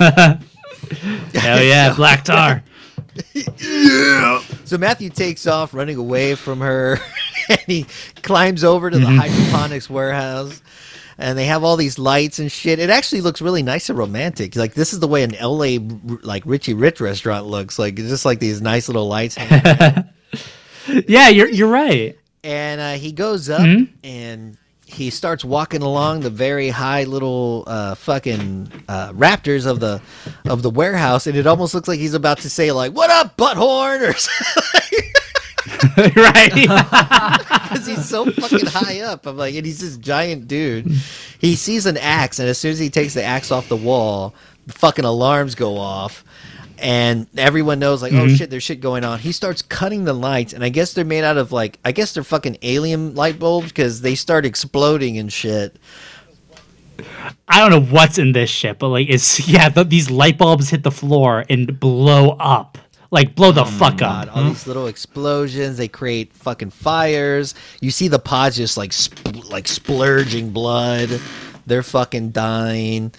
Hell 1.35 1.63
yeah, 1.63 1.93
black 1.93 2.23
tar. 2.23 2.63
Yeah. 3.33 4.41
So 4.65 4.79
Matthew 4.79 5.11
takes 5.11 5.45
off, 5.45 5.75
running 5.75 5.97
away 5.97 6.33
from 6.33 6.61
her, 6.61 6.97
and 7.49 7.59
he 7.67 7.85
climbs 8.21 8.63
over 8.63 8.89
to 8.89 8.97
the 8.99 9.05
Mm-hmm. 9.05 9.17
hydroponics 9.17 9.89
warehouse. 9.89 10.61
And 11.17 11.37
they 11.37 11.45
have 11.45 11.63
all 11.63 11.77
these 11.77 11.99
lights 11.99 12.39
and 12.39 12.51
shit. 12.51 12.79
It 12.79 12.89
actually 12.89 13.21
looks 13.21 13.39
really 13.39 13.61
nice 13.61 13.87
and 13.89 13.97
romantic. 13.99 14.55
Like 14.55 14.73
this 14.73 14.93
is 14.93 14.99
the 14.99 15.07
way 15.07 15.21
an 15.23 15.35
LA 15.39 15.77
like 16.23 16.41
Richie 16.45 16.73
Rich 16.73 16.99
restaurant 17.01 17.45
looks. 17.45 17.77
Like 17.77 17.99
it's 17.99 18.09
just 18.09 18.25
like 18.25 18.39
these 18.39 18.61
nice 18.61 18.87
little 18.89 19.07
lights. 19.07 19.37
Yeah, 21.07 21.29
you're 21.29 21.47
you're 21.49 21.69
right. 21.69 22.17
and 22.43 22.81
uh, 22.81 22.93
he 22.93 23.11
goes 23.13 23.49
up 23.49 23.61
Mm-hmm. 23.61 23.93
and 24.03 24.57
he 24.85 25.09
starts 25.09 25.45
walking 25.45 25.81
along 25.81 26.19
the 26.19 26.29
very 26.29 26.69
high 26.69 27.05
little 27.05 27.63
uh, 27.67 27.95
fucking 27.95 28.69
uh, 28.89 29.11
raptors 29.13 29.65
of 29.65 29.79
the 29.79 30.01
of 30.45 30.61
the 30.61 30.69
warehouse, 30.69 31.25
and 31.25 31.37
it 31.37 31.47
almost 31.47 31.73
looks 31.73 31.87
like 31.87 31.99
he's 31.99 32.13
about 32.13 32.39
to 32.39 32.49
say 32.49 32.71
like 32.73 32.91
"What 32.91 33.09
up, 33.11 33.37
butthorn?" 33.37 34.01
or 34.01 34.13
something 34.17 35.11
right. 36.15 36.53
because 37.63 37.87
he's 37.87 38.07
so 38.07 38.25
fucking 38.25 38.65
high 38.67 39.01
up. 39.01 39.25
I'm 39.25 39.37
like, 39.37 39.55
and 39.55 39.65
he's 39.65 39.79
this 39.79 39.97
giant 39.97 40.47
dude. 40.47 40.87
He 41.39 41.55
sees 41.55 41.85
an 41.85 41.97
axe, 41.97 42.39
and 42.39 42.49
as 42.49 42.57
soon 42.57 42.71
as 42.71 42.79
he 42.79 42.89
takes 42.89 43.13
the 43.13 43.23
axe 43.23 43.51
off 43.51 43.69
the 43.69 43.77
wall, 43.77 44.33
the 44.67 44.73
fucking 44.73 45.05
alarms 45.05 45.55
go 45.55 45.77
off. 45.77 46.23
and 46.79 47.27
everyone 47.37 47.79
knows 47.79 48.01
like 48.01 48.11
oh 48.11 48.25
mm-hmm. 48.25 48.35
shit 48.35 48.49
there's 48.49 48.63
shit 48.63 48.81
going 48.81 49.05
on 49.05 49.19
he 49.19 49.31
starts 49.31 49.61
cutting 49.61 50.05
the 50.05 50.11
lights 50.11 50.53
and 50.53 50.63
i 50.63 50.69
guess 50.69 50.93
they're 50.93 51.05
made 51.05 51.23
out 51.23 51.37
of 51.37 51.51
like 51.51 51.77
i 51.85 51.91
guess 51.91 52.13
they're 52.13 52.23
fucking 52.23 52.57
alien 52.63 53.13
light 53.13 53.37
bulbs 53.37 53.67
because 53.67 54.01
they 54.01 54.15
start 54.15 54.43
exploding 54.43 55.17
and 55.19 55.31
shit 55.31 55.77
I 57.47 57.59
don't 57.59 57.71
know 57.71 57.91
what's 57.91 58.17
in 58.17 58.31
this 58.31 58.49
shit, 58.49 58.79
but 58.79 58.89
like 58.89 59.09
it's 59.09 59.47
yeah, 59.47 59.69
th- 59.69 59.89
these 59.89 60.09
light 60.09 60.37
bulbs 60.37 60.69
hit 60.69 60.83
the 60.83 60.91
floor 60.91 61.45
and 61.49 61.79
blow 61.79 62.31
up, 62.39 62.77
like 63.13 63.35
blow 63.35 63.51
the 63.51 63.63
fuck 63.63 63.97
God, 63.97 64.27
up. 64.27 64.35
all 64.35 64.43
these 64.45 64.65
little 64.65 64.87
explosions 64.87 65.77
they 65.77 65.87
create 65.87 66.33
fucking 66.33 66.71
fires 66.71 67.53
you 67.79 67.91
see 67.91 68.07
the 68.07 68.17
pods 68.19 68.57
just 68.57 68.75
like 68.75 68.89
spl- 68.91 69.49
like 69.51 69.67
splurging 69.67 70.49
blood 70.49 71.21
they're 71.67 71.83
fucking 71.83 72.31
dying 72.31 73.11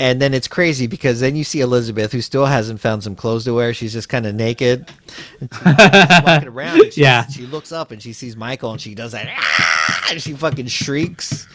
and 0.00 0.20
then 0.22 0.32
it's 0.34 0.48
crazy 0.48 0.86
because 0.88 1.20
then 1.20 1.36
you 1.36 1.44
see 1.44 1.60
Elizabeth, 1.60 2.10
who 2.10 2.20
still 2.22 2.46
hasn't 2.46 2.80
found 2.80 3.04
some 3.04 3.14
clothes 3.14 3.44
to 3.44 3.54
wear. 3.54 3.72
She's 3.72 3.92
just 3.92 4.08
kind 4.08 4.26
of 4.26 4.34
naked, 4.34 4.90
she's 5.38 5.48
walking 5.64 6.48
around. 6.48 6.80
And 6.80 6.92
she, 6.92 7.02
Yeah. 7.02 7.24
she 7.28 7.42
looks 7.46 7.70
up 7.70 7.92
and 7.92 8.02
she 8.02 8.12
sees 8.12 8.34
Michael, 8.34 8.72
and 8.72 8.80
she 8.80 8.96
does 8.96 9.12
that, 9.12 9.28
"Ah!" 9.30 10.06
and 10.10 10.20
she 10.20 10.32
fucking 10.32 10.66
shrieks. 10.66 11.46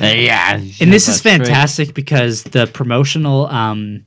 yeah. 0.00 0.54
And 0.54 0.90
this 0.90 1.06
is 1.06 1.20
fantastic 1.20 1.92
because 1.92 2.44
the 2.44 2.66
promotional 2.66 3.46
um 3.48 4.04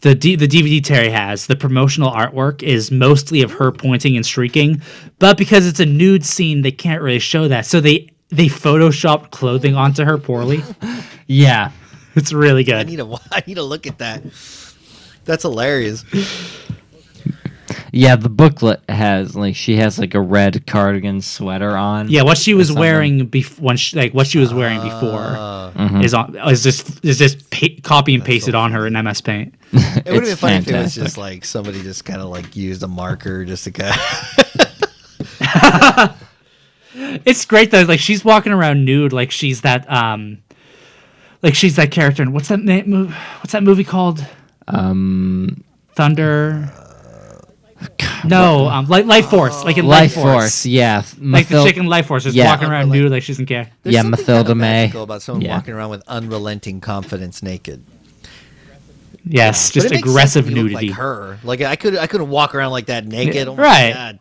the 0.00 0.14
D- 0.14 0.36
the 0.36 0.46
DVD 0.48 0.82
Terry 0.82 1.10
has, 1.10 1.46
the 1.46 1.56
promotional 1.56 2.10
artwork 2.10 2.62
is 2.62 2.90
mostly 2.90 3.42
of 3.42 3.52
her 3.52 3.72
pointing 3.72 4.16
and 4.16 4.26
shrieking, 4.26 4.82
but 5.18 5.36
because 5.38 5.66
it's 5.66 5.80
a 5.80 5.86
nude 5.86 6.24
scene, 6.24 6.62
they 6.62 6.70
can't 6.72 7.02
really 7.02 7.18
show 7.18 7.48
that. 7.48 7.66
So 7.66 7.80
they 7.80 8.10
they 8.28 8.46
photoshopped 8.46 9.30
clothing 9.30 9.74
onto 9.76 10.04
her 10.04 10.18
poorly. 10.18 10.62
Yeah. 11.28 11.72
It's 12.14 12.32
really 12.32 12.62
good. 12.64 12.76
I 12.76 12.82
need 12.84 12.96
to, 12.96 13.18
I 13.32 13.42
need 13.46 13.54
to 13.54 13.62
look 13.62 13.86
at 13.86 13.98
that. 13.98 14.22
That's 15.24 15.42
hilarious. 15.42 16.04
Yeah, 17.96 18.16
the 18.16 18.28
booklet 18.28 18.82
has 18.88 19.34
like 19.34 19.56
she 19.56 19.76
has 19.76 19.98
like 19.98 20.14
a 20.14 20.20
red 20.20 20.66
cardigan 20.66 21.20
sweater 21.22 21.76
on. 21.76 22.08
Yeah, 22.10 22.22
what 22.22 22.36
she 22.38 22.52
was 22.54 22.70
wearing 22.70 23.26
before, 23.26 23.64
when 23.64 23.78
like 23.94 24.12
what 24.12 24.26
she 24.26 24.38
was 24.38 24.52
wearing 24.52 24.80
before 24.82 25.36
Mhm. 25.76 26.04
is 26.04 26.14
on 26.14 26.36
is 26.48 26.62
just 26.62 27.04
is 27.04 27.18
just 27.18 27.50
pa- 27.50 27.66
copy 27.82 28.14
and 28.14 28.24
pasted 28.24 28.54
on 28.54 28.72
her 28.72 28.86
in 28.86 28.94
MS 28.96 29.20
Paint. 29.22 29.54
It 29.72 30.06
would 30.06 30.06
have 30.06 30.06
been 30.06 30.24
It's 30.24 30.40
funny 30.40 30.56
if 30.56 30.68
it 30.68 30.74
was 30.76 30.94
just 30.94 31.18
like 31.18 31.44
somebody 31.44 31.82
just 31.82 32.04
kind 32.04 32.20
of 32.20 32.28
like 32.28 32.54
used 32.54 32.82
a 32.82 32.88
marker 32.88 33.44
just 33.44 33.64
to 33.64 33.70
kind 33.72 33.94
It's 36.94 37.44
great 37.44 37.70
though. 37.70 37.82
Like 37.82 38.00
she's 38.00 38.24
walking 38.24 38.52
around 38.52 38.84
nude, 38.84 39.12
like 39.12 39.30
she's 39.30 39.60
that 39.62 39.90
um, 39.90 40.38
like 41.42 41.54
she's 41.54 41.76
that 41.76 41.90
character. 41.90 42.22
in 42.22 42.32
what's 42.32 42.48
that 42.48 42.60
name? 42.60 43.08
What's 43.40 43.52
that 43.52 43.62
movie 43.62 43.84
called? 43.84 44.24
Um, 44.68 45.62
Thunder. 45.94 46.70
No, 48.24 48.68
um, 48.68 48.86
like 48.86 49.04
Life 49.06 49.26
Force, 49.30 49.64
like 49.64 49.78
in 49.78 49.86
Life 49.86 50.16
Life, 50.16 50.24
Force. 50.24 50.66
Yeah, 50.66 51.02
like 51.20 51.48
the 51.48 51.56
Mathil- 51.56 51.66
chicken 51.66 51.86
Life 51.86 52.06
Force, 52.06 52.24
just 52.24 52.36
Yeah. 52.36 52.46
walking 52.46 52.68
around 52.68 52.90
nude 52.90 53.10
like 53.10 53.22
she 53.22 53.32
doesn't 53.32 53.46
care. 53.46 53.70
There's 53.82 53.94
Yeah, 53.94 54.02
something 54.02 54.24
Mathilda 54.24 54.36
kinda 54.48 54.54
May. 54.54 54.82
magical 54.82 55.02
about 55.02 55.22
someone 55.22 55.42
Yeah. 55.42 55.56
walking 55.56 55.74
around 55.74 55.90
with 55.90 56.02
unrelenting 56.08 56.80
confidence 56.80 57.42
naked. 57.42 57.84
Yes, 59.28 59.70
But 59.70 59.74
just 59.74 59.86
it 59.86 59.90
makes 59.90 60.02
sense 60.02 60.10
aggressive 60.12 60.44
if 60.44 60.50
you 60.50 60.56
look 60.62 60.72
nudity. 60.72 60.88
Like 60.88 60.96
her, 60.98 61.38
like 61.42 61.60
I 61.60 61.74
could, 61.76 61.96
I 61.96 62.06
couldn't 62.06 62.28
walk 62.30 62.54
around 62.54 62.70
like 62.70 62.86
that 62.86 63.06
naked. 63.06 63.34
Yeah, 63.34 63.44
oh 63.48 63.56
my 63.56 63.62
right. 63.62 63.92
God. 63.94 64.18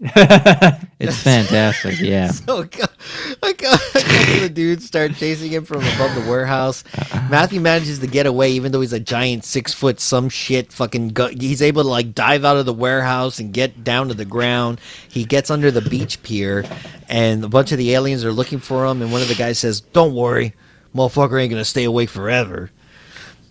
It's 1.00 1.22
fantastic. 1.22 1.98
Yeah. 2.08 2.30
So 2.30 2.62
I 2.62 3.52
go, 3.52 3.72
I 3.72 4.38
the 4.40 4.50
dudes 4.52 4.84
start 4.86 5.14
chasing 5.14 5.50
him 5.50 5.64
from 5.64 5.78
above 5.78 6.14
the 6.14 6.24
warehouse. 6.28 6.84
Matthew 7.30 7.60
manages 7.60 7.98
to 8.00 8.06
get 8.06 8.26
away, 8.26 8.50
even 8.52 8.72
though 8.72 8.80
he's 8.80 8.92
a 8.92 9.00
giant 9.00 9.44
six 9.44 9.72
foot 9.74 10.00
some 10.00 10.28
shit 10.28 10.72
fucking. 10.72 11.10
Go- 11.10 11.28
he's 11.28 11.62
able 11.62 11.82
to 11.82 11.88
like 11.88 12.14
dive 12.14 12.44
out 12.44 12.56
of 12.56 12.66
the 12.66 12.72
warehouse 12.72 13.38
and 13.38 13.52
get 13.52 13.84
down 13.84 14.08
to 14.08 14.14
the 14.14 14.24
ground. 14.24 14.80
He 15.08 15.24
gets 15.24 15.50
under 15.50 15.70
the 15.70 15.82
beach 15.82 16.22
pier, 16.22 16.64
and 17.08 17.44
a 17.44 17.48
bunch 17.48 17.72
of 17.72 17.78
the 17.78 17.94
aliens 17.94 18.24
are 18.24 18.32
looking 18.32 18.58
for 18.58 18.86
him. 18.86 19.02
And 19.02 19.12
one 19.12 19.22
of 19.22 19.28
the 19.28 19.34
guys 19.34 19.58
says, 19.58 19.80
"Don't 19.80 20.14
worry, 20.14 20.54
motherfucker 20.94 21.40
ain't 21.40 21.50
gonna 21.50 21.64
stay 21.64 21.84
awake 21.84 22.10
forever." 22.10 22.70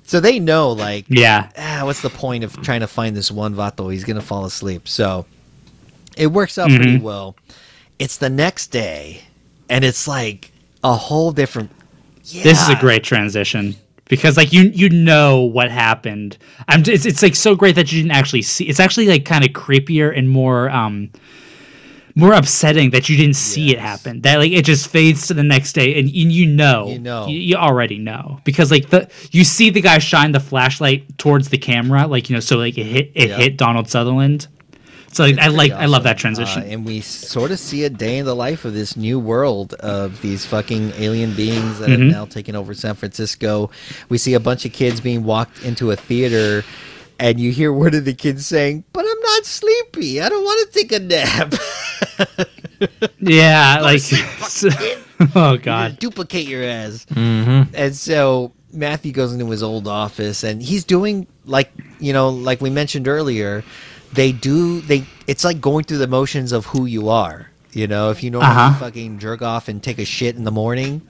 So 0.03 0.19
they 0.21 0.39
know, 0.39 0.71
like, 0.71 1.05
yeah, 1.09 1.49
ah, 1.57 1.81
what's 1.83 2.01
the 2.01 2.09
point 2.09 2.43
of 2.43 2.59
trying 2.61 2.79
to 2.79 2.87
find 2.87 3.15
this 3.15 3.29
one 3.29 3.53
Vato? 3.55 3.91
He's 3.91 4.05
gonna 4.05 4.21
fall 4.21 4.45
asleep. 4.45 4.87
So 4.87 5.25
it 6.17 6.27
works 6.27 6.57
out 6.57 6.69
Mm-hmm. 6.69 6.77
pretty 6.81 6.97
well. 6.99 7.35
It's 7.99 8.17
the 8.17 8.29
next 8.29 8.67
day, 8.67 9.21
and 9.69 9.83
it's 9.83 10.07
like 10.07 10.51
a 10.83 10.93
whole 10.95 11.31
different. 11.31 11.71
Yeah. 12.25 12.43
this 12.43 12.61
is 12.61 12.69
a 12.69 12.75
great 12.75 13.03
transition 13.05 13.75
because 14.09 14.35
like 14.37 14.51
you 14.51 14.63
you 14.63 14.89
know 14.89 15.41
what 15.43 15.71
happened. 15.71 16.37
I'm 16.67 16.81
it's, 16.85 17.05
it's 17.05 17.23
like 17.23 17.35
so 17.35 17.55
great 17.55 17.75
that 17.75 17.91
you 17.91 18.01
didn't 18.01 18.11
actually 18.15 18.41
see. 18.41 18.65
It's 18.65 18.79
actually 18.81 19.07
like 19.07 19.23
kind 19.25 19.45
of 19.45 19.51
creepier 19.51 20.15
and 20.17 20.29
more 20.29 20.69
um 20.69 21.09
more 22.15 22.33
upsetting 22.33 22.89
that 22.89 23.09
you 23.09 23.15
didn't 23.15 23.35
see 23.35 23.71
it 23.71 23.79
happen. 23.79 24.21
That 24.21 24.39
like 24.39 24.51
it 24.51 24.65
just 24.65 24.87
fades 24.89 25.27
to 25.27 25.33
the 25.35 25.43
next 25.43 25.73
day 25.73 25.99
and, 25.99 26.07
and 26.09 26.31
you 26.31 26.47
know 26.47 26.87
You 26.89 26.99
know. 26.99 27.27
you, 27.27 27.37
you 27.39 27.55
already 27.55 27.97
know 27.99 28.41
because 28.43 28.71
like 28.71 28.89
the 28.89 29.09
you 29.31 29.43
see 29.43 29.69
the 29.69 29.81
guy 29.81 29.99
shine 29.99 30.31
the 30.33 30.39
flashlight 30.39 31.17
towards 31.17 31.49
the 31.49 31.57
camera 31.59 32.07
like 32.07 32.29
you 32.29 32.35
know 32.35 32.39
so 32.39 32.57
like 32.57 32.77
it 32.77 32.85
hit 32.85 33.11
it 33.15 33.29
Yeah. 33.29 33.37
hit 33.37 33.57
Donald 33.57 33.87
Sutherland. 33.89 34.47
So 35.17 35.23
like, 35.25 35.39
I 35.39 35.47
like 35.47 35.71
Pretty 35.71 35.73
I 35.73 35.85
love 35.87 36.03
that 36.03 36.19
transition. 36.19 36.61
Uh, 36.61 36.65
and 36.65 36.85
we 36.85 37.01
sort 37.01 37.49
of 37.49 37.57
see 37.57 37.83
a 37.85 37.89
day 37.89 38.19
in 38.19 38.25
the 38.25 38.35
life 38.35 38.65
of 38.65 38.73
this 38.75 38.95
new 38.95 39.17
world 39.19 39.73
of 39.75 40.21
these 40.21 40.45
fucking 40.45 40.91
alien 40.97 41.33
beings 41.33 41.79
that 41.79 41.89
Mm-hmm. 41.89 42.03
have 42.03 42.11
now 42.11 42.25
taken 42.25 42.55
over 42.55 42.75
San 42.75 42.93
Francisco. 42.93 43.71
We 44.09 44.19
see 44.19 44.35
a 44.35 44.39
bunch 44.39 44.63
of 44.65 44.73
kids 44.73 45.01
being 45.01 45.23
walked 45.23 45.63
into 45.65 45.89
a 45.89 45.95
theater, 45.95 46.63
and 47.19 47.39
you 47.39 47.51
hear 47.51 47.73
one 47.73 47.95
of 47.95 48.05
the 48.05 48.13
kids 48.13 48.45
saying, 48.45 48.83
"But 48.93 49.05
I'm 49.09 49.19
not 49.21 49.45
sleepy. 49.45 50.21
I 50.21 50.29
don't 50.29 50.43
want 50.43 50.71
to 50.71 50.79
take 50.79 50.91
a 50.91 50.99
nap." 50.99 51.53
yeah, 53.19 53.79
like 53.81 54.01
sleep, 54.01 54.99
oh 55.35 55.57
god. 55.57 55.97
duplicate 55.97 56.47
your 56.47 56.63
ass. 56.63 57.05
Mm-hmm. 57.09 57.73
And 57.73 57.95
so 57.95 58.51
Matthew 58.71 59.11
goes 59.13 59.33
into 59.33 59.49
his 59.49 59.63
old 59.63 59.87
office 59.87 60.43
and 60.43 60.61
he's 60.61 60.83
doing 60.83 61.25
like 61.45 61.71
you 61.99 62.13
know, 62.13 62.29
like 62.29 62.61
we 62.61 62.69
mentioned 62.69 63.07
earlier, 63.07 63.63
they 64.13 64.31
do 64.31 64.81
they 64.81 65.05
it's 65.27 65.43
like 65.43 65.59
going 65.61 65.83
through 65.83 65.97
the 65.99 66.07
motions 66.07 66.51
of 66.51 66.65
who 66.67 66.85
you 66.85 67.09
are. 67.09 67.49
You 67.73 67.87
know, 67.87 68.09
if 68.09 68.23
you 68.23 68.31
normally 68.31 68.51
Uh-huh. 68.51 68.79
fucking 68.79 69.19
jerk 69.19 69.41
off 69.41 69.67
and 69.67 69.83
take 69.83 69.99
a 69.99 70.05
shit 70.05 70.35
in 70.35 70.43
the 70.45 70.51
morning, 70.51 71.01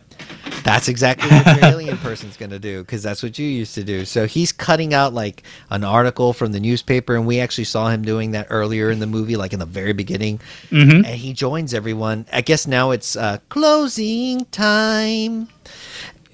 that's 0.64 0.88
exactly 0.90 1.30
what 1.30 1.46
your 1.46 1.66
alien 1.66 1.98
person's 2.00 2.36
gonna 2.36 2.60
do 2.60 2.82
because 2.82 3.02
that's 3.04 3.24
what 3.24 3.38
you 3.40 3.48
used 3.48 3.76
to 3.76 3.84
do. 3.84 4.04
So 4.04 4.26
he's 4.28 4.52
cutting 4.52 4.94
out 4.94 5.14
like 5.14 5.44
an 5.70 5.84
article 5.86 6.34
from 6.34 6.52
the 6.52 6.60
newspaper, 6.60 7.16
and 7.16 7.26
we 7.26 7.40
actually 7.40 7.64
saw 7.66 7.88
him 7.90 8.02
doing 8.02 8.32
that 8.32 8.48
earlier 8.50 8.90
in 8.90 9.00
the 9.00 9.08
movie, 9.08 9.38
like 9.38 9.54
in 9.54 9.60
the 9.60 9.66
very 9.66 9.94
beginning. 9.94 10.42
Mhm. 10.72 11.06
And 11.06 11.16
he 11.16 11.32
joins 11.32 11.74
everyone. 11.74 12.26
I 12.34 12.42
guess 12.42 12.68
now 12.68 12.92
it's 12.92 13.16
uh, 13.16 13.38
closing 13.50 14.46
time. 14.46 15.48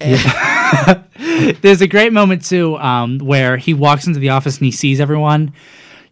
There's 1.60 1.80
a 1.80 1.86
great 1.86 2.12
moment 2.12 2.44
too, 2.44 2.76
um, 2.78 3.18
where 3.18 3.56
he 3.56 3.74
walks 3.74 4.06
into 4.06 4.18
the 4.18 4.30
office 4.30 4.56
and 4.58 4.64
he 4.64 4.70
sees 4.72 5.00
everyone, 5.00 5.52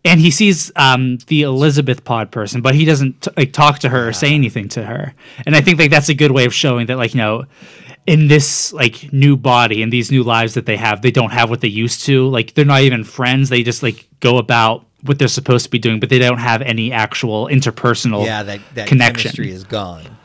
and 0.05 0.21
he 0.21 0.31
sees 0.31 0.71
um, 0.77 1.19
the 1.29 1.43
Elizabeth 1.43 2.05
Pod 2.05 2.31
person, 2.31 2.61
but 2.61 2.75
he 2.75 2.85
doesn't 2.85 3.23
t- 3.23 3.31
like 3.37 3.53
talk 3.53 3.79
to 3.81 3.89
her 3.89 4.09
or 4.09 4.13
say 4.13 4.35
anything 4.35 4.69
to 4.71 4.85
her. 4.85 5.15
And 5.47 5.55
I 5.55 5.61
think 5.61 5.79
like 5.79 5.91
that's 5.91 6.09
a 6.09 6.15
good 6.15 6.33
way 6.33 6.45
of 6.45 6.53
showing 6.55 6.87
that 6.87 6.97
like 6.99 7.15
you 7.15 7.19
know, 7.19 7.45
in 8.07 8.27
this 8.27 8.73
like 8.73 9.13
new 9.13 9.37
body 9.37 9.83
and 9.83 9.93
these 9.93 10.11
new 10.11 10.23
lives 10.25 10.55
that 10.55 10.67
they 10.67 10.77
have, 10.77 11.03
they 11.03 11.13
don't 11.13 11.31
have 11.33 11.51
what 11.51 11.61
they 11.61 11.69
used 11.69 12.05
to. 12.07 12.29
Like 12.29 12.55
they're 12.55 12.65
not 12.65 12.83
even 12.83 13.05
friends. 13.05 13.49
They 13.49 13.63
just 13.63 13.83
like 13.83 14.09
go 14.21 14.39
about 14.39 14.87
what 15.03 15.19
they're 15.19 15.29
supposed 15.29 15.65
to 15.65 15.71
be 15.71 15.79
doing, 15.79 16.01
but 16.01 16.09
they 16.09 16.19
don't 16.19 16.39
have 16.39 16.63
any 16.63 16.93
actual 16.93 17.47
interpersonal 17.47 18.25
Yeah, 18.25 18.43
that 18.43 18.61
that 18.75 18.89
connection. 18.89 19.31
chemistry 19.31 19.51
is 19.53 19.65
gone. 19.65 20.17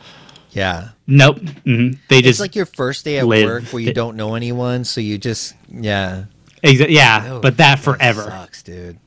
Yeah, 0.51 0.89
Nope. 1.05 1.37
Mhm. 1.39 1.99
They 2.09 2.17
it's 2.19 2.27
just 2.27 2.39
like 2.39 2.55
your 2.55 2.65
first 2.65 3.05
day 3.05 3.19
at 3.19 3.27
live. 3.27 3.45
work 3.45 3.63
where 3.65 3.81
you 3.81 3.93
don't 3.93 4.15
know 4.17 4.33
anyone, 4.33 4.83
so 4.85 5.01
you 5.01 5.19
just 5.19 5.53
yeah. 5.71 6.23
exa- 6.63 6.89
yeah, 6.89 7.27
Oh, 7.33 7.39
but 7.41 7.57
that 7.57 7.77
forever. 7.79 8.23
sucks, 8.23 8.63
dude. 8.63 8.97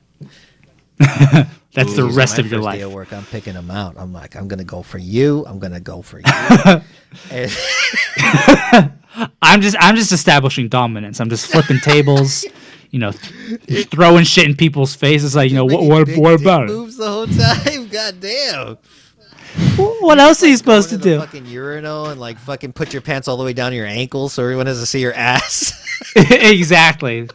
That's 1.72 1.94
the 1.96 2.10
rest 2.12 2.38
of 2.38 2.50
your 2.50 2.60
Day 2.60 2.84
life. 2.84 2.86
work, 2.92 3.12
I'm 3.12 3.24
picking 3.24 3.54
them 3.54 3.70
out. 3.70 3.94
I'm 3.96 4.12
like, 4.12 4.36
I'm 4.36 4.48
gonna 4.48 4.64
go 4.64 4.82
for 4.82 4.98
you. 4.98 5.44
I'm 5.46 5.58
gonna 5.58 5.80
go 5.80 6.02
for 6.02 6.18
you. 6.18 6.82
And- 7.30 7.50
I'm 9.42 9.60
just 9.60 9.76
I'm 9.80 9.96
just 9.96 10.12
establishing 10.12 10.68
dominance. 10.68 11.20
I'm 11.20 11.30
just 11.30 11.50
flipping 11.50 11.80
tables, 11.80 12.44
you 12.90 12.98
know, 13.00 13.12
th- 13.66 13.88
throwing 13.88 14.24
shit 14.24 14.46
in 14.46 14.54
people's 14.56 14.94
faces. 14.94 15.34
Like 15.34 15.50
you 15.50 15.56
know 15.56 15.64
what 15.64 15.82
what, 15.82 16.08
what 16.16 16.40
about 16.40 16.64
it? 16.64 16.72
moves 16.72 16.96
the 16.96 17.08
whole 17.10 17.26
time? 17.26 17.88
God 17.92 18.20
damn. 18.20 18.78
What 19.76 20.18
else 20.20 20.42
are 20.44 20.48
you 20.48 20.56
supposed 20.56 20.90
to 20.90 20.96
do? 20.98 21.18
Fucking 21.18 21.46
urinal 21.46 22.06
and 22.06 22.20
like 22.20 22.38
fucking 22.38 22.72
put 22.72 22.92
your 22.92 23.02
pants 23.02 23.26
all 23.26 23.36
the 23.36 23.44
way 23.44 23.52
down 23.52 23.72
to 23.72 23.76
your 23.76 23.86
ankles 23.86 24.32
so 24.32 24.42
everyone 24.44 24.66
has 24.66 24.78
to 24.78 24.86
see 24.86 25.00
your 25.00 25.14
ass. 25.14 25.72
exactly. 26.16 27.28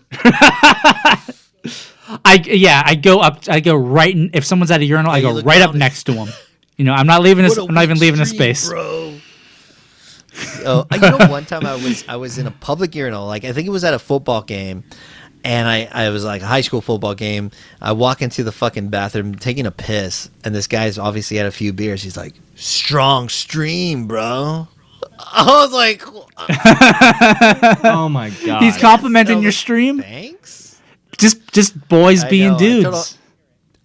I 2.24 2.42
yeah 2.46 2.84
I 2.86 2.96
go 2.96 3.20
up 3.20 3.44
I 3.50 3.60
go 3.60 3.76
right 3.76 4.14
in, 4.14 4.30
if 4.34 4.46
someone's 4.46 4.72
at 4.72 4.82
a 4.82 4.86
urinal 4.86 5.12
I 5.12 5.22
go 5.22 5.42
right 5.42 5.62
up 5.62 5.72
and- 5.72 5.80
next 5.80 6.04
to 6.06 6.14
them. 6.14 6.30
You 6.78 6.86
know 6.86 6.94
I'm 6.94 7.08
not 7.08 7.22
leaving 7.22 7.44
this 7.44 7.58
What 7.58 7.66
a 7.66 7.68
I'm 7.70 7.74
not 7.76 7.84
even 7.84 8.00
leaving 8.00 8.20
a 8.22 8.26
space. 8.26 8.70
bro. 8.70 9.18
Oh, 10.66 10.86
uh, 10.92 10.96
you 10.96 11.00
know, 11.00 11.28
one 11.30 11.46
time 11.46 11.66
I 11.66 11.76
was 11.76 12.04
I 12.08 12.18
was 12.18 12.38
in 12.38 12.46
a 12.48 12.52
public 12.52 12.94
urinal, 12.96 13.26
like 13.26 13.46
I 13.46 13.54
think 13.54 13.68
it 13.68 13.72
was 13.72 13.86
at 13.86 13.94
a 13.94 14.00
football 14.00 14.42
game, 14.42 14.84
and 15.46 15.66
I, 15.68 15.88
I 15.90 16.10
was 16.10 16.26
like 16.26 16.42
a 16.42 16.46
high 16.46 16.60
school 16.60 16.82
football 16.82 17.16
game. 17.16 17.52
I 17.82 17.94
walk 17.94 18.22
into 18.22 18.44
the 18.44 18.52
fucking 18.52 18.90
bathroom 18.90 19.36
taking 19.36 19.66
a 19.66 19.72
piss, 19.72 20.30
and 20.44 20.54
this 20.54 20.68
guy's 20.68 20.98
obviously 21.00 21.38
had 21.38 21.46
a 21.46 21.52
few 21.52 21.72
beers. 21.72 22.04
He's 22.04 22.18
like, 22.18 22.34
"Strong 22.56 23.30
stream, 23.30 24.08
bro." 24.08 24.68
I 25.20 25.46
was 25.46 25.72
like, 25.72 26.02
Oh 27.86 28.10
my 28.10 28.32
god. 28.46 28.62
He's 28.62 28.78
complimenting 28.78 29.38
so- 29.38 29.42
your 29.42 29.52
stream. 29.54 30.02
"Thanks." 30.02 30.65
Just 31.18 31.52
just 31.54 31.88
boys 31.88 32.24
I 32.24 32.30
being 32.30 32.52
know, 32.54 32.58
dudes. 32.60 32.84
told- 32.90 33.18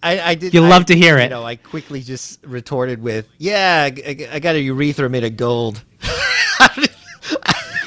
I, 0.03 0.19
I 0.31 0.35
did. 0.35 0.53
You 0.53 0.65
I- 0.65 0.69
love 0.69 0.85
to 0.87 0.95
hear 0.95 1.17
You 1.17 1.25
it. 1.25 1.29
know, 1.29 1.43
I 1.43 1.55
quickly 1.55 2.01
just 2.01 2.39
retorted 2.43 3.01
with, 3.01 3.27
"Yeah, 3.37 3.89
I, 3.89 3.93
I- 4.09 4.29
I 4.33 4.39
got 4.39 4.55
a 4.55 4.59
urethra 4.61 5.09
made 5.09 5.23
of 5.23 5.37
gold." 5.37 5.83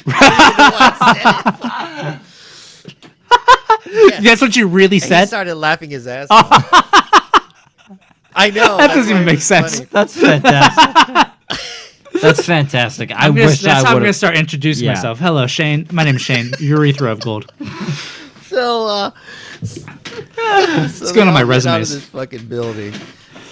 That's 4.22 4.40
what 4.40 4.56
you 4.56 4.66
really 4.66 5.00
And 5.02 5.12
he 5.14 5.26
started 5.26 5.54
laughing 5.54 5.90
his 5.90 6.06
ass 6.06 6.28
off. 6.30 6.50
I 8.34 8.50
know. 8.50 8.78
That 8.78 8.88
doesn't 8.94 9.10
even 9.12 9.24
make 9.24 9.40
sense. 9.40 9.76
funny. 9.76 9.88
That's 9.92 10.16
fantastic. 10.18 11.30
That's 12.20 12.46
fantastic. 12.46 13.10
I 13.12 13.26
I'm 13.26 13.34
gonna, 13.34 13.46
wish 13.48 13.60
that's 13.60 13.84
I 13.84 13.88
how 13.88 13.94
I'm 13.96 14.00
gonna 14.02 14.12
start 14.12 14.36
introducing 14.36 14.86
Yeah. 14.86 14.94
myself. 14.94 15.18
Hello, 15.18 15.46
Shane. 15.46 15.86
My 15.92 16.04
name's 16.04 16.22
Shane. 16.22 16.52
Urethra 16.60 17.12
of 17.12 17.20
gold. 17.20 17.52
So, 18.54 18.86
uh, 18.86 19.10
so 19.64 19.82
Let's 20.36 21.00
go 21.00 21.20
they 21.20 21.24
to 21.24 21.32
my 21.32 21.42
resume. 21.42 21.80
this 21.80 22.04
fucking 22.06 22.46
building, 22.46 22.92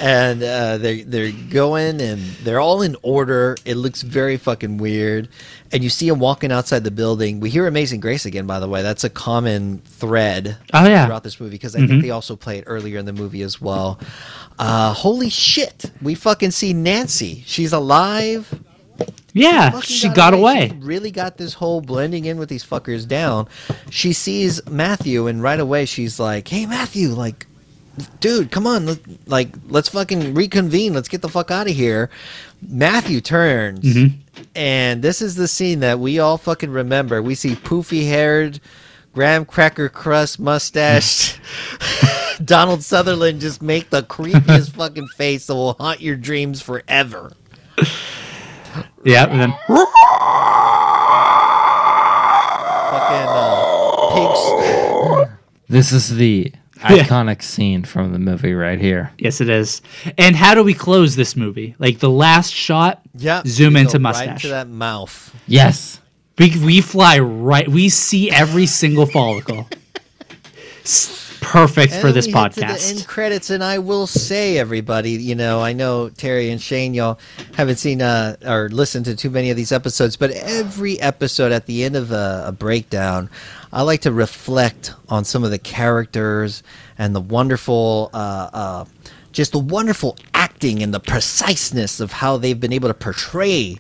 and 0.01 0.43
uh, 0.43 0.79
they 0.79 1.03
they're 1.03 1.33
going 1.51 2.01
and 2.01 2.21
they're 2.45 2.61
all 2.61 2.83
in 2.83 2.97
order. 3.03 3.57
It 3.65 3.75
looks 3.77 4.03
very 4.03 4.37
fucking 4.37 4.79
weird, 4.79 5.29
and 5.73 5.83
you 5.83 5.91
see 5.91 6.09
them 6.09 6.21
walking 6.21 6.53
outside 6.53 6.85
the 6.85 6.91
building. 6.93 7.41
We 7.41 7.51
hear 7.51 7.67
"Amazing 7.67 7.99
Grace" 8.01 8.25
again, 8.27 8.47
by 8.47 8.61
the 8.61 8.69
way. 8.69 8.83
That's 8.83 9.03
a 9.05 9.11
common 9.11 9.79
thread. 9.79 10.57
Oh, 10.73 10.87
yeah. 10.87 11.07
throughout 11.07 11.25
this 11.25 11.41
movie 11.41 11.53
because 11.57 11.75
I 11.75 11.85
think 11.87 12.03
they 12.03 12.11
also 12.11 12.37
play 12.37 12.59
it 12.59 12.65
earlier 12.69 12.99
in 12.99 13.05
the 13.07 13.13
movie 13.13 13.43
as 13.43 13.61
well. 13.61 13.99
Uh, 14.59 14.93
holy 14.93 15.31
shit! 15.31 15.91
We 16.01 16.15
fucking 16.15 16.53
see 16.53 16.73
Nancy. 16.75 17.43
She's 17.47 17.73
alive. 17.73 18.55
Yeah, 19.33 19.81
she 19.81 20.09
got 20.11 20.35
away. 20.35 20.69
She 20.69 20.77
really 20.77 21.11
got 21.11 21.39
this 21.39 21.55
whole 21.55 21.81
blending 21.81 22.27
in 22.27 22.39
with 22.39 22.49
these 22.51 22.65
fuckers 22.65 23.09
down. 23.09 23.49
She 23.91 24.13
sees 24.13 24.65
Matthew, 24.69 25.27
and 25.27 25.43
right 25.43 25.59
away 25.61 25.87
she's 25.87 26.21
like, 26.21 26.49
"Hey, 26.49 26.67
Matthew, 26.67 27.09
like, 27.09 27.47
dude, 28.21 28.51
come 28.51 28.67
on, 28.67 28.85
let, 28.87 28.99
like, 29.27 29.49
let's 29.69 29.89
fucking 29.89 30.35
reconvene. 30.35 30.93
Let's 30.93 31.09
get 31.09 31.23
the 31.23 31.29
fuck 31.31 31.51
out 31.51 31.67
of 31.69 31.75
here." 31.75 32.11
Matthew 32.69 33.21
turns, 33.23 33.81
Mm-hmm. 33.81 34.19
and 34.55 35.03
this 35.03 35.21
is 35.23 35.35
the 35.35 35.49
scene 35.49 35.81
that 35.81 35.99
we 35.99 36.19
all 36.19 36.37
fucking 36.39 36.71
remember. 36.71 37.23
We 37.23 37.35
see 37.35 37.55
poofy-haired, 37.55 38.61
graham 39.15 39.45
cracker 39.47 39.89
crust 39.89 40.39
mustache. 40.39 41.41
Donald 42.45 42.83
Sutherland 42.83 43.41
just 43.41 43.63
make 43.63 43.91
the 43.91 44.03
creepiest 44.03 44.73
fucking 44.77 45.09
face 45.17 45.47
that 45.47 45.55
will 45.55 45.73
haunt 45.75 46.01
your 46.01 46.17
dreams 46.17 46.61
forever. 46.61 47.33
Yeah, 49.05 49.27
and 49.29 49.41
then 49.41 49.53
Fucking 52.93 53.29
uh, 53.29 54.15
pigs. 54.15 55.33
This 55.69 55.93
is 55.93 56.15
the 56.17 56.53
iconic 56.79 57.43
scene 57.43 57.85
from 57.85 58.13
the 58.13 58.19
movie 58.19 58.53
right 58.55 58.79
here. 58.81 59.13
yes, 59.19 59.41
it 59.41 59.49
is. 59.49 59.83
And 60.19 60.37
how 60.37 60.55
do 60.55 60.63
we 60.63 60.75
close 60.75 61.17
this 61.17 61.35
movie? 61.37 61.75
Like 61.79 61.99
the 62.01 62.11
last 62.11 62.53
shot. 62.53 63.01
Yeah. 63.15 63.43
Zoom 63.47 63.77
into 63.77 63.99
mustache. 63.99 64.27
Right 64.27 64.35
into 64.37 64.49
that 64.49 64.69
mouth. 64.69 65.35
Yes. 65.47 66.01
We 66.39 66.51
we 66.65 66.81
fly 66.81 67.19
right. 67.19 67.69
We 67.69 67.89
see 67.89 68.31
every 68.31 68.67
single 68.67 69.07
follicle. 69.07 69.69
Perfect 71.43 71.93
And 71.93 72.01
for 72.01 72.13
this 72.13 72.27
hit 72.27 72.33
to 72.33 72.61
the 72.61 72.67
podcast. 72.67 72.91
end 72.91 73.07
credits, 73.07 73.51
and 73.51 73.63
I 73.63 73.79
will 73.79 74.07
say, 74.07 74.59
everybody, 74.59 75.11
you 75.11 75.35
know, 75.35 75.61
I 75.61 75.73
know 75.73 76.09
Terry 76.09 76.51
and 76.51 76.61
Shane, 76.61 76.95
y'all 76.95 77.19
haven't 77.55 77.77
seen 77.77 78.01
uh, 78.01 78.37
or 78.47 78.69
listened 78.71 79.05
to 79.07 79.17
too 79.17 79.29
many 79.31 79.51
of 79.51 79.57
these 79.57 79.73
episodes, 79.73 80.17
but 80.17 80.31
every 80.31 81.01
episode 81.01 81.53
at 81.53 81.67
the 81.67 81.85
end 81.85 81.97
of 81.97 82.11
a, 82.13 82.45
a 82.47 82.53
breakdown, 82.53 83.29
I 83.73 83.83
like 83.83 84.01
to 84.03 84.13
reflect 84.13 84.95
on 85.09 85.25
some 85.25 85.45
of 85.45 85.51
the 85.51 85.59
characters 85.59 86.63
and 86.97 87.15
the 87.15 87.21
wonderful. 87.21 88.11
Uh, 88.15 88.51
uh, 88.53 88.85
just 89.33 89.53
the 89.53 89.59
wonderful 89.59 90.17
acting 90.35 90.83
and 90.83 90.93
the 90.93 91.01
preciseness 91.01 92.01
of 92.01 92.13
how 92.13 92.37
they've 92.37 92.61
been 92.61 92.73
able 92.73 92.89
to 92.89 92.95
portray 92.95 93.79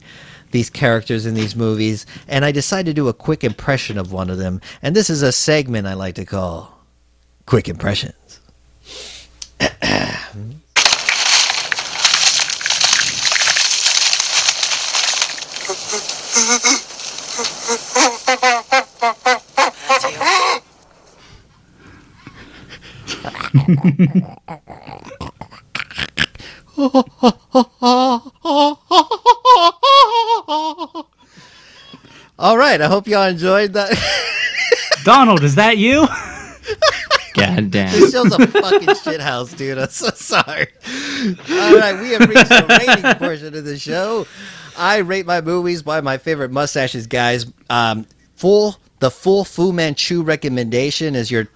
these 0.51 0.71
characters 0.71 1.27
in 1.27 1.35
these 1.35 1.57
movies, 1.57 2.07
and 2.29 2.45
I 2.45 2.53
decided 2.53 2.87
to 2.87 2.95
do 2.95 3.09
a 3.09 3.13
quick 3.13 3.43
impression 3.45 3.99
of 3.99 4.13
one 4.13 4.31
of 4.31 4.39
them. 4.39 4.61
And 4.83 4.95
this 4.95 5.11
is 5.11 5.23
a 5.23 5.33
segment 5.33 5.87
I 5.87 5.95
like 5.95 6.15
to 6.15 6.25
call 6.25 6.72
Quick 7.53 7.69
Impressions. 7.69 8.15
All 32.39 32.57
right, 32.57 32.81
I 32.81 32.87
hope 32.89 33.07
y'all 33.07 33.29
enjoyed 33.29 33.75
that. 33.75 33.93
Donald, 35.05 35.45
is 35.45 35.57
that 35.57 35.77
you? 35.77 36.09
God 37.35 37.71
damn. 37.71 37.91
This 37.91 38.13
show's 38.13 38.33
a 38.33 38.47
fucking 38.47 38.89
shithouse, 38.89 39.57
dude. 39.57 39.79
I'm 39.79 39.89
so 39.89 40.11
sorry. 40.11 40.67
All 41.51 41.77
right, 41.77 41.99
we 42.01 42.11
have 42.11 42.29
reached 42.29 42.49
the 42.49 42.67
rating 42.69 43.15
portion 43.17 43.55
of 43.57 43.65
the 43.65 43.79
show. 43.79 44.27
I 44.77 44.99
rate 44.99 45.27
my 45.27 45.41
movies 45.41 45.83
by 45.83 46.01
my 46.01 46.19
favorite 46.19 46.51
mustaches, 46.51 47.07
guys. 47.07 47.47
Um, 47.69 48.07
full 48.37 48.77
the 49.01 49.11
full 49.11 49.45
Fu 49.45 49.73
Manchu 49.73 50.23
recommendation 50.23 51.15
is 51.15 51.31
your 51.31 51.49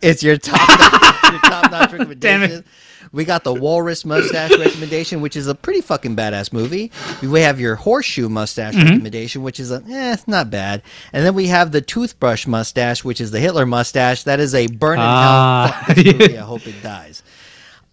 it's 0.00 0.22
your 0.22 0.36
top 0.36 0.68
your 1.30 1.40
top 1.40 1.70
notch 1.70 1.92
recommendation. 1.92 2.40
Damn 2.40 2.42
it. 2.50 2.64
We 3.12 3.24
got 3.24 3.42
the 3.42 3.52
Walrus 3.52 4.04
Mustache 4.04 4.56
recommendation, 4.56 5.20
which 5.20 5.36
is 5.36 5.48
a 5.48 5.54
pretty 5.54 5.80
fucking 5.80 6.14
badass 6.14 6.52
movie. 6.52 6.92
We 7.22 7.40
have 7.40 7.58
your 7.58 7.74
Horseshoe 7.74 8.28
Mustache 8.28 8.74
Mm-hmm. 8.74 8.88
recommendation, 8.88 9.42
which 9.42 9.58
is 9.58 9.72
a 9.72 9.82
eh, 9.90 10.12
it's 10.14 10.28
not 10.28 10.48
bad. 10.48 10.82
And 11.12 11.26
then 11.26 11.34
we 11.34 11.48
have 11.48 11.72
the 11.72 11.80
Toothbrush 11.80 12.46
Mustache, 12.46 13.02
which 13.02 13.20
is 13.20 13.32
the 13.32 13.40
Hitler 13.40 13.66
mustache. 13.66 14.22
That 14.22 14.38
is 14.38 14.54
a 14.54 14.68
burn 14.68 14.98
in 15.00 15.04
Ah. 15.04 15.82
hell. 15.86 15.96
Movie. 16.04 16.38
I 16.38 16.42
hope 16.42 16.66
it 16.68 16.80
dies. 16.84 17.24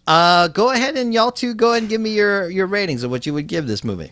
Uh, 0.06 0.50
go 0.50 0.70
ahead 0.72 0.96
and 0.96 1.12
y'all 1.14 1.32
two 1.32 1.54
go 1.56 1.72
ahead 1.72 1.82
and 1.84 1.90
give 1.90 2.00
me 2.00 2.12
your 2.12 2.50
your 2.52 2.68
ratings 2.68 3.02
of 3.04 3.10
what 3.10 3.26
you 3.26 3.34
would 3.34 3.48
give 3.48 3.66
this 3.68 3.84
movie. 3.84 4.12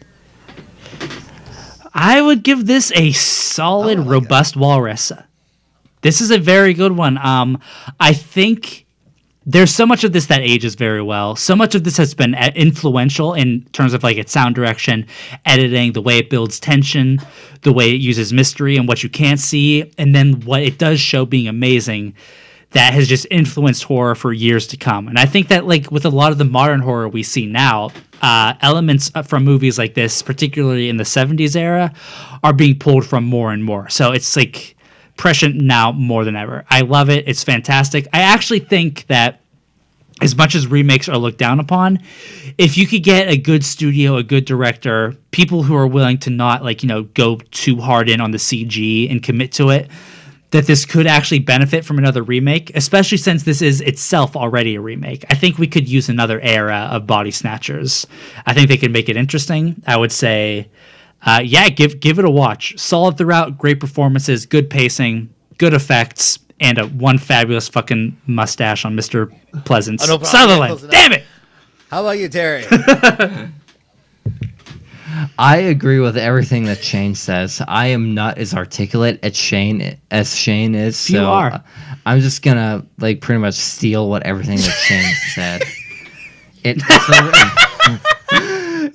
I 1.94 2.22
would 2.22 2.44
give 2.44 2.66
this 2.66 2.92
a 2.96 3.12
solid, 3.14 4.00
Oh 4.00 4.04
my 4.04 4.12
robust 4.12 4.58
walrus. 4.58 5.12
This 6.02 6.20
is 6.20 6.32
a 6.32 6.38
very 6.40 6.74
good 6.74 6.92
one. 6.92 7.18
Um, 7.18 7.60
I 8.00 8.14
think 8.14 8.85
there's 9.46 9.74
so 9.74 9.86
much 9.86 10.04
of 10.04 10.12
this 10.12 10.26
that 10.28 10.42
ages 10.42 10.76
very 10.76 11.02
well. 11.02 11.36
So 11.36 11.56
much 11.56 11.76
of 11.76 11.84
this 11.84 11.98
has 11.98 12.14
been 12.16 12.34
uh, 12.34 12.52
influential 12.56 13.34
in 13.34 13.64
terms 13.74 13.94
of 13.94 14.04
like 14.04 14.18
its 14.18 14.32
sound 14.32 14.56
direction, 14.56 15.06
editing, 15.46 15.94
the 15.94 16.02
way 16.02 16.18
it 16.18 16.30
builds 16.30 16.60
tension, 16.60 17.20
the 17.62 17.72
way 17.72 17.92
it 17.92 18.02
uses 18.02 18.34
mystery 18.34 18.76
and 18.76 18.88
what 18.88 19.04
you 19.04 19.10
can't 19.10 19.40
see, 19.40 19.92
and 19.98 20.16
then 20.16 20.42
what 20.42 20.64
it 20.64 20.80
does 20.80 21.00
show 21.00 21.26
being 21.26 21.48
amazing. 21.48 22.16
That 22.72 22.94
has 22.94 23.08
just 23.08 23.26
influenced 23.32 23.84
horror 23.84 24.16
for 24.16 24.34
years 24.34 24.68
to 24.68 24.78
come, 24.78 25.08
and 25.08 25.18
I 25.18 25.26
think 25.26 25.48
that 25.48 25.66
like 25.66 25.92
with 25.92 26.04
a 26.04 26.10
lot 26.10 26.34
of 26.34 26.38
the 26.38 26.44
modern 26.44 26.82
horror 26.82 27.08
we 27.08 27.24
see 27.24 27.46
now, 27.46 27.92
uh, 28.22 28.56
elements 28.60 29.12
from 29.28 29.46
movies 29.46 29.78
like 29.78 29.94
this, 29.94 30.22
particularly 30.22 30.90
in 30.90 30.98
the 30.98 31.06
'70s 31.06 31.56
era, 31.56 31.94
are 32.44 32.52
being 32.52 32.78
pulled 32.78 33.06
from 33.06 33.24
more 33.24 33.54
and 33.54 33.64
more. 33.64 33.88
So 33.88 34.12
it's 34.12 34.36
like 34.36 34.75
prescient 35.18 35.56
now 35.56 35.92
more 35.92 36.26
than 36.26 36.36
ever. 36.36 36.66
I 36.70 36.82
love 36.82 37.10
it. 37.10 37.28
It's 37.28 37.44
fantastic. 37.44 38.08
I 38.14 38.22
actually 38.22 38.60
think 38.60 39.08
that 39.08 39.42
as 40.22 40.36
much 40.36 40.56
as 40.56 40.68
remakes 40.68 41.10
are 41.10 41.18
looked 41.18 41.38
down 41.38 41.60
upon, 41.60 42.00
if 42.58 42.78
you 42.78 42.88
could 42.88 43.04
get 43.04 43.28
a 43.28 43.38
good 43.38 43.64
studio, 43.66 44.16
a 44.16 44.24
good 44.24 44.46
director, 44.46 45.16
people 45.32 45.64
who 45.64 45.76
are 45.76 45.88
willing 45.88 46.18
to 46.20 46.30
not 46.30 46.64
like, 46.64 46.84
you 46.84 46.88
know, 46.88 47.04
go 47.04 47.38
too 47.52 47.78
hard 47.82 48.10
in 48.10 48.22
on 48.22 48.32
the 48.32 48.38
CG 48.38 49.12
and 49.12 49.22
commit 49.22 49.52
to 49.54 49.70
it, 49.70 49.90
that 50.52 50.68
this 50.68 50.86
could 50.86 51.06
actually 51.06 51.40
benefit 51.40 51.84
from 51.84 51.98
another 51.98 52.24
remake, 52.24 52.72
especially 52.76 53.18
since 53.18 53.44
this 53.44 53.62
is 53.62 53.82
itself 53.82 54.38
already 54.38 54.76
a 54.76 54.82
remake. 54.82 55.26
I 55.30 55.36
think 55.36 55.58
we 55.58 55.68
could 55.68 55.90
use 55.90 56.08
another 56.08 56.40
era 56.40 56.88
of 56.92 57.06
body 57.06 57.32
snatchers. 57.32 58.08
I 58.46 58.54
think 58.54 58.70
they 58.70 58.78
could 58.78 58.94
make 58.94 59.10
it 59.10 59.18
interesting. 59.18 59.82
I 59.86 59.98
would 59.98 60.14
say 60.14 60.70
uh, 61.26 61.42
yeah, 61.44 61.70
give 61.70 62.00
give 62.00 62.20
it 62.20 62.26
a 62.26 62.30
watch. 62.30 62.78
Solid 62.78 63.18
throughout, 63.18 63.58
great 63.58 63.80
performances, 63.80 64.46
good 64.46 64.70
pacing, 64.70 65.34
good 65.58 65.74
effects, 65.74 66.40
and 66.60 66.78
a 66.78 66.88
one 66.88 67.18
fabulous 67.18 67.68
fucking 67.68 68.16
mustache 68.28 68.86
on 68.86 68.96
Mr. 68.96 69.34
Pleasence. 69.64 70.08
Oh, 70.10 70.18
no. 70.18 70.24
Sutherland. 70.24 70.80
Close. 70.80 70.90
Damn 70.92 71.14
it! 71.14 71.24
How 71.90 72.02
about 72.02 72.18
you, 72.20 72.30
Terry? 72.30 72.66
I 75.40 75.58
agree 75.58 76.00
with 76.00 76.18
everything 76.18 76.66
that 76.66 76.84
Shane 76.84 77.16
says. 77.16 77.62
I 77.68 77.88
am 77.88 78.14
not 78.14 78.38
as 78.38 78.54
articulate 78.54 79.20
as 79.24 79.36
Shane 79.38 79.98
as 80.12 80.36
Shane 80.36 80.76
is. 80.76 80.98
So 80.98 81.14
You 81.14 81.26
are. 81.26 81.52
uh, 81.54 81.60
I'm 82.06 82.20
just 82.22 82.42
gonna 82.42 82.86
like 83.00 83.22
pretty 83.22 83.40
much 83.40 83.54
steal 83.56 84.10
what 84.10 84.24
everything 84.24 84.58
that 84.58 84.64
Shane 84.72 85.16
said. 85.34 85.64
It, 86.68 86.78
it's 86.90 87.10
a- 87.10 88.00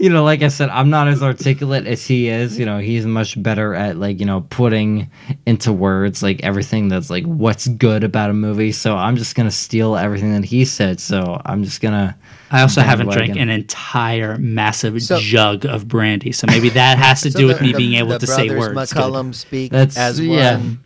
you 0.01 0.09
know, 0.09 0.25
like 0.25 0.43
I 0.43 0.49
said, 0.49 0.71
I'm 0.71 0.89
not 0.89 1.09
as 1.09 1.23
articulate 1.23 1.87
as 1.87 2.07
he 2.07 2.29
is. 2.29 2.59
You 2.59 2.65
know, 2.65 2.79
he's 2.79 3.05
much 3.05 3.41
better 3.41 3.75
at 3.75 3.97
like 3.99 4.19
you 4.19 4.25
know 4.27 4.41
putting 4.49 5.11
into 5.47 5.73
words 5.73 6.23
like 6.23 6.43
everything 6.43 6.89
that's 6.89 7.11
like 7.11 7.25
what's 7.25 7.69
good 7.69 8.03
about 8.03 8.31
a 8.31 8.33
movie. 8.33 8.73
So 8.73 8.97
I'm 8.97 9.17
just 9.17 9.35
gonna 9.37 9.51
steal 9.51 9.97
everything 9.97 10.33
that 10.33 10.45
he 10.47 10.65
said. 10.65 11.01
So 11.01 11.41
I'm 11.45 11.63
just 11.65 11.81
gonna. 11.83 12.17
I 12.51 12.63
also 12.63 12.81
haven't 12.81 13.11
drank 13.11 13.37
an 13.37 13.49
entire 13.51 14.37
massive 14.39 15.01
So- 15.03 15.19
jug 15.21 15.65
of 15.67 15.87
brandy, 15.87 16.33
so 16.33 16.47
maybe 16.49 16.71
that 16.71 16.99
has 16.99 17.21
to 17.23 17.31
So 17.33 17.39
do 17.39 17.47
with 17.47 17.61
me 17.61 17.73
the- 17.73 17.79
being 17.79 17.95
able 17.95 18.09
the 18.11 18.21
to 18.21 18.27
say 18.27 18.49
brothers 18.49 18.75
words. 18.75 18.93
good. 18.95 19.35
Speak 19.37 19.71
That's- 19.71 19.97
as 19.99 20.19
yeah. 20.19 20.57
one. 20.57 20.81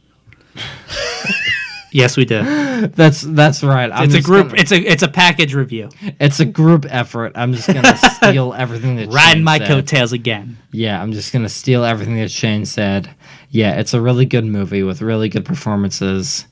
Yes, 1.95 2.17
we 2.17 2.25
do. 2.25 2.43
That's 2.89 3.23
that's 3.23 3.63
right. 3.63 3.89
I'm 3.91 4.05
It's 4.07 4.15
a 4.17 4.21
group. 4.21 4.49
gonna- 4.49 4.61
It's 4.61 4.73
a 4.73 4.81
it's 4.81 5.05
a 5.05 5.09
package 5.09 5.55
review. 5.55 5.91
It's 6.19 6.41
a 6.41 6.45
group 6.45 6.85
effort. 6.89 7.31
I'm 7.37 7.53
just 7.55 7.69
gonna 7.69 7.97
steal 8.17 8.53
everything 8.53 8.97
that 8.97 9.13
Riding 9.13 9.35
Shane 9.37 9.45
my 9.45 9.59
said. 9.59 9.69
coattails 9.69 10.13
again. 10.13 10.59
Yeah, 10.73 11.01
I'm 11.01 11.13
just 11.13 11.33
gonna 11.33 11.49
steal 11.49 11.85
everything 11.85 12.17
that 12.17 12.33
Shane 12.33 12.67
said. 12.67 13.09
Yeah, 13.51 13.79
it's 13.79 13.95
a 13.95 14.01
really 14.01 14.27
good 14.27 14.45
movie 14.45 14.83
with 14.83 15.03
really 15.03 15.29
good 15.29 15.45
performances. 15.45 16.47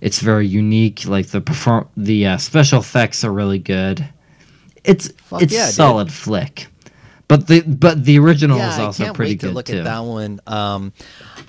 It's 0.00 0.20
very 0.20 0.46
unique. 0.46 1.06
Like 1.06 1.26
the 1.26 1.40
perform, 1.40 1.88
the 1.96 2.26
uh, 2.28 2.36
special 2.38 2.78
effects 2.78 3.24
are 3.24 3.32
really 3.32 3.58
good. 3.58 4.06
It's 4.84 5.08
Fuck 5.08 5.42
it's 5.42 5.52
yeah, 5.52 5.64
a 5.64 5.66
dude. 5.66 5.74
solid 5.74 6.12
flick. 6.12 6.68
But 7.26 7.48
the 7.48 7.62
but 7.62 8.04
the 8.04 8.20
original 8.20 8.58
Yeah, 8.58 8.70
is 8.72 8.78
I 8.78 8.84
also 8.84 9.04
can't 9.06 9.16
pretty 9.16 9.32
wait 9.32 9.40
to 9.40 9.50
look 9.50 9.66
too. 9.66 9.78
at 9.78 9.84
that 9.84 10.04
one. 10.04 10.40
Um, 10.46 10.92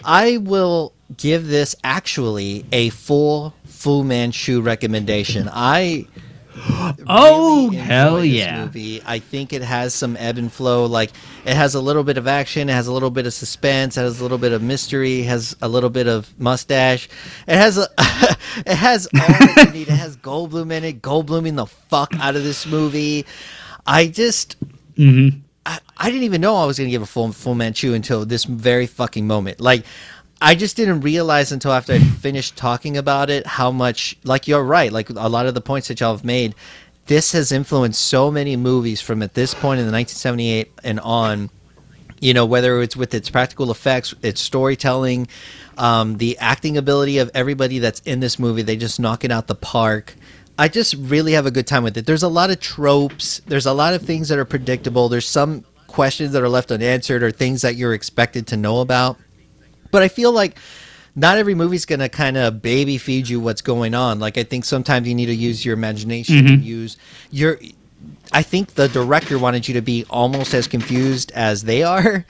I 0.04 0.38
will 0.38 0.94
give 1.18 1.48
this 1.48 1.76
actually 1.84 2.66
a 2.72 2.90
full 2.90 3.54
Fu 3.66 4.04
Manchu 4.04 4.62
recommendation. 4.62 5.50
I 5.52 6.08
Oh, 7.08 7.70
really 7.70 7.78
hell 7.78 8.26
yeah. 8.26 8.66
Movie. 8.66 9.02
I 9.06 9.20
think 9.20 9.54
it 9.54 9.62
has 9.62 9.94
some 9.94 10.16
ebb 10.18 10.38
and 10.38 10.52
flow. 10.52 10.86
Like 10.86 11.12
it 11.46 11.56
has 11.56 11.76
a 11.76 11.82
little 11.82 12.04
bit 12.04 12.18
of 12.18 12.28
action, 12.28 12.70
it 12.70 12.74
has 12.74 12.88
a 12.88 12.94
little 12.94 13.12
bit 13.12 13.28
of 13.28 13.34
suspense, 13.34 13.98
it 13.98 14.02
has 14.02 14.20
a 14.20 14.24
little 14.24 14.38
bit 14.38 14.54
of 14.54 14.64
mystery, 14.64 15.22
it 15.22 15.26
has 15.26 15.56
a 15.62 15.68
little 15.68 15.90
bit 15.90 16.08
of 16.08 16.34
mustache. 16.40 17.10
It 17.48 17.56
has 17.58 17.78
a, 17.78 17.88
it 18.66 18.76
has 18.76 19.08
all 19.08 19.20
that 19.28 19.66
you 19.68 19.80
need. 19.80 19.88
It 19.90 19.94
has 19.96 20.18
Goldblum 20.26 20.72
in 20.72 20.84
it. 20.84 21.02
Goldbluming 21.02 21.56
the 21.56 21.66
fuck 21.66 22.16
out 22.20 22.36
of 22.36 22.44
this 22.44 22.66
movie. 22.66 23.26
I 23.86 24.08
just. 24.08 24.56
Mm-hmm. 24.96 25.40
I, 25.68 25.80
I 25.98 26.12
didn't 26.12 26.24
even 26.24 26.42
know 26.42 26.56
I 26.56 26.66
was 26.66 26.78
going 26.78 26.88
to 26.88 26.92
give 26.92 27.02
a 27.02 27.08
full 27.08 27.32
Fu 27.32 27.56
Manchu 27.56 27.94
until 27.94 28.24
this 28.24 28.44
very 28.44 28.86
fucking 28.86 29.26
moment. 29.26 29.60
Like, 29.60 29.84
I 30.42 30.56
just 30.56 30.76
didn't 30.76 31.02
realize 31.02 31.52
until 31.52 31.72
after 31.72 31.94
I 31.94 32.00
finished 32.00 32.56
talking 32.56 32.98
about 32.98 33.30
it 33.30 33.48
how 33.48 33.72
much. 33.72 34.18
Like, 34.24 34.48
you're 34.48 34.64
right. 34.64 34.92
Like 34.92 35.10
a 35.10 35.30
lot 35.30 35.46
of 35.46 35.54
the 35.54 35.62
points 35.62 35.88
that 35.88 36.00
y'all 36.00 36.16
have 36.16 36.26
made, 36.26 36.56
this 37.08 37.32
has 37.32 37.52
influenced 37.52 38.02
so 38.02 38.32
many 38.32 38.56
movies 38.56 39.02
from 39.02 39.22
at 39.22 39.34
this 39.34 39.54
point 39.54 39.80
in 39.80 39.86
the 39.86 39.92
1978 39.92 40.72
and 40.84 41.00
on. 41.00 41.50
You 42.20 42.34
know, 42.34 42.46
whether 42.46 42.82
it's 42.82 42.96
with 42.96 43.14
its 43.14 43.30
practical 43.30 43.72
effects, 43.72 44.14
its 44.22 44.42
storytelling, 44.42 45.28
um, 45.78 46.18
the 46.18 46.38
acting 46.40 46.78
ability 46.78 47.18
of 47.18 47.30
everybody 47.34 47.80
that's 47.80 48.00
in 48.02 48.20
this 48.22 48.40
movie, 48.40 48.62
they 48.62 48.78
just 48.78 49.00
knock 49.00 49.24
it 49.24 49.32
out 49.32 49.48
the 49.48 49.56
park. 49.56 50.16
I 50.58 50.70
just 50.70 50.96
really 50.96 51.34
have 51.34 51.46
a 51.46 51.52
good 51.52 51.68
time 51.68 51.84
with 51.84 51.98
it. 51.98 52.06
There's 52.06 52.24
a 52.24 52.30
lot 52.30 52.50
of 52.50 52.62
tropes. 52.62 53.42
There's 53.46 53.66
a 53.66 53.74
lot 53.74 53.94
of 53.94 54.02
things 54.02 54.30
that 54.30 54.40
are 54.40 54.46
predictable. 54.46 55.10
There's 55.10 55.28
some 55.28 55.66
questions 55.88 56.32
that 56.32 56.42
are 56.42 56.50
left 56.50 56.72
unanswered 56.72 57.22
or 57.22 57.32
things 57.32 57.62
that 57.62 57.76
you're 57.76 57.94
expected 57.94 58.48
to 58.48 58.58
know 58.58 58.80
about. 58.80 59.18
But 59.92 60.04
I 60.04 60.08
feel 60.08 60.32
like 60.32 60.58
not 61.16 61.38
every 61.38 61.56
movie's 61.56 61.86
going 61.86 62.00
to 62.00 62.10
kind 62.10 62.36
of 62.38 62.62
baby 62.62 62.98
feed 62.98 63.30
you 63.30 63.40
what's 63.40 63.62
going 63.62 63.94
on. 63.96 64.20
Like 64.20 64.38
I 64.38 64.44
think 64.44 64.66
sometimes 64.66 65.08
you 65.08 65.16
need 65.16 65.28
to 65.28 65.36
use 65.36 65.64
your 65.66 65.74
imagination 65.74 66.46
and 66.48 66.64
use 66.64 66.98
your 67.32 67.58
I 68.32 68.42
think 68.42 68.74
the 68.74 68.88
director 68.90 69.40
wanted 69.40 69.68
you 69.68 69.76
to 69.76 69.82
be 69.82 70.06
almost 70.10 70.54
as 70.54 70.68
confused 70.68 71.32
as 71.34 71.64
they 71.64 71.84
are. 71.84 72.26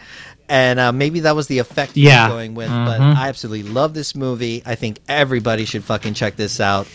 And 0.48 0.80
uh, 0.80 0.91
maybe 0.91 1.22
that 1.22 1.36
was 1.36 1.48
the 1.48 1.57
effect 1.57 1.94
he 1.94 2.02
Yeah. 2.02 2.27
going 2.30 2.53
with. 2.53 2.69
But 2.69 3.02
I 3.02 3.30
absolutely 3.30 3.68
love 3.72 3.95
this 3.95 4.14
movie. 4.14 4.61
I 4.64 4.76
think 4.76 4.99
everybody 5.10 5.65
should 5.65 5.84
fucking 5.84 6.14
check 6.14 6.36
this 6.36 6.60
out. 6.60 6.86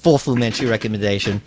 Full 0.00 0.18
Fu 0.18 0.34
Manchu 0.36 0.68
recommendation. 0.68 1.42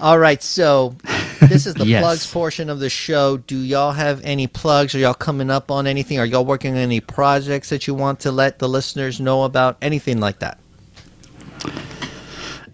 All 0.00 0.18
right, 0.18 0.42
so 0.42 0.94
this 1.40 1.66
is 1.66 1.74
the 1.74 1.86
Yes. 1.86 2.02
plugs 2.02 2.30
portion 2.30 2.68
of 2.68 2.80
the 2.80 2.90
show. 2.90 3.36
Do 3.38 3.56
y'all 3.56 3.92
have 3.92 4.20
any 4.24 4.46
plugs? 4.46 4.94
Are 4.94 4.98
y'all 4.98 5.14
coming 5.14 5.50
up 5.50 5.70
on 5.70 5.86
anything? 5.86 6.18
Are 6.18 6.26
y'all 6.26 6.44
working 6.44 6.72
on 6.72 6.78
any 6.78 7.00
projects 7.00 7.68
that 7.70 7.86
you 7.86 7.94
want 7.94 8.20
to 8.20 8.32
let 8.32 8.58
the 8.58 8.68
listeners 8.68 9.20
know 9.20 9.44
about? 9.44 9.76
Anything 9.80 10.20
like 10.20 10.40
that? 10.40 10.58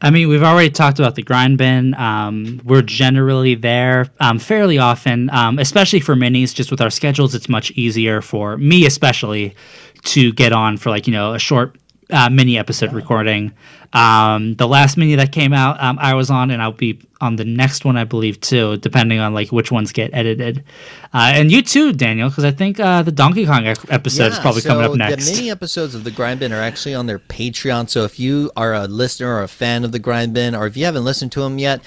I 0.02 0.10
mean, 0.10 0.28
we've 0.28 0.42
already 0.42 0.70
talked 0.70 0.98
about 0.98 1.14
the 1.14 1.22
grind 1.22 1.56
bin. 1.56 1.94
Um, 1.94 2.60
we're 2.64 2.82
generally 2.82 3.54
there 3.54 4.10
um, 4.20 4.38
fairly 4.38 4.76
often, 4.78 5.30
um, 5.30 5.58
especially 5.58 6.00
for 6.00 6.14
minis. 6.14 6.54
Just 6.54 6.70
with 6.70 6.80
our 6.80 6.90
schedules, 6.90 7.34
it's 7.34 7.48
much 7.48 7.70
easier 7.72 8.20
for 8.20 8.58
me, 8.58 8.84
especially, 8.84 9.54
to 10.04 10.32
get 10.32 10.52
on 10.52 10.76
for 10.76 10.90
like 10.90 11.06
you 11.06 11.12
know 11.12 11.32
a 11.32 11.38
short 11.38 11.78
uh, 12.10 12.28
mini 12.28 12.58
episode 12.58 12.92
recording. 12.92 13.52
Um, 13.94 14.56
the 14.56 14.66
last 14.66 14.96
mini 14.96 15.14
that 15.14 15.30
came 15.30 15.52
out, 15.52 15.80
um, 15.80 15.98
I 16.00 16.14
was 16.14 16.28
on, 16.28 16.50
and 16.50 16.60
I'll 16.60 16.72
be 16.72 17.00
on 17.20 17.36
the 17.36 17.44
next 17.44 17.84
one, 17.84 17.96
I 17.96 18.02
believe, 18.02 18.40
too, 18.40 18.76
depending 18.78 19.20
on 19.20 19.32
like 19.34 19.52
which 19.52 19.70
ones 19.70 19.92
get 19.92 20.12
edited. 20.12 20.64
Uh, 21.12 21.30
and 21.34 21.50
you 21.50 21.62
too, 21.62 21.92
Daniel, 21.92 22.28
because 22.28 22.44
I 22.44 22.50
think 22.50 22.80
uh, 22.80 23.02
the 23.02 23.12
Donkey 23.12 23.46
Kong 23.46 23.64
episode 23.66 24.32
is 24.32 24.36
Yeah, 24.36 24.42
probably 24.42 24.62
coming 24.62 24.84
up 24.84 24.96
next. 24.96 25.26
The 25.26 25.32
mini 25.36 25.50
episodes 25.50 25.94
of 25.94 26.02
the 26.02 26.10
Grind 26.10 26.40
Bin 26.40 26.52
are 26.52 26.60
actually 26.60 26.94
on 26.94 27.06
their 27.06 27.20
Patreon. 27.20 27.88
So 27.88 28.02
if 28.02 28.18
you 28.18 28.50
are 28.56 28.74
a 28.74 28.88
listener 28.88 29.32
or 29.32 29.42
a 29.44 29.48
fan 29.48 29.84
of 29.84 29.92
the 29.92 30.00
Grind 30.00 30.34
Bin, 30.34 30.56
or 30.56 30.66
if 30.66 30.76
you 30.76 30.84
haven't 30.84 31.04
listened 31.04 31.30
to 31.32 31.40
them 31.40 31.58
yet, 31.58 31.80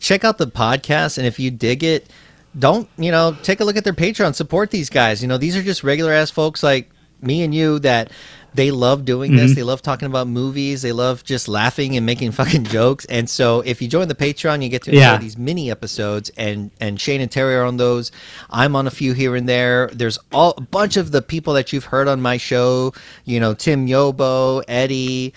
check 0.00 0.24
out 0.24 0.38
the 0.38 0.48
podcast. 0.48 1.16
And 1.16 1.26
if 1.28 1.38
you 1.38 1.52
dig 1.52 1.84
it, 1.84 2.10
don't 2.58 2.88
you 2.98 3.10
know 3.10 3.36
take 3.42 3.60
a 3.60 3.64
look 3.64 3.76
at 3.76 3.84
their 3.84 3.94
Patreon. 3.94 4.34
Support 4.34 4.70
these 4.72 4.90
guys. 4.90 5.22
You 5.22 5.28
know 5.28 5.38
these 5.38 5.56
are 5.56 5.62
just 5.62 5.84
regular 5.84 6.12
ass 6.12 6.30
folks 6.30 6.62
like 6.62 6.90
me 7.22 7.42
and 7.44 7.54
you 7.54 7.78
that 7.78 8.10
they 8.54 8.70
love 8.70 9.04
doing 9.04 9.30
Mm-hmm. 9.32 9.36
this. 9.38 9.54
They 9.54 9.62
love 9.62 9.82
talking 9.82 10.06
about 10.06 10.26
movies. 10.28 10.82
They 10.82 10.92
love 10.92 11.24
just 11.24 11.48
laughing 11.48 11.96
and 11.96 12.04
making 12.04 12.32
fucking 12.40 12.64
jokes. 12.64 13.04
And 13.06 13.28
so 13.28 13.60
if 13.60 13.80
you 13.80 13.88
join 13.88 14.08
the 14.08 14.14
Patreon, 14.14 14.62
you 14.62 14.68
get 14.68 14.82
to 14.82 14.90
enjoy 14.90 15.00
Yeah. 15.00 15.16
these 15.18 15.38
mini 15.38 15.70
episodes 15.70 16.30
and 16.36 16.70
and 16.80 17.00
Shane 17.00 17.20
and 17.20 17.30
Terry 17.30 17.54
are 17.56 17.64
on 17.64 17.76
those. 17.78 18.10
I'm 18.50 18.76
on 18.76 18.86
a 18.86 18.90
few 18.90 19.12
here 19.14 19.34
and 19.36 19.48
there. 19.48 19.88
There's 19.92 20.18
all 20.32 20.54
a 20.56 20.60
bunch 20.60 20.96
of 20.96 21.12
the 21.12 21.22
people 21.22 21.54
that 21.54 21.72
you've 21.72 21.84
heard 21.86 22.08
on 22.08 22.20
my 22.20 22.36
show. 22.36 22.92
You 23.24 23.40
know, 23.40 23.54
Tim 23.54 23.86
Yobo, 23.86 24.62
Eddie, 24.68 25.32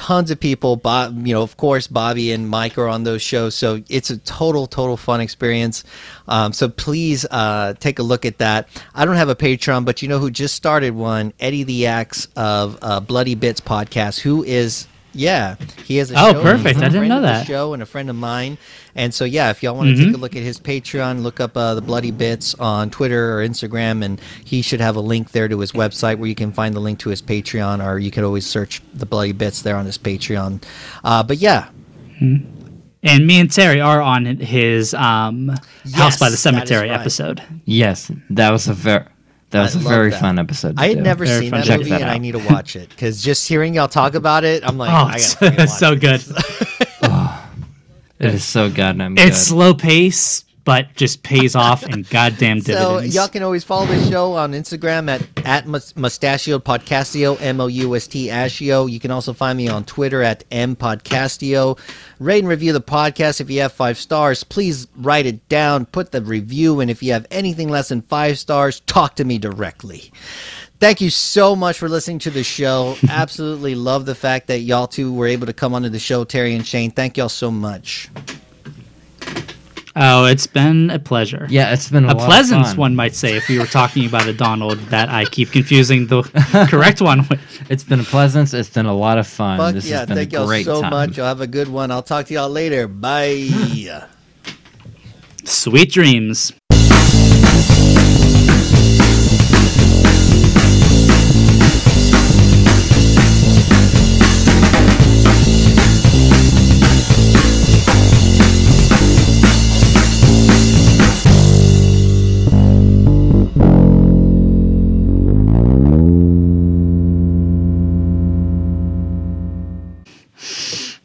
tons 0.00 0.30
of 0.30 0.40
people. 0.40 0.76
Bob, 0.76 1.26
you 1.26 1.34
know, 1.34 1.42
of 1.42 1.58
course, 1.58 1.86
Bobby 1.86 2.32
and 2.32 2.48
Mike 2.48 2.78
are 2.78 2.88
on 2.88 3.04
those 3.04 3.20
shows. 3.20 3.54
So 3.54 3.82
it's 3.90 4.08
a 4.08 4.16
total, 4.16 4.66
total 4.66 4.96
fun 4.96 5.20
experience. 5.20 5.84
Um, 6.26 6.54
so 6.54 6.70
please 6.70 7.26
uh, 7.30 7.74
take 7.80 7.98
a 7.98 8.02
look 8.02 8.24
at 8.24 8.38
that. 8.38 8.68
I 8.94 9.04
don't 9.04 9.16
have 9.16 9.28
a 9.28 9.36
Patreon, 9.36 9.84
but 9.84 10.00
you 10.00 10.08
know 10.08 10.18
who 10.18 10.30
just 10.30 10.54
started 10.54 10.94
one? 10.94 11.34
Eddie 11.38 11.64
the 11.64 11.86
Axe 11.86 12.28
of 12.34 12.78
uh, 12.80 13.00
Bloody 13.00 13.34
Bits 13.34 13.60
podcast, 13.60 14.20
who 14.20 14.42
is. 14.42 14.86
Yeah, 15.12 15.56
he 15.84 15.96
has 15.96 16.10
a 16.12 16.14
Oh, 16.16 16.32
show. 16.32 16.42
perfect. 16.42 16.76
He's 16.76 16.82
a 16.82 16.86
I 16.86 16.88
didn't 16.88 17.08
know 17.08 17.20
that. 17.22 17.46
show 17.46 17.72
and 17.74 17.82
a 17.82 17.86
friend 17.86 18.08
of 18.10 18.16
mine. 18.16 18.58
And 18.94 19.12
so, 19.12 19.24
yeah, 19.24 19.50
if 19.50 19.62
y'all 19.62 19.74
want 19.76 19.88
to 19.88 19.94
Mm-hmm. 19.94 20.04
take 20.12 20.14
a 20.14 20.20
look 20.20 20.36
at 20.36 20.42
his 20.42 20.58
Patreon, 20.60 21.22
look 21.22 21.40
up 21.40 21.56
uh, 21.56 21.74
the 21.74 21.80
Bloody 21.80 22.10
Bits 22.12 22.54
on 22.56 22.90
Twitter 22.90 23.36
or 23.38 23.44
Instagram, 23.46 24.04
and 24.04 24.20
he 24.44 24.62
should 24.62 24.80
have 24.80 24.96
a 24.96 25.00
link 25.00 25.32
there 25.32 25.48
to 25.48 25.58
his 25.58 25.72
website 25.72 26.18
where 26.18 26.28
you 26.28 26.34
can 26.34 26.52
find 26.52 26.74
the 26.74 26.80
link 26.80 26.98
to 27.00 27.08
his 27.10 27.22
Patreon, 27.22 27.84
or 27.84 27.98
you 27.98 28.10
could 28.10 28.24
always 28.24 28.46
search 28.46 28.82
the 28.94 29.06
Bloody 29.06 29.32
Bits 29.32 29.62
there 29.62 29.76
on 29.76 29.84
his 29.86 29.98
Patreon. 29.98 30.62
Uh, 31.02 31.22
but 31.22 31.38
yeah, 31.38 31.68
and 32.20 33.26
me 33.26 33.40
and 33.40 33.50
Terry 33.50 33.80
are 33.80 34.00
on 34.02 34.26
his 34.26 34.92
um, 34.94 35.50
House 35.94 36.18
by 36.18 36.28
the 36.30 36.36
Cemetery 36.36 36.88
right. 36.90 37.00
episode. 37.00 37.42
Yes, 37.64 38.10
that 38.30 38.50
was 38.50 38.68
a 38.68 38.74
very 38.74 39.04
that 39.50 39.62
was 39.62 39.76
I 39.76 39.80
a 39.80 39.82
very 39.82 40.10
that. 40.10 40.20
fun 40.20 40.38
episode. 40.38 40.74
I 40.78 40.88
had 40.88 40.98
do. 40.98 41.02
never 41.02 41.24
Very 41.26 41.40
seen 41.40 41.50
fun. 41.50 41.60
that 41.60 41.66
Check 41.66 41.78
movie, 41.78 41.90
that 41.90 42.02
and 42.02 42.10
I 42.10 42.18
need 42.18 42.32
to 42.32 42.38
watch 42.38 42.76
it 42.76 42.88
because 42.90 43.22
just 43.22 43.48
hearing 43.48 43.74
y'all 43.74 43.88
talk 43.88 44.14
about 44.14 44.44
it, 44.44 44.64
I'm 44.66 44.78
like, 44.78 44.90
Oh, 44.92 45.08
I 45.10 45.14
it's, 45.16 45.34
gotta 45.34 45.56
fucking 45.56 45.60
it's 45.64 45.72
watch 45.72 45.80
so 45.80 45.92
it. 45.92 46.00
good. 46.00 46.24
It 48.20 48.34
is 48.34 48.44
so 48.44 48.68
goddamn 48.70 49.16
It's 49.16 49.24
good. 49.24 49.34
slow 49.34 49.72
pace, 49.74 50.44
but 50.64 50.94
just 50.94 51.22
pays 51.22 51.54
off 51.54 51.82
and 51.82 52.08
goddamn 52.10 52.60
dividends. 52.60 53.14
So 53.14 53.20
y'all 53.20 53.28
can 53.28 53.42
always 53.42 53.64
follow 53.64 53.86
the 53.86 54.10
show 54.10 54.34
on 54.34 54.52
Instagram 54.52 55.08
at 55.08 55.46
at 55.46 55.66
Mus- 55.66 55.96
Mustachio 55.96 56.58
Podcastio 56.58 57.40
M 57.40 57.60
O 57.60 57.66
U 57.66 57.96
S 57.96 58.06
T 58.06 58.28
Ashio. 58.28 58.90
You 58.90 59.00
can 59.00 59.10
also 59.10 59.32
find 59.32 59.56
me 59.56 59.68
on 59.68 59.84
Twitter 59.84 60.22
at 60.22 60.44
M 60.50 60.76
Podcastio. 60.76 61.78
Rate 62.18 62.40
and 62.40 62.48
review 62.48 62.72
the 62.72 62.80
podcast 62.80 63.40
if 63.40 63.50
you 63.50 63.60
have 63.60 63.72
five 63.72 63.98
stars. 63.98 64.44
Please 64.44 64.86
write 64.96 65.26
it 65.26 65.48
down, 65.48 65.86
put 65.86 66.12
the 66.12 66.22
review, 66.22 66.80
and 66.80 66.90
if 66.90 67.02
you 67.02 67.12
have 67.12 67.26
anything 67.30 67.68
less 67.68 67.88
than 67.88 68.02
five 68.02 68.38
stars, 68.38 68.80
talk 68.80 69.16
to 69.16 69.24
me 69.24 69.38
directly. 69.38 70.12
Thank 70.80 71.02
you 71.02 71.10
so 71.10 71.54
much 71.54 71.78
for 71.78 71.90
listening 71.90 72.20
to 72.20 72.30
the 72.30 72.42
show. 72.42 72.96
Absolutely 73.08 73.74
love 73.74 74.06
the 74.06 74.14
fact 74.14 74.46
that 74.46 74.60
y'all 74.60 74.86
two 74.86 75.12
were 75.12 75.26
able 75.26 75.46
to 75.46 75.52
come 75.52 75.74
onto 75.74 75.90
the 75.90 75.98
show, 75.98 76.24
Terry 76.24 76.54
and 76.54 76.66
Shane. 76.66 76.90
Thank 76.90 77.18
y'all 77.18 77.28
so 77.28 77.50
much. 77.50 78.08
Oh, 79.96 80.24
it's 80.26 80.46
been 80.46 80.90
a 80.90 80.98
pleasure. 81.00 81.46
Yeah, 81.50 81.72
it's 81.72 81.90
been 81.90 82.04
a, 82.04 82.08
A 82.08 82.14
lot 82.14 82.18
of 82.18 82.24
pleasant 82.26 82.66
fun. 82.66 82.76
one 82.76 82.96
might 82.96 83.14
say 83.14 83.36
if 83.36 83.48
we 83.48 83.58
were 83.58 83.66
talking 83.66 84.06
about 84.06 84.28
a 84.28 84.32
Donald 84.32 84.78
that 84.90 85.08
I 85.08 85.24
keep 85.24 85.50
confusing 85.50 86.06
the 86.06 86.22
correct 86.70 87.00
one 87.00 87.26
with. 87.28 87.40
It's 87.68 87.82
been 87.82 87.98
a 88.00 88.04
pleasant. 88.04 88.54
It's 88.54 88.70
been 88.70 88.86
a 88.86 88.94
lot 88.94 89.18
of 89.18 89.26
fun. 89.26 89.58
Fuck 89.58 89.74
this 89.74 89.86
yeah, 89.88 89.98
has 90.00 90.06
been 90.08 90.16
thank 90.16 90.32
a 90.32 90.36
y'all 90.36 90.62
so 90.64 90.80
time. 90.82 90.90
much. 90.90 91.16
Y'all 91.16 91.26
have 91.26 91.40
a 91.40 91.46
good 91.46 91.68
one. 91.68 91.90
I'll 91.90 92.04
talk 92.04 92.26
to 92.26 92.34
y'all 92.34 92.48
later. 92.48 92.86
Bye. 92.86 93.48
Sweet 95.44 95.90
dreams. 95.90 96.52